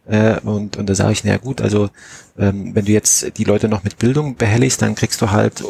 Äh, 0.07 0.39
und, 0.41 0.77
und 0.77 0.87
da 0.87 0.95
sage 0.95 1.11
ich, 1.11 1.23
naja 1.23 1.37
gut, 1.37 1.59
also 1.59 1.89
ähm, 2.37 2.75
wenn 2.75 2.85
du 2.85 2.91
jetzt 2.91 3.37
die 3.37 3.43
Leute 3.43 3.67
noch 3.67 3.83
mit 3.83 3.97
Bildung 3.97 4.35
behelligst, 4.35 4.81
dann 4.81 4.95
kriegst 4.95 5.21
du 5.21 5.31
halt 5.31 5.61
äh, 5.61 5.63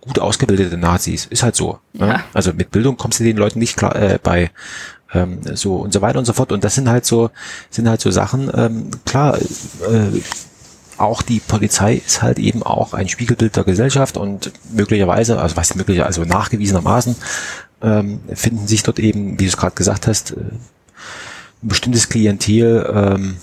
gut 0.00 0.18
ausgebildete 0.18 0.76
Nazis. 0.78 1.26
Ist 1.26 1.42
halt 1.42 1.56
so. 1.56 1.80
Ne? 1.92 2.08
Ja. 2.08 2.24
Also 2.32 2.52
mit 2.52 2.70
Bildung 2.70 2.96
kommst 2.96 3.18
du 3.20 3.24
den 3.24 3.36
Leuten 3.36 3.58
nicht 3.58 3.76
klar 3.76 3.96
äh, 3.96 4.18
bei 4.22 4.50
ähm, 5.12 5.40
so 5.54 5.76
und 5.76 5.92
so 5.92 6.00
weiter 6.00 6.20
und 6.20 6.24
so 6.24 6.32
fort. 6.32 6.52
Und 6.52 6.62
das 6.62 6.76
sind 6.76 6.88
halt 6.88 7.04
so, 7.04 7.30
sind 7.70 7.88
halt 7.88 8.00
so 8.00 8.10
Sachen, 8.10 8.50
ähm, 8.54 8.90
klar, 9.04 9.38
äh, 9.38 10.20
auch 10.98 11.22
die 11.22 11.40
Polizei 11.40 12.02
ist 12.04 12.22
halt 12.22 12.38
eben 12.38 12.62
auch 12.62 12.92
ein 12.92 13.08
Spiegelbild 13.08 13.56
der 13.56 13.64
Gesellschaft 13.64 14.16
und 14.16 14.52
möglicherweise, 14.72 15.40
also 15.40 15.56
was 15.56 15.74
möglicherweise, 15.74 16.06
also 16.06 16.24
nachgewiesenermaßen, 16.24 17.16
ähm, 17.82 18.20
finden 18.32 18.66
sich 18.66 18.82
dort 18.82 18.98
eben, 18.98 19.38
wie 19.38 19.44
du 19.44 19.48
es 19.48 19.56
gerade 19.56 19.74
gesagt 19.74 20.06
hast, 20.06 20.32
äh, 20.32 20.36
ein 21.62 21.68
bestimmtes 21.68 22.08
Klientel, 22.08 22.88
ähm, 22.94 23.36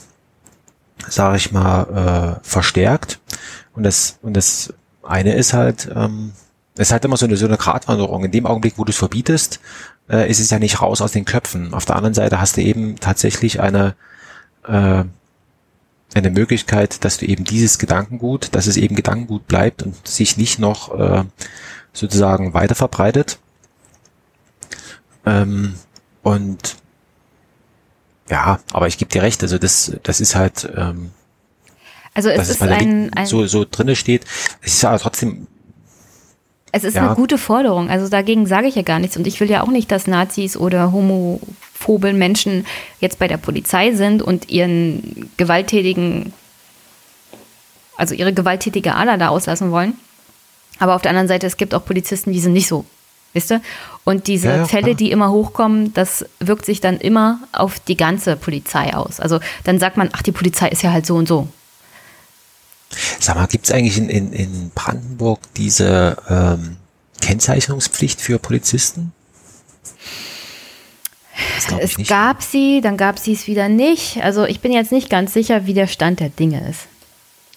sage 1.08 1.38
ich 1.38 1.52
mal, 1.52 2.40
äh, 2.42 2.48
verstärkt. 2.48 3.20
Und 3.74 3.84
das, 3.84 4.18
und 4.22 4.36
das 4.36 4.74
eine 5.04 5.34
ist 5.36 5.54
halt, 5.54 5.90
ähm, 5.94 6.32
es 6.76 6.88
ist 6.88 6.92
halt 6.92 7.06
immer 7.06 7.18
so 7.18 7.26
eine, 7.26 7.38
so 7.38 7.46
eine 7.46 7.58
Gratwanderung. 7.58 8.26
In 8.26 8.32
dem 8.32 8.46
Augenblick, 8.46 8.78
wo 8.78 8.84
du 8.84 8.92
es 8.92 8.98
verbietest, 8.98 9.60
äh, 10.10 10.30
ist 10.30 10.40
es 10.40 10.50
ja 10.50 10.60
nicht 10.60 10.82
raus 10.82 11.02
aus 11.02 11.12
den 11.12 11.26
Köpfen. 11.26 11.74
Auf 11.74 11.86
der 11.86 11.96
anderen 11.96 12.14
Seite 12.14 12.40
hast 12.40 12.58
du 12.58 12.62
eben 12.62 12.96
tatsächlich 13.00 13.62
eine, 13.62 13.96
äh, 14.68 15.04
eine 16.14 16.30
Möglichkeit, 16.30 17.04
dass 17.04 17.18
du 17.18 17.26
eben 17.26 17.44
dieses 17.44 17.80
Gedankengut, 17.80 18.50
dass 18.54 18.68
es 18.68 18.78
eben 18.78 18.96
Gedankengut 18.96 19.48
bleibt 19.48 19.84
und 19.84 20.08
sich 20.08 20.38
nicht 20.38 20.60
noch 20.60 20.98
äh, 20.98 21.24
sozusagen 21.94 22.54
weiter 22.54 22.76
verbreitet. 22.76 23.40
Ähm, 25.26 25.76
und 26.24 26.76
ja, 28.30 28.60
aber 28.74 28.88
ich 28.88 28.98
gebe 28.98 29.12
dir 29.12 29.22
recht, 29.22 29.44
also 29.44 29.58
das, 29.58 29.96
das 30.04 30.20
ist 30.20 30.36
halt, 30.36 30.70
ähm, 30.76 31.12
also 32.14 32.30
es 32.30 32.50
ist 32.50 32.62
ein, 32.62 33.14
ein 33.14 33.26
so, 33.26 33.46
so 33.46 33.66
drinne 33.70 33.96
steht. 33.96 34.26
Es 34.62 34.76
ist 34.76 34.84
ja 34.84 34.98
trotzdem 34.98 35.48
es 36.76 36.84
ist 36.84 36.96
ja. 36.96 37.06
eine 37.06 37.16
gute 37.16 37.38
Forderung. 37.38 37.90
Also 37.90 38.10
dagegen 38.10 38.48
sage 38.48 38.68
ich 38.68 38.76
ja 38.76 38.82
gar 38.82 39.00
nichts. 39.00 39.16
Und 39.16 39.26
ich 39.28 39.40
will 39.40 39.50
ja 39.50 39.64
auch 39.64 39.70
nicht, 39.70 39.90
dass 39.94 40.08
Nazis 40.08 40.58
oder 40.58 40.92
homophobe 40.92 42.12
Menschen 42.12 42.66
jetzt 43.00 43.18
bei 43.18 43.30
der 43.30 43.38
Polizei 43.38 43.94
sind 43.94 44.22
und 44.22 44.50
ihren 44.50 45.30
gewalttätigen, 45.38 46.34
also 47.96 48.14
ihre 48.14 48.34
gewalttätige 48.34 48.94
Ader 48.96 49.18
da 49.18 49.30
auslassen 49.30 49.72
wollen. 49.72 49.94
Aber 50.78 50.96
auf 50.96 51.02
der 51.02 51.12
anderen 51.12 51.30
Seite, 51.30 51.48
es 51.48 51.56
gibt 51.56 51.74
auch 51.74 51.86
Polizisten, 51.86 52.34
die 52.34 52.42
sind 52.42 52.52
nicht 52.52 52.68
so. 52.68 52.84
Wisst 53.36 53.52
ihr? 53.52 53.62
Und 54.06 54.28
diese 54.28 54.48
ja, 54.48 54.56
ja, 54.58 54.66
Fälle, 54.66 54.96
die 54.96 55.12
immer 55.12 55.30
hochkommen, 55.30 55.94
das 55.94 56.26
wirkt 56.40 56.66
sich 56.66 56.80
dann 56.80 56.98
immer 56.98 57.40
auf 57.52 57.82
die 57.82 57.98
ganze 57.98 58.38
Polizei 58.38 58.94
aus. 58.94 59.20
Also 59.20 59.42
dann 59.66 59.78
sagt 59.78 59.98
man, 59.98 60.10
ach, 60.14 60.22
die 60.22 60.32
Polizei 60.32 60.70
ist 60.70 60.84
ja 60.84 60.94
halt 60.94 61.06
so 61.06 61.18
und 61.18 61.28
so. 61.28 61.50
Sag 63.20 63.36
mal, 63.36 63.48
gibt 63.48 63.66
es 63.66 63.72
eigentlich 63.72 63.98
in, 63.98 64.08
in, 64.08 64.32
in 64.32 64.72
Brandenburg 64.74 65.40
diese 65.58 66.16
ähm, 66.30 66.78
Kennzeichnungspflicht 67.20 68.22
für 68.22 68.40
Polizisten? 68.40 69.12
Es 71.82 71.98
nicht. 71.98 72.10
gab 72.10 72.42
sie, 72.42 72.80
dann 72.80 72.96
gab 72.96 73.20
sie 73.20 73.34
es 73.34 73.48
wieder 73.48 73.68
nicht. 73.68 74.24
Also 74.24 74.46
ich 74.46 74.62
bin 74.62 74.72
jetzt 74.72 74.94
nicht 74.94 75.10
ganz 75.10 75.34
sicher, 75.34 75.66
wie 75.66 75.74
der 75.74 75.88
Stand 75.88 76.22
der 76.22 76.30
Dinge 76.30 76.70
ist. 76.70 76.88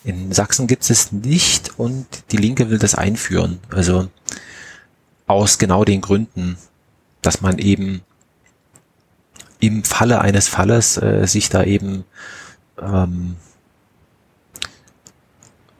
In 0.03 0.33
Sachsen 0.33 0.67
gibt 0.67 0.91
es 0.91 1.13
nicht 1.13 1.79
und 1.79 2.07
die 2.33 2.37
Linke 2.37 2.69
will 2.69 2.79
das 2.79 2.97
einführen. 2.97 3.61
Also 3.71 4.09
aus 5.29 5.59
genau 5.59 5.85
den 5.85 6.01
Gründen, 6.01 6.57
dass 7.23 7.41
man 7.41 7.59
eben 7.59 8.03
im 9.61 9.85
Falle 9.85 10.21
eines 10.21 10.49
Falles 10.49 10.97
äh, 10.99 11.27
sich 11.27 11.49
da 11.49 11.65
eben 11.65 12.05
ähm, 12.81 13.37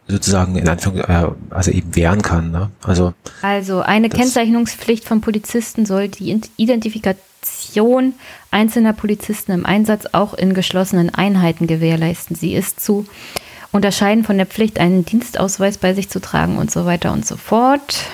sozusagen 0.09 0.57
in 0.57 0.69
Anführung, 0.69 1.01
äh, 1.01 1.29
also 1.51 1.71
eben 1.71 1.95
wehren 1.95 2.23
kann. 2.23 2.51
Ne? 2.51 2.71
Also, 2.83 3.15
also 3.43 3.81
eine 3.81 4.09
Kennzeichnungspflicht 4.09 5.05
von 5.05 5.21
Polizisten 5.21 5.87
soll 5.87 6.09
die 6.09 6.41
Identifikation 6.57 8.15
einzelner 8.51 8.95
Polizisten 8.95 9.53
im 9.53 9.67
Einsatz 9.67 10.07
auch 10.13 10.35
in 10.35 10.55
geschlossenen 10.55 11.15
Einheiten 11.15 11.67
gewährleisten. 11.67 12.35
Sie 12.35 12.55
ist 12.55 12.81
zu 12.81 13.07
unterscheiden 13.71 14.25
von 14.25 14.39
der 14.39 14.47
Pflicht, 14.47 14.81
einen 14.81 15.05
Dienstausweis 15.05 15.79
bei 15.79 15.95
sich 15.95 16.09
zu 16.09 16.21
tragen 16.21 16.57
und 16.57 16.71
so 16.71 16.87
weiter 16.87 17.13
und 17.13 17.27
so 17.27 17.37
fort. 17.37 18.07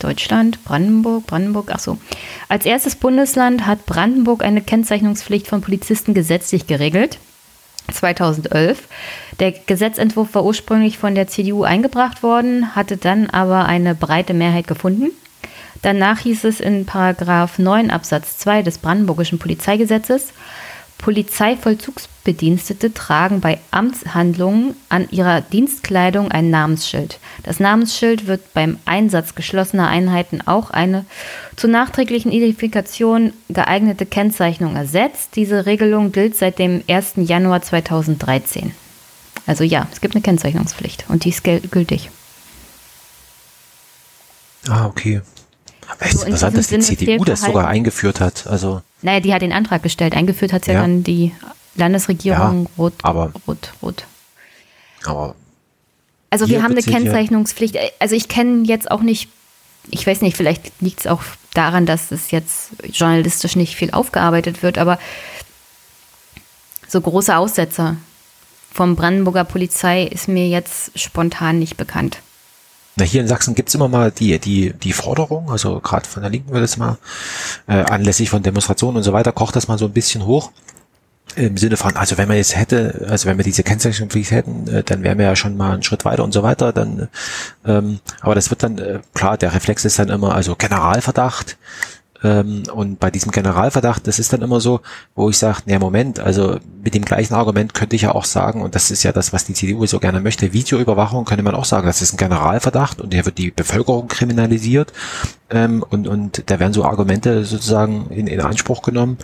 Deutschland, 0.00 0.64
Brandenburg, 0.64 1.26
Brandenburg, 1.26 1.70
ach 1.72 1.78
so. 1.78 1.98
Als 2.48 2.66
erstes 2.66 2.96
Bundesland 2.96 3.66
hat 3.66 3.86
Brandenburg 3.86 4.42
eine 4.42 4.60
Kennzeichnungspflicht 4.60 5.46
von 5.46 5.60
Polizisten 5.60 6.14
gesetzlich 6.14 6.66
geregelt. 6.66 7.18
2011. 7.92 8.88
Der 9.38 9.52
Gesetzentwurf 9.52 10.34
war 10.34 10.44
ursprünglich 10.44 10.98
von 10.98 11.14
der 11.14 11.26
CDU 11.26 11.64
eingebracht 11.64 12.22
worden, 12.22 12.74
hatte 12.74 12.96
dann 12.96 13.28
aber 13.30 13.66
eine 13.66 13.94
breite 13.94 14.34
Mehrheit 14.34 14.66
gefunden. 14.66 15.10
Danach 15.82 16.20
hieß 16.20 16.44
es 16.44 16.60
in 16.60 16.84
Paragraph 16.84 17.58
9 17.58 17.90
Absatz 17.90 18.38
2 18.38 18.62
des 18.62 18.78
Brandenburgischen 18.78 19.38
Polizeigesetzes, 19.38 20.32
Polizeivollzugsbedienstete 21.00 22.92
tragen 22.92 23.40
bei 23.40 23.58
Amtshandlungen 23.70 24.76
an 24.88 25.08
ihrer 25.10 25.40
Dienstkleidung 25.40 26.30
ein 26.30 26.50
Namensschild. 26.50 27.18
Das 27.42 27.58
Namensschild 27.58 28.26
wird 28.26 28.52
beim 28.52 28.78
Einsatz 28.84 29.34
geschlossener 29.34 29.88
Einheiten 29.88 30.42
auch 30.46 30.70
eine 30.70 31.06
zur 31.56 31.70
nachträglichen 31.70 32.32
Identifikation 32.32 33.32
geeignete 33.48 34.04
Kennzeichnung 34.04 34.76
ersetzt. 34.76 35.30
Diese 35.36 35.66
Regelung 35.66 36.12
gilt 36.12 36.36
seit 36.36 36.58
dem 36.58 36.82
1. 36.86 37.14
Januar 37.16 37.62
2013. 37.62 38.72
Also 39.46 39.64
ja, 39.64 39.88
es 39.90 40.00
gibt 40.00 40.14
eine 40.14 40.22
Kennzeichnungspflicht 40.22 41.06
und 41.08 41.24
die 41.24 41.30
ist 41.30 41.42
gültig. 41.42 42.10
Ah, 44.68 44.86
okay. 44.86 45.22
Aber 45.88 46.06
es 46.06 46.14
ist 46.14 46.24
interessant, 46.24 46.56
dass 46.58 46.68
die 46.68 46.78
CDU 46.78 47.24
das 47.24 47.40
sogar 47.40 47.66
eingeführt 47.66 48.20
hat. 48.20 48.46
Also 48.46 48.82
naja, 49.02 49.20
die 49.20 49.32
hat 49.32 49.42
den 49.42 49.52
Antrag 49.52 49.82
gestellt. 49.82 50.14
Eingeführt 50.14 50.52
hat 50.52 50.62
es 50.62 50.68
ja, 50.68 50.74
ja, 50.74 50.80
dann 50.80 51.02
die 51.02 51.32
Landesregierung 51.74 52.64
ja, 52.64 52.70
Rot, 52.76 52.94
aber, 53.02 53.32
Rot, 53.46 53.72
Rot. 53.82 54.04
Aber 55.04 55.34
also 56.30 56.48
wir 56.48 56.62
haben 56.62 56.72
eine 56.72 56.82
Kennzeichnungspflicht. 56.82 57.76
Also 57.98 58.14
ich 58.14 58.28
kenne 58.28 58.64
jetzt 58.64 58.90
auch 58.90 59.00
nicht, 59.00 59.28
ich 59.90 60.06
weiß 60.06 60.20
nicht, 60.20 60.36
vielleicht 60.36 60.72
liegt 60.80 61.00
es 61.00 61.06
auch 61.06 61.22
daran, 61.54 61.86
dass 61.86 62.12
es 62.12 62.30
jetzt 62.30 62.70
journalistisch 62.84 63.56
nicht 63.56 63.74
viel 63.74 63.90
aufgearbeitet 63.90 64.62
wird, 64.62 64.78
aber 64.78 64.98
so 66.86 67.00
große 67.00 67.36
Aussetzer 67.36 67.96
vom 68.72 68.94
Brandenburger 68.94 69.44
Polizei 69.44 70.04
ist 70.04 70.28
mir 70.28 70.48
jetzt 70.48 70.96
spontan 70.98 71.58
nicht 71.58 71.76
bekannt. 71.76 72.18
Na, 72.96 73.04
hier 73.04 73.20
in 73.20 73.28
Sachsen 73.28 73.54
gibt's 73.54 73.74
immer 73.74 73.88
mal 73.88 74.10
die, 74.10 74.38
die, 74.38 74.72
die 74.72 74.92
Forderung, 74.92 75.50
also 75.50 75.80
gerade 75.80 76.06
von 76.08 76.22
der 76.22 76.30
Linken 76.30 76.52
wird 76.52 76.64
es 76.64 76.76
mal, 76.76 76.98
äh, 77.66 77.84
anlässlich 77.84 78.30
von 78.30 78.42
Demonstrationen 78.42 78.98
und 78.98 79.02
so 79.02 79.12
weiter, 79.12 79.32
kocht 79.32 79.56
das 79.56 79.68
mal 79.68 79.78
so 79.78 79.86
ein 79.86 79.92
bisschen 79.92 80.26
hoch. 80.26 80.50
Im 81.36 81.56
Sinne 81.56 81.76
von, 81.76 81.96
also 81.96 82.18
wenn 82.18 82.26
man 82.26 82.38
jetzt 82.38 82.56
hätte, 82.56 83.06
also 83.08 83.28
wenn 83.28 83.36
wir 83.36 83.44
diese 83.44 83.62
Kennzeichnungspflicht 83.62 84.32
hätten, 84.32 84.66
äh, 84.66 84.82
dann 84.82 85.04
wären 85.04 85.18
wir 85.18 85.26
ja 85.26 85.36
schon 85.36 85.56
mal 85.56 85.72
einen 85.72 85.84
Schritt 85.84 86.04
weiter 86.04 86.24
und 86.24 86.32
so 86.32 86.42
weiter. 86.42 86.72
Dann, 86.72 87.08
ähm, 87.64 88.00
aber 88.20 88.34
das 88.34 88.50
wird 88.50 88.64
dann, 88.64 88.78
äh, 88.78 88.98
klar, 89.14 89.38
der 89.38 89.54
Reflex 89.54 89.84
ist 89.84 90.00
dann 90.00 90.08
immer, 90.08 90.34
also 90.34 90.56
Generalverdacht, 90.56 91.56
ähm, 92.22 92.64
und 92.72 93.00
bei 93.00 93.10
diesem 93.10 93.30
Generalverdacht, 93.30 94.06
das 94.06 94.18
ist 94.18 94.32
dann 94.32 94.42
immer 94.42 94.60
so, 94.60 94.80
wo 95.14 95.30
ich 95.30 95.38
sage, 95.38 95.62
nee, 95.66 95.78
Moment, 95.78 96.20
also 96.20 96.58
mit 96.82 96.94
dem 96.94 97.04
gleichen 97.04 97.34
Argument 97.34 97.74
könnte 97.74 97.96
ich 97.96 98.02
ja 98.02 98.14
auch 98.14 98.24
sagen, 98.24 98.62
und 98.62 98.74
das 98.74 98.90
ist 98.90 99.02
ja 99.02 99.12
das, 99.12 99.32
was 99.32 99.44
die 99.44 99.54
CDU 99.54 99.86
so 99.86 99.98
gerne 100.00 100.20
möchte, 100.20 100.52
Videoüberwachung 100.52 101.24
könnte 101.24 101.42
man 101.42 101.54
auch 101.54 101.64
sagen, 101.64 101.86
das 101.86 102.02
ist 102.02 102.12
ein 102.12 102.18
Generalverdacht 102.18 103.00
und 103.00 103.12
der 103.12 103.24
wird 103.24 103.38
die 103.38 103.50
Bevölkerung 103.50 104.08
kriminalisiert 104.08 104.92
ähm, 105.50 105.84
und, 105.88 106.08
und 106.08 106.44
da 106.50 106.60
werden 106.60 106.72
so 106.72 106.84
Argumente 106.84 107.44
sozusagen 107.44 108.08
in, 108.10 108.26
in 108.26 108.40
Anspruch 108.40 108.82
genommen, 108.82 109.18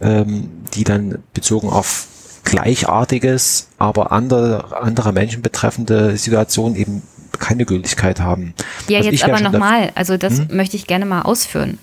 ähm, 0.00 0.50
die 0.74 0.84
dann 0.84 1.18
bezogen 1.32 1.68
auf 1.68 2.06
gleichartiges, 2.44 3.68
aber 3.78 4.12
andere, 4.12 4.80
andere 4.80 5.12
Menschen 5.12 5.42
betreffende 5.42 6.16
Situationen 6.16 6.74
eben 6.74 7.02
keine 7.38 7.64
Gültigkeit 7.64 8.20
haben. 8.20 8.54
Ja, 8.88 8.98
also 8.98 9.10
jetzt 9.10 9.24
aber 9.24 9.40
nochmal, 9.40 9.92
also 9.94 10.16
das 10.16 10.38
hm? 10.38 10.48
möchte 10.50 10.76
ich 10.76 10.86
gerne 10.86 11.06
mal 11.06 11.22
ausführen 11.22 11.78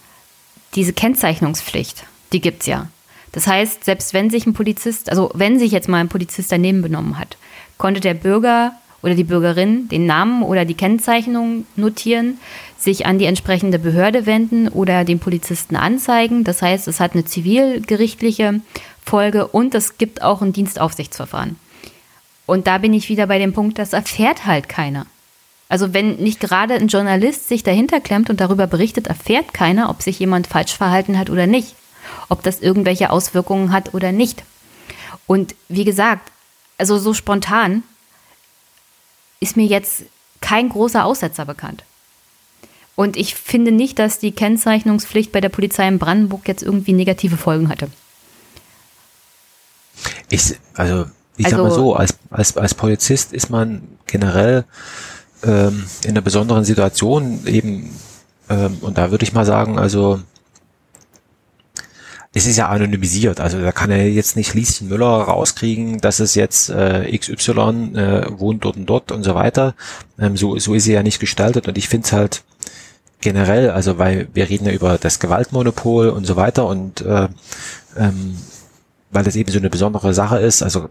diese 0.77 0.93
Kennzeichnungspflicht, 0.93 2.05
die 2.31 2.39
gibt 2.39 2.61
es 2.61 2.67
ja. 2.67 2.87
Das 3.31 3.47
heißt, 3.47 3.83
selbst 3.83 4.13
wenn 4.13 4.29
sich 4.29 4.45
ein 4.45 4.53
Polizist, 4.53 5.09
also 5.09 5.31
wenn 5.33 5.59
sich 5.59 5.71
jetzt 5.71 5.89
mal 5.89 5.99
ein 5.99 6.07
Polizist 6.07 6.51
daneben 6.51 6.83
benommen 6.83 7.19
hat, 7.19 7.35
konnte 7.77 7.99
der 7.99 8.13
Bürger 8.13 8.73
oder 9.01 9.15
die 9.15 9.23
Bürgerin 9.23 9.89
den 9.89 10.05
Namen 10.05 10.43
oder 10.43 10.65
die 10.65 10.75
Kennzeichnung 10.75 11.65
notieren, 11.75 12.39
sich 12.77 13.07
an 13.07 13.17
die 13.17 13.25
entsprechende 13.25 13.79
Behörde 13.79 14.27
wenden 14.27 14.67
oder 14.67 15.03
den 15.03 15.19
Polizisten 15.19 15.75
anzeigen. 15.75 16.43
Das 16.43 16.61
heißt, 16.61 16.87
es 16.87 16.99
hat 16.99 17.13
eine 17.13 17.25
zivilgerichtliche 17.25 18.61
Folge 19.03 19.47
und 19.47 19.73
es 19.73 19.97
gibt 19.97 20.21
auch 20.21 20.43
ein 20.43 20.53
Dienstaufsichtsverfahren. 20.53 21.57
Und 22.45 22.67
da 22.67 22.77
bin 22.77 22.93
ich 22.93 23.09
wieder 23.09 23.25
bei 23.25 23.39
dem 23.39 23.53
Punkt, 23.53 23.79
das 23.79 23.93
erfährt 23.93 24.45
halt 24.45 24.69
keiner. 24.69 25.07
Also 25.69 25.93
wenn 25.93 26.15
nicht 26.15 26.39
gerade 26.39 26.75
ein 26.75 26.87
Journalist 26.87 27.47
sich 27.47 27.63
dahinter 27.63 27.99
klemmt 27.99 28.29
und 28.29 28.39
darüber 28.39 28.67
berichtet, 28.67 29.07
erfährt 29.07 29.53
keiner, 29.53 29.89
ob 29.89 30.01
sich 30.01 30.19
jemand 30.19 30.47
falsch 30.47 30.73
verhalten 30.73 31.17
hat 31.17 31.29
oder 31.29 31.45
nicht, 31.45 31.75
ob 32.29 32.41
das 32.43 32.61
irgendwelche 32.61 33.09
Auswirkungen 33.09 33.71
hat 33.71 33.93
oder 33.93 34.11
nicht. 34.11 34.43
Und 35.25 35.55
wie 35.67 35.83
gesagt, 35.83 36.31
also 36.77 36.97
so 36.97 37.13
spontan 37.13 37.83
ist 39.39 39.57
mir 39.57 39.65
jetzt 39.65 40.03
kein 40.39 40.69
großer 40.69 41.03
Aussetzer 41.03 41.45
bekannt. 41.45 41.83
Und 42.95 43.15
ich 43.17 43.35
finde 43.35 43.71
nicht, 43.71 43.99
dass 43.99 44.19
die 44.19 44.31
Kennzeichnungspflicht 44.31 45.31
bei 45.31 45.41
der 45.41 45.49
Polizei 45.49 45.87
in 45.87 45.99
Brandenburg 45.99 46.47
jetzt 46.47 46.63
irgendwie 46.63 46.93
negative 46.93 47.37
Folgen 47.37 47.69
hatte. 47.69 47.89
Ich, 50.29 50.55
also, 50.73 51.05
ich 51.35 51.45
also, 51.45 51.57
sag 51.57 51.63
mal 51.63 51.69
also 51.69 51.75
so, 51.75 51.95
als, 51.95 52.17
als, 52.31 52.57
als 52.57 52.73
Polizist 52.73 53.33
ist 53.33 53.49
man 53.49 53.83
generell 54.07 54.65
ähm, 55.43 55.85
in 56.03 56.11
einer 56.11 56.21
besonderen 56.21 56.63
Situation 56.63 57.45
eben, 57.45 57.91
ähm, 58.49 58.77
und 58.81 58.97
da 58.97 59.11
würde 59.11 59.23
ich 59.23 59.33
mal 59.33 59.45
sagen, 59.45 59.77
also 59.79 60.19
es 62.33 62.45
ist 62.45 62.57
ja 62.57 62.67
anonymisiert, 62.69 63.39
also 63.39 63.59
da 63.59 63.71
kann 63.71 63.89
er 63.89 64.09
jetzt 64.09 64.35
nicht 64.35 64.53
Lieschen 64.53 64.89
Müller 64.89 65.07
rauskriegen, 65.07 65.99
dass 65.99 66.19
es 66.19 66.35
jetzt 66.35 66.69
äh, 66.69 67.17
XY 67.17 67.95
äh, 67.95 68.39
wohnt 68.39 68.63
dort 68.63 68.77
und 68.77 68.85
dort 68.85 69.11
und 69.11 69.23
so 69.23 69.33
weiter. 69.33 69.75
Ähm, 70.19 70.37
so, 70.37 70.59
so 70.59 70.73
ist 70.75 70.83
sie 70.83 70.93
ja 70.93 71.03
nicht 71.03 71.19
gestaltet 71.19 71.67
und 71.67 71.77
ich 71.77 71.87
finde 71.87 72.05
es 72.05 72.13
halt 72.13 72.43
generell, 73.21 73.71
also 73.71 73.97
weil 73.97 74.27
wir 74.33 74.49
reden 74.49 74.65
ja 74.65 74.71
über 74.71 74.97
das 74.97 75.19
Gewaltmonopol 75.19 76.09
und 76.09 76.25
so 76.25 76.35
weiter 76.35 76.67
und 76.67 77.01
äh, 77.01 77.27
ähm, 77.97 78.37
weil 79.09 79.23
das 79.23 79.35
eben 79.35 79.51
so 79.51 79.57
eine 79.57 79.69
besondere 79.69 80.13
Sache 80.13 80.37
ist, 80.37 80.61
also 80.61 80.89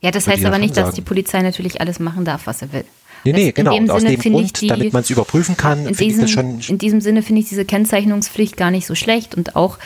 ja, 0.00 0.10
das 0.10 0.28
heißt 0.28 0.44
aber 0.44 0.58
nicht, 0.58 0.74
sagen. 0.74 0.86
dass 0.86 0.94
die 0.94 1.02
Polizei 1.02 1.42
natürlich 1.42 1.80
alles 1.80 1.98
machen 1.98 2.24
darf, 2.24 2.46
was 2.46 2.62
er 2.62 2.72
will. 2.72 2.84
Nee, 3.24 3.32
nee, 3.32 3.52
genau. 3.52 3.76
Und 3.76 3.90
aus 3.90 4.04
dem 4.04 4.20
Grund, 4.20 4.60
die, 4.60 4.68
damit 4.68 4.92
man 4.92 5.02
es 5.02 5.10
überprüfen 5.10 5.56
kann, 5.56 5.86
in 5.86 5.94
diesem, 5.94 6.06
ich 6.06 6.20
das 6.20 6.30
schon. 6.30 6.60
In 6.60 6.78
diesem 6.78 7.00
Sinne 7.00 7.22
finde 7.22 7.42
ich 7.42 7.48
diese 7.48 7.64
Kennzeichnungspflicht 7.64 8.56
gar 8.56 8.70
nicht 8.70 8.86
so 8.86 8.94
schlecht 8.94 9.34
und 9.34 9.56
auch. 9.56 9.78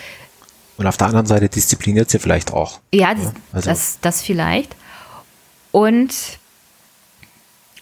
Und 0.76 0.86
auf 0.86 0.96
der 0.96 1.08
anderen 1.08 1.26
Seite 1.26 1.48
diszipliniert 1.48 2.10
sie 2.10 2.18
vielleicht 2.18 2.52
auch. 2.52 2.80
Ja, 2.92 3.14
das, 3.14 3.24
ja, 3.24 3.32
also. 3.52 3.70
das, 3.70 3.98
das 4.00 4.22
vielleicht. 4.22 4.74
Und 5.70 6.12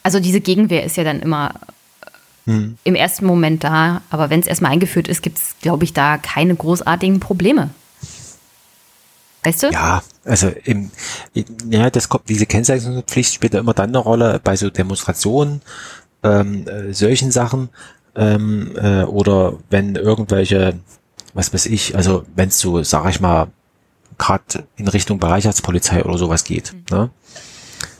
also 0.03 0.21
diese 0.21 0.41
Gegenwehr 0.41 0.85
ist 0.85 0.97
ja 0.97 1.05
dann 1.05 1.21
immer 1.21 1.55
hm. 2.47 2.77
im 2.85 2.95
ersten 2.95 3.27
Moment 3.27 3.65
da, 3.65 4.03
aber 4.11 4.31
wenn 4.31 4.41
es 4.41 4.47
erstmal 4.47 4.73
eingeführt 4.73 5.09
ist, 5.09 5.23
gibt 5.23 5.39
es, 5.39 5.57
glaube 5.61 5.85
ich, 5.85 5.93
da 5.93 6.19
keine 6.19 6.55
großartigen 6.55 7.21
Probleme. 7.21 7.71
Weißt 9.43 9.63
du? 9.63 9.71
Ja, 9.71 10.03
also 10.25 10.53
im, 10.65 10.91
ja, 11.71 11.89
das 11.91 12.09
kommt, 12.09 12.29
diese 12.29 12.47
Kennzeichnungspflicht 12.47 13.35
spielt 13.35 13.55
ja 13.55 13.61
immer 13.61 13.75
dann 13.75 13.91
eine 13.91 13.99
Rolle 13.99 14.41
bei 14.43 14.57
so 14.57 14.69
Demonstrationen, 14.69 15.63
ähm, 16.23 16.67
äh, 16.69 16.93
solchen 16.93 17.31
Sachen, 17.31 17.71
ähm, 18.15 18.73
äh, 18.77 19.05
oder 19.05 19.55
wenn 19.71 19.97
irgendwelche, 19.97 20.79
was 21.33 21.55
weiß 21.55 21.67
ich, 21.67 21.97
also 21.97 22.25
wenn 22.35 22.49
es 22.49 22.59
so, 22.59 22.83
sag 22.83 23.09
ich 23.09 23.21
mal, 23.21 23.49
gerade 24.19 24.65
in 24.77 24.89
Richtung 24.89 25.19
Bereichspolizei 25.19 26.05
oder 26.05 26.19
sowas 26.19 26.45
geht, 26.45 26.75
mhm. 26.75 26.85
ne? 26.91 27.11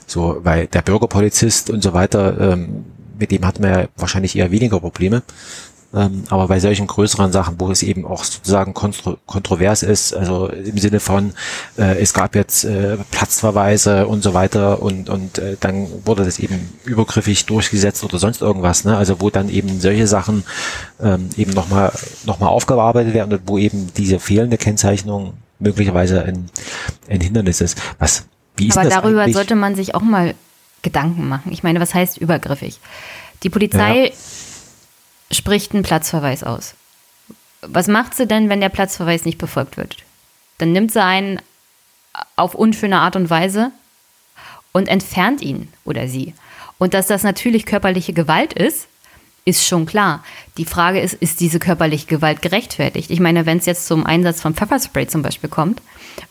So, 0.05 0.41
weil 0.43 0.67
der 0.67 0.81
Bürgerpolizist 0.81 1.69
und 1.69 1.81
so 1.81 1.93
weiter, 1.93 2.37
ähm, 2.51 2.83
mit 3.17 3.31
dem 3.31 3.45
hat 3.45 3.61
man 3.61 3.71
ja 3.71 3.87
wahrscheinlich 3.95 4.35
eher 4.35 4.51
weniger 4.51 4.79
Probleme. 4.81 5.23
Ähm, 5.93 6.23
aber 6.29 6.47
bei 6.47 6.59
solchen 6.59 6.87
größeren 6.87 7.33
Sachen, 7.33 7.55
wo 7.59 7.69
es 7.69 7.83
eben 7.83 8.05
auch 8.05 8.23
sozusagen 8.23 8.73
kontro 8.73 9.17
kontrovers 9.25 9.83
ist, 9.83 10.13
also 10.13 10.47
im 10.47 10.77
Sinne 10.77 11.01
von, 11.01 11.33
äh, 11.77 11.99
es 12.01 12.13
gab 12.13 12.35
jetzt 12.35 12.63
äh, 12.63 12.97
Platzverweise 13.11 14.07
und 14.07 14.23
so 14.23 14.33
weiter 14.33 14.81
und, 14.81 15.09
und 15.09 15.37
äh, 15.37 15.57
dann 15.59 15.87
wurde 16.05 16.23
das 16.23 16.39
eben 16.39 16.69
übergriffig 16.85 17.45
durchgesetzt 17.45 18.05
oder 18.05 18.19
sonst 18.19 18.41
irgendwas, 18.41 18.85
ne? 18.85 18.95
also 18.95 19.19
wo 19.19 19.29
dann 19.29 19.49
eben 19.49 19.81
solche 19.81 20.07
Sachen 20.07 20.45
ähm, 21.01 21.29
eben 21.35 21.51
nochmal 21.51 21.91
noch 22.25 22.39
mal 22.39 22.47
aufgearbeitet 22.47 23.13
werden 23.13 23.33
und 23.33 23.41
wo 23.47 23.57
eben 23.57 23.91
diese 23.97 24.19
fehlende 24.19 24.57
Kennzeichnung 24.57 25.33
möglicherweise 25.59 26.23
ein, 26.23 26.49
ein 27.09 27.19
Hindernis 27.19 27.59
ist. 27.59 27.77
Was, 27.99 28.25
wie 28.55 28.69
ist 28.69 28.77
Aber 28.77 28.89
das 28.89 29.01
darüber 29.01 29.23
eigentlich? 29.23 29.35
sollte 29.35 29.55
man 29.55 29.75
sich 29.75 29.93
auch 29.93 30.01
mal 30.01 30.35
Gedanken 30.83 31.27
machen. 31.27 31.51
Ich 31.51 31.63
meine, 31.63 31.81
was 31.81 31.93
heißt 31.93 32.17
übergriffig? 32.17 32.79
Die 33.43 33.49
Polizei 33.49 34.05
ja 34.05 34.11
spricht 35.31 35.73
einen 35.73 35.83
Platzverweis 35.83 36.43
aus. 36.43 36.75
Was 37.61 37.87
macht 37.87 38.15
sie 38.15 38.27
denn, 38.27 38.49
wenn 38.49 38.61
der 38.61 38.69
Platzverweis 38.69 39.25
nicht 39.25 39.37
befolgt 39.37 39.77
wird? 39.77 39.97
Dann 40.57 40.71
nimmt 40.71 40.91
sie 40.91 41.03
einen 41.03 41.39
auf 42.35 42.55
unschöne 42.55 42.99
Art 42.99 43.15
und 43.15 43.29
Weise 43.29 43.71
und 44.71 44.87
entfernt 44.87 45.41
ihn 45.41 45.69
oder 45.85 46.07
sie. 46.07 46.33
Und 46.77 46.93
dass 46.93 47.07
das 47.07 47.23
natürlich 47.23 47.65
körperliche 47.65 48.13
Gewalt 48.13 48.53
ist, 48.53 48.87
ist 49.45 49.65
schon 49.65 49.85
klar. 49.85 50.23
Die 50.57 50.65
Frage 50.65 50.99
ist, 50.99 51.13
ist 51.13 51.39
diese 51.39 51.59
körperliche 51.59 52.05
Gewalt 52.05 52.41
gerechtfertigt? 52.41 53.09
Ich 53.09 53.19
meine, 53.19 53.45
wenn 53.45 53.57
es 53.57 53.65
jetzt 53.65 53.87
zum 53.87 54.05
Einsatz 54.05 54.41
von 54.41 54.53
Pfefferspray 54.53 55.07
zum 55.07 55.23
Beispiel 55.23 55.49
kommt 55.49 55.81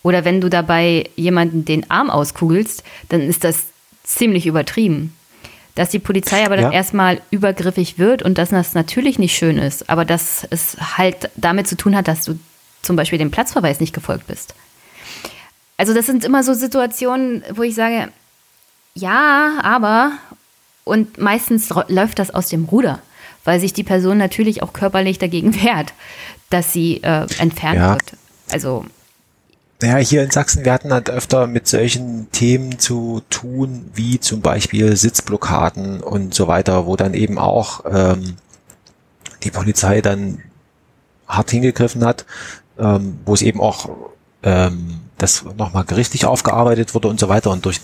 oder 0.02 0.24
wenn 0.24 0.40
du 0.40 0.48
dabei 0.48 1.10
jemanden 1.16 1.64
den 1.64 1.90
Arm 1.90 2.10
auskugelst, 2.10 2.84
dann 3.08 3.20
ist 3.20 3.42
das 3.44 3.66
ziemlich 4.04 4.46
übertrieben. 4.46 5.14
Dass 5.74 5.90
die 5.90 5.98
Polizei 5.98 6.44
aber 6.44 6.56
ja. 6.56 6.62
dann 6.62 6.72
erstmal 6.72 7.20
übergriffig 7.30 7.98
wird 7.98 8.22
und 8.22 8.38
dass 8.38 8.50
das 8.50 8.74
natürlich 8.74 9.18
nicht 9.18 9.36
schön 9.36 9.58
ist, 9.58 9.88
aber 9.88 10.04
dass 10.04 10.46
es 10.50 10.76
halt 10.96 11.30
damit 11.36 11.68
zu 11.68 11.76
tun 11.76 11.96
hat, 11.96 12.08
dass 12.08 12.24
du 12.24 12.38
zum 12.82 12.96
Beispiel 12.96 13.18
dem 13.18 13.30
Platzverweis 13.30 13.80
nicht 13.80 13.94
gefolgt 13.94 14.26
bist. 14.26 14.54
Also 15.76 15.94
das 15.94 16.06
sind 16.06 16.24
immer 16.24 16.42
so 16.42 16.54
Situationen, 16.54 17.42
wo 17.54 17.62
ich 17.62 17.74
sage, 17.74 18.08
ja, 18.94 19.58
aber 19.62 20.12
und 20.84 21.18
meistens 21.18 21.68
läuft 21.88 22.18
das 22.18 22.34
aus 22.34 22.48
dem 22.48 22.64
Ruder, 22.64 23.00
weil 23.44 23.60
sich 23.60 23.72
die 23.72 23.84
Person 23.84 24.18
natürlich 24.18 24.62
auch 24.62 24.72
körperlich 24.72 25.18
dagegen 25.18 25.54
wehrt, 25.62 25.94
dass 26.50 26.72
sie 26.72 27.02
äh, 27.02 27.26
entfernt 27.38 27.78
ja. 27.78 27.92
wird. 27.92 28.12
Also 28.50 28.84
ja, 29.82 29.96
hier 29.96 30.22
in 30.22 30.30
Sachsen, 30.30 30.64
wir 30.64 30.72
hatten 30.72 30.92
halt 30.92 31.10
öfter 31.10 31.46
mit 31.46 31.66
solchen 31.66 32.30
Themen 32.32 32.78
zu 32.78 33.22
tun, 33.30 33.90
wie 33.94 34.20
zum 34.20 34.40
Beispiel 34.40 34.96
Sitzblockaden 34.96 36.00
und 36.00 36.34
so 36.34 36.48
weiter, 36.48 36.86
wo 36.86 36.96
dann 36.96 37.14
eben 37.14 37.38
auch 37.38 37.84
ähm, 37.90 38.36
die 39.42 39.50
Polizei 39.50 40.00
dann 40.00 40.42
hart 41.26 41.50
hingegriffen 41.50 42.04
hat, 42.04 42.26
ähm, 42.78 43.18
wo 43.24 43.34
es 43.34 43.42
eben 43.42 43.60
auch 43.60 43.90
ähm, 44.42 45.00
das 45.18 45.44
nochmal 45.56 45.84
gerichtlich 45.84 46.24
aufgearbeitet 46.24 46.94
wurde 46.94 47.08
und 47.08 47.20
so 47.20 47.28
weiter 47.28 47.50
und 47.50 47.64
durch 47.64 47.80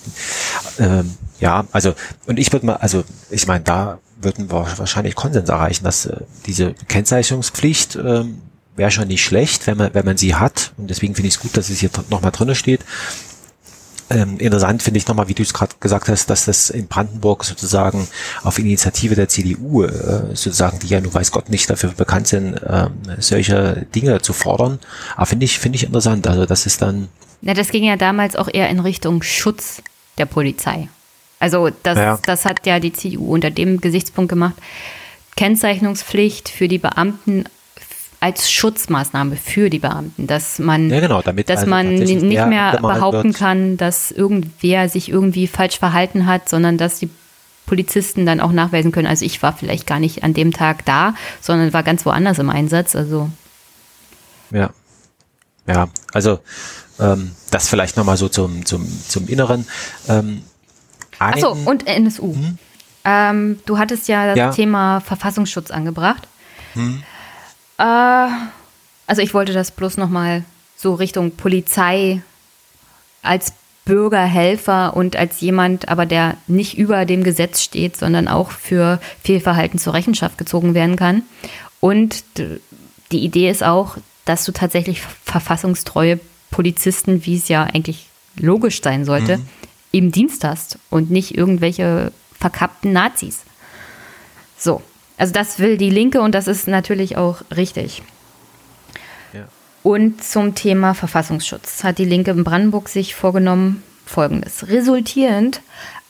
ähm, 0.78 1.16
ja, 1.38 1.66
also 1.72 1.94
und 2.26 2.38
ich 2.38 2.52
würde 2.52 2.66
mal, 2.66 2.76
also 2.76 3.04
ich 3.30 3.46
meine, 3.46 3.62
da 3.62 3.98
würden 4.20 4.50
wir 4.50 4.66
wahrscheinlich 4.76 5.14
Konsens 5.14 5.48
erreichen, 5.48 5.84
dass 5.84 6.06
äh, 6.06 6.20
diese 6.46 6.72
Kennzeichnungspflicht 6.72 7.96
ähm, 7.96 8.40
wäre 8.76 8.90
schon 8.90 9.08
nicht 9.08 9.24
schlecht, 9.24 9.66
wenn 9.66 9.76
man, 9.76 9.94
wenn 9.94 10.04
man 10.04 10.16
sie 10.16 10.34
hat. 10.34 10.72
Und 10.76 10.90
deswegen 10.90 11.14
finde 11.14 11.28
ich 11.28 11.34
es 11.34 11.40
gut, 11.40 11.56
dass 11.56 11.70
es 11.70 11.80
hier 11.80 11.90
nochmal 12.10 12.32
drinne 12.32 12.54
steht. 12.54 12.80
Ähm, 14.08 14.38
interessant 14.38 14.82
finde 14.82 14.98
ich 14.98 15.08
nochmal, 15.08 15.26
wie 15.26 15.34
du 15.34 15.42
es 15.42 15.52
gerade 15.52 15.74
gesagt 15.80 16.08
hast, 16.08 16.30
dass 16.30 16.44
das 16.44 16.70
in 16.70 16.86
Brandenburg 16.86 17.44
sozusagen 17.44 18.06
auf 18.44 18.58
Initiative 18.58 19.16
der 19.16 19.28
CDU, 19.28 19.82
äh, 19.82 20.28
sozusagen, 20.28 20.78
die 20.78 20.86
ja 20.86 21.00
nun 21.00 21.12
weiß 21.12 21.32
Gott 21.32 21.48
nicht 21.48 21.68
dafür 21.68 21.90
bekannt 21.90 22.28
sind, 22.28 22.60
ähm, 22.68 22.92
solche 23.18 23.86
Dinge 23.94 24.22
zu 24.22 24.32
fordern. 24.32 24.78
Aber 25.16 25.26
finde 25.26 25.44
ich, 25.44 25.58
finde 25.58 25.76
ich 25.76 25.82
interessant. 25.82 26.28
Also 26.28 26.46
das 26.46 26.66
ist 26.66 26.82
dann. 26.82 27.08
Na, 27.40 27.54
das 27.54 27.70
ging 27.70 27.82
ja 27.82 27.96
damals 27.96 28.36
auch 28.36 28.48
eher 28.52 28.68
in 28.68 28.78
Richtung 28.78 29.22
Schutz 29.22 29.82
der 30.18 30.26
Polizei. 30.26 30.88
Also 31.40 31.70
das, 31.82 31.98
ja. 31.98 32.18
das 32.24 32.44
hat 32.44 32.64
ja 32.64 32.78
die 32.78 32.92
CDU 32.92 33.34
unter 33.34 33.50
dem 33.50 33.80
Gesichtspunkt 33.80 34.28
gemacht. 34.28 34.54
Kennzeichnungspflicht 35.34 36.48
für 36.48 36.68
die 36.68 36.78
Beamten 36.78 37.44
als 38.20 38.50
Schutzmaßnahme 38.50 39.36
für 39.36 39.70
die 39.70 39.78
Beamten, 39.78 40.26
dass 40.26 40.58
man, 40.58 40.90
ja, 40.90 41.00
genau, 41.00 41.22
damit 41.22 41.48
dass 41.48 41.60
also 41.60 41.70
man 41.70 41.94
nicht 41.94 42.22
mehr 42.22 42.78
behaupten 42.80 43.28
wird. 43.28 43.36
kann, 43.36 43.76
dass 43.76 44.10
irgendwer 44.10 44.88
sich 44.88 45.08
irgendwie 45.10 45.46
falsch 45.46 45.78
verhalten 45.78 46.26
hat, 46.26 46.48
sondern 46.48 46.78
dass 46.78 46.98
die 46.98 47.10
Polizisten 47.66 48.24
dann 48.24 48.40
auch 48.40 48.52
nachweisen 48.52 48.92
können. 48.92 49.06
Also 49.06 49.24
ich 49.24 49.42
war 49.42 49.52
vielleicht 49.52 49.86
gar 49.86 49.98
nicht 49.98 50.24
an 50.24 50.34
dem 50.34 50.52
Tag 50.52 50.84
da, 50.84 51.14
sondern 51.40 51.72
war 51.72 51.82
ganz 51.82 52.06
woanders 52.06 52.38
im 52.38 52.48
Einsatz. 52.48 52.96
Also 52.96 53.28
ja, 54.50 54.70
ja, 55.66 55.88
also 56.12 56.38
ähm, 56.98 57.32
das 57.50 57.68
vielleicht 57.68 57.96
nochmal 57.96 58.16
so 58.16 58.28
zum 58.28 58.64
zum 58.64 58.86
zum 59.08 59.28
Inneren. 59.28 59.66
Ähm, 60.08 60.42
Achso, 61.18 61.52
und 61.52 61.86
NSU. 61.86 62.34
Hm? 62.34 62.58
Ähm, 63.04 63.60
du 63.66 63.78
hattest 63.78 64.08
ja 64.08 64.26
das 64.26 64.36
ja. 64.36 64.50
Thema 64.50 65.00
Verfassungsschutz 65.00 65.70
angebracht. 65.70 66.26
Hm. 66.74 67.02
Äh, 67.78 68.28
also 69.06 69.22
ich 69.22 69.34
wollte 69.34 69.52
das 69.52 69.70
bloß 69.70 69.96
nochmal 69.96 70.44
so 70.76 70.94
Richtung 70.94 71.32
Polizei 71.32 72.22
als 73.22 73.52
Bürgerhelfer 73.84 74.96
und 74.96 75.16
als 75.16 75.40
jemand, 75.40 75.88
aber 75.88 76.06
der 76.06 76.36
nicht 76.48 76.76
über 76.76 77.04
dem 77.04 77.22
Gesetz 77.22 77.62
steht, 77.62 77.96
sondern 77.96 78.26
auch 78.28 78.50
für 78.50 79.00
Fehlverhalten 79.22 79.78
zur 79.78 79.94
Rechenschaft 79.94 80.38
gezogen 80.38 80.74
werden 80.74 80.96
kann. 80.96 81.22
Und 81.80 82.24
die 83.12 83.24
Idee 83.24 83.48
ist 83.48 83.62
auch, 83.62 83.96
dass 84.24 84.44
du 84.44 84.52
tatsächlich 84.52 85.00
verfassungstreue 85.00 86.18
Polizisten, 86.50 87.24
wie 87.24 87.36
es 87.36 87.48
ja 87.48 87.64
eigentlich 87.64 88.08
logisch 88.36 88.82
sein 88.82 89.04
sollte, 89.04 89.38
mhm. 89.38 89.48
im 89.92 90.12
Dienst 90.12 90.42
hast 90.42 90.78
und 90.90 91.10
nicht 91.10 91.36
irgendwelche 91.36 92.12
verkappten 92.38 92.92
Nazis. 92.92 93.44
So, 94.58 94.82
also 95.16 95.32
das 95.32 95.58
will 95.58 95.76
die 95.76 95.90
Linke 95.90 96.20
und 96.20 96.34
das 96.34 96.46
ist 96.46 96.68
natürlich 96.68 97.16
auch 97.16 97.42
richtig. 97.54 98.02
Ja. 99.32 99.48
Und 99.82 100.22
zum 100.22 100.54
Thema 100.54 100.94
Verfassungsschutz 100.94 101.84
hat 101.84 101.98
die 101.98 102.04
Linke 102.04 102.32
in 102.32 102.44
Brandenburg 102.44 102.88
sich 102.88 103.14
vorgenommen 103.14 103.82
Folgendes. 104.04 104.68
Resultierend 104.68 105.60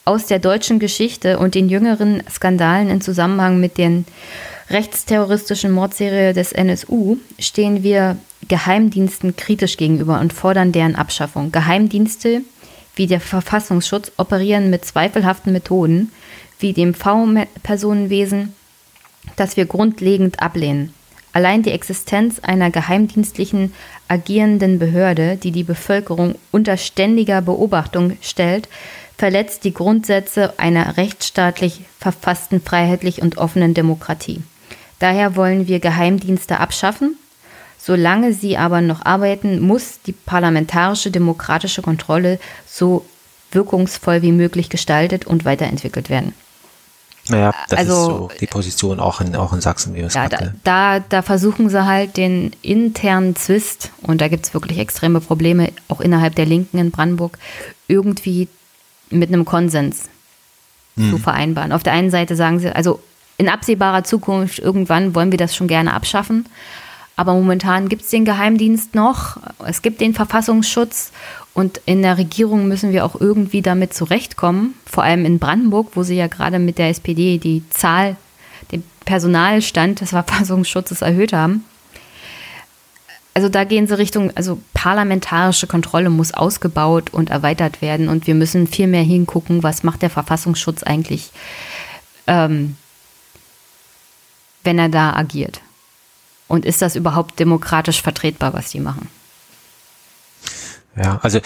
aus 0.04 0.26
der 0.26 0.38
deutschen 0.38 0.78
Geschichte 0.78 1.38
und 1.38 1.54
den 1.54 1.68
jüngeren 1.68 2.22
Skandalen 2.30 2.90
in 2.90 3.00
Zusammenhang 3.00 3.58
mit 3.58 3.78
den 3.78 4.04
rechtsterroristischen 4.70 5.72
Mordserie 5.72 6.32
des 6.32 6.52
NSU 6.52 7.18
stehen 7.38 7.82
wir 7.82 8.16
Geheimdiensten 8.48 9.34
kritisch 9.36 9.76
gegenüber 9.76 10.20
und 10.20 10.32
fordern 10.32 10.72
deren 10.72 10.94
Abschaffung. 10.94 11.52
Geheimdienste 11.52 12.42
wie 12.94 13.06
der 13.06 13.20
Verfassungsschutz 13.20 14.12
operieren 14.16 14.70
mit 14.70 14.84
zweifelhaften 14.84 15.52
Methoden 15.52 16.12
wie 16.58 16.72
dem 16.72 16.94
V-Personenwesen 16.94 18.54
das 19.35 19.57
wir 19.57 19.66
grundlegend 19.66 20.40
ablehnen. 20.40 20.94
Allein 21.32 21.62
die 21.62 21.73
Existenz 21.73 22.39
einer 22.39 22.70
geheimdienstlichen 22.70 23.74
agierenden 24.09 24.78
Behörde, 24.78 25.36
die 25.36 25.51
die 25.51 25.65
Bevölkerung 25.65 26.36
unter 26.51 26.78
ständiger 26.78 27.43
Beobachtung 27.43 28.16
stellt, 28.23 28.69
verletzt 29.19 29.65
die 29.65 29.74
Grundsätze 29.74 30.59
einer 30.59 30.97
rechtsstaatlich 30.97 31.82
verfassten, 31.98 32.62
freiheitlich 32.62 33.20
und 33.20 33.39
offenen 33.39 33.74
Demokratie. 33.74 34.43
Daher 34.98 35.36
wollen 35.36 35.69
wir 35.69 35.81
Geheimdienste 35.81 36.59
abschaffen. 36.59 37.16
Solange 37.78 38.32
sie 38.32 38.57
aber 38.57 38.81
noch 38.81 39.05
arbeiten, 39.05 39.61
muss 39.61 40.01
die 40.07 40.12
parlamentarische 40.12 41.11
demokratische 41.11 41.82
Kontrolle 41.82 42.40
so 42.66 43.05
wirkungsvoll 43.53 44.23
wie 44.23 44.32
möglich 44.32 44.70
gestaltet 44.70 45.27
und 45.27 45.44
weiterentwickelt 45.44 46.11
werden. 46.11 46.35
Naja, 47.28 47.53
das 47.69 47.78
also, 47.81 47.93
ist 47.93 48.07
so 48.07 48.31
die 48.40 48.47
Position 48.47 49.01
auch 49.01 49.20
in, 49.20 49.35
auch 49.35 49.53
in 49.53 49.61
Sachsen, 49.61 49.94
wie 49.94 49.98
wir 49.98 50.07
es 50.07 50.15
ja, 50.15 50.28
da, 50.28 50.53
da, 50.62 51.01
da 51.01 51.23
versuchen 51.23 51.69
sie 51.69 51.85
halt 51.85 52.16
den 52.16 52.53
internen 52.62 53.35
Zwist, 53.36 53.90
und 54.03 54.20
da 54.20 54.28
gibt 54.28 54.47
es 54.47 54.55
wirklich 54.55 54.78
extreme 54.78 55.20
Probleme, 55.20 55.73
auch 55.89 56.01
innerhalb 56.01 56.35
der 56.36 56.47
Linken 56.47 56.78
in 56.78 56.90
Brandenburg, 56.90 57.39
irgendwie 57.89 58.48
mit 59.11 59.28
einem 59.28 59.44
Konsens 59.44 60.09
hm. 60.97 61.11
zu 61.11 61.19
vereinbaren. 61.19 61.73
Auf 61.73 61.82
der 61.82 61.93
einen 61.93 62.11
Seite 62.11 62.36
sagen 62.36 62.59
sie, 62.59 62.74
also 62.74 63.01
in 63.39 63.48
absehbarer 63.48 64.05
Zukunft 64.05 64.59
irgendwann 64.59 65.15
wollen 65.15 65.31
wir 65.31 65.39
das 65.39 65.55
schon 65.55 65.69
gerne 65.69 65.93
abschaffen. 65.93 66.47
Aber 67.16 67.32
momentan 67.32 67.88
gibt 67.88 68.02
es 68.02 68.10
den 68.10 68.26
Geheimdienst 68.26 68.94
noch, 68.94 69.38
es 69.66 69.80
gibt 69.80 70.02
den 70.02 70.12
Verfassungsschutz 70.12 71.12
und 71.55 71.80
in 71.86 72.02
der 72.02 72.18
Regierung 72.18 72.68
müssen 72.68 72.93
wir 72.93 73.06
auch 73.06 73.18
irgendwie 73.18 73.62
damit 73.62 73.94
zurechtkommen, 73.94 74.74
vor 74.84 75.02
allem 75.02 75.24
in 75.24 75.38
Brandenburg, 75.38 75.93
wo 75.94 76.02
sie 76.02 76.16
ja 76.16 76.26
gerade 76.26 76.59
mit 76.59 76.76
der 76.76 76.90
SPD 76.90 77.38
die 77.38 77.64
Zahl, 77.70 78.16
den 78.70 78.84
Personalstand 79.06 80.02
des 80.02 80.10
Verfassungsschutzes 80.10 81.01
erhöht 81.01 81.32
haben. 81.32 81.64
Also 83.32 83.48
da 83.48 83.64
gehen 83.64 83.86
sie 83.86 83.97
Richtung, 83.97 84.30
also 84.34 84.59
parlamentarische 84.74 85.66
Kontrolle 85.66 86.10
muss 86.10 86.32
ausgebaut 86.32 87.10
und 87.12 87.30
erweitert 87.30 87.80
werden 87.80 88.09
und 88.09 88.26
wir 88.26 88.34
müssen 88.34 88.66
viel 88.66 88.86
mehr 88.86 89.02
hingucken, 89.02 89.62
was 89.62 89.82
macht 89.82 90.02
der 90.02 90.10
Verfassungsschutz 90.10 90.82
eigentlich, 90.82 91.30
ähm, 92.26 92.76
wenn 94.64 94.78
er 94.78 94.88
da 94.88 95.14
agiert. 95.14 95.60
Und 96.48 96.64
ist 96.64 96.82
das 96.82 96.97
überhaupt 96.97 97.39
demokratisch 97.40 98.02
vertretbar, 98.02 98.52
was 98.52 98.70
die 98.70 98.81
machen? 98.81 99.09
Ja, 100.97 101.18
also 101.23 101.40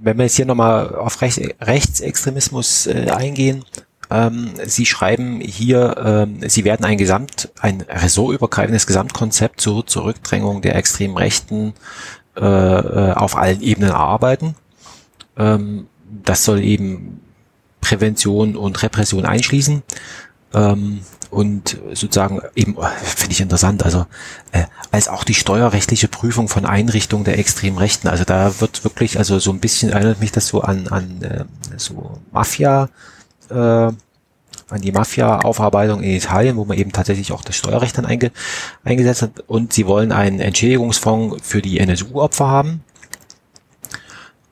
wenn 0.00 0.16
wir 0.18 0.24
jetzt 0.24 0.36
hier 0.36 0.46
nochmal 0.46 0.94
auf 0.94 1.20
Rechts 1.20 1.40
Rechtsextremismus 1.60 2.86
äh, 2.86 3.10
eingehen, 3.10 3.64
ähm, 4.10 4.50
Sie 4.66 4.84
schreiben 4.84 5.40
hier, 5.40 5.96
ähm, 5.96 6.40
Sie 6.46 6.64
werden 6.64 6.84
ein 6.84 6.98
Gesamt, 6.98 7.50
ein 7.60 7.80
ressortübergreifendes 7.80 8.86
Gesamtkonzept 8.86 9.60
zur 9.60 9.86
Zurückdrängung 9.86 10.60
der 10.60 10.76
extremen 10.76 11.16
Rechten 11.16 11.72
äh, 12.36 12.44
äh, 12.44 13.12
auf 13.12 13.36
allen 13.36 13.62
Ebenen 13.62 13.90
erarbeiten. 13.90 14.54
Ähm, 15.36 15.86
das 16.24 16.44
soll 16.44 16.60
eben 16.62 17.20
Prävention 17.80 18.56
und 18.56 18.82
Repression 18.82 19.24
einschließen. 19.24 19.82
Und 21.32 21.78
sozusagen 21.94 22.42
eben, 22.54 22.74
oh, 22.76 22.86
finde 23.02 23.32
ich 23.32 23.40
interessant, 23.40 23.86
also 23.86 24.04
äh, 24.52 24.64
als 24.90 25.08
auch 25.08 25.24
die 25.24 25.32
steuerrechtliche 25.32 26.06
Prüfung 26.06 26.46
von 26.46 26.66
Einrichtungen 26.66 27.24
der 27.24 27.38
extremen 27.38 27.78
Rechten. 27.78 28.08
Also 28.08 28.24
da 28.24 28.60
wird 28.60 28.84
wirklich, 28.84 29.16
also 29.16 29.38
so 29.38 29.50
ein 29.50 29.58
bisschen 29.58 29.88
erinnert 29.88 30.20
mich 30.20 30.30
das 30.30 30.48
so 30.48 30.60
an, 30.60 30.88
an 30.88 31.22
äh, 31.22 31.44
so 31.78 32.18
Mafia, 32.32 32.90
äh, 33.48 33.54
an 33.54 33.96
die 34.82 34.92
Mafia-Aufarbeitung 34.92 36.02
in 36.02 36.10
Italien, 36.10 36.58
wo 36.58 36.66
man 36.66 36.76
eben 36.76 36.92
tatsächlich 36.92 37.32
auch 37.32 37.42
das 37.42 37.56
Steuerrecht 37.56 37.96
dann 37.96 38.04
einge, 38.04 38.30
eingesetzt 38.84 39.22
hat. 39.22 39.40
Und 39.46 39.72
sie 39.72 39.86
wollen 39.86 40.12
einen 40.12 40.38
Entschädigungsfonds 40.38 41.38
für 41.42 41.62
die 41.62 41.78
NSU-Opfer 41.78 42.46
haben. 42.46 42.84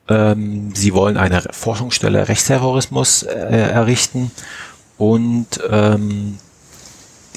Ähm, 0.09 0.73
sie 0.73 0.95
wollen 0.95 1.17
eine 1.17 1.43
Forschungsstelle 1.51 2.27
Rechtsterrorismus 2.27 3.21
äh, 3.21 3.35
errichten 3.35 4.31
und 4.97 5.59
ähm, 5.69 6.39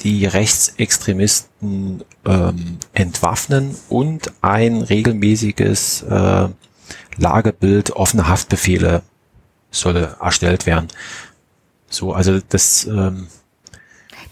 die 0.05 0.25
Rechtsextremisten 0.27 2.03
ähm, 2.25 2.77
entwaffnen 2.93 3.75
und 3.89 4.31
ein 4.41 4.83
regelmäßiges 4.83 6.03
äh, 6.03 6.47
Lagebild 7.17 7.91
offene 7.91 8.27
Haftbefehle 8.27 9.01
solle 9.71 10.15
erstellt 10.21 10.67
werden. 10.67 10.89
So, 11.89 12.13
also 12.13 12.39
das. 12.49 12.85
Ähm, 12.85 13.27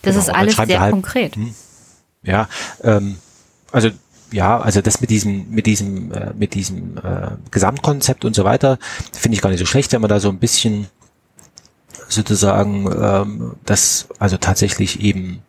das 0.04 0.14
genau, 0.16 0.20
ist 0.20 0.30
alles 0.30 0.56
sehr 0.56 0.80
halt, 0.80 0.92
konkret. 0.92 1.36
Hm, 1.36 1.56
ja, 2.22 2.48
ähm, 2.84 3.18
also 3.72 3.90
ja, 4.32 4.60
also 4.60 4.82
das 4.82 5.02
mit 5.02 5.10
diesem, 5.10 5.50
mit 5.50 5.66
diesem, 5.66 6.12
äh, 6.12 6.34
mit 6.36 6.54
diesem 6.54 6.98
äh, 6.98 7.32
Gesamtkonzept 7.50 8.26
und 8.26 8.36
so 8.36 8.44
weiter 8.44 8.78
finde 9.12 9.36
ich 9.36 9.42
gar 9.42 9.50
nicht 9.50 9.60
so 9.60 9.66
schlecht, 9.66 9.92
wenn 9.92 10.02
man 10.02 10.10
da 10.10 10.20
so 10.20 10.30
ein 10.30 10.40
bisschen 10.40 10.88
sozusagen 12.10 12.92
ähm, 12.92 13.56
das 13.66 14.08
also 14.20 14.38
tatsächlich 14.38 15.00
eben 15.02 15.42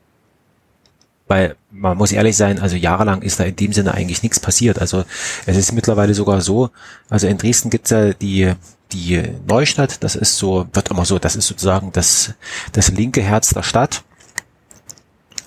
weil 1.27 1.57
man 1.71 1.97
muss 1.97 2.13
ehrlich 2.13 2.37
sein, 2.37 2.59
also 2.59 2.77
jahrelang 2.77 3.23
ist 3.23 3.41
da 3.41 3.45
in 3.45 3.57
dem 3.57 3.73
Sinne 3.73 3.95
eigentlich 3.95 4.23
nichts 4.23 4.41
passiert. 4.41 4.79
Also 4.79 5.05
es 5.47 5.57
ist 5.57 5.73
mittlerweile 5.73 6.15
sogar 6.15 6.41
so, 6.41 6.71
also 7.09 7.27
in 7.27 7.39
Dresden 7.39 7.71
gibt's 7.71 7.91
ja 7.91 8.13
die, 8.13 8.53
die 8.93 9.23
Neustadt, 9.47 10.03
das 10.05 10.17
ist 10.17 10.37
so, 10.37 10.67
wird 10.73 10.91
immer 10.91 11.05
so, 11.05 11.19
das 11.19 11.37
ist 11.37 11.47
sozusagen 11.47 11.93
das, 11.93 12.35
das 12.73 12.91
linke 12.91 13.23
Herz 13.23 13.51
der 13.51 13.63
Stadt, 13.63 14.05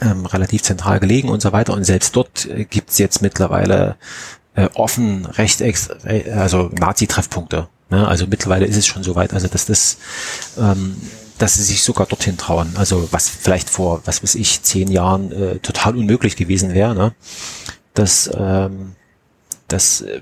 ähm, 0.01 0.25
relativ 0.25 0.63
zentral 0.63 0.99
gelegen 0.99 1.29
und 1.29 1.41
so 1.41 1.51
weiter. 1.51 1.73
Und 1.73 1.83
selbst 1.83 2.15
dort 2.15 2.45
äh, 2.45 2.65
gibt's 2.65 2.97
jetzt 2.97 3.21
mittlerweile 3.21 3.95
äh, 4.55 4.69
offen 4.73 5.25
Rechtex, 5.25 5.89
also 6.35 6.69
Nazi-Treffpunkte. 6.73 7.67
Ne? 7.89 8.07
Also 8.07 8.27
mittlerweile 8.27 8.65
ist 8.65 8.77
es 8.77 8.87
schon 8.87 9.03
so 9.03 9.15
weit, 9.15 9.33
also 9.33 9.47
dass 9.47 9.65
das 9.65 9.97
ähm, 10.57 10.97
dass 11.37 11.55
sie 11.55 11.63
sich 11.63 11.83
sogar 11.83 12.07
dorthin 12.07 12.37
trauen. 12.37 12.73
Also 12.77 13.07
was 13.11 13.29
vielleicht 13.29 13.69
vor, 13.69 14.01
was 14.05 14.23
weiß 14.23 14.35
ich, 14.35 14.63
zehn 14.63 14.91
Jahren 14.91 15.31
äh, 15.31 15.59
total 15.59 15.97
unmöglich 15.97 16.35
gewesen 16.35 16.73
wäre. 16.73 16.95
Ne? 16.95 17.13
Das, 17.93 18.29
ähm, 18.33 18.95
das, 19.67 20.01
äh, 20.01 20.21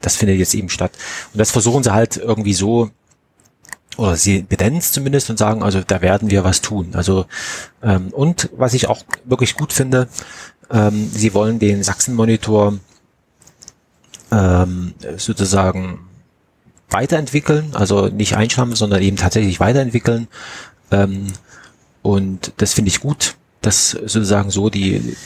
das 0.00 0.16
findet 0.16 0.38
jetzt 0.38 0.54
eben 0.54 0.68
statt. 0.68 0.92
Und 1.32 1.38
das 1.38 1.50
versuchen 1.50 1.82
sie 1.82 1.92
halt 1.92 2.16
irgendwie 2.16 2.54
so, 2.54 2.90
oder 3.96 4.16
sie 4.16 4.42
benennen 4.42 4.78
es 4.78 4.92
zumindest 4.92 5.30
und 5.30 5.38
sagen, 5.38 5.62
also 5.62 5.80
da 5.80 6.02
werden 6.02 6.30
wir 6.30 6.44
was 6.44 6.60
tun. 6.60 6.90
Also 6.94 7.26
ähm, 7.82 8.08
und 8.08 8.50
was 8.56 8.74
ich 8.74 8.88
auch 8.88 9.02
wirklich 9.24 9.54
gut 9.54 9.72
finde, 9.72 10.08
ähm, 10.70 11.08
sie 11.10 11.32
wollen 11.34 11.58
den 11.58 11.82
Sachsen-Monitor 11.82 12.78
ähm, 14.30 14.94
sozusagen 15.16 16.00
weiterentwickeln, 16.90 17.70
also 17.74 18.06
nicht 18.06 18.36
einschlafen, 18.36 18.74
sondern 18.74 19.02
eben 19.02 19.16
tatsächlich 19.16 19.60
weiterentwickeln. 19.60 20.28
Ähm, 20.90 21.26
und 22.02 22.52
das 22.58 22.74
finde 22.74 22.90
ich 22.90 23.00
gut, 23.00 23.36
dass 23.62 23.90
sozusagen 23.90 24.50
so 24.50 24.70
die, 24.70 25.16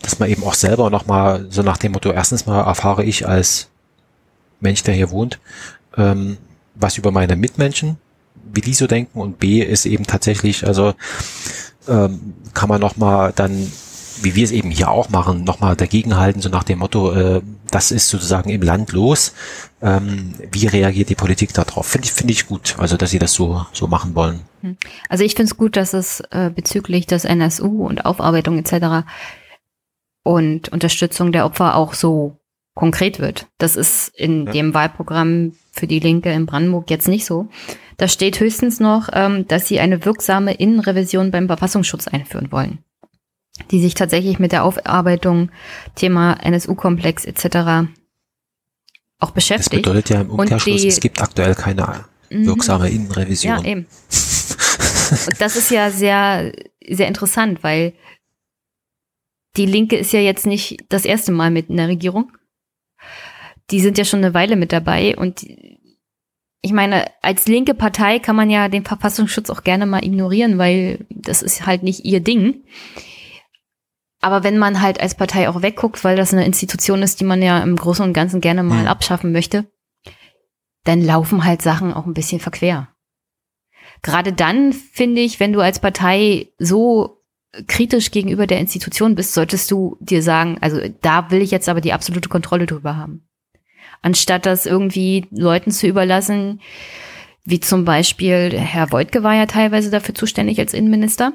dass 0.00 0.18
man 0.18 0.30
eben 0.30 0.42
auch 0.44 0.54
selber 0.54 0.90
nochmal 0.90 1.46
so 1.50 1.62
nach 1.62 1.76
dem 1.76 1.92
Motto, 1.92 2.10
erstens 2.10 2.46
mal 2.46 2.62
erfahre 2.62 3.04
ich 3.04 3.28
als 3.28 3.68
Mensch, 4.60 4.82
der 4.82 4.94
hier 4.94 5.10
wohnt, 5.10 5.38
ähm, 5.96 6.38
was 6.74 6.98
über 6.98 7.10
meine 7.12 7.36
Mitmenschen, 7.36 7.98
wie 8.52 8.60
die 8.60 8.74
so 8.74 8.86
denken 8.86 9.20
und 9.20 9.38
B 9.38 9.60
ist 9.60 9.86
eben 9.86 10.06
tatsächlich, 10.06 10.66
also 10.66 10.94
ähm, 11.88 12.34
kann 12.54 12.68
man 12.68 12.80
nochmal 12.80 13.32
dann 13.34 13.70
wie 14.22 14.34
wir 14.34 14.44
es 14.44 14.50
eben 14.50 14.70
hier 14.70 14.90
auch 14.90 15.08
machen, 15.08 15.44
nochmal 15.44 15.76
dagegenhalten, 15.76 16.42
so 16.42 16.48
nach 16.48 16.64
dem 16.64 16.80
Motto, 16.80 17.12
äh, 17.12 17.40
das 17.72 17.90
ist 17.90 18.08
sozusagen 18.08 18.50
im 18.50 18.62
Land 18.62 18.92
los. 18.92 19.34
Ähm, 19.80 20.34
wie 20.52 20.66
reagiert 20.66 21.08
die 21.08 21.14
Politik 21.14 21.52
darauf? 21.52 21.86
Finde 21.86 22.06
ich, 22.06 22.12
finde 22.12 22.32
ich 22.32 22.46
gut, 22.46 22.76
also 22.78 22.96
dass 22.96 23.10
sie 23.10 23.18
das 23.18 23.32
so, 23.32 23.66
so 23.72 23.88
machen 23.88 24.14
wollen. 24.14 24.40
Hm. 24.60 24.76
Also 25.08 25.24
ich 25.24 25.34
finde 25.34 25.50
es 25.50 25.56
gut, 25.56 25.76
dass 25.76 25.92
es 25.94 26.20
äh, 26.30 26.50
bezüglich 26.54 27.06
des 27.06 27.24
NSU 27.24 27.86
und 27.86 28.04
Aufarbeitung 28.04 28.58
etc. 28.58 29.06
und 30.22 30.68
Unterstützung 30.68 31.32
der 31.32 31.46
Opfer 31.46 31.74
auch 31.74 31.94
so 31.94 32.36
konkret 32.74 33.18
wird. 33.18 33.48
Das 33.58 33.76
ist 33.76 34.08
in 34.16 34.46
ja. 34.46 34.52
dem 34.52 34.74
Wahlprogramm 34.74 35.54
für 35.72 35.86
die 35.86 36.00
Linke 36.00 36.30
in 36.30 36.46
Brandenburg 36.46 36.90
jetzt 36.90 37.08
nicht 37.08 37.24
so. 37.24 37.48
Da 37.96 38.08
steht 38.08 38.38
höchstens 38.40 38.80
noch, 38.80 39.08
ähm, 39.12 39.48
dass 39.48 39.66
sie 39.66 39.80
eine 39.80 40.04
wirksame 40.04 40.54
Innenrevision 40.54 41.30
beim 41.30 41.46
Verfassungsschutz 41.46 42.08
einführen 42.08 42.52
wollen 42.52 42.84
die 43.70 43.80
sich 43.80 43.94
tatsächlich 43.94 44.38
mit 44.38 44.52
der 44.52 44.64
Aufarbeitung 44.64 45.50
Thema 45.94 46.34
NSU-Komplex 46.42 47.24
etc. 47.24 47.88
auch 49.18 49.30
beschäftigt. 49.30 49.86
Das 49.86 49.92
bedeutet 49.92 50.10
ja 50.10 50.20
im 50.20 50.30
Umkehrschluss, 50.30 50.82
die, 50.82 50.88
es 50.88 51.00
gibt 51.00 51.20
aktuell 51.20 51.54
keine 51.54 52.04
mhm. 52.30 52.46
wirksame 52.46 52.90
Innenrevision. 52.90 53.58
Ja, 53.58 53.64
eben. 53.64 53.86
Und 55.26 55.40
das 55.40 55.56
ist 55.56 55.70
ja 55.70 55.90
sehr, 55.90 56.52
sehr 56.88 57.08
interessant, 57.08 57.62
weil 57.62 57.92
die 59.56 59.66
Linke 59.66 59.96
ist 59.96 60.12
ja 60.12 60.20
jetzt 60.20 60.46
nicht 60.46 60.78
das 60.88 61.04
erste 61.04 61.32
Mal 61.32 61.50
mit 61.50 61.68
in 61.68 61.76
der 61.76 61.88
Regierung. 61.88 62.32
Die 63.70 63.80
sind 63.80 63.98
ja 63.98 64.04
schon 64.04 64.24
eine 64.24 64.34
Weile 64.34 64.56
mit 64.56 64.72
dabei 64.72 65.16
und 65.16 65.46
ich 66.64 66.72
meine, 66.72 67.06
als 67.22 67.46
linke 67.46 67.74
Partei 67.74 68.20
kann 68.20 68.36
man 68.36 68.48
ja 68.48 68.68
den 68.68 68.84
Verfassungsschutz 68.84 69.50
auch 69.50 69.64
gerne 69.64 69.84
mal 69.84 70.04
ignorieren, 70.04 70.58
weil 70.58 71.04
das 71.10 71.42
ist 71.42 71.66
halt 71.66 71.82
nicht 71.82 72.04
ihr 72.04 72.20
Ding. 72.20 72.62
Aber 74.22 74.44
wenn 74.44 74.56
man 74.56 74.80
halt 74.80 75.00
als 75.00 75.16
Partei 75.16 75.48
auch 75.48 75.62
wegguckt, 75.62 76.04
weil 76.04 76.16
das 76.16 76.32
eine 76.32 76.46
Institution 76.46 77.02
ist, 77.02 77.20
die 77.20 77.24
man 77.24 77.42
ja 77.42 77.60
im 77.60 77.76
Großen 77.76 78.04
und 78.04 78.12
Ganzen 78.12 78.40
gerne 78.40 78.62
mal 78.62 78.84
ja. 78.84 78.90
abschaffen 78.90 79.32
möchte, 79.32 79.66
dann 80.84 81.02
laufen 81.02 81.44
halt 81.44 81.60
Sachen 81.60 81.92
auch 81.92 82.06
ein 82.06 82.14
bisschen 82.14 82.40
verquer. 82.40 82.88
Gerade 84.02 84.32
dann 84.32 84.72
finde 84.72 85.20
ich, 85.20 85.40
wenn 85.40 85.52
du 85.52 85.60
als 85.60 85.80
Partei 85.80 86.48
so 86.58 87.18
kritisch 87.66 88.12
gegenüber 88.12 88.46
der 88.46 88.60
Institution 88.60 89.16
bist, 89.16 89.34
solltest 89.34 89.70
du 89.72 89.96
dir 90.00 90.22
sagen, 90.22 90.56
also 90.60 90.80
da 91.02 91.30
will 91.32 91.42
ich 91.42 91.50
jetzt 91.50 91.68
aber 91.68 91.80
die 91.80 91.92
absolute 91.92 92.28
Kontrolle 92.28 92.66
drüber 92.66 92.96
haben. 92.96 93.28
Anstatt 94.02 94.46
das 94.46 94.66
irgendwie 94.66 95.26
Leuten 95.30 95.72
zu 95.72 95.88
überlassen, 95.88 96.60
wie 97.44 97.60
zum 97.60 97.84
Beispiel 97.84 98.56
Herr 98.56 98.92
Voigtke 98.92 99.24
war 99.24 99.34
ja 99.34 99.46
teilweise 99.46 99.90
dafür 99.90 100.14
zuständig 100.14 100.60
als 100.60 100.74
Innenminister 100.74 101.32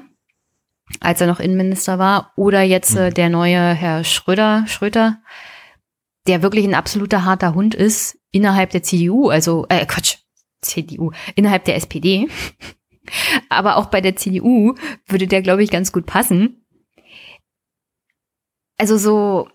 als 1.00 1.20
er 1.20 1.26
noch 1.26 1.40
Innenminister 1.40 1.98
war, 1.98 2.32
oder 2.36 2.62
jetzt 2.62 2.96
äh, 2.96 3.10
mhm. 3.10 3.14
der 3.14 3.28
neue 3.28 3.74
Herr 3.74 4.04
Schröder, 4.04 4.64
Schröter, 4.66 5.20
der 6.26 6.42
wirklich 6.42 6.64
ein 6.64 6.74
absoluter 6.74 7.24
harter 7.24 7.54
Hund 7.54 7.74
ist 7.74 8.18
innerhalb 8.30 8.70
der 8.70 8.82
CDU, 8.82 9.28
also 9.28 9.66
äh, 9.68 9.86
Quatsch, 9.86 10.16
CDU, 10.60 11.12
innerhalb 11.34 11.64
der 11.64 11.76
SPD. 11.76 12.28
Aber 13.48 13.76
auch 13.76 13.86
bei 13.86 14.00
der 14.00 14.16
CDU 14.16 14.74
würde 15.06 15.26
der, 15.26 15.40
glaube 15.42 15.62
ich, 15.62 15.70
ganz 15.70 15.92
gut 15.92 16.04
passen. 16.04 16.66
Also 18.76 18.98
so, 18.98 19.48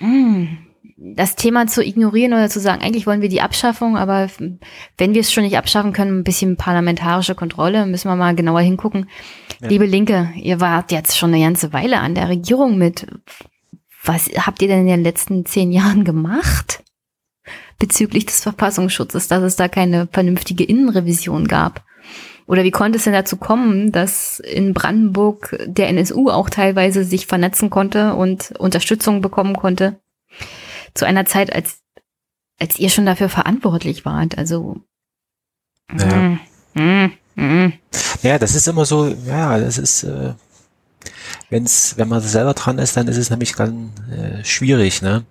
mh, 0.00 0.06
hm, 0.06 0.58
das 1.04 1.34
Thema 1.34 1.66
zu 1.66 1.84
ignorieren 1.84 2.32
oder 2.32 2.48
zu 2.48 2.60
sagen, 2.60 2.80
eigentlich 2.80 3.06
wollen 3.06 3.22
wir 3.22 3.28
die 3.28 3.40
Abschaffung, 3.40 3.96
aber 3.96 4.28
wenn 4.96 5.14
wir 5.14 5.20
es 5.20 5.32
schon 5.32 5.42
nicht 5.42 5.58
abschaffen 5.58 5.92
können, 5.92 6.20
ein 6.20 6.24
bisschen 6.24 6.56
parlamentarische 6.56 7.34
Kontrolle, 7.34 7.86
müssen 7.86 8.08
wir 8.08 8.14
mal 8.14 8.36
genauer 8.36 8.60
hingucken. 8.60 9.08
Ja. 9.60 9.68
Liebe 9.68 9.86
Linke, 9.86 10.30
ihr 10.36 10.60
wart 10.60 10.92
jetzt 10.92 11.18
schon 11.18 11.34
eine 11.34 11.42
ganze 11.42 11.72
Weile 11.72 11.98
an 11.98 12.14
der 12.14 12.28
Regierung 12.28 12.78
mit. 12.78 13.06
Was 14.04 14.28
habt 14.28 14.62
ihr 14.62 14.68
denn 14.68 14.82
in 14.82 14.86
den 14.86 15.02
letzten 15.02 15.44
zehn 15.44 15.72
Jahren 15.72 16.04
gemacht 16.04 16.84
bezüglich 17.78 18.26
des 18.26 18.40
Verfassungsschutzes, 18.40 19.26
dass 19.26 19.42
es 19.42 19.56
da 19.56 19.66
keine 19.66 20.06
vernünftige 20.06 20.64
Innenrevision 20.64 21.48
gab? 21.48 21.84
Oder 22.46 22.64
wie 22.64 22.70
konnte 22.70 22.98
es 22.98 23.04
denn 23.04 23.12
dazu 23.12 23.36
kommen, 23.36 23.90
dass 23.92 24.38
in 24.38 24.72
Brandenburg 24.72 25.56
der 25.66 25.88
NSU 25.88 26.28
auch 26.28 26.50
teilweise 26.50 27.02
sich 27.02 27.26
vernetzen 27.26 27.70
konnte 27.70 28.14
und 28.14 28.52
Unterstützung 28.58 29.20
bekommen 29.20 29.56
konnte? 29.56 30.00
Zu 30.94 31.04
einer 31.04 31.26
Zeit, 31.26 31.52
als, 31.52 31.82
als 32.60 32.78
ihr 32.78 32.90
schon 32.90 33.06
dafür 33.06 33.28
verantwortlich 33.28 34.04
wart. 34.04 34.38
Also. 34.38 34.76
Ja. 35.98 36.16
Mm, 36.16 36.40
mm, 36.74 37.12
mm. 37.36 37.72
ja, 38.22 38.38
das 38.38 38.54
ist 38.54 38.66
immer 38.68 38.84
so, 38.84 39.06
ja, 39.26 39.58
das 39.58 39.78
ist, 39.78 40.04
äh, 40.04 40.34
wenn's, 41.50 41.94
wenn 41.98 42.08
man 42.08 42.20
selber 42.20 42.54
dran 42.54 42.78
ist, 42.78 42.96
dann 42.96 43.08
ist 43.08 43.18
es 43.18 43.30
nämlich 43.30 43.54
ganz 43.54 43.92
äh, 44.10 44.44
schwierig, 44.44 45.02
ne? 45.02 45.24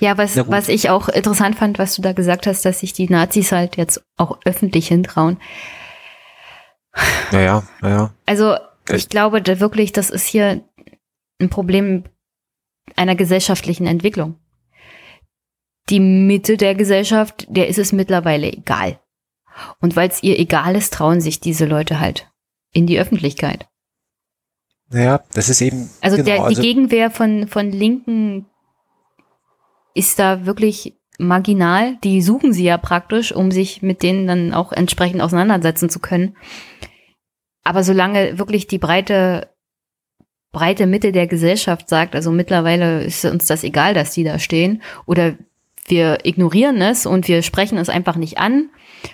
Ja, 0.00 0.16
was, 0.16 0.36
was 0.48 0.68
ich 0.68 0.90
auch 0.90 1.08
interessant 1.08 1.56
fand, 1.56 1.78
was 1.78 1.96
du 1.96 2.02
da 2.02 2.12
gesagt 2.12 2.46
hast, 2.46 2.64
dass 2.64 2.80
sich 2.80 2.92
die 2.92 3.08
Nazis 3.08 3.52
halt 3.52 3.76
jetzt 3.76 4.02
auch 4.16 4.38
öffentlich 4.44 4.88
hintrauen. 4.88 5.38
Ja, 7.32 7.40
ja, 7.40 7.62
ja. 7.82 8.10
Also 8.26 8.56
ich 8.90 9.08
glaube 9.08 9.42
da 9.42 9.60
wirklich, 9.60 9.92
das 9.92 10.10
ist 10.10 10.26
hier 10.26 10.62
ein 11.40 11.50
Problem 11.50 12.04
einer 12.96 13.16
gesellschaftlichen 13.16 13.86
Entwicklung. 13.86 14.36
Die 15.90 16.00
Mitte 16.00 16.56
der 16.56 16.74
Gesellschaft, 16.74 17.46
der 17.48 17.68
ist 17.68 17.78
es 17.78 17.92
mittlerweile 17.92 18.52
egal. 18.52 19.00
Und 19.80 19.96
weil 19.96 20.08
es 20.08 20.22
ihr 20.22 20.38
egal 20.38 20.76
ist, 20.76 20.92
trauen 20.94 21.20
sich 21.20 21.40
diese 21.40 21.66
Leute 21.66 22.00
halt 22.00 22.30
in 22.72 22.86
die 22.86 22.98
Öffentlichkeit. 22.98 23.68
Ja, 24.92 25.22
das 25.34 25.48
ist 25.48 25.60
eben. 25.60 25.90
Also, 26.00 26.16
genau, 26.16 26.26
der, 26.26 26.36
die 26.36 26.42
also 26.42 26.62
Gegenwehr 26.62 27.10
von, 27.10 27.48
von 27.48 27.70
Linken 27.70 28.46
ist 29.94 30.18
da 30.18 30.46
wirklich 30.46 30.94
marginal. 31.18 31.96
Die 32.04 32.22
suchen 32.22 32.52
sie 32.52 32.64
ja 32.64 32.78
praktisch, 32.78 33.32
um 33.32 33.50
sich 33.50 33.82
mit 33.82 34.02
denen 34.02 34.26
dann 34.26 34.54
auch 34.54 34.72
entsprechend 34.72 35.20
auseinandersetzen 35.20 35.88
zu 35.88 36.00
können. 36.00 36.36
Aber 37.64 37.84
solange 37.84 38.38
wirklich 38.38 38.66
die 38.66 38.78
breite, 38.78 39.48
breite 40.50 40.86
Mitte 40.86 41.12
der 41.12 41.26
Gesellschaft 41.26 41.88
sagt, 41.88 42.14
also 42.14 42.30
mittlerweile 42.30 43.04
ist 43.04 43.24
uns 43.24 43.46
das 43.46 43.64
egal, 43.64 43.94
dass 43.94 44.12
die 44.12 44.24
da 44.24 44.38
stehen, 44.38 44.82
oder 45.06 45.36
wir 45.86 46.24
ignorieren 46.24 46.80
es 46.80 47.06
und 47.06 47.28
wir 47.28 47.42
sprechen 47.42 47.78
es 47.78 47.88
einfach 47.88 48.16
nicht 48.16 48.38
an, 48.38 48.70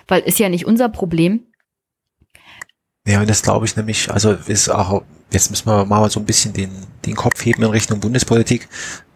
weil 0.07 0.21
ist 0.21 0.39
ja 0.39 0.49
nicht 0.49 0.65
unser 0.65 0.89
Problem. 0.89 1.45
Ja, 3.07 3.21
und 3.21 3.29
das 3.29 3.41
glaube 3.41 3.65
ich 3.65 3.75
nämlich, 3.75 4.11
also 4.11 4.33
ist 4.33 4.69
auch, 4.69 5.01
jetzt 5.31 5.49
müssen 5.49 5.67
wir 5.67 5.85
mal 5.85 6.09
so 6.11 6.19
ein 6.19 6.25
bisschen 6.25 6.53
den, 6.53 6.69
den 7.05 7.15
Kopf 7.15 7.43
heben 7.43 7.63
in 7.63 7.71
Richtung 7.71 7.99
Bundespolitik. 7.99 8.67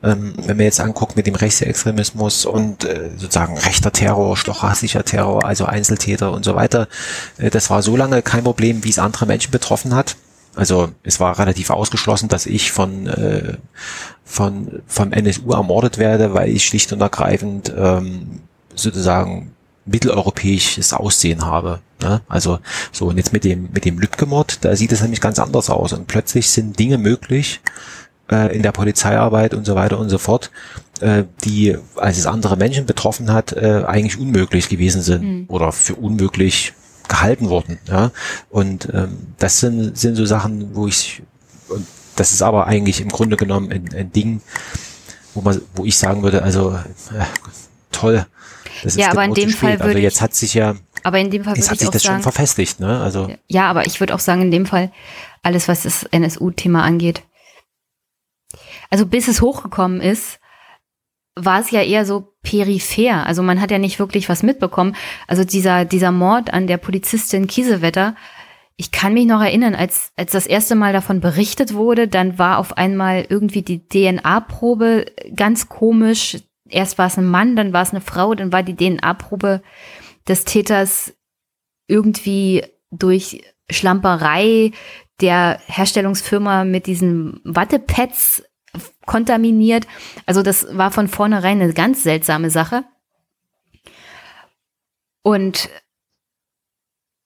Ähm, 0.01 0.33
wenn 0.38 0.57
wir 0.57 0.65
jetzt 0.65 0.80
angucken 0.80 1.14
mit 1.15 1.27
dem 1.27 1.35
Rechtsextremismus 1.35 2.45
und 2.45 2.85
äh, 2.85 3.11
sozusagen 3.17 3.57
rechter 3.57 3.91
Terror, 3.91 4.35
stochastischer 4.35 5.06
Terror, 5.06 5.45
also 5.45 5.65
Einzeltäter 5.65 6.32
und 6.32 6.43
so 6.43 6.56
weiter, 6.56 6.88
äh, 7.38 7.51
das 7.51 7.69
war 7.69 7.83
so 7.83 7.95
lange 7.95 8.22
kein 8.22 8.43
Problem, 8.43 8.83
wie 8.83 8.90
es 8.90 8.99
andere 8.99 9.27
Menschen 9.27 9.51
betroffen 9.51 9.93
hat. 9.93 10.15
Also 10.56 10.90
es 11.03 11.19
war 11.19 11.40
relativ 11.40 11.69
ausgeschlossen, 11.69 12.30
dass 12.30 12.45
ich 12.45 12.72
von, 12.72 13.07
äh, 13.07 13.57
von 14.23 14.82
vom 14.88 15.11
NSU 15.11 15.51
ermordet 15.51 15.98
werde, 15.98 16.33
weil 16.33 16.49
ich 16.49 16.65
schlicht 16.65 16.93
und 16.93 17.01
ergreifend 17.01 17.73
ähm, 17.75 18.41
sozusagen 18.75 19.53
mitteleuropäisches 19.85 20.93
Aussehen 20.93 21.45
habe. 21.45 21.80
Ne? 22.01 22.22
Also 22.27 22.59
so 22.91 23.07
und 23.07 23.17
jetzt 23.17 23.33
mit 23.33 23.43
dem 23.43 23.69
mit 23.73 23.85
dem 23.85 23.99
Lübcke-Mord, 23.99 24.64
da 24.64 24.75
sieht 24.75 24.91
es 24.91 25.01
nämlich 25.01 25.22
ganz 25.22 25.40
anders 25.40 25.69
aus 25.69 25.93
und 25.93 26.07
plötzlich 26.07 26.49
sind 26.49 26.77
Dinge 26.77 26.98
möglich 26.98 27.61
äh, 28.32 28.56
in 28.56 28.61
der 28.61 28.72
Polizeiarbeit 28.72 29.53
und 29.53 29.65
so 29.65 29.75
weiter 29.75 29.98
und 29.99 30.09
so 30.09 30.17
fort, 30.17 30.51
äh, 31.01 31.23
die 31.43 31.77
als 31.95 32.17
es 32.17 32.27
andere 32.27 32.57
Menschen 32.57 32.85
betroffen 32.85 33.33
hat, 33.33 33.53
äh, 33.53 33.83
eigentlich 33.85 34.19
unmöglich 34.19 34.69
gewesen 34.69 35.01
sind 35.01 35.23
mhm. 35.23 35.45
oder 35.48 35.72
für 35.72 35.95
unmöglich 35.95 36.73
gehalten 37.07 37.49
worden. 37.49 37.80
Ja? 37.88 38.11
Und 38.49 38.90
ähm, 38.93 39.33
das 39.38 39.59
sind, 39.59 39.98
sind 39.98 40.15
so 40.15 40.25
Sachen, 40.25 40.75
wo 40.75 40.88
ich, 40.88 41.22
und 41.69 41.85
das 42.15 42.32
ist 42.32 42.41
aber 42.41 42.67
eigentlich 42.67 43.01
im 43.01 43.09
Grunde 43.09 43.38
genommen 43.38 43.72
ein, 43.72 43.90
ein 43.95 44.11
Ding, 44.11 44.41
wo 45.33 45.41
man, 45.41 45.61
wo 45.75 45.85
ich 45.85 45.98
sagen 45.98 46.23
würde, 46.23 46.43
also 46.43 46.72
äh, 46.72 47.25
toll. 47.91 48.25
Das 48.83 48.95
ja, 48.95 49.11
aber 49.11 49.23
in 49.23 49.33
dem 49.33 49.49
Fall 49.49 49.80
würde 49.80 49.85
also 49.85 49.98
jetzt 49.99 50.22
hat 50.22 50.33
sich 50.33 50.53
ja, 50.53 50.75
aber 51.03 51.19
in 51.19 51.32
dem 51.32 51.43
Fall 51.43 51.56
jetzt 51.56 51.69
hat 51.69 51.80
sich 51.80 51.90
das 51.90 52.03
sagen, 52.03 52.15
schon 52.15 52.23
verfestigt, 52.23 52.80
ne? 52.80 53.01
Also 53.01 53.30
ja, 53.48 53.69
aber 53.69 53.85
ich 53.85 53.99
würde 53.99 54.14
auch 54.14 54.19
sagen, 54.19 54.41
in 54.41 54.51
dem 54.51 54.65
Fall 54.65 54.91
alles, 55.41 55.67
was 55.67 55.83
das 55.83 56.03
NSU-Thema 56.03 56.83
angeht, 56.83 57.23
also 58.90 59.06
bis 59.06 59.27
es 59.27 59.41
hochgekommen 59.41 60.01
ist, 60.01 60.40
war 61.35 61.59
es 61.59 61.71
ja 61.71 61.81
eher 61.81 62.05
so 62.05 62.33
peripher. 62.43 63.25
Also 63.25 63.41
man 63.41 63.59
hat 63.59 63.71
ja 63.71 63.79
nicht 63.79 63.99
wirklich 63.99 64.29
was 64.29 64.43
mitbekommen. 64.43 64.95
Also 65.27 65.43
dieser, 65.43 65.85
dieser 65.85 66.11
Mord 66.11 66.53
an 66.53 66.67
der 66.67 66.77
Polizistin 66.77 67.47
Kiesewetter, 67.47 68.15
ich 68.75 68.91
kann 68.91 69.13
mich 69.13 69.25
noch 69.25 69.41
erinnern, 69.41 69.75
als, 69.75 70.11
als 70.15 70.31
das 70.31 70.47
erste 70.47 70.75
Mal 70.75 70.93
davon 70.93 71.19
berichtet 71.19 71.73
wurde, 71.73 72.07
dann 72.07 72.39
war 72.39 72.57
auf 72.57 72.77
einmal 72.77 73.25
irgendwie 73.29 73.61
die 73.61 73.87
DNA-Probe 73.87 75.05
ganz 75.35 75.69
komisch. 75.69 76.37
Erst 76.67 76.97
war 76.97 77.07
es 77.07 77.17
ein 77.17 77.25
Mann, 77.25 77.55
dann 77.55 77.71
war 77.71 77.83
es 77.83 77.91
eine 77.91 78.01
Frau, 78.01 78.33
dann 78.33 78.51
war 78.51 78.63
die 78.63 78.75
DNA-Probe 78.75 79.61
des 80.27 80.45
Täters 80.45 81.13
irgendwie 81.87 82.63
durch 82.89 83.43
Schlamperei 83.69 84.71
der 85.21 85.59
Herstellungsfirma 85.67 86.65
mit 86.65 86.87
diesen 86.87 87.39
Wattepads 87.43 88.43
kontaminiert. 89.06 89.88
Also 90.25 90.43
das 90.43 90.67
war 90.72 90.91
von 90.91 91.07
vornherein 91.07 91.61
eine 91.61 91.73
ganz 91.73 92.03
seltsame 92.03 92.49
Sache. 92.49 92.83
Und 95.22 95.69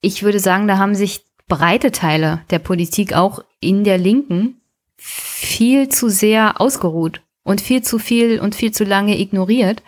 ich 0.01 0.23
würde 0.23 0.39
sagen, 0.39 0.67
da 0.67 0.77
haben 0.77 0.95
sich 0.95 1.25
breite 1.47 1.91
Teile 1.91 2.41
der 2.49 2.59
Politik 2.59 3.13
auch 3.13 3.43
in 3.59 3.83
der 3.83 3.97
Linken 3.97 4.61
viel 4.97 5.89
zu 5.89 6.09
sehr 6.09 6.59
ausgeruht 6.59 7.21
und 7.43 7.61
viel 7.61 7.81
zu 7.81 7.99
viel 7.99 8.39
und 8.39 8.55
viel 8.55 8.71
zu 8.71 8.83
lange 8.83 9.19
ignoriert, 9.19 9.81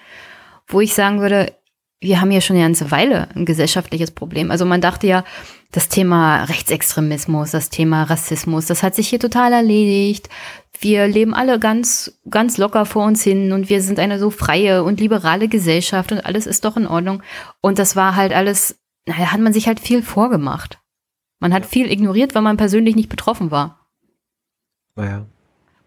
wo 0.67 0.81
ich 0.81 0.93
sagen 0.93 1.19
würde, 1.19 1.53
wir 1.99 2.21
haben 2.21 2.31
ja 2.31 2.41
schon 2.41 2.55
eine 2.55 2.65
ganze 2.65 2.91
Weile 2.91 3.27
ein 3.35 3.45
gesellschaftliches 3.45 4.11
Problem. 4.11 4.51
Also 4.51 4.65
man 4.65 4.81
dachte 4.81 5.07
ja, 5.07 5.25
das 5.71 5.89
Thema 5.89 6.45
Rechtsextremismus, 6.45 7.51
das 7.51 7.69
Thema 7.69 8.03
Rassismus, 8.03 8.65
das 8.65 8.81
hat 8.81 8.95
sich 8.95 9.09
hier 9.09 9.19
total 9.19 9.53
erledigt 9.53 10.29
wir 10.81 11.07
leben 11.07 11.33
alle 11.33 11.59
ganz, 11.59 12.19
ganz 12.29 12.57
locker 12.57 12.85
vor 12.85 13.05
uns 13.05 13.21
hin 13.21 13.51
und 13.51 13.69
wir 13.69 13.81
sind 13.81 13.99
eine 13.99 14.17
so 14.17 14.29
freie 14.29 14.83
und 14.83 14.99
liberale 14.99 15.47
Gesellschaft 15.49 16.11
und 16.11 16.25
alles 16.25 16.47
ist 16.47 16.63
doch 16.63 16.77
in 16.77 16.87
Ordnung. 16.87 17.21
Und 17.61 17.79
das 17.79 17.95
war 17.95 18.15
halt 18.15 18.31
alles, 18.33 18.79
naja, 19.05 19.31
hat 19.31 19.41
man 19.41 19.53
sich 19.53 19.67
halt 19.67 19.79
viel 19.79 20.01
vorgemacht. 20.01 20.79
Man 21.39 21.53
hat 21.53 21.65
viel 21.65 21.91
ignoriert, 21.91 22.33
weil 22.33 22.41
man 22.41 22.57
persönlich 22.57 22.95
nicht 22.95 23.09
betroffen 23.09 23.51
war. 23.51 23.87
Naja. 24.95 25.25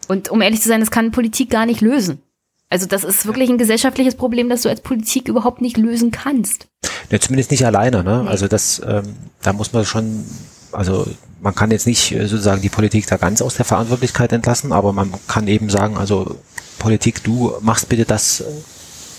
Und 0.09 0.29
um 0.29 0.43
ehrlich 0.43 0.61
zu 0.61 0.69
sein, 0.69 0.81
das 0.81 0.91
kann 0.91 1.11
Politik 1.11 1.49
gar 1.49 1.65
nicht 1.65 1.81
lösen. 1.81 2.21
Also 2.69 2.87
das 2.87 3.05
ist 3.05 3.27
wirklich 3.27 3.51
ein 3.51 3.59
gesellschaftliches 3.59 4.15
Problem, 4.15 4.49
das 4.49 4.63
du 4.63 4.69
als 4.69 4.81
Politik 4.81 5.29
überhaupt 5.29 5.61
nicht 5.61 5.77
lösen 5.77 6.11
kannst. 6.11 6.69
Ja, 7.11 7.21
zumindest 7.21 7.51
nicht 7.51 7.67
alleine. 7.67 8.03
Ne? 8.03 8.27
Also 8.27 8.49
das, 8.49 8.81
ähm, 8.87 9.15
da 9.43 9.53
muss 9.53 9.73
man 9.73 9.85
schon 9.85 10.25
also 10.73 11.07
man 11.41 11.55
kann 11.55 11.71
jetzt 11.71 11.87
nicht 11.87 12.13
äh, 12.13 12.27
sozusagen 12.27 12.63
die 12.63 12.69
Politik 12.69 13.07
da 13.07 13.17
ganz 13.17 13.43
aus 13.43 13.55
der 13.55 13.65
Verantwortlichkeit 13.65 14.33
entlassen, 14.33 14.73
aber 14.73 14.93
man 14.93 15.13
kann 15.27 15.49
eben 15.49 15.71
sagen, 15.71 15.97
also 15.97 16.39
Politik, 16.79 17.23
du 17.25 17.53
machst 17.61 17.89
bitte 17.89 18.05
das, 18.05 18.41
äh, 18.41 18.45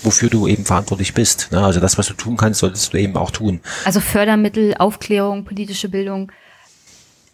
wofür 0.02 0.30
du 0.30 0.46
eben 0.46 0.64
verantwortlich 0.64 1.14
bist. 1.14 1.48
Ne? 1.50 1.64
Also 1.64 1.80
das, 1.80 1.98
was 1.98 2.06
du 2.06 2.14
tun 2.14 2.36
kannst, 2.36 2.60
solltest 2.60 2.92
du 2.92 2.98
eben 2.98 3.16
auch 3.16 3.30
tun. 3.30 3.60
Also 3.84 4.00
Fördermittel, 4.00 4.74
Aufklärung, 4.78 5.44
politische 5.44 5.88
Bildung. 5.88 6.30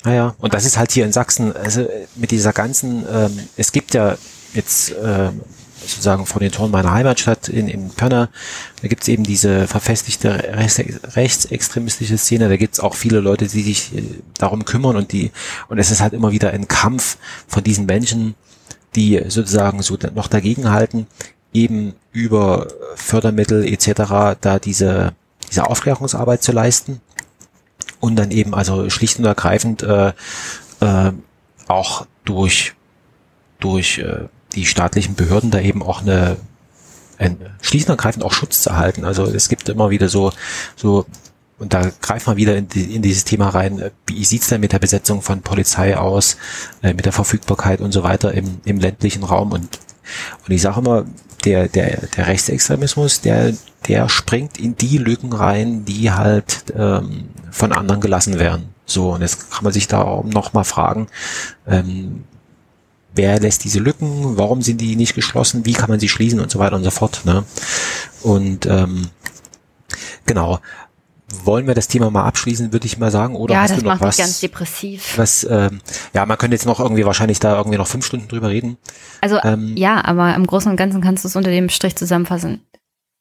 Naja, 0.04 0.34
und 0.38 0.54
das 0.54 0.64
ist 0.64 0.78
halt 0.78 0.92
hier 0.92 1.04
in 1.04 1.12
Sachsen, 1.12 1.54
also 1.54 1.86
mit 2.16 2.30
dieser 2.30 2.52
ganzen, 2.52 3.04
ähm, 3.12 3.38
es 3.56 3.70
gibt 3.72 3.92
ja 3.92 4.16
jetzt 4.54 4.94
ähm, 5.02 5.42
sozusagen 5.90 6.26
vor 6.26 6.40
den 6.40 6.52
Toren 6.52 6.70
meiner 6.70 6.92
Heimatstadt 6.92 7.48
in, 7.48 7.68
in 7.68 7.90
Pönner, 7.90 8.28
da 8.82 8.88
gibt's 8.88 9.08
eben 9.08 9.24
diese 9.24 9.66
verfestigte 9.66 10.30
rechts, 10.54 10.80
rechtsextremistische 11.16 12.18
Szene, 12.18 12.48
da 12.48 12.56
gibt's 12.56 12.80
auch 12.80 12.94
viele 12.94 13.20
Leute, 13.20 13.46
die 13.46 13.62
sich 13.62 13.94
äh, 13.94 14.02
darum 14.38 14.64
kümmern 14.64 14.96
und 14.96 15.12
die, 15.12 15.30
und 15.68 15.78
es 15.78 15.90
ist 15.90 16.00
halt 16.00 16.12
immer 16.12 16.32
wieder 16.32 16.50
ein 16.50 16.68
Kampf 16.68 17.18
von 17.46 17.62
diesen 17.62 17.86
Menschen, 17.86 18.34
die 18.96 19.22
sozusagen 19.28 19.82
so 19.82 19.96
noch 20.14 20.28
dagegen 20.28 20.70
halten, 20.70 21.06
eben 21.52 21.94
über 22.12 22.68
Fördermittel 22.94 23.64
etc. 23.64 24.36
da 24.40 24.58
diese, 24.58 25.12
diese 25.48 25.66
Aufklärungsarbeit 25.66 26.42
zu 26.42 26.52
leisten 26.52 27.00
und 28.00 28.16
dann 28.16 28.30
eben 28.30 28.54
also 28.54 28.88
schlicht 28.90 29.18
und 29.18 29.24
ergreifend 29.24 29.82
äh, 29.82 30.12
äh, 30.80 31.12
auch 31.68 32.06
durch 32.24 32.74
durch 33.60 33.98
äh, 33.98 34.28
die 34.54 34.66
staatlichen 34.66 35.14
Behörden 35.14 35.50
da 35.50 35.60
eben 35.60 35.82
auch 35.82 36.02
eine 36.02 36.36
ein, 37.18 37.36
schlicht 37.60 37.88
und 37.88 37.92
ergreifend 37.92 38.24
auch 38.24 38.32
Schutz 38.32 38.62
zu 38.62 38.70
erhalten. 38.70 39.04
Also 39.04 39.24
es 39.26 39.48
gibt 39.48 39.68
immer 39.68 39.90
wieder 39.90 40.08
so, 40.08 40.32
so 40.74 41.04
und 41.58 41.74
da 41.74 41.90
greift 42.00 42.26
man 42.26 42.38
wieder 42.38 42.56
in, 42.56 42.68
die, 42.68 42.94
in 42.94 43.02
dieses 43.02 43.24
Thema 43.24 43.50
rein, 43.50 43.90
wie 44.06 44.24
sieht's 44.24 44.48
denn 44.48 44.62
mit 44.62 44.72
der 44.72 44.78
Besetzung 44.78 45.20
von 45.20 45.42
Polizei 45.42 45.96
aus, 45.96 46.38
äh, 46.82 46.94
mit 46.94 47.04
der 47.04 47.12
Verfügbarkeit 47.12 47.82
und 47.82 47.92
so 47.92 48.02
weiter 48.02 48.32
im, 48.32 48.60
im 48.64 48.80
ländlichen 48.80 49.22
Raum. 49.22 49.52
Und, 49.52 49.78
und 50.46 50.50
ich 50.50 50.62
sage 50.62 50.80
immer, 50.80 51.04
der, 51.44 51.68
der, 51.68 52.06
der 52.16 52.26
Rechtsextremismus, 52.26 53.20
der, 53.20 53.52
der 53.86 54.08
springt 54.08 54.58
in 54.58 54.74
die 54.76 54.96
Lücken 54.96 55.34
rein, 55.34 55.84
die 55.84 56.10
halt 56.10 56.64
ähm, 56.74 57.28
von 57.50 57.72
anderen 57.72 58.00
gelassen 58.00 58.38
werden. 58.38 58.74
So, 58.86 59.12
und 59.12 59.20
jetzt 59.20 59.50
kann 59.50 59.64
man 59.64 59.72
sich 59.74 59.86
da 59.86 60.02
auch 60.02 60.24
noch 60.24 60.54
mal 60.54 60.64
fragen, 60.64 61.08
ähm, 61.66 62.24
wer 63.14 63.40
lässt 63.40 63.64
diese 63.64 63.80
Lücken, 63.80 64.36
warum 64.36 64.62
sind 64.62 64.80
die 64.80 64.96
nicht 64.96 65.14
geschlossen, 65.14 65.66
wie 65.66 65.72
kann 65.72 65.90
man 65.90 66.00
sie 66.00 66.08
schließen 66.08 66.40
und 66.40 66.50
so 66.50 66.58
weiter 66.58 66.76
und 66.76 66.84
so 66.84 66.90
fort. 66.90 67.22
Ne? 67.24 67.44
Und 68.22 68.66
ähm, 68.66 69.08
genau. 70.26 70.60
Wollen 71.44 71.68
wir 71.68 71.74
das 71.74 71.86
Thema 71.86 72.10
mal 72.10 72.24
abschließen, 72.24 72.72
würde 72.72 72.86
ich 72.86 72.98
mal 72.98 73.12
sagen, 73.12 73.36
oder 73.36 73.54
ja, 73.54 73.60
hast 73.60 73.70
das 73.70 73.78
du 73.78 73.84
noch 73.84 73.92
macht 73.92 74.02
was? 74.02 74.16
ganz 74.16 74.40
depressiv. 74.40 75.16
Was, 75.16 75.46
ähm, 75.48 75.80
ja, 76.12 76.26
man 76.26 76.36
könnte 76.36 76.56
jetzt 76.56 76.66
noch 76.66 76.80
irgendwie 76.80 77.06
wahrscheinlich 77.06 77.38
da 77.38 77.56
irgendwie 77.56 77.78
noch 77.78 77.86
fünf 77.86 78.04
Stunden 78.04 78.26
drüber 78.26 78.48
reden. 78.48 78.78
Also 79.20 79.38
ähm, 79.44 79.76
ja, 79.76 80.04
aber 80.04 80.34
im 80.34 80.44
Großen 80.44 80.68
und 80.68 80.76
Ganzen 80.76 81.00
kannst 81.00 81.22
du 81.22 81.28
es 81.28 81.36
unter 81.36 81.50
dem 81.50 81.68
Strich 81.68 81.94
zusammenfassen. 81.94 82.66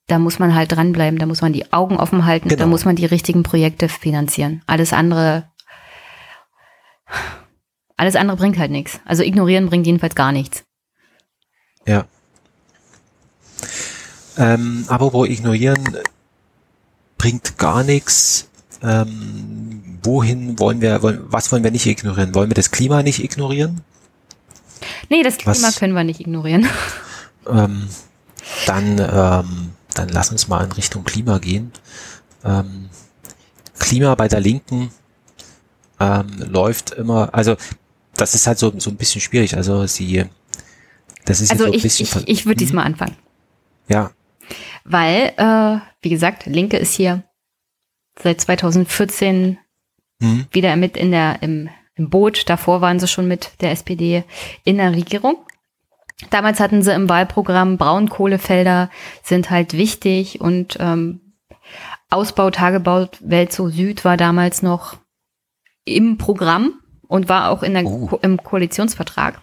Da 0.08 0.18
muss 0.18 0.40
man 0.40 0.56
halt 0.56 0.72
dranbleiben, 0.72 1.20
da 1.20 1.28
muss 1.28 1.44
man 1.44 1.54
die 1.54 1.72
Augen 1.72 1.98
offen 1.98 2.26
halten, 2.26 2.50
genau. 2.50 2.62
da 2.62 2.66
muss 2.66 2.84
man 2.84 2.96
die 2.96 3.06
richtigen 3.06 3.44
Projekte 3.44 3.90
finanzieren. 3.90 4.64
Alles 4.66 4.92
andere 4.92 5.44
Alles 8.00 8.16
andere 8.16 8.38
bringt 8.38 8.58
halt 8.58 8.72
nichts. 8.72 9.02
Also 9.04 9.24
ignorieren 9.24 9.68
bringt 9.68 9.86
jedenfalls 9.86 10.16
gar 10.16 10.32
nichts. 10.32 10.64
Ja. 11.86 12.06
Ähm, 14.38 14.86
apropos 14.88 15.28
ignorieren 15.28 15.98
bringt 17.18 17.58
gar 17.58 17.84
nichts. 17.84 18.48
Ähm, 18.82 20.00
wohin 20.02 20.58
wollen 20.60 20.80
wir, 20.80 21.02
wollen, 21.02 21.26
was 21.26 21.52
wollen 21.52 21.62
wir 21.62 21.72
nicht 21.72 21.88
ignorieren? 21.88 22.34
Wollen 22.36 22.50
wir 22.50 22.56
das 22.56 22.72
Klima 22.72 23.04
nicht 23.04 23.22
ignorieren? 23.22 23.82
Nee, 25.10 25.22
das 25.22 25.38
Klima 25.38 25.68
was, 25.68 25.76
können 25.78 25.94
wir 25.94 26.06
nicht 26.06 26.22
ignorieren. 26.22 26.70
Ähm, 27.48 27.90
dann, 28.66 28.98
ähm, 28.98 29.72
dann 29.94 30.08
lass 30.08 30.32
uns 30.32 30.48
mal 30.48 30.64
in 30.64 30.72
Richtung 30.72 31.04
Klima 31.04 31.40
gehen. 31.40 31.74
Ähm, 32.46 32.90
Klima 33.78 34.16
bei 34.16 34.30
der 34.30 34.40
Linken 34.40 34.92
ähm, 36.00 36.28
läuft 36.48 36.92
immer, 36.92 37.34
also 37.34 37.58
das 38.20 38.36
ist 38.36 38.48
halt 38.48 38.60
so, 38.60 38.74
so 38.78 38.90
ein 38.90 38.98
bisschen 38.98 39.22
schwierig. 39.22 39.56
Also 39.56 39.86
sie, 39.88 40.26
das 41.26 41.42
ist 41.42 41.52
also 41.52 41.66
so 41.66 41.72
ein 41.72 41.76
ich, 41.76 41.84
bisschen. 41.84 42.24
Ich, 42.26 42.40
ich 42.40 42.46
würde 42.46 42.58
diesmal 42.58 42.86
anfangen. 42.86 43.16
Ja. 43.88 44.12
Weil, 44.84 45.34
äh, 45.38 45.80
wie 46.02 46.10
gesagt, 46.10 46.46
Linke 46.46 46.78
ist 46.78 46.94
hier 46.94 47.24
seit 48.22 48.42
2014 48.42 49.58
hm. 50.22 50.46
wieder 50.52 50.76
mit 50.76 50.98
in 50.98 51.12
der, 51.12 51.42
im, 51.42 51.70
im 51.96 52.10
Boot. 52.10 52.50
Davor 52.50 52.82
waren 52.82 53.00
sie 53.00 53.08
schon 53.08 53.28
mit 53.28 53.52
der 53.62 53.72
SPD 53.72 54.24
in 54.64 54.78
der 54.78 54.92
Regierung. 54.92 55.38
Damals 56.30 56.60
hatten 56.60 56.82
sie 56.82 56.94
im 56.94 57.08
Wahlprogramm 57.08 57.78
Braunkohlefelder 57.78 58.90
sind 59.24 59.50
halt 59.50 59.74
wichtig 59.74 60.42
und 60.42 60.76
ähm, 60.80 61.22
Ausbau 62.10 62.50
Tagebau 62.50 63.08
Welt 63.22 63.54
so 63.54 63.70
Süd 63.70 64.04
war 64.04 64.18
damals 64.18 64.62
noch 64.62 64.98
im 65.86 66.18
Programm 66.18 66.79
und 67.10 67.28
war 67.28 67.50
auch 67.50 67.64
in 67.64 67.74
der, 67.74 67.86
oh. 67.86 68.18
im 68.22 68.42
Koalitionsvertrag. 68.42 69.42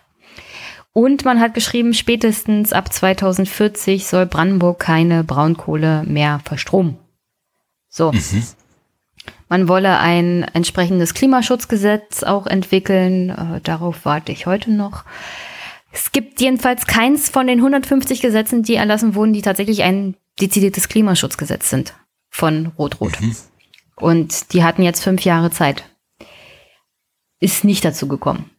Und 0.94 1.26
man 1.26 1.40
hat 1.40 1.52
geschrieben, 1.52 1.92
spätestens 1.92 2.72
ab 2.72 2.90
2040 2.90 4.06
soll 4.06 4.24
Brandenburg 4.24 4.78
keine 4.78 5.24
Braunkohle 5.24 6.04
mehr 6.04 6.40
verstromen. 6.44 6.96
So. 7.90 8.12
Mhm. 8.12 8.44
Man 9.48 9.68
wolle 9.68 9.98
ein 9.98 10.44
entsprechendes 10.54 11.12
Klimaschutzgesetz 11.12 12.22
auch 12.22 12.46
entwickeln. 12.46 13.30
Äh, 13.30 13.60
darauf 13.60 14.04
warte 14.04 14.32
ich 14.32 14.46
heute 14.46 14.70
noch. 14.70 15.04
Es 15.92 16.12
gibt 16.12 16.40
jedenfalls 16.40 16.86
keins 16.86 17.28
von 17.28 17.46
den 17.46 17.58
150 17.58 18.22
Gesetzen, 18.22 18.62
die 18.62 18.76
erlassen 18.76 19.14
wurden, 19.14 19.32
die 19.32 19.42
tatsächlich 19.42 19.82
ein 19.82 20.16
dezidiertes 20.40 20.88
Klimaschutzgesetz 20.88 21.68
sind 21.68 21.94
von 22.30 22.72
Rot-Rot. 22.78 23.20
Mhm. 23.20 23.36
Und 23.96 24.52
die 24.52 24.62
hatten 24.62 24.82
jetzt 24.82 25.02
fünf 25.02 25.24
Jahre 25.24 25.50
Zeit. 25.50 25.84
Ist 27.40 27.64
nicht 27.64 27.84
dazu 27.84 28.08
gekommen. 28.08 28.50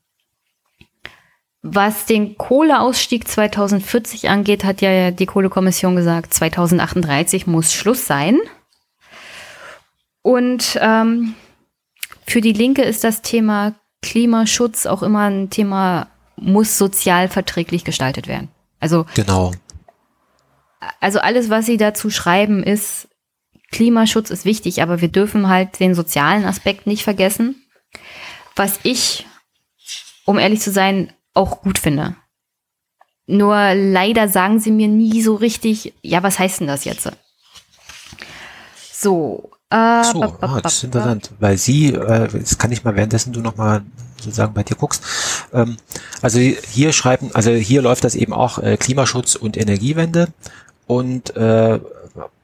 Was 1.63 2.05
den 2.05 2.37
Kohleausstieg 2.37 3.27
2040 3.27 4.29
angeht, 4.29 4.63
hat 4.63 4.81
ja 4.81 5.11
die 5.11 5.25
Kohlekommission 5.25 5.95
gesagt, 5.95 6.33
2038 6.33 7.47
muss 7.47 7.73
Schluss 7.73 8.05
sein. 8.05 8.37
Und 10.21 10.77
ähm, 10.81 11.33
für 12.25 12.41
die 12.41 12.53
Linke 12.53 12.83
ist 12.83 13.03
das 13.03 13.21
Thema 13.21 13.73
Klimaschutz 14.01 14.85
auch 14.85 15.01
immer 15.01 15.29
ein 15.29 15.49
Thema, 15.49 16.07
muss 16.35 16.77
sozial 16.77 17.27
verträglich 17.27 17.83
gestaltet 17.83 18.27
werden. 18.27 18.49
Also 18.79 19.05
genau. 19.15 19.51
Also 20.99 21.19
alles, 21.19 21.49
was 21.49 21.65
sie 21.65 21.77
dazu 21.77 22.09
schreiben, 22.09 22.63
ist 22.63 23.07
Klimaschutz 23.71 24.29
ist 24.29 24.45
wichtig, 24.45 24.81
aber 24.81 25.01
wir 25.01 25.09
dürfen 25.09 25.49
halt 25.49 25.79
den 25.79 25.95
sozialen 25.95 26.45
Aspekt 26.45 26.87
nicht 26.87 27.03
vergessen. 27.03 27.66
Was 28.57 28.79
ich, 28.83 29.25
um 30.25 30.37
ehrlich 30.37 30.61
zu 30.61 30.71
sein, 30.71 31.13
auch 31.33 31.61
gut 31.61 31.79
finde. 31.79 32.15
Nur 33.27 33.73
leider 33.73 34.27
sagen 34.27 34.59
sie 34.59 34.71
mir 34.71 34.87
nie 34.87 35.21
so 35.21 35.35
richtig, 35.35 35.93
ja, 36.01 36.23
was 36.23 36.39
heißt 36.39 36.59
denn 36.59 36.67
das 36.67 36.85
jetzt? 36.85 37.09
So, 38.91 39.51
äh, 39.69 40.03
so, 40.03 40.23
ah, 40.41 40.61
das 40.61 40.75
ist 40.75 40.83
interessant, 40.85 41.31
weil 41.39 41.57
sie, 41.57 41.93
äh, 41.93 42.27
das 42.27 42.57
kann 42.57 42.71
ich 42.71 42.83
mal 42.83 42.95
währenddessen 42.95 43.33
du 43.33 43.41
noch 43.41 43.57
mal 43.57 43.83
sozusagen 44.19 44.53
bei 44.53 44.63
dir 44.63 44.75
guckst. 44.75 45.03
Ähm, 45.53 45.77
also 46.21 46.39
hier 46.39 46.93
schreiben, 46.93 47.29
also 47.33 47.51
hier 47.51 47.81
läuft 47.81 48.05
das 48.05 48.15
eben 48.15 48.33
auch 48.33 48.59
äh, 48.59 48.77
Klimaschutz 48.77 49.35
und 49.35 49.57
Energiewende 49.57 50.29
und 50.87 51.35
äh, 51.35 51.79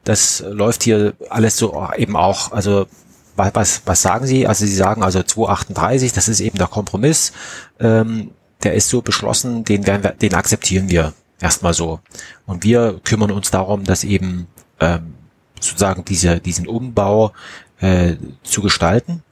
das 0.04 0.44
läuft 0.46 0.84
hier 0.84 1.14
alles 1.30 1.58
so 1.58 1.88
eben 1.96 2.18
auch, 2.18 2.52
also 2.52 2.88
was, 3.36 3.82
was 3.86 4.02
sagen 4.02 4.26
Sie? 4.26 4.48
Also 4.48 4.66
Sie 4.66 4.76
sagen 4.76 5.04
also 5.04 5.24
238, 5.24 6.14
das 6.14 6.28
ist 6.28 6.40
eben 6.40 6.58
der 6.58 6.68
Kompromiss, 6.68 7.34
ähm, 7.80 8.32
der 8.64 8.74
ist 8.74 8.90
so 8.90 9.02
beschlossen, 9.02 9.64
den 9.64 9.86
werden 9.88 10.04
wir, 10.04 10.12
den 10.12 10.34
akzeptieren 10.36 10.90
wir 10.90 11.14
erstmal 11.40 11.74
so. 11.74 12.00
Und 12.46 12.64
wir 12.64 13.00
kümmern 13.04 13.32
uns 13.32 13.52
darum, 13.52 13.84
dass 13.84 14.04
eben 14.04 14.48
ähm, 14.80 15.16
sozusagen 15.60 16.06
diese, 16.06 16.40
diesen 16.40 16.68
Umbau 16.68 17.32
äh, 17.80 18.16
zu 18.44 18.62
gestalten. 18.62 19.24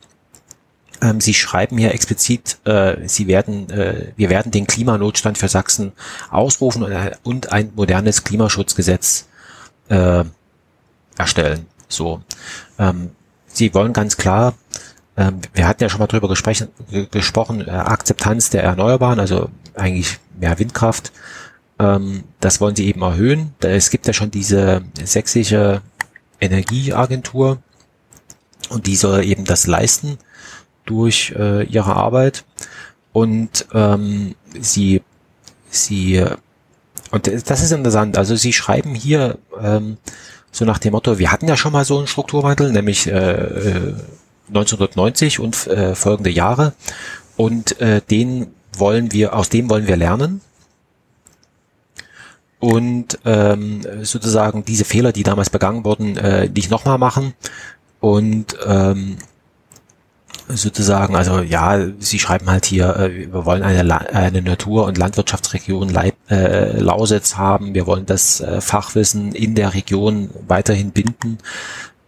Ähm, 1.02 1.22
Sie 1.22 1.34
schreiben 1.34 1.78
hier 1.78 1.94
explizit, 1.94 2.60
äh, 2.66 3.08
Sie 3.08 3.28
werden, 3.28 3.70
äh, 3.70 4.12
wir 4.16 4.30
werden 4.30 4.52
den 4.52 4.68
Klimanotstand 4.68 5.38
für 5.38 5.48
Sachsen 5.48 5.94
ausrufen 6.30 6.84
und, 6.84 6.92
äh, 6.92 7.12
und 7.24 7.52
ein 7.52 7.72
modernes 7.76 8.24
Klimaschutzgesetz 8.24 9.28
äh, 9.90 10.24
erstellen. 11.18 11.66
So, 11.88 12.22
ähm, 12.78 13.12
Sie 13.54 13.74
wollen 13.74 13.94
ganz 13.94 14.18
klar, 14.18 14.54
ähm, 15.18 15.42
wir 15.54 15.68
hatten 15.68 15.84
ja 15.84 15.90
schon 15.90 16.00
mal 16.00 16.08
drüber 16.08 16.30
gesprochen, 16.30 16.70
gesprochen 17.12 17.68
äh, 17.68 17.72
Akzeptanz 17.72 18.50
der 18.50 18.64
Erneuerbaren, 18.64 19.20
also 19.20 19.50
eigentlich 19.76 20.20
mehr 20.40 20.58
Windkraft. 20.60 21.12
Ähm, 21.80 22.24
das 22.40 22.62
wollen 22.62 22.76
Sie 22.76 22.88
eben 22.88 23.02
erhöhen. 23.02 23.54
Es 23.60 23.90
gibt 23.90 24.08
ja 24.08 24.14
schon 24.14 24.32
diese 24.32 24.82
sächsische 25.04 25.82
Energieagentur 26.40 27.60
und 28.70 28.88
die 28.88 28.96
soll 28.96 29.24
eben 29.24 29.46
das 29.46 29.68
leisten 29.68 30.18
durch 30.86 31.34
äh, 31.38 31.64
ihre 31.64 31.96
Arbeit 31.96 32.46
und 33.14 33.68
ähm, 33.74 34.36
sie 34.60 35.02
sie 35.70 36.26
und 37.12 37.28
das 37.28 37.62
ist 37.62 37.72
interessant. 37.72 38.18
Also 38.18 38.36
sie 38.36 38.54
schreiben 38.54 38.96
hier 38.96 39.38
ähm, 39.62 39.98
so 40.52 40.66
nach 40.66 40.78
dem 40.78 40.92
Motto: 40.92 41.20
Wir 41.20 41.32
hatten 41.32 41.48
ja 41.48 41.58
schon 41.58 41.74
mal 41.74 41.86
so 41.86 41.98
einen 41.98 42.08
Strukturwandel, 42.08 42.72
nämlich 42.72 43.08
äh, 43.08 43.94
1990 44.50 45.38
äh, 45.38 45.42
und 45.42 45.68
äh, 45.68 45.96
folgende 45.96 46.30
Jahre. 46.30 46.74
Und 47.38 47.80
äh, 47.80 48.02
den 48.02 48.48
wollen 48.78 49.12
wir 49.12 49.36
aus 49.36 49.50
dem 49.50 49.70
wollen 49.70 49.88
wir 49.88 49.98
lernen. 49.98 50.42
Und 52.60 53.18
ähm, 53.26 53.82
sozusagen 54.04 54.64
diese 54.64 54.86
Fehler, 54.86 55.12
die 55.12 55.24
damals 55.24 55.50
begangen 55.50 55.84
wurden, 55.84 56.16
äh, 56.18 56.48
nicht 56.48 56.70
nochmal 56.70 57.00
machen. 57.00 57.34
Und 58.00 58.56
ähm, 58.66 59.18
sozusagen, 60.56 61.16
also 61.16 61.40
ja, 61.40 61.80
sie 62.00 62.20
schreiben 62.20 62.50
halt 62.50 62.66
hier, 62.66 62.96
äh, 62.96 63.32
wir 63.32 63.46
wollen 63.46 63.64
eine, 63.64 64.14
eine 64.14 64.42
Natur- 64.42 64.86
und 64.86 64.98
Landwirtschaftsregion 64.98 65.90
Leib, 65.90 66.16
äh, 66.30 66.80
Lausitz 66.80 67.38
haben, 67.38 67.74
wir 67.74 67.88
wollen 67.88 68.06
das 68.06 68.42
äh, 68.42 68.62
Fachwissen 68.62 69.34
in 69.34 69.56
der 69.56 69.74
Region 69.74 70.30
weiterhin 70.48 70.92
binden 70.92 71.38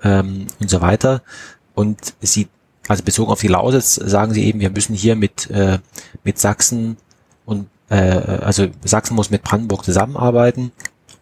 ähm, 0.03 0.47
und 0.59 0.69
so 0.69 0.81
weiter. 0.81 1.21
Und 1.75 2.13
sie, 2.21 2.47
also 2.87 3.03
bezogen 3.03 3.31
auf 3.31 3.41
die 3.41 3.47
Lausitz, 3.47 3.95
sagen 3.95 4.33
sie 4.33 4.45
eben, 4.45 4.59
wir 4.59 4.69
müssen 4.69 4.95
hier 4.95 5.15
mit, 5.15 5.49
äh, 5.49 5.79
mit 6.23 6.39
Sachsen 6.39 6.97
und 7.45 7.67
äh, 7.89 7.95
also 7.95 8.67
Sachsen 8.83 9.15
muss 9.15 9.29
mit 9.29 9.43
Brandenburg 9.43 9.83
zusammenarbeiten, 9.83 10.71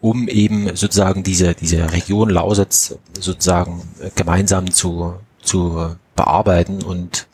um 0.00 0.28
eben 0.28 0.74
sozusagen 0.76 1.22
diese, 1.22 1.54
diese 1.54 1.92
Region 1.92 2.30
Lausitz 2.30 2.96
sozusagen 3.18 3.82
gemeinsam 4.14 4.70
zu, 4.70 5.14
zu 5.42 5.96
bearbeiten 6.22 6.82
und, 6.82 7.26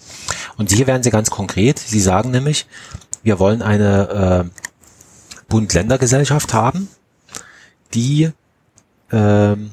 und 0.56 0.70
hier 0.70 0.86
werden 0.86 1.02
sie 1.02 1.10
ganz 1.10 1.30
konkret. 1.30 1.78
Sie 1.78 2.00
sagen 2.00 2.30
nämlich, 2.30 2.66
wir 3.22 3.38
wollen 3.38 3.62
eine 3.62 4.48
äh, 4.48 5.42
Bund-Länder-Gesellschaft 5.48 6.54
haben, 6.54 6.88
die 7.94 8.30
ähm, 9.10 9.70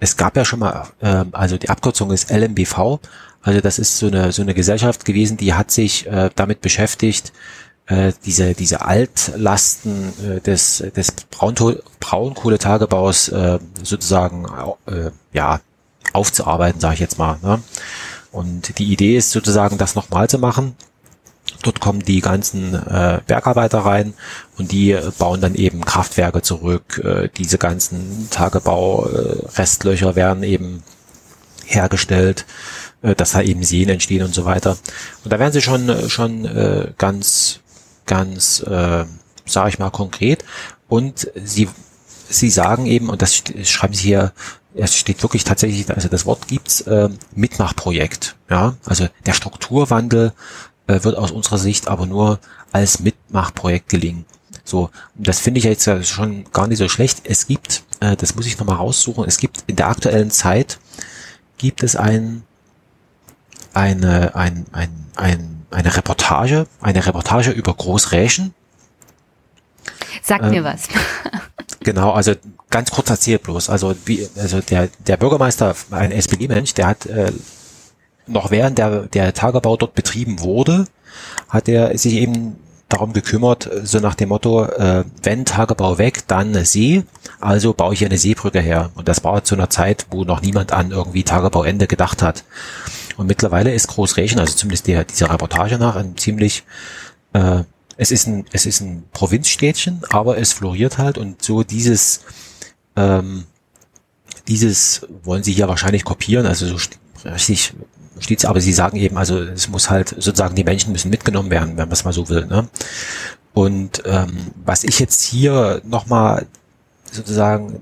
es 0.00 0.16
gab 0.16 0.36
ja 0.36 0.44
schon 0.44 0.58
mal, 0.58 0.88
äh, 1.00 1.24
also 1.32 1.56
die 1.56 1.70
Abkürzung 1.70 2.10
ist 2.10 2.30
LMBV, 2.30 2.98
also 3.42 3.60
das 3.60 3.78
ist 3.78 3.98
so 3.98 4.06
eine 4.06 4.32
so 4.32 4.42
eine 4.42 4.54
Gesellschaft 4.54 5.04
gewesen, 5.04 5.36
die 5.36 5.54
hat 5.54 5.70
sich 5.70 6.06
äh, 6.06 6.30
damit 6.34 6.60
beschäftigt, 6.60 7.32
äh, 7.86 8.12
diese, 8.24 8.54
diese 8.54 8.80
Altlasten 8.82 10.12
äh, 10.24 10.40
des, 10.40 10.78
des 10.96 11.12
Braunkohletagebaus 12.00 13.28
äh, 13.28 13.58
sozusagen 13.82 14.46
äh, 14.86 15.10
ja, 15.32 15.60
aufzuarbeiten, 16.14 16.80
sage 16.80 16.94
ich 16.94 17.00
jetzt 17.00 17.18
mal. 17.18 17.38
Ne? 17.42 17.62
Und 18.34 18.78
die 18.78 18.92
Idee 18.92 19.16
ist 19.16 19.30
sozusagen, 19.30 19.78
das 19.78 19.94
nochmal 19.94 20.28
zu 20.28 20.38
machen. 20.38 20.74
Dort 21.62 21.80
kommen 21.80 22.00
die 22.00 22.20
ganzen 22.20 22.74
äh, 22.74 23.20
Bergarbeiter 23.26 23.78
rein 23.78 24.14
und 24.58 24.72
die 24.72 24.98
bauen 25.18 25.40
dann 25.40 25.54
eben 25.54 25.84
Kraftwerke 25.84 26.42
zurück. 26.42 27.00
Äh, 27.04 27.28
diese 27.36 27.58
ganzen 27.58 28.28
Tagebau-Restlöcher 28.30 30.16
werden 30.16 30.42
eben 30.42 30.82
hergestellt 31.64 32.44
äh, 33.04 33.14
dass 33.14 33.32
da 33.32 33.42
eben 33.42 33.62
Seen 33.62 33.88
entstehen 33.88 34.24
und 34.24 34.34
so 34.34 34.44
weiter. 34.44 34.76
Und 35.22 35.32
da 35.32 35.38
werden 35.38 35.52
sie 35.52 35.62
schon, 35.62 35.88
äh, 35.88 36.08
schon 36.08 36.44
äh, 36.46 36.92
ganz, 36.98 37.60
ganz, 38.06 38.60
äh, 38.60 39.04
sage 39.46 39.68
ich 39.68 39.78
mal, 39.78 39.90
konkret. 39.90 40.44
Und 40.88 41.30
sie, 41.44 41.68
sie 42.28 42.50
sagen 42.50 42.86
eben, 42.86 43.10
und 43.10 43.20
das 43.22 43.42
schreiben 43.64 43.94
sie 43.94 44.08
hier, 44.08 44.32
es 44.74 44.96
steht 44.96 45.22
wirklich 45.22 45.44
tatsächlich, 45.44 45.88
also 45.90 46.08
das 46.08 46.26
Wort 46.26 46.48
gibt's, 46.48 46.82
äh, 46.82 47.08
Mitmachprojekt. 47.34 48.36
Ja, 48.50 48.74
also 48.84 49.08
der 49.26 49.32
Strukturwandel 49.32 50.32
äh, 50.86 51.02
wird 51.02 51.16
aus 51.16 51.30
unserer 51.30 51.58
Sicht 51.58 51.88
aber 51.88 52.06
nur 52.06 52.40
als 52.72 53.00
Mitmachprojekt 53.00 53.88
gelingen. 53.88 54.24
So, 54.64 54.90
das 55.14 55.40
finde 55.40 55.58
ich 55.58 55.64
jetzt 55.64 55.88
schon 56.06 56.44
gar 56.52 56.66
nicht 56.66 56.78
so 56.78 56.88
schlecht. 56.88 57.22
Es 57.24 57.46
gibt, 57.46 57.84
äh, 58.00 58.16
das 58.16 58.34
muss 58.34 58.46
ich 58.46 58.58
nochmal 58.58 58.76
raussuchen, 58.76 59.24
es 59.24 59.38
gibt 59.38 59.64
in 59.66 59.76
der 59.76 59.88
aktuellen 59.88 60.30
Zeit 60.30 60.78
gibt 61.58 61.82
es 61.82 61.96
ein, 61.96 62.42
eine, 63.72 64.34
ein, 64.34 64.66
ein, 64.72 65.06
ein, 65.16 65.66
eine 65.70 65.96
Reportage, 65.96 66.66
eine 66.80 67.06
Reportage 67.06 67.50
über 67.50 67.74
Großrächen. 67.74 68.54
Sag 70.22 70.42
ähm, 70.42 70.50
mir 70.50 70.64
was. 70.64 70.88
genau, 71.80 72.12
also 72.12 72.34
ganz 72.74 72.90
kurz 72.90 73.08
erzählt 73.08 73.44
bloß. 73.44 73.70
Also, 73.70 73.94
wie, 74.04 74.28
also 74.34 74.60
der, 74.60 74.88
der 75.06 75.16
Bürgermeister, 75.16 75.76
ein 75.92 76.10
SPD-Mensch, 76.10 76.74
der 76.74 76.88
hat 76.88 77.06
äh, 77.06 77.30
noch 78.26 78.50
während 78.50 78.78
der, 78.78 79.02
der 79.02 79.32
Tagebau 79.32 79.76
dort 79.76 79.94
betrieben 79.94 80.40
wurde, 80.40 80.86
hat 81.48 81.68
er 81.68 81.96
sich 81.96 82.14
eben 82.14 82.56
darum 82.88 83.12
gekümmert, 83.12 83.70
so 83.84 84.00
nach 84.00 84.16
dem 84.16 84.30
Motto, 84.30 84.64
äh, 84.64 85.04
wenn 85.22 85.44
Tagebau 85.44 85.98
weg, 85.98 86.26
dann 86.26 86.52
See, 86.64 87.04
also 87.40 87.74
baue 87.74 87.94
ich 87.94 88.04
eine 88.04 88.18
Seebrücke 88.18 88.60
her. 88.60 88.90
Und 88.96 89.06
das 89.06 89.22
war 89.22 89.44
zu 89.44 89.54
einer 89.54 89.70
Zeit, 89.70 90.06
wo 90.10 90.24
noch 90.24 90.42
niemand 90.42 90.72
an 90.72 90.90
irgendwie 90.90 91.22
Tagebauende 91.22 91.86
gedacht 91.86 92.22
hat. 92.22 92.42
Und 93.16 93.28
mittlerweile 93.28 93.72
ist 93.72 93.86
Großrechen, 93.86 94.40
also 94.40 94.52
zumindest 94.52 94.88
der, 94.88 95.04
dieser 95.04 95.30
Reportage 95.30 95.78
nach, 95.78 95.94
ein 95.94 96.16
ziemlich, 96.16 96.64
äh, 97.34 97.62
es 97.96 98.10
ist 98.10 98.26
ein, 98.26 98.46
es 98.50 98.66
ist 98.66 98.80
ein 98.80 99.04
Provinzstädtchen, 99.12 100.02
aber 100.10 100.38
es 100.38 100.52
floriert 100.52 100.98
halt 100.98 101.18
und 101.18 101.40
so 101.40 101.62
dieses, 101.62 102.22
ähm, 102.96 103.44
dieses 104.48 105.06
wollen 105.22 105.42
sie 105.42 105.52
hier 105.52 105.68
wahrscheinlich 105.68 106.04
kopieren, 106.04 106.46
also 106.46 106.66
so 106.66 106.78
richtig 107.24 107.74
steht's, 108.20 108.44
aber 108.44 108.60
sie 108.60 108.72
sagen 108.72 108.96
eben, 108.96 109.16
also 109.16 109.40
es 109.40 109.68
muss 109.68 109.90
halt 109.90 110.10
sozusagen 110.10 110.54
die 110.54 110.64
Menschen 110.64 110.92
müssen 110.92 111.10
mitgenommen 111.10 111.50
werden, 111.50 111.70
wenn 111.70 111.88
man 111.88 111.92
es 111.92 112.04
mal 112.04 112.12
so 112.12 112.28
will. 112.28 112.46
Ne? 112.46 112.68
Und 113.52 114.02
ähm, 114.04 114.52
was 114.64 114.84
ich 114.84 114.98
jetzt 114.98 115.22
hier 115.22 115.80
nochmal 115.84 116.46
sozusagen 117.10 117.80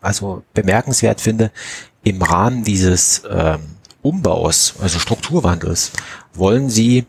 also 0.00 0.42
bemerkenswert 0.54 1.20
finde, 1.20 1.50
im 2.04 2.22
Rahmen 2.22 2.64
dieses 2.64 3.22
ähm, 3.28 3.60
Umbaus, 4.02 4.74
also 4.80 4.98
Strukturwandels, 4.98 5.92
wollen 6.34 6.70
sie 6.70 7.04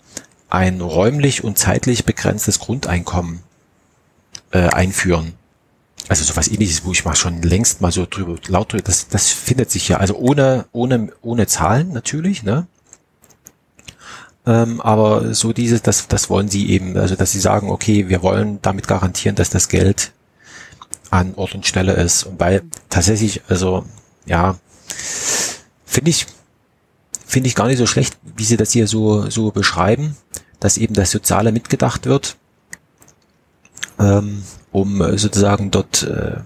ein 0.49 0.81
räumlich 0.81 1.43
und 1.43 1.57
zeitlich 1.57 2.05
begrenztes 2.05 2.59
Grundeinkommen 2.59 3.41
äh, 4.51 4.67
einführen. 4.67 5.33
Also 6.09 6.23
sowas 6.23 6.47
ähnliches, 6.47 6.83
wo 6.83 6.91
ich 6.91 7.05
mal 7.05 7.15
schon 7.15 7.41
längst 7.41 7.81
mal 7.81 7.91
so 7.91 8.05
drüber 8.09 8.35
laut 8.47 8.73
drüber, 8.73 8.83
das, 8.83 9.07
das 9.07 9.29
findet 9.29 9.69
sich 9.69 9.88
ja, 9.88 9.97
also 9.97 10.15
ohne, 10.15 10.65
ohne, 10.71 11.11
ohne 11.21 11.47
Zahlen 11.47 11.93
natürlich, 11.93 12.43
ne? 12.43 12.67
Ähm, 14.45 14.81
aber 14.81 15.35
so 15.35 15.53
dieses, 15.53 15.83
das, 15.83 16.07
das 16.07 16.29
wollen 16.29 16.49
sie 16.49 16.69
eben, 16.69 16.97
also 16.97 17.15
dass 17.15 17.31
sie 17.31 17.39
sagen, 17.39 17.69
okay, 17.69 18.09
wir 18.09 18.23
wollen 18.23 18.59
damit 18.63 18.88
garantieren, 18.88 19.35
dass 19.35 19.51
das 19.51 19.69
Geld 19.69 20.11
an 21.11 21.35
Ort 21.35 21.53
und 21.53 21.67
Stelle 21.67 21.93
ist. 21.93 22.23
Und 22.23 22.39
weil 22.39 22.63
tatsächlich, 22.89 23.41
also 23.47 23.85
ja, 24.25 24.57
finde 25.85 26.09
ich, 26.09 26.25
finde 27.25 27.47
ich 27.47 27.55
gar 27.55 27.67
nicht 27.67 27.77
so 27.77 27.85
schlecht, 27.85 28.17
wie 28.35 28.43
sie 28.43 28.57
das 28.57 28.71
hier 28.71 28.88
so, 28.88 29.29
so 29.29 29.51
beschreiben, 29.51 30.17
dass 30.59 30.77
eben 30.77 30.95
das 30.95 31.11
Soziale 31.11 31.51
mitgedacht 31.51 32.07
wird, 32.07 32.38
ähm, 33.99 34.43
um 34.72 35.01
äh, 35.01 35.17
sozusagen 35.17 35.72
dort 35.72 36.03
äh, 36.03 36.38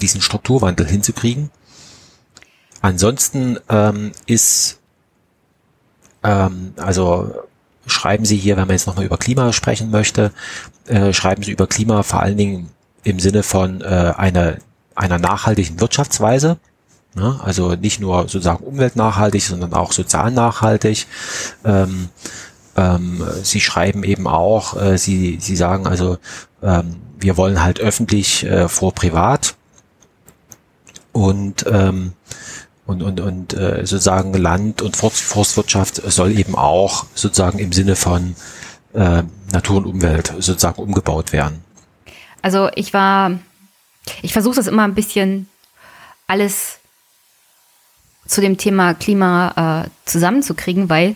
diesen 0.00 0.20
Strukturwandel 0.20 0.86
hinzukriegen. 0.86 1.50
Ansonsten 2.82 3.58
ähm, 3.68 4.12
ist, 4.26 4.80
ähm, 6.22 6.72
also 6.76 7.34
schreiben 7.86 8.24
Sie 8.24 8.36
hier, 8.36 8.56
wenn 8.56 8.66
man 8.66 8.76
jetzt 8.76 8.86
nochmal 8.86 9.04
über 9.04 9.18
Klima 9.18 9.52
sprechen 9.52 9.90
möchte, 9.90 10.32
äh, 10.86 11.12
schreiben 11.12 11.42
Sie 11.42 11.52
über 11.52 11.66
Klima 11.66 12.02
vor 12.02 12.20
allen 12.20 12.38
Dingen 12.38 12.70
im 13.02 13.20
Sinne 13.20 13.42
von 13.42 13.80
äh, 13.82 14.14
einer, 14.16 14.56
einer 14.94 15.18
nachhaltigen 15.18 15.80
Wirtschaftsweise. 15.80 16.58
Ne? 17.14 17.40
Also 17.42 17.74
nicht 17.74 18.00
nur 18.00 18.22
sozusagen 18.22 18.64
umweltnachhaltig, 18.64 19.44
sondern 19.44 19.74
auch 19.74 19.92
sozial 19.92 20.30
nachhaltig. 20.30 21.06
Ähm, 21.64 22.08
ähm, 22.80 23.22
sie 23.42 23.60
schreiben 23.60 24.04
eben 24.04 24.26
auch, 24.26 24.80
äh, 24.80 24.96
sie, 24.96 25.38
sie 25.40 25.56
sagen 25.56 25.86
also, 25.86 26.18
ähm, 26.62 26.96
wir 27.18 27.36
wollen 27.36 27.62
halt 27.62 27.80
öffentlich 27.80 28.44
äh, 28.44 28.68
vor 28.68 28.94
privat 28.94 29.54
und 31.12 31.66
ähm, 31.70 32.12
und, 32.86 33.02
und, 33.02 33.20
und 33.20 33.52
äh, 33.52 33.86
sozusagen 33.86 34.34
Land- 34.34 34.82
und 34.82 34.96
Forstwirtschaft 34.96 36.02
soll 36.10 36.36
eben 36.36 36.56
auch 36.56 37.06
sozusagen 37.14 37.60
im 37.60 37.70
Sinne 37.70 37.94
von 37.94 38.34
äh, 38.94 39.22
Natur 39.52 39.76
und 39.76 39.86
Umwelt 39.86 40.34
sozusagen 40.40 40.82
umgebaut 40.82 41.32
werden. 41.32 41.62
Also 42.42 42.68
ich 42.74 42.92
war, 42.92 43.38
ich 44.22 44.32
versuche 44.32 44.56
das 44.56 44.66
immer 44.66 44.82
ein 44.82 44.96
bisschen 44.96 45.48
alles 46.26 46.80
zu 48.26 48.40
dem 48.40 48.58
Thema 48.58 48.94
Klima 48.94 49.84
äh, 49.84 49.90
zusammenzukriegen, 50.04 50.88
weil 50.88 51.14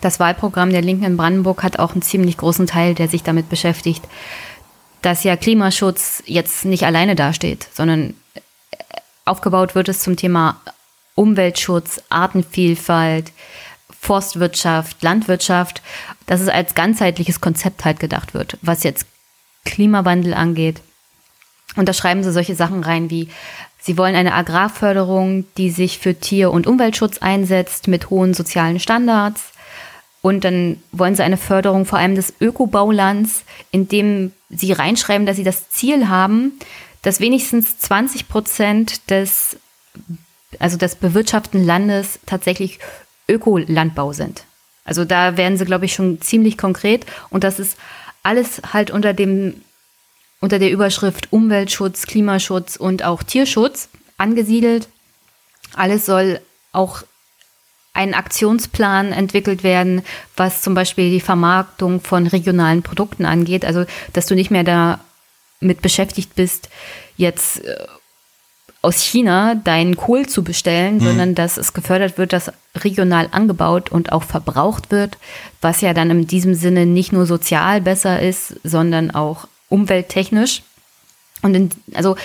das 0.00 0.20
Wahlprogramm 0.20 0.70
der 0.70 0.82
Linken 0.82 1.04
in 1.04 1.16
Brandenburg 1.16 1.62
hat 1.62 1.78
auch 1.78 1.92
einen 1.92 2.02
ziemlich 2.02 2.36
großen 2.36 2.66
Teil, 2.66 2.94
der 2.94 3.08
sich 3.08 3.22
damit 3.22 3.48
beschäftigt, 3.48 4.02
dass 5.02 5.24
ja 5.24 5.36
Klimaschutz 5.36 6.22
jetzt 6.26 6.64
nicht 6.64 6.84
alleine 6.84 7.16
dasteht, 7.16 7.68
sondern 7.72 8.14
aufgebaut 9.24 9.74
wird 9.74 9.88
es 9.88 10.00
zum 10.00 10.16
Thema 10.16 10.60
Umweltschutz, 11.14 12.02
Artenvielfalt, 12.08 13.32
Forstwirtschaft, 14.00 15.02
Landwirtschaft, 15.02 15.82
dass 16.26 16.40
es 16.40 16.48
als 16.48 16.74
ganzheitliches 16.74 17.40
Konzept 17.40 17.84
halt 17.84 18.00
gedacht 18.00 18.34
wird, 18.34 18.56
was 18.62 18.82
jetzt 18.82 19.06
Klimawandel 19.64 20.34
angeht. 20.34 20.80
Und 21.76 21.88
da 21.88 21.92
schreiben 21.92 22.22
sie 22.24 22.32
solche 22.32 22.54
Sachen 22.54 22.82
rein 22.82 23.10
wie, 23.10 23.28
sie 23.78 23.96
wollen 23.96 24.16
eine 24.16 24.34
Agrarförderung, 24.34 25.44
die 25.56 25.70
sich 25.70 25.98
für 25.98 26.14
Tier- 26.14 26.50
und 26.50 26.66
Umweltschutz 26.66 27.18
einsetzt 27.18 27.88
mit 27.88 28.10
hohen 28.10 28.34
sozialen 28.34 28.80
Standards. 28.80 29.52
Und 30.22 30.44
dann 30.44 30.82
wollen 30.92 31.14
sie 31.14 31.22
eine 31.22 31.38
Förderung 31.38 31.86
vor 31.86 31.98
allem 31.98 32.14
des 32.14 32.34
Ökobaulands, 32.40 33.44
indem 33.70 34.32
sie 34.50 34.72
reinschreiben, 34.72 35.26
dass 35.26 35.36
sie 35.36 35.44
das 35.44 35.70
Ziel 35.70 36.08
haben, 36.08 36.58
dass 37.02 37.20
wenigstens 37.20 37.78
20 37.78 38.28
Prozent 38.28 39.10
des, 39.10 39.56
also 40.58 40.76
des 40.76 40.96
bewirtschafteten 40.96 41.64
Landes 41.64 42.18
tatsächlich 42.26 42.78
Ökolandbau 43.28 44.12
sind. 44.12 44.44
Also 44.84 45.04
da 45.04 45.36
werden 45.36 45.56
sie, 45.56 45.64
glaube 45.64 45.86
ich, 45.86 45.94
schon 45.94 46.20
ziemlich 46.20 46.58
konkret. 46.58 47.06
Und 47.30 47.44
das 47.44 47.58
ist 47.58 47.78
alles 48.22 48.60
halt 48.72 48.90
unter 48.90 49.14
dem, 49.14 49.62
unter 50.40 50.58
der 50.58 50.70
Überschrift 50.70 51.32
Umweltschutz, 51.32 52.06
Klimaschutz 52.06 52.76
und 52.76 53.04
auch 53.04 53.22
Tierschutz 53.22 53.88
angesiedelt. 54.18 54.88
Alles 55.74 56.06
soll 56.06 56.40
auch 56.72 57.02
ein 58.00 58.14
Aktionsplan 58.14 59.12
entwickelt 59.12 59.62
werden, 59.62 60.02
was 60.36 60.62
zum 60.62 60.74
Beispiel 60.74 61.10
die 61.10 61.20
Vermarktung 61.20 62.00
von 62.00 62.26
regionalen 62.26 62.82
Produkten 62.82 63.26
angeht. 63.26 63.64
Also, 63.64 63.84
dass 64.14 64.26
du 64.26 64.34
nicht 64.34 64.50
mehr 64.50 64.64
damit 64.64 65.82
beschäftigt 65.82 66.34
bist, 66.34 66.70
jetzt 67.16 67.62
äh, 67.62 67.76
aus 68.80 69.02
China 69.02 69.54
deinen 69.54 69.96
Kohl 69.96 70.26
zu 70.26 70.42
bestellen, 70.42 70.94
mhm. 70.94 71.00
sondern 71.00 71.34
dass 71.34 71.58
es 71.58 71.74
gefördert 71.74 72.16
wird, 72.16 72.32
dass 72.32 72.52
regional 72.74 73.28
angebaut 73.32 73.90
und 73.92 74.12
auch 74.12 74.22
verbraucht 74.22 74.90
wird, 74.90 75.18
was 75.60 75.82
ja 75.82 75.92
dann 75.92 76.10
in 76.10 76.26
diesem 76.26 76.54
Sinne 76.54 76.86
nicht 76.86 77.12
nur 77.12 77.26
sozial 77.26 77.82
besser 77.82 78.22
ist, 78.22 78.54
sondern 78.64 79.10
auch 79.10 79.46
umwelttechnisch. 79.68 80.62
Und 81.42 81.54
in, 81.54 81.70
also 81.92 82.16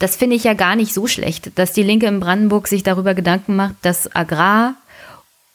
das 0.00 0.16
finde 0.16 0.34
ich 0.34 0.44
ja 0.44 0.54
gar 0.54 0.76
nicht 0.76 0.94
so 0.94 1.06
schlecht, 1.06 1.52
dass 1.56 1.72
die 1.72 1.82
Linke 1.82 2.06
in 2.06 2.20
Brandenburg 2.20 2.68
sich 2.68 2.82
darüber 2.82 3.14
Gedanken 3.14 3.54
macht, 3.54 3.74
dass 3.82 4.14
Agrar 4.16 4.74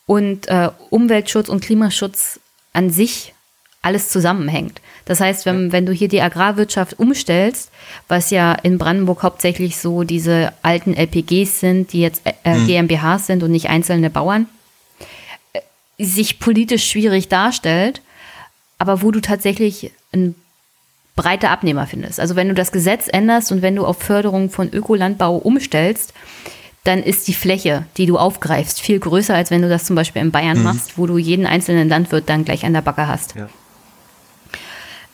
und 0.05 0.47
äh, 0.47 0.69
Umweltschutz 0.91 1.49
und 1.49 1.61
Klimaschutz 1.61 2.39
an 2.71 2.91
sich 2.91 3.33
alles 3.81 4.09
zusammenhängt. 4.09 4.81
Das 5.05 5.19
heißt, 5.19 5.47
wenn, 5.47 5.71
wenn 5.71 5.87
du 5.87 5.93
hier 5.93 6.07
die 6.07 6.21
Agrarwirtschaft 6.21 6.99
umstellst, 6.99 7.71
was 8.07 8.29
ja 8.29 8.53
in 8.53 8.77
Brandenburg 8.77 9.23
hauptsächlich 9.23 9.77
so 9.77 10.03
diese 10.03 10.53
alten 10.61 10.93
LPGs 10.93 11.59
sind, 11.59 11.91
die 11.91 12.01
jetzt 12.01 12.21
äh, 12.43 12.55
mhm. 12.55 12.67
GmbHs 12.67 13.25
sind 13.25 13.41
und 13.41 13.51
nicht 13.51 13.69
einzelne 13.69 14.11
Bauern, 14.11 14.47
äh, 15.53 15.61
sich 15.97 16.39
politisch 16.39 16.87
schwierig 16.87 17.29
darstellt, 17.29 18.01
aber 18.77 19.01
wo 19.01 19.09
du 19.09 19.21
tatsächlich 19.21 19.91
ein 20.11 20.35
breite 21.15 21.49
Abnehmer 21.49 21.87
findest. 21.87 22.19
Also 22.19 22.35
wenn 22.35 22.49
du 22.49 22.53
das 22.53 22.71
Gesetz 22.71 23.07
änderst 23.11 23.51
und 23.51 23.61
wenn 23.61 23.75
du 23.75 23.85
auf 23.85 23.99
Förderung 23.99 24.49
von 24.49 24.71
Ökolandbau 24.71 25.37
umstellst, 25.37 26.13
dann 26.83 27.01
ist 27.01 27.27
die 27.27 27.33
Fläche, 27.33 27.85
die 27.97 28.05
du 28.05 28.17
aufgreifst, 28.17 28.79
viel 28.79 28.99
größer, 28.99 29.33
als 29.33 29.49
wenn 29.49 29.61
du 29.61 29.69
das 29.69 29.85
zum 29.85 29.95
Beispiel 29.95 30.21
in 30.21 30.31
Bayern 30.31 30.59
mhm. 30.59 30.63
machst, 30.63 30.97
wo 30.97 31.07
du 31.07 31.17
jeden 31.17 31.45
einzelnen 31.45 31.89
Landwirt 31.89 32.29
dann 32.29 32.45
gleich 32.45 32.63
an 32.63 32.73
der 32.73 32.81
Backe 32.81 33.07
hast. 33.07 33.35
Ja. 33.35 33.49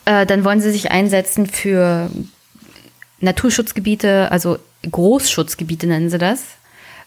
Äh, 0.04 0.26
dann 0.26 0.44
wollen 0.44 0.60
sie 0.60 0.70
sich 0.70 0.90
einsetzen 0.90 1.46
für 1.46 2.10
Naturschutzgebiete, 3.20 4.30
also 4.30 4.58
Großschutzgebiete 4.90 5.86
nennen 5.86 6.10
sie 6.10 6.18
das. 6.18 6.42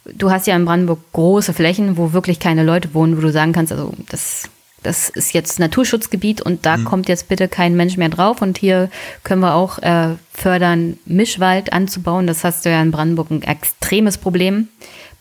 Du 0.06 0.32
hast 0.32 0.48
ja 0.48 0.56
in 0.56 0.66
Brandenburg 0.66 1.00
große 1.14 1.54
Flächen, 1.54 1.98
wo 1.98 2.14
wirklich 2.14 2.40
keine 2.40 2.64
Leute 2.64 2.94
wohnen, 2.94 3.18
wo 3.18 3.22
du 3.22 3.32
sagen 3.32 3.54
kannst, 3.54 3.72
also 3.72 3.94
das, 4.10 4.50
das 4.86 5.10
ist 5.10 5.34
jetzt 5.34 5.60
Naturschutzgebiet 5.60 6.42
und 6.42 6.66
da 6.66 6.78
mhm. 6.78 6.86
kommt 6.86 7.10
jetzt 7.10 7.28
bitte 7.28 7.48
kein 7.48 7.76
Mensch 7.76 7.98
mehr 7.98 8.10
drauf 8.10 8.42
und 8.42 8.58
hier 8.58 8.90
können 9.24 9.42
wir 9.42 9.56
auch 9.56 9.80
äh, 9.80 10.10
fördern, 10.32 10.98
Mischwald 11.06 11.74
anzubauen. 11.74 12.28
Das 12.28 12.44
hast 12.44 12.66
du 12.66 12.70
ja 12.70 12.82
in 12.82 12.92
Brandenburg 12.92 13.32
ein 13.32 13.42
extremes 13.42 14.18
Problem. 14.18 14.68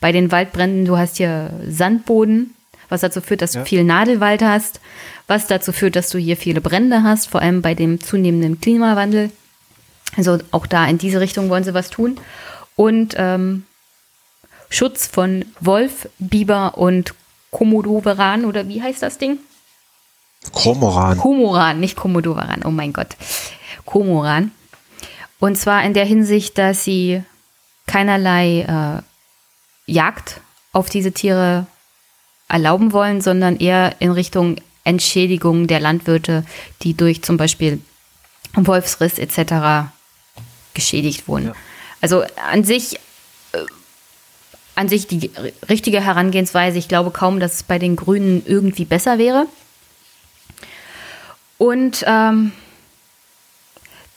Bei 0.01 0.13
den 0.13 0.31
Waldbränden, 0.31 0.85
du 0.85 0.99
hast 0.99 1.17
hier 1.17 1.51
Sandboden, 1.67 2.55
was 2.91 3.01
dazu 3.01 3.23
führt, 3.23 3.41
dass 3.41 3.55
ja. 3.55 3.61
du 3.61 3.67
viel 3.67 3.85
Nadelwald 3.85 4.43
hast, 4.43 4.81
was 5.27 5.47
dazu 5.47 5.73
führt, 5.73 5.97
dass 5.97 6.11
du 6.11 6.19
hier 6.19 6.37
viele 6.37 6.61
Brände 6.61 7.03
hast, 7.03 7.29
vor 7.29 7.41
allem 7.41 7.63
bei 7.63 7.75
dem 7.75 8.01
zunehmenden 8.01 8.61
Klimawandel. 8.61 9.31
Also 10.17 10.39
auch 10.51 10.67
da 10.67 10.87
in 10.87 10.99
diese 10.99 11.21
Richtung 11.21 11.49
wollen 11.49 11.65
sie 11.65 11.75
was 11.75 11.89
tun. 11.89 12.21
Und 12.77 13.15
ähm, 13.17 13.65
Schutz 14.69 15.07
von 15.07 15.47
Wolf, 15.61 16.09
Biber 16.19 16.77
und 16.77 17.15
Komodowaran 17.51 18.45
oder 18.45 18.69
wie 18.69 18.83
heißt 18.83 19.03
das 19.03 19.17
Ding? 19.17 19.39
Komoran. 20.53 21.19
Komoran, 21.19 21.81
nicht 21.81 21.97
Komodowaran, 21.97 22.63
oh 22.65 22.71
mein 22.71 22.93
Gott. 22.93 23.17
Komoran. 23.85 24.53
Und 25.41 25.57
zwar 25.57 25.85
in 25.85 25.95
der 25.95 26.05
Hinsicht, 26.05 26.59
dass 26.59 26.85
sie 26.85 27.23
keinerlei 27.87 28.61
äh, 28.61 29.93
Jagd 29.93 30.41
auf 30.73 30.89
diese 30.89 31.13
Tiere 31.13 31.67
erlauben 32.49 32.93
wollen, 32.93 33.21
sondern 33.21 33.57
eher 33.57 33.97
in 34.01 34.11
Richtung 34.11 34.57
Entschädigung 34.85 35.67
der 35.67 35.81
Landwirte, 35.81 36.45
die 36.83 36.95
durch 36.95 37.23
zum 37.23 37.37
Beispiel 37.37 37.81
Wolfsriss 38.55 39.19
etc. 39.19 39.91
geschädigt 40.75 41.27
wurden. 41.27 41.47
Ja. 41.47 41.55
Also 42.01 42.23
an 42.51 42.65
sich, 42.65 42.97
äh, 43.53 43.59
an 44.75 44.89
sich 44.89 45.07
die 45.07 45.31
richtige 45.69 46.01
Herangehensweise. 46.03 46.79
Ich 46.79 46.89
glaube 46.89 47.11
kaum, 47.11 47.41
dass 47.41 47.55
es 47.55 47.63
bei 47.63 47.79
den 47.79 47.97
Grünen 47.97 48.43
irgendwie 48.47 48.85
besser 48.85 49.19
wäre. 49.19 49.47
Und 51.65 52.05
ähm, 52.07 52.53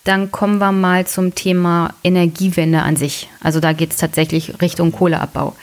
dann 0.03 0.31
kommen 0.31 0.57
wir 0.57 0.73
mal 0.73 1.07
zum 1.07 1.33
Thema 1.33 1.93
Energiewende 2.03 2.81
an 2.81 2.97
sich. 2.97 3.29
Also 3.41 3.61
da 3.61 3.71
geht 3.71 3.91
es 3.91 3.97
tatsächlich 3.97 4.61
Richtung 4.61 4.91
Kohleabbau. 4.91 5.55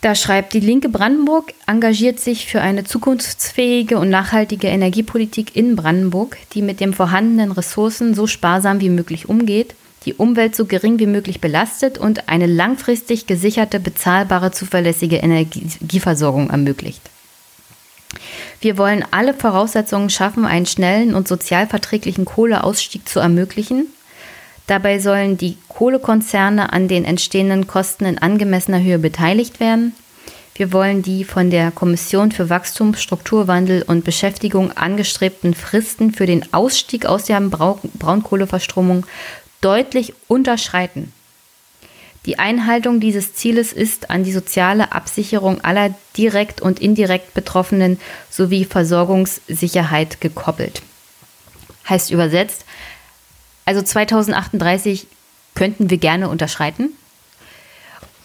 Da 0.00 0.14
schreibt, 0.14 0.54
die 0.54 0.60
Linke 0.60 0.88
Brandenburg 0.88 1.52
engagiert 1.66 2.20
sich 2.20 2.46
für 2.46 2.62
eine 2.62 2.84
zukunftsfähige 2.84 3.98
und 3.98 4.08
nachhaltige 4.08 4.68
Energiepolitik 4.68 5.54
in 5.54 5.76
Brandenburg, 5.76 6.38
die 6.54 6.62
mit 6.62 6.80
den 6.80 6.94
vorhandenen 6.94 7.52
Ressourcen 7.52 8.14
so 8.14 8.26
sparsam 8.26 8.80
wie 8.80 8.88
möglich 8.88 9.28
umgeht, 9.28 9.74
die 10.06 10.14
Umwelt 10.14 10.56
so 10.56 10.64
gering 10.64 10.98
wie 10.98 11.06
möglich 11.06 11.42
belastet 11.42 11.98
und 11.98 12.30
eine 12.30 12.46
langfristig 12.46 13.26
gesicherte, 13.26 13.78
bezahlbare, 13.78 14.52
zuverlässige 14.52 15.16
Energieversorgung 15.16 16.48
ermöglicht. 16.48 17.02
Wir 18.60 18.78
wollen 18.78 19.04
alle 19.10 19.34
Voraussetzungen 19.34 20.10
schaffen, 20.10 20.44
einen 20.44 20.66
schnellen 20.66 21.14
und 21.14 21.28
sozialverträglichen 21.28 22.24
Kohleausstieg 22.24 23.08
zu 23.08 23.20
ermöglichen. 23.20 23.86
Dabei 24.66 24.98
sollen 24.98 25.36
die 25.36 25.58
Kohlekonzerne 25.68 26.72
an 26.72 26.88
den 26.88 27.04
entstehenden 27.04 27.66
Kosten 27.66 28.04
in 28.04 28.18
angemessener 28.18 28.82
Höhe 28.82 28.98
beteiligt 28.98 29.60
werden. 29.60 29.94
Wir 30.56 30.72
wollen 30.72 31.02
die 31.02 31.24
von 31.24 31.50
der 31.50 31.70
Kommission 31.70 32.32
für 32.32 32.48
Wachstum, 32.48 32.94
Strukturwandel 32.94 33.82
und 33.82 34.04
Beschäftigung 34.04 34.72
angestrebten 34.72 35.54
Fristen 35.54 36.12
für 36.12 36.24
den 36.24 36.52
Ausstieg 36.54 37.04
aus 37.04 37.24
der 37.24 37.40
Braunkohleverstromung 37.40 39.04
deutlich 39.60 40.14
unterschreiten. 40.28 41.12
Die 42.26 42.40
Einhaltung 42.40 42.98
dieses 42.98 43.34
Zieles 43.34 43.72
ist 43.72 44.10
an 44.10 44.24
die 44.24 44.32
soziale 44.32 44.92
Absicherung 44.92 45.60
aller 45.62 45.94
direkt 46.16 46.60
und 46.60 46.80
indirekt 46.80 47.34
Betroffenen 47.34 48.00
sowie 48.30 48.64
Versorgungssicherheit 48.64 50.20
gekoppelt. 50.20 50.82
Heißt 51.88 52.10
übersetzt, 52.10 52.64
also 53.64 53.80
2038 53.80 55.06
könnten 55.54 55.88
wir 55.88 55.98
gerne 55.98 56.28
unterschreiten. 56.28 56.90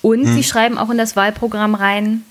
Und 0.01 0.25
hm. 0.25 0.33
sie 0.33 0.43
schreiben 0.43 0.79
auch 0.79 0.89
in 0.89 0.97
das 0.97 1.15
Wahlprogramm 1.15 1.75
rein, 1.75 2.23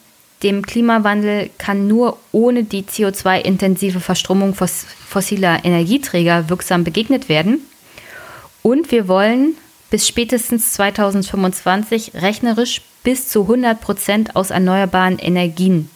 dem 0.43 0.65
Klimawandel 0.65 1.51
kann 1.59 1.87
nur 1.87 2.19
ohne 2.33 2.65
die 2.65 2.83
CO2-intensive 2.83 4.01
Verstromung 4.01 4.55
fossiler 4.55 5.65
Energieträger 5.65 6.49
wirksam 6.49 6.83
begegnet 6.83 7.29
werden. 7.29 7.59
Und 8.63 8.91
wir 8.91 9.07
wollen 9.07 9.55
bis 9.91 10.07
spätestens 10.07 10.73
2025 10.73 12.12
rechnerisch 12.15 12.83
bis 13.02 13.28
zu 13.28 13.43
100 13.43 13.81
Prozent 13.81 14.36
aus 14.36 14.51
erneuerbaren 14.51 15.19
Energien, 15.19 15.91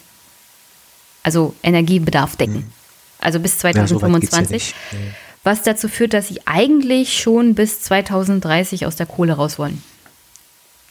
also 1.23 1.55
Energiebedarf 1.62 2.36
decken. 2.36 2.55
Mhm. 2.55 2.73
Also 3.18 3.40
bis 3.40 3.58
2025. 3.58 4.68
Ja, 4.70 4.98
so 4.98 5.05
was 5.44 5.62
dazu 5.62 5.89
führt, 5.89 6.14
dass 6.14 6.28
sie 6.28 6.40
eigentlich 6.47 7.20
schon 7.20 7.55
bis 7.55 7.82
2030 7.82 8.86
aus 8.86 8.97
der 8.97 9.06
Kohle 9.06 9.34
raus 9.34 9.58
wollen. 9.58 9.82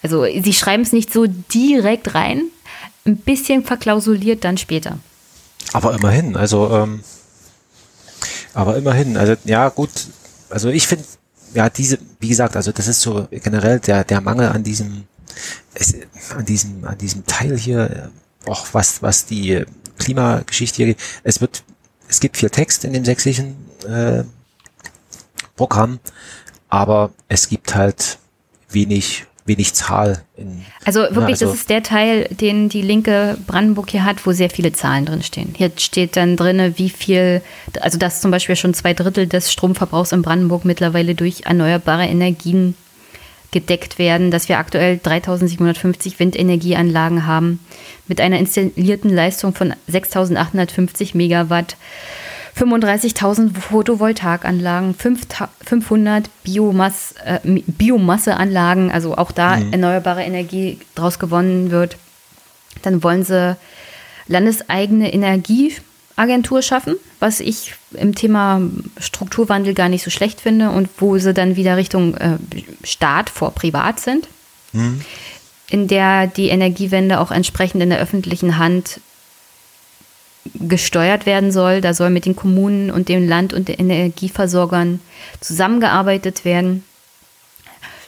Also 0.03 0.25
sie 0.25 0.53
schreiben 0.53 0.83
es 0.83 0.93
nicht 0.93 1.11
so 1.11 1.25
direkt 1.27 2.13
rein, 2.13 2.43
ein 3.05 3.17
bisschen 3.17 3.63
verklausuliert 3.63 4.43
dann 4.43 4.57
später. 4.57 4.99
Aber 5.73 5.95
immerhin, 5.95 6.35
also 6.35 6.69
ähm, 6.69 7.03
aber 8.53 8.77
immerhin, 8.77 9.17
also 9.17 9.35
ja 9.45 9.69
gut, 9.69 9.89
also 10.49 10.69
ich 10.69 10.87
finde 10.87 11.05
ja, 11.53 11.69
diese, 11.69 11.99
wie 12.19 12.29
gesagt, 12.29 12.55
also 12.55 12.71
das 12.71 12.87
ist 12.87 13.01
so 13.01 13.27
generell 13.31 13.79
der, 13.79 14.03
der 14.03 14.21
Mangel 14.21 14.49
an 14.49 14.63
diesem, 14.63 15.05
es, 15.73 15.95
an 16.35 16.45
diesem, 16.45 16.85
an 16.85 16.97
diesem 16.97 17.25
Teil 17.25 17.57
hier, 17.57 18.11
auch 18.45 18.67
was, 18.73 19.01
was 19.01 19.25
die 19.25 19.63
Klimageschichte 19.97 20.77
hier 20.77 20.85
geht. 20.87 20.99
Es 21.23 21.41
wird, 21.41 21.63
es 22.07 22.19
gibt 22.19 22.37
viel 22.37 22.49
Text 22.49 22.83
in 22.83 22.93
dem 22.93 23.05
sächsischen 23.05 23.55
äh, 23.87 24.23
Programm, 25.55 25.99
aber 26.69 27.11
es 27.27 27.47
gibt 27.47 27.75
halt 27.75 28.17
wenig 28.69 29.25
wenig 29.45 29.73
Zahl. 29.73 30.23
In, 30.37 30.63
also 30.85 31.01
wirklich, 31.01 31.17
ja, 31.17 31.27
also 31.27 31.45
das 31.47 31.55
ist 31.55 31.69
der 31.69 31.83
Teil, 31.83 32.27
den 32.29 32.69
die 32.69 32.81
linke 32.81 33.37
Brandenburg 33.45 33.89
hier 33.89 34.05
hat, 34.05 34.25
wo 34.25 34.31
sehr 34.31 34.49
viele 34.49 34.71
Zahlen 34.71 35.05
drin 35.05 35.23
stehen. 35.23 35.53
Hier 35.57 35.71
steht 35.77 36.15
dann 36.15 36.37
drin, 36.37 36.73
wie 36.77 36.89
viel, 36.89 37.41
also 37.81 37.97
dass 37.97 38.21
zum 38.21 38.31
Beispiel 38.31 38.55
schon 38.55 38.73
zwei 38.73 38.93
Drittel 38.93 39.27
des 39.27 39.51
Stromverbrauchs 39.51 40.11
in 40.11 40.21
Brandenburg 40.21 40.65
mittlerweile 40.65 41.15
durch 41.15 41.41
erneuerbare 41.45 42.05
Energien 42.05 42.75
gedeckt 43.51 43.99
werden, 43.99 44.31
dass 44.31 44.49
wir 44.49 44.57
aktuell 44.57 44.97
3750 44.97 46.19
Windenergieanlagen 46.19 47.25
haben 47.27 47.59
mit 48.07 48.19
einer 48.19 48.39
installierten 48.39 49.13
Leistung 49.13 49.53
von 49.53 49.73
6850 49.87 51.15
Megawatt 51.15 51.77
35.000 52.57 53.55
Photovoltaikanlagen, 53.55 54.93
500 54.95 56.29
Biomass, 56.43 57.15
äh, 57.25 57.39
Biomasseanlagen, 57.43 58.91
also 58.91 59.17
auch 59.17 59.31
da 59.31 59.57
mhm. 59.57 59.73
erneuerbare 59.73 60.23
Energie 60.23 60.79
draus 60.95 61.17
gewonnen 61.17 61.71
wird. 61.71 61.97
Dann 62.83 63.01
wollen 63.01 63.23
sie 63.23 63.57
landeseigene 64.27 65.13
Energieagentur 65.13 66.61
schaffen, 66.61 66.95
was 67.19 67.39
ich 67.39 67.73
im 67.93 68.13
Thema 68.13 68.61
Strukturwandel 68.97 69.73
gar 69.73 69.89
nicht 69.89 70.03
so 70.03 70.11
schlecht 70.11 70.41
finde 70.41 70.69
und 70.69 70.89
wo 70.97 71.17
sie 71.17 71.33
dann 71.33 71.55
wieder 71.55 71.77
Richtung 71.77 72.15
äh, 72.15 72.37
Staat 72.83 73.29
vor 73.29 73.51
Privat 73.51 73.99
sind, 73.99 74.27
mhm. 74.73 75.01
in 75.69 75.87
der 75.87 76.27
die 76.27 76.49
Energiewende 76.49 77.19
auch 77.19 77.31
entsprechend 77.31 77.81
in 77.81 77.89
der 77.89 77.99
öffentlichen 77.99 78.57
Hand 78.59 78.99
gesteuert 80.55 81.25
werden 81.25 81.51
soll. 81.51 81.81
Da 81.81 81.93
soll 81.93 82.09
mit 82.09 82.25
den 82.25 82.35
Kommunen 82.35 82.91
und 82.91 83.09
dem 83.09 83.27
Land 83.27 83.53
und 83.53 83.67
den 83.67 83.79
Energieversorgern 83.79 84.99
zusammengearbeitet 85.39 86.45
werden. 86.45 86.83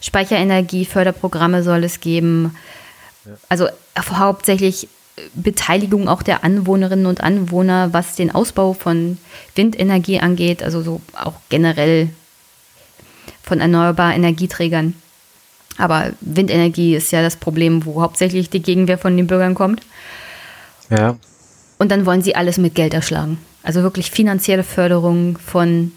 Speicherenergie, 0.02 0.86
Förderprogramme 0.86 1.64
soll 1.64 1.84
es 1.84 2.00
geben. 2.00 2.56
Also 3.50 3.68
hauptsächlich 3.98 4.88
Beteiligung 5.34 6.08
auch 6.10 6.22
der 6.22 6.44
Anwohnerinnen 6.44 7.06
und 7.06 7.22
Anwohner, 7.22 7.94
was 7.94 8.16
den 8.16 8.36
Ausbau 8.36 8.74
von 8.74 9.18
Windenergie 9.56 10.20
angeht, 10.20 10.62
also 10.62 10.82
so 10.82 11.02
auch 11.14 11.36
generell 11.50 12.10
von 13.42 13.62
erneuerbaren 13.62 14.16
Energieträgern. 14.16 14.94
Aber 15.78 16.12
Windenergie 16.22 16.96
ist 16.96 17.12
ja 17.12 17.22
das 17.22 17.36
Problem, 17.36 17.86
wo 17.86 18.02
hauptsächlich 18.02 18.50
die 18.50 18.62
Gegenwehr 18.62 18.98
von 18.98 19.16
den 19.16 19.28
Bürgern 19.28 19.56
kommt. 19.56 19.82
Ja. 20.90 21.16
Und 21.78 21.92
dann 21.92 22.06
wollen 22.06 22.22
sie 22.22 22.36
alles 22.36 22.58
mit 22.58 22.76
Geld 22.76 22.94
erschlagen. 22.94 23.38
Also 23.64 23.84
wirklich 23.84 24.12
finanzielle 24.12 24.64
Förderung 24.64 25.38
von. 25.38 25.92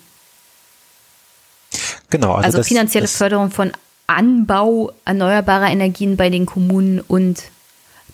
Genau. 2.10 2.32
Also, 2.32 2.46
also 2.46 2.58
das, 2.58 2.68
finanzielle 2.68 3.06
das, 3.06 3.16
Förderung 3.16 3.50
von 3.50 3.72
Anbau 4.06 4.92
erneuerbarer 5.04 5.70
Energien 5.70 6.16
bei 6.16 6.30
den 6.30 6.46
Kommunen 6.46 7.00
und 7.00 7.42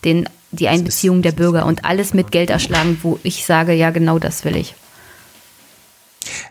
den, 0.03 0.29
die 0.51 0.67
Einbeziehung 0.67 1.21
der 1.21 1.31
Bürger 1.31 1.65
und 1.65 1.85
alles 1.85 2.13
mit 2.13 2.31
Geld 2.31 2.49
erschlagen, 2.49 2.99
wo 3.01 3.19
ich 3.23 3.45
sage, 3.45 3.73
ja, 3.73 3.91
genau 3.91 4.19
das 4.19 4.43
will 4.43 4.57
ich. 4.57 4.75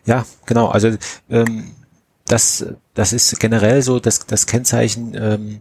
Ja, 0.06 0.24
genau. 0.46 0.68
Also 0.68 0.96
ähm, 1.30 1.72
das, 2.26 2.66
das 2.94 3.12
ist 3.12 3.38
generell 3.38 3.82
so 3.82 4.00
das, 4.00 4.26
das 4.26 4.46
Kennzeichen, 4.46 5.14
ähm, 5.14 5.60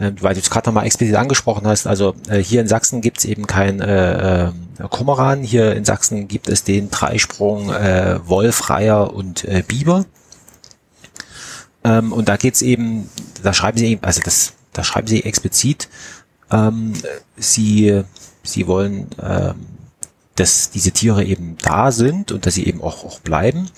äh, 0.00 0.12
weil 0.20 0.34
du 0.34 0.40
es 0.40 0.50
gerade 0.50 0.68
nochmal 0.68 0.86
explizit 0.86 1.14
angesprochen 1.14 1.66
hast. 1.66 1.86
Also 1.86 2.14
äh, 2.28 2.38
hier 2.38 2.60
in 2.60 2.68
Sachsen 2.68 3.02
gibt 3.02 3.18
es 3.18 3.24
eben 3.26 3.46
kein 3.46 3.80
äh, 3.80 4.46
äh, 4.46 4.52
Kormoran. 4.88 5.42
Hier 5.42 5.76
in 5.76 5.84
Sachsen 5.84 6.26
gibt 6.26 6.48
es 6.48 6.64
den 6.64 6.90
Dreisprung 6.90 7.70
äh, 7.70 8.18
Wolf, 8.26 8.70
Reiher 8.70 9.12
und 9.12 9.44
äh, 9.44 9.62
Biber. 9.66 10.06
Ähm, 11.84 12.12
und 12.12 12.28
da 12.28 12.36
geht's 12.36 12.62
eben, 12.62 13.08
da 13.42 13.52
schreiben 13.52 13.78
sie 13.78 13.88
eben, 13.88 14.02
also 14.02 14.20
das, 14.24 14.54
da 14.72 14.84
schreiben 14.84 15.06
sie 15.06 15.24
explizit, 15.24 15.88
ähm, 16.50 16.94
sie, 17.36 18.02
sie 18.42 18.66
wollen, 18.66 19.08
ähm, 19.22 19.66
dass 20.34 20.70
diese 20.70 20.92
Tiere 20.92 21.24
eben 21.24 21.56
da 21.62 21.92
sind 21.92 22.32
und 22.32 22.46
dass 22.46 22.54
sie 22.54 22.66
eben 22.66 22.82
auch, 22.82 23.04
auch 23.04 23.20
bleiben. 23.20 23.70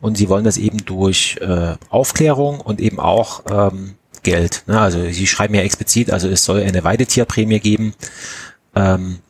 Und 0.00 0.16
sie 0.16 0.28
wollen 0.28 0.44
das 0.44 0.58
eben 0.58 0.84
durch 0.84 1.38
äh, 1.40 1.74
Aufklärung 1.88 2.60
und 2.60 2.80
eben 2.80 3.00
auch 3.00 3.42
ähm, 3.50 3.94
Geld. 4.24 4.64
Ne? 4.66 4.80
Also 4.80 5.08
sie 5.10 5.26
schreiben 5.26 5.54
ja 5.54 5.62
explizit, 5.62 6.10
also 6.10 6.28
es 6.28 6.44
soll 6.44 6.62
eine 6.62 6.82
Weidetierprämie 6.82 7.60
geben. 7.60 7.94
Ähm, 8.74 9.20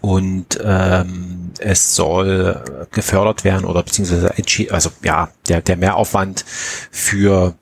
und 0.00 0.60
ähm, 0.62 1.50
es 1.58 1.96
soll 1.96 2.86
gefördert 2.92 3.42
werden 3.42 3.64
oder 3.64 3.82
beziehungsweise 3.82 4.32
also 4.70 4.90
ja 5.02 5.30
der 5.48 5.62
der 5.62 5.76
Mehraufwand 5.76 6.44
für 6.92 7.54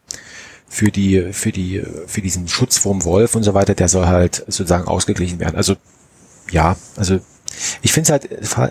für 0.68 0.90
die 0.90 1.32
für 1.32 1.52
die 1.52 1.82
für 2.06 2.20
diesen 2.20 2.48
Schutz 2.48 2.76
vorm 2.76 3.04
Wolf 3.04 3.34
und 3.34 3.44
so 3.44 3.54
weiter, 3.54 3.74
der 3.74 3.88
soll 3.88 4.06
halt 4.06 4.44
sozusagen 4.46 4.88
ausgeglichen 4.88 5.38
werden. 5.38 5.56
Also 5.56 5.76
ja, 6.50 6.76
also 6.96 7.20
ich 7.82 7.92
finde 7.92 8.12
halt 8.12 8.28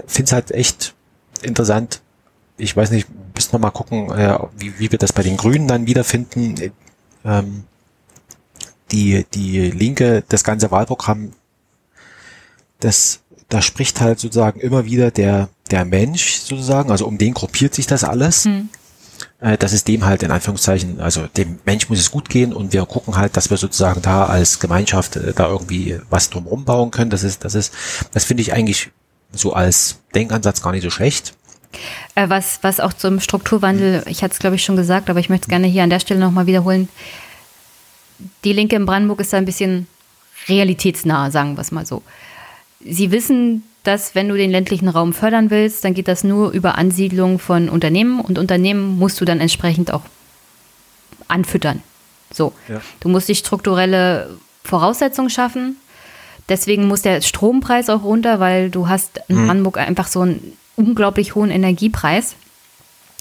finde 0.07 0.23
es 0.23 0.31
halt 0.33 0.51
echt 0.51 0.93
interessant. 1.41 2.01
Ich 2.57 2.75
weiß 2.75 2.91
nicht, 2.91 3.07
müssen 3.33 3.53
wir 3.53 3.59
mal 3.59 3.71
gucken, 3.71 4.11
äh, 4.11 4.37
wie, 4.57 4.77
wie 4.77 4.91
wir 4.91 4.99
das 4.99 5.13
bei 5.13 5.23
den 5.23 5.37
Grünen 5.37 5.67
dann 5.67 5.87
wiederfinden. 5.87 6.55
Ähm, 7.25 7.63
die 8.91 9.25
die 9.33 9.71
Linke, 9.71 10.23
das 10.29 10.43
ganze 10.43 10.71
Wahlprogramm, 10.71 11.33
das 12.79 13.23
da 13.49 13.61
spricht 13.61 14.01
halt 14.01 14.19
sozusagen 14.19 14.59
immer 14.59 14.85
wieder 14.85 15.11
der, 15.11 15.49
der 15.69 15.85
Mensch 15.85 16.39
sozusagen, 16.39 16.91
also 16.91 17.05
um 17.05 17.17
den 17.17 17.33
gruppiert 17.33 17.75
sich 17.75 17.85
das 17.85 18.03
alles. 18.03 18.45
Hm. 18.45 18.69
Äh, 19.39 19.57
das 19.57 19.73
ist 19.73 19.87
dem 19.87 20.05
halt 20.05 20.23
in 20.23 20.31
Anführungszeichen, 20.31 20.99
also 20.99 21.27
dem 21.27 21.59
Mensch 21.65 21.89
muss 21.89 21.99
es 21.99 22.09
gut 22.09 22.29
gehen 22.29 22.51
und 22.51 22.73
wir 22.73 22.85
gucken 22.85 23.15
halt, 23.15 23.37
dass 23.37 23.49
wir 23.51 23.57
sozusagen 23.57 24.01
da 24.01 24.25
als 24.25 24.59
Gemeinschaft 24.59 25.17
äh, 25.17 25.33
da 25.33 25.47
irgendwie 25.49 25.99
was 26.09 26.29
drumherum 26.29 26.65
bauen 26.65 26.89
können. 26.89 27.11
Das 27.11 27.23
ist, 27.23 27.45
das 27.45 27.53
ist, 27.53 27.73
das 28.11 28.25
finde 28.25 28.41
ich 28.41 28.53
eigentlich 28.53 28.91
so 29.31 29.53
als 29.53 29.99
Denkansatz 30.15 30.61
gar 30.61 30.71
nicht 30.71 30.83
so 30.83 30.89
schlecht. 30.89 31.35
Äh, 32.15 32.29
was, 32.29 32.59
was 32.61 32.79
auch 32.79 32.93
zum 32.93 33.19
Strukturwandel, 33.19 34.03
ich 34.07 34.23
hatte 34.23 34.33
es 34.33 34.39
glaube 34.39 34.55
ich 34.55 34.63
schon 34.63 34.75
gesagt, 34.75 35.09
aber 35.09 35.19
ich 35.19 35.29
möchte 35.29 35.45
es 35.45 35.49
gerne 35.49 35.67
hier 35.67 35.83
an 35.83 35.89
der 35.89 35.99
Stelle 35.99 36.19
nochmal 36.19 36.45
wiederholen. 36.45 36.89
Die 38.43 38.53
Linke 38.53 38.75
in 38.75 38.85
Brandenburg 38.85 39.19
ist 39.19 39.33
da 39.33 39.37
ein 39.37 39.45
bisschen 39.45 39.87
realitätsnah, 40.47 41.31
sagen 41.31 41.55
wir 41.55 41.61
es 41.61 41.71
mal 41.71 41.85
so. 41.85 42.01
Sie 42.79 43.11
wissen, 43.11 43.63
dass 43.83 44.15
wenn 44.15 44.29
du 44.29 44.35
den 44.35 44.51
ländlichen 44.51 44.87
Raum 44.87 45.13
fördern 45.13 45.49
willst, 45.49 45.83
dann 45.83 45.93
geht 45.93 46.07
das 46.07 46.23
nur 46.23 46.51
über 46.51 46.77
Ansiedlung 46.77 47.39
von 47.39 47.69
Unternehmen 47.69 48.21
und 48.21 48.37
Unternehmen 48.37 48.97
musst 48.97 49.19
du 49.19 49.25
dann 49.25 49.39
entsprechend 49.39 49.93
auch 49.93 50.03
anfüttern. 51.27 51.81
So, 52.31 52.53
ja. 52.67 52.81
du 52.99 53.09
musst 53.09 53.29
die 53.29 53.35
strukturelle 53.35 54.37
Voraussetzung 54.63 55.29
schaffen. 55.29 55.77
Deswegen 56.49 56.87
muss 56.87 57.01
der 57.01 57.21
Strompreis 57.21 57.89
auch 57.89 58.03
runter, 58.03 58.39
weil 58.39 58.69
du 58.69 58.87
hast 58.87 59.21
in 59.27 59.37
hm. 59.37 59.45
Brandenburg 59.45 59.77
einfach 59.77 60.07
so 60.07 60.21
einen 60.21 60.57
unglaublich 60.75 61.35
hohen 61.35 61.51
Energiepreis. 61.51 62.35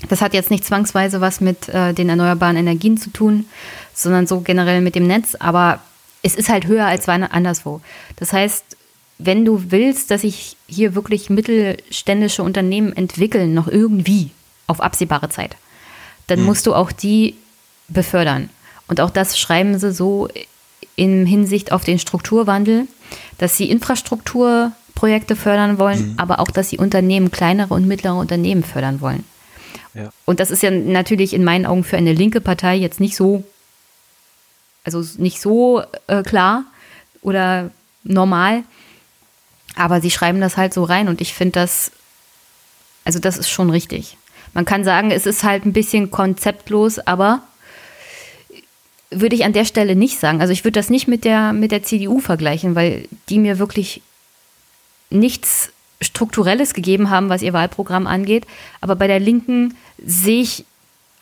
Das 0.09 0.21
hat 0.21 0.35
jetzt 0.35 0.51
nicht 0.51 0.65
zwangsweise 0.65 1.21
was 1.21 1.41
mit 1.41 1.69
äh, 1.69 1.93
den 1.93 2.09
erneuerbaren 2.09 2.57
Energien 2.57 2.97
zu 2.97 3.11
tun, 3.11 3.47
sondern 3.95 4.27
so 4.27 4.41
generell 4.41 4.81
mit 4.81 4.95
dem 4.95 5.07
Netz. 5.07 5.37
Aber 5.37 5.81
es 6.23 6.35
ist 6.35 6.49
halt 6.49 6.67
höher 6.67 6.87
als 6.87 7.09
anderswo. 7.09 7.81
Das 8.17 8.33
heißt, 8.33 8.77
wenn 9.19 9.45
du 9.45 9.71
willst, 9.71 10.11
dass 10.11 10.23
sich 10.23 10.57
hier 10.67 10.95
wirklich 10.95 11.31
mittelständische 11.31 12.43
Unternehmen 12.43 12.93
entwickeln, 12.97 13.55
noch 13.55 13.69
irgendwie 13.69 14.31
auf 14.67 14.81
absehbare 14.81 15.29
Zeit, 15.29 15.57
dann 16.27 16.41
mhm. 16.41 16.47
musst 16.47 16.67
du 16.67 16.75
auch 16.75 16.93
die 16.93 17.37
befördern. 17.89 18.51
Und 18.89 19.01
auch 19.01 19.11
das 19.11 19.39
schreiben 19.39 19.79
sie 19.79 19.93
so 19.93 20.29
in 20.97 21.27
Hinsicht 21.27 21.73
auf 21.73 21.85
den 21.85 21.99
Strukturwandel, 21.99 22.87
dass 23.39 23.57
sie 23.57 23.71
Infrastrukturprojekte 24.93 25.37
fördern 25.37 25.79
wollen, 25.79 26.13
mhm. 26.13 26.15
aber 26.19 26.41
auch, 26.41 26.51
dass 26.51 26.69
sie 26.69 26.79
Unternehmen, 26.79 27.31
kleinere 27.31 27.75
und 27.75 27.87
mittlere 27.87 28.17
Unternehmen 28.17 28.63
fördern 28.63 29.01
wollen. 29.01 29.25
Ja. 29.95 30.11
Und 30.25 30.41
das 30.41 30.51
ist 30.51 30.63
ja 30.63 30.71
natürlich 30.71 31.35
in 31.35 31.45
meinen 31.45 31.67
Augen 31.67 31.85
für 31.85 31.97
eine 31.97 32.13
linke 32.13 32.41
Partei 32.41 32.77
jetzt 32.77 33.01
nicht 33.01 33.17
so, 33.17 33.45
also 34.85 35.05
nicht 35.19 35.41
so 35.41 35.83
äh, 36.07 36.23
klar 36.23 36.65
oder 37.21 37.71
normal. 38.05 38.65
Aber 39.77 40.01
sie 40.01 40.11
schreiben 40.11 40.41
das 40.41 40.57
halt 40.57 40.75
so 40.75 40.85
rein 40.85 41.09
und 41.09 41.21
ich 41.21 41.35
finde 41.35 41.53
das, 41.53 41.93
also 43.05 43.19
das 43.19 43.39
ist 43.39 43.49
schon 43.49 43.71
richtig. 43.71 44.17
Man 44.55 44.65
kann 44.65 44.85
sagen, 44.85 45.11
es 45.11 45.27
ist 45.27 45.45
halt 45.45 45.65
ein 45.65 45.73
bisschen 45.73 46.11
konzeptlos, 46.11 46.99
aber 46.99 47.43
würde 49.11 49.37
ich 49.37 49.45
an 49.45 49.53
der 49.53 49.65
Stelle 49.65 49.95
nicht 49.95 50.19
sagen. 50.19 50.41
Also 50.41 50.53
ich 50.53 50.65
würde 50.65 50.79
das 50.79 50.91
nicht 50.91 51.09
mit 51.09 51.25
der, 51.25 51.53
mit 51.53 51.71
der 51.71 51.83
CDU 51.83 52.19
vergleichen, 52.19 52.75
weil 52.75 53.09
die 53.29 53.39
mir 53.39 53.59
wirklich 53.59 54.03
nichts 55.13 55.71
Strukturelles 56.01 56.75
gegeben 56.75 57.11
haben, 57.11 57.29
was 57.29 57.43
ihr 57.43 57.53
Wahlprogramm 57.53 58.07
angeht. 58.07 58.47
Aber 58.81 58.97
bei 58.97 59.07
der 59.07 59.21
Linken 59.21 59.77
sehe 60.05 60.43
ich 60.43 60.65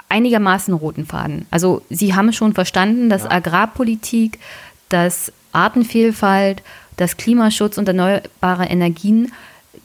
einigermaßen 0.09 0.75
roten 0.75 1.07
Faden. 1.07 1.47
Also 1.51 1.83
sie 1.91 2.15
haben 2.15 2.33
schon 2.33 2.55
verstanden, 2.55 3.10
dass 3.10 3.31
Agrarpolitik, 3.31 4.39
dass 4.89 5.33
Artenvielfalt 5.52 6.62
dass 7.01 7.17
Klimaschutz 7.17 7.78
und 7.78 7.89
erneuerbare 7.89 8.67
Energien 8.67 9.33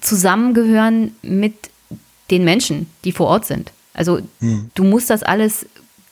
zusammengehören 0.02 1.16
mit 1.22 1.54
den 2.30 2.44
Menschen, 2.44 2.88
die 3.06 3.14
vor 3.14 3.28
Ort 3.28 3.46
sind. 3.46 3.72
Also 3.94 4.20
hm. 4.42 4.70
du 4.76 4.84
musst 4.84 5.10
das 5.10 5.24
alles 5.24 5.66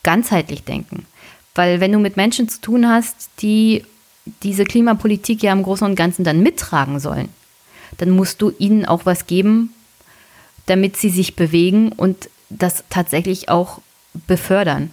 ganzheitlich 0.04 0.64
denken. 0.64 1.06
Weil 1.56 1.82
wenn 1.82 1.92
du 1.92 2.00
mit 2.00 2.16
Menschen 2.16 2.48
zu 2.48 2.62
tun 2.62 2.88
hast, 2.88 3.30
die 3.42 3.84
diese 4.44 4.64
Klimapolitik 4.64 5.44
ja 5.44 5.52
im 5.52 5.64
Großen 5.64 5.86
und 5.86 5.96
Ganzen 5.96 6.24
dann 6.24 6.42
mittragen 6.42 7.02
sollen, 7.02 7.28
dann 7.98 8.12
musst 8.12 8.42
du 8.42 8.52
ihnen 8.58 8.86
auch 8.86 9.06
was 9.06 9.28
geben, 9.28 9.74
damit 10.66 10.98
sie 10.98 11.10
sich 11.10 11.36
bewegen 11.36 11.92
und 11.92 12.30
das 12.50 12.84
tatsächlich 12.90 13.50
auch 13.50 13.82
befördern. 14.28 14.92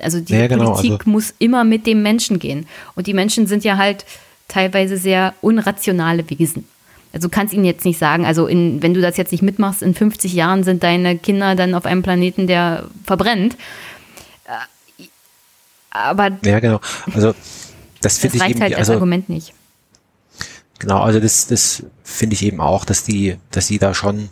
Also 0.00 0.20
die 0.20 0.34
ja, 0.34 0.46
genau, 0.46 0.72
Politik 0.72 1.00
also 1.00 1.10
muss 1.10 1.34
immer 1.38 1.64
mit 1.64 1.86
dem 1.86 2.02
Menschen 2.02 2.38
gehen. 2.38 2.66
Und 2.94 3.06
die 3.06 3.14
Menschen 3.14 3.46
sind 3.46 3.64
ja 3.64 3.78
halt 3.78 4.04
teilweise 4.48 4.96
sehr 4.96 5.34
unrationale 5.40 6.28
Wesen. 6.28 6.68
Also 7.12 7.28
du 7.28 7.34
kannst 7.34 7.54
ihnen 7.54 7.64
jetzt 7.64 7.84
nicht 7.84 7.98
sagen, 7.98 8.26
also 8.26 8.46
in, 8.46 8.82
wenn 8.82 8.92
du 8.92 9.00
das 9.00 9.16
jetzt 9.16 9.32
nicht 9.32 9.42
mitmachst, 9.42 9.82
in 9.82 9.94
50 9.94 10.34
Jahren 10.34 10.64
sind 10.64 10.82
deine 10.82 11.16
Kinder 11.16 11.54
dann 11.54 11.74
auf 11.74 11.86
einem 11.86 12.02
Planeten, 12.02 12.46
der 12.46 12.84
verbrennt. 13.04 13.56
Äh, 14.44 15.04
aber 15.90 16.32
ja, 16.44 16.60
genau. 16.60 16.80
Also 17.14 17.34
das 18.02 18.22
ich 18.22 18.38
reicht 18.38 18.56
eben 18.56 18.60
halt 18.60 18.74
also, 18.74 18.92
als 18.92 18.96
Argument 18.96 19.30
nicht. 19.30 19.54
Genau, 20.78 21.00
also 21.00 21.20
das, 21.20 21.46
das 21.46 21.82
finde 22.04 22.34
ich 22.34 22.42
eben 22.42 22.60
auch, 22.60 22.84
dass 22.84 23.04
die, 23.04 23.38
dass 23.50 23.68
die 23.68 23.78
da 23.78 23.94
schon, 23.94 24.28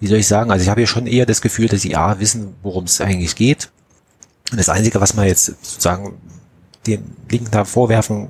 wie 0.00 0.06
soll 0.06 0.18
ich 0.18 0.26
sagen, 0.26 0.50
also 0.50 0.62
ich 0.62 0.68
habe 0.68 0.80
ja 0.80 0.86
schon 0.86 1.06
eher 1.06 1.26
das 1.26 1.40
Gefühl, 1.40 1.68
dass 1.68 1.82
sie 1.82 1.96
A 1.96 2.18
wissen, 2.18 2.54
worum 2.62 2.84
es 2.84 3.00
eigentlich 3.00 3.36
geht. 3.36 3.70
Und 4.50 4.58
das 4.58 4.68
Einzige, 4.68 5.00
was 5.00 5.14
man 5.14 5.26
jetzt 5.26 5.46
sozusagen 5.46 6.14
den 6.86 7.16
Linken 7.30 7.50
da 7.50 7.64
vorwerfen 7.64 8.28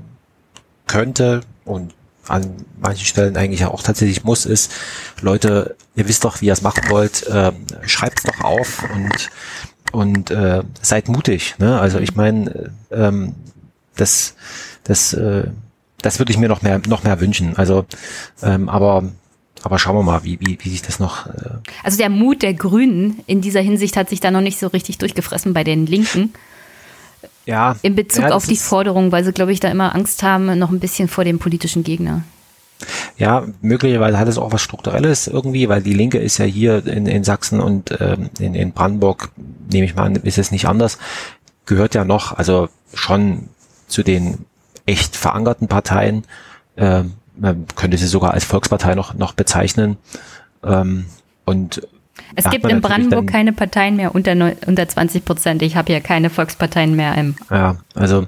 könnte 0.86 1.40
und 1.64 1.94
an 2.28 2.64
manchen 2.80 3.04
Stellen 3.04 3.36
eigentlich 3.36 3.64
auch 3.64 3.82
tatsächlich 3.82 4.24
muss, 4.24 4.46
ist, 4.46 4.72
Leute, 5.20 5.76
ihr 5.94 6.08
wisst 6.08 6.24
doch, 6.24 6.40
wie 6.40 6.46
ihr 6.46 6.52
es 6.52 6.62
machen 6.62 6.84
wollt, 6.88 7.26
äh, 7.26 7.52
schreibt 7.86 8.18
es 8.18 8.24
doch 8.24 8.44
auf 8.44 8.84
und 8.94 9.30
und 9.92 10.30
äh, 10.32 10.62
seid 10.82 11.08
mutig. 11.08 11.54
Ne? 11.58 11.78
Also 11.78 11.98
ich 11.98 12.16
meine, 12.16 12.72
ähm, 12.90 13.34
das 13.96 14.34
das 14.82 15.12
äh, 15.12 15.44
das 16.04 16.18
würde 16.18 16.32
ich 16.32 16.38
mir 16.38 16.48
noch 16.48 16.62
mehr 16.62 16.80
noch 16.88 17.04
mehr 17.04 17.20
wünschen. 17.20 17.56
Also 17.56 17.84
ähm, 18.42 18.68
aber 18.68 19.04
aber 19.62 19.78
schauen 19.78 19.96
wir 19.96 20.02
mal, 20.02 20.24
wie, 20.24 20.38
wie, 20.40 20.58
wie 20.60 20.68
sich 20.68 20.82
das 20.82 20.98
noch. 20.98 21.26
Äh 21.26 21.50
also 21.82 21.96
der 21.96 22.10
Mut 22.10 22.42
der 22.42 22.54
Grünen 22.54 23.20
in 23.26 23.40
dieser 23.40 23.60
Hinsicht 23.60 23.96
hat 23.96 24.10
sich 24.10 24.20
da 24.20 24.30
noch 24.30 24.42
nicht 24.42 24.58
so 24.58 24.66
richtig 24.66 24.98
durchgefressen 24.98 25.54
bei 25.54 25.64
den 25.64 25.86
Linken. 25.86 26.34
Ja. 27.46 27.76
In 27.82 27.94
Bezug 27.94 28.24
ja, 28.24 28.30
auf 28.32 28.46
die 28.46 28.56
Forderung, 28.56 29.12
weil 29.12 29.24
sie, 29.24 29.32
glaube 29.32 29.52
ich, 29.52 29.60
da 29.60 29.68
immer 29.68 29.94
Angst 29.94 30.22
haben, 30.22 30.58
noch 30.58 30.70
ein 30.70 30.80
bisschen 30.80 31.08
vor 31.08 31.24
dem 31.24 31.38
politischen 31.38 31.82
Gegner. 31.84 32.22
Ja, 33.16 33.46
möglicherweise 33.62 34.18
hat 34.18 34.28
es 34.28 34.38
auch 34.38 34.52
was 34.52 34.60
Strukturelles 34.60 35.28
irgendwie, 35.28 35.68
weil 35.68 35.82
die 35.82 35.94
Linke 35.94 36.18
ist 36.18 36.38
ja 36.38 36.44
hier 36.44 36.86
in, 36.86 37.06
in 37.06 37.24
Sachsen 37.24 37.60
und 37.60 37.96
ähm, 38.00 38.30
in, 38.38 38.54
in 38.54 38.72
Brandenburg, 38.72 39.30
nehme 39.70 39.86
ich 39.86 39.94
mal 39.94 40.04
an, 40.04 40.16
ist 40.16 40.38
es 40.38 40.50
nicht 40.50 40.66
anders. 40.66 40.98
gehört 41.66 41.94
ja 41.94 42.04
noch, 42.04 42.36
also 42.36 42.68
schon 42.92 43.48
zu 43.88 44.02
den 44.02 44.44
echt 44.86 45.16
verankerten 45.16 45.68
Parteien. 45.68 46.24
Äh, 46.76 47.04
man 47.36 47.66
könnte 47.74 47.96
sie 47.96 48.06
sogar 48.06 48.32
als 48.32 48.44
Volkspartei 48.44 48.94
noch, 48.94 49.14
noch 49.14 49.32
bezeichnen. 49.32 49.96
Ähm, 50.62 51.06
und 51.44 51.82
es 52.36 52.48
gibt 52.50 52.66
in 52.66 52.80
Brandenburg 52.80 53.26
keine 53.26 53.52
Parteien 53.52 53.96
mehr 53.96 54.14
unter, 54.14 54.32
unter 54.66 54.88
20 54.88 55.24
Prozent. 55.24 55.62
Ich 55.62 55.76
habe 55.76 55.92
ja 55.92 56.00
keine 56.00 56.30
Volksparteien 56.30 56.94
mehr 56.96 57.16
im. 57.16 57.34
Ja, 57.50 57.76
also 57.94 58.26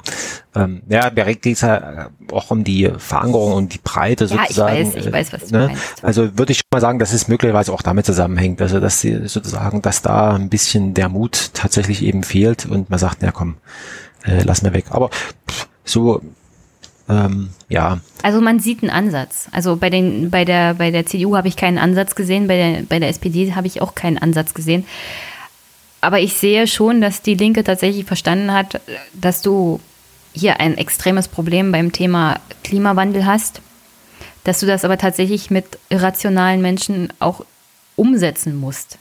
ähm, 0.55 0.83
ja, 0.89 1.11
bei 1.11 1.35
geht 1.35 1.57
es 1.57 1.61
ja 1.61 2.11
auch 2.31 2.51
um 2.51 2.65
die 2.65 2.91
Verankerung 2.99 3.53
und 3.53 3.75
die 3.75 3.81
Breite 3.83 4.27
sozusagen. 4.27 4.77
Ja, 4.77 4.83
ich 4.83 4.95
weiß, 4.95 5.07
ich 5.07 5.13
weiß, 5.13 5.33
was 5.33 5.47
du 5.47 5.57
ne? 5.57 5.67
meinst. 5.69 6.05
Also 6.05 6.39
würde 6.39 6.53
ich 6.53 6.63
mal 6.73 6.81
sagen, 6.81 6.99
dass 6.99 7.13
es 7.13 7.29
möglicherweise 7.29 7.73
auch 7.73 7.83
damit 7.83 8.07
zusammenhängt, 8.07 8.61
also 8.61 8.81
dass 8.81 9.01
sie 9.01 9.29
sozusagen, 9.29 9.83
dass 9.83 10.03
da 10.03 10.35
ein 10.35 10.49
bisschen 10.49 10.95
der 10.95 11.09
Mut 11.09 11.51
tatsächlich 11.55 12.03
eben 12.03 12.23
fehlt 12.23 12.67
und 12.67 12.91
man 12.91 12.99
sagt, 12.99 13.23
ja 13.23 13.33
komm, 13.33 13.57
äh, 14.25 14.43
lass 14.45 14.63
mir 14.63 14.73
weg. 14.73 14.87
Aber 14.91 15.11
pff, 15.49 15.69
so 15.85 16.23
ähm, 17.09 17.51
ja. 17.69 18.01
Also 18.23 18.41
man 18.41 18.59
sieht 18.59 18.83
einen 18.83 18.91
Ansatz. 18.91 19.49
Also 19.53 19.77
bei 19.77 19.91
den, 19.91 20.31
bei 20.31 20.45
der, 20.45 20.75
bei 20.75 20.91
der 20.91 21.07
CDU 21.07 21.37
habe 21.37 21.49
ich 21.49 21.57
keinen 21.57 21.79
Ansatz 21.79 22.15
gesehen, 22.15 22.47
bei 22.47 22.57
der, 22.57 22.83
bei 22.83 22.99
der 22.99 23.09
SPD 23.09 23.55
habe 23.55 23.67
ich 23.67 23.81
auch 23.81 23.95
keinen 23.95 24.19
Ansatz 24.19 24.55
gesehen. 24.55 24.87
Aber 26.01 26.21
ich 26.21 26.35
sehe 26.35 26.67
schon, 26.67 27.01
dass 27.01 27.23
die 27.23 27.35
Linke 27.35 27.65
tatsächlich 27.65 28.05
verstanden 28.05 28.53
hat, 28.53 28.81
dass 29.13 29.43
du 29.43 29.81
hier 30.33 30.61
ein 30.61 30.77
extremes 30.77 31.29
Problem 31.29 31.73
beim 31.73 31.93
Thema 31.93 32.39
Klimawandel 32.63 33.25
hast, 33.25 33.61
dass 34.45 34.61
du 34.61 34.67
das 34.67 34.85
aber 34.85 34.99
tatsächlich 34.99 35.51
mit 35.51 35.65
irrationalen 35.89 36.61
Menschen 36.61 37.13
auch 37.19 37.45
umsetzen 37.97 38.57
musst. 38.57 38.99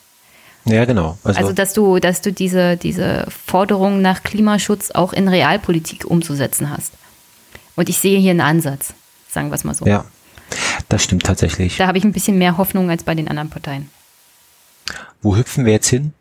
Ja, 0.63 0.85
genau. 0.85 1.17
Also, 1.23 1.39
also, 1.39 1.53
dass 1.53 1.73
du, 1.73 1.99
dass 1.99 2.21
du 2.21 2.33
diese, 2.33 2.77
diese 2.77 3.27
Forderung 3.29 4.01
nach 4.01 4.23
Klimaschutz 4.23 4.91
auch 4.91 5.13
in 5.13 5.27
Realpolitik 5.27 6.05
umzusetzen 6.05 6.71
hast. 6.71 6.93
Und 7.75 7.89
ich 7.89 7.99
sehe 7.99 8.19
hier 8.19 8.31
einen 8.31 8.41
Ansatz, 8.41 8.93
sagen 9.29 9.49
wir 9.49 9.55
es 9.55 9.63
mal 9.63 9.73
so. 9.73 9.85
Ja, 9.85 10.05
das 10.89 11.03
stimmt 11.03 11.23
tatsächlich. 11.23 11.77
Da 11.77 11.87
habe 11.87 11.97
ich 11.97 12.03
ein 12.03 12.13
bisschen 12.13 12.37
mehr 12.37 12.57
Hoffnung 12.57 12.89
als 12.89 13.03
bei 13.03 13.15
den 13.15 13.27
anderen 13.27 13.49
Parteien. 13.49 13.89
Wo 15.21 15.35
hüpfen 15.35 15.65
wir 15.65 15.73
jetzt 15.73 15.87
hin? 15.87 16.13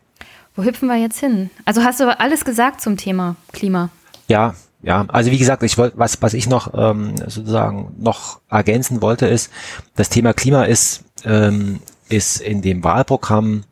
Wo 0.55 0.63
hüpfen 0.63 0.87
wir 0.87 0.95
jetzt 0.95 1.19
hin? 1.19 1.49
Also 1.65 1.83
hast 1.83 1.99
du 1.99 2.19
alles 2.19 2.45
gesagt 2.45 2.81
zum 2.81 2.97
Thema 2.97 3.35
Klima? 3.51 3.89
Ja, 4.27 4.55
ja. 4.81 5.05
Also 5.09 5.31
wie 5.31 5.37
gesagt, 5.37 5.63
ich 5.63 5.77
wollte, 5.77 5.97
was, 5.97 6.21
was 6.21 6.33
ich 6.33 6.47
noch 6.47 6.73
ähm, 6.73 7.17
sozusagen 7.17 7.93
noch 7.99 8.39
ergänzen 8.49 9.01
wollte, 9.01 9.27
ist, 9.27 9.51
das 9.95 10.09
Thema 10.09 10.33
Klima 10.33 10.63
ist, 10.63 11.03
ähm, 11.23 11.79
ist 12.09 12.39
in 12.39 12.61
dem 12.61 12.83
Wahlprogramm, 12.83 13.63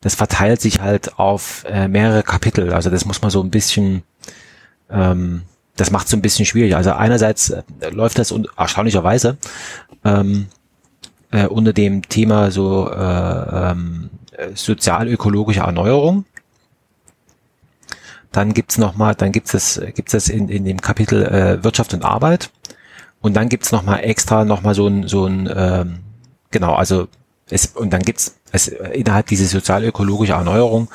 das 0.00 0.14
verteilt 0.14 0.60
sich 0.60 0.80
halt 0.80 1.18
auf 1.18 1.64
äh, 1.68 1.88
mehrere 1.88 2.22
Kapitel. 2.22 2.72
Also 2.72 2.90
das 2.90 3.04
muss 3.04 3.22
man 3.22 3.30
so 3.30 3.42
ein 3.42 3.50
bisschen 3.50 4.02
ähm, 4.90 5.42
das 5.76 5.90
macht 5.90 6.06
es 6.06 6.10
so 6.10 6.16
ein 6.16 6.22
bisschen 6.22 6.46
schwierig. 6.46 6.76
Also 6.76 6.92
einerseits 6.92 7.50
äh, 7.50 7.62
läuft 7.90 8.18
das 8.18 8.32
un 8.32 8.46
erstaunlicherweise 8.56 9.36
ähm, 10.04 10.46
äh, 11.30 11.46
unter 11.46 11.72
dem 11.72 12.02
Thema 12.02 12.50
so 12.50 12.90
äh, 12.90 13.70
ähm, 13.70 14.10
sozial-ökologische 14.54 15.60
Erneuerung. 15.60 16.24
Dann 18.32 18.52
gibt's 18.52 18.78
noch 18.78 18.96
mal, 18.96 19.14
dann 19.14 19.32
gibt's 19.32 19.52
das, 19.52 19.80
gibt's 19.94 20.12
das 20.12 20.28
in, 20.28 20.48
in 20.48 20.64
dem 20.64 20.80
Kapitel 20.80 21.24
äh, 21.24 21.62
Wirtschaft 21.62 21.94
und 21.94 22.04
Arbeit. 22.04 22.50
Und 23.20 23.34
dann 23.34 23.48
gibt's 23.48 23.72
noch 23.72 23.82
mal 23.82 23.98
extra 23.98 24.44
noch 24.44 24.62
mal 24.62 24.74
so 24.74 24.86
ein, 24.86 25.08
so 25.08 25.26
ein 25.26 25.48
ähm, 25.54 25.98
genau, 26.50 26.74
also 26.74 27.08
es, 27.50 27.66
und 27.66 27.92
dann 27.92 28.02
gibt's 28.02 28.36
es 28.52 28.68
innerhalb 28.68 29.26
dieser 29.26 29.46
sozial-ökologische 29.46 30.32
Erneuerung 30.32 30.88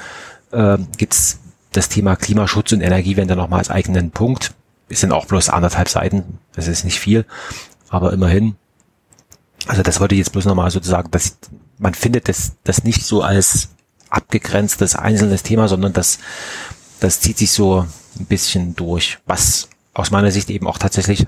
äh, 0.52 0.78
gibt's 0.98 1.40
das 1.72 1.90
Thema 1.90 2.16
Klimaschutz 2.16 2.72
und 2.72 2.82
Energiewende 2.82 3.36
noch 3.36 3.50
mal 3.50 3.58
als 3.58 3.70
eigenen 3.70 4.12
Punkt. 4.12 4.54
Es 4.90 5.02
sind 5.02 5.12
auch 5.12 5.26
bloß 5.26 5.50
anderthalb 5.50 5.88
Seiten, 5.90 6.40
das 6.54 6.68
ist 6.68 6.84
nicht 6.84 7.00
viel, 7.00 7.26
aber 7.90 8.12
immerhin. 8.12 8.56
Also 9.68 9.84
das 9.84 10.00
wollte 10.00 10.16
ich 10.16 10.20
jetzt 10.20 10.32
bloß 10.32 10.46
nochmal 10.46 10.72
sozusagen, 10.72 11.12
dass 11.12 11.38
man 11.78 11.94
findet 11.94 12.28
das, 12.28 12.54
das 12.64 12.84
nicht 12.84 13.04
so 13.04 13.22
als 13.22 13.70
abgegrenztes 14.10 14.96
einzelnes 14.96 15.44
Thema, 15.44 15.68
sondern 15.68 15.94
das, 15.94 16.20
das 17.00 17.20
zieht 17.22 17.38
sich 17.38 17.52
so 17.52 17.86
ein 18.20 18.26
bisschen 18.26 18.76
durch, 18.76 19.20
was 19.26 19.70
aus 19.94 20.12
meiner 20.12 20.32
Sicht 20.32 20.50
eben 20.50 20.68
auch 20.68 20.78
tatsächlich 20.78 21.26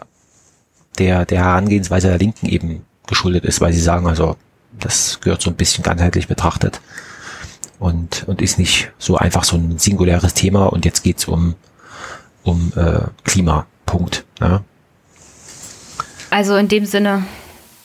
der, 0.98 1.26
der 1.26 1.40
Herangehensweise 1.40 2.08
der 2.08 2.18
Linken 2.18 2.48
eben 2.48 2.86
geschuldet 3.08 3.46
ist, 3.46 3.62
weil 3.62 3.74
sie 3.74 3.82
sagen, 3.82 4.08
also 4.08 4.36
das 4.72 5.20
gehört 5.22 5.42
so 5.42 5.50
ein 5.50 5.56
bisschen 5.56 5.84
ganzheitlich 5.84 6.28
betrachtet 6.28 6.82
und, 7.80 8.28
und 8.28 8.42
ist 8.42 8.58
nicht 8.58 8.92
so 8.98 9.18
einfach 9.18 9.44
so 9.44 9.58
ein 9.58 9.78
singuläres 9.78 10.34
Thema 10.34 10.66
und 10.68 10.86
jetzt 10.86 11.04
geht's 11.04 11.26
um 11.26 11.56
um 12.44 12.72
äh, 12.76 13.02
Klima. 13.24 13.66
Punkt. 13.92 14.24
Ja. 14.40 14.64
Also 16.30 16.56
in 16.56 16.70
dem 16.70 16.86
Sinne 16.86 17.26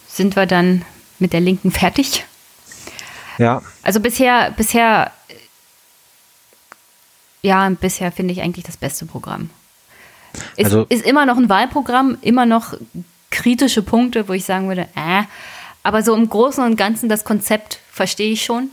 sind 0.07 0.37
wir 0.37 0.47
dann 0.47 0.85
mit 1.19 1.33
der 1.33 1.41
Linken 1.41 1.73
fertig. 1.73 2.25
Ja. 3.39 3.61
Also 3.83 3.99
bisher, 3.99 4.53
bisher, 4.53 5.11
ja, 7.43 7.69
bisher 7.71 8.13
finde 8.13 8.33
ich 8.33 8.41
eigentlich 8.41 8.65
das 8.65 8.77
beste 8.77 9.05
Programm. 9.05 9.51
Ist, 10.57 10.67
also, 10.67 10.87
ist 10.89 11.05
immer 11.05 11.27
noch 11.27 11.39
ein 11.39 11.49
Wahlprogramm, 11.49 12.19
immer 12.21 12.47
noch 12.47 12.75
kritische 13.31 13.83
Punkte, 13.83 14.29
wo 14.29 14.33
ich 14.33 14.45
sagen 14.45 14.69
würde, 14.69 14.89
äh, 14.95 15.25
aber 15.83 16.03
so 16.03 16.15
im 16.15 16.29
Großen 16.29 16.63
und 16.65 16.77
Ganzen 16.77 17.09
das 17.09 17.25
Konzept 17.25 17.81
verstehe 17.91 18.33
ich 18.33 18.45
schon. 18.45 18.71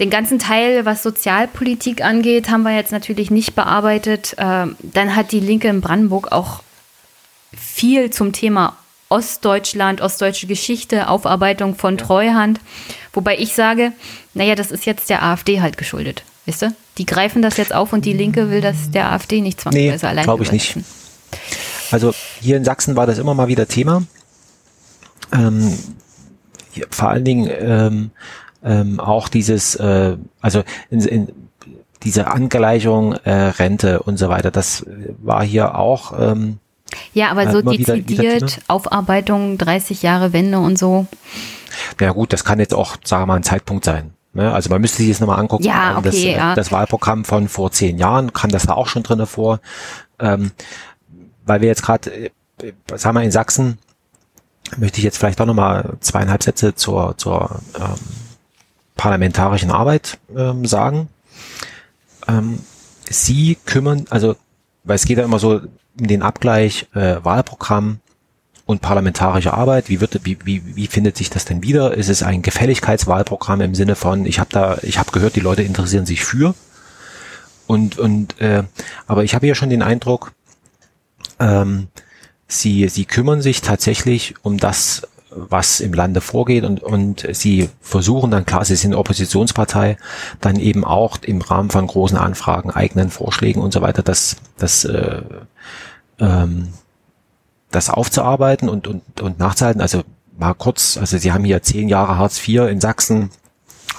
Den 0.00 0.08
ganzen 0.08 0.38
Teil, 0.38 0.86
was 0.86 1.02
Sozialpolitik 1.02 2.02
angeht, 2.02 2.48
haben 2.48 2.62
wir 2.62 2.74
jetzt 2.74 2.90
natürlich 2.90 3.30
nicht 3.30 3.54
bearbeitet. 3.54 4.34
Ähm, 4.38 4.76
dann 4.80 5.14
hat 5.14 5.30
die 5.30 5.40
Linke 5.40 5.68
in 5.68 5.82
Brandenburg 5.82 6.32
auch 6.32 6.62
viel 7.54 8.10
zum 8.10 8.32
Thema 8.32 8.76
Ostdeutschland, 9.10 10.00
ostdeutsche 10.00 10.46
Geschichte, 10.46 11.08
Aufarbeitung 11.08 11.74
von 11.74 11.98
Treuhand. 11.98 12.60
Wobei 13.12 13.36
ich 13.36 13.54
sage, 13.54 13.92
naja, 14.32 14.54
das 14.54 14.70
ist 14.70 14.86
jetzt 14.86 15.10
der 15.10 15.22
AfD 15.22 15.60
halt 15.60 15.76
geschuldet. 15.76 16.22
Wisst 16.46 16.62
ihr? 16.62 16.72
Die 16.96 17.04
greifen 17.04 17.42
das 17.42 17.58
jetzt 17.58 17.74
auf 17.74 17.92
und 17.92 18.04
die 18.06 18.12
Linke 18.12 18.50
will 18.50 18.62
das 18.62 18.90
der 18.90 19.12
AfD 19.12 19.40
nicht 19.42 19.60
zwangsweise 19.60 20.06
nee, 20.06 20.10
allein 20.10 20.24
glaube 20.24 20.44
ich 20.44 20.52
nicht. 20.52 20.76
Also 21.90 22.14
hier 22.40 22.56
in 22.56 22.64
Sachsen 22.64 22.96
war 22.96 23.06
das 23.06 23.18
immer 23.18 23.34
mal 23.34 23.48
wieder 23.48 23.68
Thema. 23.68 24.04
Ähm, 25.32 25.76
vor 26.90 27.10
allen 27.10 27.24
Dingen 27.24 27.50
ähm, 27.60 28.10
ähm, 28.64 29.00
auch 29.00 29.28
dieses, 29.28 29.74
äh, 29.76 30.16
also 30.40 30.62
in, 30.90 31.00
in, 31.00 31.28
diese 32.02 32.28
Angleichung 32.28 33.12
äh, 33.12 33.30
Rente 33.30 34.02
und 34.02 34.16
so 34.16 34.28
weiter, 34.28 34.50
das 34.50 34.86
war 35.18 35.44
hier 35.44 35.74
auch. 35.76 36.12
Ähm, 36.18 36.58
ja, 37.12 37.30
aber 37.30 37.50
so 37.52 37.62
dezidiert 37.62 38.60
Aufarbeitung, 38.68 39.58
30 39.58 40.02
Jahre 40.02 40.32
Wende 40.32 40.58
und 40.58 40.78
so. 40.78 41.06
Ja 42.00 42.12
gut, 42.12 42.32
das 42.32 42.44
kann 42.44 42.58
jetzt 42.58 42.74
auch, 42.74 42.96
sagen 43.04 43.22
wir 43.22 43.26
mal, 43.26 43.36
ein 43.36 43.42
Zeitpunkt 43.42 43.84
sein. 43.84 44.12
Ne? 44.32 44.52
Also 44.52 44.70
man 44.70 44.80
müsste 44.80 44.98
sich 44.98 45.08
jetzt 45.08 45.20
nochmal 45.20 45.38
angucken. 45.38 45.64
Ja, 45.64 45.96
okay, 45.98 46.02
das, 46.04 46.14
äh, 46.16 46.36
ja. 46.36 46.54
das 46.54 46.72
Wahlprogramm 46.72 47.24
von 47.24 47.48
vor 47.48 47.70
zehn 47.72 47.98
Jahren, 47.98 48.32
kam 48.32 48.50
das 48.50 48.64
da 48.64 48.74
auch 48.74 48.86
schon 48.86 49.02
drinne 49.02 49.26
vor. 49.26 49.60
Ähm, 50.18 50.52
weil 51.44 51.60
wir 51.60 51.68
jetzt 51.68 51.82
gerade, 51.82 52.10
äh, 52.10 52.30
sagen 52.94 53.16
wir 53.16 53.22
in 53.22 53.30
Sachsen, 53.30 53.78
möchte 54.76 54.98
ich 54.98 55.04
jetzt 55.04 55.18
vielleicht 55.18 55.40
doch 55.40 55.46
nochmal 55.46 55.96
zweieinhalb 56.00 56.42
Sätze 56.42 56.74
zur, 56.74 57.16
zur 57.16 57.60
ähm, 57.78 57.94
parlamentarischen 59.00 59.70
Arbeit 59.70 60.18
ähm, 60.36 60.66
sagen. 60.66 61.08
Ähm, 62.28 62.58
Sie 63.08 63.56
kümmern, 63.64 64.04
also, 64.10 64.36
weil 64.84 64.96
es 64.96 65.06
geht 65.06 65.16
ja 65.16 65.24
immer 65.24 65.38
so 65.38 65.62
um 65.98 66.06
den 66.06 66.20
Abgleich 66.22 66.86
äh, 66.94 67.16
Wahlprogramm 67.22 68.00
und 68.66 68.82
parlamentarische 68.82 69.54
Arbeit. 69.54 69.88
Wie 69.88 70.02
wird, 70.02 70.20
wie, 70.24 70.36
wie, 70.44 70.76
wie 70.76 70.86
findet 70.86 71.16
sich 71.16 71.30
das 71.30 71.46
denn 71.46 71.62
wieder? 71.62 71.94
Ist 71.94 72.10
es 72.10 72.22
ein 72.22 72.42
Gefälligkeitswahlprogramm 72.42 73.62
im 73.62 73.74
Sinne 73.74 73.96
von, 73.96 74.26
ich 74.26 74.38
habe 74.38 74.50
da, 74.52 74.76
ich 74.82 74.98
habe 74.98 75.12
gehört, 75.12 75.34
die 75.34 75.40
Leute 75.40 75.62
interessieren 75.62 76.04
sich 76.04 76.22
für. 76.22 76.54
Und, 77.66 77.98
und 77.98 78.38
äh, 78.38 78.64
aber 79.06 79.24
ich 79.24 79.34
habe 79.34 79.46
ja 79.46 79.54
schon 79.54 79.70
den 79.70 79.82
Eindruck, 79.82 80.32
ähm, 81.38 81.88
sie, 82.48 82.86
sie 82.88 83.06
kümmern 83.06 83.40
sich 83.40 83.62
tatsächlich 83.62 84.34
um 84.42 84.58
das 84.58 85.08
was 85.30 85.80
im 85.80 85.92
Lande 85.92 86.20
vorgeht 86.20 86.64
und, 86.64 86.82
und 86.82 87.26
sie 87.32 87.68
versuchen 87.80 88.30
dann, 88.30 88.46
klar, 88.46 88.64
sie 88.64 88.76
sind 88.76 88.94
Oppositionspartei, 88.94 89.96
dann 90.40 90.56
eben 90.56 90.84
auch 90.84 91.18
im 91.22 91.40
Rahmen 91.40 91.70
von 91.70 91.86
großen 91.86 92.18
Anfragen, 92.18 92.70
eigenen 92.70 93.10
Vorschlägen 93.10 93.62
und 93.62 93.72
so 93.72 93.80
weiter, 93.80 94.02
das, 94.02 94.36
das, 94.58 94.84
äh, 94.84 95.22
ähm, 96.18 96.68
das 97.70 97.90
aufzuarbeiten 97.90 98.68
und, 98.68 98.88
und, 98.88 99.20
und 99.20 99.38
nachzuhalten. 99.38 99.80
Also 99.80 100.02
mal 100.36 100.54
kurz, 100.54 100.96
also 100.96 101.18
sie 101.18 101.32
haben 101.32 101.44
hier 101.44 101.62
zehn 101.62 101.88
Jahre 101.88 102.18
Hartz 102.18 102.46
IV 102.46 102.62
in 102.68 102.80
Sachsen, 102.80 103.30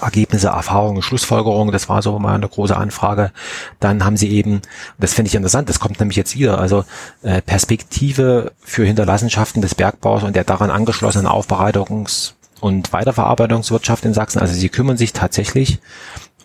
Ergebnisse, 0.02 0.48
Erfahrungen, 0.48 1.02
Schlussfolgerungen, 1.02 1.72
das 1.72 1.90
war 1.90 2.02
so 2.02 2.18
mal 2.20 2.36
eine 2.36 2.48
große 2.48 2.76
Anfrage. 2.76 3.32
Dann 3.80 4.04
haben 4.04 4.18
sie 4.18 4.30
eben, 4.30 4.62
das 4.98 5.14
finde 5.14 5.30
ich 5.30 5.36
interessant, 5.36 5.70
das 5.70 5.80
kommt 5.80 6.00
nämlich 6.00 6.18
jetzt 6.18 6.36
wieder, 6.36 6.60
also 6.60 6.84
äh, 7.24 7.42
Perspektive 7.42 8.52
für 8.60 8.86
Hinterlassenschaften 8.86 9.62
des 9.62 9.76
Bergbaus 9.76 10.24
und 10.24 10.36
der 10.36 10.44
daran 10.44 10.72
angeschlossenen 10.72 11.28
Aufbereitungs- 11.28 12.34
und 12.60 12.94
Weiterverarbeitungswirtschaft 12.94 14.06
in 14.06 14.14
Sachsen. 14.14 14.40
Also 14.40 14.54
sie 14.54 14.70
kümmern 14.70 14.98
sich 14.98 15.14
tatsächlich 15.14 15.80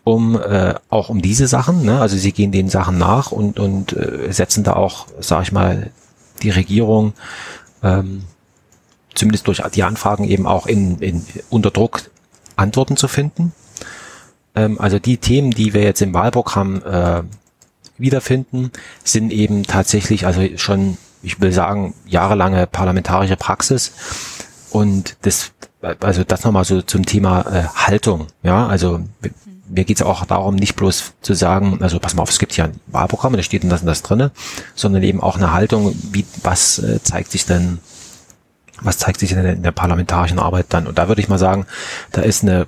um 0.02 0.40
äh, 0.40 0.74
auch 0.88 1.08
um 1.08 1.20
diese 1.20 1.46
Sachen. 1.46 1.84
Ne? 1.84 2.00
Also 2.00 2.16
sie 2.16 2.32
gehen 2.32 2.52
den 2.52 2.68
Sachen 2.68 2.96
nach 2.96 3.32
und 3.32 3.58
und 3.58 3.92
äh, 3.92 4.32
setzen 4.32 4.64
da 4.64 4.74
auch, 4.74 5.06
sag 5.20 5.42
ich 5.42 5.52
mal, 5.52 5.90
die 6.42 6.50
Regierung 6.50 7.12
ähm, 7.82 8.22
zumindest 9.16 9.46
durch 9.48 9.62
die 9.74 9.82
Anfragen 9.82 10.24
eben 10.24 10.46
auch 10.46 10.66
in, 10.66 10.98
in 10.98 11.26
unter 11.50 11.70
Druck 11.70 12.02
Antworten 12.56 12.96
zu 12.96 13.08
finden. 13.08 13.52
Ähm, 14.54 14.80
also 14.80 14.98
die 14.98 15.18
Themen, 15.18 15.50
die 15.50 15.74
wir 15.74 15.82
jetzt 15.82 16.02
im 16.02 16.14
Wahlprogramm 16.14 16.82
äh, 16.82 17.22
wiederfinden, 17.98 18.70
sind 19.04 19.32
eben 19.32 19.62
tatsächlich 19.64 20.26
also 20.26 20.42
schon, 20.56 20.98
ich 21.22 21.40
will 21.40 21.52
sagen, 21.52 21.94
jahrelange 22.06 22.66
parlamentarische 22.66 23.36
Praxis 23.36 23.92
und 24.70 25.16
das 25.22 25.52
also 26.00 26.24
das 26.24 26.44
nochmal 26.44 26.64
so 26.64 26.82
zum 26.82 27.06
Thema 27.06 27.42
äh, 27.42 27.64
Haltung. 27.74 28.26
Ja, 28.42 28.66
also 28.66 29.00
mir 29.68 29.84
geht 29.84 29.98
es 29.98 30.02
auch 30.02 30.24
darum, 30.24 30.54
nicht 30.54 30.76
bloß 30.76 31.14
zu 31.20 31.34
sagen, 31.34 31.78
also 31.80 31.98
pass 31.98 32.14
mal 32.14 32.22
auf, 32.22 32.30
es 32.30 32.38
gibt 32.38 32.52
hier 32.52 32.64
ein 32.64 32.80
Wahlprogramm, 32.86 33.34
da 33.34 33.42
steht 33.42 33.64
das 33.70 33.80
und 33.80 33.86
das 33.86 34.02
drinne, 34.02 34.30
sondern 34.74 35.02
eben 35.02 35.20
auch 35.20 35.36
eine 35.36 35.52
Haltung, 35.52 35.94
wie, 36.12 36.24
was 36.42 36.78
äh, 36.78 37.02
zeigt 37.02 37.30
sich 37.30 37.46
denn, 37.46 37.78
was 38.80 38.98
zeigt 38.98 39.20
sich 39.20 39.30
denn 39.30 39.44
in 39.44 39.62
der 39.62 39.72
parlamentarischen 39.72 40.38
Arbeit 40.38 40.66
dann? 40.70 40.86
Und 40.86 40.98
da 40.98 41.08
würde 41.08 41.20
ich 41.20 41.28
mal 41.28 41.38
sagen, 41.38 41.66
da 42.12 42.22
ist 42.22 42.42
eine 42.42 42.66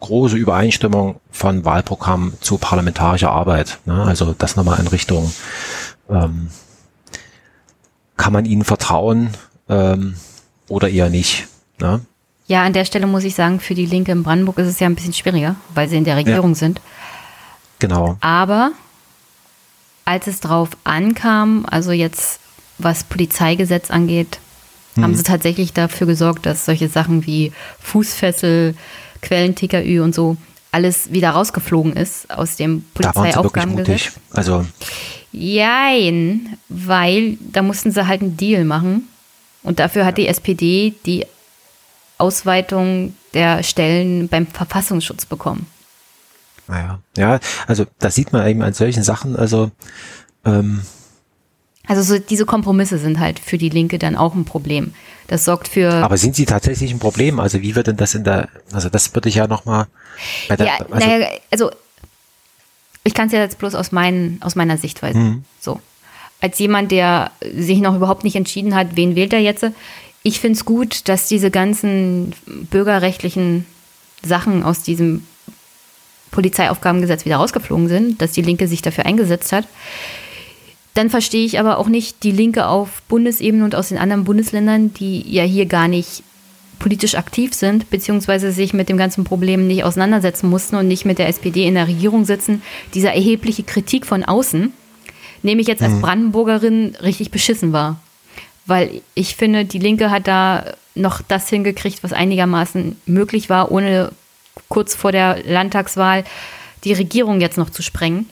große 0.00 0.36
Übereinstimmung 0.36 1.20
von 1.30 1.64
Wahlprogramm 1.64 2.34
zu 2.40 2.58
parlamentarischer 2.58 3.30
Arbeit. 3.30 3.78
Ne? 3.84 4.02
Also 4.02 4.34
das 4.36 4.56
nochmal 4.56 4.78
in 4.80 4.86
Richtung, 4.86 5.32
ähm, 6.08 6.48
kann 8.16 8.32
man 8.32 8.44
ihnen 8.44 8.64
vertrauen 8.64 9.30
ähm, 9.68 10.16
oder 10.68 10.88
eher 10.88 11.10
nicht? 11.10 11.46
Ne? 11.80 12.00
Ja, 12.46 12.62
an 12.62 12.72
der 12.72 12.84
Stelle 12.84 13.06
muss 13.06 13.24
ich 13.24 13.34
sagen, 13.34 13.60
für 13.60 13.74
die 13.74 13.86
Linke 13.86 14.12
in 14.12 14.22
Brandenburg 14.22 14.58
ist 14.58 14.68
es 14.68 14.80
ja 14.80 14.86
ein 14.86 14.94
bisschen 14.94 15.12
schwieriger, 15.12 15.56
weil 15.74 15.88
sie 15.88 15.96
in 15.96 16.04
der 16.04 16.16
Regierung 16.16 16.50
ja. 16.50 16.56
sind. 16.56 16.80
Genau. 17.78 18.16
Aber 18.20 18.72
als 20.04 20.26
es 20.26 20.40
drauf 20.40 20.70
ankam, 20.84 21.66
also 21.70 21.92
jetzt 21.92 22.40
was 22.78 23.04
Polizeigesetz 23.04 23.90
angeht, 23.90 24.38
hm. 24.98 25.04
haben 25.04 25.14
sie 25.14 25.22
tatsächlich 25.22 25.72
dafür 25.72 26.06
gesorgt, 26.06 26.46
dass 26.46 26.64
solche 26.64 26.88
Sachen 26.88 27.26
wie 27.26 27.52
Fußfessel, 27.80 28.74
Quellen-TKÜ 29.22 30.02
und 30.02 30.14
so 30.14 30.36
alles 30.70 31.12
wieder 31.12 31.30
rausgeflogen 31.30 31.94
ist 31.94 32.30
aus 32.30 32.56
dem 32.56 32.84
Polizeiaufgabengesetz. 32.94 34.12
Also 34.32 34.66
Jein, 35.32 36.58
weil 36.68 37.36
da 37.40 37.62
mussten 37.62 37.90
sie 37.90 38.06
halt 38.06 38.22
einen 38.22 38.36
Deal 38.36 38.64
machen. 38.64 39.08
Und 39.62 39.78
dafür 39.78 40.04
hat 40.04 40.18
die 40.18 40.28
SPD 40.28 40.94
die 41.04 41.26
Ausweitung 42.16 43.14
der 43.34 43.62
Stellen 43.62 44.28
beim 44.28 44.46
Verfassungsschutz 44.46 45.26
bekommen. 45.26 45.66
Naja, 46.66 46.98
ja, 47.16 47.40
also 47.66 47.86
das 47.98 48.14
sieht 48.14 48.32
man 48.32 48.46
eben 48.46 48.62
an 48.62 48.74
solchen 48.74 49.02
Sachen, 49.02 49.36
also 49.36 49.70
ähm 50.44 50.82
also 51.88 52.02
so 52.02 52.18
diese 52.18 52.44
Kompromisse 52.46 52.98
sind 52.98 53.18
halt 53.18 53.38
für 53.38 53.58
die 53.58 53.70
Linke 53.70 53.98
dann 53.98 54.14
auch 54.14 54.34
ein 54.34 54.44
Problem. 54.44 54.94
Das 55.26 55.44
sorgt 55.44 55.68
für. 55.68 55.90
Aber 55.90 56.16
sind 56.16 56.36
sie 56.36 56.44
tatsächlich 56.44 56.92
ein 56.92 56.98
Problem? 56.98 57.40
Also 57.40 57.62
wie 57.62 57.74
wird 57.74 57.86
denn 57.86 57.96
das 57.96 58.14
in 58.14 58.24
der, 58.24 58.48
also 58.72 58.88
das 58.88 59.14
würde 59.14 59.28
ich 59.28 59.36
ja 59.36 59.46
nochmal. 59.46 59.86
Ja, 60.48 60.78
also, 60.90 61.06
naja, 61.06 61.28
also 61.50 61.70
ich 63.04 63.14
kann 63.14 63.26
es 63.28 63.32
ja 63.32 63.40
jetzt 63.40 63.58
bloß 63.58 63.74
aus, 63.74 63.90
mein, 63.90 64.38
aus 64.40 64.54
meiner 64.54 64.76
Sichtweise. 64.76 65.18
Mhm. 65.18 65.44
So. 65.60 65.80
Als 66.40 66.58
jemand, 66.58 66.92
der 66.92 67.30
sich 67.56 67.78
noch 67.78 67.96
überhaupt 67.96 68.22
nicht 68.22 68.36
entschieden 68.36 68.74
hat, 68.74 68.88
wen 68.94 69.16
wählt 69.16 69.32
er 69.32 69.40
jetzt, 69.40 69.66
ich 70.22 70.40
finde 70.40 70.58
es 70.58 70.64
gut, 70.64 71.08
dass 71.08 71.26
diese 71.26 71.50
ganzen 71.50 72.34
bürgerrechtlichen 72.70 73.66
Sachen 74.22 74.62
aus 74.62 74.82
diesem 74.82 75.26
Polizeiaufgabengesetz 76.32 77.24
wieder 77.24 77.36
rausgeflogen 77.36 77.88
sind, 77.88 78.20
dass 78.20 78.32
die 78.32 78.42
Linke 78.42 78.68
sich 78.68 78.82
dafür 78.82 79.06
eingesetzt 79.06 79.52
hat. 79.52 79.66
Dann 80.98 81.10
verstehe 81.10 81.46
ich 81.46 81.60
aber 81.60 81.78
auch 81.78 81.86
nicht 81.86 82.24
die 82.24 82.32
Linke 82.32 82.66
auf 82.66 83.02
Bundesebene 83.02 83.64
und 83.64 83.76
aus 83.76 83.90
den 83.90 83.98
anderen 83.98 84.24
Bundesländern, 84.24 84.92
die 84.94 85.22
ja 85.32 85.44
hier 85.44 85.66
gar 85.66 85.86
nicht 85.86 86.24
politisch 86.80 87.14
aktiv 87.14 87.54
sind, 87.54 87.88
beziehungsweise 87.88 88.50
sich 88.50 88.74
mit 88.74 88.88
dem 88.88 88.96
ganzen 88.96 89.22
Problem 89.22 89.68
nicht 89.68 89.84
auseinandersetzen 89.84 90.50
mussten 90.50 90.74
und 90.76 90.88
nicht 90.88 91.04
mit 91.04 91.18
der 91.18 91.28
SPD 91.28 91.66
in 91.66 91.74
der 91.74 91.86
Regierung 91.86 92.24
sitzen, 92.24 92.62
dieser 92.94 93.12
erhebliche 93.12 93.62
Kritik 93.62 94.06
von 94.06 94.24
außen, 94.24 94.72
nämlich 95.44 95.68
jetzt 95.68 95.82
als 95.82 95.94
mhm. 95.94 96.00
Brandenburgerin 96.00 96.96
richtig 97.00 97.30
beschissen 97.30 97.72
war 97.72 98.00
weil 98.68 99.00
ich 99.14 99.34
finde, 99.34 99.64
die 99.64 99.78
Linke 99.78 100.10
hat 100.10 100.28
da 100.28 100.74
noch 100.94 101.22
das 101.26 101.48
hingekriegt, 101.48 102.02
was 102.02 102.12
einigermaßen 102.12 102.96
möglich 103.06 103.48
war, 103.48 103.72
ohne 103.72 104.12
kurz 104.68 104.94
vor 104.94 105.10
der 105.10 105.42
Landtagswahl 105.44 106.24
die 106.84 106.92
Regierung 106.92 107.40
jetzt 107.40 107.56
noch 107.56 107.70
zu 107.70 107.82
sprengen. 107.82 108.28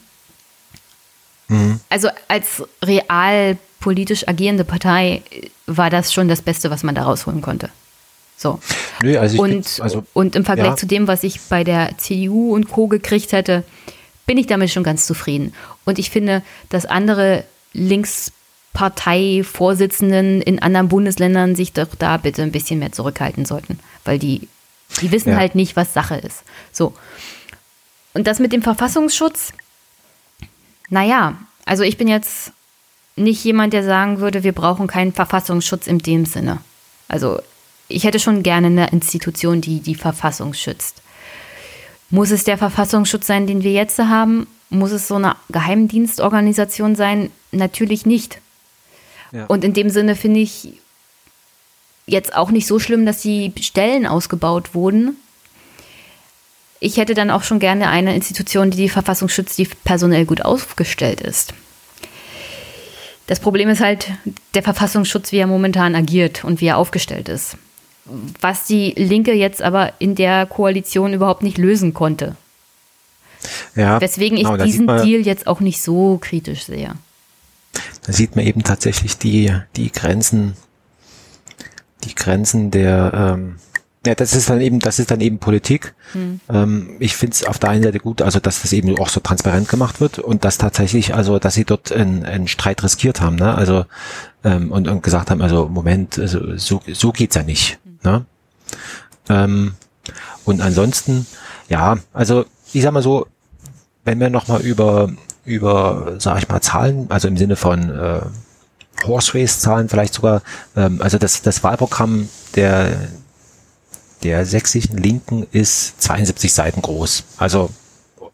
Mhm. 1.49 1.81
Also 1.89 2.09
als 2.29 2.63
real 2.85 3.57
politisch 3.81 4.27
agierende 4.27 4.65
Partei 4.65 5.23
war 5.67 5.91
das 5.91 6.13
schon 6.13 6.29
das 6.29 6.43
Beste, 6.43 6.71
was 6.71 6.83
man 6.83 6.95
da 6.95 7.05
rausholen 7.05 7.43
konnte. 7.43 7.71
So. 8.37 8.61
Nö, 9.03 9.19
also 9.19 9.43
und, 9.43 9.81
also, 9.81 10.05
und 10.13 10.37
im 10.37 10.45
Vergleich 10.45 10.71
ja. 10.71 10.77
zu 10.77 10.87
dem, 10.87 11.09
was 11.09 11.23
ich 11.23 11.41
bei 11.49 11.65
der 11.65 11.97
CDU 11.99 12.55
und 12.55 12.71
Co. 12.71 12.87
gekriegt 12.87 13.33
hätte, 13.33 13.65
bin 14.27 14.39
ich 14.39 14.47
damit 14.47 14.71
schon 14.71 14.83
ganz 14.83 15.07
zufrieden. 15.07 15.55
Und 15.85 15.99
ich 15.99 16.11
finde, 16.11 16.43
dass 16.69 16.85
andere 16.85 17.45
links 17.73 18.33
Parteivorsitzenden 18.73 20.43
in 20.43 20.61
anderen 20.61 20.89
Bundesländern 20.89 21.55
sich 21.55 21.73
doch 21.73 21.95
da 21.99 22.19
bitte 22.19 22.43
ein 22.43 22.53
bisschen 22.53 22.79
mehr 22.79 22.93
zurückhalten 22.93 23.47
sollten, 23.47 23.79
weil 24.05 24.19
die, 24.19 24.49
die 25.01 25.11
wissen 25.13 25.31
ja. 25.31 25.39
halt 25.39 25.55
nicht, 25.55 25.77
was 25.77 25.95
Sache 25.95 26.17
ist. 26.17 26.43
So. 26.73 26.93
Und 28.13 28.27
das 28.27 28.39
mit 28.39 28.53
dem 28.53 28.63
Verfassungsschutz, 28.63 29.53
naja, 30.89 31.37
also 31.65 31.83
ich 31.83 31.97
bin 31.97 32.09
jetzt 32.09 32.53
nicht 33.17 33.43
jemand, 33.45 33.73
der 33.73 33.83
sagen 33.83 34.21
würde, 34.21 34.45
wir 34.45 34.53
brauchen 34.53 34.87
keinen 34.87 35.13
Verfassungsschutz 35.13 35.87
in 35.87 35.99
dem 35.99 36.27
Sinne. 36.27 36.59
Also 37.09 37.41
ich 37.89 38.05
hätte 38.05 38.19
schon 38.19 38.43
gerne 38.43 38.67
eine 38.67 38.91
Institution, 38.91 39.61
die 39.61 39.81
die 39.81 39.95
Verfassung 39.95 40.55
schützt. 40.55 41.03
Muss 42.11 42.31
es 42.31 42.45
der 42.45 42.59
Verfassungsschutz 42.59 43.27
sein, 43.27 43.47
den 43.47 43.63
wir 43.63 43.73
jetzt 43.73 43.99
haben? 43.99 44.47
Muss 44.71 44.93
es 44.93 45.09
so 45.09 45.17
eine 45.17 45.37
Geheimdienstorganisation 45.49 46.95
sein? 46.95 47.31
Natürlich 47.53 48.07
nicht. 48.07 48.39
Und 49.49 49.65
in 49.65 49.75
dem 49.75 49.91
Sinne 49.91 50.15
finde 50.15 50.41
ich 50.41 50.75
jetzt 52.07 52.35
auch 52.35 52.51
nicht 52.51 52.67
so 52.67 52.79
schlimm, 52.79 53.07
dass 53.07 53.23
die 53.23 53.53
Stellen 53.61 54.07
ausgebaut 54.07 54.75
wurden. 54.75 55.17
Ich 56.81 56.99
hätte 56.99 57.15
dann 57.15 57.31
auch 57.31 57.43
schon 57.43 57.59
gerne 57.59 57.89
eine 57.89 58.15
Institution, 58.15 58.71
die 58.71 58.77
die 58.77 58.89
Verfassung 58.89 59.29
schützt, 59.29 59.59
die 59.59 59.69
personell 59.85 60.27
gut 60.27 60.43
aufgestellt 60.43 61.21
ist. 61.21 61.55
Das 63.27 63.41
Problem 63.41 63.69
ist 63.69 63.81
halt 63.81 64.09
der 64.55 64.63
Verfassungsschutz, 64.63 65.33
wie 65.33 65.39
er 65.39 65.47
momentan 65.47 65.95
agiert 65.95 66.45
und 66.45 66.61
wie 66.61 66.67
er 66.67 66.77
aufgestellt 66.77 67.29
ist. 67.29 67.57
Was 68.41 68.67
die 68.67 68.93
Linke 68.93 69.33
jetzt 69.33 69.63
aber 69.63 69.95
in 69.99 70.15
der 70.15 70.47
Koalition 70.47 71.13
überhaupt 71.13 71.43
nicht 71.43 71.59
lösen 71.59 71.93
konnte. 71.93 72.37
Ja, 73.75 74.01
Weswegen 74.01 74.39
ich 74.39 74.45
genau, 74.45 74.65
diesen 74.65 74.87
Deal 74.87 75.23
jetzt 75.23 75.47
auch 75.47 75.61
nicht 75.61 75.83
so 75.83 76.19
kritisch 76.21 76.65
sehe. 76.65 76.93
Da 78.07 78.13
sieht 78.13 78.37
man 78.37 78.47
eben 78.47 78.63
tatsächlich 78.63 79.19
die, 79.19 79.53
die 79.75 79.91
Grenzen, 79.91 80.57
die 82.05 82.15
Grenzen 82.15 82.71
der, 82.71 83.35
ähm, 83.35 83.57
ja, 84.07 84.15
das 84.15 84.35
ist 84.35 84.49
dann 84.49 84.61
eben, 84.61 84.79
das 84.79 84.99
ist 84.99 85.11
dann 85.11 85.21
eben 85.21 85.39
Politik. 85.39 85.95
Hm. 86.13 86.41
Ähm, 86.49 86.97
ich 86.99 87.17
finde 87.17 87.35
es 87.35 87.45
auf 87.45 87.59
der 87.59 87.71
einen 87.71 87.83
Seite 87.83 87.99
gut, 87.99 88.23
also 88.23 88.41
dass 88.41 88.63
das 88.63 88.73
eben 88.73 88.99
auch 88.99 89.09
so 89.09 89.21
transparent 89.21 89.69
gemacht 89.69 90.01
wird 90.01 90.19
und 90.19 90.45
dass 90.45 90.59
tatsächlich, 90.59 91.15
also 91.15 91.39
dass 91.39 91.55
sie 91.55 91.65
dort 91.65 91.93
einen, 91.93 92.25
einen 92.25 92.49
Streit 92.49 92.83
riskiert 92.83 93.21
haben, 93.21 93.37
ne? 93.37 93.55
Also 93.55 93.85
ähm, 94.45 94.71
und, 94.73 94.89
und 94.89 95.03
gesagt 95.03 95.31
haben, 95.31 95.43
also 95.43 95.69
Moment, 95.69 96.19
also, 96.19 96.57
so, 96.57 96.81
so 96.93 97.13
geht's 97.13 97.37
ja 97.37 97.43
nicht. 97.43 97.79
Hm. 97.85 97.99
Ne? 98.05 98.25
Ähm, 99.29 99.75
und 100.45 100.61
ansonsten, 100.61 101.27
ja, 101.69 101.97
also 102.13 102.47
ich 102.73 102.83
sag 102.83 102.93
mal 102.93 103.03
so, 103.03 103.27
wenn 104.05 104.21
wir 104.21 104.31
nochmal 104.31 104.61
über 104.61 105.11
über, 105.47 106.17
sage 106.19 106.41
ich 106.41 106.49
mal, 106.49 106.61
Zahlen, 106.61 107.07
also 107.09 107.29
im 107.29 107.37
Sinne 107.37 107.57
von 107.57 107.89
äh, 107.89 108.21
Horse 109.07 109.35
Race 109.35 109.61
Zahlen 109.61 109.89
vielleicht 109.89 110.15
sogar, 110.15 110.43
ähm, 110.77 111.01
also 111.01 111.19
das, 111.19 111.41
das 111.43 111.63
Wahlprogramm 111.63 112.29
der, 112.57 112.97
der 114.23 114.47
sächsischen 114.47 114.97
Linken 114.97 115.47
ist 115.53 116.01
72 116.03 116.53
Seiten 116.53 116.83
groß. 116.83 117.25
Also 117.37 117.71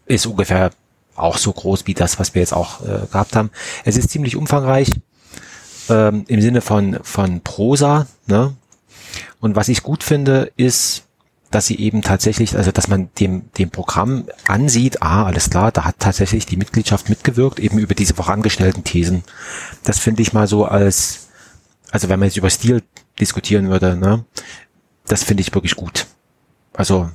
ist 0.07 0.27
ungefähr 0.27 0.71
auch 1.15 1.37
so 1.37 1.53
groß 1.53 1.87
wie 1.87 1.95
das, 1.95 2.19
was 2.19 2.35
wir 2.35 2.41
jetzt 2.41 2.55
auch 2.55 2.81
äh, 2.83 3.07
gehabt 3.11 3.37
haben. 3.37 3.51
Es 3.85 3.97
ist 3.97 4.11
ziemlich 4.11 4.37
umfangreich 4.37 4.91
ähm, 5.89 6.25
im 6.29 6.41
Sinne 6.41 6.61
von, 6.61 6.99
von 7.03 7.41
Prosa. 7.41 8.07
Ne? 8.27 8.55
Und 9.41 9.57
was 9.57 9.69
ich 9.69 9.83
gut 9.83 10.03
finde, 10.03 10.53
ist, 10.57 11.05
dass 11.51 11.67
sie 11.67 11.79
eben 11.79 12.03
tatsächlich, 12.03 12.57
also 12.57 12.73
dass 12.73 12.89
man 12.89 13.11
dem, 13.21 13.53
dem 13.59 13.71
Programm 13.71 14.25
ansieht, 14.47 15.03
ah, 15.03 15.25
alles 15.25 15.51
klar, 15.51 15.71
da 15.71 15.85
hat 15.85 15.97
tatsächlich 15.99 16.47
die 16.47 16.57
Mitgliedschaft 16.57 17.11
mitgewirkt, 17.11 17.61
eben 17.61 17.79
über 17.79 17.95
diese 17.95 18.15
vorangestellten 18.15 18.85
Thesen. 18.85 19.23
Das 19.85 19.99
finde 19.99 20.23
ich 20.23 20.33
mal 20.33 20.47
so 20.47 20.65
als, 20.65 21.29
also 21.91 22.09
wenn 22.09 22.19
man 22.19 22.29
jetzt 22.29 22.39
über 22.39 22.49
Stil 22.49 22.83
diskutieren 23.21 23.69
würde, 23.69 23.97
ne, 23.97 24.25
das 25.07 25.25
finde 25.25 25.43
ich 25.43 25.55
wirklich 25.55 25.77
gut. 25.77 26.07
Also 26.75 27.11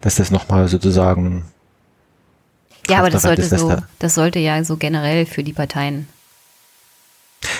dass 0.00 0.16
das 0.16 0.30
nochmal 0.30 0.68
sozusagen. 0.68 1.44
Ja, 2.88 2.98
aber 2.98 3.10
das 3.10 3.22
sollte 3.22 3.42
ist, 3.42 3.50
so, 3.50 3.68
da 3.68 3.82
das 3.98 4.14
sollte 4.14 4.38
ja 4.38 4.62
so 4.64 4.76
generell 4.76 5.26
für 5.26 5.44
die 5.44 5.52
Parteien 5.52 6.08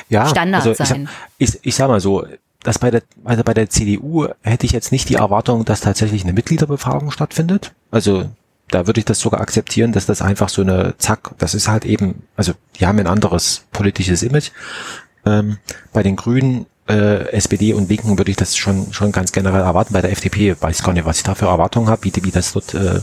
ja, 0.09 0.27
Standard 0.29 0.67
also 0.67 0.85
sein. 0.85 1.09
Ich, 1.39 1.55
ich, 1.55 1.61
ich 1.63 1.75
sag 1.75 1.89
mal 1.89 2.01
so, 2.01 2.27
dass 2.63 2.79
bei 2.79 2.91
der, 2.91 3.03
also 3.25 3.43
bei 3.45 3.55
der 3.55 3.71
CDU 3.71 4.27
hätte 4.43 4.67
ich 4.67 4.73
jetzt 4.73 4.93
nicht 4.93 5.09
die 5.09 5.15
Erwartung, 5.15 5.65
dass 5.65 5.81
tatsächlich 5.81 6.25
eine 6.25 6.33
Mitgliederbefragung 6.33 7.11
stattfindet. 7.11 7.73
Also 7.91 8.29
da 8.69 8.87
würde 8.87 9.01
ich 9.01 9.05
das 9.05 9.21
sogar 9.21 9.41
akzeptieren, 9.41 9.93
dass 9.93 10.07
das 10.07 10.23
einfach 10.23 10.49
so 10.49 10.63
eine 10.63 10.95
Zack, 10.99 11.33
das 11.39 11.55
ist 11.55 11.69
halt 11.69 11.85
eben, 11.85 12.23
also 12.37 12.53
die 12.79 12.87
haben 12.87 12.99
ein 12.99 13.07
anderes 13.07 13.65
politisches 13.73 14.23
Image. 14.23 14.51
Ähm, 15.27 15.59
bei 15.93 16.03
den 16.03 16.17
Grünen, 16.17 16.67
äh, 16.91 17.33
SPD 17.33 17.73
und 17.73 17.89
Linken 17.89 18.19
würde 18.19 18.31
ich 18.31 18.37
das 18.37 18.57
schon 18.57 18.93
schon 18.93 19.13
ganz 19.13 19.33
generell 19.33 19.63
erwarten. 19.63 19.93
Bei 19.93 20.03
der 20.03 20.13
FDP 20.13 20.57
weiß 20.61 20.79
ich 20.79 20.85
gar 20.85 20.93
nicht, 20.93 21.05
was 21.05 21.19
ich 21.19 21.23
da 21.23 21.35
für 21.35 21.47
Erwartungen 21.47 21.89
habe, 21.89 22.05
wie, 22.05 22.13
wie 22.23 22.31
das 22.31 22.53
dort, 22.53 22.75
äh, 22.75 23.01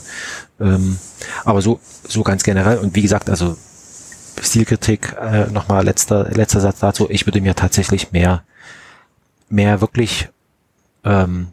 ähm, 0.60 1.00
aber 1.46 1.62
so 1.62 1.80
so 2.08 2.24
ganz 2.24 2.44
generell 2.44 2.78
und 2.78 2.96
wie 2.96 3.02
gesagt, 3.02 3.30
also 3.30 3.58
Stilkritik, 4.42 5.16
äh, 5.20 5.48
nochmal 5.48 5.84
letzter 5.84 6.30
letzter 6.32 6.62
Satz 6.62 6.80
dazu. 6.80 7.08
Ich 7.10 7.26
würde 7.26 7.42
mir 7.42 7.56
tatsächlich 7.56 8.12
mehr 8.12 8.44
mehr 9.50 9.82
wirklich 9.82 10.30
ähm, 11.04 11.48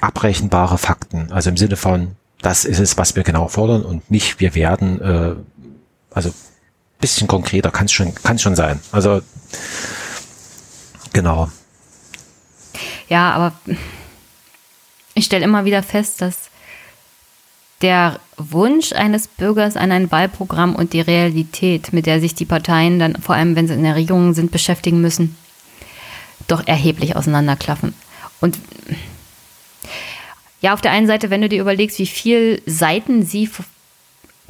abrechenbare 0.00 0.78
Fakten, 0.78 1.32
also 1.32 1.50
im 1.50 1.56
Sinne 1.56 1.76
von 1.76 2.16
das 2.40 2.64
ist 2.64 2.80
es, 2.80 2.98
was 2.98 3.14
wir 3.14 3.22
genau 3.22 3.48
fordern 3.48 3.82
und 3.82 4.10
nicht 4.10 4.40
wir 4.40 4.54
werden, 4.54 5.00
äh, 5.00 5.34
also 6.10 6.32
bisschen 7.02 7.28
konkreter 7.28 7.70
kann 7.70 7.86
es 7.86 7.92
schon, 7.92 8.14
kann 8.14 8.38
schon 8.38 8.56
sein. 8.56 8.80
Also 8.92 9.20
genau. 11.12 11.50
Ja, 13.12 13.32
aber 13.32 13.52
ich 15.12 15.26
stelle 15.26 15.44
immer 15.44 15.66
wieder 15.66 15.82
fest, 15.82 16.22
dass 16.22 16.48
der 17.82 18.20
Wunsch 18.38 18.94
eines 18.94 19.28
Bürgers 19.28 19.76
an 19.76 19.92
ein 19.92 20.10
Wahlprogramm 20.10 20.74
und 20.74 20.94
die 20.94 21.02
Realität, 21.02 21.92
mit 21.92 22.06
der 22.06 22.20
sich 22.20 22.34
die 22.34 22.46
Parteien 22.46 22.98
dann, 22.98 23.16
vor 23.16 23.34
allem 23.34 23.54
wenn 23.54 23.68
sie 23.68 23.74
in 23.74 23.82
der 23.82 23.96
Regierung 23.96 24.32
sind, 24.32 24.50
beschäftigen 24.50 25.02
müssen, 25.02 25.36
doch 26.48 26.66
erheblich 26.66 27.14
auseinanderklaffen. 27.14 27.92
Und 28.40 28.58
ja, 30.62 30.72
auf 30.72 30.80
der 30.80 30.92
einen 30.92 31.06
Seite, 31.06 31.28
wenn 31.28 31.42
du 31.42 31.50
dir 31.50 31.60
überlegst, 31.60 31.98
wie 31.98 32.06
viel 32.06 32.62
Seiten 32.64 33.26
sie 33.26 33.50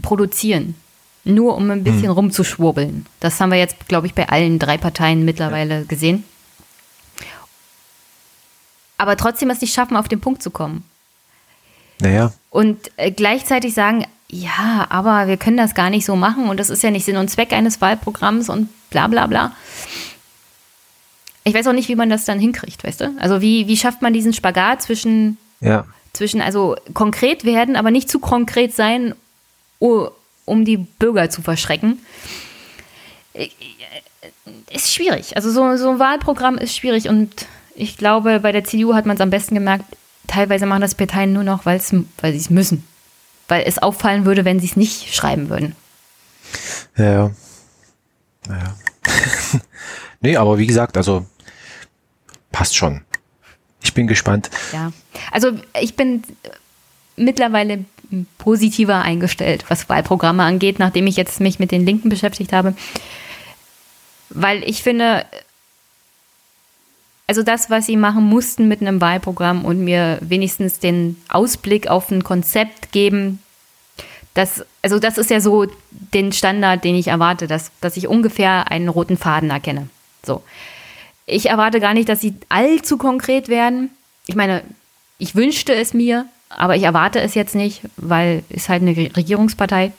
produzieren, 0.02 0.76
nur 1.24 1.56
um 1.56 1.68
ein 1.68 1.82
bisschen 1.82 2.04
hm. 2.04 2.12
rumzuschwurbeln. 2.12 3.06
Das 3.18 3.40
haben 3.40 3.50
wir 3.50 3.58
jetzt, 3.58 3.88
glaube 3.88 4.06
ich, 4.06 4.14
bei 4.14 4.28
allen 4.28 4.60
drei 4.60 4.78
Parteien 4.78 5.24
mittlerweile 5.24 5.78
ja. 5.80 5.84
gesehen. 5.84 6.22
Aber 9.02 9.16
trotzdem 9.16 9.50
es 9.50 9.60
nicht 9.60 9.74
schaffen, 9.74 9.96
auf 9.96 10.08
den 10.08 10.20
Punkt 10.20 10.42
zu 10.42 10.50
kommen. 10.50 10.84
Naja. 12.00 12.32
Und 12.50 12.78
äh, 12.96 13.10
gleichzeitig 13.10 13.74
sagen, 13.74 14.06
ja, 14.28 14.86
aber 14.88 15.26
wir 15.26 15.36
können 15.36 15.56
das 15.56 15.74
gar 15.74 15.90
nicht 15.90 16.06
so 16.06 16.16
machen 16.16 16.48
und 16.48 16.58
das 16.58 16.70
ist 16.70 16.82
ja 16.82 16.90
nicht 16.90 17.04
Sinn 17.04 17.16
und 17.16 17.28
Zweck 17.28 17.52
eines 17.52 17.80
Wahlprogramms 17.80 18.48
und 18.48 18.68
bla 18.90 19.08
bla 19.08 19.26
bla. 19.26 19.52
Ich 21.44 21.54
weiß 21.54 21.66
auch 21.66 21.72
nicht, 21.72 21.88
wie 21.88 21.96
man 21.96 22.08
das 22.08 22.24
dann 22.24 22.38
hinkriegt, 22.38 22.84
weißt 22.84 23.00
du? 23.02 23.14
Also 23.18 23.40
wie, 23.40 23.66
wie 23.66 23.76
schafft 23.76 24.00
man 24.00 24.12
diesen 24.12 24.32
Spagat 24.32 24.82
zwischen 24.82 25.38
ja 25.60 25.84
zwischen 26.12 26.40
also 26.40 26.76
konkret 26.94 27.44
werden, 27.44 27.76
aber 27.76 27.90
nicht 27.90 28.10
zu 28.10 28.18
konkret 28.18 28.74
sein, 28.74 29.14
um 29.78 30.64
die 30.64 30.76
Bürger 30.76 31.30
zu 31.30 31.42
verschrecken. 31.42 32.04
Äh, 33.34 33.48
ist 34.70 34.92
schwierig. 34.92 35.36
Also 35.36 35.50
so, 35.50 35.76
so 35.76 35.90
ein 35.90 35.98
Wahlprogramm 35.98 36.58
ist 36.58 36.76
schwierig 36.76 37.08
und 37.08 37.46
ich 37.74 37.96
glaube, 37.96 38.40
bei 38.40 38.52
der 38.52 38.64
CDU 38.64 38.94
hat 38.94 39.06
man 39.06 39.16
es 39.16 39.20
am 39.20 39.30
besten 39.30 39.54
gemerkt, 39.54 39.84
teilweise 40.26 40.66
machen 40.66 40.80
das 40.80 40.94
Parteien 40.94 41.32
nur 41.32 41.44
noch, 41.44 41.66
weil 41.66 41.80
sie 41.80 42.06
es 42.22 42.50
müssen. 42.50 42.86
Weil 43.48 43.64
es 43.66 43.78
auffallen 43.78 44.24
würde, 44.24 44.44
wenn 44.44 44.60
sie 44.60 44.66
es 44.66 44.76
nicht 44.76 45.14
schreiben 45.14 45.48
würden. 45.48 45.74
Ja, 46.96 47.12
ja. 47.12 47.30
Naja. 48.46 48.74
nee, 50.20 50.36
aber 50.36 50.58
wie 50.58 50.66
gesagt, 50.66 50.96
also 50.96 51.26
passt 52.50 52.76
schon. 52.76 53.02
Ich 53.82 53.94
bin 53.94 54.06
gespannt. 54.06 54.50
Ja, 54.72 54.92
also 55.30 55.52
ich 55.80 55.96
bin 55.96 56.22
mittlerweile 57.16 57.84
positiver 58.38 59.02
eingestellt, 59.02 59.64
was 59.68 59.88
Wahlprogramme 59.88 60.42
angeht, 60.42 60.78
nachdem 60.78 61.06
ich 61.06 61.16
jetzt 61.16 61.40
mich 61.40 61.58
mit 61.58 61.72
den 61.72 61.84
Linken 61.84 62.08
beschäftigt 62.08 62.52
habe. 62.52 62.74
Weil 64.28 64.62
ich 64.64 64.82
finde, 64.82 65.24
also 67.32 67.42
das, 67.42 67.70
was 67.70 67.86
sie 67.86 67.96
machen 67.96 68.24
mussten 68.24 68.68
mit 68.68 68.82
einem 68.82 69.00
Wahlprogramm 69.00 69.64
und 69.64 69.82
mir 69.82 70.18
wenigstens 70.20 70.80
den 70.80 71.16
Ausblick 71.30 71.88
auf 71.88 72.10
ein 72.10 72.22
Konzept 72.22 72.92
geben, 72.92 73.38
das, 74.34 74.66
also 74.82 74.98
das 74.98 75.16
ist 75.16 75.30
ja 75.30 75.40
so 75.40 75.66
den 75.90 76.32
Standard, 76.32 76.84
den 76.84 76.94
ich 76.94 77.06
erwarte, 77.08 77.46
dass, 77.46 77.70
dass 77.80 77.96
ich 77.96 78.06
ungefähr 78.06 78.70
einen 78.70 78.90
roten 78.90 79.16
Faden 79.16 79.48
erkenne. 79.48 79.88
So. 80.22 80.42
Ich 81.24 81.48
erwarte 81.48 81.80
gar 81.80 81.94
nicht, 81.94 82.10
dass 82.10 82.20
sie 82.20 82.34
allzu 82.50 82.98
konkret 82.98 83.48
werden. 83.48 83.88
Ich 84.26 84.34
meine, 84.34 84.62
ich 85.16 85.34
wünschte 85.34 85.74
es 85.74 85.94
mir, 85.94 86.26
aber 86.50 86.76
ich 86.76 86.82
erwarte 86.82 87.22
es 87.22 87.34
jetzt 87.34 87.54
nicht, 87.54 87.80
weil 87.96 88.44
es 88.50 88.68
halt 88.68 88.82
eine 88.82 88.94
Regierungspartei. 88.94 89.92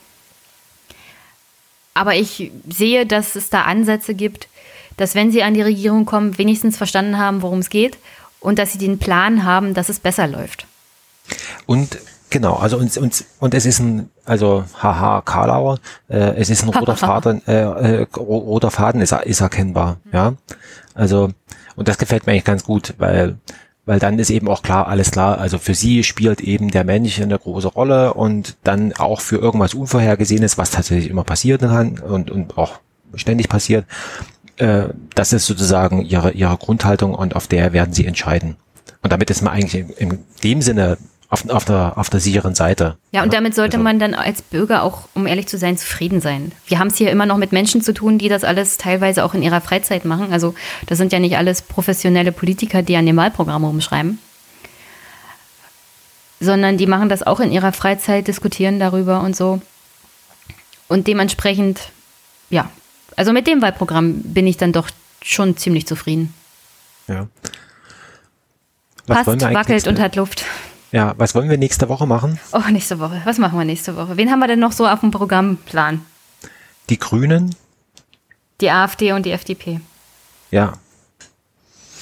Aber 1.95 2.13
ich 2.13 2.51
sehe, 2.69 3.07
dass 3.07 3.33
es 3.35 3.49
da 3.49 3.63
Ansätze 3.63 4.13
gibt, 4.13 4.49
dass 4.97 5.15
wenn 5.15 5.31
sie 5.31 5.43
an 5.43 5.53
die 5.53 5.61
Regierung 5.61 6.05
kommen, 6.05 6.37
wenigstens 6.37 6.77
verstanden 6.77 7.17
haben, 7.17 7.41
worum 7.41 7.59
es 7.59 7.69
geht 7.69 7.97
und 8.39 8.59
dass 8.59 8.71
sie 8.71 8.77
den 8.77 8.99
Plan 8.99 9.43
haben, 9.43 9.73
dass 9.73 9.89
es 9.89 9.99
besser 9.99 10.27
läuft. 10.27 10.67
Und 11.65 11.97
Genau, 12.33 12.55
also 12.55 12.77
und, 12.77 12.97
und, 12.97 13.25
und 13.39 13.53
es 13.53 13.67
ist 13.67 13.79
ein, 13.79 14.09
also 14.25 14.63
haha, 14.81 15.21
Karlauer, 15.21 15.77
äh, 16.09 16.33
es 16.35 16.49
ist 16.49 16.63
ein 16.63 16.69
roter 16.69 16.95
Faden, 16.97 17.47
äh, 17.47 17.61
äh, 17.61 18.07
roter 18.17 18.71
Faden 18.71 19.01
ist, 19.01 19.11
ist 19.11 19.41
erkennbar, 19.41 19.97
ja. 20.11 20.33
Also, 20.95 21.29
und 21.75 21.87
das 21.87 21.99
gefällt 21.99 22.25
mir 22.25 22.31
eigentlich 22.31 22.43
ganz 22.43 22.63
gut, 22.63 22.95
weil, 22.97 23.37
weil 23.85 23.99
dann 23.99 24.17
ist 24.17 24.31
eben 24.31 24.47
auch 24.47 24.63
klar, 24.63 24.87
alles 24.87 25.11
klar, 25.11 25.37
also 25.37 25.59
für 25.59 25.75
sie 25.75 26.03
spielt 26.03 26.41
eben 26.41 26.71
der 26.71 26.85
Mensch 26.85 27.21
eine 27.21 27.37
große 27.37 27.67
Rolle 27.67 28.15
und 28.15 28.55
dann 28.63 28.93
auch 28.93 29.21
für 29.21 29.37
irgendwas 29.37 29.75
Unvorhergesehenes, 29.75 30.57
was 30.57 30.71
tatsächlich 30.71 31.11
immer 31.11 31.23
passieren 31.23 31.69
kann 31.69 31.99
und, 31.99 32.31
und 32.31 32.57
auch 32.57 32.79
ständig 33.13 33.47
passiert, 33.47 33.85
äh, 34.57 34.89
das 35.15 35.33
ist 35.33 35.45
sozusagen 35.45 36.05
ihre, 36.05 36.31
ihre 36.31 36.57
Grundhaltung 36.57 37.15
und 37.15 37.35
auf 37.35 37.47
der 37.47 37.73
werden 37.73 37.93
sie 37.93 38.05
entscheiden. 38.05 38.55
Und 39.01 39.11
damit 39.11 39.29
ist 39.29 39.41
man 39.41 39.53
eigentlich 39.53 39.75
in, 39.75 39.89
in 40.11 40.19
dem 40.43 40.61
Sinne 40.61 40.97
auf, 41.33 41.49
auf, 41.49 41.65
der, 41.65 41.93
auf 41.97 42.11
der 42.11 42.19
sicheren 42.19 42.53
Seite. 42.53 42.95
Ja, 43.11 43.23
und 43.23 43.33
damit 43.33 43.55
sollte 43.55 43.77
also. 43.77 43.83
man 43.83 43.97
dann 43.97 44.13
als 44.13 44.43
Bürger 44.43 44.83
auch, 44.83 45.09
um 45.15 45.25
ehrlich 45.25 45.47
zu 45.47 45.57
sein, 45.57 45.77
zufrieden 45.77 46.21
sein. 46.21 46.51
Wir 46.67 46.77
haben 46.77 46.89
es 46.89 46.97
hier 46.97 47.09
immer 47.09 47.25
noch 47.25 47.37
mit 47.37 47.51
Menschen 47.51 47.81
zu 47.81 47.93
tun, 47.93 48.19
die 48.19 48.29
das 48.29 48.43
alles 48.43 48.77
teilweise 48.77 49.25
auch 49.25 49.33
in 49.33 49.41
ihrer 49.41 49.59
Freizeit 49.59 50.05
machen. 50.05 50.31
Also 50.31 50.53
das 50.85 50.99
sind 50.99 51.11
ja 51.11 51.19
nicht 51.19 51.35
alles 51.35 51.63
professionelle 51.63 52.31
Politiker, 52.31 52.83
die 52.83 52.95
an 52.95 53.07
dem 53.07 53.17
Wahlprogramm 53.17 53.63
rumschreiben. 53.63 54.19
Sondern 56.39 56.77
die 56.77 56.87
machen 56.87 57.09
das 57.09 57.23
auch 57.23 57.39
in 57.39 57.51
ihrer 57.51 57.71
Freizeit, 57.71 58.27
diskutieren 58.27 58.79
darüber 58.79 59.21
und 59.21 59.35
so. 59.35 59.59
Und 60.87 61.07
dementsprechend, 61.07 61.89
ja, 62.51 62.69
also 63.15 63.33
mit 63.33 63.47
dem 63.47 63.61
Wahlprogramm 63.61 64.21
bin 64.21 64.47
ich 64.47 64.57
dann 64.57 64.73
doch 64.73 64.89
schon 65.21 65.57
ziemlich 65.57 65.87
zufrieden. 65.87 66.33
Ja. 67.07 67.27
Was 69.07 69.25
Passt, 69.25 69.41
wackelt 69.41 69.87
und 69.87 69.99
hat 69.99 70.15
Luft. 70.15 70.45
Ja, 70.91 71.13
was 71.17 71.33
wollen 71.35 71.49
wir 71.49 71.57
nächste 71.57 71.89
Woche 71.89 72.05
machen? 72.05 72.39
Oh, 72.51 72.61
nächste 72.69 72.99
Woche. 72.99 73.21
Was 73.25 73.37
machen 73.37 73.57
wir 73.57 73.65
nächste 73.65 73.95
Woche? 73.95 74.15
Wen 74.15 74.29
haben 74.29 74.39
wir 74.39 74.47
denn 74.47 74.59
noch 74.59 74.71
so 74.71 74.87
auf 74.87 74.99
dem 74.99 75.11
Programmplan? 75.11 76.05
Die 76.89 76.99
Grünen. 76.99 77.55
Die 78.61 78.69
AfD 78.69 79.11
und 79.11 79.25
die 79.25 79.31
FDP. 79.31 79.81
Ja. 80.51 80.73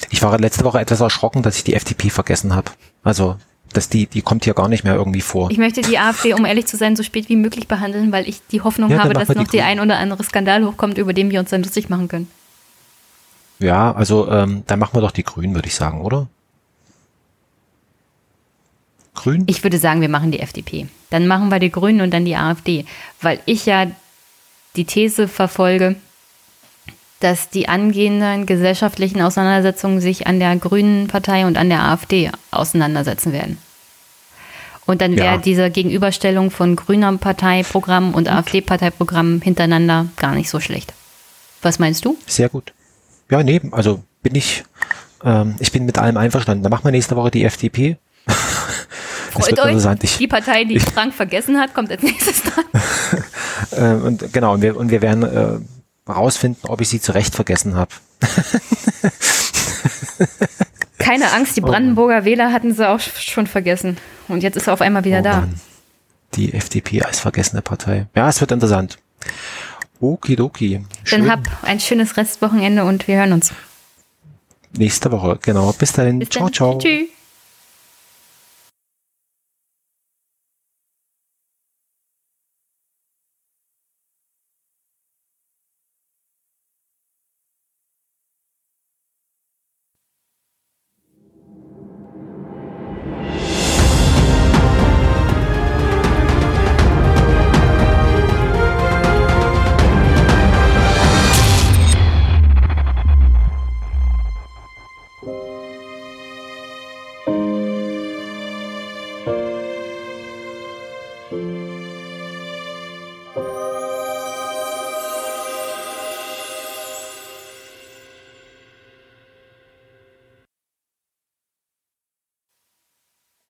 Ich 0.09 0.21
war 0.21 0.37
letzte 0.37 0.65
Woche 0.65 0.79
etwas 0.79 0.99
erschrocken, 0.99 1.41
dass 1.41 1.57
ich 1.57 1.63
die 1.63 1.73
FDP 1.73 2.09
vergessen 2.09 2.53
habe. 2.53 2.71
Also, 3.03 3.37
dass 3.73 3.89
die, 3.89 4.05
die 4.07 4.21
kommt 4.21 4.43
hier 4.43 4.53
gar 4.53 4.67
nicht 4.67 4.83
mehr 4.83 4.95
irgendwie 4.95 5.21
vor. 5.21 5.51
Ich 5.51 5.57
möchte 5.57 5.81
die 5.81 5.97
AfD, 5.97 6.33
um 6.33 6.45
ehrlich 6.45 6.65
zu 6.65 6.77
sein, 6.77 6.95
so 6.95 7.03
spät 7.03 7.29
wie 7.29 7.35
möglich 7.35 7.67
behandeln, 7.67 8.11
weil 8.11 8.27
ich 8.27 8.41
die 8.51 8.61
Hoffnung 8.61 8.91
ja, 8.91 8.99
habe, 8.99 9.13
dass 9.13 9.29
noch 9.29 9.45
die, 9.45 9.57
die 9.57 9.61
ein 9.61 9.79
oder 9.79 9.97
andere 9.97 10.23
Skandal 10.23 10.65
hochkommt, 10.65 10.97
über 10.97 11.13
den 11.13 11.31
wir 11.31 11.39
uns 11.39 11.49
dann 11.49 11.63
lustig 11.63 11.89
machen 11.89 12.07
können. 12.07 12.27
Ja, 13.59 13.91
also 13.91 14.29
ähm, 14.29 14.63
dann 14.67 14.79
machen 14.79 14.95
wir 14.95 15.01
doch 15.01 15.11
die 15.11 15.23
Grünen, 15.23 15.53
würde 15.53 15.67
ich 15.67 15.75
sagen, 15.75 16.01
oder? 16.01 16.27
Grün? 19.13 19.43
Ich 19.47 19.63
würde 19.63 19.77
sagen, 19.77 20.01
wir 20.01 20.09
machen 20.09 20.31
die 20.31 20.39
FDP. 20.39 20.87
Dann 21.09 21.27
machen 21.27 21.49
wir 21.49 21.59
die 21.59 21.71
Grünen 21.71 22.01
und 22.01 22.11
dann 22.11 22.25
die 22.25 22.35
AfD. 22.35 22.85
Weil 23.21 23.39
ich 23.45 23.65
ja 23.65 23.87
die 24.75 24.85
These 24.85 25.27
verfolge, 25.27 25.95
dass 27.21 27.49
die 27.49 27.69
angehenden 27.69 28.45
gesellschaftlichen 28.45 29.21
Auseinandersetzungen 29.21 30.01
sich 30.01 30.27
an 30.27 30.39
der 30.39 30.55
Grünen 30.57 31.07
Partei 31.07 31.45
und 31.45 31.57
an 31.57 31.69
der 31.69 31.83
AfD 31.83 32.31
auseinandersetzen 32.51 33.31
werden. 33.31 33.57
Und 34.85 35.01
dann 35.01 35.15
wäre 35.15 35.35
ja. 35.35 35.37
diese 35.37 35.69
Gegenüberstellung 35.69 36.51
von 36.51 36.75
grüner 36.75 37.15
Parteiprogramm 37.15 38.13
und 38.13 38.27
AfD-Parteiprogramm 38.27 39.41
hintereinander 39.41 40.07
gar 40.17 40.33
nicht 40.33 40.49
so 40.49 40.59
schlecht. 40.59 40.93
Was 41.61 41.79
meinst 41.79 42.03
du? 42.03 42.17
Sehr 42.25 42.49
gut. 42.49 42.73
Ja, 43.29 43.43
nee, 43.43 43.61
also 43.71 44.03
bin 44.23 44.35
ich, 44.35 44.63
ähm, 45.23 45.55
ich 45.59 45.71
bin 45.71 45.85
mit 45.85 45.97
allem 45.97 46.17
einverstanden. 46.17 46.63
Dann 46.63 46.71
machen 46.71 46.83
wir 46.83 46.91
nächste 46.91 47.15
Woche 47.15 47.31
die 47.31 47.45
FDP. 47.45 47.97
Freut 49.31 49.59
euch, 49.59 50.03
ich, 50.03 50.17
die 50.17 50.27
Partei, 50.27 50.65
die 50.65 50.75
ich, 50.75 50.83
Frank 50.83 51.13
vergessen 51.13 51.57
hat, 51.57 51.73
kommt 51.73 51.89
als 51.89 52.03
nächstes 52.03 52.43
dran. 52.43 52.65
äh, 53.71 54.05
und 54.05 54.33
genau, 54.33 54.55
und 54.55 54.61
wir, 54.61 54.75
und 54.75 54.91
wir 54.91 55.01
werden 55.01 55.23
äh, 55.23 55.59
rausfinden, 56.11 56.69
ob 56.69 56.81
ich 56.81 56.89
sie 56.89 57.01
zurecht 57.01 57.35
vergessen 57.35 57.75
habe. 57.75 57.91
Keine 60.99 61.31
Angst, 61.31 61.57
die 61.57 61.61
oh 61.61 61.65
Brandenburger 61.65 62.19
oh 62.21 62.25
Wähler 62.25 62.53
hatten 62.53 62.73
sie 62.73 62.87
auch 62.87 62.99
schon 62.99 63.47
vergessen. 63.47 63.97
Und 64.27 64.43
jetzt 64.43 64.55
ist 64.55 64.67
er 64.67 64.73
auf 64.73 64.81
einmal 64.81 65.03
wieder 65.03 65.19
oh 65.19 65.23
da. 65.23 65.39
Mann. 65.41 65.59
Die 66.35 66.53
FDP 66.53 67.01
als 67.01 67.19
vergessene 67.19 67.61
Partei. 67.61 68.07
Ja, 68.15 68.29
es 68.29 68.39
wird 68.39 68.51
interessant. 68.51 68.97
Okidoki. 69.99 70.85
Schön. 71.03 71.25
Dann 71.25 71.31
hab 71.31 71.63
ein 71.63 71.79
schönes 71.79 72.17
Restwochenende 72.17 72.85
und 72.85 73.07
wir 73.07 73.17
hören 73.17 73.33
uns. 73.33 73.53
Nächste 74.77 75.11
Woche, 75.11 75.37
genau. 75.41 75.73
Bis 75.73 75.91
dahin. 75.93 76.19
Bis 76.19 76.29
ciao, 76.29 76.45
dann. 76.45 76.53
ciao. 76.53 76.77
Tschüss. 76.77 77.09